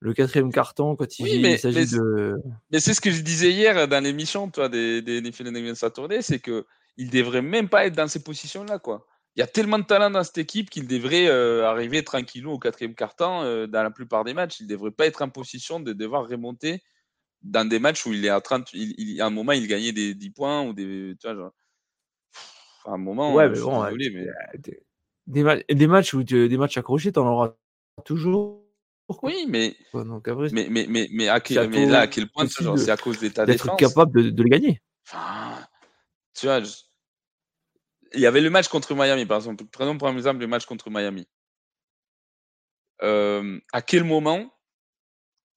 Le 0.00 0.14
quatrième 0.14 0.52
carton, 0.52 0.94
quand 0.94 1.18
il, 1.18 1.58
s'agit 1.58 1.90
de. 1.90 2.36
Mais 2.70 2.78
c'est 2.78 2.94
ce 2.94 3.00
que 3.00 3.10
je 3.10 3.22
disais 3.22 3.50
hier 3.50 3.88
dans 3.88 4.02
l'émission 4.02 4.48
toi, 4.48 4.68
des, 4.68 5.02
des, 5.02 5.20
des 5.20 5.74
Saturday, 5.74 6.22
c'est 6.22 6.38
qu'il 6.38 6.64
ne 6.96 7.10
devrait 7.10 7.42
même 7.42 7.68
pas 7.68 7.86
être 7.86 7.96
dans 7.96 8.06
ces 8.06 8.22
positions-là. 8.22 8.78
quoi. 8.78 9.04
Il 9.34 9.40
y 9.40 9.42
a 9.42 9.48
tellement 9.48 9.80
de 9.80 9.84
talent 9.84 10.10
dans 10.10 10.22
cette 10.22 10.38
équipe 10.38 10.70
qu'il 10.70 10.86
devrait 10.86 11.26
euh, 11.28 11.66
arriver 11.66 12.04
tranquillou 12.04 12.52
au 12.52 12.58
quatrième 12.60 12.94
carton 12.94 13.66
dans 13.66 13.82
la 13.82 13.90
plupart 13.90 14.22
des 14.22 14.34
matchs. 14.34 14.60
Il 14.60 14.66
ne 14.66 14.70
devrait 14.70 14.92
pas 14.92 15.06
être 15.06 15.22
en 15.22 15.28
position 15.28 15.80
de 15.80 15.92
devoir 15.92 16.28
remonter 16.28 16.80
dans 17.42 17.68
des 17.68 17.78
matchs 17.78 18.06
où 18.06 18.12
il 18.12 18.24
est 18.24 18.30
à 18.30 18.40
30, 18.40 18.72
il, 18.72 18.94
il, 18.98 19.20
à 19.20 19.26
un 19.26 19.30
moment, 19.30 19.52
il 19.52 19.66
gagnait 19.66 19.92
des 19.92 20.14
10 20.14 20.30
points 20.30 20.62
ou 20.62 20.72
des. 20.72 21.14
Tu 21.20 21.26
vois, 21.26 21.36
genre, 21.36 21.52
à 22.84 22.92
un 22.92 22.98
moment, 22.98 23.34
ouais, 23.34 23.48
mais 23.48 23.60
bon, 23.60 23.84
désolé, 23.84 24.10
mais... 24.10 24.26
Des, 25.26 25.64
des, 25.68 25.86
matchs 25.86 26.14
où 26.14 26.24
tu, 26.24 26.48
des 26.48 26.56
matchs 26.56 26.78
accrochés, 26.78 27.12
t'en 27.12 27.26
auras 27.26 27.54
toujours. 28.04 28.64
Oui, 29.22 29.46
mais, 29.48 29.76
donc, 29.94 30.28
après, 30.28 30.48
mais, 30.52 30.68
mais, 30.70 30.86
mais, 30.88 31.08
mais, 31.12 31.28
à 31.28 31.40
quel, 31.40 31.68
mais 31.70 31.86
là, 31.86 32.00
à 32.00 32.06
quel 32.06 32.28
point 32.28 32.46
c'est 32.46 32.90
à 32.90 32.96
cause 32.96 33.18
d'état 33.18 33.46
d'être 33.46 33.76
capable 33.76 34.12
de, 34.12 34.30
de, 34.30 34.42
le 34.42 34.48
gagner. 34.48 34.82
Enfin, 35.06 35.66
tu 36.34 36.46
vois, 36.46 36.60
il 38.14 38.20
y 38.20 38.26
avait 38.26 38.40
le 38.40 38.50
match 38.50 38.68
contre 38.68 38.94
Miami, 38.94 39.26
par 39.26 39.38
exemple. 39.38 39.64
Prenons 39.70 39.98
par 39.98 40.14
exemple 40.14 40.40
le 40.40 40.46
match 40.46 40.66
contre 40.66 40.90
Miami. 40.90 41.26
Euh, 43.02 43.58
à 43.72 43.82
quel 43.82 44.04
moment 44.04 44.50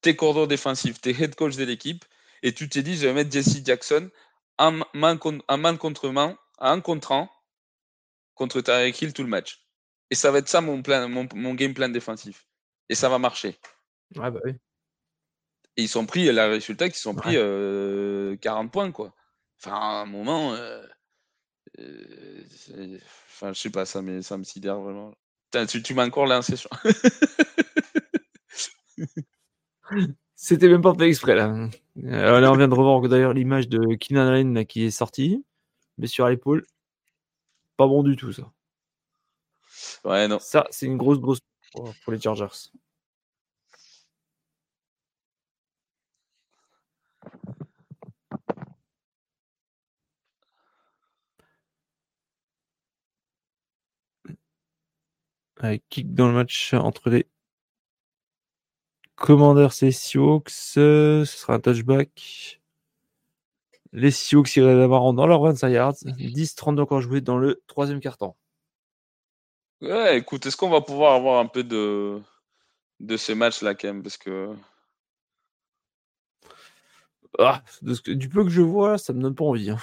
tes 0.00 0.16
coordonneurs 0.16 0.48
défensifs, 0.48 1.00
tes 1.00 1.10
head 1.10 1.34
coach 1.34 1.56
de 1.56 1.64
l'équipe, 1.64 2.04
et 2.42 2.52
tu 2.52 2.68
t'es 2.68 2.82
dit, 2.82 2.96
je 2.96 3.06
vais 3.06 3.12
mettre 3.12 3.32
Jesse 3.32 3.64
Jackson 3.64 4.10
en 4.58 4.80
main, 4.94 5.16
contre 5.16 6.10
main, 6.10 6.36
en 6.62 6.80
contrant 6.80 7.28
contre 8.34 8.62
Tarek 8.62 9.02
Hill 9.02 9.12
tout 9.12 9.22
le 9.22 9.28
match. 9.28 9.66
Et 10.10 10.14
ça 10.14 10.30
va 10.30 10.38
être 10.38 10.48
ça 10.48 10.60
mon, 10.60 10.82
plan, 10.82 11.08
mon, 11.08 11.54
game 11.54 11.74
plan 11.74 11.88
défensif. 11.88 12.46
Et 12.88 12.94
ça 12.94 13.08
va 13.08 13.18
marcher. 13.18 13.58
Ouais, 14.16 14.30
bah 14.30 14.40
oui. 14.44 14.52
Et 15.76 15.82
ils 15.82 15.88
sont 15.88 16.06
pris, 16.06 16.30
le 16.30 16.50
résultat, 16.50 16.86
ils 16.86 16.94
sont 16.94 17.14
pris 17.14 17.34
40 17.34 17.36
euh, 17.36 18.36
points, 18.70 18.92
quoi. 18.92 19.14
Enfin, 19.58 19.74
à 19.74 20.02
un 20.02 20.06
moment, 20.06 20.54
euh, 20.54 20.82
euh, 21.78 22.42
enfin, 23.28 23.52
je 23.52 23.60
sais 23.60 23.70
pas, 23.70 23.86
ça, 23.86 24.02
mais 24.02 24.22
ça 24.22 24.36
me 24.36 24.44
sidère 24.44 24.80
vraiment. 24.80 25.14
tu, 25.68 25.82
tu 25.82 25.94
m'as 25.94 26.06
encore 26.06 26.26
lancé 26.26 26.56
sur. 26.56 26.70
C'était 30.34 30.68
même 30.68 30.82
pas 30.82 30.94
fait 30.94 31.08
exprès 31.08 31.36
là. 31.36 31.68
Alors, 32.04 32.40
là, 32.40 32.52
on 32.52 32.56
vient 32.56 32.68
de 32.68 32.74
revoir 32.74 33.00
d'ailleurs 33.08 33.32
l'image 33.32 33.68
de 33.68 33.94
Keenan 33.94 34.26
Allen 34.26 34.66
qui 34.66 34.84
est 34.84 34.90
sorti, 34.90 35.44
mais 35.98 36.06
sur 36.06 36.28
l'épaule. 36.28 36.64
Pas 37.76 37.86
bon 37.86 38.02
du 38.02 38.16
tout 38.16 38.32
ça. 38.32 38.52
Ouais, 40.04 40.28
non. 40.28 40.38
Ça, 40.38 40.66
c'est 40.70 40.86
une 40.86 40.96
grosse, 40.96 41.18
grosse 41.18 41.40
pour 42.04 42.12
les 42.12 42.20
Chargers. 42.20 42.46
Avec 55.58 55.88
kick 55.88 56.12
dans 56.14 56.26
le 56.28 56.34
match 56.34 56.74
entre 56.74 57.08
les 57.08 57.26
Commanders 59.16 59.82
et 59.82 59.92
Sioux, 59.92 60.42
ce 60.48 61.22
sera 61.24 61.54
un 61.54 61.60
touchback. 61.60 62.60
Les 63.92 64.10
Sioux 64.10 64.42
iraient 64.56 64.76
d'abord 64.78 65.12
dans 65.12 65.26
leur 65.26 65.42
25 65.42 65.68
yards. 65.68 65.94
10-32 65.94 66.80
encore 66.80 67.00
joué 67.02 67.20
dans 67.20 67.38
le 67.38 67.62
troisième 67.66 68.00
quart-temps. 68.00 68.36
Ouais, 69.82 70.18
écoute, 70.18 70.46
est-ce 70.46 70.56
qu'on 70.56 70.70
va 70.70 70.80
pouvoir 70.80 71.14
avoir 71.14 71.40
un 71.40 71.46
peu 71.46 71.64
de, 71.64 72.20
de 73.00 73.16
ces 73.16 73.34
matchs-là 73.34 73.74
quand 73.74 73.88
même 73.88 74.02
Parce 74.02 74.16
que. 74.16 74.54
Ah, 77.38 77.62
du 77.82 78.28
peu 78.28 78.44
que 78.44 78.50
je 78.50 78.62
vois, 78.62 78.98
ça 78.98 79.12
me 79.12 79.20
donne 79.20 79.34
pas 79.34 79.44
envie. 79.44 79.70
Hein. 79.70 79.78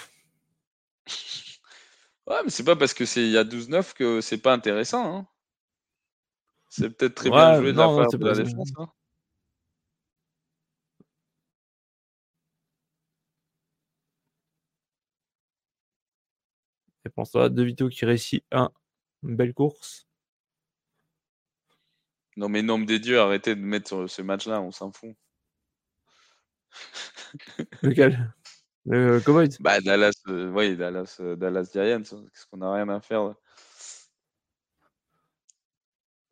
ouais, 2.27 2.37
mais 2.43 2.49
c'est 2.49 2.63
pas 2.63 2.75
parce 2.75 2.93
que 2.93 3.05
c'est 3.05 3.23
il 3.23 3.31
y 3.31 3.37
a 3.37 3.43
12-9 3.43 3.93
que 3.93 4.21
c'est 4.21 4.37
pas 4.37 4.53
intéressant. 4.53 5.17
Hein. 5.17 5.27
C'est 6.69 6.89
peut-être 6.91 7.15
très 7.15 7.29
bien 7.29 7.59
joué 7.59 7.73
de 7.73 7.77
la 7.77 7.87
part 7.87 8.07
de 8.07 8.25
la 8.25 8.35
défense. 8.35 8.69
Hein. 8.77 8.89
Pense 17.19 17.35
à 17.35 17.49
De 17.49 17.63
Vito 17.63 17.89
qui 17.89 18.05
réussit 18.05 18.45
un, 18.51 18.71
une 19.23 19.35
belle 19.35 19.53
course. 19.53 20.07
Non 22.37 22.47
mais 22.47 22.61
nom 22.61 22.79
des 22.79 22.99
dieux, 22.99 23.19
arrêtez 23.19 23.55
de 23.55 23.61
mettre 23.61 23.89
sur 23.89 24.09
ce 24.09 24.21
match-là, 24.21 24.61
on 24.61 24.71
s'en 24.71 24.91
fout. 24.93 25.15
Lequel? 27.81 28.33
Le 28.85 29.19
Cowboys? 29.19 29.49
Bah 29.59 29.81
Dallas, 29.81 30.13
euh, 30.29 30.49
oui, 30.51 30.77
Dallas, 30.77 31.17
euh, 31.19 31.35
Dallas 31.35 31.69
Giants, 31.73 31.97
hein, 32.13 32.25
qu'est-ce 32.33 32.45
qu'on 32.49 32.57
n'a 32.57 32.71
rien 32.73 32.87
à 32.87 33.01
faire 33.01 33.33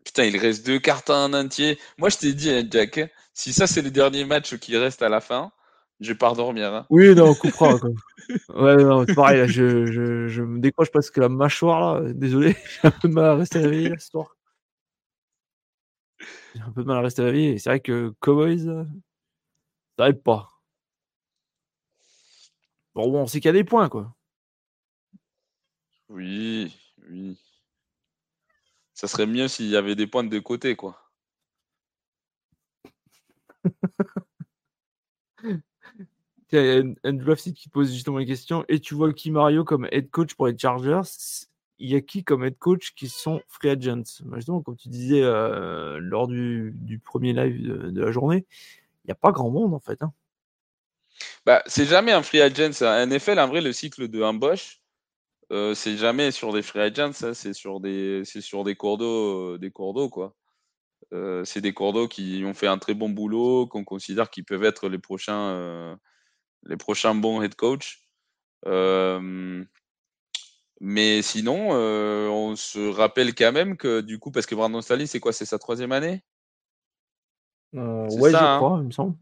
Putain, 0.06 0.24
il 0.24 0.38
reste 0.38 0.66
deux 0.66 0.80
cartes 0.80 1.10
en 1.10 1.34
entier. 1.34 1.78
Moi, 1.98 2.08
je 2.08 2.18
t'ai 2.18 2.34
dit, 2.34 2.50
hein, 2.50 2.66
Jack, 2.72 3.12
si 3.34 3.52
ça 3.52 3.68
c'est 3.68 3.82
le 3.82 3.92
dernier 3.92 4.24
match 4.24 4.56
qui 4.56 4.78
reste 4.78 5.02
à 5.02 5.10
la 5.10 5.20
fin, 5.20 5.52
je 6.00 6.12
vais 6.12 6.18
pas 6.18 6.30
redormir. 6.30 6.74
Hein. 6.74 6.86
Oui, 6.90 7.14
non, 7.16 7.30
on 7.30 7.36
coupera. 7.36 7.76
ouais, 8.50 8.84
non, 8.84 9.06
pareil, 9.06 9.48
je, 9.48 9.86
je, 9.86 10.28
je, 10.28 10.44
me 10.44 10.60
décroche 10.60 10.92
parce 10.92 11.10
que 11.10 11.20
la 11.20 11.30
mâchoire, 11.30 12.02
là, 12.02 12.14
désolé, 12.14 12.56
j'ai 12.82 12.88
un 12.88 12.92
peu 12.92 13.08
de 13.08 13.14
mal 13.14 13.26
à 13.26 13.36
rester 13.36 13.60
réveillé 13.60 13.90
la 13.90 14.00
soir. 14.00 14.36
J'ai 16.56 16.62
un 16.62 16.72
peu 16.72 16.82
de 16.82 16.88
mal 16.88 16.98
à 16.98 17.02
rester 17.02 17.24
réveillé. 17.24 17.58
C'est 17.58 17.70
vrai 17.70 17.80
que 17.80 18.14
Cowboys, 18.20 18.66
ça 19.98 20.10
aide 20.10 20.22
pas. 20.22 20.50
Bon, 22.96 23.14
on 23.14 23.28
sait 23.28 23.40
qu'il 23.40 23.48
y 23.48 23.50
a 23.50 23.54
des 23.54 23.64
points, 23.64 23.90
quoi. 23.90 24.14
Oui, 26.10 26.76
oui. 27.10 27.38
Ça 28.94 29.08
serait 29.08 29.28
mieux 29.28 29.48
s'il 29.48 29.68
y 29.68 29.78
avait 29.78 29.96
des 29.96 30.08
points 30.08 30.24
de 30.24 30.30
deux 30.30 30.42
côtés, 30.42 30.76
quoi. 30.76 30.98
Andrew 36.54 37.36
qui 37.36 37.70
pose 37.70 37.92
justement 37.92 38.20
une 38.20 38.28
question. 38.28 38.64
Et 38.70 38.80
tu 38.80 38.96
vois 38.96 39.12
qui 39.14 39.32
Mario 39.32 39.64
comme 39.64 39.88
head 39.92 40.10
coach 40.10 40.34
pour 40.36 40.48
les 40.48 40.58
Chargers 40.58 41.10
Il 41.80 41.90
y 41.90 41.96
a 41.96 42.02
qui 42.02 42.24
comme 42.24 42.46
head 42.46 42.58
coach 42.58 42.94
qui 42.96 43.10
sont 43.10 43.42
free 43.48 43.70
agents? 43.70 44.04
Bah, 44.24 44.38
Justement, 44.38 44.62
comme 44.62 44.78
tu 44.78 44.90
disais 44.90 45.22
euh, 45.22 45.98
lors 46.00 46.28
du, 46.28 47.02
premier 47.04 47.34
live 47.34 47.92
de, 47.92 48.02
la 48.02 48.12
journée, 48.12 48.46
il 49.04 49.08
n'y 49.08 49.12
a 49.12 49.16
pas 49.16 49.32
grand 49.32 49.50
monde 49.50 49.74
en 49.74 49.80
fait. 49.80 50.02
Hein. 50.02 50.14
Bah, 51.46 51.64
c'est 51.66 51.86
jamais 51.86 52.12
un 52.12 52.22
free 52.22 52.42
agent. 52.42 52.82
En 52.82 53.10
effet, 53.12 53.38
en 53.38 53.48
vrai, 53.48 53.62
le 53.62 53.74
cycle 53.74 54.08
de 54.08 54.22
embauche, 54.22 54.82
euh, 55.52 55.74
c'est 55.74 55.98
jamais 55.98 56.32
sur 56.32 56.54
des 56.54 56.62
free 56.62 56.80
agents, 56.80 57.34
c'est 57.34 57.54
sur 57.54 57.80
des, 57.80 58.24
c'est 58.26 58.42
sur 58.42 58.64
des 58.64 58.76
cours 58.76 58.98
d'eau, 58.98 59.56
euh, 59.56 59.58
des 59.58 59.72
quoi. 59.72 60.36
c'est 61.44 61.62
des 61.62 61.74
cours 61.74 61.94
d'eau 61.94 62.08
qui 62.08 62.44
ont 62.46 62.54
fait 62.54 62.68
un 62.68 62.78
très 62.78 62.94
bon 62.94 63.10
boulot, 63.10 63.68
qu'on 63.68 63.84
considère 63.84 64.30
qu'ils 64.30 64.46
peuvent 64.46 64.64
être 64.64 64.88
les 64.88 65.00
prochains 65.00 65.98
les 66.64 66.78
prochains 66.78 67.16
bons 67.16 67.42
head 67.42 67.56
coach. 67.56 68.02
Euh, 68.66 69.64
Mais 70.80 71.22
sinon, 71.22 71.72
on 71.72 72.56
se 72.56 72.90
rappelle 72.90 73.34
quand 73.34 73.52
même 73.52 73.78
que 73.78 74.02
du 74.02 74.20
coup, 74.20 74.32
parce 74.32 74.46
que 74.46 74.56
Brandon 74.56 74.82
Staley, 74.82 75.08
c'est 75.08 75.20
quoi 75.20 75.34
C'est 75.34 75.46
sa 75.46 75.60
troisième 75.60 75.92
année? 75.92 76.24
Ouais, 77.74 78.32
je 78.32 78.36
hein? 78.36 78.58
crois, 78.58 78.80
il 78.82 78.88
me 78.88 78.92
semble. 78.92 79.16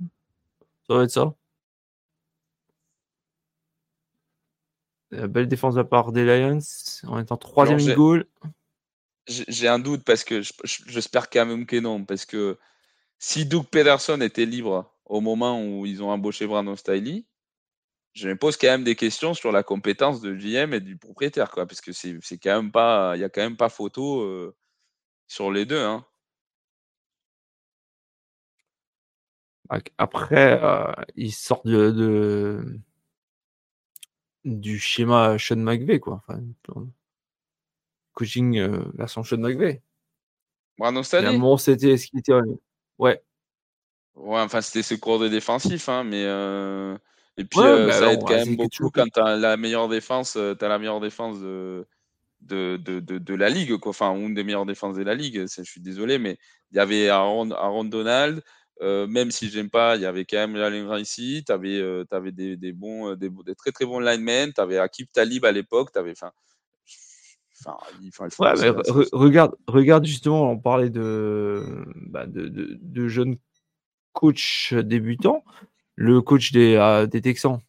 Ça 0.88 0.95
va 0.95 1.03
être 1.03 1.12
ça. 1.12 1.34
belle 5.12 5.48
défense 5.48 5.76
de 5.76 5.80
la 5.80 5.86
part 5.86 6.12
des 6.12 6.26
Lions 6.26 6.60
en 7.03 7.20
étant 7.20 7.38
troisième 7.38 7.95
goal. 7.95 8.26
J'ai 9.28 9.68
un 9.68 9.80
doute 9.80 10.03
parce 10.03 10.24
que 10.24 10.41
j'espère 10.64 11.30
quand 11.30 11.45
même 11.45 11.66
que 11.66 11.78
non. 11.78 12.03
Parce 12.06 12.26
que 12.26 12.60
si 13.18 13.45
Doug 13.45 13.66
Pederson 13.66 14.22
était 14.22 14.45
libre 14.45 14.94
au 15.06 15.22
moment 15.22 15.61
où 15.64 15.86
ils 15.86 16.03
ont 16.03 16.10
embauché 16.10 16.48
Brandon 16.48 16.76
Staley, 16.76 17.26
je 18.14 18.30
me 18.30 18.38
pose 18.38 18.57
quand 18.57 18.68
même 18.68 18.84
des 18.84 18.95
questions 18.95 19.34
sur 19.34 19.52
la 19.52 19.61
compétence 19.61 20.22
de 20.22 20.36
JM 20.36 20.73
et 20.73 20.80
du 20.80 20.98
propriétaire, 20.98 21.52
quoi, 21.52 21.65
parce 21.65 21.82
que 21.82 21.91
c'est 21.91 22.38
quand 22.38 22.61
même 22.61 22.72
pas, 22.72 23.15
il 23.15 23.19
y 23.19 23.23
a 23.23 23.30
quand 23.30 23.41
même 23.41 23.57
pas 23.57 23.69
photo 23.69 24.22
euh, 24.22 24.56
sur 25.27 25.52
les 25.52 25.65
deux. 25.65 25.82
Hein. 25.82 26.06
Après, 29.98 30.60
euh, 30.64 30.91
ils 31.15 31.34
sortent 31.34 31.68
de, 31.68 32.80
du 34.45 34.80
schéma 34.80 35.38
Sean 35.38 35.57
McVeigh, 35.57 35.99
quoi. 35.99 36.23
Enfin, 36.27 36.40
coaching 38.14 38.60
euh, 38.60 38.86
version 38.94 39.23
Sean 39.23 39.40
McVeigh. 39.40 39.82
Brandon 40.77 41.03
Staley? 41.03 41.38
Bon, 41.38 41.57
c'était 41.57 41.98
ce 41.98 42.07
qui 42.07 42.19
était. 42.19 42.34
Ouais. 42.98 43.22
Ouais, 44.16 44.40
enfin, 44.40 44.62
c'était 44.62 44.84
ce 44.84 44.96
cours 44.96 45.20
de 45.20 45.28
défensif, 45.28 45.90
hein, 45.90 46.04
mais. 46.04 46.26
Et 47.38 47.44
puis, 47.44 47.60
euh, 47.60 47.88
bah 47.88 47.92
ça 47.94 48.14
aide 48.14 48.22
quand 48.22 48.36
même 48.36 48.56
beaucoup 48.56 48.90
quand 48.90 49.08
tu 49.12 49.20
as 49.20 49.36
la 49.36 49.58
meilleure 49.58 49.90
défense, 49.90 50.36
euh, 50.38 50.56
tu 50.56 50.64
as 50.64 50.70
la 50.70 50.80
meilleure 50.80 51.02
défense 51.02 51.40
de, 51.42 51.86
de, 52.42 52.78
de, 52.78 53.00
de, 53.00 53.34
la 53.34 53.50
ligue, 53.50 53.76
quoi. 53.78 53.90
Enfin, 53.90 54.16
une 54.16 54.34
des 54.34 54.44
meilleures 54.44 54.66
défenses 54.66 54.96
de 54.96 55.04
la 55.04 55.16
ligue. 55.16 55.46
Je 55.48 55.64
suis 55.64 55.82
désolé, 55.82 56.18
mais 56.18 56.38
il 56.72 56.78
y 56.78 56.80
avait 56.80 57.10
Aaron, 57.10 57.52
Aaron 57.52 57.84
Donald. 57.84 58.42
Euh, 58.82 59.08
même 59.08 59.32
si 59.32 59.50
j'aime 59.50 59.70
pas, 59.70 59.96
il 59.96 60.02
y 60.02 60.06
avait 60.06 60.26
quand 60.26 60.38
même 60.38 60.56
Jalen 60.56 61.00
ici. 61.00 61.44
Tu 61.46 61.52
avais, 61.52 61.82
avais 62.12 62.32
des, 62.32 62.56
des, 62.56 62.72
bons, 62.72 63.16
des, 63.16 63.30
des, 63.30 63.56
très 63.56 63.72
très 63.72 63.86
bons 63.86 64.00
linemen. 64.00 64.54
Tu 64.54 64.62
avais 64.62 64.78
Akib 64.78 65.08
Talib 65.12 65.44
à 65.44 65.52
l'époque. 65.52 65.92
Tu 65.92 66.00
avais. 66.00 66.12
Enfin, 66.12 66.32
Enfin, 67.68 67.78
il, 68.02 68.12
ouais, 68.44 68.54
mais 68.62 68.70
regarde, 69.12 69.56
regarde 69.66 70.06
justement, 70.06 70.52
on 70.52 70.60
parlait 70.60 70.90
de, 70.92 71.64
bah, 71.96 72.28
de, 72.28 72.48
de, 72.48 72.78
de, 72.80 73.08
jeunes 73.08 73.38
coachs 74.16 74.74
débutants 74.74 75.44
le 75.96 76.22
coach 76.22 76.52
des, 76.52 76.76
euh, 76.76 77.08
des 77.08 77.22
Texans, 77.22 77.60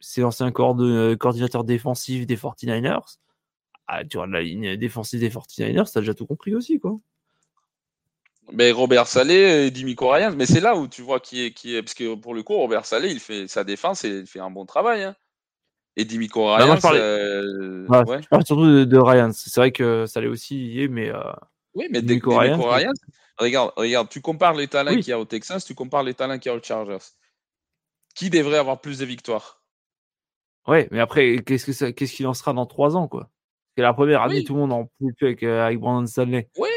c'est 0.00 0.20
l'ancien 0.20 0.50
coordinateur 0.50 1.64
défensif 1.64 2.26
des 2.26 2.36
49ers. 2.36 3.18
Ah, 3.86 4.04
tu 4.04 4.18
vois, 4.18 4.26
la 4.26 4.42
ligne 4.42 4.76
défensive 4.76 5.20
des 5.20 5.30
49ers, 5.30 5.90
t'as 5.92 6.00
déjà 6.00 6.14
tout 6.14 6.26
compris 6.26 6.54
aussi, 6.54 6.78
quoi. 6.78 6.98
Mais 8.52 8.72
Robert 8.72 9.06
Salé 9.06 9.66
et 9.66 9.70
Dimico 9.70 10.08
Ryan, 10.08 10.32
mais 10.36 10.46
c'est 10.46 10.60
là 10.60 10.74
où 10.74 10.88
tu 10.88 11.02
vois 11.02 11.20
qui 11.20 11.44
est, 11.44 11.52
qui 11.52 11.76
est. 11.76 11.82
Parce 11.82 11.94
que 11.94 12.16
pour 12.16 12.34
le 12.34 12.42
coup, 12.42 12.54
Robert 12.54 12.84
Salé, 12.84 13.08
il 13.08 13.20
fait 13.20 13.46
sa 13.46 13.62
défense 13.62 14.04
et 14.04 14.08
il 14.08 14.26
fait 14.26 14.40
un 14.40 14.50
bon 14.50 14.66
travail. 14.66 15.04
Hein. 15.04 15.14
Et 15.96 16.04
Dimico 16.04 16.46
bah, 16.46 16.56
Ryan, 16.56 16.76
je, 16.76 16.80
parlais... 16.80 18.44
surtout 18.44 18.84
de, 18.84 18.98
Ryan. 18.98 19.30
C'est 19.32 19.54
vrai 19.54 19.70
que 19.70 20.04
Salé 20.06 20.26
aussi 20.26 20.56
y 20.56 20.82
est, 20.82 20.88
mais. 20.88 21.10
Euh... 21.10 21.20
Oui, 21.74 21.86
mais 21.92 22.02
Dimico 22.02 22.36
Ryan, 22.36 22.58
Regarde, 23.40 23.72
regarde, 23.76 24.08
tu 24.10 24.20
compares 24.20 24.54
les 24.54 24.68
talents 24.68 24.94
qu'il 24.94 25.08
y 25.08 25.12
a 25.12 25.18
au 25.18 25.24
Texas, 25.24 25.64
tu 25.64 25.74
compares 25.74 26.02
les 26.02 26.14
talents 26.14 26.38
qu'il 26.38 26.52
y 26.52 26.54
a 26.54 26.58
aux 26.58 26.62
Chargers. 26.62 27.04
Qui 28.14 28.28
devrait 28.28 28.58
avoir 28.58 28.80
plus 28.80 28.98
de 28.98 29.06
victoires? 29.06 29.62
Ouais, 30.66 30.88
mais 30.90 31.00
après, 31.00 31.38
qu'est-ce 31.38 32.16
qu'il 32.16 32.26
en 32.26 32.34
sera 32.34 32.52
dans 32.52 32.66
trois 32.66 32.96
ans, 32.96 33.08
quoi? 33.08 33.30
C'est 33.76 33.82
la 33.82 33.94
première 33.94 34.22
année, 34.22 34.44
tout 34.44 34.54
le 34.54 34.60
monde 34.60 34.72
en 34.72 34.90
plus 34.98 35.14
avec, 35.22 35.42
euh, 35.42 35.64
avec 35.64 35.78
Brandon 35.78 36.06
Stanley. 36.06 36.50
Ouais, 36.58 36.68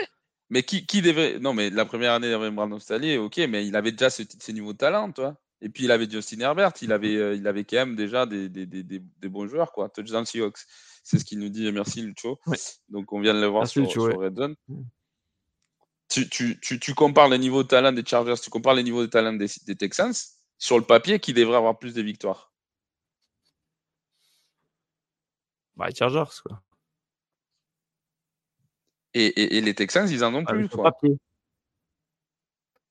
mais 0.50 0.64
qui, 0.64 0.86
qui, 0.86 1.02
devrait. 1.02 1.38
Non, 1.40 1.54
mais 1.54 1.70
la 1.70 1.84
première 1.84 2.14
année 2.14 2.32
avec 2.32 2.54
Brandon 2.54 2.80
Stanley, 2.80 3.18
ok, 3.18 3.40
mais 3.50 3.68
il 3.68 3.76
avait 3.76 3.92
déjà 3.92 4.10
ce, 4.10 4.24
ces 4.40 4.54
niveaux 4.54 4.72
de 4.72 4.78
talent, 4.78 5.12
toi. 5.12 5.36
Et 5.60 5.70
puis 5.70 5.86
il 5.86 5.92
avait 5.92 6.10
Justin 6.10 6.42
Herbert, 6.42 6.74
il 6.82 6.92
avait, 6.92 7.16
euh, 7.16 7.36
il 7.36 7.48
avait 7.48 7.64
quand 7.64 7.78
même 7.78 7.96
déjà 7.96 8.26
des, 8.26 8.50
des, 8.50 8.66
des, 8.66 8.84
des 8.84 9.30
bons 9.30 9.48
joueurs, 9.48 9.72
quoi. 9.72 9.90
Touchdown 9.90 10.26
Seahawks. 10.26 10.60
C'est 11.04 11.20
ce 11.20 11.26
qu'il 11.26 11.40
nous 11.40 11.50
dit. 11.50 11.70
Merci, 11.72 12.02
Lucho. 12.02 12.40
Donc 12.90 13.12
on 13.12 13.20
vient 13.20 13.34
de 13.34 13.42
le 13.42 13.48
voir 13.48 13.68
sur, 13.68 13.90
sur 13.90 14.04
Red 14.04 14.38
Zone. 14.38 14.56
Tu, 16.14 16.94
compares 16.96 17.28
les 17.30 17.40
niveaux 17.40 17.64
de 17.64 17.68
talent 17.68 17.92
des 17.92 18.06
Chargers, 18.06 18.40
tu 18.42 18.50
compares 18.50 18.76
les 18.76 18.84
niveaux 18.84 19.02
de 19.02 19.10
talent 19.10 19.34
des, 19.34 19.76
Texans, 19.76 20.14
sur 20.60 20.78
le 20.78 20.86
papier, 20.86 21.20
qui 21.20 21.34
devrait 21.34 21.58
avoir 21.58 21.80
plus 21.80 21.94
de 21.94 22.02
victoires 22.02 22.54
bah, 25.76 25.88
Les 25.88 25.96
Chargers, 25.96 26.42
quoi. 26.44 26.62
Et, 29.16 29.62
les 29.62 29.76
Texans, 29.76 30.08
ils 30.10 30.24
en 30.24 30.34
ont 30.34 30.44
ah, 30.48 30.54
plus, 30.54 30.68
sur, 30.68 30.78
Le 30.78 30.84
papier. 30.84 31.18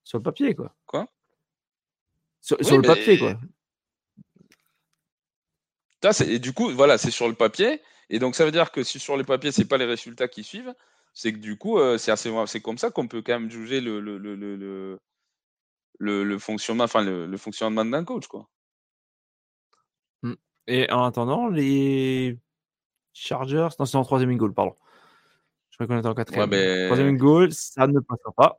sur 0.05 0.19
le 0.19 0.23
papier, 0.23 0.55
quoi. 0.55 0.75
Quoi? 0.87 1.09
Sur, 2.41 2.57
le 2.59 2.83
papier, 2.83 3.19
quoi. 3.19 3.39
et 6.27 6.39
du 6.39 6.53
coup, 6.53 6.71
voilà, 6.71 6.99
c'est 6.99 7.11
sur 7.11 7.29
le 7.29 7.35
papier. 7.35 7.81
Et 8.09 8.19
donc, 8.19 8.35
ça 8.35 8.45
veut 8.45 8.51
dire 8.51 8.73
que 8.73 8.83
si 8.83 8.99
sur 8.99 9.17
le 9.17 9.25
papier, 9.25 9.53
ce 9.53 9.61
n'est 9.61 9.67
pas 9.67 9.79
les 9.79 9.85
résultats 9.85 10.29
qui 10.29 10.45
suivent, 10.45 10.75
c'est 11.15 11.33
que 11.33 11.39
du 11.39 11.57
coup, 11.57 11.79
euh, 11.79 11.99
c'est 11.99 12.11
assez, 12.11 12.33
c'est 12.47 12.61
comme 12.61 12.79
ça 12.79 12.91
qu'on 12.91 13.09
peut 13.09 13.23
quand 13.23 13.39
même 13.39 13.51
juger 13.51 13.81
le, 13.81 14.01
le, 14.01 14.19
le, 14.19 14.37
le, 15.99 16.25
le 16.25 16.39
fonctionnement, 16.39 16.85
enfin 16.85 17.03
le, 17.03 17.37
fonctionnement 17.37 17.85
d'un 17.85 18.05
coach, 18.05 18.27
quoi. 18.27 18.49
Mmh. 20.23 20.35
Et 20.67 20.91
en 20.91 21.05
attendant, 21.05 21.49
les 21.49 22.39
Chargers, 23.13 23.69
non, 23.79 23.85
c'est 23.85 23.97
en 23.97 24.05
troisième 24.05 24.37
goal, 24.37 24.55
pardon. 24.55 24.77
Je 25.71 25.77
crois 25.77 25.87
qu'on 25.87 26.03
est 26.03 26.07
en 26.07 26.15
quatrième. 26.15 26.51
Ouais, 26.51 26.87
Troisième 26.87 27.17
goal, 27.17 27.53
ça 27.53 27.87
ne 27.87 28.01
passera 28.01 28.33
pas. 28.33 28.59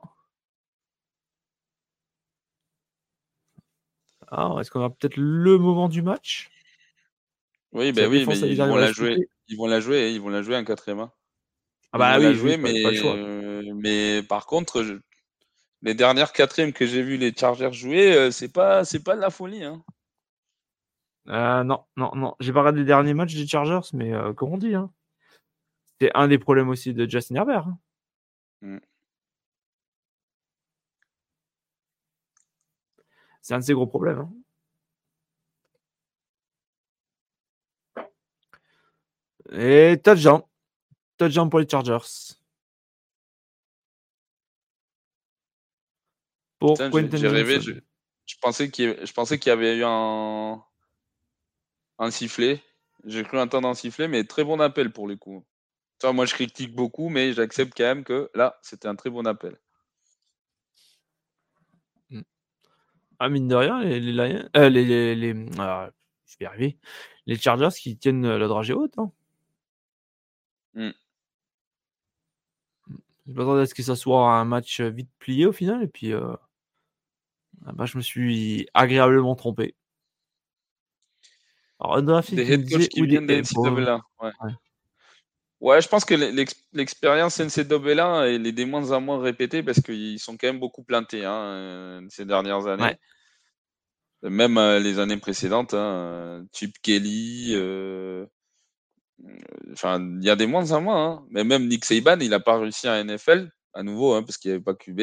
Ah, 4.28 4.56
est-ce 4.60 4.70
qu'on 4.70 4.82
a 4.84 4.90
peut-être 4.90 5.16
le 5.16 5.58
moment 5.58 5.88
du 5.88 6.02
match? 6.02 6.50
Oui, 7.72 7.92
ben 7.92 8.10
oui, 8.10 8.24
mais 8.26 8.38
ils 8.38 8.56
vont 8.56 8.76
la 8.76 8.92
jouer. 8.92 9.28
Ils 9.48 9.56
vont 9.56 9.66
la 9.66 9.80
jouer, 9.80 10.12
ils 10.12 10.20
vont 10.20 10.30
la 10.30 10.42
jouer 10.42 10.56
en 10.56 10.64
quatrième. 10.64 11.00
Hein. 11.00 11.12
Ah 11.94 11.98
bah 11.98 12.18
oui, 12.18 12.34
joué, 12.34 12.56
mais, 12.56 12.74
euh, 12.84 13.72
mais 13.76 14.20
par 14.24 14.46
contre, 14.46 14.84
les 15.82 15.94
dernières 15.94 16.32
quatrièmes 16.32 16.72
que 16.72 16.86
j'ai 16.86 17.02
vu 17.02 17.16
les 17.16 17.32
Chargers 17.32 17.72
jouer, 17.72 18.12
euh, 18.16 18.30
c'est 18.32 18.52
pas 18.52 18.84
c'est 18.84 19.04
pas 19.04 19.14
de 19.14 19.20
la 19.20 19.30
folie. 19.30 19.62
Hein. 19.62 19.84
Euh, 21.28 21.62
non, 21.62 21.84
non, 21.96 22.10
non. 22.16 22.34
J'ai 22.40 22.52
pas 22.52 22.60
regardé 22.60 22.80
les 22.80 22.84
derniers 22.86 23.14
matchs 23.14 23.34
des 23.36 23.46
Chargers, 23.46 23.88
mais 23.92 24.12
comme 24.36 24.52
on 24.54 24.58
dit, 24.58 24.74
hein. 24.74 24.90
c'est 26.00 26.10
un 26.14 26.28
des 26.28 26.38
problèmes 26.38 26.68
aussi 26.68 26.94
de 26.94 27.08
Justin 27.08 27.36
Herbert. 27.36 27.68
Hein. 27.68 27.78
Mm. 28.62 28.78
C'est 33.42 33.54
un 33.54 33.58
de 33.60 33.64
ses 33.64 33.74
gros 33.74 33.86
problèmes. 33.86 34.18
Hein. 34.18 34.32
Et 39.52 40.00
touchdown. 40.02 40.42
Touchdown 41.16 41.48
pour 41.48 41.60
les 41.60 41.68
Chargers. 41.68 42.34
Pour 46.58 46.76
J'ai 46.76 47.28
rêvé, 47.28 47.60
je, 47.60 48.36
pensais 48.40 48.70
qu'il 48.70 49.48
y 49.48 49.50
avait 49.50 49.76
eu 49.76 49.84
un, 49.84 50.62
un 51.98 52.10
sifflet. 52.10 52.62
J'ai 53.04 53.22
cru 53.22 53.38
entendre 53.38 53.68
un 53.68 53.74
sifflet, 53.74 54.08
mais 54.08 54.24
très 54.24 54.44
bon 54.44 54.60
appel 54.60 54.90
pour 54.90 55.06
les 55.06 55.18
coups. 55.18 55.46
moi, 56.04 56.24
je 56.24 56.34
critique 56.34 56.74
beaucoup, 56.74 57.10
mais 57.10 57.32
j'accepte 57.34 57.76
quand 57.76 57.84
même 57.84 58.04
que 58.04 58.30
là, 58.34 58.58
c'était 58.62 58.88
un 58.88 58.96
très 58.96 59.10
bon 59.10 59.26
appel. 59.26 59.58
Hmm. 62.08 62.22
Ah, 63.18 63.28
mine 63.28 63.48
de 63.48 63.54
rien, 63.54 63.82
les, 63.82 64.00
les, 64.00 64.42
euh, 64.56 64.68
les, 64.70 65.14
les, 65.14 65.34
je 65.34 66.38
vais 66.40 66.46
arriver. 66.46 66.78
Les 67.26 67.36
Chargers 67.36 67.76
qui 67.78 67.98
tiennent 67.98 68.26
la 68.26 68.48
dragée 68.48 68.72
haute. 68.72 68.98
Hein. 68.98 69.12
Hmm. 70.74 70.92
Je 73.26 73.32
m'attendais 73.32 73.62
à 73.62 73.66
ce 73.66 73.74
que 73.74 73.82
ça 73.82 73.96
soit 73.96 74.32
un 74.32 74.44
match 74.44 74.80
euh, 74.80 74.90
vite 74.90 75.08
plié 75.18 75.46
au 75.46 75.52
final, 75.52 75.82
et 75.82 75.86
puis 75.86 76.12
euh, 76.12 76.34
bah, 77.74 77.86
je 77.86 77.96
me 77.96 78.02
suis 78.02 78.68
agréablement 78.74 79.34
trompé. 79.34 79.74
Alors, 81.80 82.02
des 82.02 82.52
head 82.52 82.70
coach 82.70 82.88
qui 82.88 83.02
viennent 83.02 83.26
des 83.26 83.42
NCAA. 83.42 84.00
Ouais. 84.20 84.30
ouais. 85.60 85.80
je 85.80 85.88
pense 85.88 86.04
que 86.04 86.14
l'expérience 86.72 87.40
NCAA 87.40 88.28
elle 88.28 88.46
est 88.46 88.52
des 88.52 88.64
moins 88.64 88.92
en 88.92 89.00
moins 89.00 89.20
répétée 89.20 89.62
parce 89.62 89.80
qu'ils 89.80 90.18
sont 90.18 90.36
quand 90.36 90.46
même 90.46 90.60
beaucoup 90.60 90.84
plantés 90.84 91.24
hein, 91.24 91.34
euh, 91.34 92.06
ces 92.10 92.24
dernières 92.24 92.66
années. 92.66 92.96
Même 94.22 94.58
les 94.82 94.98
années 94.98 95.18
précédentes, 95.18 95.74
hein, 95.74 96.46
Chip 96.52 96.78
Kelly, 96.80 97.54
Enfin, 99.72 100.00
il 100.20 100.24
y 100.24 100.30
a 100.30 100.36
des 100.36 100.46
moins 100.46 100.72
en 100.72 100.80
moins. 100.80 101.06
Hein. 101.06 101.26
Mais 101.30 101.44
même 101.44 101.66
Nick 101.68 101.84
Saban, 101.84 102.18
il 102.20 102.30
n'a 102.30 102.40
pas 102.40 102.58
réussi 102.58 102.88
à 102.88 103.02
NFL, 103.02 103.50
à 103.74 103.82
nouveau, 103.82 104.14
hein, 104.14 104.22
parce 104.22 104.38
qu'il 104.38 104.50
n'y 104.50 104.56
avait 104.56 104.64
pas 104.64 104.74
QB. 104.74 105.00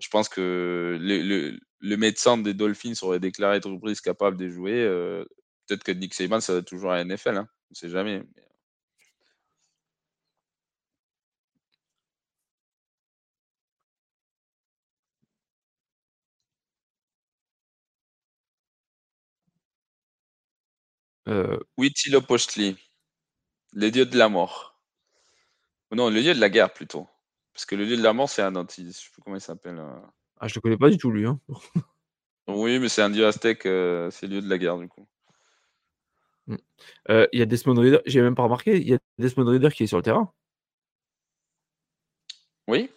Je 0.00 0.08
pense 0.08 0.28
que 0.28 0.98
le, 1.00 1.58
le, 1.80 1.96
médecin 1.96 2.36
des 2.38 2.54
Dolphins 2.54 2.94
aurait 3.02 3.20
déclaré 3.20 3.56
être 3.58 4.02
capable 4.02 4.36
de 4.36 4.48
jouer. 4.48 4.82
Euh, 4.84 5.24
peut-être 5.66 5.84
que 5.84 5.92
Nick 5.92 6.14
Saban, 6.14 6.40
ça 6.40 6.54
va 6.54 6.62
toujours 6.62 6.92
à 6.92 7.04
NFL. 7.04 7.36
Hein. 7.36 7.48
On 7.70 7.74
sait 7.74 7.88
jamais. 7.88 8.22
Euh... 21.28 21.58
Huitzilopochtli, 21.78 22.76
les 23.74 23.90
dieux 23.90 24.06
de 24.06 24.16
la 24.16 24.28
mort. 24.28 24.80
Non, 25.92 26.10
le 26.10 26.22
dieu 26.22 26.34
de 26.34 26.40
la 26.40 26.50
guerre 26.50 26.72
plutôt. 26.72 27.06
Parce 27.52 27.66
que 27.66 27.76
le 27.76 27.86
dieu 27.86 27.96
de 27.96 28.02
la 28.02 28.12
mort, 28.12 28.28
c'est 28.28 28.42
un 28.42 28.56
anti. 28.56 28.86
Je 28.86 28.92
sais 28.92 29.10
plus 29.12 29.22
comment 29.22 29.36
il 29.36 29.40
s'appelle. 29.40 29.78
Euh. 29.78 30.00
Ah, 30.40 30.48
je 30.48 30.54
le 30.56 30.60
connais 30.60 30.76
pas 30.76 30.90
du 30.90 30.98
tout, 30.98 31.10
lui. 31.10 31.26
Hein. 31.26 31.40
oui, 32.48 32.78
mais 32.78 32.88
c'est 32.88 33.02
un 33.02 33.10
dieu 33.10 33.26
aztèque, 33.26 33.66
euh, 33.66 34.10
c'est 34.10 34.26
le 34.26 34.32
dieu 34.32 34.42
de 34.42 34.48
la 34.48 34.58
guerre, 34.58 34.78
du 34.78 34.88
coup. 34.88 35.06
Hmm. 36.46 36.56
Euh, 37.10 37.26
il 37.32 37.38
y 37.38 37.42
a 37.42 37.46
Desmond 37.46 37.80
Reader, 37.80 38.00
j'ai 38.06 38.20
même 38.20 38.34
pas 38.34 38.42
remarqué, 38.42 38.76
il 38.76 38.88
y 38.88 38.94
a 38.94 38.98
Desmond 39.18 39.46
Reader 39.46 39.70
qui 39.70 39.84
est 39.84 39.86
sur 39.86 39.96
le 39.96 40.02
terrain. 40.02 40.32
Oui. 42.66 42.90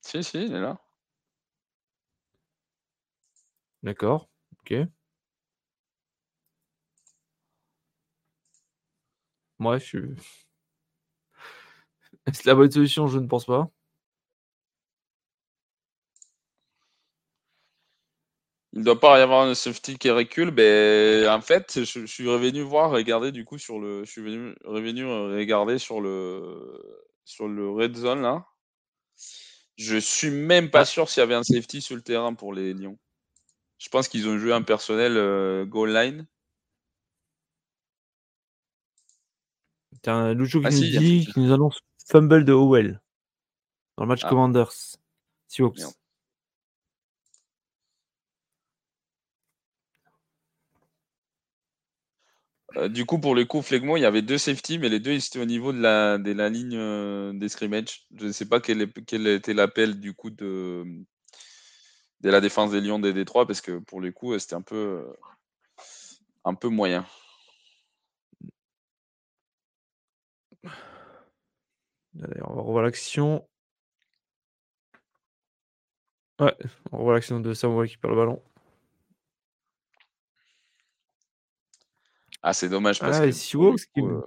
Si, 0.00 0.22
si, 0.22 0.44
il 0.46 0.54
est 0.54 0.60
là. 0.60 0.78
D'accord, 3.82 4.28
ok. 4.60 4.74
Moi, 9.64 9.78
je 9.78 9.84
suis. 9.84 9.98
Est-ce 12.26 12.42
la 12.46 12.54
bonne 12.54 12.70
solution 12.70 13.06
Je 13.06 13.18
ne 13.18 13.26
pense 13.26 13.46
pas. 13.46 13.70
Il 18.74 18.80
ne 18.80 18.84
doit 18.84 19.00
pas 19.00 19.18
y 19.18 19.22
avoir 19.22 19.46
un 19.46 19.54
safety 19.54 19.96
qui 19.96 20.10
recule. 20.10 20.50
En 21.30 21.40
fait, 21.40 21.82
je, 21.82 22.04
suis 22.04 22.28
revenu 22.28 22.60
voir, 22.60 22.90
regarder 22.90 23.32
du 23.32 23.46
coup 23.46 23.56
sur 23.56 23.78
le. 23.78 24.04
Je 24.04 24.10
suis 24.10 24.20
venu, 24.20 24.54
revenu 24.66 25.06
regarder 25.06 25.78
sur 25.78 26.02
le 26.02 27.00
sur 27.24 27.48
le 27.48 27.70
red 27.70 27.96
zone 27.96 28.20
là. 28.20 28.46
Je 29.76 29.96
suis 29.96 30.30
même 30.30 30.70
pas 30.70 30.84
sûr 30.84 31.08
s'il 31.08 31.22
y 31.22 31.24
avait 31.24 31.34
un 31.34 31.42
safety 31.42 31.80
sur 31.80 31.96
le 31.96 32.02
terrain 32.02 32.34
pour 32.34 32.52
les 32.52 32.74
Lions. 32.74 32.98
Je 33.78 33.88
pense 33.88 34.08
qu'ils 34.08 34.28
ont 34.28 34.38
joué 34.38 34.52
un 34.52 34.62
personnel 34.62 35.16
euh, 35.16 35.64
goal 35.64 35.94
line. 35.94 36.26
T'as 40.04 40.34
qui 40.34 40.58
ah, 40.62 40.70
nous 40.70 40.80
dit, 40.80 41.26
qui 41.32 41.40
nous 41.40 41.50
annonce 41.50 41.80
fumble 42.06 42.44
de 42.44 42.52
Howell 42.52 43.00
dans 43.96 44.04
le 44.04 44.08
match 44.08 44.20
ah. 44.22 44.28
Commanders. 44.28 44.98
Seahawks. 45.48 45.80
Euh, 52.76 52.88
du 52.88 53.06
coup, 53.06 53.18
pour 53.18 53.34
le 53.34 53.46
coup, 53.46 53.62
Flegmo, 53.62 53.96
il 53.96 54.00
y 54.00 54.04
avait 54.04 54.20
deux 54.20 54.36
safety, 54.36 54.78
mais 54.78 54.90
les 54.90 55.00
deux 55.00 55.12
ils 55.12 55.24
étaient 55.24 55.40
au 55.40 55.46
niveau 55.46 55.72
de 55.72 55.80
la, 55.80 56.18
de 56.18 56.32
la 56.32 56.50
ligne 56.50 56.76
euh, 56.76 57.32
des 57.32 57.48
scrimmage. 57.48 58.06
Je 58.14 58.26
ne 58.26 58.32
sais 58.32 58.46
pas 58.46 58.60
quel, 58.60 58.92
quel 59.06 59.26
était 59.26 59.54
l'appel 59.54 60.00
du 60.00 60.12
coup 60.12 60.28
de, 60.28 60.84
de 62.20 62.30
la 62.30 62.42
défense 62.42 62.72
des 62.72 62.82
Lions 62.82 62.98
des 62.98 63.14
Détroits, 63.14 63.46
parce 63.46 63.62
que 63.62 63.78
pour 63.78 64.02
le 64.02 64.12
coup, 64.12 64.38
c'était 64.38 64.56
un 64.56 64.62
peu, 64.62 65.14
un 66.44 66.54
peu 66.54 66.68
moyen. 66.68 67.06
Allez, 72.22 72.40
on 72.44 72.54
va 72.54 72.62
revoir 72.62 72.84
l'action. 72.84 73.46
Ouais, 76.40 76.54
on 76.92 76.98
revoit 76.98 77.14
l'action 77.14 77.40
de 77.40 77.54
Samuel 77.54 77.88
qui 77.88 77.96
perd 77.96 78.12
le 78.12 78.18
ballon. 78.18 78.42
Ah, 82.42 82.52
c'est 82.52 82.68
dommage 82.68 83.00
parce 83.00 83.18
ah, 83.18 83.26
que. 83.26 84.00
Euh, 84.00 84.20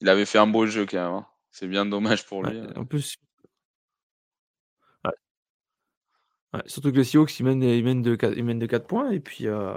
il 0.00 0.08
avait 0.08 0.24
fait 0.24 0.38
un 0.38 0.46
beau 0.46 0.66
jeu 0.66 0.86
quand 0.86 0.96
même. 0.96 1.14
Hein. 1.14 1.26
C'est 1.50 1.68
bien 1.68 1.84
dommage 1.84 2.26
pour 2.26 2.42
lui. 2.42 2.58
Hein. 2.58 2.72
en 2.76 2.84
plus. 2.84 3.16
surtout 6.66 6.92
que 6.92 6.96
les 6.96 7.04
Seahawks, 7.04 7.38
ils 7.40 7.44
mènent, 7.44 7.62
ils, 7.62 7.84
mènent 7.84 8.02
de 8.02 8.14
4, 8.14 8.36
ils 8.36 8.44
mènent 8.44 8.58
de 8.58 8.66
4 8.66 8.86
points 8.86 9.10
et 9.10 9.20
puis 9.20 9.46
euh, 9.46 9.72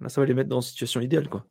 là, 0.00 0.08
ça 0.08 0.20
va 0.20 0.26
les 0.26 0.34
mettre 0.34 0.48
dans 0.48 0.60
une 0.60 0.68
situation 0.68 1.00
idéale. 1.00 1.28
Quoi. 1.28 1.46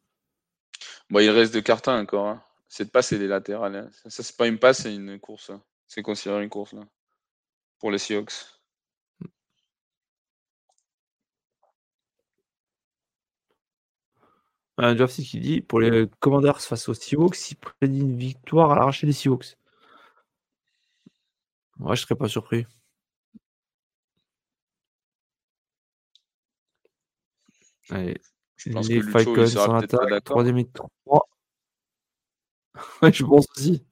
Bon, 1.10 1.20
il 1.20 1.30
reste 1.30 1.54
de 1.54 1.60
cartons 1.60 1.92
encore. 1.92 2.28
Hein. 2.28 2.44
Cette 2.74 2.92
passe, 2.92 3.12
elle 3.12 3.22
est 3.22 3.28
latérale. 3.28 3.76
Hein. 3.76 3.90
Ça, 4.10 4.24
c'est 4.24 4.36
pas 4.36 4.48
une 4.48 4.58
passe, 4.58 4.82
c'est 4.82 4.96
une 4.96 5.20
course. 5.20 5.52
Hein. 5.52 5.62
C'est 5.86 6.02
considéré 6.02 6.44
une 6.44 6.50
course 6.50 6.74
là. 6.74 6.82
Pour 7.78 7.92
les 7.92 8.00
Seahawks. 8.00 8.34
Un 14.80 14.96
draft 14.96 15.22
qui 15.22 15.40
dit 15.40 15.62
pour 15.62 15.82
les 15.82 16.10
Commanders 16.20 16.60
face 16.62 16.90
aux 16.90 16.96
Seahawks, 16.96 17.52
il 17.52 17.58
prédit 17.58 18.00
une 18.00 18.18
victoire 18.18 18.72
à 18.72 18.76
l'arraché 18.76 19.06
des 19.06 19.14
Seahawks. 19.14 19.56
Moi, 21.78 21.94
je 21.94 22.02
serais 22.02 22.16
pas 22.16 22.28
surpris. 22.28 22.66
Allez, 27.92 28.20
je 28.56 28.72
pense 28.72 28.90
les 28.90 29.00
que 29.00 29.12
Falcons 29.12 29.58
en 29.58 29.76
attaque, 29.76 30.24
troisième 30.24 30.58
et 30.58 30.68
trois. 30.72 31.30
Ouais, 33.02 33.12
je 33.14 33.24
pense 33.24 33.46
aussi. 33.58 33.84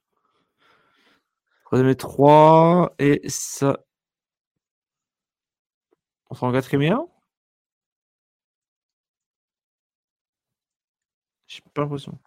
3 1.65 1.79
et 1.89 1.95
3. 1.95 2.93
Et 2.99 3.21
ça. 3.29 3.81
On 6.29 6.35
sera 6.35 6.47
en 6.47 6.51
quatrième 6.53 6.81
et 6.83 6.89
1 6.89 7.05
J'ai 11.47 11.61
pas 11.73 11.81
l'impression. 11.81 12.17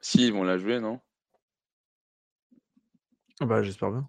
Si, 0.00 0.26
ils 0.26 0.32
vont 0.32 0.44
la 0.44 0.58
jouer, 0.58 0.80
non? 0.80 1.00
Ah 3.40 3.44
Bah, 3.46 3.62
j'espère 3.62 3.90
bien. 3.90 4.08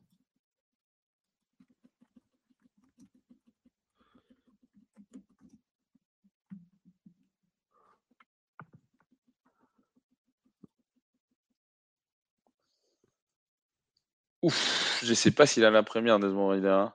Ouf, 14.48 15.01
je 15.03 15.14
sais 15.14 15.32
pas 15.32 15.45
s'il 15.45 15.66
a 15.66 15.69
la 15.69 15.84
première, 15.84 16.19
Desmond 16.19 16.48
Rider. 16.48 16.69
Hein. 16.69 16.93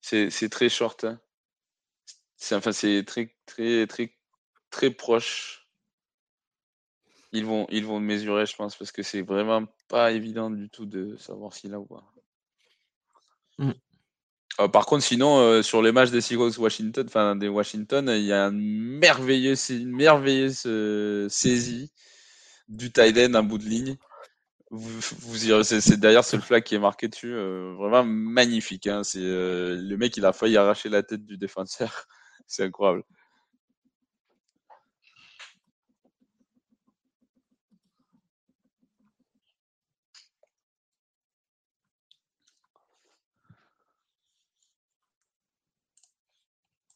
C'est, 0.00 0.48
très 0.48 0.68
short. 0.68 1.02
Hein. 1.02 1.18
C'est, 2.36 2.54
enfin, 2.54 2.70
très, 2.70 3.34
très, 3.44 3.88
très, 3.88 4.14
très 4.70 4.90
proche. 4.90 5.66
Ils 7.32 7.44
vont, 7.44 7.66
ils 7.70 7.84
vont 7.84 7.98
mesurer, 7.98 8.46
je 8.46 8.54
pense, 8.54 8.76
parce 8.76 8.92
que 8.92 9.02
c'est 9.02 9.22
vraiment 9.22 9.66
pas 9.88 10.12
évident 10.12 10.48
du 10.48 10.70
tout 10.70 10.86
de 10.86 11.16
savoir 11.16 11.54
s'il 11.54 11.74
a 11.74 11.80
ou 11.80 11.86
pas. 11.86 12.04
Mm. 13.58 13.72
Euh, 14.60 14.68
par 14.68 14.86
contre, 14.86 15.02
sinon, 15.02 15.40
euh, 15.40 15.62
sur 15.62 15.82
les 15.82 15.90
matchs 15.90 16.10
des 16.10 16.20
Seahawks 16.20 16.56
Washington, 16.56 17.04
enfin 17.08 17.34
des 17.34 17.48
Washington, 17.48 18.08
il 18.16 18.26
y 18.26 18.32
a 18.32 18.44
une 18.44 18.98
merveilleuse, 19.00 19.70
une 19.70 19.90
merveilleuse 19.90 20.62
euh, 20.66 21.28
saisie 21.28 21.90
du 22.68 22.92
tight 22.92 23.18
end 23.18 23.34
à 23.34 23.42
bout 23.42 23.58
de 23.58 23.64
ligne 23.64 23.96
vous, 24.70 25.00
vous 25.20 25.62
c'est 25.64 25.96
d'ailleurs 26.00 26.24
ce 26.24 26.38
flag 26.38 26.62
qui 26.64 26.74
est 26.74 26.78
marqué 26.78 27.08
dessus, 27.08 27.32
euh, 27.32 27.74
vraiment 27.78 28.04
magnifique. 28.04 28.86
Hein. 28.88 29.04
C'est 29.04 29.20
euh, 29.20 29.76
le 29.76 29.96
mec, 29.96 30.16
il 30.16 30.24
a 30.24 30.32
failli 30.32 30.56
arracher 30.56 30.88
la 30.88 31.02
tête 31.02 31.24
du 31.24 31.36
défenseur. 31.38 32.06
c'est 32.46 32.64
incroyable. 32.64 33.04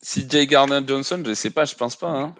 Si 0.03 0.29
Jay 0.29 0.47
Garner 0.47 0.81
Johnson, 0.87 1.23
je 1.25 1.33
sais 1.35 1.51
pas, 1.51 1.65
je 1.65 1.75
pense 1.75 1.97
pas. 1.97 2.11
Hein. 2.11 2.35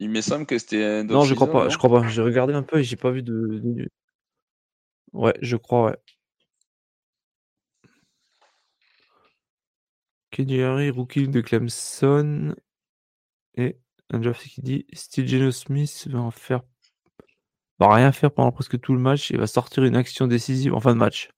Il 0.00 0.10
me 0.10 0.20
semble 0.20 0.46
que 0.46 0.58
c'était 0.58 1.04
Non, 1.04 1.24
je 1.24 1.34
crois 1.34 1.50
pas, 1.50 1.68
je 1.68 1.78
crois 1.78 1.90
pas. 2.00 2.08
J'ai 2.08 2.22
regardé 2.22 2.54
un 2.54 2.62
peu 2.62 2.78
et 2.78 2.84
j'ai 2.84 2.96
pas 2.96 3.10
vu 3.10 3.22
de, 3.22 3.88
Ouais, 5.12 5.34
je 5.40 5.56
crois, 5.56 5.86
ouais. 5.86 5.96
Kenny 10.30 10.60
Harry, 10.60 10.90
rookie 10.90 11.28
de 11.28 11.40
Clemson. 11.40 12.56
Et 13.56 13.78
un 14.10 14.18
draft 14.18 14.42
qui 14.46 14.60
dit 14.60 14.86
Steve 14.92 15.26
Geno 15.26 15.52
Smith 15.52 16.08
va 16.10 16.20
en 16.20 16.32
faire. 16.32 16.62
va 17.78 17.94
rien 17.94 18.10
faire 18.10 18.32
pendant 18.32 18.50
presque 18.50 18.80
tout 18.80 18.92
le 18.92 18.98
match 19.00 19.30
et 19.30 19.36
va 19.36 19.46
sortir 19.46 19.84
une 19.84 19.94
action 19.94 20.26
décisive 20.26 20.74
en 20.74 20.80
fin 20.80 20.92
de 20.92 20.98
match. 20.98 21.30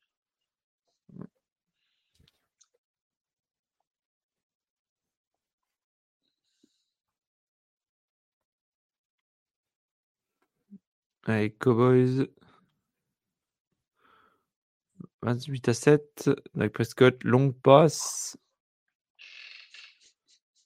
Allez, 11.28 11.50
Cowboys. 11.50 12.28
28 15.22 15.68
à 15.68 15.74
7. 15.74 16.30
Dak 16.54 16.72
Prescott, 16.72 17.24
longue 17.24 17.52
passe. 17.60 18.38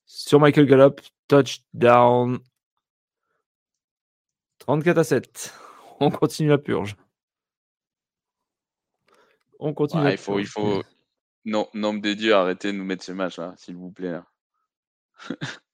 sur 0.04 0.38
Michael 0.38 0.66
Gallup, 0.66 1.00
touchdown. 1.28 2.38
34 4.58 4.98
à 4.98 5.04
7. 5.04 5.54
On 6.00 6.10
continue 6.10 6.50
la 6.50 6.58
purge. 6.58 6.94
On 9.58 9.72
continue. 9.72 10.10
il 10.10 10.18
faut, 10.18 10.38
il 10.38 10.46
faut. 10.46 10.82
Non, 11.46 11.68
nombre 11.72 12.02
de 12.02 12.12
dieux, 12.12 12.34
arrêtez 12.34 12.70
de 12.70 12.76
nous 12.76 12.84
mettre 12.84 13.04
ce 13.04 13.12
match 13.12 13.38
là, 13.38 13.54
s'il 13.56 13.76
vous 13.76 13.90
plaît. 13.90 14.20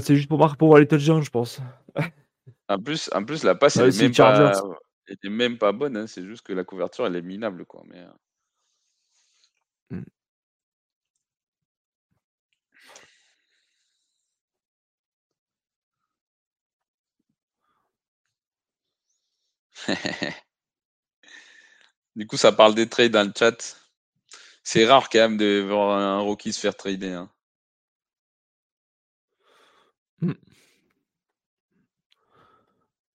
c'est 0.00 0.16
juste 0.16 0.28
pour, 0.28 0.38
pour 0.56 0.68
voir 0.68 0.80
les 0.80 0.86
touchdowns, 0.86 1.22
je 1.22 1.30
pense. 1.30 1.60
en, 2.68 2.78
plus, 2.78 3.10
en 3.12 3.24
plus, 3.24 3.44
la 3.44 3.54
passe, 3.54 3.76
elle, 3.76 3.88
est 3.88 4.02
même 4.02 4.14
pas, 4.14 4.62
même 5.24 5.58
pas 5.58 5.72
bonne. 5.72 5.96
Hein, 5.96 6.06
c'est 6.06 6.24
juste 6.24 6.42
que 6.46 6.52
la 6.52 6.64
couverture, 6.64 7.06
elle 7.06 7.16
est 7.16 7.22
minable. 7.22 7.64
Quoi, 7.66 7.82
mais... 7.88 8.00
Euh. 8.00 8.08
Hmm. 9.90 10.04
du 22.16 22.26
coup, 22.26 22.36
ça 22.36 22.52
parle 22.52 22.74
des 22.74 22.88
trades 22.88 23.12
dans 23.12 23.26
le 23.26 23.32
chat. 23.36 23.76
C'est 24.64 24.86
rare 24.86 25.08
quand 25.08 25.18
même 25.18 25.36
de 25.36 25.64
voir 25.66 25.98
un 25.98 26.20
rookie 26.20 26.52
se 26.52 26.60
faire 26.60 26.76
trader. 26.76 27.12
Hein. 27.12 27.31
Hmm. 30.22 30.34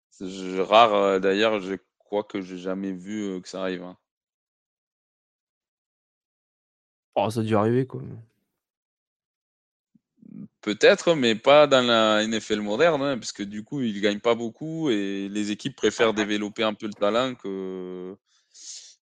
C'est 0.09 0.61
rare, 0.61 0.93
euh, 0.93 1.19
d'ailleurs, 1.19 1.59
je 1.59 1.75
crois 1.99 2.23
que 2.23 2.41
j'ai 2.41 2.57
jamais 2.57 2.93
vu 2.93 3.23
euh, 3.23 3.41
que 3.41 3.49
ça 3.49 3.61
arrive. 3.61 3.83
Hein. 3.83 3.97
Oh, 7.15 7.29
ça 7.29 7.41
a 7.41 7.43
dû 7.43 7.55
arriver, 7.55 7.85
quoi. 7.85 8.01
Peut-être, 10.61 11.13
mais 11.13 11.35
pas 11.35 11.67
dans 11.67 11.85
la 11.85 12.25
NFL 12.25 12.61
moderne, 12.61 13.01
hein, 13.01 13.17
parce 13.17 13.33
que 13.33 13.43
du 13.43 13.63
coup, 13.63 13.81
ils 13.81 13.99
gagnent 13.99 14.21
pas 14.21 14.33
beaucoup 14.35 14.89
et 14.89 15.27
les 15.29 15.51
équipes 15.51 15.75
préfèrent 15.75 16.13
développer 16.13 16.63
un 16.63 16.73
peu 16.73 16.87
le 16.87 16.93
talent 16.93 17.35
que 17.35 18.15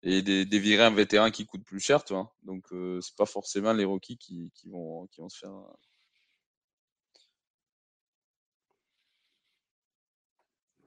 et 0.03 0.23
des, 0.23 0.45
des 0.45 0.59
virer 0.59 0.83
un 0.83 0.91
vétéran 0.91 1.29
qui 1.29 1.45
coûte 1.45 1.63
plus 1.63 1.79
cher, 1.79 2.03
tu 2.03 2.13
vois. 2.13 2.33
Donc, 2.43 2.65
euh, 2.71 2.99
c'est 3.01 3.15
pas 3.15 3.27
forcément 3.27 3.73
les 3.73 3.85
rookies 3.85 4.17
qui, 4.17 4.51
qui, 4.55 4.69
vont, 4.69 5.07
qui 5.07 5.21
vont 5.21 5.29
se 5.29 5.37
faire. 5.37 5.53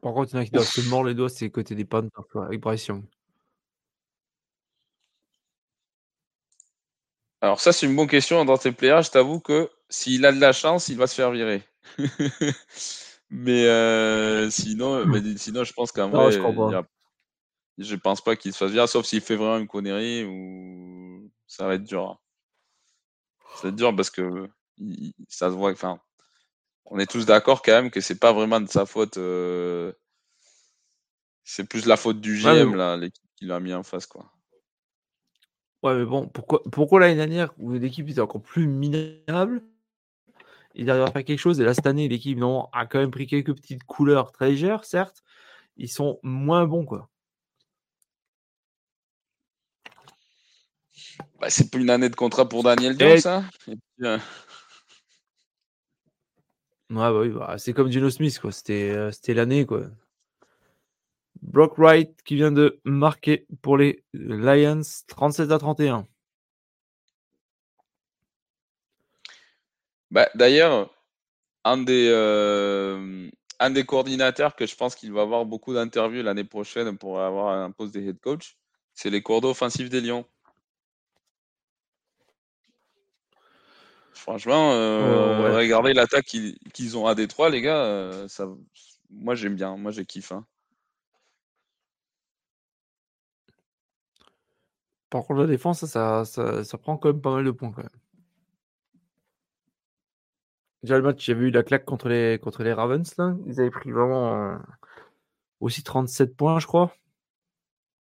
Par 0.04 0.12
contre, 0.12 0.32
il 0.32 0.34
y 0.34 0.38
en 0.38 0.42
a 0.42 0.44
qui 0.44 0.50
doivent 0.50 0.68
se 0.68 0.82
mordre 0.82 1.08
les 1.08 1.14
doigts, 1.14 1.30
c'est 1.30 1.48
côté 1.48 1.74
des 1.74 1.86
Panthers, 1.86 2.26
avec 2.34 2.60
Bryce 2.60 2.88
Young. 2.88 3.04
Alors, 7.40 7.58
ça, 7.58 7.72
c'est 7.72 7.86
une 7.86 7.96
bonne 7.96 8.06
question 8.06 8.44
dans 8.44 8.58
tes 8.58 8.70
players. 8.70 9.00
Je 9.02 9.10
t'avoue 9.10 9.40
que 9.40 9.70
s'il 9.88 10.26
a 10.26 10.32
de 10.32 10.38
la 10.38 10.52
chance, 10.52 10.90
il 10.90 10.98
va 10.98 11.06
se 11.06 11.14
faire 11.14 11.30
virer. 11.30 11.62
mais 13.30 13.64
euh, 13.64 14.50
sinon, 14.50 15.06
sinon, 15.38 15.64
je 15.64 15.72
pense 15.72 15.90
qu'en 15.90 16.10
vrai, 16.10 16.32
je, 16.32 16.82
je 17.78 17.96
pense 17.96 18.20
pas 18.20 18.36
qu'il 18.36 18.52
se 18.52 18.58
fasse 18.58 18.72
virer, 18.72 18.86
sauf 18.86 19.06
s'il 19.06 19.22
fait 19.22 19.36
vraiment 19.36 19.56
une 19.56 19.66
connerie 19.66 20.24
ou 20.24 21.30
ça 21.46 21.66
va 21.66 21.76
être 21.76 21.84
dur. 21.84 22.20
Ça 23.54 23.62
va 23.62 23.68
être 23.70 23.76
dur 23.76 23.96
parce 23.96 24.10
que 24.10 24.50
ça 25.30 25.48
se 25.48 25.54
voit. 25.54 25.72
Enfin, 25.72 25.98
on 26.86 26.98
est 26.98 27.10
tous 27.10 27.26
d'accord 27.26 27.62
quand 27.62 27.72
même 27.72 27.90
que 27.90 28.00
c'est 28.00 28.18
pas 28.18 28.32
vraiment 28.32 28.60
de 28.60 28.68
sa 28.68 28.86
faute. 28.86 29.16
Euh, 29.16 29.92
c'est 31.44 31.64
plus 31.64 31.86
la 31.86 31.96
faute 31.96 32.20
du 32.20 32.38
GM, 32.38 32.74
là, 32.74 32.96
l'équipe 32.96 33.22
qui 33.36 33.44
l'a 33.44 33.60
mis 33.60 33.74
en 33.74 33.82
face, 33.82 34.06
quoi. 34.06 34.30
Ouais, 35.82 35.94
mais 35.94 36.06
bon, 36.06 36.26
pourquoi, 36.28 36.62
pourquoi 36.72 37.00
l'année 37.00 37.16
dernière, 37.16 37.52
où 37.58 37.72
l'équipe 37.72 38.08
était 38.08 38.20
encore 38.20 38.40
plus 38.40 38.66
minable, 38.66 39.62
il 40.74 40.90
arrive 40.90 41.02
à 41.02 41.10
faire 41.10 41.24
quelque 41.24 41.38
chose, 41.38 41.60
et 41.60 41.64
là, 41.64 41.74
cette 41.74 41.86
année, 41.86 42.08
l'équipe 42.08 42.38
a 42.72 42.86
quand 42.86 42.98
même 42.98 43.10
pris 43.10 43.26
quelques 43.26 43.54
petites 43.54 43.84
couleurs 43.84 44.32
très 44.32 44.48
légères, 44.48 44.84
certes, 44.84 45.22
ils 45.76 45.90
sont 45.90 46.18
moins 46.22 46.64
bons, 46.66 46.86
quoi. 46.86 47.10
Bah, 51.38 51.50
c'est 51.50 51.70
plus 51.70 51.82
une 51.82 51.90
année 51.90 52.08
de 52.08 52.16
contrat 52.16 52.48
pour 52.48 52.62
Daniel 52.62 52.98
Jones, 52.98 53.20
ça 53.20 53.44
euh, 54.00 54.18
Bah 56.94 57.12
oui, 57.12 57.30
bah, 57.30 57.56
c'est 57.58 57.72
comme 57.72 57.90
Geno 57.90 58.08
Smith, 58.08 58.38
quoi. 58.38 58.52
C'était, 58.52 58.90
euh, 58.90 59.10
c'était 59.10 59.34
l'année, 59.34 59.66
quoi. 59.66 59.82
Brock 61.42 61.76
Wright 61.78 62.22
qui 62.24 62.36
vient 62.36 62.52
de 62.52 62.80
marquer 62.84 63.46
pour 63.62 63.76
les 63.76 64.04
Lions 64.12 64.80
37 65.08 65.50
à 65.50 65.58
31. 65.58 66.06
Bah, 70.12 70.28
d'ailleurs, 70.36 70.94
un 71.64 71.78
des, 71.78 72.08
euh, 72.10 73.28
un 73.58 73.70
des 73.70 73.84
coordinateurs 73.84 74.54
que 74.54 74.66
je 74.66 74.76
pense 74.76 74.94
qu'il 74.94 75.12
va 75.12 75.22
avoir 75.22 75.44
beaucoup 75.46 75.74
d'interviews 75.74 76.22
l'année 76.22 76.44
prochaine 76.44 76.96
pour 76.96 77.20
avoir 77.20 77.48
un 77.58 77.72
poste 77.72 77.94
de 77.94 78.00
head 78.00 78.20
coach, 78.20 78.56
c'est 78.94 79.10
les 79.10 79.22
cours 79.22 79.44
offensifs 79.44 79.90
des 79.90 80.00
Lions. 80.00 80.26
Franchement, 84.14 84.72
euh, 84.72 85.56
regardez 85.56 85.92
l'attaque 85.92 86.26
qu'ils 86.26 86.96
ont 86.96 87.06
à 87.06 87.14
Détroit, 87.14 87.50
les 87.50 87.60
gars. 87.60 87.84
Euh, 87.84 88.28
ça, 88.28 88.46
moi, 89.10 89.34
j'aime 89.34 89.56
bien. 89.56 89.76
Moi, 89.76 89.90
j'ai 89.90 90.06
kiffé. 90.06 90.34
Hein. 90.36 90.46
Par 95.10 95.24
contre, 95.24 95.40
la 95.40 95.46
défense, 95.46 95.84
ça, 95.84 96.24
ça, 96.24 96.78
prend 96.78 96.96
quand 96.96 97.08
même 97.08 97.20
pas 97.20 97.34
mal 97.34 97.44
de 97.44 97.50
points. 97.50 97.72
Quand 97.72 97.82
même. 97.82 97.90
Déjà, 100.82 100.96
le 100.96 101.02
match, 101.02 101.24
j'ai 101.24 101.34
vu 101.34 101.50
la 101.50 101.62
claque 101.62 101.84
contre 101.84 102.08
les, 102.08 102.38
contre 102.40 102.62
les 102.62 102.72
Ravens. 102.72 103.16
Là. 103.18 103.34
Ils 103.46 103.60
avaient 103.60 103.70
pris 103.70 103.90
vraiment 103.90 104.52
euh, 104.52 104.58
aussi 105.60 105.82
37 105.82 106.36
points, 106.36 106.60
je 106.60 106.66
crois. 106.66 106.94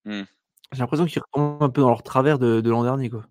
Mmh. 0.05 0.23
J'ai 0.73 0.79
l'impression 0.79 1.07
qu'ils 1.07 1.23
retombent 1.23 1.63
un 1.63 1.71
peu 1.71 1.81
dans 1.81 1.91
leur 1.91 2.03
travers 2.03 2.39
de, 2.39 2.61
de 2.61 2.71
l'an 2.71 2.83
dernier. 2.83 3.09
Quoi. 3.09 3.25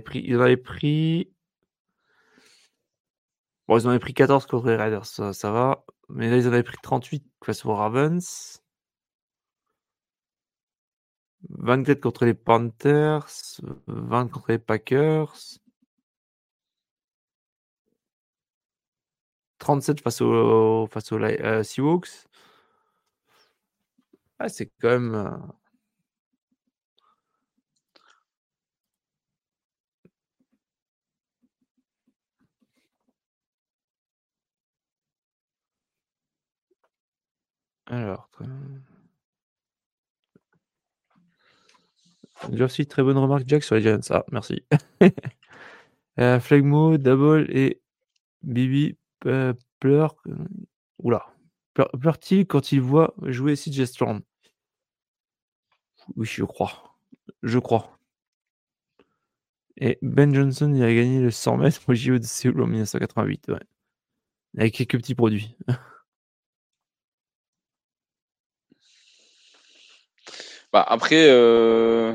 Pris. 0.00 0.20
Ils 0.20 0.36
en 0.36 0.40
avaient 0.40 0.56
pris. 0.56 1.30
Ils 3.68 3.86
en 3.86 3.90
avaient 3.90 3.98
pris 3.98 4.14
14 4.14 4.46
contre 4.46 4.66
les 4.68 4.76
Raiders, 4.76 5.06
ça, 5.06 5.50
va. 5.52 5.84
Mais 6.08 6.30
là, 6.30 6.36
ils 6.38 6.48
en 6.48 6.52
avaient 6.52 6.62
pris 6.62 6.76
38 6.82 7.24
face 7.44 7.64
aux 7.64 7.74
Ravens. 7.74 8.62
24 11.50 12.00
contre 12.00 12.24
les 12.24 12.34
Panthers. 12.34 13.28
20 13.86 14.28
contre 14.28 14.50
les 14.52 14.58
Packers. 14.58 15.34
37 19.58 20.00
face 20.00 20.20
aux, 20.20 20.86
face 20.90 21.12
aux 21.12 21.18
euh, 21.20 21.62
c'est 24.48 24.66
quand 24.80 24.88
même. 24.88 25.52
Alors, 37.90 38.28
aussi 42.60 42.86
très 42.86 43.02
bonne 43.02 43.18
remarque, 43.18 43.44
Jack, 43.46 43.62
sur 43.64 43.74
les 43.74 43.82
Giants. 43.82 44.00
Ah, 44.10 44.24
merci. 44.30 44.62
euh, 46.20 46.40
Flegmo, 46.40 46.98
Double 46.98 47.46
et 47.50 47.80
Bibi 48.42 48.96
euh, 49.26 49.54
pleure. 49.80 50.16
Oula. 50.98 51.26
Pleure-t-il 51.74 52.46
quand 52.46 52.72
il 52.72 52.80
voit 52.80 53.14
jouer 53.22 53.54
CJ 53.54 53.84
Strong 53.84 54.20
Oui, 56.16 56.26
je 56.26 56.44
crois. 56.44 56.96
Je 57.42 57.58
crois. 57.58 57.98
Et 59.76 59.98
Ben 60.02 60.34
Johnson, 60.34 60.72
il 60.74 60.82
a 60.82 60.92
gagné 60.92 61.20
le 61.20 61.30
100 61.30 61.56
mètres 61.58 61.80
au 61.88 61.94
JO 61.94 62.18
de 62.18 62.24
Séoul 62.24 62.60
en 62.60 62.66
1988. 62.66 63.48
Ouais. 63.48 63.60
Avec 64.58 64.74
quelques 64.74 64.96
petits 64.98 65.14
produits. 65.14 65.56
Bah, 70.72 70.84
après, 70.86 71.26
euh... 71.30 72.14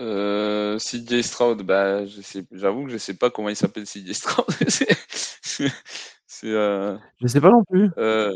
Euh, 0.00 0.78
CJ 0.78 1.22
Stroud, 1.22 1.62
bah, 1.62 2.04
j'avoue 2.52 2.84
que 2.86 2.90
je 2.90 2.98
sais 2.98 3.14
pas 3.14 3.30
comment 3.30 3.48
il 3.48 3.56
s'appelle 3.56 3.84
CJ 3.86 4.12
Stroud. 4.12 4.46
c'est, 4.68 5.70
euh, 6.44 6.96
je 7.20 7.26
sais 7.28 7.40
pas 7.40 7.50
non 7.50 7.62
plus. 7.64 7.90
Euh, 7.96 8.34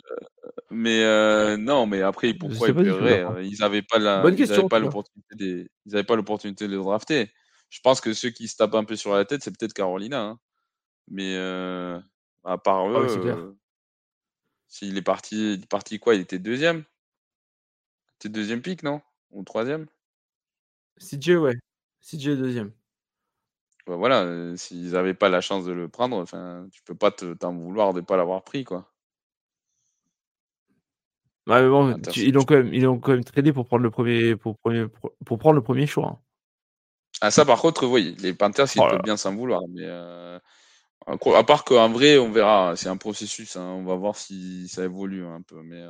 mais 0.70 1.02
euh, 1.02 1.56
non, 1.56 1.86
mais 1.86 2.02
après, 2.02 2.32
pourquoi 2.34 2.68
ils 2.68 2.74
pleurait 2.74 3.26
Ils 3.44 3.58
n'avaient 3.60 3.82
pas 3.82 3.98
la, 3.98 4.22
ils 4.30 4.68
pas 4.68 4.78
l'opportunité, 4.78 5.68
ils 5.86 5.94
avaient 5.94 6.04
pas 6.04 6.16
l'opportunité 6.16 6.66
de 6.66 6.72
le 6.72 6.78
drafter. 6.78 7.30
je 7.70 7.80
pense 7.80 8.00
que 8.00 8.12
ceux 8.14 8.30
qui 8.30 8.48
se 8.48 8.56
tapent 8.56 8.76
un 8.76 8.84
peu 8.84 8.96
sur 8.96 9.14
la 9.14 9.24
tête, 9.24 9.42
c'est 9.42 9.56
peut-être 9.56 9.74
Carolina. 9.74 10.22
Hein. 10.22 10.38
Mais 11.10 11.34
euh, 11.36 11.98
à 12.44 12.58
part 12.58 12.86
Ah 12.86 13.00
eux, 13.00 13.06
euh, 13.26 13.52
s'il 14.68 14.96
est 14.96 15.02
parti, 15.02 15.54
il 15.54 15.62
est 15.62 15.68
parti 15.68 15.98
quoi? 15.98 16.14
Il 16.14 16.20
était 16.20 16.38
deuxième? 16.38 16.84
C'était 18.12 18.28
deuxième 18.30 18.62
pick, 18.62 18.82
non? 18.82 19.00
Ou 19.30 19.42
troisième? 19.44 19.86
CJ, 20.98 21.36
ouais. 21.36 21.54
CJ 22.00 22.36
deuxième. 22.36 22.72
Bah, 23.86 23.96
voilà, 23.96 24.22
euh, 24.22 24.56
s'ils 24.56 24.92
n'avaient 24.92 25.14
pas 25.14 25.28
la 25.28 25.40
chance 25.40 25.64
de 25.64 25.72
le 25.72 25.88
prendre, 25.88 26.16
enfin, 26.16 26.66
tu 26.72 26.82
peux 26.82 26.94
pas 26.94 27.10
t'en 27.10 27.54
vouloir 27.54 27.94
de 27.94 28.00
ne 28.00 28.04
pas 28.04 28.16
l'avoir 28.16 28.42
pris, 28.44 28.64
quoi. 28.64 28.92
Ouais, 31.46 31.62
mais 31.62 31.68
bon, 31.68 31.98
ils 32.16 32.34
l'ont 32.34 32.44
quand 32.44 32.56
même, 32.56 32.74
ils 32.74 32.84
quand 32.84 33.08
même 33.08 33.24
tradé 33.24 33.54
pour 33.54 33.66
prendre 33.66 33.82
le 33.82 33.90
premier, 33.90 34.36
pour 34.36 34.58
premier, 34.58 34.86
pour, 35.24 35.38
prendre 35.38 35.54
le 35.54 35.62
premier 35.62 35.86
choix. 35.86 36.08
Hein. 36.08 36.18
Ah 37.22 37.30
ça, 37.30 37.46
par 37.46 37.58
contre, 37.62 37.86
oui, 37.86 38.14
les 38.18 38.34
Panthers, 38.34 38.66
ils 38.76 38.80
oh 38.80 38.88
peuvent 38.90 39.02
bien 39.02 39.16
s'en 39.16 39.34
vouloir, 39.34 39.62
mais 39.70 39.84
euh, 39.84 40.38
à 41.08 41.44
part 41.44 41.64
qu'en 41.64 41.88
vrai, 41.90 42.18
on 42.18 42.30
verra, 42.30 42.74
c'est 42.76 42.88
un 42.88 42.96
processus, 42.96 43.56
hein, 43.56 43.66
on 43.66 43.84
va 43.84 43.94
voir 43.94 44.16
si 44.16 44.68
ça 44.68 44.84
évolue 44.84 45.24
un 45.24 45.40
peu, 45.42 45.62
mais 45.62 45.80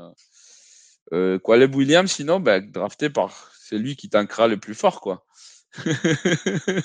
euh, 1.13 1.39
euh 1.47 1.67
Williams, 1.75 2.11
sinon, 2.11 2.39
bah, 2.41 2.61
drafté 2.61 3.11
par, 3.11 3.51
c'est 3.59 3.79
lui 3.79 3.97
qui 3.97 4.09
tankera 4.09 4.47
le 4.47 4.59
plus 4.59 4.75
fort, 4.75 5.01
quoi. 5.01 5.27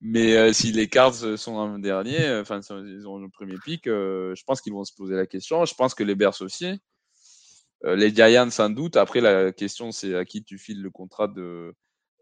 Mais 0.00 0.36
euh, 0.36 0.52
si 0.52 0.70
les 0.70 0.88
Cards 0.88 1.36
sont 1.36 1.56
en 1.56 1.76
dernier, 1.80 2.20
euh, 2.20 2.42
enfin, 2.42 2.60
ils 2.86 3.08
ont 3.08 3.18
le 3.18 3.28
premier 3.28 3.56
pic, 3.64 3.86
je 3.86 4.44
pense 4.44 4.60
qu'ils 4.60 4.72
vont 4.72 4.84
se 4.84 4.94
poser 4.94 5.16
la 5.16 5.26
question. 5.26 5.64
Je 5.64 5.74
pense 5.74 5.92
que 5.94 6.04
les 6.04 6.14
Bears 6.14 6.40
aussi. 6.40 6.80
les 7.82 8.14
Giants, 8.14 8.50
sans 8.50 8.70
doute. 8.70 8.96
Après, 8.96 9.20
la 9.20 9.50
question, 9.50 9.90
c'est 9.90 10.14
à 10.14 10.24
qui 10.24 10.44
tu 10.44 10.56
files 10.56 10.80
le 10.82 10.90
contrat 10.90 11.26
de, 11.26 11.74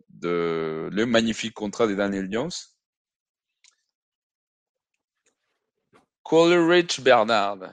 de 0.09 0.89
le 0.91 1.05
magnifique 1.05 1.53
contrat 1.53 1.87
de 1.87 1.95
Daniel 1.95 2.29
Jones. 2.33 2.51
Coleridge 6.29 7.01
Bernard. 7.01 7.73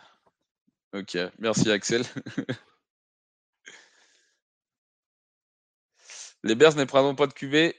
Ok, 0.94 1.18
merci 1.40 1.72
Axel. 1.72 2.04
les 6.44 6.54
Bears 6.54 6.76
ne 6.76 6.84
prendront 6.86 7.16
pas 7.16 7.26
de 7.26 7.34
QV 7.34 7.76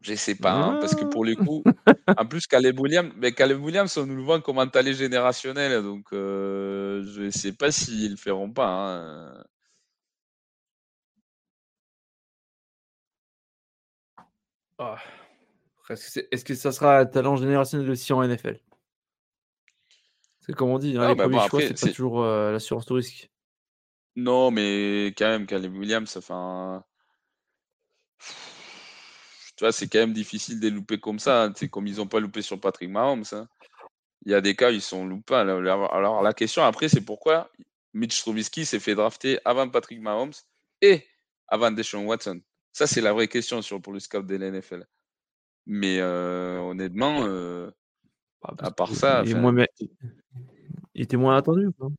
Je 0.00 0.14
sais 0.14 0.34
pas, 0.34 0.52
hein, 0.52 0.78
parce 0.80 0.94
que 0.94 1.04
pour 1.04 1.24
les 1.24 1.34
coups, 1.34 1.64
en 2.18 2.26
plus, 2.26 2.46
Caleb 2.46 2.78
Williams, 2.80 3.12
mais 3.16 3.32
Caleb 3.32 3.62
Williams, 3.62 3.96
on 3.96 4.06
nous 4.06 4.16
le 4.16 4.22
vend 4.22 4.40
comme 4.40 4.58
un 4.58 4.68
talent 4.68 4.92
générationnel, 4.92 5.82
donc 5.82 6.12
euh, 6.12 7.02
je 7.14 7.22
ne 7.22 7.30
sais 7.30 7.52
pas 7.52 7.70
s'ils 7.72 8.12
le 8.12 8.16
feront 8.16 8.50
pas. 8.50 8.68
Hein. 8.68 9.44
Ah. 14.78 15.23
Est-ce 15.90 16.44
que 16.44 16.54
ça 16.54 16.72
sera 16.72 16.98
un 17.00 17.06
talent 17.06 17.36
générationnel 17.36 17.90
aussi 17.90 18.12
en 18.12 18.26
NFL 18.26 18.58
C'est 20.40 20.54
comme 20.54 20.70
on 20.70 20.78
dit, 20.78 20.96
hein, 20.96 21.08
les 21.08 21.16
premiers 21.16 21.48
choix, 21.48 21.60
c'est 21.60 21.80
pas 21.80 21.92
toujours 21.92 22.22
euh, 22.22 22.52
l'assurance 22.52 22.86
tout 22.86 22.94
risque. 22.94 23.30
Non, 24.16 24.50
mais 24.50 25.06
quand 25.18 25.26
même, 25.26 25.46
Caleb 25.46 25.76
Williams, 25.76 26.08
ça 26.08 26.20
fait 26.20 26.32
un 26.32 26.84
tu 29.56 29.62
vois, 29.62 29.72
c'est 29.72 29.86
quand 29.86 30.00
même 30.00 30.12
difficile 30.12 30.58
de 30.58 30.68
les 30.68 30.74
louper 30.74 30.98
comme 30.98 31.18
ça. 31.18 31.52
C'est 31.54 31.68
comme 31.68 31.86
ils 31.86 31.96
n'ont 31.96 32.08
pas 32.08 32.20
loupé 32.20 32.42
sur 32.42 32.60
Patrick 32.60 32.90
Mahomes. 32.90 33.24
Hein. 33.32 33.48
Il 34.26 34.32
y 34.32 34.34
a 34.34 34.40
des 34.40 34.56
cas, 34.56 34.70
ils 34.70 34.82
sont 34.82 35.06
loupés. 35.06 35.34
Alors, 35.34 36.22
la 36.22 36.32
question 36.32 36.64
après, 36.64 36.88
c'est 36.88 37.02
pourquoi 37.02 37.50
Mitch 37.92 38.20
Trubisky 38.20 38.66
s'est 38.66 38.80
fait 38.80 38.96
drafter 38.96 39.38
avant 39.44 39.68
Patrick 39.68 40.00
Mahomes 40.00 40.32
et 40.80 41.06
avant 41.46 41.70
Deshaun 41.70 42.04
Watson? 42.06 42.40
Ça, 42.72 42.88
c'est 42.88 43.00
la 43.00 43.12
vraie 43.12 43.28
question 43.28 43.62
sur, 43.62 43.80
pour 43.80 43.92
le 43.92 44.00
scout 44.00 44.26
de 44.26 44.36
l'NFL. 44.36 44.84
Mais 45.66 45.98
euh, 46.00 46.58
honnêtement, 46.60 47.24
euh, 47.24 47.70
bah, 48.42 48.54
à 48.58 48.70
part 48.70 48.90
ça. 48.90 49.22
Il, 49.24 49.30
était 51.02 51.16
moins 51.16 51.36
attendu. 51.36 51.70
Quoi. 51.78 51.90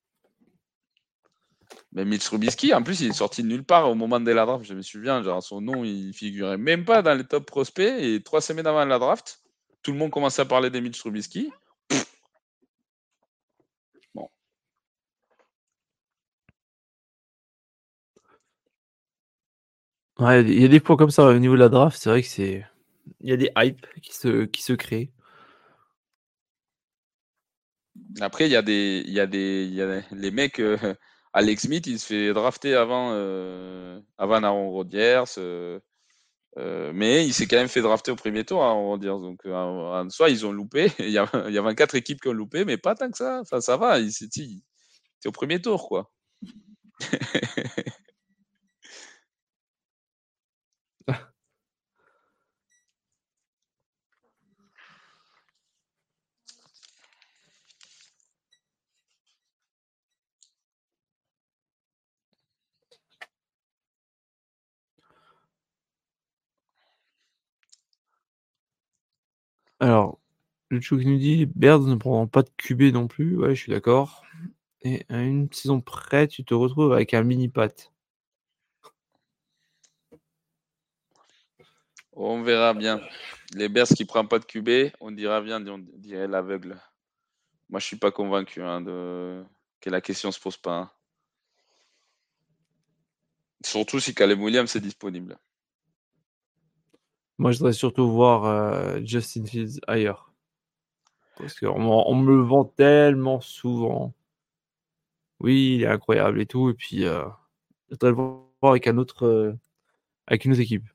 Mais 1.92 2.06
Mitch 2.06 2.26
Trubisky, 2.26 2.74
en 2.74 2.84
plus, 2.84 3.02
il 3.02 3.10
est 3.10 3.14
sorti 3.14 3.42
de 3.42 3.48
nulle 3.48 3.64
part 3.64 3.90
au 3.90 3.96
moment 3.96 4.20
de 4.20 4.32
la 4.32 4.46
draft. 4.46 4.66
Je 4.66 4.74
me 4.74 4.82
souviens, 4.82 5.24
genre, 5.24 5.42
son 5.42 5.62
nom, 5.62 5.84
il 5.84 6.14
figurait 6.14 6.58
même 6.58 6.86
pas 6.86 7.02
dans 7.02 7.18
les 7.18 7.24
top 7.24 7.46
prospects. 7.46 7.94
Et 8.00 8.22
trois 8.22 8.42
semaines 8.42 8.68
avant 8.68 8.86
la 8.86 9.00
draft, 9.00 9.42
tout 9.82 9.92
le 9.92 9.98
monde 9.98 10.12
commençait 10.12 10.42
à 10.42 10.46
parler 10.46 10.70
de 10.70 10.80
Mitch 10.80 11.00
Trubisky. 11.00 11.52
Bon. 14.14 14.30
Ouais, 20.20 20.42
il 20.42 20.62
y 20.62 20.66
a 20.66 20.68
des 20.68 20.80
points 20.80 20.98
comme 20.98 21.12
ça 21.12 21.24
au 21.26 21.40
niveau 21.40 21.56
de 21.56 21.60
la 21.60 21.70
draft. 21.70 21.98
C'est 21.98 22.10
vrai 22.10 22.22
que 22.22 22.28
c'est. 22.28 22.66
Il 23.22 23.30
y 23.30 23.34
a 23.34 23.38
des 23.38 23.52
hypes 23.58 23.86
qui 24.02 24.14
se, 24.14 24.46
qui 24.46 24.62
se 24.62 24.74
créent. 24.74 25.12
Après, 28.22 28.48
il 28.48 28.52
y 28.52 28.56
a 28.56 28.62
des. 28.62 29.04
Y 29.08 29.20
a 29.20 29.28
des. 29.28 29.66
Y 29.68 29.82
a 29.82 30.02
les 30.12 30.32
mecs. 30.32 30.60
Euh, 30.60 30.78
Alex 31.34 31.64
Smith, 31.64 31.86
il 31.86 32.00
se 32.00 32.06
fait 32.06 32.34
drafter 32.34 32.76
avant, 32.76 33.10
euh, 33.12 34.00
avant 34.18 34.42
Aaron 34.42 34.72
Rodgers. 34.72 35.26
Euh, 35.38 35.82
euh, 36.58 36.94
mais 36.94 37.26
il 37.28 37.34
s'est 37.34 37.46
quand 37.46 37.58
même 37.58 37.68
fait 37.68 37.82
drafter 37.82 38.12
au 38.12 38.16
premier 38.16 38.46
tour, 38.46 38.64
Aaron 38.64 38.88
Rodgers. 38.88 39.20
Donc, 39.22 39.46
en 39.46 40.10
soi, 40.10 40.30
ils 40.30 40.46
ont 40.46 40.54
loupé. 40.54 40.88
il, 41.00 41.10
y 41.10 41.18
a, 41.18 41.30
il 41.48 41.54
y 41.54 41.58
a 41.58 41.62
24 41.62 41.96
équipes 41.96 42.22
qui 42.22 42.30
ont 42.30 42.34
loupé, 42.34 42.64
mais 42.64 42.78
pas 42.78 42.96
tant 42.96 43.12
que 43.12 43.18
ça. 43.18 43.42
Enfin, 43.42 43.60
ça 43.60 43.76
va. 43.76 43.98
C'est 44.10 45.28
au 45.28 45.34
premier 45.34 45.62
tour, 45.62 45.90
quoi. 45.90 46.10
Alors, 69.80 70.20
le 70.70 70.80
qui 70.80 70.94
nous 70.94 71.18
dit: 71.18 71.38
«Les 71.38 71.46
Bears 71.46 71.82
ne 71.82 71.96
prendront 71.96 72.28
pas 72.28 72.44
de 72.44 72.50
QB 72.58 72.94
non 72.94 73.08
plus». 73.08 73.38
Ouais, 73.38 73.56
je 73.56 73.62
suis 73.62 73.72
d'accord 73.72 74.24
et 74.86 75.04
à 75.10 75.22
une 75.22 75.52
saison 75.52 75.82
près, 75.82 76.28
tu 76.28 76.46
te 76.46 76.54
retrouves 76.54 76.94
avec 76.94 77.16
un 77.16 77.24
mini 77.24 77.50
pat. 77.50 77.92
On 82.14 82.44
verra 82.44 82.74
bien. 82.74 83.02
Les 83.56 83.68
Bears 83.68 83.88
qui 83.88 84.06
prennent 84.06 84.28
pas 84.28 84.40
de 84.40 84.46
QB, 84.46 84.94
on 85.02 85.12
dira 85.12 85.42
bien, 85.42 85.66
on 85.68 85.80
dirait 85.80 86.28
l'aveugle. 86.28 86.80
Moi, 87.70 87.80
je 87.80 87.88
suis 87.88 87.98
pas 87.98 88.12
convaincu 88.12 88.62
hein, 88.62 88.84
que 88.86 89.90
la 89.90 90.02
question 90.02 90.32
se 90.32 90.40
pose 90.40 90.58
pas, 90.58 90.78
hein. 90.78 90.92
Surtout 93.64 94.00
si 94.00 94.14
Caleb 94.14 94.40
Williams 94.40 94.76
est 94.76 94.80
disponible. 94.80 95.40
Moi, 97.38 97.52
je 97.52 97.60
voudrais 97.60 97.74
surtout 97.74 98.10
voir 98.10 98.46
euh, 98.46 99.00
Justin 99.04 99.46
Fields 99.46 99.80
ailleurs. 99.88 100.32
Parce 101.38 101.60
qu'on 101.60 101.82
on 101.82 102.16
me 102.16 102.36
le 102.36 102.42
vend 102.42 102.66
tellement 102.66 103.42
souvent. 103.42 104.14
Oui, 105.40 105.76
il 105.76 105.84
est 105.84 105.88
incroyable 105.88 106.42
et 106.42 106.46
tout. 106.46 106.70
Et 106.70 106.74
puis, 106.74 107.06
euh, 107.06 107.24
je 107.90 107.96
voudrais 107.96 108.10
le 108.12 108.16
voir 108.16 108.44
avec 108.64 108.88
un 108.88 108.98
autre, 108.98 109.26
euh, 109.26 109.54
avec 110.28 110.46
une 110.46 110.54
autre 110.54 110.62
équipe. 110.62 110.86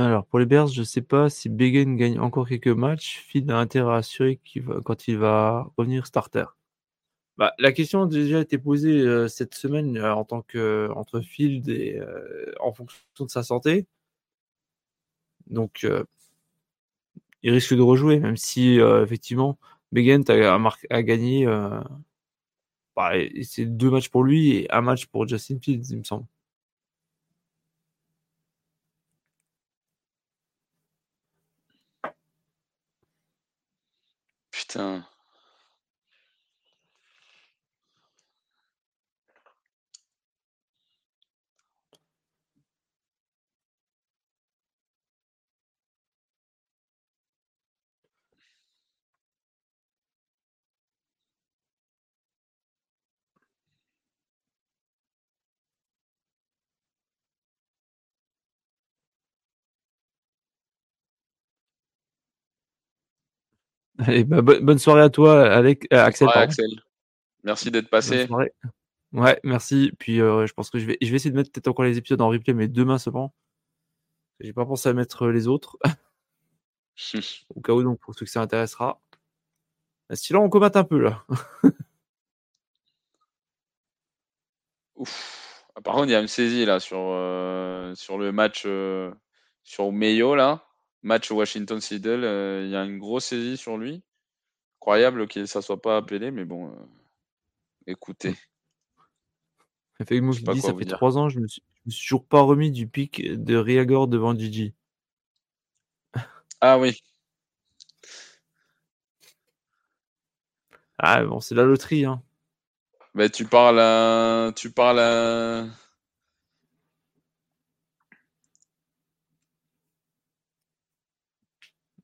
Alors, 0.00 0.24
pour 0.24 0.38
les 0.38 0.46
Bears, 0.46 0.68
je 0.68 0.80
ne 0.80 0.84
sais 0.84 1.02
pas 1.02 1.28
si 1.28 1.50
Begin 1.50 1.94
gagne 1.94 2.18
encore 2.18 2.48
quelques 2.48 2.68
matchs. 2.68 3.18
Phil 3.18 3.50
a 3.50 3.58
intérêt 3.58 3.92
à 3.92 3.96
assurer 3.96 4.40
quand 4.82 5.08
il 5.08 5.18
va 5.18 5.70
revenir 5.76 6.06
starter. 6.06 6.46
Bah, 7.36 7.52
la 7.58 7.70
question 7.72 8.02
a 8.04 8.06
déjà 8.06 8.40
été 8.40 8.56
posée 8.56 9.00
euh, 9.00 9.28
cette 9.28 9.54
semaine 9.54 9.98
euh, 9.98 10.14
en 10.14 10.24
tant 10.24 10.40
que 10.42 10.90
entre 10.96 11.20
Field 11.20 11.68
et 11.68 11.98
euh, 11.98 12.50
en 12.60 12.72
fonction 12.72 13.02
de 13.20 13.30
sa 13.30 13.42
santé. 13.42 13.86
Donc, 15.48 15.86
il 17.42 17.52
risque 17.52 17.74
de 17.74 17.82
rejouer, 17.82 18.20
même 18.20 18.36
si 18.36 18.78
effectivement 18.78 19.58
Begin 19.92 20.22
a, 20.28 20.58
a, 20.90 21.02
gagné. 21.02 21.46
Bah, 22.96 23.12
c'est 23.42 23.66
deux 23.66 23.90
matchs 23.90 24.08
pour 24.08 24.24
lui 24.24 24.56
et 24.56 24.72
un 24.72 24.80
match 24.80 25.06
pour 25.06 25.28
Justin 25.28 25.58
Fields, 25.60 25.90
il 25.90 25.98
me 25.98 26.04
semble. 26.04 26.26
Putain. 34.70 35.04
Allez, 64.06 64.24
bah, 64.24 64.42
bonne 64.42 64.78
soirée 64.78 65.02
à 65.02 65.10
toi, 65.10 65.50
avec, 65.52 65.92
Axel. 65.92 66.28
Axel. 66.28 66.70
Merci 67.44 67.70
d'être 67.70 67.88
passé. 67.88 68.28
Ouais, 69.12 69.40
merci. 69.42 69.92
Puis 69.98 70.16
je 70.16 70.52
pense 70.52 70.70
que 70.70 70.78
je 70.78 70.86
vais, 70.86 70.98
je 71.00 71.08
vais 71.10 71.16
essayer 71.16 71.30
de 71.30 71.36
mettre 71.36 71.50
peut-être 71.52 71.68
encore 71.68 71.84
les 71.84 71.98
épisodes 71.98 72.20
en 72.20 72.28
replay, 72.28 72.54
mais 72.54 72.68
demain 72.68 72.98
seulement. 72.98 73.34
J'ai 74.40 74.52
pas 74.52 74.64
pensé 74.64 74.88
à 74.88 74.94
mettre 74.94 75.28
les 75.28 75.48
autres. 75.48 75.78
Au 77.54 77.60
cas 77.60 77.72
où, 77.72 77.82
donc, 77.82 77.98
pour 78.00 78.14
ceux 78.14 78.24
que 78.24 78.30
ça 78.30 78.40
intéressera. 78.40 79.00
Sinon, 80.12 80.44
on 80.44 80.48
combatte 80.48 80.76
un 80.76 80.84
peu 80.84 80.98
là. 80.98 81.24
Ouf. 84.96 85.64
Ah, 85.74 85.80
par 85.80 85.94
contre, 85.94 86.08
il 86.08 86.12
y 86.12 86.14
a 86.14 86.20
une 86.20 86.28
saisie 86.28 86.64
là 86.64 86.80
sur, 86.80 86.98
euh, 86.98 87.94
sur 87.94 88.18
le 88.18 88.32
match 88.32 88.64
euh, 88.66 89.12
sur 89.62 89.92
Mayo 89.92 90.34
là. 90.34 90.66
Match 91.02 91.30
Washington 91.30 91.80
Seattle. 91.80 92.24
Euh, 92.24 92.64
il 92.64 92.70
y 92.70 92.76
a 92.76 92.84
une 92.84 92.98
grosse 92.98 93.26
saisie 93.26 93.56
sur 93.56 93.76
lui. 93.76 94.02
Incroyable 94.78 95.28
que 95.28 95.46
ça 95.46 95.62
soit 95.62 95.80
pas 95.80 95.96
appelé, 95.96 96.30
mais 96.30 96.44
bon. 96.44 96.72
écoutez. 97.86 98.34
Effectivement, 100.00 100.32
je 100.32 100.42
dis, 100.42 100.60
ça 100.62 100.74
fait 100.74 100.86
trois 100.86 101.18
ans, 101.18 101.28
je 101.28 101.40
me, 101.40 101.46
suis, 101.46 101.62
me 101.84 101.90
suis 101.90 102.06
toujours 102.06 102.24
pas 102.24 102.40
remis 102.40 102.70
du 102.70 102.86
pic 102.86 103.22
de 103.22 103.56
Riagor 103.56 104.08
devant 104.08 104.34
Gigi. 104.34 104.72
Ah 106.62 106.78
oui. 106.78 107.02
Ah 110.98 111.24
bon, 111.24 111.40
c'est 111.40 111.54
la 111.54 111.64
loterie. 111.64 112.04
Hein. 112.04 112.22
Mais 113.14 113.30
tu 113.30 113.44
parles 113.44 114.54
Tu 114.54 114.70
parles 114.70 115.70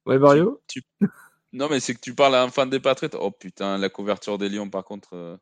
Ouais, 0.06 0.18
Mario 0.18 0.62
Non, 1.52 1.68
mais 1.68 1.80
c'est 1.80 1.94
que 1.94 2.00
tu 2.00 2.14
parles 2.14 2.34
à 2.34 2.42
un 2.42 2.50
fan 2.50 2.70
des 2.70 2.80
Patriots. 2.80 3.18
Oh 3.20 3.30
putain, 3.30 3.78
la 3.78 3.88
couverture 3.88 4.38
des 4.38 4.48
Lions, 4.48 4.70
par 4.70 4.84
contre. 4.84 5.14
Euh, 5.14 5.36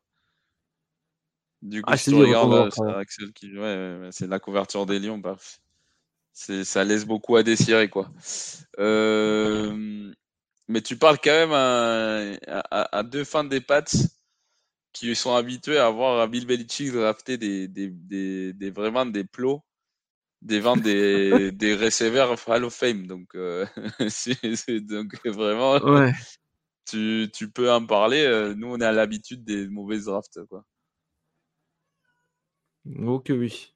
du 1.61 1.81
coup, 1.81 1.91
ah, 1.91 1.97
si 1.97 2.11
tu 2.11 2.15
regardes, 2.15 2.71
c'est 2.73 2.83
Axel 2.83 3.33
qui. 3.33 3.57
Ouais, 3.57 4.09
c'est 4.11 4.27
la 4.27 4.39
couverture 4.39 4.85
des 4.85 4.99
Lions. 4.99 5.17
Bah, 5.17 5.37
ça 6.33 6.83
laisse 6.83 7.05
beaucoup 7.05 7.35
à 7.35 7.43
désirer, 7.43 7.89
quoi. 7.89 8.09
Euh, 8.79 10.11
mais 10.67 10.81
tu 10.81 10.97
parles 10.97 11.17
quand 11.23 11.31
même 11.31 11.53
à, 11.53 13.03
deux 13.03 13.23
fans 13.23 13.43
des 13.43 13.61
Pats 13.61 13.83
qui 14.93 15.15
sont 15.15 15.35
habitués 15.35 15.77
à 15.77 15.89
voir 15.89 16.27
Bill 16.27 16.45
Belichick 16.45 16.91
drafter 16.91 17.37
des, 17.37 17.67
des, 17.67 18.71
vraiment 18.71 19.05
des 19.05 19.23
plots, 19.23 19.61
des 20.45 20.59
ventes 20.59 20.81
des, 20.81 21.51
des 21.51 21.75
receveurs 21.75 22.37
Hall 22.47 22.63
of 22.63 22.73
Fame. 22.73 23.07
Donc, 23.07 23.35
euh, 23.35 23.65
donc 24.81 25.25
vraiment, 25.25 25.79
tu, 26.89 27.29
tu, 27.33 27.49
peux 27.49 27.71
en 27.71 27.85
parler. 27.85 28.23
Euh, 28.23 28.53
nous, 28.55 28.67
on 28.67 28.79
a 28.79 28.91
l'habitude 28.91 29.43
des 29.43 29.67
mauvaises 29.67 30.05
drafts. 30.05 30.39
Quoi. 30.47 30.63
Ok, 32.85 33.27
oui. 33.31 33.73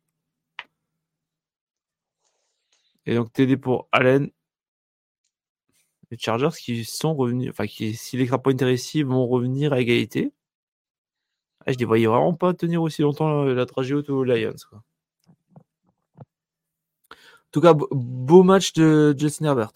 Et 3.06 3.16
donc, 3.16 3.34
TD 3.34 3.58
pour 3.58 3.90
Allen, 3.92 4.30
les 6.12 6.18
Chargers 6.18 6.56
qui 6.60 6.86
sont 6.86 7.16
revenus, 7.16 7.50
enfin, 7.50 7.66
qui, 7.66 7.96
si 7.96 8.18
les 8.18 8.28
Crap 8.28 8.48
intéressés 8.48 9.04
vont 9.04 9.28
revenir 9.28 9.74
à 9.74 9.82
égalité. 9.82 10.32
Ah, 11.66 11.72
je 11.74 11.78
les 11.78 11.86
voyais 11.86 12.08
vraiment 12.08 12.34
pas 12.34 12.54
tenir 12.54 12.82
aussi 12.82 13.02
longtemps 13.02 13.44
la, 13.44 13.66
tragédie 13.66 14.10
aux 14.10 14.24
Lions. 14.24 14.54
En 14.72 14.82
tout 17.52 17.62
cas, 17.62 17.74
beau 17.74 18.44
match 18.44 18.74
de 18.74 19.16
Justin 19.18 19.46
Herbert. 19.46 19.74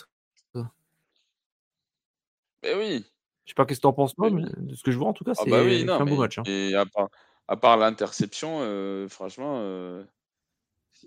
Mais 2.63 2.73
oui. 2.75 3.05
Je 3.45 3.51
sais 3.51 3.55
pas 3.55 3.65
qu'est-ce 3.65 3.79
que 3.79 3.81
tu 3.81 3.87
en 3.87 3.93
penses, 3.93 4.17
mais 4.17 4.29
de 4.31 4.75
ce 4.75 4.83
que 4.83 4.91
je 4.91 4.97
vois, 4.97 5.09
en 5.09 5.13
tout 5.13 5.25
cas, 5.25 5.33
ah 5.37 5.43
bah 5.45 5.63
c'est 5.67 5.89
un 5.89 6.05
beau 6.05 6.15
match. 6.15 6.37
Hein. 6.37 6.43
Et 6.45 6.75
à 6.75 6.85
part, 6.85 7.09
à 7.49 7.57
part 7.57 7.77
l'interception, 7.77 8.59
euh, 8.61 9.09
franchement, 9.09 9.57
euh, 9.59 10.03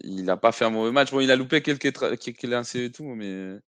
il 0.03 0.25
n'a 0.25 0.37
pas 0.37 0.53
fait 0.53 0.67
un 0.67 0.71
mauvais 0.71 0.93
match. 0.93 1.11
Bon, 1.11 1.21
il 1.21 1.31
a 1.31 1.37
loupé 1.37 1.63
quelques, 1.63 1.93
quelques 2.19 2.43
lancers 2.43 2.85
et 2.85 2.93
tout, 2.93 3.05
mais 3.05 3.59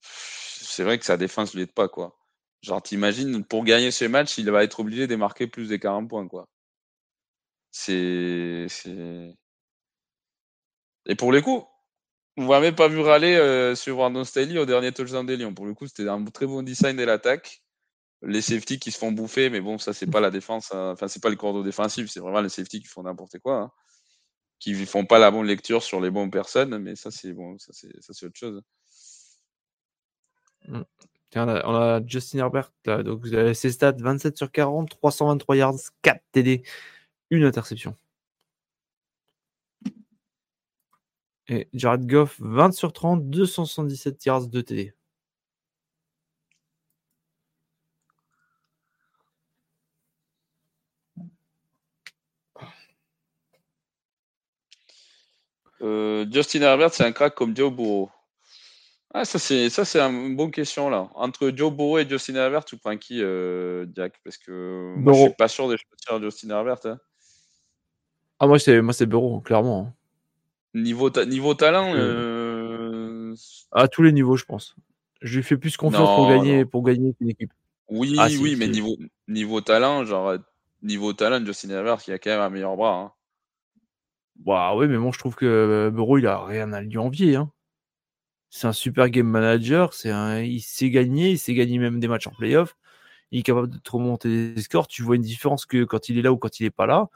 c'est 0.00 0.84
vrai 0.84 0.98
que 0.98 1.04
sa 1.04 1.18
défense 1.18 1.54
lui 1.54 1.62
aide 1.62 1.72
pas, 1.72 1.88
quoi. 1.88 2.16
Genre, 2.62 2.82
t'imagines, 2.82 3.44
pour 3.44 3.64
gagner 3.64 3.90
ce 3.90 4.06
match, 4.06 4.38
il 4.38 4.50
va 4.50 4.64
être 4.64 4.80
obligé 4.80 5.06
de 5.06 5.16
marquer 5.16 5.46
plus 5.46 5.68
de 5.68 5.76
40 5.76 6.08
points, 6.08 6.26
quoi. 6.26 6.48
C'est. 7.70 8.66
Et 11.06 11.14
pour 11.14 11.32
le 11.32 11.40
coup, 11.40 11.64
vous 12.36 12.48
m'avez 12.48 12.72
pas 12.72 12.88
vu 12.88 13.00
râler 13.00 13.34
euh, 13.34 13.74
sur 13.74 13.96
Brandon 13.96 14.24
Staley 14.24 14.58
au 14.58 14.66
dernier 14.66 14.92
touchdown 14.92 15.26
des 15.26 15.36
Lions. 15.36 15.54
Pour 15.54 15.66
le 15.66 15.74
coup, 15.74 15.86
c'était 15.86 16.08
un 16.08 16.24
très 16.24 16.46
bon 16.46 16.62
design 16.62 16.96
de 16.96 17.04
l'attaque. 17.04 17.62
Les 18.22 18.42
safety 18.42 18.78
qui 18.78 18.90
se 18.92 18.98
font 18.98 19.12
bouffer, 19.12 19.48
mais 19.48 19.60
bon, 19.60 19.78
ça, 19.78 19.92
c'est 19.94 20.06
pas 20.06 20.20
la 20.20 20.30
défense. 20.30 20.72
Hein. 20.72 20.90
Enfin, 20.92 21.08
c'est 21.08 21.22
pas 21.22 21.30
le 21.30 21.36
cordeau 21.36 21.62
défensif, 21.62 22.10
c'est 22.10 22.20
vraiment 22.20 22.40
les 22.42 22.50
safety 22.50 22.80
qui 22.80 22.86
font 22.86 23.02
n'importe 23.02 23.38
quoi. 23.38 23.56
Hein. 23.56 23.72
Qui 24.58 24.74
font 24.84 25.06
pas 25.06 25.18
la 25.18 25.30
bonne 25.30 25.46
lecture 25.46 25.82
sur 25.82 26.02
les 26.02 26.10
bonnes 26.10 26.30
personnes, 26.30 26.76
mais 26.78 26.96
ça, 26.96 27.10
c'est 27.10 27.32
bon, 27.32 27.58
ça, 27.58 27.72
c'est 27.72 28.26
autre 28.26 28.36
chose. 28.36 28.62
Mm. 30.68 30.82
on, 31.36 31.74
a, 31.74 32.00
Justin 32.06 32.38
Herbert, 32.40 32.70
donc 32.84 33.20
vous 33.20 33.32
avez 33.32 33.54
ses 33.54 33.70
stats 33.70 33.92
27 33.98 34.36
sur 34.36 34.52
40, 34.52 34.90
323 34.90 35.56
yards, 35.56 35.78
4 36.02 36.22
TD, 36.32 36.62
une 37.30 37.44
interception. 37.44 37.96
Et 41.50 41.68
Jared 41.74 42.06
Goff, 42.06 42.36
20 42.38 42.72
sur 42.72 42.92
30, 42.92 43.28
277 43.28 44.24
yards, 44.24 44.46
de 44.46 44.60
TD. 44.60 44.94
Euh, 55.82 56.24
Justin 56.30 56.62
Herbert, 56.62 56.94
c'est 56.94 57.04
un 57.04 57.10
crack 57.10 57.34
comme 57.34 57.56
Joe 57.56 57.72
Burrow. 57.72 58.10
Ah, 59.12 59.24
ça, 59.24 59.40
c'est, 59.40 59.70
ça, 59.70 59.84
c'est 59.84 59.98
une 60.00 60.36
bonne 60.36 60.52
question, 60.52 60.88
là. 60.88 61.10
Entre 61.16 61.50
Joe 61.50 61.72
Burrow 61.72 61.98
et 61.98 62.08
Justin 62.08 62.36
Herbert, 62.36 62.64
tu 62.64 62.76
prends 62.76 62.96
qui, 62.96 63.20
euh, 63.20 63.86
Jack? 63.96 64.14
Parce 64.22 64.38
que 64.38 64.94
moi, 64.98 65.14
je 65.14 65.18
suis 65.22 65.34
pas 65.34 65.48
sûr 65.48 65.66
de 65.66 65.76
choisir 65.76 66.22
Justin 66.22 66.50
Herbert. 66.50 66.78
Hein. 66.84 66.98
Ah, 68.38 68.46
moi, 68.46 68.60
c'est, 68.60 68.80
moi, 68.80 68.92
c'est 68.92 69.06
Burrow, 69.06 69.40
clairement. 69.40 69.92
Niveau, 70.74 71.10
niveau 71.26 71.54
talent 71.54 71.92
euh... 71.94 73.34
À 73.72 73.88
tous 73.88 74.02
les 74.02 74.12
niveaux, 74.12 74.36
je 74.36 74.44
pense. 74.44 74.76
Je 75.20 75.36
lui 75.36 75.42
fais 75.42 75.56
plus 75.56 75.76
confiance 75.76 76.16
pour 76.16 76.28
gagner, 76.28 76.64
pour 76.64 76.82
gagner 76.82 77.14
une 77.20 77.30
équipe. 77.30 77.52
Oui, 77.88 78.16
ah, 78.18 78.28
oui, 78.40 78.54
mais 78.56 78.68
niveau, 78.68 78.96
niveau 79.26 79.60
talent, 79.60 80.04
genre, 80.04 80.36
niveau 80.82 81.12
talent, 81.12 81.44
Justin 81.44 81.70
Herbert, 81.70 81.98
il 82.06 82.12
a 82.12 82.18
quand 82.18 82.30
même 82.30 82.40
un 82.40 82.50
meilleur 82.50 82.76
bras. 82.76 82.94
Hein. 82.94 83.12
Bah 84.36 84.74
oui, 84.76 84.86
mais 84.86 84.96
moi, 84.96 85.10
je 85.12 85.18
trouve 85.18 85.34
que 85.34 85.90
Burrow, 85.92 86.18
il 86.18 86.26
a 86.26 86.44
rien 86.44 86.72
à 86.72 86.80
lui 86.80 86.98
envier. 86.98 87.36
Hein 87.36 87.50
c'est 88.50 88.66
un 88.66 88.72
super 88.72 89.08
game 89.08 89.28
manager, 89.28 89.94
c'est 89.94 90.10
un, 90.10 90.40
il 90.40 90.60
sait 90.60 90.90
gagner, 90.90 91.30
il 91.30 91.38
sait 91.38 91.54
gagner 91.54 91.78
même 91.78 92.00
des 92.00 92.08
matchs 92.08 92.26
en 92.26 92.32
playoff. 92.32 92.76
Il 93.30 93.40
est 93.40 93.42
capable 93.42 93.70
de 93.70 93.78
te 93.78 93.90
remonter 93.92 94.52
des 94.52 94.62
scores. 94.62 94.88
Tu 94.88 95.02
vois 95.02 95.14
une 95.16 95.22
différence 95.22 95.66
que 95.66 95.84
quand 95.84 96.08
il 96.08 96.18
est 96.18 96.22
là 96.22 96.32
ou 96.32 96.36
quand 96.36 96.58
il 96.58 96.64
n'est 96.64 96.70
pas 96.70 96.86
là. 96.86 97.08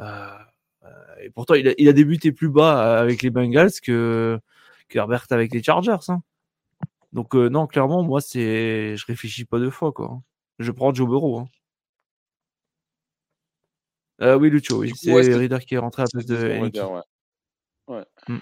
Euh, 0.00 0.04
euh, 0.04 0.38
et 1.20 1.30
pourtant, 1.30 1.54
il 1.54 1.68
a, 1.68 1.74
il 1.78 1.88
a, 1.88 1.92
débuté 1.92 2.32
plus 2.32 2.48
bas 2.48 2.98
avec 2.98 3.22
les 3.22 3.30
Bengals 3.30 3.80
que, 3.82 4.38
que 4.88 4.98
Herbert 4.98 5.26
avec 5.30 5.52
les 5.52 5.62
Chargers. 5.62 5.96
Hein. 6.08 6.22
Donc 7.12 7.34
euh, 7.34 7.48
non, 7.48 7.66
clairement, 7.66 8.02
moi, 8.02 8.20
c'est, 8.20 8.96
je 8.96 9.06
réfléchis 9.06 9.44
pas 9.44 9.58
deux 9.58 9.70
fois 9.70 9.92
quoi. 9.92 10.20
Je 10.58 10.72
prends 10.72 10.92
Joe 10.92 11.08
Burrow. 11.08 11.46
Hein. 14.20 14.36
oui, 14.36 14.50
Lucho, 14.50 14.80
oui. 14.80 14.92
c'est 14.96 15.12
Reader 15.12 15.60
qui 15.60 15.74
est 15.74 15.78
rentré 15.78 16.02
à 16.02 16.04
la 16.04 16.10
place 16.10 16.26
de 16.26 16.36
ouais. 16.36 17.02
ouais. 17.88 18.04
Mm 18.28 18.38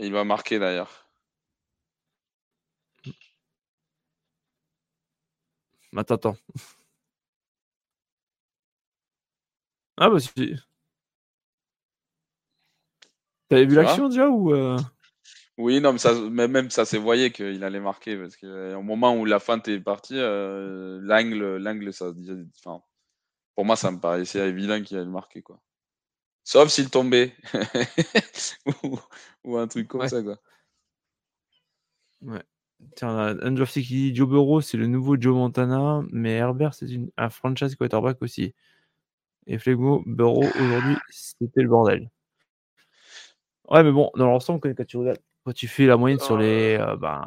il 0.00 0.12
va 0.12 0.24
marquer 0.24 0.58
d'ailleurs. 0.58 1.08
Attends, 5.96 6.14
attends. 6.14 6.36
Ah 10.00 10.08
bah 10.08 10.18
si. 10.18 10.56
T'avais 13.48 13.66
vu 13.66 13.74
l'action 13.74 14.08
déjà 14.08 14.30
ou 14.30 14.54
euh? 14.54 14.78
Oui, 15.58 15.78
non, 15.82 15.92
mais, 15.92 15.98
ça, 15.98 16.14
même 16.14 16.70
ça 16.70 16.86
s'est 16.86 16.96
voyé 16.96 17.32
qu'il 17.32 17.62
allait 17.62 17.80
marquer 17.80 18.16
parce 18.16 18.34
qu'au 18.34 18.82
moment 18.82 19.14
où 19.14 19.26
la 19.26 19.38
feinte 19.38 19.68
est 19.68 19.78
partie, 19.78 20.16
euh, 20.16 20.98
l'angle, 21.02 21.58
l'angle, 21.58 21.92
ça, 21.92 22.12
enfin, 22.64 22.82
pour 23.54 23.66
moi, 23.66 23.76
ça 23.76 23.90
me 23.90 24.00
paraissait 24.00 24.48
évident 24.48 24.82
qu'il 24.82 24.96
allait 24.96 25.06
marquer 25.06 25.42
quoi. 25.42 25.60
Sauf 26.44 26.70
s'il 26.70 26.88
tombait. 26.88 27.34
ou, 29.44 29.58
un 29.58 29.68
truc 29.68 29.86
comme 29.86 30.08
ça, 30.08 30.22
quoi. 30.22 30.38
Ouais. 32.22 32.42
Tiens, 32.96 33.36
Undrafted 33.42 33.84
qui 33.84 33.94
dit 33.94 34.16
Joe 34.16 34.30
Burrow, 34.30 34.62
c'est 34.62 34.78
le 34.78 34.86
nouveau 34.86 35.20
Joe 35.20 35.34
Montana, 35.34 36.02
mais 36.10 36.36
Herbert, 36.36 36.72
c'est 36.72 36.90
une, 36.90 37.10
un 37.18 37.28
franchise 37.28 37.76
quarterback 37.76 38.22
aussi. 38.22 38.54
Et 39.46 39.58
Flegmo, 39.58 40.02
Burrow, 40.06 40.44
aujourd'hui, 40.44 40.96
c'était 41.10 41.62
le 41.62 41.68
bordel. 41.68 42.10
Ouais, 43.68 43.82
mais 43.82 43.92
bon, 43.92 44.10
dans 44.16 44.26
l'ensemble, 44.26 44.60
quand 44.60 44.84
tu 44.84 44.96
regardes 44.96 45.18
Quand 45.44 45.52
tu 45.52 45.68
fais 45.68 45.86
la 45.86 45.96
moyenne 45.96 46.20
sur 46.20 46.36
les, 46.36 46.78
ben, 47.00 47.24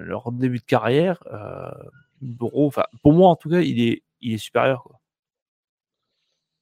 leur 0.00 0.30
début 0.32 0.58
de 0.58 0.64
carrière, 0.64 1.22
enfin, 2.52 2.84
pour 3.02 3.12
moi 3.12 3.28
en 3.28 3.36
tout 3.36 3.50
cas, 3.50 3.60
il 3.60 3.80
est, 3.80 4.02
il 4.20 4.34
est 4.34 4.38
supérieur. 4.38 4.82
Quoi. 4.84 5.00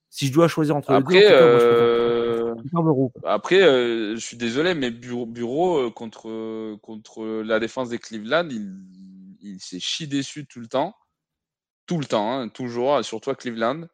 Si 0.08 0.26
je 0.28 0.32
dois 0.32 0.48
choisir 0.48 0.76
entre 0.76 0.92
après, 0.92 1.20
les 1.20 1.28
deux, 1.28 2.54
après, 3.24 3.60
je 3.60 4.20
suis 4.20 4.36
désolé, 4.36 4.74
mais 4.74 4.90
Bureau, 4.90 5.26
bureau 5.26 5.90
contre, 5.90 6.76
contre 6.76 7.24
la 7.42 7.58
défense 7.60 7.90
des 7.90 7.98
Cleveland, 7.98 8.48
il, 8.50 8.72
il 9.42 9.60
s'est 9.60 9.80
chi 9.80 10.08
déçu 10.08 10.46
tout 10.46 10.60
le 10.60 10.68
temps. 10.68 10.94
Tout 11.86 11.98
le 11.98 12.06
temps, 12.06 12.32
hein, 12.32 12.48
toujours, 12.48 13.04
surtout 13.04 13.30
à 13.30 13.34
Cleveland. 13.34 13.86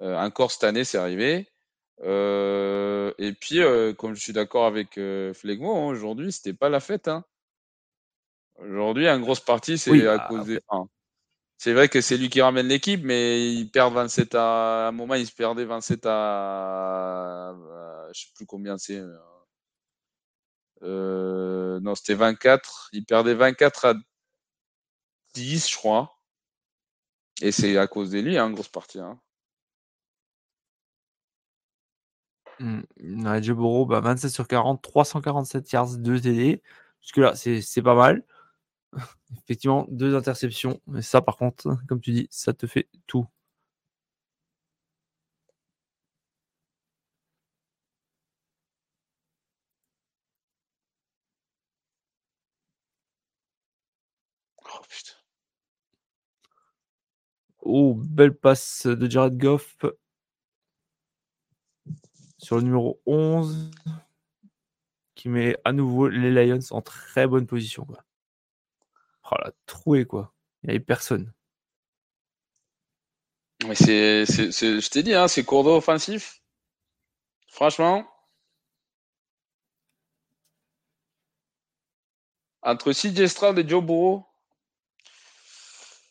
Encore 0.00 0.50
cette 0.50 0.64
année, 0.64 0.84
c'est 0.84 0.98
arrivé. 0.98 1.48
et 2.02 3.32
puis, 3.40 3.60
comme 3.98 4.14
je 4.14 4.20
suis 4.20 4.32
d'accord 4.32 4.66
avec 4.66 4.94
Flegmo, 5.34 5.76
hein, 5.76 5.86
aujourd'hui, 5.86 6.32
c'était 6.32 6.52
pas 6.54 6.68
la 6.68 6.80
fête. 6.80 7.08
Hein. 7.08 7.24
Aujourd'hui, 8.56 9.08
une 9.08 9.22
grosse 9.22 9.40
partie, 9.40 9.78
c'est 9.78 10.06
à 10.06 10.18
bah, 10.18 10.26
cause 10.28 10.46
des. 10.46 10.60
c'est 11.58 11.72
vrai 11.72 11.88
que 11.88 12.00
c'est 12.00 12.16
lui 12.16 12.28
qui 12.28 12.40
ramène 12.40 12.68
l'équipe, 12.68 13.02
mais 13.02 13.52
il 13.52 13.70
perd 13.70 13.92
27 13.92 14.34
à. 14.34 14.86
À 14.86 14.88
un 14.88 14.92
moment, 14.92 15.14
il 15.14 15.26
se 15.26 15.34
perdait 15.34 15.64
27 15.64 16.06
à. 16.06 17.54
Je 18.12 18.20
sais 18.20 18.30
plus 18.34 18.46
combien 18.46 18.78
c'est. 18.78 19.02
Euh... 20.82 21.80
Non, 21.80 21.94
c'était 21.94 22.14
24. 22.14 22.90
Il 22.92 23.04
perdait 23.04 23.34
24 23.34 23.84
à 23.86 23.94
10, 25.34 25.70
je 25.70 25.76
crois. 25.76 26.16
Et 27.42 27.50
c'est 27.50 27.76
à 27.76 27.88
cause 27.88 28.10
de 28.10 28.20
lui, 28.20 28.38
hein, 28.38 28.50
grosse 28.50 28.68
partie. 28.68 29.00
Hein. 29.00 29.20
Mmh. 32.60 33.42
Joe 33.42 33.86
bah, 33.88 34.00
27 34.00 34.30
sur 34.30 34.46
40, 34.48 34.82
347 34.82 35.70
yards, 35.72 35.96
2 35.98 36.20
TD. 36.20 36.62
Jusque 37.02 37.16
là, 37.18 37.34
c'est 37.34 37.82
pas 37.82 37.94
mal. 37.94 38.24
Effectivement, 39.44 39.86
deux 39.90 40.16
interceptions. 40.16 40.80
Mais 40.88 41.02
ça, 41.02 41.22
par 41.22 41.36
contre, 41.38 41.78
comme 41.88 42.00
tu 42.00 42.12
dis, 42.12 42.28
ça 42.30 42.54
te 42.54 42.66
fait 42.66 42.88
tout. 43.06 43.26
Oh 54.64 54.82
putain. 54.88 55.14
Oh, 57.62 57.94
belle 57.94 58.34
passe 58.36 58.86
de 58.86 59.10
Jared 59.10 59.36
Goff 59.38 59.76
sur 62.44 62.56
le 62.56 62.62
numéro 62.62 63.00
11 63.06 63.70
qui 65.14 65.30
met 65.30 65.56
à 65.64 65.72
nouveau 65.72 66.08
les 66.08 66.30
Lions 66.30 66.58
en 66.72 66.82
très 66.82 67.26
bonne 67.26 67.46
position. 67.46 67.86
Oh 67.88 69.34
la 69.42 69.50
trouée, 69.64 70.04
quoi. 70.04 70.34
Il 70.62 70.66
n'y 70.66 70.70
avait 70.72 70.84
personne. 70.84 71.32
Mais 73.66 73.74
c'est, 73.74 74.26
je 74.26 74.90
t'ai 74.90 75.02
dit, 75.02 75.14
hein, 75.14 75.26
c'est 75.26 75.42
cours 75.42 75.64
d'eau 75.64 75.76
offensif. 75.76 76.42
Franchement. 77.48 78.06
Entre 82.60 82.92
CJ 82.92 83.26
Stroud 83.26 83.58
et 83.58 83.66
Joe 83.66 83.82
Burrow, 83.82 84.26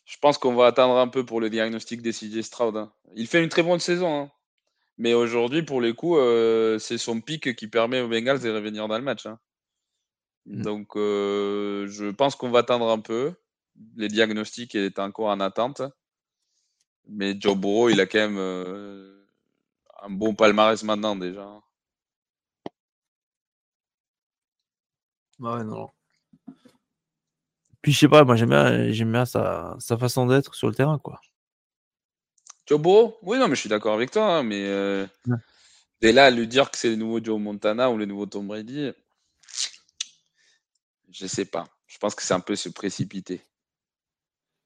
je 0.06 0.18
pense 0.18 0.40
qu'on 0.40 0.56
va 0.56 0.68
attendre 0.68 0.98
un 0.98 1.08
peu 1.08 1.24
pour 1.24 1.40
le 1.42 1.52
diagnostic 1.52 2.02
des 2.02 2.12
CJ 2.12 2.42
Stroud. 2.42 2.76
Hein. 2.76 2.92
Il 3.16 3.28
fait 3.28 3.44
une 3.44 3.50
très 3.50 3.62
bonne 3.62 3.80
saison. 3.80 4.24
Hein. 4.24 4.32
Mais 4.98 5.14
aujourd'hui, 5.14 5.64
pour 5.64 5.82
les 5.82 5.94
coups, 5.94 6.20
euh, 6.20 6.78
c'est 6.80 6.98
son 6.98 7.20
pic 7.22 7.56
qui 7.56 7.68
permet 7.68 8.02
aux 8.02 8.08
Bengals 8.08 8.40
de 8.40 8.50
revenir 8.50 8.88
dans 8.88 8.98
le 8.98 9.04
match. 9.04 9.26
Hein. 9.26 9.40
Mmh. 10.46 10.62
Donc, 10.62 10.96
euh, 10.96 11.88
je 11.88 12.12
pense 12.12 12.36
qu'on 12.36 12.52
va 12.52 12.60
attendre 12.60 12.90
un 12.90 13.00
peu. 13.00 13.34
Les 13.96 14.08
diagnostics 14.08 14.76
est 14.76 15.00
encore 15.00 15.30
en 15.30 15.40
attente. 15.40 15.82
Mais 17.08 17.36
Joe 17.40 17.58
Burrow, 17.58 17.90
il 17.90 18.00
a 18.00 18.06
quand 18.06 18.20
même 18.20 18.38
euh, 18.38 19.26
un 20.04 20.10
bon 20.10 20.36
palmarès 20.36 20.84
maintenant 20.84 21.16
déjà. 21.16 21.48
Ouais, 25.40 25.64
non. 25.64 25.90
Puis 27.82 27.92
je 27.92 28.00
sais 28.00 28.08
pas, 28.08 28.24
moi 28.24 28.36
j'aime 28.38 28.50
bien, 28.50 28.92
j'aime 28.92 29.12
bien 29.12 29.26
sa, 29.26 29.76
sa 29.80 29.98
façon 29.98 30.26
d'être 30.26 30.56
sur 30.56 30.70
le 30.70 30.76
terrain, 30.76 31.00
quoi. 31.00 31.20
Burrow 32.69 33.17
Oui, 33.22 33.38
non, 33.38 33.48
mais 33.48 33.56
je 33.56 33.61
suis 33.61 33.69
d'accord 33.69 33.93
avec 33.93 34.11
toi. 34.11 34.38
Hein, 34.38 34.43
mais 34.43 34.66
euh, 34.66 35.06
dès 36.01 36.11
là, 36.11 36.30
lui 36.32 36.48
dire 36.48 36.72
que 36.72 36.77
c'est 36.77 36.90
le 36.90 36.95
nouveau 36.95 37.24
Joe 37.24 37.40
Montana 37.40 37.90
ou 37.92 37.98
le 37.98 38.06
nouveau 38.06 38.25
Tom 38.25 38.48
Brady, 38.48 38.92
je 41.11 41.27
sais 41.27 41.45
pas. 41.45 41.67
Je 41.88 41.98
pense 41.98 42.16
que 42.16 42.24
c'est 42.24 42.33
un 42.33 42.40
peu 42.40 42.56
se 42.56 42.69
précipiter. 42.69 43.42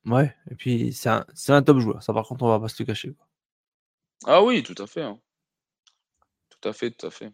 Ouais, 0.06 0.34
et 0.50 0.56
puis 0.56 0.94
c'est 0.94 1.10
un, 1.10 1.26
un, 1.50 1.62
top 1.62 1.80
joueur. 1.80 2.02
Ça, 2.02 2.14
par 2.14 2.26
contre, 2.26 2.44
on 2.44 2.48
va 2.48 2.60
pas 2.60 2.70
se 2.70 2.82
le 2.82 2.86
cacher. 2.86 3.14
Quoi. 3.14 3.28
Ah 4.26 4.42
oui, 4.42 4.64
tout 4.64 4.82
à 4.82 4.88
fait. 4.88 5.02
Hein. 5.02 5.20
Tout 6.50 6.70
à 6.70 6.74
fait, 6.74 6.92
tout 6.92 7.06
à 7.06 7.12
fait. 7.12 7.32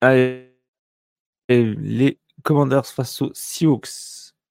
Allez, 0.00 0.54
les 1.48 2.18
Commanders 2.42 2.86
face 2.86 3.22
aux 3.22 3.30
Seahawks. 3.34 3.88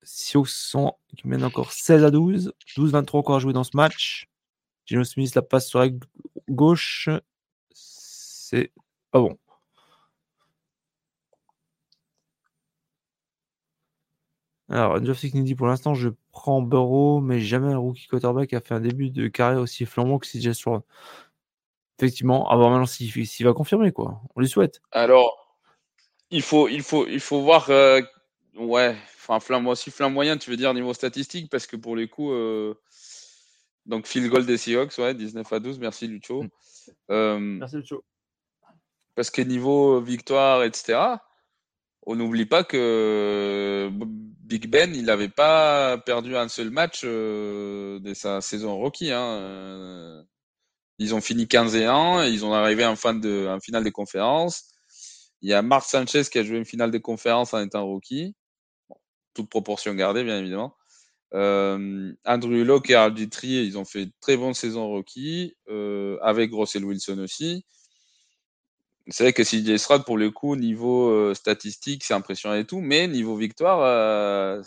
Seahawks 0.04 0.50
sont, 0.50 0.94
qui 1.16 1.28
mènent 1.28 1.44
encore 1.44 1.72
16 1.72 2.04
à 2.04 2.12
12. 2.12 2.54
12-23 2.78 3.18
encore 3.18 3.36
à 3.38 3.40
jouer 3.40 3.54
dans 3.54 3.64
ce 3.64 3.76
match. 3.76 4.28
Gino 4.86 5.04
Smith 5.04 5.36
la 5.36 5.42
passe 5.42 5.68
sur 5.70 5.80
la 5.80 5.90
gauche. 6.50 7.10
C'est 7.74 8.72
pas 9.12 9.20
bon. 9.22 9.38
Alors, 14.70 15.04
Jeff 15.04 15.26
dit 15.26 15.56
pour 15.56 15.68
l'instant, 15.68 15.94
je 15.94 16.10
prends 16.32 16.62
Burrow, 16.62 17.22
mais 17.22 17.40
jamais 17.40 17.72
un 17.72 17.78
rookie 17.78 18.08
quarterback 18.08 18.54
a 18.54 18.60
fait 18.62 18.74
un 18.74 18.82
début 18.82 19.10
de 19.10 19.28
carrière 19.28 19.62
aussi 19.62 19.86
flambant 19.86 20.20
que 20.20 20.28
CJ 20.28 20.52
Stroud. 20.54 20.82
Effectivement, 22.00 22.48
à 22.50 22.56
voir 22.56 22.70
maintenant 22.70 22.86
s'il 22.86 23.46
va 23.46 23.54
confirmer, 23.54 23.92
quoi. 23.92 24.22
On 24.36 24.42
lui 24.42 24.48
souhaite. 24.48 24.82
Alors, 24.92 25.48
il 26.30 26.44
faut, 26.44 26.68
il 26.68 26.84
faut, 26.84 27.08
il 27.08 27.20
faut 27.20 27.42
voir. 27.42 27.70
Euh, 27.70 28.02
ouais, 28.56 28.96
enfin, 29.16 29.40
flamme, 29.40 29.68
aussi 29.68 29.90
flamme 29.90 30.14
moyen, 30.14 30.38
tu 30.38 30.52
veux 30.52 30.58
dire 30.58 30.74
niveau 30.76 30.94
statistique, 30.94 31.50
parce 31.50 31.66
que 31.66 31.76
pour 31.76 31.96
les 31.96 32.08
coups. 32.08 32.34
Euh, 32.34 32.74
donc, 33.88 34.06
field 34.06 34.30
goal 34.30 34.46
des 34.46 34.58
Seahawks, 34.58 34.98
ouais, 34.98 35.14
19 35.16 35.52
à 35.52 35.60
12. 35.60 35.80
Merci, 35.80 36.08
Lucho. 36.08 36.44
Mm. 36.44 36.50
Euh, 37.10 37.40
merci, 37.40 37.78
Lucho. 37.78 38.04
Parce 39.16 39.32
que 39.32 39.42
niveau 39.42 40.00
victoire, 40.00 40.64
etc., 40.64 41.00
on 42.06 42.16
n'oublie 42.16 42.46
pas 42.46 42.64
que 42.64 43.90
Big 43.92 44.70
Ben, 44.70 44.94
il 44.94 45.06
n'avait 45.06 45.30
pas 45.30 45.98
perdu 45.98 46.36
un 46.38 46.48
seul 46.48 46.70
match 46.70 47.04
de 47.04 48.14
sa 48.14 48.40
saison 48.42 48.78
rookie. 48.78 49.12
Hein. 49.12 50.24
Ils 51.00 51.14
ont 51.14 51.22
fini 51.22 51.48
15 51.48 51.76
et 51.76 51.86
1, 51.86 52.26
ils 52.26 52.46
ont 52.46 52.54
arrivé 52.54 52.86
en, 52.86 52.94
de, 52.94 53.58
finale 53.62 53.84
des 53.84 53.92
conférences. 53.92 54.64
Il 55.42 55.50
y 55.50 55.54
a 55.54 55.62
Marc 55.62 55.86
Sanchez 55.88 56.24
qui 56.32 56.40
a 56.40 56.44
joué 56.44 56.58
une 56.58 56.66
finale 56.66 56.92
des 56.92 57.02
conférences 57.02 57.54
en 57.54 57.64
étant 57.64 57.86
rookie. 57.86 58.36
toute 59.34 59.50
proportion 59.50 59.94
gardée, 59.94 60.24
bien 60.24 60.40
évidemment. 60.40 60.76
Euh, 61.34 62.14
Andrew 62.26 62.64
Locke 62.64 62.90
et 62.90 62.96
Arbitry, 62.96 63.66
ils 63.66 63.78
ont 63.78 63.86
fait 63.86 64.04
une 64.04 64.12
très 64.22 64.38
bonne 64.38 64.54
saison 64.54 64.88
rookie, 64.88 65.56
euh, 65.70 66.18
avec 66.22 66.52
Russell 66.54 66.86
Wilson 66.86 67.20
aussi. 67.20 67.66
C'est 69.10 69.24
vrai 69.24 69.34
que 69.34 69.44
CJ 69.44 69.78
Stroud, 69.78 70.04
pour 70.06 70.18
le 70.18 70.32
coup, 70.32 70.56
niveau 70.56 71.10
euh, 71.10 71.34
statistique, 71.34 72.04
c'est 72.04 72.14
impressionnant 72.14 72.56
et 72.56 72.66
tout, 72.66 72.82
mais 72.82 73.08
niveau 73.08 73.36
victoire, 73.38 74.64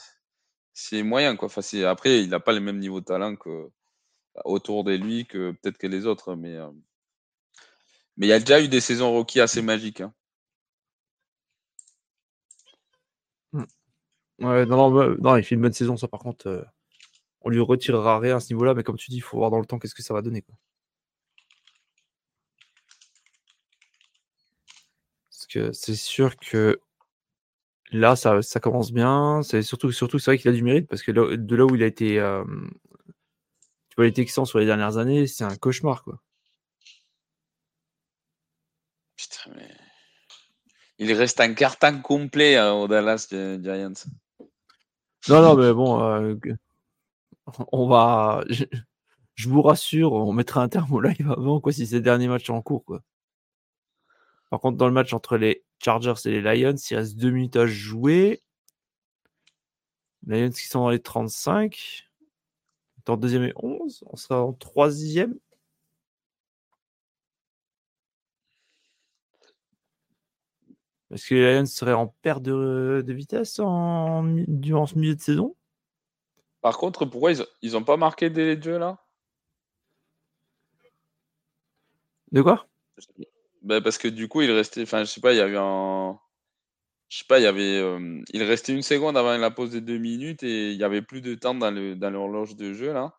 c'est 0.72 1.02
moyen. 1.02 1.36
Quoi. 1.36 1.46
Enfin, 1.46 1.62
après, 1.84 2.22
il 2.22 2.30
n'a 2.30 2.40
pas 2.40 2.52
le 2.52 2.60
même 2.60 2.78
niveau 2.78 3.00
de 3.00 3.04
talent 3.04 3.36
que, 3.36 3.70
autour 4.44 4.84
de 4.84 4.92
lui 4.94 5.26
que 5.26 5.52
peut-être 5.52 5.78
que 5.78 5.86
les 5.86 6.06
autres. 6.06 6.34
Mais 6.36 6.56
euh, 6.56 6.70
mais 8.16 8.26
il 8.26 8.30
y 8.30 8.32
a 8.32 8.40
déjà 8.40 8.60
eu 8.62 8.68
des 8.68 8.80
saisons 8.80 9.12
rookies 9.12 9.40
assez 9.40 9.62
magiques. 9.62 10.00
Hein. 10.02 10.12
Mmh. 13.52 13.64
Ouais, 14.40 14.66
non, 14.66 14.90
non, 15.18 15.36
il 15.36 15.44
fait 15.44 15.54
une 15.54 15.62
bonne 15.62 15.72
saison, 15.72 15.96
ça 15.96 16.08
par 16.08 16.20
contre, 16.20 16.46
euh, 16.48 16.62
on 17.42 17.50
lui 17.50 17.60
retirera 17.60 18.18
rien 18.18 18.36
à 18.36 18.40
ce 18.40 18.52
niveau-là, 18.52 18.74
mais 18.74 18.82
comme 18.84 18.96
tu 18.96 19.10
dis, 19.10 19.18
il 19.18 19.22
faut 19.22 19.38
voir 19.38 19.50
dans 19.50 19.60
le 19.60 19.66
temps 19.66 19.78
qu'est-ce 19.78 19.94
que 19.94 20.02
ça 20.02 20.14
va 20.14 20.22
donner. 20.22 20.44
Parce 25.30 25.46
que 25.46 25.72
c'est 25.72 25.94
sûr 25.94 26.36
que 26.36 26.80
là, 27.92 28.16
ça, 28.16 28.42
ça 28.42 28.60
commence 28.60 28.92
bien. 28.92 29.42
C'est 29.42 29.62
surtout, 29.62 29.92
surtout 29.92 30.18
c'est 30.18 30.30
vrai 30.32 30.38
qu'il 30.38 30.50
a 30.50 30.52
du 30.52 30.62
mérite 30.62 30.88
parce 30.88 31.02
que 31.02 31.12
de 31.12 31.56
là 31.56 31.64
où 31.64 31.74
il 31.74 31.82
a 31.82 31.86
été 31.86 32.20
euh, 32.20 32.44
tu 33.90 33.96
vois, 33.96 34.06
les 34.06 34.12
Texans 34.12 34.46
sur 34.46 34.58
les 34.58 34.66
dernières 34.66 34.96
années, 34.96 35.26
c'est 35.26 35.44
un 35.44 35.56
cauchemar, 35.56 36.04
quoi. 36.04 36.20
Putain, 39.16 39.50
mais. 39.54 39.68
Il 40.98 41.12
reste 41.14 41.40
un 41.40 41.54
carton 41.54 42.00
complet 42.02 42.56
hein, 42.56 42.72
au 42.72 42.86
Dallas 42.86 43.26
Giants. 43.30 43.92
Non, 45.28 45.42
non, 45.42 45.56
mais 45.56 45.72
bon, 45.72 46.02
euh, 46.02 46.36
on 47.72 47.88
va. 47.88 48.44
Je, 48.48 49.48
vous 49.48 49.62
rassure, 49.62 50.12
on 50.12 50.32
mettra 50.32 50.62
un 50.62 50.68
terme 50.68 50.92
au 50.92 51.00
live 51.00 51.30
avant, 51.30 51.60
quoi, 51.60 51.72
si 51.72 51.86
c'est 51.86 51.96
le 51.96 52.02
dernier 52.02 52.28
match 52.28 52.50
en 52.50 52.60
cours, 52.60 52.84
quoi. 52.84 53.02
Par 54.50 54.60
contre, 54.60 54.76
dans 54.76 54.86
le 54.86 54.92
match 54.92 55.14
entre 55.14 55.36
les 55.36 55.64
Chargers 55.82 56.14
et 56.26 56.40
les 56.40 56.42
Lions, 56.42 56.76
il 56.76 56.96
reste 56.96 57.16
deux 57.16 57.30
minutes 57.30 57.56
à 57.56 57.66
jouer. 57.66 58.42
Les 60.26 60.42
Lions 60.42 60.50
qui 60.50 60.66
sont 60.66 60.80
dans 60.80 60.90
les 60.90 61.00
35. 61.00 62.09
En 63.10 63.16
deuxième 63.16 63.44
et 63.44 63.52
11. 63.56 64.04
On 64.06 64.16
sera 64.16 64.42
en 64.42 64.52
troisième. 64.52 65.38
Est-ce 71.10 71.28
que 71.28 71.34
les 71.34 71.56
Lions 71.56 71.66
seraient 71.66 71.92
en 71.92 72.06
perte 72.22 72.42
de, 72.42 73.04
vitesse 73.08 73.58
en, 73.58 74.22
durant 74.46 74.86
ce 74.86 74.96
milieu 74.96 75.16
de 75.16 75.20
saison? 75.20 75.56
Par 76.60 76.78
contre, 76.78 77.04
pourquoi 77.04 77.32
ils 77.62 77.72
n'ont 77.72 77.84
pas 77.84 77.96
marqué 77.96 78.30
des 78.30 78.60
jeux 78.60 78.78
là? 78.78 79.04
De 82.30 82.42
quoi? 82.42 82.68
Ben 83.62 83.82
Parce 83.82 83.98
que 83.98 84.06
du 84.06 84.28
coup, 84.28 84.42
il 84.42 84.50
restait. 84.52 84.82
Enfin, 84.82 85.00
je 85.00 85.10
sais 85.10 85.20
pas, 85.20 85.32
il 85.32 85.38
y 85.38 85.40
a 85.40 85.48
eu 85.48 85.56
un. 85.56 86.18
Je 87.10 87.18
sais 87.18 87.24
pas, 87.28 87.40
il 87.40 87.42
y 87.42 87.46
avait. 87.46 87.76
Euh, 87.78 88.22
il 88.32 88.42
restait 88.44 88.72
une 88.72 88.82
seconde 88.82 89.16
avant 89.16 89.36
la 89.36 89.50
pause 89.50 89.72
de 89.72 89.80
deux 89.80 89.98
minutes 89.98 90.44
et 90.44 90.70
il 90.70 90.78
y 90.78 90.84
avait 90.84 91.02
plus 91.02 91.20
de 91.20 91.34
temps 91.34 91.54
dans 91.54 91.70
l'horloge 91.72 92.54
dans 92.54 92.64
de 92.64 92.72
jeu 92.72 92.92
là, 92.92 93.14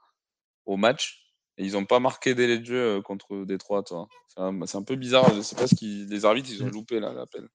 au 0.65 0.77
match. 0.77 1.35
Et 1.57 1.65
ils 1.65 1.73
n'ont 1.73 1.85
pas 1.85 1.99
marqué 1.99 2.33
délai 2.33 2.57
de 2.57 2.65
jeu 2.65 2.77
euh, 2.77 3.01
contre 3.01 3.43
Détroit, 3.43 3.83
toi. 3.83 4.07
C'est 4.29 4.77
un, 4.77 4.83
peu 4.83 4.95
bizarre. 4.95 5.35
Je 5.35 5.41
sais 5.41 5.57
pas 5.57 5.67
ce 5.67 5.75
qu'ils. 5.75 6.07
Les 6.07 6.23
arbitres, 6.23 6.49
ils 6.49 6.63
ont 6.63 6.67
mm. 6.67 6.71
loupé 6.71 6.99
là 7.01 7.11
l'appel. 7.11 7.49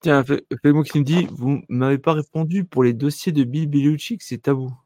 Tiens, 0.00 0.24
fais-moi 0.24 0.82
qui 0.82 0.98
nous 0.98 1.04
dit 1.04 1.28
Vous 1.30 1.62
m'avez 1.68 1.98
pas 1.98 2.14
répondu 2.14 2.64
pour 2.64 2.82
les 2.82 2.94
dossiers 2.94 3.30
de 3.30 3.44
Bill 3.44 3.68
Belichick, 3.68 4.22
c'est 4.22 4.38
tabou. 4.38 4.76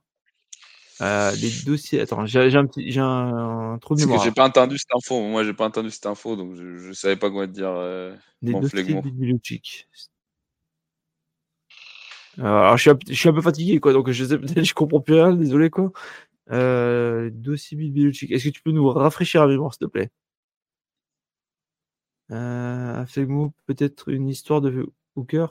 Euh, 1.00 1.32
les 1.32 1.50
dossiers. 1.64 2.00
Attends, 2.00 2.26
j'ai 2.26 2.54
un 2.56 2.66
petit, 2.66 2.90
j'ai 2.90 3.00
un, 3.00 3.78
trou 3.80 3.94
de 3.94 4.00
mémoire. 4.00 4.22
J'ai 4.22 4.32
pas 4.32 4.46
entendu 4.46 4.76
cette 4.78 4.94
info. 4.94 5.20
Moi, 5.22 5.44
j'ai 5.44 5.54
pas 5.54 5.66
entendu 5.66 5.90
cette 5.90 6.06
info, 6.06 6.36
donc 6.36 6.54
je, 6.54 6.76
je 6.76 6.92
savais 6.92 7.16
pas 7.16 7.30
quoi 7.30 7.46
te 7.46 7.52
dire. 7.52 7.70
Euh, 7.70 8.14
les 8.42 8.52
dossiers 8.52 8.82
Belichick. 8.82 9.88
Euh, 12.38 12.44
alors, 12.44 12.76
je 12.76 12.82
suis, 12.82 12.90
un, 12.90 12.98
je 13.08 13.14
suis, 13.14 13.28
un, 13.28 13.32
peu 13.32 13.42
fatigué, 13.42 13.80
quoi, 13.80 13.92
donc 13.92 14.10
je 14.10 14.24
sais 14.24 14.38
je 14.64 14.74
comprends 14.74 15.00
plus 15.00 15.14
rien, 15.14 15.34
désolé, 15.34 15.70
quoi. 15.70 15.92
Euh, 16.50 17.30
dossier 17.32 17.76
Belichick. 17.76 18.30
Est-ce 18.30 18.44
que 18.44 18.50
tu 18.50 18.62
peux 18.62 18.72
nous 18.72 18.88
rafraîchir 18.88 19.42
la 19.42 19.48
mémoire, 19.48 19.74
s'il 19.74 19.86
te 19.86 19.90
plaît? 19.90 20.10
Euh, 22.30 23.04
Fais-moi 23.06 23.50
peut-être 23.66 24.08
une 24.08 24.28
histoire 24.28 24.60
de 24.60 24.86
Hooker 25.16 25.48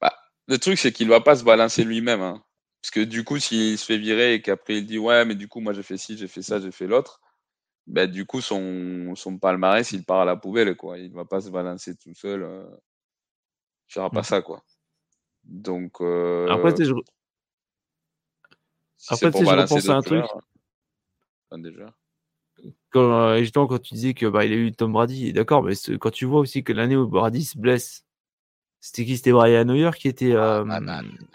bah, 0.00 0.12
Le 0.50 0.58
truc, 0.58 0.78
c'est 0.78 0.92
qu'il 0.92 1.08
va 1.08 1.20
pas 1.20 1.36
se 1.36 1.44
balancer 1.44 1.84
lui-même. 1.84 2.20
Hein. 2.20 2.42
Parce 2.82 2.90
que 2.90 3.00
du 3.00 3.22
coup, 3.24 3.38
s'il 3.38 3.78
se 3.78 3.86
fait 3.86 3.98
virer 3.98 4.34
et 4.34 4.42
qu'après 4.42 4.78
il 4.78 4.86
dit 4.86 4.98
Ouais, 4.98 5.24
mais 5.24 5.36
du 5.36 5.46
coup, 5.46 5.60
moi 5.60 5.72
j'ai 5.72 5.84
fait 5.84 5.96
ci, 5.96 6.18
j'ai 6.18 6.26
fait 6.26 6.42
ça, 6.42 6.60
j'ai 6.60 6.72
fait 6.72 6.88
l'autre, 6.88 7.20
bah, 7.86 8.06
du 8.06 8.26
coup, 8.26 8.40
son, 8.40 9.14
son 9.14 9.38
palmarès, 9.38 9.90
il 9.92 10.04
part 10.04 10.20
à 10.20 10.24
la 10.24 10.36
poubelle. 10.36 10.76
Quoi. 10.76 10.98
Il 10.98 11.12
va 11.12 11.24
pas 11.24 11.40
se 11.40 11.50
balancer 11.50 11.96
tout 11.96 12.14
seul. 12.14 12.42
Euh... 12.42 12.64
Il 13.88 13.94
fera 13.94 14.10
pas 14.10 14.20
mmh. 14.20 14.24
ça. 14.24 14.42
quoi. 14.42 14.64
Donc. 15.44 16.00
Euh... 16.00 16.48
Après, 16.48 16.74
je... 16.76 16.94
Si 18.96 19.14
Après, 19.14 19.30
je 19.32 19.44
repense 19.44 19.88
à 19.88 19.94
un 19.94 20.02
truc. 20.02 20.24
Enfin, 21.48 21.58
déjà 21.62 21.94
quand, 22.90 23.12
euh, 23.12 23.38
justement, 23.38 23.66
quand 23.66 23.78
tu 23.78 23.94
disais 23.94 24.14
que 24.14 24.26
bah, 24.26 24.44
il 24.44 24.52
a 24.52 24.56
eu 24.56 24.72
Tom 24.72 24.92
Brady, 24.92 25.32
d'accord, 25.32 25.62
mais 25.62 25.74
quand 25.98 26.10
tu 26.10 26.24
vois 26.24 26.40
aussi 26.40 26.64
que 26.64 26.72
l'année 26.72 26.96
où 26.96 27.06
Brady 27.06 27.44
se 27.44 27.58
blesse, 27.58 28.04
c'était 28.80 29.04
qui? 29.04 29.16
C'était 29.16 29.32
Brian 29.32 29.68
Hoyer 29.68 29.90
qui 29.98 30.08
était. 30.08 30.34
Ah, 30.34 30.60
euh, 30.60 30.64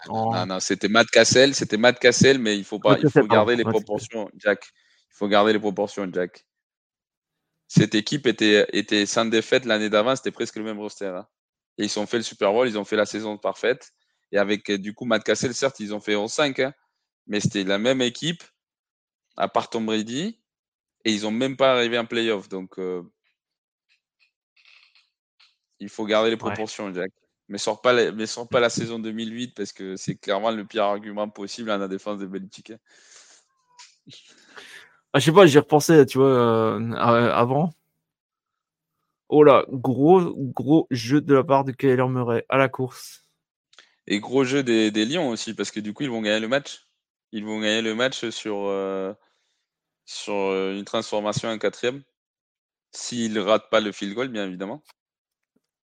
non, 0.08 0.46
non, 0.46 0.60
c'était 0.60 0.88
Matt 0.88 1.08
Cassel, 1.08 1.54
c'était 1.54 1.76
Matt 1.76 1.98
Cassel, 1.98 2.38
mais 2.38 2.56
il 2.56 2.64
faut 2.64 2.78
pas, 2.78 2.98
il 2.98 3.10
faut 3.10 3.26
garder 3.26 3.56
les 3.56 3.64
proportions, 3.64 4.30
Jack. 4.36 4.70
Il 5.10 5.16
faut 5.16 5.28
garder 5.28 5.52
les 5.52 5.58
proportions, 5.58 6.08
Jack. 6.12 6.44
Cette 7.68 7.94
équipe 7.94 8.26
était, 8.26 8.66
était 8.72 9.06
sans 9.06 9.24
défaite 9.24 9.64
l'année 9.64 9.88
d'avant, 9.88 10.14
c'était 10.14 10.30
presque 10.30 10.56
le 10.56 10.64
même 10.64 10.78
roster. 10.78 11.06
Hein. 11.06 11.26
Et 11.78 11.84
ils 11.84 11.98
ont 11.98 12.06
fait 12.06 12.18
le 12.18 12.22
Super 12.22 12.52
Bowl, 12.52 12.68
ils 12.68 12.78
ont 12.78 12.84
fait 12.84 12.96
la 12.96 13.06
saison 13.06 13.38
parfaite. 13.38 13.92
Et 14.32 14.38
avec 14.38 14.70
du 14.70 14.94
coup 14.94 15.04
Matt 15.04 15.24
Cassel, 15.24 15.54
certes, 15.54 15.80
ils 15.80 15.94
ont 15.94 16.00
fait 16.00 16.14
11-5, 16.14 16.62
hein, 16.62 16.72
mais 17.26 17.40
c'était 17.40 17.64
la 17.64 17.78
même 17.78 18.02
équipe, 18.02 18.42
à 19.36 19.48
part 19.48 19.70
Tom 19.70 19.86
Brady 19.86 20.38
et 21.06 21.12
ils 21.12 21.22
n'ont 21.22 21.30
même 21.30 21.56
pas 21.56 21.72
arrivé 21.72 21.96
en 21.96 22.04
playoff. 22.04 22.48
Donc, 22.48 22.80
euh, 22.80 23.00
il 25.78 25.88
faut 25.88 26.04
garder 26.04 26.30
les 26.30 26.36
proportions, 26.36 26.92
Jack. 26.92 27.12
Mais 27.48 27.58
sort 27.58 27.80
pas, 27.80 27.92
la, 27.92 28.12
mais 28.12 28.26
sort 28.26 28.48
pas 28.48 28.60
la 28.60 28.70
saison 28.70 28.98
2008 28.98 29.54
parce 29.54 29.72
que 29.72 29.96
c'est 29.96 30.16
clairement 30.16 30.50
le 30.50 30.64
pire 30.64 30.84
argument 30.84 31.28
possible 31.28 31.70
à 31.70 31.78
la 31.78 31.86
défense 31.86 32.18
de 32.18 32.26
Belichick. 32.26 32.70
Hein. 32.70 32.78
Ah, 35.12 35.18
je 35.18 35.24
sais 35.24 35.32
pas, 35.32 35.46
j'y 35.46 35.58
repensé, 35.58 36.04
tu 36.06 36.18
vois, 36.18 36.28
euh, 36.28 36.92
avant. 36.92 37.72
Oh 39.28 39.42
là, 39.42 39.64
gros, 39.70 40.34
gros 40.36 40.86
jeu 40.90 41.20
de 41.20 41.34
la 41.34 41.44
part 41.44 41.64
de 41.64 41.72
Kyler 41.72 42.08
Murray 42.08 42.44
à 42.48 42.58
la 42.58 42.68
course. 42.68 43.24
Et 44.06 44.20
gros 44.20 44.44
jeu 44.44 44.62
des, 44.62 44.90
Lions 45.04 45.30
aussi, 45.30 45.54
parce 45.54 45.70
que 45.70 45.80
du 45.80 45.92
coup, 45.92 46.02
ils 46.02 46.10
vont 46.10 46.22
gagner 46.22 46.40
le 46.40 46.48
match. 46.48 46.86
Ils 47.32 47.44
vont 47.44 47.60
gagner 47.60 47.82
le 47.82 47.94
match 47.94 48.28
sur, 48.28 48.66
euh, 48.66 49.12
sur 50.04 50.34
une 50.34 50.84
transformation 50.84 51.48
en 51.48 51.58
quatrième. 51.58 52.02
S'il 52.92 53.32
ne 53.32 53.40
rate 53.40 53.68
pas 53.70 53.80
le 53.80 53.92
field 53.92 54.14
goal, 54.14 54.28
bien 54.28 54.46
évidemment. 54.46 54.82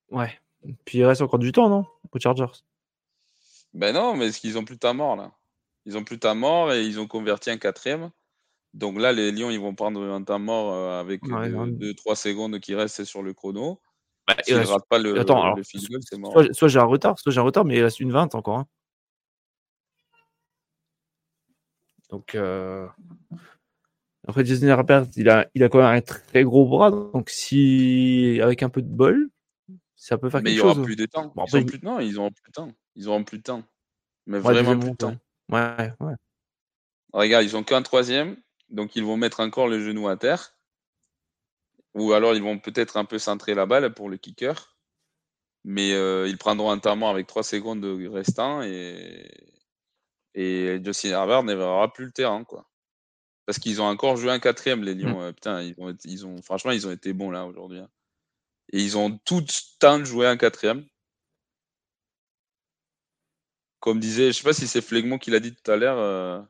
Ouais. 0.10 0.40
Puis 0.86 1.00
il 1.00 1.06
reste 1.06 1.22
encore 1.22 1.40
du 1.40 1.52
temps, 1.52 1.70
non 1.70 1.86
Aux 2.12 2.20
Chargers? 2.20 2.64
Ben 3.74 3.94
non, 3.94 4.16
mais 4.16 4.28
est-ce 4.28 4.40
qu'ils 4.40 4.58
ont 4.58 4.66
plus 4.66 4.76
de 4.76 4.80
temps 4.80 4.94
mort 4.94 5.16
là? 5.16 5.32
Ils 5.86 5.98
ont 5.98 6.04
plus 6.04 6.16
de 6.16 6.22
temps 6.22 6.36
mort 6.36 6.72
et 6.72 6.86
ils 6.86 7.00
ont 7.00 7.08
converti 7.08 7.52
en 7.52 7.58
quatrième. 7.58 8.12
Donc 8.74 8.98
là, 8.98 9.12
les 9.12 9.32
Lions, 9.32 9.50
ils 9.50 9.60
vont 9.60 9.76
prendre 9.76 10.02
un 10.02 10.24
temps 10.24 10.40
mort 10.40 10.74
avec 11.00 11.22
2-3 11.24 12.16
secondes 12.16 12.60
qui 12.60 12.74
restent 12.74 13.04
sur 13.04 13.22
le 13.22 13.34
chrono. 13.34 13.80
Bah, 14.28 14.36
S'ils 14.44 14.58
ne 14.58 14.66
ratent 14.66 14.88
pas 14.88 15.00
le, 15.00 15.14
field 15.64 15.90
goal, 15.90 16.00
c'est 16.02 16.18
mort. 16.18 16.34
Soit, 16.54 16.68
j'ai 16.70 16.80
un 16.80 16.86
retard, 16.86 17.20
soit 17.20 17.32
j'ai 17.32 17.40
un 17.40 17.44
retard, 17.44 17.66
mais 17.66 17.78
il 17.78 17.84
reste 17.84 18.00
une 18.00 18.12
20 18.12 18.34
encore. 18.36 18.60
Hein. 18.60 18.68
Donc, 22.10 22.36
euh... 22.36 22.88
Après, 24.28 24.46
Jason 24.46 24.68
Herbert, 24.68 25.08
il 25.18 25.30
a, 25.30 25.48
il 25.54 25.64
a 25.64 25.70
quand 25.70 25.80
même 25.80 25.88
un 25.98 26.02
très 26.02 26.44
gros 26.44 26.66
bras. 26.66 26.90
Donc, 26.90 27.30
si, 27.30 28.40
avec 28.42 28.64
un 28.64 28.70
peu 28.70 28.82
de 28.82 28.88
bol, 28.88 29.30
ça 30.04 30.18
peut 30.18 30.30
faire 30.30 30.44
quelque 30.44 30.60
chose. 30.60 30.64
Mais 30.66 30.72
il 30.74 30.74
n'y 30.74 30.80
aura 30.80 30.84
plus 30.84 30.96
de 30.98 31.06
temps. 31.06 31.34
ils 31.34 31.56
ont 31.56 31.66
plus 31.66 31.80
de... 31.80 31.86
Non, 31.86 32.00
ils 32.02 32.20
auront 32.20 32.32
plus 32.32 32.50
de 32.50 32.52
temps. 32.52 32.72
Ils 32.96 33.08
auront 33.08 33.24
plus 33.24 33.38
de 33.38 33.44
temps. 33.44 33.64
Mais 34.26 34.38
vraiment 34.38 34.78
plus 34.78 34.92
de 34.92 34.96
temps. 34.98 35.16
Ouais, 35.50 35.94
ouais. 36.02 36.14
Regarde, 37.14 37.46
ils 37.46 37.56
ont 37.56 37.64
qu'un 37.64 37.82
troisième. 37.82 38.36
Donc, 38.70 38.98
ils 38.98 39.04
vont 39.06 39.16
mettre 39.16 39.40
encore 39.40 39.70
le 39.70 39.80
genou 39.80 40.10
à 40.10 40.18
terre. 40.18 40.58
Ou 41.94 42.12
alors, 42.12 42.36
ils 42.36 42.44
vont 42.44 42.60
peut-être 42.60 42.98
un 42.98 43.06
peu 43.06 43.18
centrer 43.18 43.54
la 43.54 43.66
balle 43.66 43.94
pour 43.94 44.10
le 44.10 44.18
kicker. 44.18 44.76
Mais 45.64 45.94
euh, 45.94 46.28
ils 46.28 46.38
prendront 46.38 46.72
un 46.72 46.80
temps 46.80 47.10
avec 47.10 47.28
3 47.28 47.44
secondes 47.44 47.86
restant. 48.12 48.62
Et, 48.62 49.32
et 50.34 50.82
Justin 50.84 51.12
Herbert 51.12 51.44
ne 51.44 51.54
verra 51.54 51.94
plus 51.94 52.06
le 52.06 52.12
terrain, 52.12 52.44
quoi. 52.44 52.70
Parce 53.46 53.58
qu'ils 53.58 53.82
ont 53.82 53.86
encore 53.86 54.18
joué 54.18 54.32
un 54.32 54.40
quatrième, 54.40 54.84
les 54.84 54.96
Lions. 54.96 55.30
Mmh. 55.30 55.34
putain, 55.34 55.62
ils 55.62 55.76
ont, 55.78 55.96
ils 56.04 56.26
ont, 56.26 56.42
franchement, 56.42 56.72
ils 56.72 56.86
ont 56.88 56.92
été 56.92 57.14
bons 57.14 57.32
là 57.32 57.46
aujourd'hui. 57.46 57.80
Hein. 57.80 57.90
Et 58.72 58.82
ils 58.82 58.98
ont 58.98 59.18
tout 59.20 59.40
le 59.40 59.80
temps 59.80 60.00
de 60.00 60.06
jouer 60.06 60.28
un 60.28 60.38
quatrième. 60.38 60.86
Comme 63.80 64.00
disait, 64.00 64.32
je 64.32 64.38
sais 64.38 64.44
pas 64.44 64.54
si 64.54 64.68
c'est 64.68 64.82
Flegmont 64.82 65.18
qui 65.18 65.30
l'a 65.30 65.40
dit 65.40 65.54
tout 65.54 65.72
à 65.72 65.76
l'heure, 65.76 66.00
euh, 66.00 66.42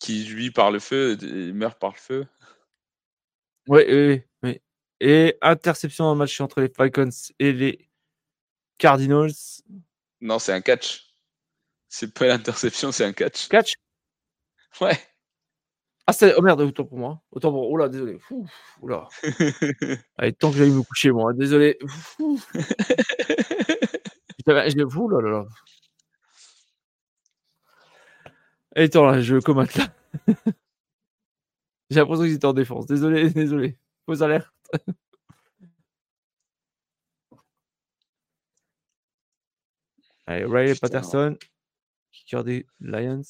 qui 0.00 0.24
lui 0.24 0.50
par 0.50 0.70
le 0.70 0.78
feu 0.78 1.16
et 1.22 1.52
meurt 1.52 1.78
par 1.78 1.92
le 1.92 1.98
feu. 1.98 2.26
Oui, 3.68 3.82
oui, 3.88 4.22
oui. 4.42 4.60
Et 5.00 5.38
interception 5.40 6.04
dans 6.04 6.12
le 6.12 6.18
match 6.18 6.40
entre 6.40 6.60
les 6.60 6.68
Falcons 6.68 7.10
et 7.38 7.52
les 7.52 7.88
Cardinals. 8.76 9.32
Non, 10.20 10.38
c'est 10.38 10.52
un 10.52 10.60
catch. 10.60 11.14
C'est 11.88 12.12
pas 12.12 12.26
l'interception, 12.26 12.92
c'est 12.92 13.04
un 13.04 13.12
catch. 13.12 13.48
Catch? 13.48 13.74
Ouais. 14.80 14.98
Ah, 16.10 16.12
c'est... 16.12 16.34
Oh 16.36 16.42
merde, 16.42 16.60
autant 16.62 16.84
pour 16.84 16.98
moi. 16.98 17.22
Autant 17.30 17.52
pour. 17.52 17.70
Oh 17.70 17.76
là, 17.76 17.88
désolé. 17.88 18.18
oula. 18.80 19.06
Allez, 20.18 20.32
tant 20.32 20.50
que 20.50 20.56
j'aille 20.56 20.72
me 20.72 20.82
coucher, 20.82 21.12
moi. 21.12 21.32
Désolé. 21.32 21.78
je 22.18 22.36
fou 24.90 25.08
là 25.08 25.20
là 25.20 25.30
là. 25.30 25.46
Et 28.74 28.82
attends, 28.82 29.06
là, 29.06 29.20
je 29.20 29.36
comate 29.36 29.76
là. 29.76 29.86
J'ai 31.90 32.00
l'impression 32.00 32.24
qu'ils 32.24 32.34
étaient 32.34 32.46
en 32.46 32.54
défense. 32.54 32.86
Désolé, 32.86 33.30
désolé. 33.30 33.78
Fausse 34.04 34.22
alerte. 34.22 34.48
Allez, 40.26 40.44
Riley 40.44 40.74
Patterson, 40.74 41.36
kicker 42.10 42.42
des 42.42 42.66
Lions. 42.80 43.22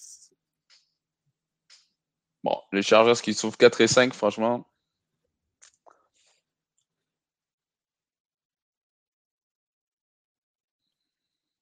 Bon, 2.45 2.61
les 2.73 2.83
Chargers 2.83 3.23
qui 3.23 3.33
sauvent 3.35 3.57
4 3.57 3.81
et 3.81 3.89
5, 3.89 4.13
franchement. 4.15 4.67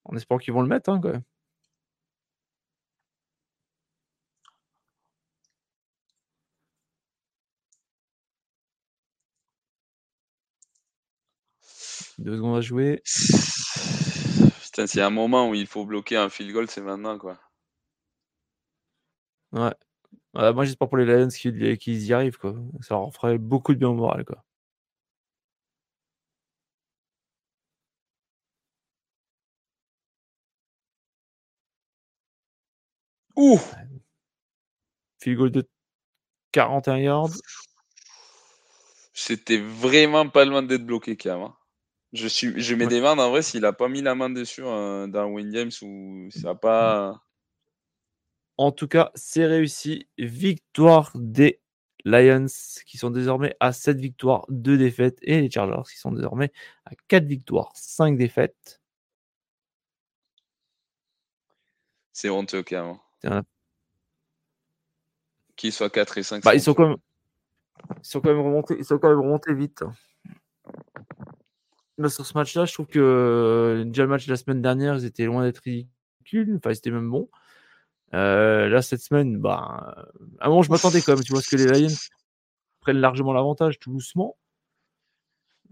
En 0.03 0.13
espérant 0.17 0.39
qu'ils 0.39 0.53
vont 0.53 0.61
le 0.61 0.67
mettre, 0.67 0.89
hein, 0.89 0.99
quand 1.01 1.11
même. 1.13 1.23
Deux 12.19 12.35
secondes 12.35 12.57
à 12.57 12.61
jouer. 12.61 13.01
Putain, 14.61 14.87
s'il 14.87 14.99
y 14.99 15.01
a 15.01 15.07
un 15.07 15.09
moment 15.09 15.49
où 15.49 15.55
il 15.55 15.67
faut 15.67 15.85
bloquer 15.85 16.17
un 16.17 16.29
field 16.29 16.51
goal, 16.53 16.69
c'est 16.69 16.81
maintenant, 16.81 17.17
quoi. 17.17 17.39
Ouais. 19.51 19.73
Moi, 20.33 20.65
j'espère 20.65 20.87
pour 20.89 20.97
les 20.97 21.05
Lions 21.05 21.27
qu'ils 21.29 22.05
y 22.05 22.13
arrivent, 22.13 22.37
quoi. 22.37 22.55
Ça 22.81 22.95
leur 22.95 23.13
ferait 23.13 23.37
beaucoup 23.37 23.73
de 23.73 23.79
bien 23.79 23.89
au 23.89 23.93
moral, 23.93 24.25
quoi. 24.25 24.43
Ouh 33.35 33.59
Field 35.19 35.37
goal 35.37 35.51
de 35.51 35.63
41 36.51 36.97
yards. 36.97 37.29
C'était 39.13 39.57
vraiment 39.59 40.29
pas 40.29 40.45
loin 40.45 40.63
d'être 40.63 40.85
bloqué, 40.85 41.15
Cam. 41.15 41.41
Hein. 41.41 41.55
Je, 42.13 42.27
suis, 42.27 42.59
je 42.61 42.75
me 42.75 42.87
demande 42.87 43.19
en 43.19 43.29
vrai 43.29 43.41
s'il 43.41 43.65
a 43.65 43.73
pas 43.73 43.87
mis 43.87 44.01
la 44.01 44.15
main 44.15 44.29
dessus 44.29 44.63
euh, 44.63 45.07
Darwin 45.07 45.51
James 45.53 45.71
ou 45.81 46.29
ça 46.31 46.51
a 46.51 46.55
pas. 46.55 47.21
En 48.59 48.73
tout 48.73 48.89
cas, 48.89 49.09
c'est 49.15 49.45
réussi. 49.45 50.09
Victoire 50.17 51.13
des 51.15 51.61
Lions 52.03 52.47
qui 52.85 52.97
sont 52.97 53.09
désormais 53.09 53.55
à 53.61 53.71
7 53.71 53.97
victoires, 53.97 54.45
2 54.49 54.77
défaites. 54.77 55.17
Et 55.21 55.39
les 55.39 55.49
Chargers 55.49 55.89
qui 55.89 55.97
sont 55.97 56.11
désormais 56.11 56.51
à 56.83 56.91
4 57.07 57.23
victoires, 57.23 57.71
5 57.73 58.17
défaites. 58.17 58.81
C'est 62.11 62.29
honteux 62.29 62.61
même. 63.23 63.43
Qu'ils 65.55 65.71
soient 65.71 65.89
4 65.89 66.17
et 66.17 66.23
5. 66.23 66.43
Bah, 66.43 66.53
ils, 66.53 66.61
sont 66.61 66.73
quand 66.73 66.89
même... 66.89 66.97
ils 67.97 68.05
sont 68.05 68.19
quand 68.19 68.33
même 68.33 68.45
remontés, 68.45 68.75
ils 68.77 68.83
sont 68.83 68.99
quand 68.99 69.09
même 69.09 69.21
remontés 69.21 69.53
vite 69.53 69.85
sur 72.07 72.25
ce 72.25 72.37
match-là, 72.37 72.65
je 72.65 72.73
trouve 72.73 72.87
que 72.87 72.99
euh, 72.99 73.85
déjà 73.85 74.03
le 74.03 74.09
match 74.09 74.25
de 74.25 74.31
la 74.31 74.37
semaine 74.37 74.61
dernière, 74.61 74.95
ils 74.95 75.05
étaient 75.05 75.25
loin 75.25 75.43
d'être 75.43 75.59
ridicules. 75.59 76.55
Enfin, 76.57 76.73
c'était 76.73 76.91
même 76.91 77.09
bon. 77.09 77.29
Euh, 78.13 78.67
là, 78.69 78.81
cette 78.81 79.01
semaine, 79.01 79.37
bah, 79.37 80.07
à 80.39 80.49
un 80.49 80.61
je 80.61 80.69
m'attendais 80.69 81.01
quand 81.01 81.15
même. 81.15 81.23
Tu 81.23 81.31
vois, 81.31 81.41
ce 81.41 81.49
que 81.49 81.55
les 81.55 81.81
Lions 81.81 81.95
prennent 82.81 82.99
largement 82.99 83.33
l'avantage 83.33 83.79
tout 83.79 83.91
doucement. 83.91 84.37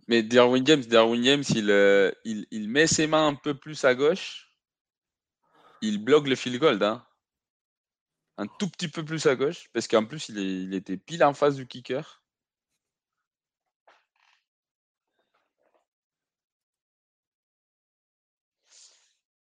Mais 0.07 0.23
Darwin 0.23 0.65
James, 0.65 0.85
Darwin 0.85 1.23
James 1.23 1.43
il, 1.49 1.69
euh, 1.69 2.11
il, 2.23 2.47
il, 2.51 2.69
met 2.69 2.87
ses 2.87 3.07
mains 3.07 3.27
un 3.27 3.35
peu 3.35 3.53
plus 3.53 3.83
à 3.83 3.93
gauche. 3.93 4.53
Il 5.81 6.03
bloque 6.03 6.27
le 6.27 6.35
field 6.35 6.59
goal. 6.59 6.81
Hein. 6.81 7.05
Un 8.37 8.47
tout 8.47 8.69
petit 8.69 8.87
peu 8.87 9.03
plus 9.03 9.25
à 9.25 9.35
gauche. 9.35 9.69
Parce 9.73 9.87
qu'en 9.87 10.05
plus, 10.05 10.29
il, 10.29 10.37
il 10.37 10.73
était 10.73 10.97
pile 10.97 11.23
en 11.23 11.33
face 11.33 11.55
du 11.55 11.67
kicker. 11.67 12.21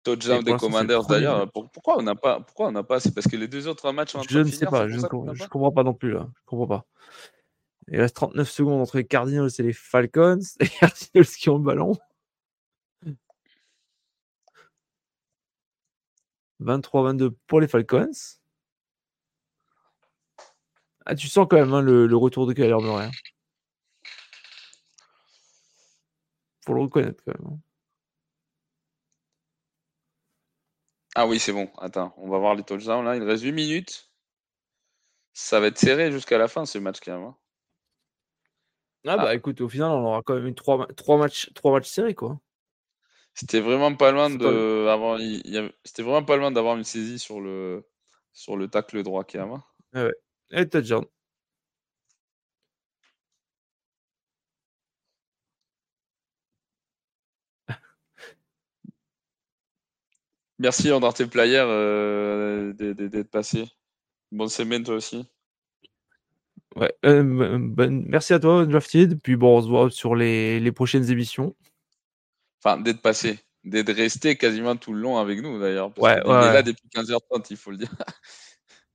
Touchdown 0.03 0.43
des 0.43 0.55
Commanders 0.55 1.05
d'ailleurs. 1.05 1.51
Pourquoi 1.51 1.97
on 1.97 2.01
n'a 2.01 2.15
pas 2.15 2.39
Pourquoi 2.41 2.67
on 2.67 2.71
n'a 2.71 2.83
pas 2.83 2.99
C'est 2.99 3.13
parce 3.13 3.27
que 3.27 3.37
les 3.37 3.47
deux 3.47 3.67
autres 3.67 3.91
matchs. 3.91 4.15
Je 4.29 4.39
ne 4.39 4.45
sais 4.45 4.65
pas. 4.65 4.87
Je 4.87 4.97
ne 4.97 5.47
comprends 5.47 5.71
pas 5.71 5.83
non 5.83 5.93
plus 5.93 6.11
là. 6.11 6.27
Je 6.35 6.45
comprends 6.45 6.67
pas. 6.67 6.85
Il 7.89 7.99
reste 7.99 8.15
39 8.15 8.49
secondes 8.49 8.81
entre 8.81 8.97
les 8.97 9.05
Cardinals 9.05 9.49
et 9.59 9.63
les 9.63 9.73
Falcons. 9.73 10.39
Les 10.59 10.69
Cardinals 10.69 11.25
qui 11.25 11.49
ont 11.49 11.57
le 11.57 11.63
ballon. 11.63 11.97
23-22 16.61 17.35
pour 17.47 17.59
les 17.59 17.67
Falcons. 17.67 18.11
Ah, 21.05 21.15
tu 21.15 21.27
sens 21.27 21.47
quand 21.49 21.57
même 21.57 21.73
hein, 21.73 21.81
le, 21.81 22.15
retour 22.15 22.47
de 22.47 22.53
Kyler 22.53 22.77
Murray. 22.81 23.05
Hein. 23.05 23.11
Faut 26.65 26.73
le 26.73 26.81
reconnaître 26.81 27.21
quand 27.25 27.33
même. 27.37 27.53
Hein. 27.53 27.59
Ah 31.15 31.27
oui, 31.27 31.39
c'est 31.39 31.53
bon. 31.53 31.69
Attends, 31.79 32.13
on 32.17 32.29
va 32.29 32.39
voir 32.39 32.55
les 32.55 32.63
touchdowns 32.63 33.05
là. 33.05 33.15
Il 33.15 33.23
reste 33.23 33.43
8 33.43 33.51
minutes. 33.51 34.09
Ça 35.33 35.59
va 35.59 35.67
être 35.67 35.77
serré 35.77 36.11
jusqu'à 36.11 36.37
la 36.37 36.47
fin 36.47 36.65
ce 36.65 36.77
match 36.77 36.99
quand 37.03 37.17
même. 37.17 37.27
Hein. 37.27 37.37
Ah, 39.05 39.17
bah 39.17 39.25
ah. 39.27 39.35
écoute, 39.35 39.59
au 39.61 39.69
final, 39.69 39.89
on 39.91 40.05
aura 40.05 40.21
quand 40.23 40.35
même 40.35 40.47
eu 40.47 40.55
3, 40.55 40.87
matchs, 41.17 41.51
matchs 41.65 41.89
serrés 41.89 42.15
quoi. 42.15 42.39
C'était 43.35 43.59
vraiment 43.59 43.95
pas 43.95 44.11
loin 44.11 44.29
de 44.29 45.65
C'était 45.83 46.03
vraiment 46.03 46.23
pas 46.23 46.37
loin 46.37 46.51
d'avoir 46.51 46.77
une 46.77 46.83
saisie 46.83 47.19
sur 47.19 47.41
le 47.41 47.83
sur 48.31 48.57
le 48.57 48.67
tacle 48.67 49.01
droit 49.03 49.23
quand 49.23 49.39
même. 49.39 49.51
Hein. 49.51 49.63
Ah 49.93 50.05
ouais. 50.05 50.13
Et 50.51 50.69
touchdown. 50.69 51.05
Merci 60.63 60.93
Andarte 60.93 61.25
Player 61.25 61.61
euh, 61.67 62.71
d'être 62.71 63.29
passé. 63.29 63.65
Bonne 64.31 64.47
semaine 64.47 64.81
toi 64.81 64.95
aussi. 64.95 65.27
Ouais, 66.77 66.95
euh, 67.03 67.21
merci 67.21 68.33
à 68.33 68.39
toi 68.39 68.65
Drafted. 68.65 69.19
Puis 69.21 69.35
bon, 69.35 69.57
on 69.57 69.61
se 69.61 69.67
voit 69.67 69.91
sur 69.91 70.15
les, 70.15 70.71
prochaines 70.71 71.11
émissions. 71.11 71.53
Enfin, 72.63 72.79
d'être 72.79 73.01
passé, 73.01 73.39
d'être 73.65 73.91
resté 73.91 74.37
quasiment 74.37 74.77
tout 74.77 74.93
le 74.93 75.01
long 75.01 75.17
avec 75.17 75.41
nous 75.41 75.59
d'ailleurs. 75.59 75.91
Ouais, 75.99 76.21
il 76.23 76.31
est 76.31 76.53
là 76.53 76.63
depuis 76.63 76.87
15h30, 76.95 77.47
il 77.49 77.57
faut 77.57 77.71
le 77.71 77.77
dire. 77.77 77.91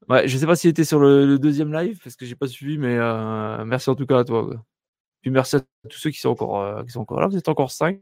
Ouais, 0.08 0.26
je 0.26 0.38
sais 0.38 0.46
pas 0.46 0.56
s'il 0.56 0.70
était 0.70 0.84
sur 0.84 1.00
le, 1.00 1.38
deuxième 1.38 1.70
live 1.70 2.00
parce 2.02 2.16
que 2.16 2.24
j'ai 2.24 2.34
pas 2.34 2.46
suivi, 2.46 2.78
mais 2.78 2.96
euh, 2.96 3.62
merci 3.66 3.90
en 3.90 3.94
tout 3.94 4.06
cas 4.06 4.20
à 4.20 4.24
toi. 4.24 4.48
Puis 5.20 5.30
merci 5.30 5.56
à 5.56 5.60
tous 5.60 5.98
ceux 5.98 6.08
qui 6.08 6.18
sont 6.18 6.30
encore, 6.30 6.82
qui 6.86 6.92
sont 6.92 7.00
encore 7.00 7.20
là. 7.20 7.26
Vous 7.26 7.36
êtes 7.36 7.48
encore 7.48 7.70
5. 7.70 8.00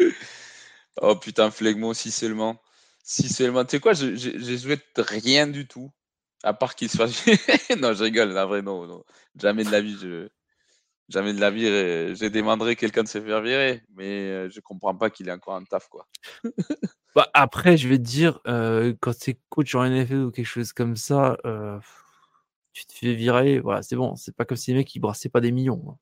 Oh 1.00 1.16
putain, 1.16 1.50
Flegmo, 1.50 1.94
si 1.94 2.10
seulement. 2.10 2.60
Si 3.02 3.28
seulement. 3.28 3.64
Tu 3.64 3.76
sais 3.76 3.80
quoi, 3.80 3.94
j'ai 3.94 4.58
joué 4.58 4.78
rien 4.96 5.46
du 5.46 5.66
tout. 5.66 5.90
À 6.42 6.54
part 6.54 6.74
qu'il 6.74 6.90
soit. 6.90 7.06
non, 7.78 7.92
je 7.94 8.02
rigole, 8.04 8.30
la 8.30 8.46
vraie, 8.46 8.62
non. 8.62 9.04
Jamais 9.36 9.64
de 9.64 9.70
la 9.70 9.80
vie, 9.80 9.96
je. 10.00 10.28
Jamais 11.08 11.34
de 11.34 11.40
la 11.40 11.50
vie, 11.50 11.64
j'ai 12.16 12.30
demanderai 12.30 12.74
quelqu'un 12.76 13.02
de 13.02 13.08
se 13.08 13.20
faire 13.20 13.42
virer, 13.42 13.82
mais 13.94 14.30
euh, 14.30 14.48
je 14.50 14.60
comprends 14.60 14.94
pas 14.94 15.10
qu'il 15.10 15.28
ait 15.28 15.32
encore 15.32 15.56
un 15.56 15.64
taf, 15.64 15.88
quoi. 15.88 16.06
bah, 17.14 17.28
après, 17.34 17.76
je 17.76 17.88
vais 17.88 17.98
te 17.98 18.02
dire, 18.02 18.40
euh, 18.46 18.94
quand 19.00 19.12
c'est 19.12 19.38
coach 19.50 19.74
en 19.74 19.84
NFL 19.84 20.14
ou 20.14 20.30
quelque 20.30 20.46
chose 20.46 20.72
comme 20.72 20.96
ça, 20.96 21.36
euh, 21.44 21.78
tu 22.72 22.86
te 22.86 22.92
fais 22.94 23.14
virer, 23.14 23.60
voilà, 23.60 23.82
c'est 23.82 23.96
bon. 23.96 24.16
C'est 24.16 24.34
pas 24.34 24.44
comme 24.44 24.56
si 24.56 24.70
les 24.70 24.78
mecs 24.78 24.94
ils 24.94 25.00
brassaient 25.00 25.28
pas 25.28 25.40
des 25.40 25.52
millions. 25.52 25.82
Hein. 25.88 25.98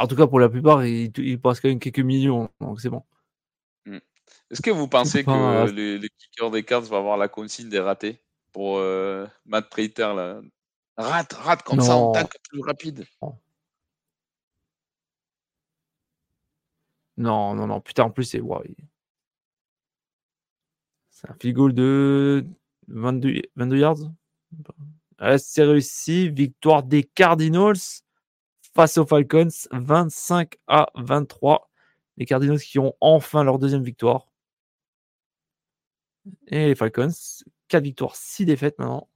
En 0.00 0.06
tout 0.06 0.16
cas, 0.16 0.26
pour 0.26 0.40
la 0.40 0.48
plupart, 0.48 0.86
ils, 0.86 1.12
ils 1.18 1.36
brassent 1.36 1.60
quand 1.60 1.68
même 1.68 1.80
quelques 1.80 1.98
millions, 1.98 2.48
donc 2.60 2.80
c'est 2.80 2.88
bon. 2.88 3.02
Est-ce 4.50 4.62
que 4.62 4.70
vous 4.70 4.88
pensez 4.88 5.24
que 5.24 5.70
les, 5.70 5.98
les, 5.98 6.08
kickers 6.08 6.50
des 6.50 6.62
cartes 6.62 6.84
vont 6.86 6.98
avoir 6.98 7.16
la 7.16 7.28
consigne 7.28 7.68
des 7.68 7.80
ratés 7.80 8.20
pour 8.52 8.78
euh, 8.78 9.26
Matt 9.46 9.70
Prater 9.70 10.12
là? 10.14 10.40
Rate, 10.96 11.32
rate, 11.32 11.62
comme 11.62 11.80
ça 11.80 11.96
on 11.96 12.12
tac 12.12 12.36
plus 12.50 12.60
rapide. 12.60 13.06
Non, 17.16 17.54
non, 17.54 17.66
non. 17.66 17.80
Putain, 17.80 18.04
en 18.04 18.10
plus, 18.10 18.24
c'est. 18.24 18.42
C'est 21.10 21.30
un 21.30 21.34
field 21.34 21.54
goal 21.54 21.72
de 21.72 22.46
22, 22.88 23.42
22 23.56 23.78
yards. 23.78 23.96
c'est 25.38 25.64
réussi. 25.64 26.28
Victoire 26.28 26.82
des 26.82 27.04
Cardinals 27.04 28.02
face 28.74 28.98
aux 28.98 29.06
Falcons, 29.06 29.48
25 29.70 30.54
à 30.66 30.88
23. 30.94 31.70
Les 32.16 32.26
Cardinals 32.26 32.60
qui 32.60 32.78
ont 32.78 32.94
enfin 33.00 33.44
leur 33.44 33.58
deuxième 33.58 33.82
victoire. 33.82 34.28
Et 36.48 36.66
les 36.66 36.74
Falcons, 36.74 37.10
4 37.68 37.82
victoires, 37.82 38.16
6 38.16 38.46
défaites 38.46 38.78
maintenant. 38.78 39.08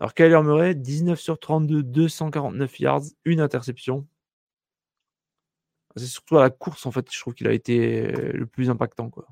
Alors 0.00 0.12
Kyler 0.14 0.42
Murray, 0.42 0.74
19 0.74 1.18
sur 1.18 1.38
32, 1.38 1.82
249 1.82 2.80
yards, 2.80 3.02
une 3.24 3.40
interception. 3.40 4.06
C'est 5.96 6.06
surtout 6.06 6.36
à 6.36 6.42
la 6.42 6.50
course, 6.50 6.84
en 6.84 6.90
fait, 6.90 7.10
je 7.10 7.18
trouve 7.18 7.34
qu'il 7.34 7.48
a 7.48 7.52
été 7.52 8.12
le 8.12 8.46
plus 8.46 8.68
impactant. 8.68 9.08
Quoi. 9.08 9.26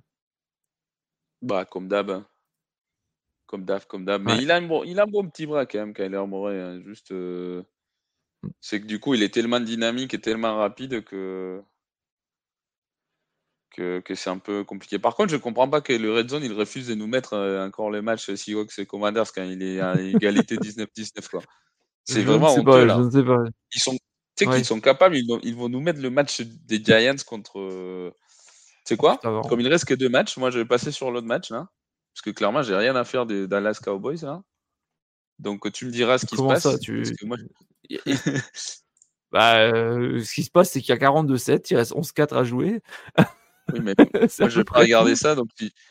Bah, 1.43 1.67
comme 1.67 1.89
d'hab. 1.89 2.11
Hein. 2.11 2.27
Comme 3.47 3.67
d'hab, 3.67 3.85
comme 3.85 4.07
d'hab. 4.07 4.23
Mais 4.23 4.39
il, 4.43 4.51
a 4.51 4.57
un 4.57 4.63
bon, 4.63 4.83
il 4.85 4.99
a 4.99 5.03
un 5.03 5.07
bon 5.07 5.29
petit 5.29 5.45
bras 5.45 5.67
quand 5.67 5.79
même, 5.79 5.93
Kyler 5.93 6.27
Murray. 6.27 6.59
Hein. 6.59 6.81
Juste, 6.87 7.13
euh. 7.13 7.63
C'est 8.61 8.81
que 8.81 8.87
du 8.87 9.01
coup, 9.01 9.15
il 9.15 9.23
est 9.23 9.33
tellement 9.33 9.61
dynamique 9.61 10.15
et 10.15 10.21
tellement 10.21 10.57
rapide 10.57 11.05
que 11.05 11.63
que, 13.75 14.15
c'est 14.15 14.31
un 14.31 14.39
peu 14.39 14.65
compliqué. 14.65 14.99
Par 14.99 15.15
contre, 15.15 15.33
je 15.33 15.37
comprends 15.37 15.69
pas 15.69 15.81
que 15.81 15.93
le 15.93 16.13
Red 16.13 16.31
Zone, 16.31 16.45
il 16.45 16.53
refuse 16.53 16.87
de 16.87 16.95
nous 16.95 17.07
mettre 17.07 17.35
euh, 17.35 17.67
encore 17.67 17.91
les 17.91 18.03
matchs 18.03 18.33
Seahawks 18.33 18.79
et 18.79 18.87
Commanders 18.87 19.33
quand 19.35 19.43
il 19.43 19.63
est 19.63 19.81
à 19.81 19.95
égalité 20.01 20.57
19-19. 20.57 21.43
C'est 22.05 22.23
vraiment 22.23 22.55
honteux, 22.55 22.85
là. 22.85 22.97
Je 22.99 23.03
ne 23.03 23.11
sais 23.11 23.25
pas. 23.25 23.43
Ils 23.75 23.81
sont, 23.81 23.93
Tu 24.37 24.45
sais 24.45 24.47
qu'ils 24.47 24.65
sont 24.65 24.81
capables, 24.81 25.17
ils 25.17 25.57
vont, 25.57 25.69
nous 25.69 25.81
mettre 25.81 26.01
le 26.01 26.11
match 26.11 26.41
des 26.41 26.83
Giants 26.83 27.17
contre. 27.27 28.13
tu 28.13 28.15
sais 28.85 28.97
quoi? 28.97 29.19
Comme 29.49 29.61
il 29.61 29.69
reste 29.69 29.87
que 29.87 29.95
deux 29.95 30.09
matchs, 30.09 30.37
moi 30.37 30.51
je 30.51 30.59
vais 30.59 30.67
passer 30.67 30.93
sur 30.93 31.11
l'autre 31.11 31.27
match 31.27 31.51
là. 31.51 31.69
Parce 32.15 32.23
que 32.23 32.31
clairement, 32.31 32.63
j'ai 32.63 32.77
rien 32.77 32.95
à 32.95 33.05
faire 33.05 33.27
des 33.27 33.49
Dallas 33.49 33.81
Cowboys 33.83 34.23
là. 34.23 34.43
Donc 35.39 35.71
tu 35.73 35.87
me 35.87 35.91
diras 35.91 36.19
ce 36.19 36.27
qui 36.27 36.37
se 36.37 36.43
passe. 36.43 36.63
Ça, 36.63 36.79
tu... 36.79 37.03
bah, 39.33 39.59
euh, 39.59 40.21
ce 40.21 40.35
qui 40.35 40.43
se 40.43 40.51
passe, 40.51 40.71
c'est 40.71 40.81
qu'il 40.81 40.95
y 40.95 40.99
a 40.99 41.01
42-7, 41.01 41.67
il 41.71 41.77
reste 41.77 41.93
11-4 41.93 42.35
à 42.35 42.45
jouer. 42.45 42.81
oui, 43.73 43.81
mais 43.83 43.95
moi 44.39 44.49
je 44.49 44.59
vais 44.59 44.65
pas 44.65 44.81
regarder 44.81 45.17
ça. 45.17 45.35
Donc 45.35 45.49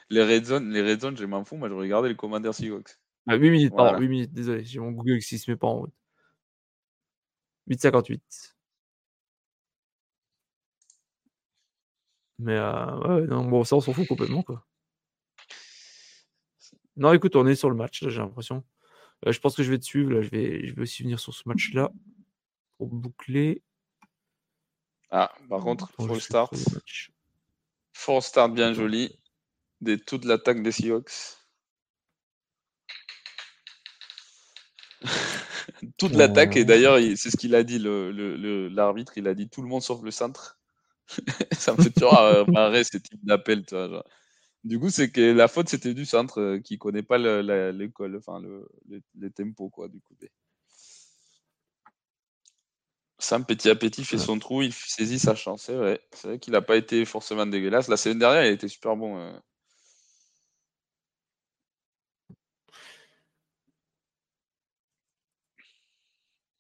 les 0.10 0.24
Red 0.24 0.46
Zone, 0.46 0.72
les 0.72 0.82
Red 0.82 1.02
Zone, 1.02 1.18
je 1.18 1.26
m'en 1.26 1.44
fous. 1.44 1.58
Moi 1.58 1.70
je 1.70 1.74
vais 1.74 1.82
regarder 1.82 2.10
les 2.10 2.16
Commanders 2.16 2.54
Seahawks. 2.54 2.98
Ah, 3.28 3.36
8 3.36 3.52
minutes, 3.52 3.74
pardon, 3.76 4.00
8 4.00 4.08
minutes, 4.08 4.34
désolé, 4.34 4.66
j'ai 4.66 4.80
mon 4.80 4.92
Google 4.92 5.20
qui 5.20 5.38
se 5.38 5.50
met 5.50 5.56
pas 5.56 5.68
en 5.68 5.80
route. 5.80 5.94
8,58. 7.70 8.20
Mais 12.40 12.58
euh, 12.58 13.22
ouais, 13.22 13.28
non, 13.28 13.46
bon, 13.46 13.64
ça 13.64 13.76
on 13.78 13.82
s'en 13.82 13.94
fout 13.94 14.08
complètement 14.08 14.44
quoi. 14.44 14.66
Non, 16.96 17.12
écoute, 17.14 17.36
on 17.36 17.48
est 17.48 17.56
sur 17.56 17.70
le 17.70 17.76
match, 17.76 18.04
là, 18.04 18.10
j'ai 18.10 18.20
l'impression. 18.20 18.64
Euh, 19.26 19.32
je 19.32 19.40
pense 19.40 19.56
que 19.56 19.64
je 19.64 19.72
vais 19.72 19.80
te 19.80 19.86
suivre, 19.86 20.12
là. 20.12 20.22
Je 20.22 20.30
vais, 20.30 20.68
je 20.68 20.76
vais 20.76 20.82
aussi 20.82 21.04
venir 21.04 21.20
sur 21.20 21.34
ce 21.34 21.44
match-là 21.46 21.92
pour 22.78 22.88
boucler. 22.88 23.62
Ah, 25.10 25.32
par 25.50 25.62
contre, 25.62 25.92
full 25.94 26.20
start. 26.20 26.54
Full 27.94 28.22
start 28.22 28.54
bien 28.54 28.74
joli. 28.74 29.18
De 29.82 29.96
toute 29.96 30.26
l'attaque 30.26 30.64
des 30.64 30.72
Seahawks. 30.72 31.38
toute 35.98 36.14
l'attaque, 36.14 36.56
et 36.56 36.66
d'ailleurs, 36.66 36.98
c'est 37.18 37.30
ce 37.30 37.38
qu'il 37.38 37.56
a 37.56 37.64
dit, 37.64 37.80
l'arbitre, 37.80 39.14
le, 39.16 39.22
il 39.22 39.28
a 39.28 39.34
dit 39.34 39.50
tout 39.50 39.62
le 39.62 39.68
monde 39.68 39.82
sauf 39.82 40.02
le 40.02 40.12
centre. 40.12 40.58
ça 41.52 41.74
me 41.74 41.84
fait 41.84 41.90
toujours 41.90 42.18
euh, 42.18 42.46
marrer 42.46 42.84
ce 42.84 42.98
type 42.98 43.24
d'appel, 43.24 43.66
tu 43.66 43.76
vois. 43.76 44.06
Du 44.64 44.80
coup, 44.80 44.90
c'est 44.90 45.12
que 45.12 45.22
la 45.22 45.48
faute, 45.48 45.68
c'était 45.70 45.94
du 45.94 46.06
centre 46.06 46.40
euh, 46.40 46.60
qui 46.60 46.78
connaît 46.78 47.04
pas 47.04 47.18
l'école, 47.18 48.16
enfin 48.18 48.40
le, 48.40 48.68
les, 49.16 49.30
tempos, 49.32 49.70
quoi, 49.70 49.90
du 49.90 50.00
coup. 50.00 50.16
Sam, 53.20 53.46
petit 53.46 53.70
à 53.70 53.76
petit, 53.76 54.04
fait 54.06 54.18
son 54.18 54.38
trou, 54.40 54.62
il 54.62 54.74
saisit 54.74 55.18
sa 55.20 55.36
chance. 55.36 55.64
C'est 55.64 55.74
vrai, 55.76 56.02
c'est 56.12 56.28
vrai 56.28 56.40
qu'il 56.40 56.54
n'a 56.54 56.62
pas 56.62 56.76
été 56.78 57.06
forcément 57.06 57.46
dégueulasse. 57.46 57.88
La 57.88 57.98
semaine 57.98 58.20
dernière, 58.20 58.46
il 58.46 58.52
été 58.54 58.68
super 58.68 58.96
bon. 58.96 59.18
Euh. 59.18 59.32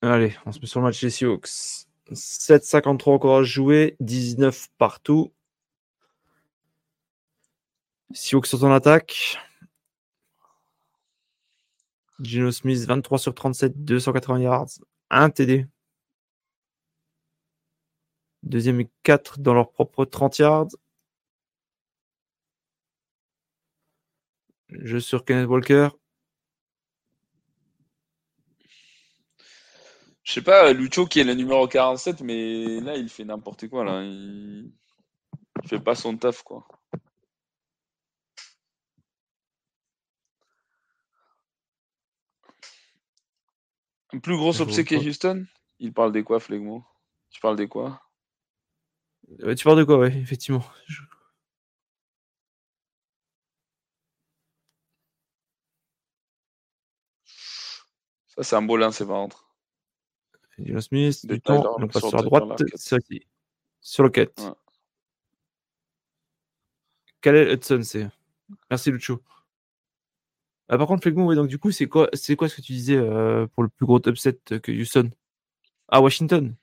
Allez, 0.01 0.35
on 0.45 0.51
se 0.51 0.59
met 0.59 0.67
sur 0.67 0.80
le 0.82 0.85
match 0.85 1.01
des 1.01 1.09
Seahawks. 1.09 1.88
7,53 2.11 3.09
encore 3.11 3.38
à 3.38 3.43
jouer, 3.43 3.95
19 3.99 4.67
partout. 4.77 5.33
Sioux 8.14 8.43
sur 8.43 8.59
ton 8.59 8.72
attaque. 8.72 9.38
Gino 12.19 12.51
Smith, 12.51 12.85
23 12.85 13.17
sur 13.17 13.33
37, 13.33 13.83
280 13.83 14.40
yards, 14.40 14.69
1 15.09 15.30
TD. 15.32 15.67
Deuxième 18.43 18.82
et 18.82 18.90
4 19.03 19.40
dans 19.40 19.53
leur 19.53 19.72
propre 19.72 20.06
30 20.06 20.38
yards. 20.40 20.67
Jeu 24.69 25.00
sur 25.00 25.25
Kenneth 25.25 25.48
Walker. 25.48 25.90
Je 30.24 30.33
sais 30.33 30.42
pas, 30.42 30.72
Lucho 30.74 31.06
qui 31.06 31.19
est 31.19 31.24
le 31.24 31.33
numéro 31.33 31.67
47, 31.67 32.22
mais 32.22 32.80
là 32.80 32.95
il 32.95 33.09
fait 33.09 33.25
n'importe 33.25 33.67
quoi. 33.69 33.83
Là. 33.83 34.03
Il... 34.03 34.72
il 35.64 35.69
fait 35.69 35.80
pas 35.80 35.95
son 35.95 36.17
taf 36.17 36.43
quoi. 36.43 36.67
Plus 44.22 44.38
gros 44.38 44.61
obséquié 44.61 44.98
Houston 44.98 45.45
Il 45.80 45.93
parle 45.93 46.11
des 46.11 46.24
quoi, 46.24 46.40
Flegmo? 46.40 46.85
Tu 47.30 47.42
parles 47.42 47.56
des 47.56 47.67
quoi? 47.67 48.01
Tu 49.27 49.64
parles 49.64 49.80
de 49.80 49.83
quoi, 49.83 49.98
ouais, 49.98 50.16
effectivement. 50.16 50.64
Ça, 58.27 58.43
c'est 58.43 58.56
un 58.56 58.61
beau 58.61 58.77
lin, 58.77 58.92
c'est 58.92 59.06
contre. 59.06 59.48
Dino 60.58 60.82
Smith, 60.82 61.25
du 61.25 61.42
temps, 61.42 61.75
on 61.80 61.88
passe 61.88 62.08
sur 62.08 62.17
la 62.17 62.24
droite, 62.24 62.61
sur 63.82 64.03
le 64.03 64.09
quête. 64.09 64.42
Quel 67.22 67.35
est 67.35 67.53
Hudson, 67.53 67.82
c'est 67.83 68.08
Merci 68.69 68.92
Lucho. 68.92 69.22
Ah, 70.69 70.77
par 70.77 70.88
contre, 70.88 71.03
Flegmo, 71.03 71.35
donc 71.35 71.48
du 71.48 71.59
coup, 71.59 71.72
c'est 71.72 71.88
quoi, 71.88 72.09
c'est 72.14 72.35
quoi 72.35 72.48
ce 72.48 72.56
que 72.56 72.61
tu 72.61 72.72
disais 72.72 72.95
euh, 72.95 73.48
pour 73.48 73.64
le 73.64 73.69
plus 73.69 73.85
gros 73.85 74.01
upset 74.08 74.40
que 74.61 74.72
Houston? 74.72 75.11
Ah, 75.90 76.01
Washington? 76.01 76.56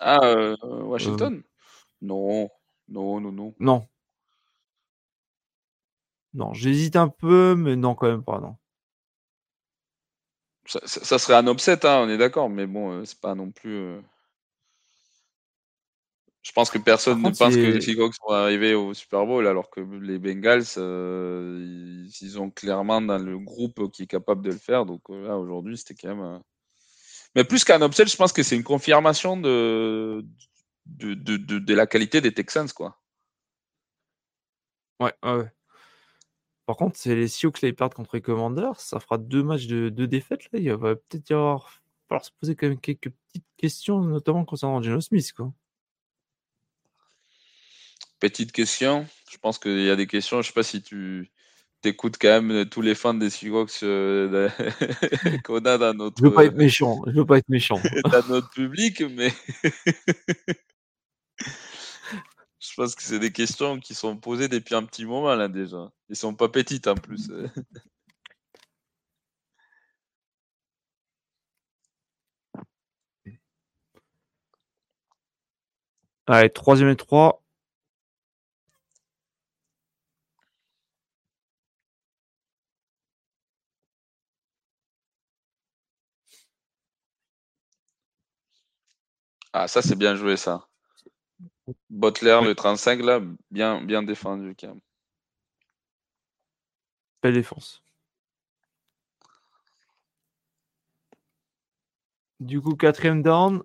Ah, 0.00 0.20
euh, 0.22 0.56
Washington? 0.62 1.34
Euh. 1.34 1.42
Non, 2.02 2.50
non, 2.88 3.20
non, 3.20 3.32
non. 3.32 3.54
Non. 3.58 3.88
Non, 6.34 6.52
j'hésite 6.52 6.96
un 6.96 7.08
peu, 7.08 7.54
mais 7.54 7.74
non, 7.74 7.94
quand 7.94 8.08
même 8.08 8.22
pas, 8.22 8.38
non. 8.38 8.56
Ça, 10.66 11.18
serait 11.18 11.34
un 11.34 11.46
upset, 11.50 11.86
hein, 11.86 12.02
on 12.04 12.08
est 12.10 12.18
d'accord, 12.18 12.50
mais 12.50 12.66
bon, 12.66 13.02
c'est 13.06 13.18
pas 13.18 13.34
non 13.34 13.50
plus. 13.50 14.02
Je 16.42 16.52
pense 16.52 16.70
que 16.70 16.78
personne 16.78 17.18
ne 17.20 17.30
pense 17.30 17.54
que 17.54 17.60
les 17.60 17.80
Seahawks 17.80 18.14
vont 18.26 18.32
arriver 18.32 18.74
au 18.74 18.94
Super 18.94 19.26
Bowl, 19.26 19.46
alors 19.46 19.70
que 19.70 19.80
les 19.80 20.18
Bengals, 20.18 20.64
euh, 20.78 22.06
ils, 22.20 22.40
ont 22.40 22.50
clairement 22.50 23.00
dans 23.00 23.18
le 23.18 23.38
groupe 23.38 23.90
qui 23.90 24.04
est 24.04 24.06
capable 24.06 24.42
de 24.42 24.52
le 24.52 24.58
faire. 24.58 24.86
Donc 24.86 25.02
euh, 25.10 25.26
là, 25.26 25.36
aujourd'hui, 25.36 25.76
c'était 25.76 25.94
quand 25.94 26.14
même. 26.14 26.24
Euh, 26.24 26.38
mais 27.34 27.44
plus 27.44 27.64
qu'un 27.64 27.84
upset, 27.84 28.06
je 28.06 28.16
pense 28.16 28.32
que 28.32 28.42
c'est 28.42 28.56
une 28.56 28.64
confirmation 28.64 29.36
de 29.36 30.24
de, 30.86 31.14
de, 31.14 31.74
la 31.74 31.86
qualité 31.86 32.22
des 32.22 32.32
Texans, 32.32 32.68
quoi. 32.74 32.98
Ouais, 35.00 35.12
ouais. 35.22 35.52
Par 36.64 36.76
contre, 36.76 36.96
c'est 36.98 37.14
les 37.14 37.28
Seahawks 37.28 37.58
qui 37.58 37.72
perdent 37.72 37.94
contre 37.94 38.16
les 38.16 38.22
Commanders. 38.22 38.80
Ça 38.80 39.00
fera 39.00 39.18
deux 39.18 39.42
matchs 39.42 39.66
de, 39.66 39.90
de 39.90 40.06
défaite. 40.06 40.50
Là. 40.52 40.58
Il 40.58 40.72
va 40.72 40.96
peut-être 40.96 41.28
y 41.28 41.34
avoir 41.34 41.82
falloir 42.08 42.24
se 42.24 42.30
poser 42.32 42.56
quand 42.56 42.68
même 42.68 42.80
quelques 42.80 43.10
petites 43.10 43.46
questions, 43.56 44.00
notamment 44.00 44.44
concernant 44.44 44.82
Geno 44.82 45.00
Smith, 45.00 45.32
quoi. 45.32 45.52
Petite 48.20 48.52
question. 48.52 49.06
Je 49.30 49.38
pense 49.38 49.58
qu'il 49.58 49.80
y 49.82 49.90
a 49.90 49.96
des 49.96 50.06
questions. 50.06 50.42
Je 50.42 50.48
sais 50.48 50.52
pas 50.52 50.62
si 50.62 50.82
tu 50.82 51.30
écoutes 51.84 52.16
quand 52.20 52.42
même 52.42 52.68
tous 52.68 52.82
les 52.82 52.94
fans 52.94 53.14
des 53.14 53.30
Seahawks 53.30 53.82
euh, 53.82 54.48
qu'on 55.44 55.64
a 55.64 55.78
dans 55.78 55.94
notre. 55.94 56.16
Je 56.18 56.24
veux 56.24 56.34
pas 56.34 56.44
être 56.44 56.56
méchant. 56.56 57.00
Je 57.06 57.12
veux 57.12 57.26
pas 57.26 57.38
être 57.38 57.48
méchant. 57.48 57.80
dans 58.12 58.28
notre 58.28 58.50
public, 58.50 59.02
mais. 59.02 59.32
Je 62.60 62.74
pense 62.74 62.94
que 62.94 63.02
c'est 63.02 63.18
des 63.20 63.32
questions 63.32 63.78
qui 63.78 63.94
sont 63.94 64.16
posées 64.16 64.48
depuis 64.48 64.74
un 64.74 64.84
petit 64.84 65.04
moment 65.04 65.34
là 65.34 65.48
déjà. 65.48 65.90
Ils 66.08 66.16
sont 66.16 66.34
pas 66.34 66.48
petites 66.48 66.86
en 66.88 66.94
plus. 66.94 67.30
Allez, 76.26 76.50
troisième 76.50 76.90
et 76.90 76.96
trois. 76.96 77.42
Ah, 89.52 89.68
ça, 89.68 89.82
c'est 89.82 89.96
bien 89.96 90.14
joué, 90.14 90.36
ça. 90.36 90.68
Butler, 91.90 92.40
le 92.44 92.54
35, 92.54 93.00
là, 93.02 93.20
bien, 93.50 93.82
bien 93.82 94.02
défendu, 94.02 94.54
quand 94.58 94.68
même. 94.68 94.80
Belle 97.22 97.34
défense. 97.34 97.82
Du 102.40 102.60
coup, 102.60 102.76
quatrième 102.76 103.22
down. 103.22 103.62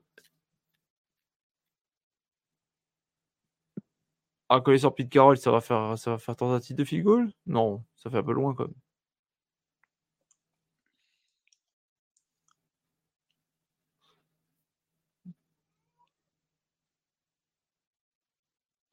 Ah, 4.50 4.62
coller 4.62 4.78
sur 4.78 4.94
Pete 4.94 5.10
Carroll, 5.10 5.38
ça 5.38 5.52
va 5.52 5.62
faire, 5.62 5.98
ça 5.98 6.12
va 6.12 6.18
faire 6.18 6.36
tentative 6.36 6.76
de 6.76 6.84
field 6.84 7.04
goal? 7.04 7.32
Non, 7.48 7.84
ça 7.96 8.10
fait 8.10 8.18
un 8.18 8.24
peu 8.24 8.34
loin 8.34 8.54
quand 8.54 8.66
même. 8.66 8.83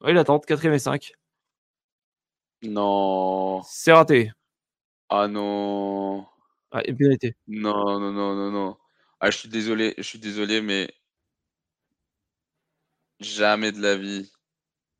Oui, 0.03 0.11
il 0.15 0.23
tente, 0.23 0.45
4 0.47 0.65
et 0.65 0.79
5. 0.79 1.11
Non. 2.63 3.61
C'est 3.63 3.91
raté. 3.91 4.31
Ah 5.09 5.27
non. 5.27 6.25
Ah, 6.71 6.81
et 6.85 6.93
pénalité. 6.93 7.35
Non, 7.47 7.99
non, 7.99 8.11
non, 8.13 8.35
non, 8.35 8.51
non. 8.51 8.77
Ah, 9.19 9.31
je 9.31 9.37
suis 9.39 9.49
désolé, 9.49 9.95
je 9.97 10.03
suis 10.03 10.19
désolé, 10.19 10.61
mais 10.61 10.93
Jamais 13.19 13.71
de 13.71 13.79
la 13.81 13.95
vie. 13.97 14.31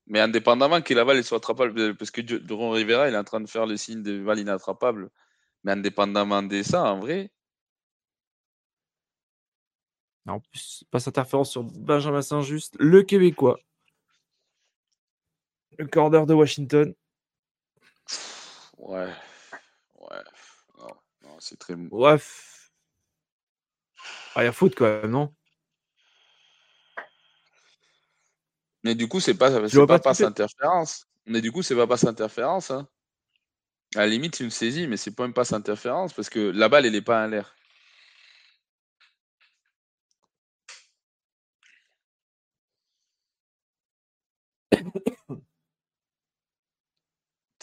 Mais 0.08 0.20
indépendamment 0.22 0.82
que 0.82 0.94
la 0.94 1.06
balle 1.06 1.24
soit 1.24 1.38
attrapable, 1.40 1.96
parce 1.98 2.12
que 2.12 2.22
Duron 2.22 2.72
Rivera, 2.72 3.10
il 3.10 3.16
est 3.16 3.18
en 3.18 3.24
train 3.26 3.42
de 3.42 3.50
faire 3.50 3.66
le 3.68 3.78
signe 3.78 4.04
de 4.04 4.24
balle 4.24 4.40
inattrapable. 4.40 5.10
Mais 5.66 5.74
indépendamment 5.74 6.44
de 6.44 6.64
ça, 6.64 6.84
en 6.94 7.00
vrai. 7.00 7.32
En 10.28 10.40
plus, 10.40 10.84
passe 10.92 11.08
interférence 11.08 11.52
sur 11.52 11.64
Benjamin 11.64 12.22
Saint-Just, 12.22 12.76
le 12.80 13.02
Québécois. 13.04 13.58
Le 15.77 15.88
corner 15.88 16.25
de 16.25 16.33
Washington. 16.33 16.93
Ouais. 18.77 19.14
Ouais. 20.00 20.24
Non, 21.24 21.38
c'est 21.40 21.58
très. 21.58 21.75
Ouais. 21.75 22.17
Ah, 24.35 24.41
a 24.41 24.51
faute 24.51 24.75
quand 24.75 24.85
même, 24.85 25.11
non? 25.11 25.33
Mais 28.83 28.95
du 28.95 29.08
coup, 29.08 29.19
c'est 29.19 29.35
pas, 29.35 29.67
c'est 29.67 29.85
pas 29.85 30.00
passe 30.00 30.22
interférence. 30.22 31.06
Mais 31.25 31.41
du 31.41 31.51
coup, 31.51 31.61
c'est 31.61 31.75
pas 31.75 31.88
passe 31.88 32.06
interférence. 32.06 32.72
Hein. 32.72 32.88
À 33.95 34.00
la 34.00 34.08
limite, 34.08 34.35
c'est 34.35 34.43
une 34.43 34.51
saisie, 34.51 34.88
mais 34.88 34.98
c'est 34.98 35.16
pas 35.16 35.25
une 35.25 35.33
passe 35.33 35.53
interférence 35.53 36.14
parce 36.14 36.30
que 36.30 36.40
la 36.40 36.69
balle, 36.69 36.85
elle 36.85 36.95
est 36.95 37.01
pas 37.01 37.24
en 37.24 37.27
l'air. 37.27 37.56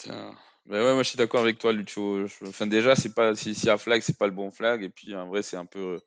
Ben 0.07 0.83
ouais, 0.83 0.93
moi 0.93 1.03
je 1.03 1.09
suis 1.09 1.17
d'accord 1.17 1.41
avec 1.41 1.57
toi, 1.57 1.73
Lucho. 1.73 2.25
Enfin, 2.47 2.67
déjà, 2.67 2.95
c'est 2.95 3.13
pas 3.13 3.35
si, 3.35 3.55
si 3.55 3.67
y 3.67 3.69
a 3.69 3.77
flag, 3.77 4.01
c'est 4.01 4.17
pas 4.17 4.27
le 4.27 4.33
bon 4.33 4.51
flag. 4.51 4.83
Et 4.83 4.89
puis 4.89 5.15
en 5.15 5.27
vrai, 5.27 5.41
c'est 5.41 5.57
un 5.57 5.65
peu. 5.65 5.99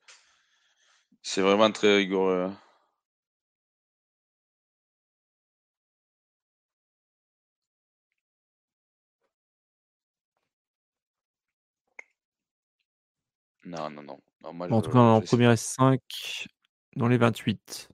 C'est 1.23 1.41
vraiment 1.43 1.71
très 1.73 1.97
rigoureux. 1.97 2.53
Non, 13.65 13.91
non, 13.91 14.03
non. 14.03 14.21
en 14.43 14.83
tout 14.83 14.91
cas, 14.91 14.99
en 14.99 15.21
première 15.21 15.53
S5, 15.53 16.01
dans 16.97 17.09
les 17.09 17.17
28. 17.17 17.92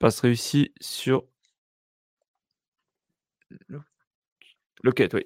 Passe 0.00 0.20
réussi 0.20 0.72
sur 0.80 1.24
le 4.82 4.92
quête, 4.92 5.14
oui. 5.14 5.24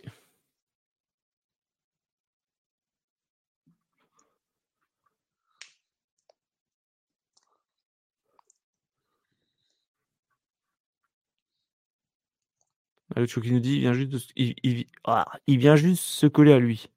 Le 13.16 13.26
qui 13.26 13.52
nous 13.52 13.60
dit 13.60 13.74
il 13.76 13.80
vient 13.80 13.92
juste 13.92 14.32
ah, 15.04 15.24
il, 15.46 15.58
vient 15.58 15.76
juste 15.76 16.02
se 16.02 16.26
coller 16.26 16.52
à 16.52 16.58
lui. 16.58 16.88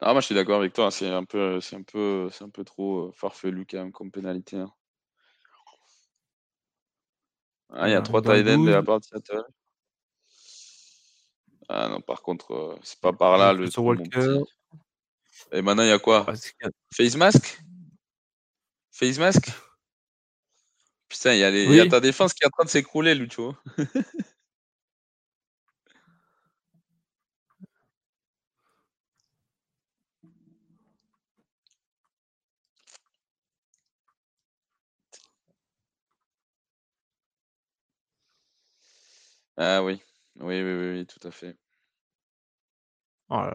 Ah, 0.00 0.12
moi 0.12 0.20
je 0.20 0.26
suis 0.26 0.34
d'accord 0.34 0.58
avec 0.58 0.74
toi, 0.74 0.90
c'est 0.90 1.08
un 1.08 1.24
peu 1.24 1.60
c'est 1.60 1.76
un 1.76 1.82
peu 1.82 2.28
c'est 2.30 2.44
un 2.44 2.50
peu 2.50 2.64
trop 2.64 3.08
euh, 3.08 3.12
farfelu 3.14 3.64
quand 3.66 3.78
même 3.78 3.92
comme 3.92 4.10
pénalité. 4.10 4.56
Hein. 4.58 4.72
Ah, 7.70 7.88
il 7.88 7.92
y 7.92 7.94
a 7.94 8.02
trois 8.02 8.22
tight 8.22 8.44
de 8.44 8.70
la 8.70 8.82
part 8.82 9.00
de 9.00 9.04
Seattle. 9.04 9.44
Ah 11.68 11.88
non, 11.88 12.00
par 12.00 12.22
contre, 12.22 12.52
euh, 12.52 12.78
c'est 12.82 12.98
pas 13.00 13.12
par 13.12 13.36
là 13.36 13.52
le. 13.52 13.68
Walker. 13.78 14.40
Et 15.52 15.62
maintenant, 15.62 15.82
il 15.82 15.88
y 15.88 15.92
a 15.92 15.98
quoi? 15.98 16.26
Face 16.92 17.16
mask? 17.16 17.62
Face 18.90 19.18
mask? 19.18 19.50
Putain, 21.08 21.34
il 21.34 21.38
y, 21.38 21.44
a 21.44 21.50
les... 21.50 21.64
y, 21.64 21.80
a 21.80 21.88
ta 21.88 22.00
défense 22.00 22.34
qui 22.34 22.44
est 22.44 22.46
en 22.46 22.50
train 22.50 22.64
de 22.64 22.70
s'écrouler, 22.70 23.14
Lucho. 23.14 23.54
ah 39.58 39.82
oui. 39.84 40.00
Oui, 40.40 40.62
oui, 40.62 40.72
oui, 40.72 40.90
oui, 40.98 41.06
tout 41.06 41.26
à 41.28 41.30
fait. 41.30 41.56
Oh 43.30 43.52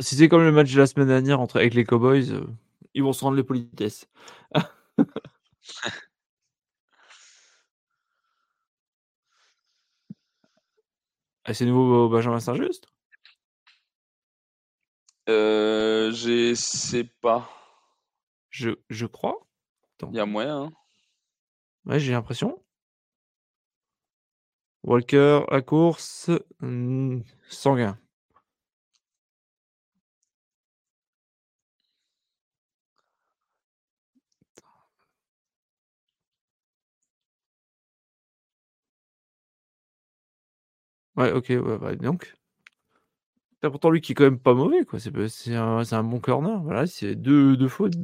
si 0.00 0.16
c'est 0.16 0.28
comme 0.28 0.42
le 0.42 0.52
match 0.52 0.72
de 0.72 0.78
la 0.78 0.86
semaine 0.86 1.08
dernière 1.08 1.40
entre 1.40 1.56
avec 1.58 1.74
les 1.74 1.84
Cowboys, 1.84 2.30
euh, 2.32 2.46
ils 2.94 3.02
vont 3.02 3.12
se 3.12 3.24
rendre 3.24 3.36
les 3.36 3.42
politesses. 3.44 4.06
Ah, 11.44 11.54
c'est 11.54 11.66
nouveau 11.66 12.08
Benjamin 12.08 12.38
Saint-Just? 12.40 12.86
Euh, 15.28 16.12
Je 16.12 16.54
sais 16.54 17.04
pas. 17.20 17.50
Je, 18.50 18.70
je 18.90 19.06
crois. 19.06 19.46
Il 20.10 20.16
y 20.16 20.20
a 20.20 20.26
moyen. 20.26 20.64
Hein. 20.64 20.72
Ouais, 21.86 21.98
j'ai 21.98 22.12
l'impression. 22.12 22.61
Walker 24.84 25.42
à 25.48 25.60
course. 25.62 26.30
Hmm, 26.60 27.20
sanguin. 27.48 27.98
Ouais, 41.16 41.30
OK, 41.32 41.50
ouais, 41.50 41.96
donc 41.96 42.34
c'est 43.62 43.70
pourtant 43.70 43.90
lui 43.90 44.00
qui 44.00 44.10
est 44.10 44.14
quand 44.16 44.24
même 44.24 44.40
pas 44.40 44.54
mauvais, 44.54 44.84
quoi. 44.84 44.98
C'est 44.98 45.54
un, 45.54 45.82
un 45.88 46.02
bon 46.02 46.18
corner. 46.18 46.60
Voilà, 46.62 46.86
c'est 46.88 47.14
deux, 47.14 47.56
deux 47.56 47.68
fautes. 47.68 47.94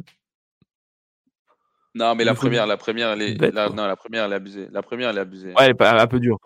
Non, 1.96 2.14
mais 2.14 2.22
la 2.22 2.34
première, 2.34 2.66
la 2.66 2.76
première, 2.76 3.10
elle 3.10 3.22
est, 3.22 3.52
la, 3.52 3.68
non, 3.70 3.86
la 3.86 3.96
première, 3.96 4.26
elle 4.26 4.32
est 4.32 4.36
abusée. 4.36 4.68
La 4.70 4.82
première, 4.82 5.10
elle 5.10 5.18
est 5.18 5.22
abusée. 5.22 5.54
Ouais, 5.54 5.64
elle 5.64 5.70
est 5.70 5.82
un 5.82 6.06
peu 6.06 6.20
dure. 6.20 6.38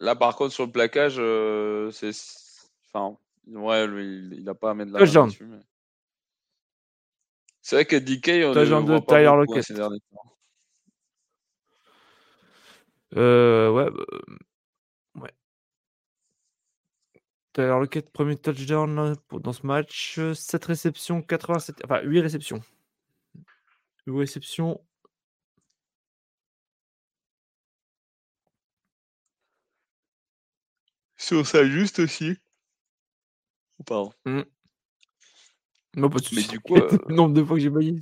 Là, 0.00 0.14
par 0.14 0.36
contre, 0.36 0.52
sur 0.52 0.66
le 0.66 0.72
plaquage, 0.72 1.16
euh, 1.18 1.90
c'est, 1.90 2.10
enfin, 2.86 3.16
ouais, 3.48 3.86
lui, 3.86 4.28
il, 4.36 4.44
n'a 4.44 4.54
pas 4.54 4.70
à 4.70 4.74
mettre 4.74 4.92
la 4.92 5.00
main 5.00 5.26
dessus. 5.26 5.44
Mais... 5.44 5.58
C'est 7.60 7.76
vrai 7.76 7.84
que 7.84 7.96
DK, 7.96 8.46
on 8.46 8.80
voit 8.82 9.00
pas 9.04 9.16
Tyler 9.16 9.28
hein, 9.28 9.62
ces 9.62 9.74
derniers 9.74 10.00
temps. 10.00 10.36
Euh, 13.16 13.70
ouais. 13.70 13.90
Bah, 15.14 15.28
Alors, 17.56 17.80
le 17.80 17.88
premier 18.02 18.36
touchdown 18.36 19.16
dans 19.32 19.52
ce 19.52 19.66
match, 19.66 20.20
7 20.32 20.64
réceptions, 20.64 21.22
87, 21.22 21.82
enfin 21.84 22.02
8 22.02 22.20
réceptions. 22.20 22.60
8 24.06 24.18
réceptions. 24.18 24.80
Sur 31.18 31.46
ça 31.46 31.64
juste 31.66 31.98
aussi. 31.98 32.36
Ou 33.78 33.84
pardon. 33.84 34.12
Mmh. 34.24 34.42
Non, 35.96 36.08
pas 36.08 36.18
Mais 36.32 36.42
du 36.44 36.60
coup, 36.60 36.76
euh... 36.76 36.98
nombre 37.08 37.34
de 37.34 37.44
fois 37.44 37.56
que 37.56 37.62
j'ai 37.62 37.70
baillé. 37.70 37.96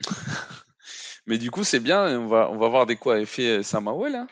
Mais 1.26 1.38
du 1.38 1.50
coup, 1.50 1.64
c'est 1.64 1.80
bien. 1.80 2.18
On 2.20 2.28
va, 2.28 2.48
on 2.50 2.58
va 2.58 2.68
voir 2.68 2.86
des 2.86 2.96
quoi 2.96 3.20
effet 3.20 3.62
Samawa 3.62 4.08
là. 4.08 4.26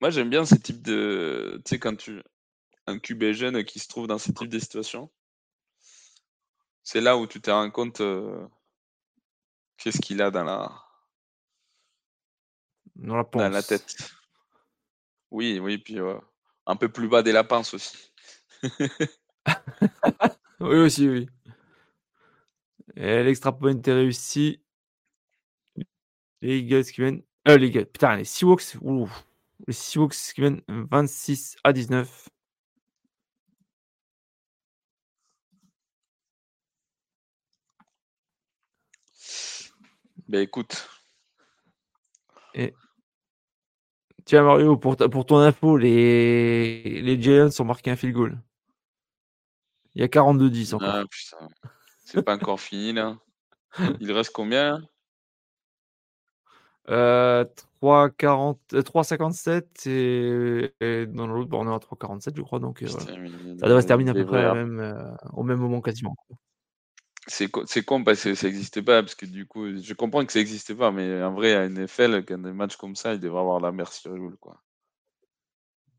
Moi, 0.00 0.10
j'aime 0.10 0.30
bien 0.30 0.44
ce 0.44 0.54
type 0.54 0.80
de. 0.82 1.60
Tu 1.64 1.70
sais, 1.70 1.78
quand 1.78 1.96
tu 1.96 2.22
un 2.86 2.98
QB 2.98 3.32
jeune 3.32 3.64
qui 3.64 3.78
se 3.78 3.88
trouve 3.88 4.06
dans 4.06 4.18
ce 4.18 4.32
type 4.32 4.48
de 4.48 4.58
situation. 4.58 5.10
C'est 6.82 7.00
là 7.00 7.16
où 7.16 7.26
tu 7.26 7.40
te 7.40 7.50
rends 7.50 7.70
compte 7.70 8.00
euh, 8.00 8.46
qu'est-ce 9.76 10.00
qu'il 10.00 10.20
a 10.20 10.30
dans 10.30 10.44
la, 10.44 10.72
dans 12.96 13.16
la, 13.16 13.22
dans 13.22 13.48
la 13.48 13.62
tête. 13.62 14.12
Oui, 15.30 15.60
oui, 15.60 15.78
puis 15.78 16.00
euh, 16.00 16.18
un 16.66 16.76
peu 16.76 16.88
plus 16.88 17.08
bas 17.08 17.22
des 17.22 17.32
lapins 17.32 17.60
aussi. 17.72 18.12
oui, 20.60 20.76
aussi, 20.76 21.08
oui. 21.08 21.28
Et 22.96 23.22
l'extra 23.22 23.56
point 23.56 23.80
est 23.82 23.92
réussi. 23.92 24.60
Les 26.42 26.58
Eagles 26.58 26.84
qui 26.84 27.00
viennent. 27.00 27.22
Euh, 27.48 27.58
les 27.58 27.70
gars, 27.70 27.84
putain, 27.84 28.16
les 28.16 28.24
Seahawks. 28.24 28.76
Les 29.66 29.72
Seahawks 29.72 30.14
qui 30.34 30.40
viennent 30.40 30.62
26 30.68 31.56
à 31.64 31.72
19. 31.72 32.28
Ben 40.28 40.40
écoute. 40.40 40.88
Et... 42.54 42.74
Tiens 44.32 44.44
Mario, 44.44 44.78
pour, 44.78 44.96
pour 44.96 45.26
ton 45.26 45.40
info, 45.40 45.76
les, 45.76 47.02
les 47.02 47.20
Giants 47.20 47.50
ont 47.58 47.64
marqué 47.64 47.90
un 47.90 47.96
field 47.96 48.14
goal. 48.14 48.38
Il 49.94 50.00
y 50.00 50.04
a 50.04 50.06
42-10 50.06 50.74
encore. 50.74 50.88
Ah 50.88 51.04
putain. 51.04 51.48
C'est 52.02 52.22
pas 52.22 52.36
encore 52.36 52.58
fini 52.58 52.94
là. 52.94 53.18
Il 54.00 54.10
reste 54.10 54.32
combien 54.32 54.80
euh, 56.88 57.44
3,57 57.82 59.86
et, 59.90 60.72
et 60.80 61.04
dans 61.04 61.26
l'autre, 61.26 61.50
bon, 61.50 61.66
on 61.66 61.70
est 61.70 61.74
à 61.74 61.76
3,47 61.76 62.34
je 62.34 62.40
crois. 62.40 62.58
Donc 62.58 62.82
euh, 62.82 62.88
ça 62.88 63.04
devrait 63.66 63.82
se 63.82 63.86
terminer 63.86 64.12
à 64.12 64.14
peu 64.14 64.24
près 64.24 64.54
même, 64.54 64.80
euh, 64.80 65.14
au 65.34 65.42
même 65.42 65.58
moment 65.58 65.82
quasiment. 65.82 66.16
C'est 67.28 67.48
con 67.84 68.02
parce 68.02 68.24
que 68.24 68.34
ça 68.34 68.48
n'existait 68.48 68.82
pas, 68.82 69.02
parce 69.02 69.14
que 69.14 69.26
du 69.26 69.46
coup, 69.46 69.80
je 69.80 69.94
comprends 69.94 70.26
que 70.26 70.32
ça 70.32 70.40
n'existait 70.40 70.74
pas, 70.74 70.90
mais 70.90 71.22
en 71.22 71.32
vrai, 71.32 71.54
à 71.54 71.68
NFL, 71.68 72.24
quand 72.24 72.38
des 72.38 72.52
matchs 72.52 72.76
comme 72.76 72.96
ça, 72.96 73.14
il 73.14 73.20
devrait 73.20 73.40
avoir 73.40 73.60
la 73.60 73.70
merci 73.70 74.08
roule, 74.08 74.36
quoi. 74.38 74.60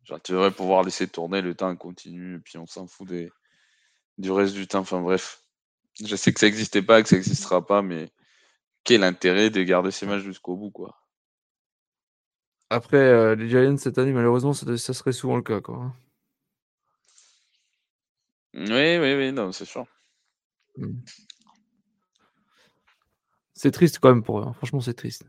Genre, 0.03 0.21
tu 0.21 0.33
devrais 0.33 0.51
pouvoir 0.51 0.83
laisser 0.83 1.07
tourner 1.07 1.41
le 1.41 1.55
temps 1.55 1.73
continu, 1.77 2.35
et 2.35 2.39
puis 2.39 2.57
on 2.57 2.65
s'en 2.65 2.87
fout 2.87 3.07
des, 3.07 3.31
du 4.17 4.31
reste 4.31 4.53
du 4.53 4.67
temps. 4.67 4.79
Enfin 4.79 5.01
bref, 5.01 5.41
je 6.03 6.15
sais 6.15 6.33
que 6.33 6.41
ça 6.41 6.45
n'existait 6.47 6.81
pas, 6.81 7.01
que 7.01 7.07
ça 7.07 7.15
n'existera 7.15 7.65
pas, 7.65 7.81
mais 7.81 8.11
quel 8.83 9.03
intérêt 9.03 9.49
de 9.49 9.63
garder 9.63 9.91
ces 9.91 10.05
matchs 10.05 10.23
jusqu'au 10.23 10.57
bout, 10.57 10.71
quoi. 10.71 10.99
Après, 12.69 12.97
euh, 12.97 13.35
les 13.35 13.49
Giants 13.49 13.77
cette 13.77 13.97
année, 13.97 14.11
malheureusement, 14.11 14.53
ça, 14.53 14.93
serait 14.93 15.11
souvent 15.13 15.37
le 15.37 15.43
cas, 15.43 15.61
quoi. 15.61 15.93
Oui, 18.55 18.97
oui, 18.97 19.15
oui, 19.15 19.31
non, 19.31 19.51
c'est 19.51 19.65
sûr. 19.65 19.85
Mmh. 20.77 20.93
C'est 23.53 23.71
triste 23.71 23.99
quand 23.99 24.09
même 24.09 24.23
pour 24.23 24.39
eux. 24.39 24.43
Hein. 24.45 24.53
Franchement, 24.53 24.81
c'est 24.81 24.93
triste. 24.93 25.25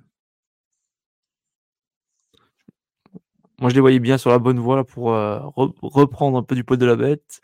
Moi, 3.61 3.71
je 3.71 3.75
les 3.75 3.81
voyais 3.81 4.01
bien 4.01 4.19
sur 4.19 4.31
la 4.31 4.39
bonne 4.39 4.59
voie 4.59 4.85
pour 4.85 5.13
euh, 5.13 5.39
reprendre 5.57 6.39
un 6.39 6.43
peu 6.43 6.55
du 6.55 6.65
poids 6.65 6.77
de 6.77 6.87
la 6.87 6.97
bête. 6.97 7.41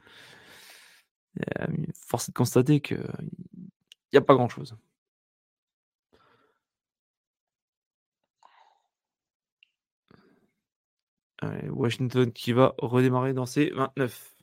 Euh, 1.61 1.67
force 2.07 2.29
est 2.29 2.33
de 2.33 2.37
constater 2.37 2.81
qu'il 2.81 2.99
n'y 4.13 4.19
a 4.19 4.21
pas 4.21 4.35
grand-chose. 4.35 4.77
Washington 11.71 12.33
qui 12.33 12.53
va 12.53 12.75
redémarrer 12.79 13.33
dans 13.33 13.47
ses 13.47 13.71
29. 13.71 14.35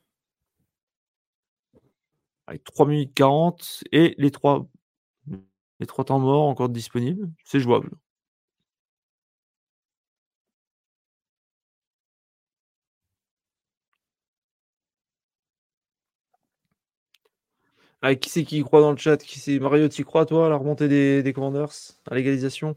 Avec 2.47 2.63
3 2.63 2.85
minutes 2.87 3.13
40 3.13 3.83
et 3.91 4.15
les 4.17 4.31
3, 4.31 4.67
les 5.79 5.85
3 5.87 6.05
temps 6.05 6.19
morts 6.19 6.47
encore 6.47 6.69
disponibles. 6.69 7.29
C'est 7.43 7.59
jouable. 7.59 7.91
Ah, 18.01 18.15
qui 18.15 18.29
c'est 18.29 18.43
qui 18.43 18.61
croit 18.63 18.81
dans 18.81 18.91
le 18.91 18.97
chat? 18.97 19.17
Qui 19.17 19.39
c'est? 19.39 19.59
Mario, 19.59 19.87
tu 19.89 20.03
crois 20.05 20.25
toi 20.25 20.47
à 20.47 20.49
la 20.49 20.55
remontée 20.57 20.87
des, 20.87 21.33
Commanders, 21.33 21.69
à 22.09 22.15
l'égalisation? 22.15 22.75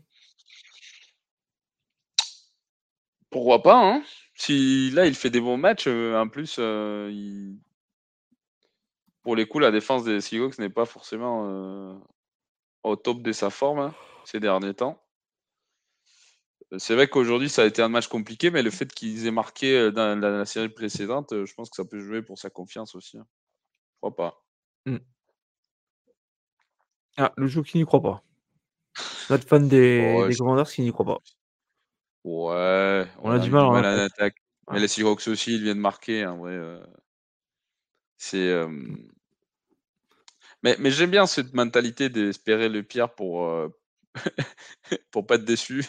Pourquoi 3.30 3.62
pas 3.62 3.76
hein? 3.94 4.02
Si 4.34 4.90
là 4.92 5.06
il 5.06 5.14
fait 5.14 5.30
des 5.30 5.40
bons 5.40 5.56
matchs, 5.56 5.86
euh, 5.86 6.18
en 6.20 6.28
plus 6.28 6.56
euh, 6.58 7.10
pour 9.22 9.36
les 9.36 9.46
coups 9.46 9.62
la 9.62 9.70
défense 9.70 10.04
des 10.04 10.20
Seahawks 10.20 10.58
n'est 10.58 10.70
pas 10.70 10.86
forcément 10.86 11.46
euh, 11.46 11.94
au 12.82 12.96
top 12.96 13.22
de 13.22 13.32
sa 13.32 13.50
forme 13.50 13.78
hein, 13.78 13.94
ces 14.24 14.40
derniers 14.40 14.74
temps. 14.74 15.02
C'est 16.78 16.94
vrai 16.94 17.08
qu'aujourd'hui 17.08 17.48
ça 17.48 17.62
a 17.62 17.66
été 17.66 17.82
un 17.82 17.88
match 17.88 18.06
compliqué, 18.06 18.50
mais 18.50 18.62
le 18.62 18.70
fait 18.70 18.92
qu'ils 18.92 19.26
aient 19.26 19.32
marqué 19.32 19.90
dans 19.90 20.18
la, 20.20 20.46
série 20.46 20.68
précédente, 20.68 21.34
je 21.44 21.54
pense 21.54 21.68
que 21.68 21.76
ça 21.76 21.84
peut 21.84 21.98
jouer 21.98 22.22
pour 22.22 22.38
sa 22.38 22.48
confiance 22.48 22.94
aussi. 22.94 23.18
Hein. 23.18 23.26
Pourquoi 24.00 24.16
pas 24.16 24.44
Mmh. 24.86 24.96
Ah, 27.16 27.32
le 27.36 27.46
jeu 27.46 27.62
qui 27.62 27.78
n'y 27.78 27.84
croit 27.84 28.02
pas. 28.02 28.22
Notre 29.28 29.46
fan 29.46 29.68
des, 29.68 30.24
des 30.28 30.36
Commanders 30.36 30.70
qui 30.70 30.82
n'y 30.82 30.92
croit 30.92 31.06
pas. 31.06 31.18
Ouais, 32.24 33.06
on, 33.22 33.30
a, 33.30 33.38
du 33.38 33.50
mal, 33.50 33.64
en 33.64 33.74
attaque. 33.74 34.36
Mais 34.70 34.80
les 34.80 34.88
Seahawks 34.88 35.26
aussi, 35.28 35.54
ils 35.56 35.62
viennent 35.62 35.78
marquer, 35.78 36.26
en 36.26 36.38
vrai. 36.38 36.52
Euh. 36.52 36.80
C'est. 38.20 38.54
Mais, 40.62 40.76
mais 40.78 40.90
j'aime 40.90 41.10
bien 41.10 41.26
cette 41.26 41.54
mentalité 41.54 42.08
d'espérer 42.08 42.68
le 42.68 42.82
pire 42.82 43.14
pour, 43.14 43.46
euh, 43.46 43.68
pour 45.10 45.26
pas 45.26 45.36
être 45.36 45.44
déçu. 45.44 45.84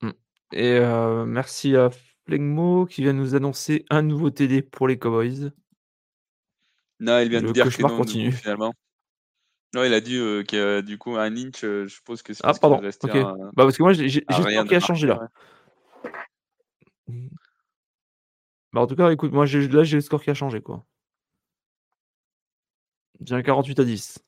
Mmh. 0.00 0.10
Et 0.52 0.72
euh, 0.72 1.26
merci 1.26 1.76
à 1.76 1.90
Plegmo 2.24 2.86
qui 2.86 3.02
vient 3.02 3.12
nous 3.12 3.34
annoncer 3.34 3.84
un 3.90 4.00
nouveau 4.00 4.30
TD 4.30 4.62
pour 4.62 4.88
les 4.88 4.98
Cowboys. 4.98 5.52
Non, 7.00 7.18
il 7.18 7.28
vient 7.28 7.42
de 7.42 7.52
dire 7.52 7.68
que 7.68 7.82
non, 7.82 7.96
continue. 7.96 8.32
finalement. 8.32 8.72
Non, 9.74 9.84
il 9.84 9.92
a 9.92 10.00
dit 10.00 10.16
euh, 10.16 10.42
qu'il 10.42 10.58
y 10.58 10.62
a 10.62 10.80
du 10.80 10.96
coup 10.96 11.16
un 11.16 11.36
inch, 11.36 11.64
euh, 11.64 11.86
je 11.86 11.94
suppose 11.96 12.22
que 12.22 12.32
c'est 12.32 12.42
Ah, 12.44 12.54
pardon, 12.54 12.76
ok. 12.76 13.10
bah, 13.12 13.50
parce 13.56 13.76
que 13.76 13.82
moi, 13.82 13.92
j'ai 13.92 14.04
le 14.04 14.34
score 14.34 14.64
qui 14.64 14.74
a 14.74 14.80
changé 14.80 15.06
là. 15.06 15.28
Bah, 17.08 18.80
en 18.82 18.86
tout 18.86 18.96
cas, 18.96 19.10
écoute, 19.10 19.32
moi, 19.32 19.46
là, 19.46 19.84
j'ai 19.84 19.96
le 19.96 20.00
score 20.02 20.22
qui 20.22 20.30
a 20.30 20.34
changé, 20.34 20.60
quoi. 20.60 20.84
J'ai 23.20 23.34
un 23.34 23.42
48 23.42 23.80
à 23.80 23.84
10. 23.84 24.18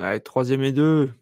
Allez, 0.00 0.20
troisième 0.20 0.62
et 0.64 0.72
deux. 0.72 1.12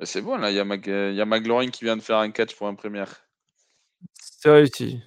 Bah, 0.00 0.06
c'est 0.06 0.22
bon, 0.22 0.36
là, 0.36 0.50
il 0.50 0.56
y, 0.56 0.60
a 0.60 1.24
McLaurin 1.24 1.68
qui 1.70 1.84
vient 1.84 1.96
de 1.96 2.02
faire 2.02 2.18
un 2.18 2.30
catch 2.30 2.54
pour 2.56 2.66
un 2.68 2.74
premier. 2.74 3.04
C'est 4.14 4.50
réussi. 4.50 5.02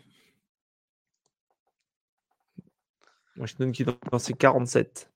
Washington 3.37 3.71
qui 3.71 3.85
dans 3.85 4.19
ses 4.19 4.33
47. 4.33 5.11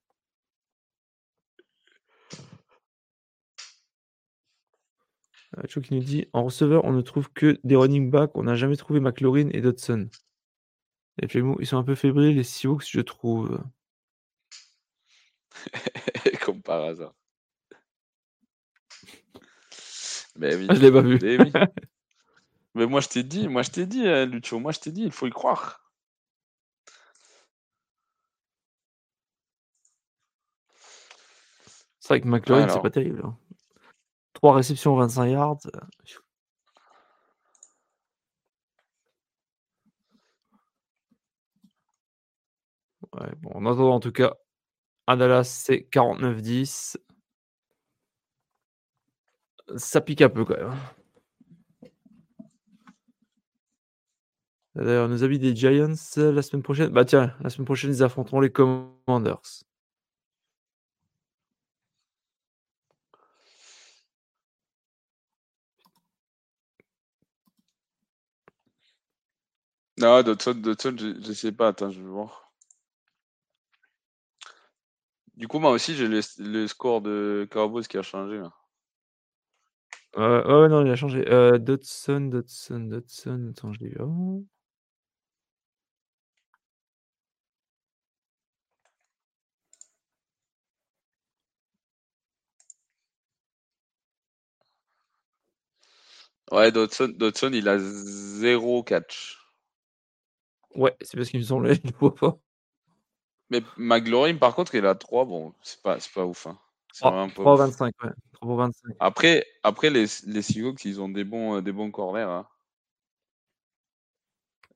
Joe 5.68 5.84
qui 5.84 5.95
nous 5.95 6.04
dit 6.04 6.28
en 6.34 6.44
receveur, 6.44 6.84
on 6.86 6.92
ne 6.92 7.02
trouve 7.02 7.32
que 7.32 7.60
des 7.64 7.76
running 7.76 8.10
backs. 8.10 8.32
On 8.36 8.44
n'a 8.44 8.56
jamais 8.56 8.76
trouvé 8.76 9.00
McLaurin 9.00 9.50
et 9.52 9.62
Dodson. 9.62 10.10
Les 11.18 11.28
Playmo, 11.28 11.58
ils 11.60 11.68
sont 11.68 11.78
un 11.78 11.84
peu 11.84 11.95
fébriles, 11.95 12.36
les 12.36 12.44
Seahawks, 12.44 12.86
je 12.90 13.02
trouve. 13.02 13.64
Comme 16.42 16.62
par 16.62 16.84
hasard. 16.84 17.14
Mais 20.38 20.56
oui. 20.56 20.66
Ah, 20.70 20.76
je 20.76 20.82
l'ai 20.82 20.92
pas 20.92 21.02
vu. 21.02 21.18
Mais, 22.76 22.86
moi 22.88 23.02
je 23.02 23.08
t'ai 23.10 23.24
dit, 23.24 23.48
moi 23.48 23.62
je 23.64 23.72
t'ai 23.72 23.86
dit, 23.86 24.08
hein, 24.08 24.26
Lucho, 24.26 24.60
moi 24.60 24.72
je 24.72 24.80
t'ai 24.80 24.92
dit, 24.92 25.04
il 25.04 25.12
faut 25.12 25.28
y 25.28 25.32
croire. 25.32 25.82
C'est 32.00 32.10
vrai 32.10 32.22
que 32.22 32.28
McLaurin, 32.28 32.70
c'est 32.70 32.82
pas 32.82 32.92
terrible. 32.92 33.24
3 34.34 34.52
hein. 34.54 34.56
réceptions, 34.58 34.95
25 34.95 35.26
yards. 35.26 35.58
Ouais, 43.14 43.32
bon, 43.42 43.52
en 43.56 43.66
attendant, 43.66 43.95
en 43.95 44.00
tout 44.00 44.12
cas, 44.12 44.34
à 45.08 45.16
Dallas, 45.16 45.45
c'est 45.45 45.88
49-10. 45.92 46.98
Ça 49.78 50.02
pique 50.02 50.22
un 50.22 50.30
peu 50.30 50.45
quand 50.45 50.58
même. 50.58 50.74
D'ailleurs, 54.76 55.08
nos 55.08 55.24
amis 55.24 55.40
des 55.40 55.56
Giants, 55.56 55.95
la 56.18 56.42
semaine 56.42 56.64
prochaine. 56.64 56.90
Bah 56.90 57.06
tiens, 57.06 57.34
la 57.42 57.50
semaine 57.50 57.66
prochaine, 57.66 57.92
ils 57.92 58.04
affronteront 58.04 58.42
les 58.42 58.52
Commanders. 58.52 59.64
Non, 69.98 70.22
Dodson, 70.24 70.56
Dodson 70.56 70.95
je, 70.98 71.22
je 71.22 71.34
sais 71.34 71.52
pas. 71.52 71.70
Attends, 71.70 71.90
je 71.90 72.02
vais 72.02 72.08
voir. 72.08 72.52
Du 75.36 75.48
coup, 75.48 75.60
moi 75.60 75.72
aussi, 75.72 75.95
j'ai 75.95 76.08
le, 76.08 76.68
score 76.68 77.02
de 77.02 77.48
Cowboys 77.52 77.88
qui 77.88 77.98
a 77.98 78.02
changé. 78.02 78.38
Là. 78.38 78.54
Euh, 80.18 80.64
ouais, 80.64 80.70
non, 80.70 80.86
il 80.86 80.92
a 80.92 80.95
changé. 80.95 81.26
Euh, 81.30 81.58
Dodson, 81.58 82.22
Dodson, 82.22 82.80
Dodson. 82.80 83.52
Attends, 83.52 83.74
je 83.74 83.80
l'ai 83.82 83.90
vu 83.90 83.98
Ouais, 96.51 96.72
Dodson, 96.72 97.14
Dodson, 97.15 97.51
il 97.53 97.67
a 97.67 97.77
zéro 97.80 98.83
catch. 98.83 99.40
Ouais, 100.75 100.95
c'est 101.01 101.17
parce 101.17 101.30
qu'il 101.30 101.40
me 101.40 101.45
semblait, 101.45 101.75
je 101.75 101.88
ne 101.88 101.91
vois 101.99 102.14
pas. 102.14 102.38
Mais 103.49 103.61
McLaurin, 103.77 104.35
par 104.35 104.56
contre, 104.56 104.75
il 104.75 104.85
a 104.85 104.95
3, 104.95 105.25
bon, 105.25 105.53
c'est 105.61 105.82
pas, 105.82 105.98
pas 106.14 106.25
ouf. 106.25 106.48
Hein. 106.48 106.57
3,25, 107.01 107.91
ouais. 108.03 108.09
3,25. 108.41 108.72
Après, 108.99 109.45
après 109.64 109.90
les, 109.90 110.06
les 110.27 110.41
Seahawks, 110.41 110.85
ils 110.85 111.01
ont 111.01 111.09
des 111.09 111.24
bons, 111.24 111.57
euh, 111.57 111.61
des 111.61 111.72
bons 111.72 111.91
corners. 111.91 112.30
Hein. 112.30 112.48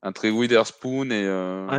Entre 0.02 0.28
Witherspoon 0.28 1.10
et. 1.10 1.24
Euh, 1.24 1.78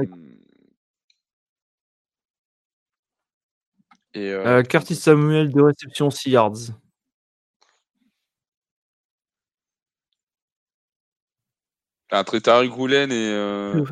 et 4.14 4.30
euh, 4.32 4.46
euh 4.46 4.64
Curtis 4.64 4.96
Samuel 4.96 5.52
de 5.52 5.62
réception 5.62 6.10
6 6.10 6.32
yards. 6.32 6.54
Entre 12.12 12.40
Tariq 12.40 12.72
Roulen 12.72 13.12
et, 13.12 13.30
euh, 13.30 13.86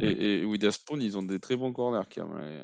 et, 0.00 0.06
et, 0.06 0.40
et, 0.40 0.44
Witherspoon, 0.44 1.00
ils 1.00 1.16
ont 1.16 1.22
des 1.22 1.40
très 1.40 1.56
bons 1.56 1.72
corners. 1.72 2.06
Quand 2.14 2.28
même. 2.28 2.62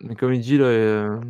Mais 0.00 0.14
comme 0.14 0.32
il 0.32 0.40
dit, 0.40 0.56
le 0.56 1.20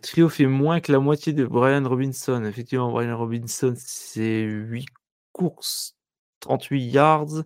trio 0.00 0.28
fait 0.28 0.46
moins 0.46 0.80
que 0.80 0.90
la 0.90 0.98
moitié 0.98 1.32
de 1.32 1.44
Brian 1.44 1.88
Robinson. 1.88 2.44
Effectivement, 2.44 2.90
Brian 2.90 3.16
Robinson, 3.16 3.74
c'est 3.76 4.42
8 4.42 4.86
courses, 5.32 5.96
38 6.40 6.84
yards 6.84 7.44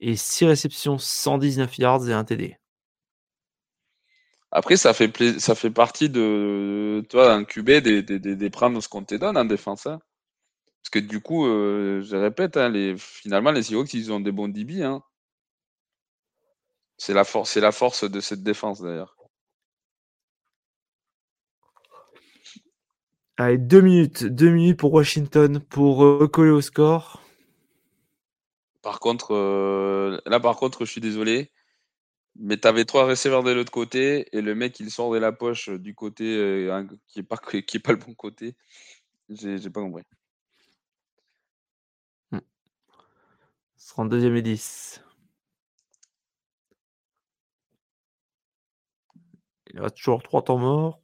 et 0.00 0.16
6 0.16 0.46
réceptions, 0.46 0.98
119 0.98 1.78
yards 1.78 2.08
et 2.08 2.12
un 2.12 2.24
TD. 2.24 2.56
Après, 4.50 4.76
ça 4.76 4.92
fait, 4.92 5.40
ça 5.40 5.54
fait 5.54 5.70
partie 5.70 6.08
de, 6.08 7.04
toi, 7.08 7.32
un 7.32 7.44
QB 7.44 7.70
des, 7.82 8.02
des, 8.02 8.18
des, 8.18 8.50
prendre 8.50 8.80
ce 8.80 8.88
qu'on 8.88 9.04
te 9.04 9.16
donne 9.16 9.36
en 9.36 9.44
défense. 9.44 9.86
Hein. 9.86 10.00
Parce 10.84 10.90
que 10.90 10.98
du 10.98 11.20
coup, 11.22 11.46
euh, 11.46 12.02
je 12.02 12.14
répète, 12.14 12.58
hein, 12.58 12.68
les, 12.68 12.94
finalement, 12.98 13.52
les 13.52 13.62
Seahawks, 13.62 13.94
ils 13.94 14.12
ont 14.12 14.20
des 14.20 14.32
bons 14.32 14.48
DB. 14.48 14.82
Hein. 14.82 15.02
C'est 16.98 17.14
la, 17.14 17.24
force, 17.24 17.56
la 17.56 17.72
force 17.72 18.04
de 18.04 18.20
cette 18.20 18.42
défense, 18.42 18.82
d'ailleurs. 18.82 19.16
Allez, 23.38 23.56
deux 23.56 23.80
minutes. 23.80 24.24
Deux 24.24 24.50
minutes 24.50 24.78
pour 24.78 24.92
Washington 24.92 25.58
pour 25.58 25.96
recoller 25.96 26.50
au 26.50 26.60
score. 26.60 27.22
Par 28.82 29.00
contre, 29.00 29.34
euh, 29.34 30.20
là, 30.26 30.38
par 30.38 30.56
contre, 30.56 30.84
je 30.84 30.90
suis 30.90 31.00
désolé. 31.00 31.50
Mais 32.36 32.58
tu 32.58 32.68
avais 32.68 32.84
trois 32.84 33.06
receveurs 33.06 33.42
de 33.42 33.52
l'autre 33.52 33.72
côté 33.72 34.26
et 34.36 34.42
le 34.42 34.54
mec 34.54 34.80
il 34.80 34.90
sort 34.90 35.12
de 35.12 35.18
la 35.18 35.32
poche 35.32 35.70
du 35.70 35.94
côté 35.94 36.36
euh, 36.36 36.84
qui 37.06 37.20
n'est 37.20 37.24
pas, 37.24 37.38
qui 37.38 37.76
est 37.76 37.80
pas 37.80 37.92
le 37.92 37.98
bon 37.98 38.12
côté. 38.12 38.54
J'ai 39.30 39.70
pas 39.70 39.80
compris. 39.80 40.02
Ce 43.84 43.90
sera 43.90 44.02
en 44.04 44.06
deuxième 44.06 44.34
et 44.34 44.40
10. 44.40 45.02
Il 49.74 49.78
reste 49.78 49.96
toujours 49.98 50.22
trois 50.22 50.42
temps 50.42 50.56
morts. 50.56 51.02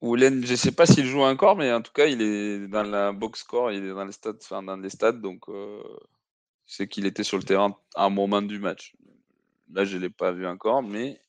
Oulen, 0.00 0.46
je 0.46 0.54
sais 0.54 0.70
pas 0.70 0.86
s'il 0.86 1.06
joue 1.06 1.22
encore, 1.22 1.56
mais 1.56 1.72
en 1.72 1.82
tout 1.82 1.90
cas, 1.90 2.06
il 2.06 2.22
est 2.22 2.68
dans 2.68 2.84
la 2.84 3.10
box 3.10 3.40
score, 3.40 3.72
il 3.72 3.84
est 3.84 3.88
dans 3.88 4.04
les 4.04 4.12
stades, 4.12 4.38
enfin, 4.40 4.62
dans 4.62 4.76
les 4.76 4.90
stades, 4.90 5.20
donc 5.20 5.48
euh, 5.48 5.82
c'est 6.66 6.86
qu'il 6.86 7.06
était 7.06 7.24
sur 7.24 7.36
le 7.36 7.42
terrain 7.42 7.76
à 7.96 8.04
un 8.04 8.10
moment 8.10 8.42
du 8.42 8.60
match. 8.60 8.94
Là, 9.72 9.84
je 9.84 9.98
l'ai 9.98 10.08
pas 10.08 10.30
vu 10.30 10.46
encore, 10.46 10.84
mais. 10.84 11.20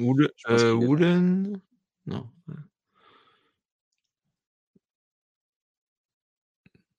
Oulen, 0.00 0.26
euh, 0.48 1.58
non. 2.06 2.26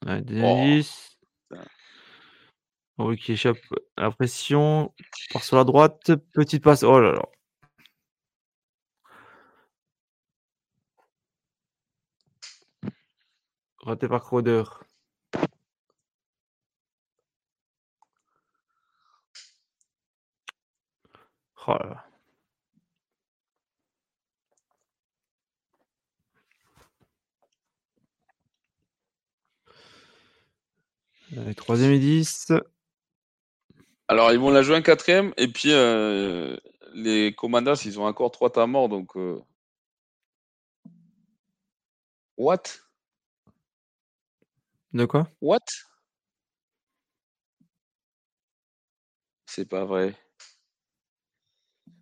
Ouais. 0.06 0.22
Oh. 2.98 3.14
qui 3.16 3.34
échappe 3.34 3.58
à 3.98 4.04
la 4.04 4.12
pression. 4.12 4.94
Part 5.34 5.44
sur 5.44 5.58
la 5.58 5.64
droite. 5.64 6.12
Petite 6.34 6.64
passe. 6.64 6.84
Oh 6.84 7.00
là 7.00 7.12
là. 7.14 7.24
Raté 13.86 14.08
par 14.08 14.22
Crowder. 14.22 14.64
Oh 21.68 21.74
là 21.80 21.86
là. 21.90 22.07
Troisième 31.56 31.92
et 31.92 32.00
10. 32.00 32.54
Alors, 34.08 34.32
ils 34.32 34.40
vont 34.40 34.50
la 34.50 34.62
jouer 34.62 34.76
un 34.76 34.82
quatrième, 34.82 35.34
et 35.38 35.48
puis 35.48 35.72
euh, 35.72 36.56
les 36.94 37.34
Commanders, 37.36 37.86
ils 37.86 38.00
ont 38.00 38.06
encore 38.06 38.32
trois 38.32 38.52
temps 38.52 38.68
morts, 38.68 38.90
donc. 38.90 39.16
Euh... 39.18 39.42
What? 42.38 42.64
De 44.94 45.06
quoi? 45.06 45.28
What? 45.42 45.60
C'est 49.46 49.66
pas 49.66 49.86
vrai. 49.86 50.16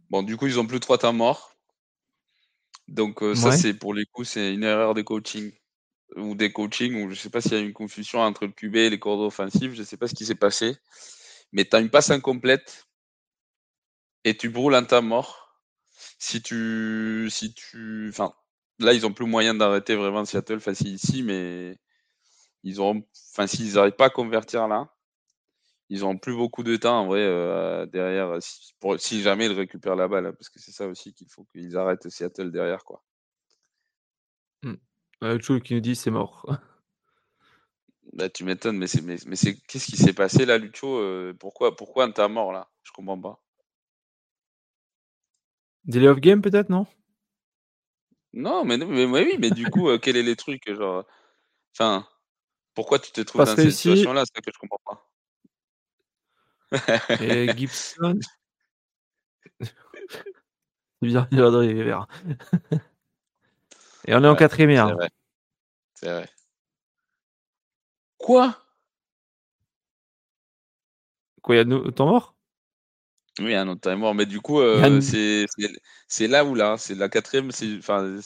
Bon, 0.09 0.23
du 0.23 0.37
coup, 0.37 0.47
ils 0.47 0.59
ont 0.59 0.67
plus 0.67 0.79
trois 0.79 0.97
temps 0.97 1.13
morts. 1.13 1.55
Donc, 2.87 3.23
euh, 3.23 3.33
ça, 3.33 3.51
c'est 3.51 3.73
pour 3.73 3.93
les 3.93 4.05
coups, 4.05 4.29
c'est 4.29 4.53
une 4.53 4.63
erreur 4.63 4.93
de 4.93 5.01
coaching. 5.01 5.51
Ou 6.15 6.35
des 6.35 6.51
coachings, 6.51 7.03
ou 7.03 7.09
je 7.09 7.15
sais 7.15 7.29
pas 7.29 7.41
s'il 7.41 7.53
y 7.53 7.55
a 7.55 7.59
une 7.59 7.73
confusion 7.73 8.19
entre 8.19 8.45
le 8.45 8.51
QB 8.51 8.75
et 8.75 8.89
les 8.89 8.99
cordes 8.99 9.21
offensives. 9.21 9.73
Je 9.73 9.83
sais 9.83 9.97
pas 9.97 10.07
ce 10.07 10.15
qui 10.15 10.25
s'est 10.25 10.35
passé. 10.35 10.77
Mais 11.51 11.65
tu 11.65 11.75
as 11.75 11.79
une 11.79 11.89
passe 11.89 12.09
incomplète 12.11 12.87
et 14.23 14.35
tu 14.37 14.49
brûles 14.49 14.75
un 14.75 14.83
temps 14.83 15.01
mort. 15.01 15.61
Si 16.19 16.41
tu. 16.41 17.27
Si 17.31 17.53
tu. 17.53 18.07
Enfin, 18.09 18.33
là, 18.79 18.93
ils 18.93 19.05
ont 19.05 19.13
plus 19.13 19.25
moyen 19.25 19.53
d'arrêter 19.55 19.95
vraiment 19.95 20.25
Seattle 20.25 20.59
facile 20.59 20.93
ici, 20.93 21.23
mais 21.23 21.77
ils 22.63 22.81
ont, 22.81 23.03
enfin, 23.33 23.47
s'ils 23.47 23.75
n'arrivent 23.75 23.93
pas 23.93 24.07
à 24.07 24.09
convertir 24.09 24.67
là, 24.67 24.89
ils 25.89 26.01
n'ont 26.01 26.17
plus 26.17 26.35
beaucoup 26.35 26.63
de 26.63 26.75
temps 26.77 27.01
en 27.01 27.07
vrai 27.07 27.21
euh, 27.21 27.85
derrière, 27.85 28.41
si, 28.41 28.73
si, 28.97 29.21
jamais 29.21 29.45
ils 29.45 29.53
récupèrent 29.53 29.95
la 29.95 30.07
balle, 30.07 30.27
hein, 30.27 30.33
parce 30.33 30.49
que 30.49 30.59
c'est 30.59 30.71
ça 30.71 30.87
aussi 30.87 31.13
qu'il 31.13 31.29
faut 31.29 31.45
qu'ils 31.45 31.77
arrêtent 31.77 32.09
Seattle 32.09 32.51
derrière. 32.51 32.83
quoi. 32.83 33.03
Euh, 35.23 35.39
qui 35.39 35.73
nous 35.73 35.79
dit 35.79 35.95
c'est 35.95 36.11
mort. 36.11 36.45
Bah, 38.13 38.29
tu 38.29 38.43
m'étonnes, 38.43 38.77
mais 38.77 38.87
c'est 38.87 39.01
mais, 39.01 39.17
c'est 39.35 39.55
qu'est-ce 39.67 39.87
qui 39.87 39.97
s'est 39.97 40.13
passé 40.13 40.45
là, 40.45 40.57
Lucho 40.57 40.99
euh, 40.99 41.33
Pourquoi 41.37 41.75
pourquoi 41.75 42.05
un 42.05 42.11
tas 42.11 42.27
mort 42.27 42.51
là? 42.51 42.69
Je 42.83 42.91
comprends 42.91 43.19
pas. 43.19 43.41
Delay 45.85 46.07
of 46.07 46.19
game 46.19 46.41
peut-être 46.41 46.69
non? 46.69 46.87
Non, 48.33 48.65
mais, 48.65 48.77
mais, 48.77 49.05
oui, 49.05 49.37
mais 49.39 49.49
du 49.49 49.69
coup, 49.69 49.89
euh, 49.89 49.97
quels 49.97 50.17
est 50.17 50.23
les 50.23 50.35
trucs 50.35 50.69
genre 50.73 51.05
Enfin, 51.73 52.07
pourquoi 52.73 52.99
tu 52.99 53.11
te 53.11 53.21
trouves 53.21 53.43
dans 53.45 53.55
cette 53.55 53.71
situation-là? 53.71 54.23
C'est 54.25 54.35
ça 54.35 54.41
que 54.41 54.51
je 54.53 54.59
comprends 54.59 54.79
pas. 54.85 55.09
Et 57.21 57.47
Gibson. 57.57 58.19
C'est 61.01 61.07
bien, 61.07 61.27
il 61.31 61.41
va 61.41 62.07
Et 64.07 64.15
on 64.15 64.23
est 64.23 64.27
en 64.27 64.35
quatrième 64.35 64.87
C'est 64.87 64.93
vrai. 64.93 65.09
C'est 65.95 66.11
vrai. 66.11 66.29
Quoi? 68.17 68.57
Quoi, 71.41 71.55
il 71.55 71.57
y 71.57 71.61
a 71.61 71.63
de 71.63 71.91
temps 71.91 72.07
mort? 72.07 72.35
Oui, 73.39 73.53
un 73.53 73.67
autre 73.67 73.81
time 73.81 73.99
mort, 73.99 74.15
mais 74.15 74.25
du 74.25 74.39
coup, 74.39 74.61
euh, 74.61 75.01
c'est 76.07 76.27
là 76.27 76.45
où 76.45 76.55
là, 76.55 76.77
c'est 76.77 76.95
la 76.95 77.09
quatrième, 77.09 77.49
enfin, 77.79 78.17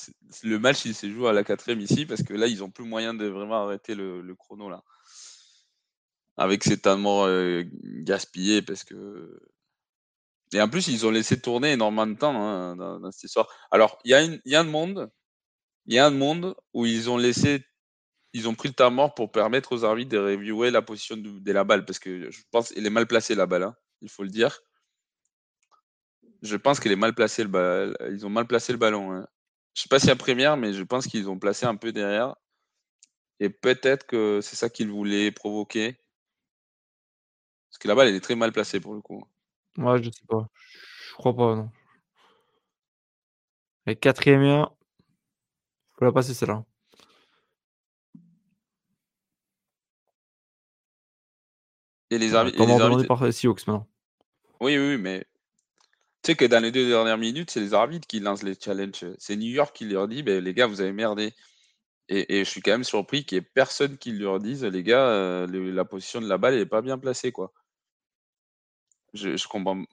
le 0.44 0.60
match 0.60 0.86
il 0.86 0.94
s'est 0.94 1.10
joué 1.10 1.30
à 1.30 1.34
la 1.34 1.44
quatrième 1.44 1.80
ici 1.80 2.06
parce 2.06 2.22
que 2.22 2.34
là, 2.34 2.46
ils 2.46 2.64
ont 2.64 2.70
plus 2.70 2.86
moyen 2.86 3.16
de 3.16 3.26
vraiment 3.26 3.64
arrêter 3.64 3.96
le, 3.96 4.36
chrono 4.36 4.70
là, 4.70 4.84
avec 6.38 6.64
ces 6.64 6.78
temps 6.78 6.98
morts 6.98 7.26
euh, 7.26 7.64
gaspillés 8.04 8.62
parce 8.62 8.84
que 8.84 9.42
et 10.54 10.62
en 10.62 10.70
plus 10.70 10.88
ils 10.88 11.06
ont 11.06 11.12
laissé 11.12 11.40
tourner 11.40 11.74
énormément 11.74 12.08
de 12.08 12.18
temps 12.18 12.36
hein, 12.36 12.76
dans, 12.76 13.12
cette 13.12 13.26
histoire. 13.26 13.48
Alors 13.72 14.00
il 14.04 14.12
y 14.12 14.14
a 14.14 14.22
il 14.22 14.42
y 14.46 14.56
a 14.56 14.62
un 14.62 14.64
monde, 14.64 15.10
il 15.90 15.96
y 15.96 16.00
a 16.00 16.06
un 16.06 16.12
monde 16.12 16.56
où 16.76 16.86
ils 16.86 17.10
ont 17.10 17.18
laissé, 17.18 17.66
ils 18.34 18.48
ont 18.48 18.54
pris 18.54 18.70
le 18.70 18.76
temps 18.76 18.92
mort 18.92 19.16
pour 19.16 19.32
permettre 19.32 19.74
aux 19.74 19.84
arbitres 19.84 20.12
de 20.12 20.20
reviewer 20.20 20.70
la 20.70 20.84
position 20.84 21.18
de, 21.18 21.52
la 21.52 21.64
balle 21.64 21.84
parce 21.84 21.98
que 21.98 22.30
je 22.30 22.42
pense 22.52 22.70
qu'elle 22.70 22.86
est 22.86 22.92
mal 22.92 23.08
placée 23.08 23.34
la 23.34 23.48
balle, 23.48 23.64
hein, 23.64 23.76
il 24.04 24.10
faut 24.10 24.22
le 24.22 24.30
dire. 24.30 24.62
Je 26.44 26.56
pense 26.56 26.80
qu'il 26.80 26.92
est 26.92 26.96
mal 26.96 27.16
placé 27.16 27.44
le. 27.44 27.96
Ils 28.12 28.24
ont 28.24 28.30
mal 28.30 28.46
placé 28.46 28.72
le 28.72 28.78
ballon. 28.78 29.12
Hein. 29.12 29.28
Je 29.74 29.82
sais 29.82 29.90
pas 29.90 30.00
si 30.00 30.12
à 30.12 30.16
première, 30.16 30.58
mais 30.58 30.74
je 30.74 30.84
pense 30.84 31.08
qu'ils 31.08 31.28
ont 31.28 31.40
placé 31.40 31.66
un 31.66 31.76
peu 31.76 31.92
derrière. 31.92 32.36
Et 33.40 33.50
peut-être 33.50 34.06
que 34.06 34.42
c'est 34.42 34.56
ça 34.56 34.70
qu'ils 34.70 34.92
voulaient 34.92 35.32
provoquer. 35.32 35.98
Parce 37.70 37.80
que 37.80 37.88
la 37.88 37.96
balle, 37.96 38.10
elle 38.10 38.16
est 38.16 38.22
très 38.22 38.36
mal 38.36 38.52
placée 38.52 38.80
pour 38.80 38.94
le 38.94 39.02
coup. 39.02 39.26
Ouais, 39.78 40.02
je 40.04 40.12
sais 40.12 40.26
pas. 40.28 40.48
Je 41.10 41.14
crois 41.16 41.36
pas, 41.36 41.56
non. 41.56 41.72
Et 43.88 43.96
quatrième 43.96 44.44
il 44.44 44.79
faut 46.00 46.06
la 46.06 46.14
passer 46.14 46.34
celle-là. 46.34 46.64
Et 52.10 52.18
les, 52.18 52.34
euh, 52.34 52.38
arbi- 52.38 52.56
Comment 52.56 52.78
par 53.06 53.22
maintenant? 53.22 53.86
Oui, 54.62 54.78
oui, 54.78 54.96
oui, 54.96 54.98
mais 54.98 55.26
tu 56.24 56.32
sais 56.32 56.36
que 56.36 56.46
dans 56.46 56.64
les 56.64 56.72
deux 56.72 56.88
dernières 56.88 57.18
minutes, 57.18 57.52
c'est 57.52 57.60
les 57.60 57.74
arbitres 57.74 58.08
qui 58.08 58.22
lancent 58.22 58.44
les 58.44 58.56
challenges. 58.58 59.06
C'est 59.18 59.36
New 59.36 59.50
York 59.52 59.76
qui 59.76 59.86
leur 59.86 60.08
dit 60.08 60.24
bah, 60.24 60.40
les 60.40 60.54
gars, 60.54 60.68
vous 60.68 60.80
avez 60.80 60.94
merdé. 60.94 61.34
Et, 62.08 62.44
je 62.44 62.50
suis 62.50 62.62
quand 62.62 62.72
même 62.72 62.84
surpris 62.86 63.26
qu'il 63.26 63.38
n'y 63.38 63.46
ait 63.46 63.50
personne 63.54 63.98
qui 63.98 64.14
leur 64.14 64.40
dise 64.40 64.64
les 64.64 64.84
gars, 64.84 65.06
euh, 65.10 65.48
la 65.48 65.86
position 65.86 66.22
de 66.22 66.28
la 66.28 66.38
balle 66.38 66.56
n'est 66.56 66.66
pas 66.66 66.82
bien 66.82 66.98
placée. 66.98 67.32
quoi. 67.32 67.54
Je 69.14 69.48
comprends. 69.48 69.84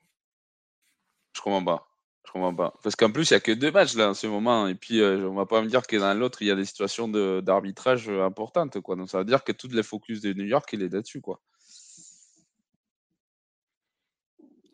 Je 1.34 1.40
comprends 1.42 1.64
pas. 1.64 1.85
Je 2.26 2.32
comprends 2.32 2.54
pas. 2.54 2.74
Parce 2.82 2.96
qu'en 2.96 3.10
plus, 3.12 3.30
il 3.30 3.34
n'y 3.34 3.36
a 3.36 3.40
que 3.40 3.52
deux 3.52 3.70
matchs 3.70 3.94
là 3.94 4.10
en 4.10 4.14
ce 4.14 4.26
moment. 4.26 4.66
Et 4.66 4.74
puis, 4.74 5.00
euh, 5.00 5.28
on 5.28 5.34
va 5.34 5.46
pas 5.46 5.62
me 5.62 5.68
dire 5.68 5.86
que 5.86 5.96
dans 5.96 6.12
l'autre, 6.12 6.42
il 6.42 6.48
y 6.48 6.50
a 6.50 6.56
des 6.56 6.64
situations 6.64 7.08
d'arbitrage 7.08 8.08
importantes. 8.08 8.80
Quoi. 8.80 8.96
Donc, 8.96 9.08
ça 9.08 9.18
veut 9.18 9.24
dire 9.24 9.44
que 9.44 9.52
toutes 9.52 9.72
les 9.72 9.82
focus 9.82 10.20
de 10.20 10.32
New 10.32 10.44
York, 10.44 10.68
il 10.72 10.82
est 10.82 10.92
là-dessus. 10.92 11.20
quoi. 11.20 11.40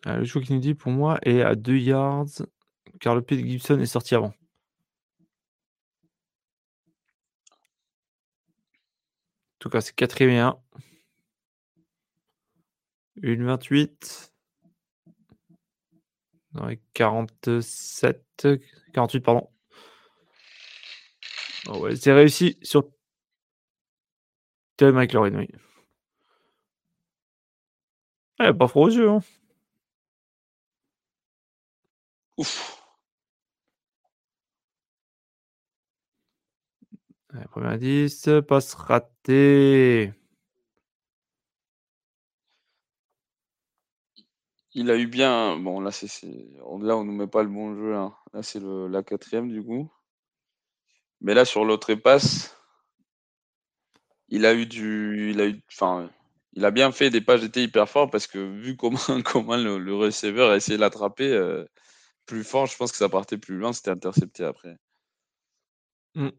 Euh, 0.07 0.17
le 0.19 0.25
joueur 0.25 0.45
qui 0.45 0.53
nous 0.53 0.59
dit 0.61 0.75
pour 0.75 0.91
moi 0.91 1.19
est 1.23 1.43
à 1.43 1.55
2 1.55 1.77
yards 1.77 2.43
car 3.01 3.15
le 3.15 3.23
pied 3.23 3.37
de 3.41 3.47
Gibson 3.47 3.79
est 3.81 3.87
sorti 3.87 4.15
avant. 4.15 4.29
En 4.29 4.35
tout 9.61 9.71
cas, 9.71 9.81
c'est 9.81 9.95
4 9.95 10.23
et 10.23 10.39
1. 10.39 10.59
Une 13.23 13.45
28. 13.45 14.32
Dans 16.55 16.67
les 16.67 16.81
47. 16.95 18.49
48, 18.93 19.21
pardon. 19.21 19.49
Oh 21.69 21.79
ouais, 21.79 21.97
c'est 21.97 22.13
réussi 22.13 22.59
sur 22.63 22.91
Tel 24.77 24.93
McLaurin, 24.93 25.35
oui. 25.35 25.49
Eh, 28.41 28.53
pas 28.53 28.69
froid 28.69 28.87
aux 28.87 28.91
yeux, 28.91 29.09
hein. 29.09 29.21
Ouf. 32.37 32.83
premier 37.51 37.69
indice, 37.69 38.29
passe 38.49 38.75
raté. 38.75 40.13
Il 44.75 44.91
a 44.91 44.97
eu 44.97 45.07
bien. 45.07 45.57
Bon, 45.59 45.81
là, 45.81 45.91
c'est, 45.93 46.07
là 46.27 46.97
on 46.97 47.05
nous 47.05 47.13
met 47.13 47.27
pas 47.27 47.43
le 47.43 47.49
bon 47.49 47.75
jeu. 47.75 47.93
Là, 47.93 48.13
là 48.33 48.43
c'est 48.43 48.61
la 48.63 49.03
quatrième 49.03 49.49
du 49.51 49.63
coup. 49.63 49.91
Mais 51.21 51.35
là, 51.35 51.45
sur 51.45 51.65
l'autre 51.65 51.95
passe, 51.95 52.57
il 54.29 54.47
a 54.47 54.55
eu 54.55 54.67
du. 54.67 55.31
Il 55.31 55.41
a 55.41 55.47
eu. 55.49 55.63
Enfin, 55.71 56.11
il 56.55 56.65
a 56.65 56.71
bien 56.71 56.93
fait 56.93 57.11
des 57.11 57.21
pages 57.21 57.41
d'été 57.43 57.63
hyper 57.63 57.89
fort 57.89 58.11
parce 58.11 58.27
que 58.27 58.39
vu 58.39 58.77
comment, 58.79 58.99
comment 59.25 59.57
le, 59.57 59.95
receveur 59.95 60.51
a 60.51 60.57
essayé 60.57 60.77
de 60.77 60.83
l'attraper, 60.83 61.33
euh, 61.33 61.65
plus 62.27 62.45
fort, 62.45 62.67
je 62.67 62.77
pense 62.77 62.93
que 62.93 62.99
ça 62.99 63.09
partait 63.09 63.39
plus 63.39 63.59
loin, 63.59 63.73
c'était 63.73 63.91
intercepté 63.91 64.45
après. 64.45 64.77
Mmh. 66.15 66.31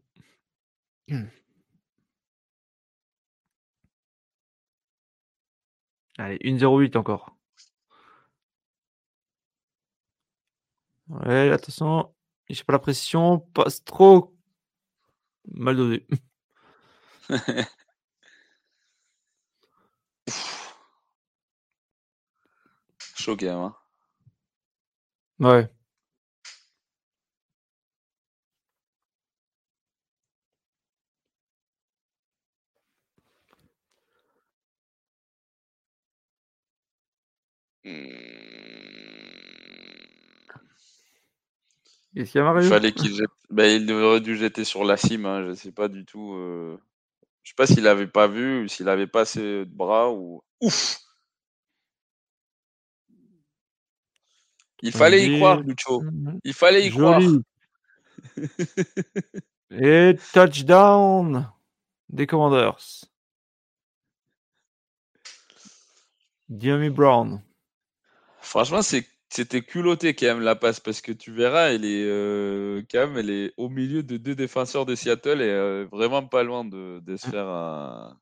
Allez, 6.18 6.38
1-0-8 6.38 6.96
encore. 6.96 7.33
Ouais, 11.08 11.50
attention, 11.50 12.14
j'ai 12.48 12.64
pas 12.64 12.72
la 12.74 12.78
pression, 12.78 13.38
passe 13.54 13.84
trop 13.84 14.34
mal 15.52 15.76
dosé. 15.76 16.06
Choqué, 23.16 23.48
hein. 23.50 23.74
Ouais. 25.40 25.68
Qu'est-ce 42.14 42.30
qu'il 42.30 42.38
y 42.38 42.42
a, 42.42 42.44
Mario? 42.44 42.62
Il 42.62 42.68
fallait 42.68 42.92
qu'il 42.92 43.14
jette. 43.14 43.30
Ben, 43.50 43.82
il 43.82 43.92
aurait 43.92 44.20
dû 44.20 44.36
jeter 44.36 44.64
sur 44.64 44.84
la 44.84 44.96
cime. 44.96 45.26
Hein. 45.26 45.42
Je 45.42 45.50
ne 45.50 45.54
sais 45.54 45.72
pas 45.72 45.88
du 45.88 46.04
tout. 46.04 46.34
Euh... 46.34 46.78
Je 47.42 47.50
sais 47.50 47.54
pas 47.56 47.66
s'il 47.66 47.82
n'avait 47.82 48.06
pas 48.06 48.26
vu 48.26 48.68
s'il 48.68 48.88
avait 48.88 49.06
pas 49.06 49.22
assez 49.22 49.40
de 49.40 49.64
bras 49.64 50.10
ou. 50.10 50.42
Ouf 50.60 51.00
Il 54.82 54.92
fallait 54.92 55.26
y 55.26 55.36
croire, 55.36 55.60
Lucho. 55.60 56.02
Il 56.44 56.52
fallait 56.52 56.86
y 56.86 56.90
croire. 56.90 57.20
Et 59.70 60.14
touchdown 60.32 61.50
des 62.10 62.26
Commanders. 62.26 63.06
Jimmy 66.50 66.90
Brown. 66.90 67.42
Franchement, 68.42 68.82
c'était 69.34 69.62
culotté 69.62 70.14
quand 70.14 70.26
même 70.26 70.40
la 70.40 70.54
passe 70.56 70.80
parce 70.80 71.00
que 71.00 71.10
tu 71.12 71.32
verras, 71.32 71.72
elle 71.72 71.84
est 71.84 72.04
euh, 72.06 72.82
quand 72.90 73.00
même, 73.08 73.16
elle 73.18 73.30
est 73.30 73.52
au 73.56 73.68
milieu 73.68 74.02
de 74.04 74.16
deux 74.16 74.34
défenseurs 74.36 74.86
de 74.86 74.94
Seattle 74.94 75.42
et 75.42 75.50
euh, 75.50 75.86
vraiment 75.90 76.24
pas 76.26 76.44
loin 76.44 76.64
de, 76.64 77.02
se 77.16 77.28
faire 77.28 77.48
un. 77.48 78.20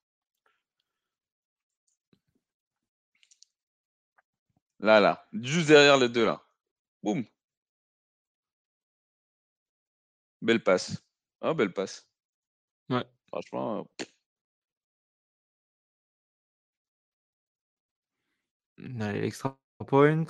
Là, 4.80 5.00
là, 5.00 5.26
juste 5.32 5.68
derrière 5.68 5.96
les 5.98 6.08
deux 6.08 6.24
là. 6.26 6.42
Boum. 7.02 7.24
Belle 10.42 10.62
passe. 10.62 11.02
Ah, 11.40 11.54
belle 11.54 11.72
passe. 11.72 12.06
Ouais. 12.90 13.04
Franchement. 13.28 13.86
Allez, 19.00 19.24
extra 19.24 19.58
point. 19.86 20.26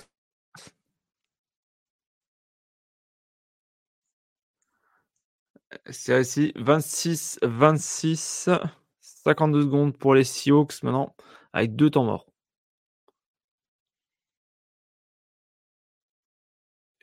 C'est 5.89 6.13
réussi. 6.13 6.51
26, 6.55 7.39
26, 7.41 8.49
52 9.01 9.61
secondes 9.63 9.97
pour 9.97 10.13
les 10.15 10.23
Seahawks 10.23 10.83
maintenant, 10.83 11.15
avec 11.53 11.75
deux 11.75 11.89
temps 11.89 12.03
morts. 12.03 12.25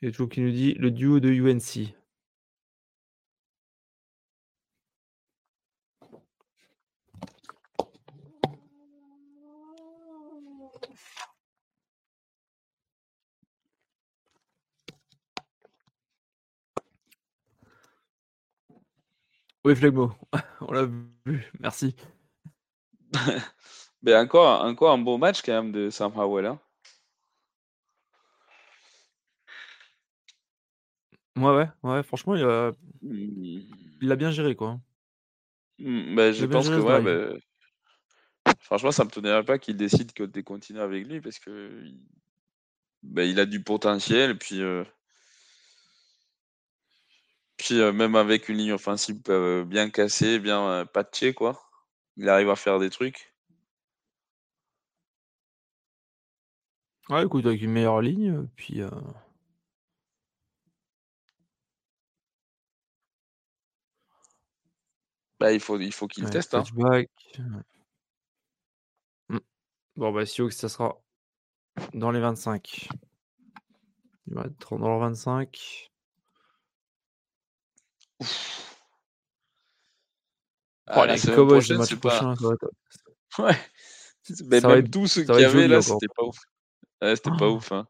Et 0.03 0.11
toujours 0.11 0.29
qui 0.29 0.41
nous 0.41 0.51
dit 0.51 0.75
le 0.75 0.91
duo 0.91 1.21
de 1.21 1.31
UNC. 1.31 1.95
Oui, 19.71 19.77
Flegmo, 19.77 20.13
on 20.63 20.73
l'a 20.73 20.85
vu, 20.85 21.49
merci. 21.61 21.95
Mais 24.03 24.17
encore, 24.17 24.65
encore 24.65 24.91
un 24.91 24.99
beau 24.99 25.17
match 25.17 25.43
quand 25.43 25.53
même 25.53 25.71
de 25.71 25.91
Sam 25.91 26.11
Howell. 26.17 26.47
Hein. 26.47 26.61
Ouais, 31.37 31.55
ouais, 31.55 31.69
ouais, 31.85 32.03
franchement, 32.03 32.35
il 32.35 32.43
a, 32.43 32.73
mmh. 33.03 33.61
il 34.03 34.11
a 34.11 34.17
bien 34.17 34.33
géré, 34.33 34.57
quoi. 34.57 34.81
Mmh, 35.79 36.17
bah, 36.17 36.33
je 36.33 36.47
pense 36.47 36.69
que, 36.69 36.75
ouais, 36.75 37.01
bah, 38.43 38.53
franchement, 38.59 38.91
ça 38.91 39.05
me 39.05 39.11
tonnerait 39.11 39.45
pas 39.45 39.61
qu'il 39.61 39.77
décide 39.77 40.13
que 40.13 40.25
de 40.25 40.41
continuer 40.41 40.81
avec 40.81 41.07
lui 41.07 41.21
parce 41.21 41.39
que 41.39 41.85
bah, 43.05 43.23
il 43.23 43.39
a 43.39 43.47
du 43.47 43.63
potentiel. 43.63 44.33
Et 44.33 44.35
puis, 44.35 44.63
euh, 44.63 44.83
puis 47.61 47.79
euh, 47.79 47.93
même 47.93 48.17
avec 48.17 48.49
une 48.49 48.57
ligne 48.57 48.73
offensive 48.73 49.21
euh, 49.29 49.67
bien 49.67 49.91
cassée, 49.91 50.39
bien 50.39 50.87
patchée, 50.87 51.35
quoi, 51.35 51.63
il 52.17 52.27
arrive 52.29 52.49
à 52.49 52.57
faire 52.57 52.79
des 52.79 52.89
trucs. 52.89 53.35
Ouais, 57.11 57.25
écoute, 57.25 57.45
avec 57.45 57.61
une 57.61 57.73
meilleure 57.73 58.01
ligne, 58.01 58.47
puis. 58.57 58.81
Bah, 65.39 65.53
il 65.53 65.61
faut, 65.61 65.79
il 65.79 65.93
faut 65.93 66.07
qu'il 66.07 66.25
teste. 66.31 66.55
Hein. 66.55 66.65
Mmh. 69.29 69.39
Bon, 69.97 70.13
bah, 70.13 70.25
si 70.25 70.41
ça 70.51 70.69
sera 70.71 70.99
dans 71.93 72.11
les 72.11 72.21
25. 72.21 72.89
Il 74.27 74.35
va 74.35 74.45
être 74.45 74.79
dans 74.79 74.95
les 74.95 75.01
25. 75.01 75.90
Ah, 80.87 81.03
oh, 81.03 81.07
les 81.07 81.21
Cowboys, 81.21 81.63
le 81.69 81.79
match 81.79 81.95
prochain, 81.95 82.35
pas... 82.35 82.55
Ouais. 83.39 83.57
même 84.61 84.91
tous 84.91 85.07
ceux 85.07 85.23
qu'il 85.23 85.41
y 85.41 85.45
avait 85.45 85.69
là, 85.69 85.81
c'était 85.81 86.09
pas 86.15 86.25
ouf. 86.25 86.37
Ouais, 87.01 87.15
c'était 87.17 87.31
pas 87.39 87.49
ouf. 87.49 87.71
Hein. 87.71 87.87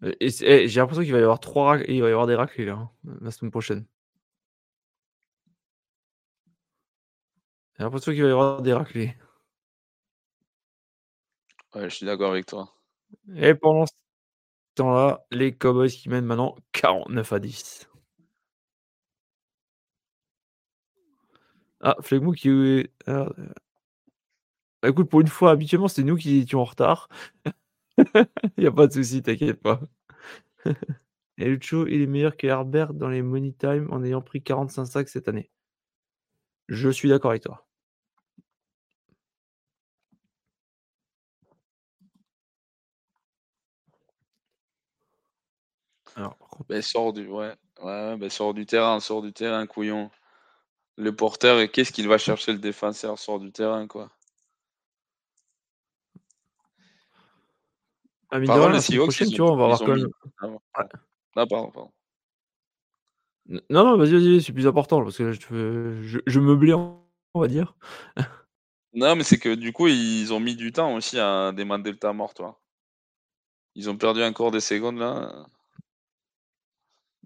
Et 0.20 0.28
eh, 0.42 0.68
j'ai 0.68 0.80
l'impression 0.80 1.02
qu'il 1.02 1.12
va 1.12 1.18
y 1.18 1.22
avoir 1.22 1.40
trois 1.40 1.78
il 1.78 2.00
va 2.00 2.08
y 2.08 2.12
avoir 2.12 2.26
des 2.26 2.34
raclés 2.34 2.64
là, 2.64 2.74
hein, 2.74 2.90
la 3.20 3.30
semaine 3.30 3.50
prochaine. 3.50 3.84
J'ai 7.76 7.84
l'impression 7.84 8.12
qu'il 8.12 8.22
va 8.22 8.28
y 8.28 8.32
avoir 8.32 8.62
des 8.62 8.72
raclés. 8.72 9.16
Ouais, 11.74 11.88
je 11.88 11.94
suis 11.94 12.06
d'accord 12.06 12.30
avec 12.30 12.46
toi. 12.46 12.72
Et 13.36 13.54
pendant 13.54 13.86
ce 13.86 13.92
temps-là, 14.76 15.24
les 15.30 15.56
Cowboys 15.56 15.90
qui 15.90 16.08
mènent 16.08 16.24
maintenant 16.24 16.56
49 16.72 17.32
à 17.32 17.38
10. 17.38 17.89
Ah, 21.80 21.96
Flegmou 22.02 22.32
qui. 22.32 22.48
Ah, 23.06 23.28
bah, 24.82 24.88
écoute, 24.88 25.08
pour 25.10 25.20
une 25.20 25.28
fois, 25.28 25.50
habituellement, 25.50 25.88
c'est 25.88 26.02
nous 26.02 26.16
qui 26.16 26.38
étions 26.38 26.60
en 26.60 26.64
retard. 26.64 27.08
Il 28.58 28.60
n'y 28.62 28.66
a 28.66 28.72
pas 28.72 28.86
de 28.86 28.92
souci, 28.92 29.22
t'inquiète 29.22 29.60
pas. 29.62 29.80
Et 31.38 31.46
Lucho, 31.46 31.86
il 31.88 32.02
est 32.02 32.06
meilleur 32.06 32.36
que 32.36 32.46
Herbert 32.46 32.94
dans 32.94 33.08
les 33.08 33.22
money 33.22 33.52
time 33.52 33.88
en 33.92 34.04
ayant 34.04 34.22
pris 34.22 34.42
45 34.42 34.84
sacs 34.86 35.08
cette 35.08 35.28
année. 35.28 35.50
Je 36.70 36.88
suis 36.88 37.10
d'accord 37.10 37.32
avec 37.32 37.42
toi. 37.42 37.66
Alors, 46.14 46.36
ben, 46.68 46.80
sort 46.82 47.12
du 47.12 47.26
ouais, 47.26 47.52
ouais 47.82 48.16
ben, 48.16 48.30
sort 48.30 48.54
du 48.54 48.64
terrain, 48.66 49.00
sort 49.00 49.22
du 49.22 49.32
terrain, 49.32 49.66
couillon. 49.66 50.08
Le 51.00 51.16
porteur, 51.16 51.70
qu'est-ce 51.70 51.92
qu'il 51.92 52.08
va 52.08 52.18
chercher 52.18 52.52
le 52.52 52.58
défenseur 52.58 53.18
sort 53.18 53.40
du 53.40 53.50
terrain, 53.50 53.86
quoi. 53.86 54.10
Ah, 58.30 58.38
mais 58.38 58.46
la 58.46 58.80
prochaine, 58.80 59.30
tu 59.30 59.40
vois, 59.40 59.52
on 59.52 59.56
va 59.56 59.64
avoir 59.64 59.78
quand 59.78 59.96
même. 59.96 60.08
Ah, 60.74 60.84
non, 61.36 61.46
pardon, 61.46 61.70
pardon. 61.70 61.90
Non, 63.46 63.62
non, 63.70 63.96
vas-y, 63.96 64.12
vas-y, 64.12 64.42
c'est 64.42 64.52
plus 64.52 64.66
important 64.66 65.02
parce 65.02 65.16
que 65.16 65.32
je, 65.32 66.02
je, 66.02 66.18
je 66.24 66.40
me 66.40 66.74
on 67.34 67.40
va 67.40 67.48
dire. 67.48 67.74
non, 68.92 69.16
mais 69.16 69.24
c'est 69.24 69.38
que 69.38 69.54
du 69.54 69.72
coup, 69.72 69.88
ils 69.88 70.32
ont 70.34 70.38
mis 70.38 70.54
du 70.54 70.70
temps 70.70 70.94
aussi 70.94 71.18
à 71.18 71.50
demander 71.52 71.90
le 71.92 71.98
temps 71.98 72.12
mort, 72.12 72.34
toi. 72.34 72.60
Ils 73.74 73.88
ont 73.88 73.96
perdu 73.96 74.22
encore 74.22 74.50
des 74.50 74.60
secondes 74.60 74.98
là. 74.98 75.46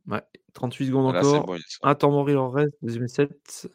Ouais, 0.06 0.22
38 0.54 0.86
secondes 0.86 1.06
encore. 1.16 1.46
Bon, 1.46 1.58
un 1.82 1.94
temps 1.94 2.10
mort, 2.10 2.30
il 2.30 2.36
en 2.38 2.50
reste. 2.50 2.74
Deuxième 2.82 3.08
set. 3.08 3.68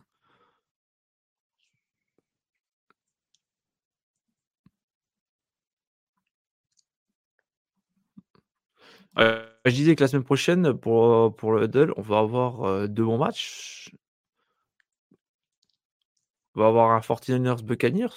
Euh, 9.18 9.46
je 9.66 9.72
disais 9.72 9.96
que 9.96 10.04
la 10.04 10.08
semaine 10.08 10.24
prochaine, 10.24 10.74
pour, 10.74 11.36
pour 11.36 11.52
le 11.54 11.66
Huddle, 11.66 11.94
on 11.98 12.02
va 12.02 12.20
avoir 12.20 12.64
euh, 12.64 12.88
deux 12.88 13.04
bons 13.06 13.18
matchs. 13.18 13.92
On 16.54 16.60
va 16.60 16.68
avoir 16.68 16.92
un 16.92 17.02
49ers 17.02 17.64
Buccaneers, 17.64 18.14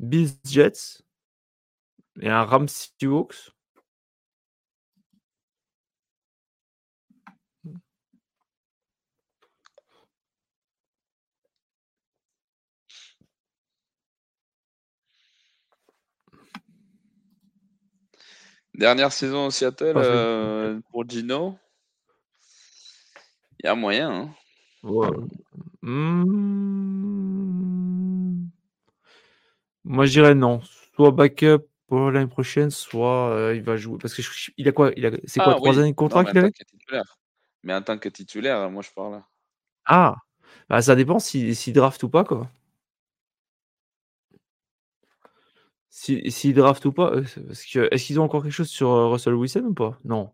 Bills 0.00 0.40
Jets 0.44 1.04
et 2.20 2.28
un 2.28 2.44
Rams 2.44 2.68
Seahawks. 2.68 3.50
Dernière 18.74 19.12
saison 19.12 19.46
au 19.46 19.50
Seattle 19.50 19.94
euh, 19.96 20.80
pour 20.90 21.08
Gino. 21.08 21.58
Il 23.58 23.66
y 23.66 23.68
a 23.68 23.74
moyen. 23.74 24.10
Hein. 24.10 24.34
Mmh. 25.82 26.60
Moi, 29.84 30.06
je 30.06 30.10
dirais 30.12 30.34
non. 30.34 30.60
Soit 30.94 31.10
backup 31.10 31.66
pour 31.88 32.10
l'année 32.10 32.26
prochaine, 32.26 32.70
soit 32.70 33.30
euh, 33.30 33.54
il 33.54 33.62
va 33.62 33.76
jouer. 33.76 33.98
Parce 34.00 34.14
que 34.14 34.22
il 34.56 34.68
a 34.68 34.72
quoi 34.72 34.92
il 34.96 35.04
a... 35.06 35.10
C'est 35.24 35.40
quoi, 35.40 35.54
ah 35.54 35.56
trois 35.56 35.78
années 35.78 35.90
de 35.90 35.96
contrat 35.96 36.24
qu'il 36.24 36.38
avait 36.38 36.52
Mais 37.64 37.74
en 37.74 37.82
tant 37.82 37.98
que 37.98 38.08
titulaire, 38.08 38.70
moi 38.70 38.82
je 38.82 38.90
parle. 38.94 39.22
Ah, 39.84 40.16
bah, 40.68 40.80
ça 40.80 40.94
dépend 40.94 41.18
s'il 41.18 41.56
si, 41.56 41.72
draft 41.72 42.02
ou 42.02 42.08
pas, 42.08 42.24
quoi. 42.24 42.48
S'il 45.90 46.30
si, 46.30 46.52
draft 46.52 46.84
ou 46.84 46.92
pas, 46.92 47.12
euh, 47.12 47.24
est-ce 47.50 48.06
qu'ils 48.06 48.20
ont 48.20 48.24
encore 48.24 48.44
quelque 48.44 48.52
chose 48.52 48.70
sur 48.70 48.90
euh, 48.90 49.08
Russell 49.08 49.34
Wilson 49.34 49.64
ou 49.64 49.74
pas? 49.74 49.98
Non. 50.04 50.32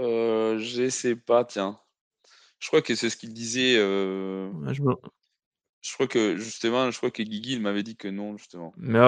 Euh, 0.00 0.58
je 0.58 0.90
sais 0.90 1.16
pas, 1.16 1.44
tiens. 1.46 1.80
Je 2.58 2.68
crois 2.68 2.82
que 2.82 2.94
c'est 2.94 3.08
ce 3.08 3.16
qu'il 3.16 3.32
disait. 3.32 3.76
Euh, 3.78 4.50
je, 4.66 4.82
je, 5.80 5.94
crois 5.94 6.06
que 6.06 6.36
justement, 6.36 6.90
je 6.90 6.96
crois 6.98 7.10
que 7.10 7.22
Guigui 7.22 7.54
il 7.54 7.62
m'avait 7.62 7.82
dit 7.82 7.96
que 7.96 8.08
non, 8.08 8.36
justement. 8.36 8.74
Mais 8.76 8.98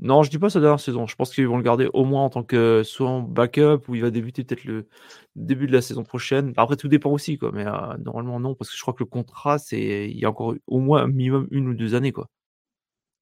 non, 0.00 0.22
je 0.22 0.30
dis 0.30 0.38
pas 0.38 0.48
sa 0.50 0.60
dernière 0.60 0.78
saison. 0.80 1.06
Je 1.08 1.16
pense 1.16 1.34
qu'ils 1.34 1.48
vont 1.48 1.56
le 1.56 1.62
garder 1.64 1.88
au 1.92 2.04
moins 2.04 2.22
en 2.24 2.30
tant 2.30 2.44
que 2.44 2.82
soit 2.84 3.08
en 3.08 3.20
backup 3.20 3.80
ou 3.88 3.96
il 3.96 4.02
va 4.02 4.10
débuter 4.10 4.44
peut-être 4.44 4.64
le 4.64 4.88
début 5.34 5.66
de 5.66 5.72
la 5.72 5.82
saison 5.82 6.04
prochaine. 6.04 6.52
Après, 6.56 6.76
tout 6.76 6.86
dépend 6.88 7.10
aussi, 7.10 7.36
quoi. 7.36 7.50
Mais 7.52 7.66
euh, 7.66 7.96
normalement, 7.98 8.38
non, 8.38 8.54
parce 8.54 8.70
que 8.70 8.76
je 8.76 8.82
crois 8.82 8.94
que 8.94 9.02
le 9.02 9.06
contrat, 9.10 9.58
c'est 9.58 10.08
il 10.10 10.16
y 10.18 10.24
a 10.24 10.30
encore 10.30 10.54
au 10.68 10.78
moins 10.78 11.02
un 11.02 11.08
minimum 11.08 11.48
une 11.50 11.68
ou 11.68 11.74
deux 11.74 11.94
années, 11.96 12.12
quoi. 12.12 12.28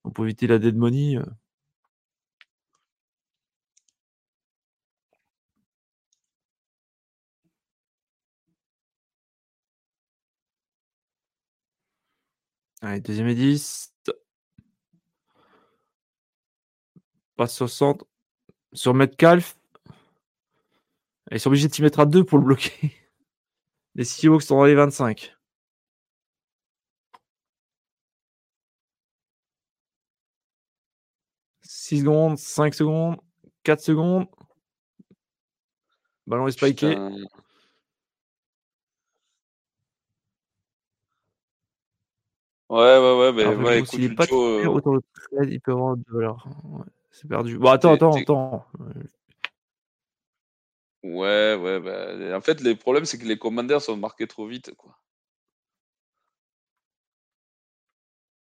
On 0.04 0.10
peut 0.10 0.24
éviter 0.24 0.46
la 0.46 0.58
dead 0.58 0.76
money. 0.76 1.16
Euh. 1.18 1.24
Allez, 12.80 13.00
deuxième 13.00 13.28
et 13.28 13.34
10. 13.34 13.92
Pas 17.36 17.46
60. 17.46 18.04
Sur 18.72 18.94
Metcalf. 18.94 19.56
Ils 21.30 21.40
sont 21.40 21.48
obligés 21.48 21.68
de 21.68 21.74
s'y 21.74 21.82
mettre 21.82 22.00
à 22.00 22.06
deux 22.06 22.24
pour 22.24 22.38
le 22.38 22.44
bloquer. 22.44 22.92
Les 23.94 24.04
Seahawks 24.04 24.42
sont 24.42 24.56
dans 24.56 24.64
les 24.64 24.74
25. 24.74 25.32
«6 31.62 32.00
secondes, 32.00 32.36
5 32.38 32.74
secondes, 32.74 33.16
4 33.62 33.80
secondes. 33.80 34.26
Ballon 36.26 36.48
est 36.48 36.52
spiké. 36.52 36.96
Ouais, 42.68 42.98
ouais, 42.98 43.18
ouais, 43.18 43.32
mais 43.32 43.46
ouais, 43.46 43.78
écoute, 43.78 43.92
il 43.94 44.04
est 44.04 44.14
pas 44.14 44.24
euh... 44.32 44.66
autant 44.66 44.96
de 44.96 45.02
trade, 45.30 45.48
il 45.50 45.60
peut 45.60 45.70
avoir 45.70 45.96
de 45.96 46.04
valeur. 46.08 46.48
Ouais. 46.64 46.84
C'est 47.18 47.28
perdu. 47.28 47.56
Bon, 47.56 47.70
attends, 47.70 47.94
attends, 47.94 48.12
attends. 48.12 48.66
Ouais, 51.02 51.54
ouais, 51.58 51.80
bah, 51.80 52.36
en 52.36 52.40
fait, 52.42 52.60
le 52.60 52.74
problème, 52.74 53.06
c'est 53.06 53.16
que 53.16 53.24
les 53.24 53.38
commanders 53.38 53.80
sont 53.80 53.96
marqués 53.96 54.26
trop 54.26 54.46
vite, 54.46 54.74
quoi. 54.76 54.98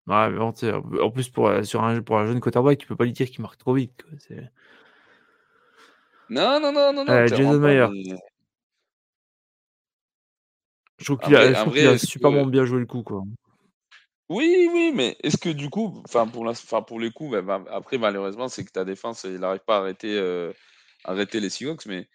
Ouais, 0.08 0.30
mais 0.30 0.38
bon, 0.38 0.54
en 1.02 1.10
plus, 1.10 1.30
pour, 1.30 1.48
euh, 1.48 1.64
sur 1.64 1.84
un, 1.84 2.02
pour 2.02 2.20
un 2.20 2.26
jeune 2.26 2.42
quarterback, 2.42 2.78
tu 2.78 2.86
peux 2.86 2.98
pas 2.98 3.06
lui 3.06 3.14
dire 3.14 3.30
qu'il 3.30 3.42
marque 3.42 3.58
trop 3.58 3.74
vite. 3.74 4.04
Quoi. 4.04 4.36
Non, 6.30 6.60
non, 6.60 6.74
non, 6.74 6.92
non, 6.92 7.06
non. 7.06 7.14
Euh, 7.14 7.28
Jason 7.28 7.60
Mayer. 7.60 7.88
Je 10.98 11.06
trouve 11.06 11.20
qu'il 11.20 11.36
a, 11.36 11.62
a 11.62 11.98
super 11.98 12.46
bien 12.46 12.66
joué 12.66 12.80
le 12.80 12.86
coup, 12.86 13.04
quoi. 13.04 13.24
Oui, 14.30 14.68
oui, 14.74 14.92
mais 14.94 15.16
est-ce 15.22 15.38
que 15.38 15.50
du 15.50 15.70
coup, 15.70 16.04
pour, 16.12 16.86
pour 16.86 17.00
les 17.00 17.12
coups, 17.12 17.38
bah, 17.44 17.64
après 17.70 17.98
malheureusement, 18.00 18.48
c'est 18.48 18.66
que 18.66 18.72
ta 18.72 18.84
défense, 18.84 19.24
il 19.24 19.40
n'arrive 19.40 19.62
pas 19.62 19.78
à 19.78 19.80
arrêter, 19.82 20.18
euh, 20.18 20.52
arrêter 21.04 21.40
les 21.40 21.52
Seahawks, 21.52 21.86
mais 21.86 22.10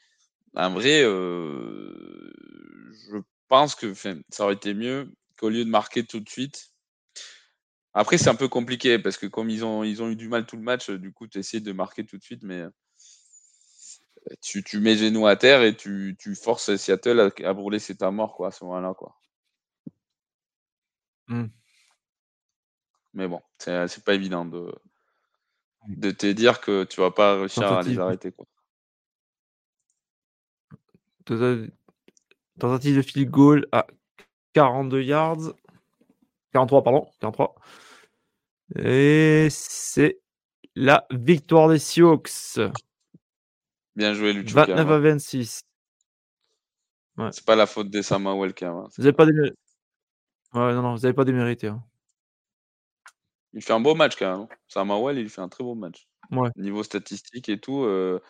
en 0.57 0.71
vrai, 0.73 1.03
euh, 1.05 2.33
je 3.11 3.19
pense 3.49 3.77
que 3.77 3.95
ça 3.95 4.45
aurait 4.45 4.55
été 4.55 4.75
mieux 4.75 5.13
qu'au 5.39 5.51
lieu 5.51 5.65
de 5.65 5.71
marquer 5.71 6.05
tout 6.05 6.21
de 6.21 6.29
suite. 6.29 6.73
Après, 7.95 8.19
c'est 8.19 8.29
un 8.31 8.35
peu 8.35 8.49
compliqué 8.49 8.99
parce 8.99 9.17
que 9.17 9.27
comme 9.27 9.51
ils 9.51 9.65
ont, 9.65 9.85
ils 9.85 10.03
ont 10.03 10.11
eu 10.11 10.17
du 10.17 10.29
mal 10.29 10.47
tout 10.47 10.57
le 10.57 10.63
match, 10.63 10.91
du 10.91 11.13
coup, 11.13 11.29
tu 11.29 11.39
essaies 11.39 11.61
de 11.61 11.73
marquer 11.73 12.05
tout 12.05 12.19
de 12.19 12.23
suite, 12.23 12.43
mais 12.43 12.65
tu, 14.41 14.63
tu 14.63 14.81
mets 14.81 14.97
genoux 14.97 15.27
à 15.27 15.37
terre 15.37 15.63
et 15.63 15.77
tu, 15.77 16.17
tu 16.19 16.35
forces 16.35 16.77
Seattle 16.77 17.33
à, 17.45 17.53
brûler 17.55 17.79
c'est 17.79 17.97
ta 17.97 18.11
mort 18.11 18.35
quoi, 18.35 18.49
à 18.49 18.51
ce 18.51 18.65
moment-là. 18.65 18.95
Quoi. 18.95 19.17
Mmh. 21.29 21.47
Mais 23.15 23.27
bon, 23.29 23.43
c'est 23.59 24.05
pas 24.05 24.15
évident 24.15 24.45
de, 24.45 24.73
de 25.89 26.11
te 26.11 26.27
dire 26.27 26.61
que 26.61 26.85
tu 26.85 27.01
vas 27.01 27.11
pas 27.11 27.37
réussir 27.37 27.73
à 27.73 27.83
les 27.83 27.99
arrêter. 27.99 28.33
Quoi. 28.33 28.47
Tentative 32.59 32.97
de 32.97 33.03
field 33.03 33.31
goal 33.31 33.67
à 33.73 33.87
42 34.53 35.03
yards. 35.03 35.55
43, 36.53 36.83
pardon. 36.83 37.09
43. 37.21 37.55
Et 38.77 39.49
c'est 39.51 40.21
la 40.75 41.07
victoire 41.11 41.69
des 41.69 41.79
Seahawks. 41.79 42.59
Bien 43.97 44.15
joué, 44.15 44.33
Lucho. 44.33 44.55
29 44.55 44.91
à 44.91 44.99
26. 44.99 45.61
C'est 47.33 47.45
pas 47.45 47.57
la 47.57 47.67
faute 47.67 47.91
des 47.91 48.03
Sama 48.03 48.35
Welker. 48.35 48.67
Hein. 48.67 48.89
Vous 48.97 49.03
n'avez 49.03 49.13
pas 49.13 49.27
démérité. 49.27 49.57
Ouais, 50.55 50.73
non, 50.73 50.83
non, 50.83 50.95
vous 50.95 51.01
n'avez 51.03 51.13
pas 51.13 51.25
démérité. 51.25 51.69
Hein. 51.69 51.83
Il 53.53 53.63
fait 53.63 53.73
un 53.73 53.81
beau 53.81 53.95
match 53.95 54.17
quand 54.17 54.31
même. 54.31 54.41
Hein. 54.43 54.57
Sama 54.69 54.99
Well, 54.99 55.19
il 55.19 55.29
fait 55.29 55.41
un 55.41 55.49
très 55.49 55.65
beau 55.65 55.75
match. 55.75 56.07
Ouais. 56.31 56.51
Niveau 56.57 56.83
statistique 56.83 57.49
et 57.49 57.59
tout. 57.59 57.85
Euh, 57.85 58.21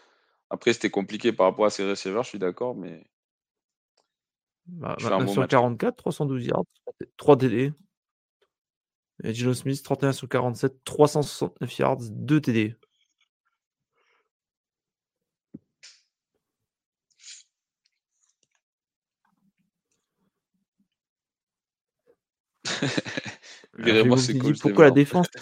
après, 0.51 0.73
c'était 0.73 0.91
compliqué 0.91 1.33
par 1.33 1.47
rapport 1.47 1.67
à 1.67 1.71
ses 1.71 1.89
receveurs, 1.89 2.25
je 2.25 2.31
suis 2.31 2.39
d'accord, 2.39 2.75
mais. 2.75 3.05
Bah, 4.67 4.97
29 5.01 5.31
sur 5.31 5.49
44, 5.49 5.97
312 5.97 6.47
yards, 6.47 6.65
3 7.17 7.37
TD. 7.37 7.73
Et 9.25 9.35
Gino 9.35 9.53
Smith, 9.55 9.83
31 9.83 10.13
sur 10.13 10.29
47, 10.29 10.85
369 10.85 11.79
yards, 11.79 12.11
2 12.11 12.41
TD. 12.41 12.75
Virez-moi 23.81 24.19
c'est 24.19 24.39
cool. 24.39 24.57
Pourquoi 24.59 24.85
la 24.85 24.91
défense 24.91 25.27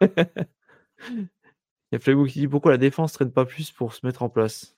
Il 0.00 1.28
y 1.92 1.96
a 1.96 1.98
Flagou 1.98 2.24
qui 2.24 2.40
dit 2.40 2.48
pourquoi 2.48 2.72
la 2.72 2.78
défense 2.78 3.12
traîne 3.12 3.32
pas 3.32 3.44
plus 3.44 3.70
pour 3.70 3.94
se 3.94 4.04
mettre 4.04 4.22
en 4.22 4.28
place? 4.28 4.76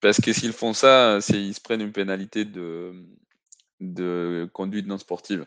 Parce 0.00 0.20
que 0.20 0.32
s'ils 0.32 0.52
font 0.52 0.74
ça, 0.74 1.20
c'est 1.20 1.40
ils 1.40 1.54
se 1.54 1.60
prennent 1.60 1.80
une 1.80 1.92
pénalité 1.92 2.44
de, 2.44 2.92
de 3.80 4.48
conduite 4.52 4.86
non 4.86 4.98
sportive. 4.98 5.46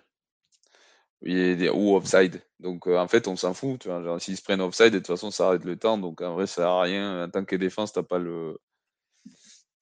Ou 1.24 1.96
offside. 1.96 2.42
Donc 2.60 2.88
euh, 2.88 2.98
en 2.98 3.08
fait, 3.08 3.28
on 3.28 3.36
s'en 3.36 3.54
fout. 3.54 3.88
s'ils 4.20 4.38
se 4.38 4.44
prennent 4.44 4.62
offside, 4.62 4.94
de 4.94 5.00
toute 5.00 5.08
façon, 5.08 5.32
ça 5.32 5.48
arrête 5.48 5.66
le 5.66 5.76
temps. 5.76 5.98
Donc 5.98 6.22
en 6.22 6.34
vrai, 6.34 6.48
ça 6.48 6.56
sert 6.56 6.70
à 6.70 6.82
rien. 6.84 7.26
En 7.26 7.30
tant 7.30 7.46
que 7.46 7.56
défense, 7.56 7.94
t'as 7.94 8.04
pas 8.04 8.20
le, 8.20 8.58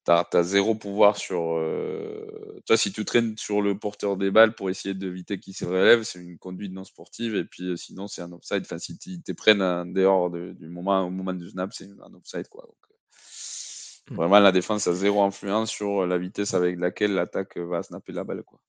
T'as 0.03 0.25
as 0.33 0.43
zéro 0.43 0.75
pouvoir 0.75 1.15
sur. 1.15 1.55
Euh... 1.55 2.61
Tu 2.65 2.73
vois, 2.73 2.77
si 2.77 2.91
tu 2.91 3.05
traînes 3.05 3.37
sur 3.37 3.61
le 3.61 3.77
porteur 3.77 4.17
des 4.17 4.31
balles 4.31 4.53
pour 4.53 4.69
essayer 4.69 4.93
d'éviter 4.93 5.39
qu'il 5.39 5.53
se 5.53 5.63
relève, 5.63 6.03
c'est 6.03 6.19
une 6.19 6.37
conduite 6.37 6.73
non 6.73 6.83
sportive. 6.83 7.35
Et 7.35 7.45
puis 7.45 7.69
euh, 7.69 7.77
sinon, 7.77 8.07
c'est 8.07 8.21
un 8.21 8.31
offside. 8.33 8.63
Enfin, 8.65 8.79
si 8.79 8.97
tu 8.97 9.21
te 9.21 9.31
prennent 9.31 9.61
en 9.61 9.85
dehors 9.85 10.29
du 10.29 10.67
moment, 10.67 11.01
au 11.05 11.09
moment 11.09 11.31
du 11.31 11.49
snap, 11.49 11.71
c'est 11.73 11.85
un 11.85 12.13
offside. 12.15 12.49
Quoi. 12.49 12.63
Donc, 12.63 12.75
euh, 12.91 14.13
mmh. 14.13 14.15
Vraiment, 14.17 14.39
la 14.39 14.51
défense 14.51 14.87
a 14.87 14.93
zéro 14.93 15.23
influence 15.23 15.69
sur 15.71 16.05
la 16.05 16.17
vitesse 16.17 16.53
avec 16.53 16.77
laquelle 16.77 17.13
l'attaque 17.13 17.57
va 17.57 17.81
snapper 17.81 18.11
la 18.11 18.25
balle. 18.25 18.43
Quoi. 18.43 18.59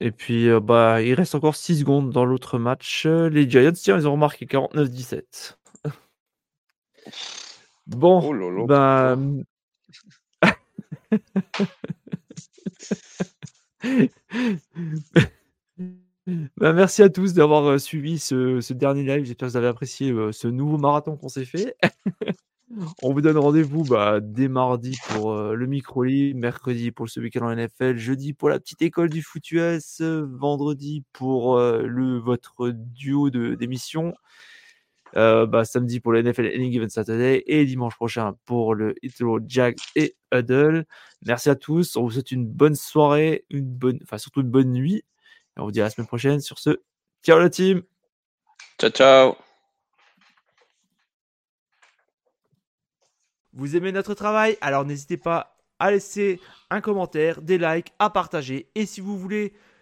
Et 0.00 0.10
puis, 0.10 0.48
bah, 0.62 1.02
il 1.02 1.12
reste 1.12 1.34
encore 1.34 1.54
6 1.54 1.80
secondes 1.80 2.10
dans 2.10 2.24
l'autre 2.24 2.58
match. 2.58 3.04
Les 3.04 3.48
Giants, 3.48 3.72
tiens, 3.74 3.98
ils 3.98 4.08
ont 4.08 4.12
remarqué 4.12 4.46
49-17. 4.46 5.58
Bon, 7.86 8.22
oh 8.22 8.66
bah, 8.66 9.16
bah, 16.56 16.72
merci 16.72 17.02
à 17.02 17.08
tous 17.08 17.34
d'avoir 17.34 17.64
euh, 17.64 17.78
suivi 17.78 18.18
ce, 18.18 18.72
dernier 18.72 19.02
live. 19.04 19.24
J'espère 19.24 19.48
que 19.48 19.52
vous 19.52 19.56
avez 19.56 19.68
apprécié 19.68 20.10
euh, 20.10 20.32
ce 20.32 20.48
nouveau 20.48 20.78
marathon 20.78 21.16
qu'on 21.16 21.28
s'est 21.28 21.44
fait. 21.44 21.76
On 23.02 23.12
vous 23.12 23.20
donne 23.20 23.36
rendez-vous 23.36 23.82
bah, 23.82 24.20
dès 24.20 24.46
mardi 24.46 24.96
pour 25.08 25.32
euh, 25.32 25.54
le 25.54 25.66
micro 25.66 26.04
lit 26.04 26.34
mercredi 26.34 26.92
pour 26.92 27.08
ce 27.08 27.18
week-end 27.18 27.46
en 27.46 27.56
NFL, 27.56 27.96
jeudi 27.96 28.32
pour 28.32 28.48
la 28.48 28.60
petite 28.60 28.82
école 28.82 29.10
du 29.10 29.22
foot 29.22 29.42
vendredi 30.00 31.02
pour 31.12 31.56
votre 31.56 32.70
duo 32.70 33.30
d'émissions. 33.30 34.14
Euh, 35.16 35.46
bah, 35.46 35.64
samedi 35.64 36.00
pour 36.00 36.12
le 36.12 36.22
NFL 36.22 36.46
Any 36.46 36.70
Given 36.70 36.88
Saturday 36.88 37.42
et 37.46 37.64
dimanche 37.64 37.96
prochain 37.96 38.34
pour 38.44 38.74
le 38.74 38.94
Italo 39.02 39.40
Jack 39.46 39.78
et 39.96 40.16
Huddle. 40.32 40.86
Merci 41.26 41.50
à 41.50 41.56
tous. 41.56 41.96
On 41.96 42.02
vous 42.02 42.10
souhaite 42.12 42.30
une 42.30 42.46
bonne 42.46 42.76
soirée, 42.76 43.44
une 43.50 43.64
bonne, 43.64 43.98
enfin 44.02 44.18
surtout 44.18 44.40
une 44.40 44.50
bonne 44.50 44.72
nuit. 44.72 45.04
Et 45.56 45.60
on 45.60 45.64
vous 45.64 45.72
dit 45.72 45.80
à 45.80 45.84
la 45.84 45.90
semaine 45.90 46.06
prochaine 46.06 46.40
sur 46.40 46.58
ce. 46.58 46.80
Ciao 47.24 47.38
la 47.38 47.50
team. 47.50 47.82
Ciao 48.78 48.90
ciao. 48.90 49.36
Vous 53.52 53.76
aimez 53.76 53.92
notre 53.92 54.14
travail? 54.14 54.56
Alors 54.60 54.84
n'hésitez 54.84 55.16
pas 55.16 55.56
à 55.80 55.90
laisser 55.90 56.40
un 56.70 56.80
commentaire, 56.80 57.42
des 57.42 57.58
likes, 57.58 57.92
à 57.98 58.10
partager. 58.10 58.70
Et 58.74 58.86
si 58.86 59.00
vous 59.00 59.18
voulez 59.18 59.54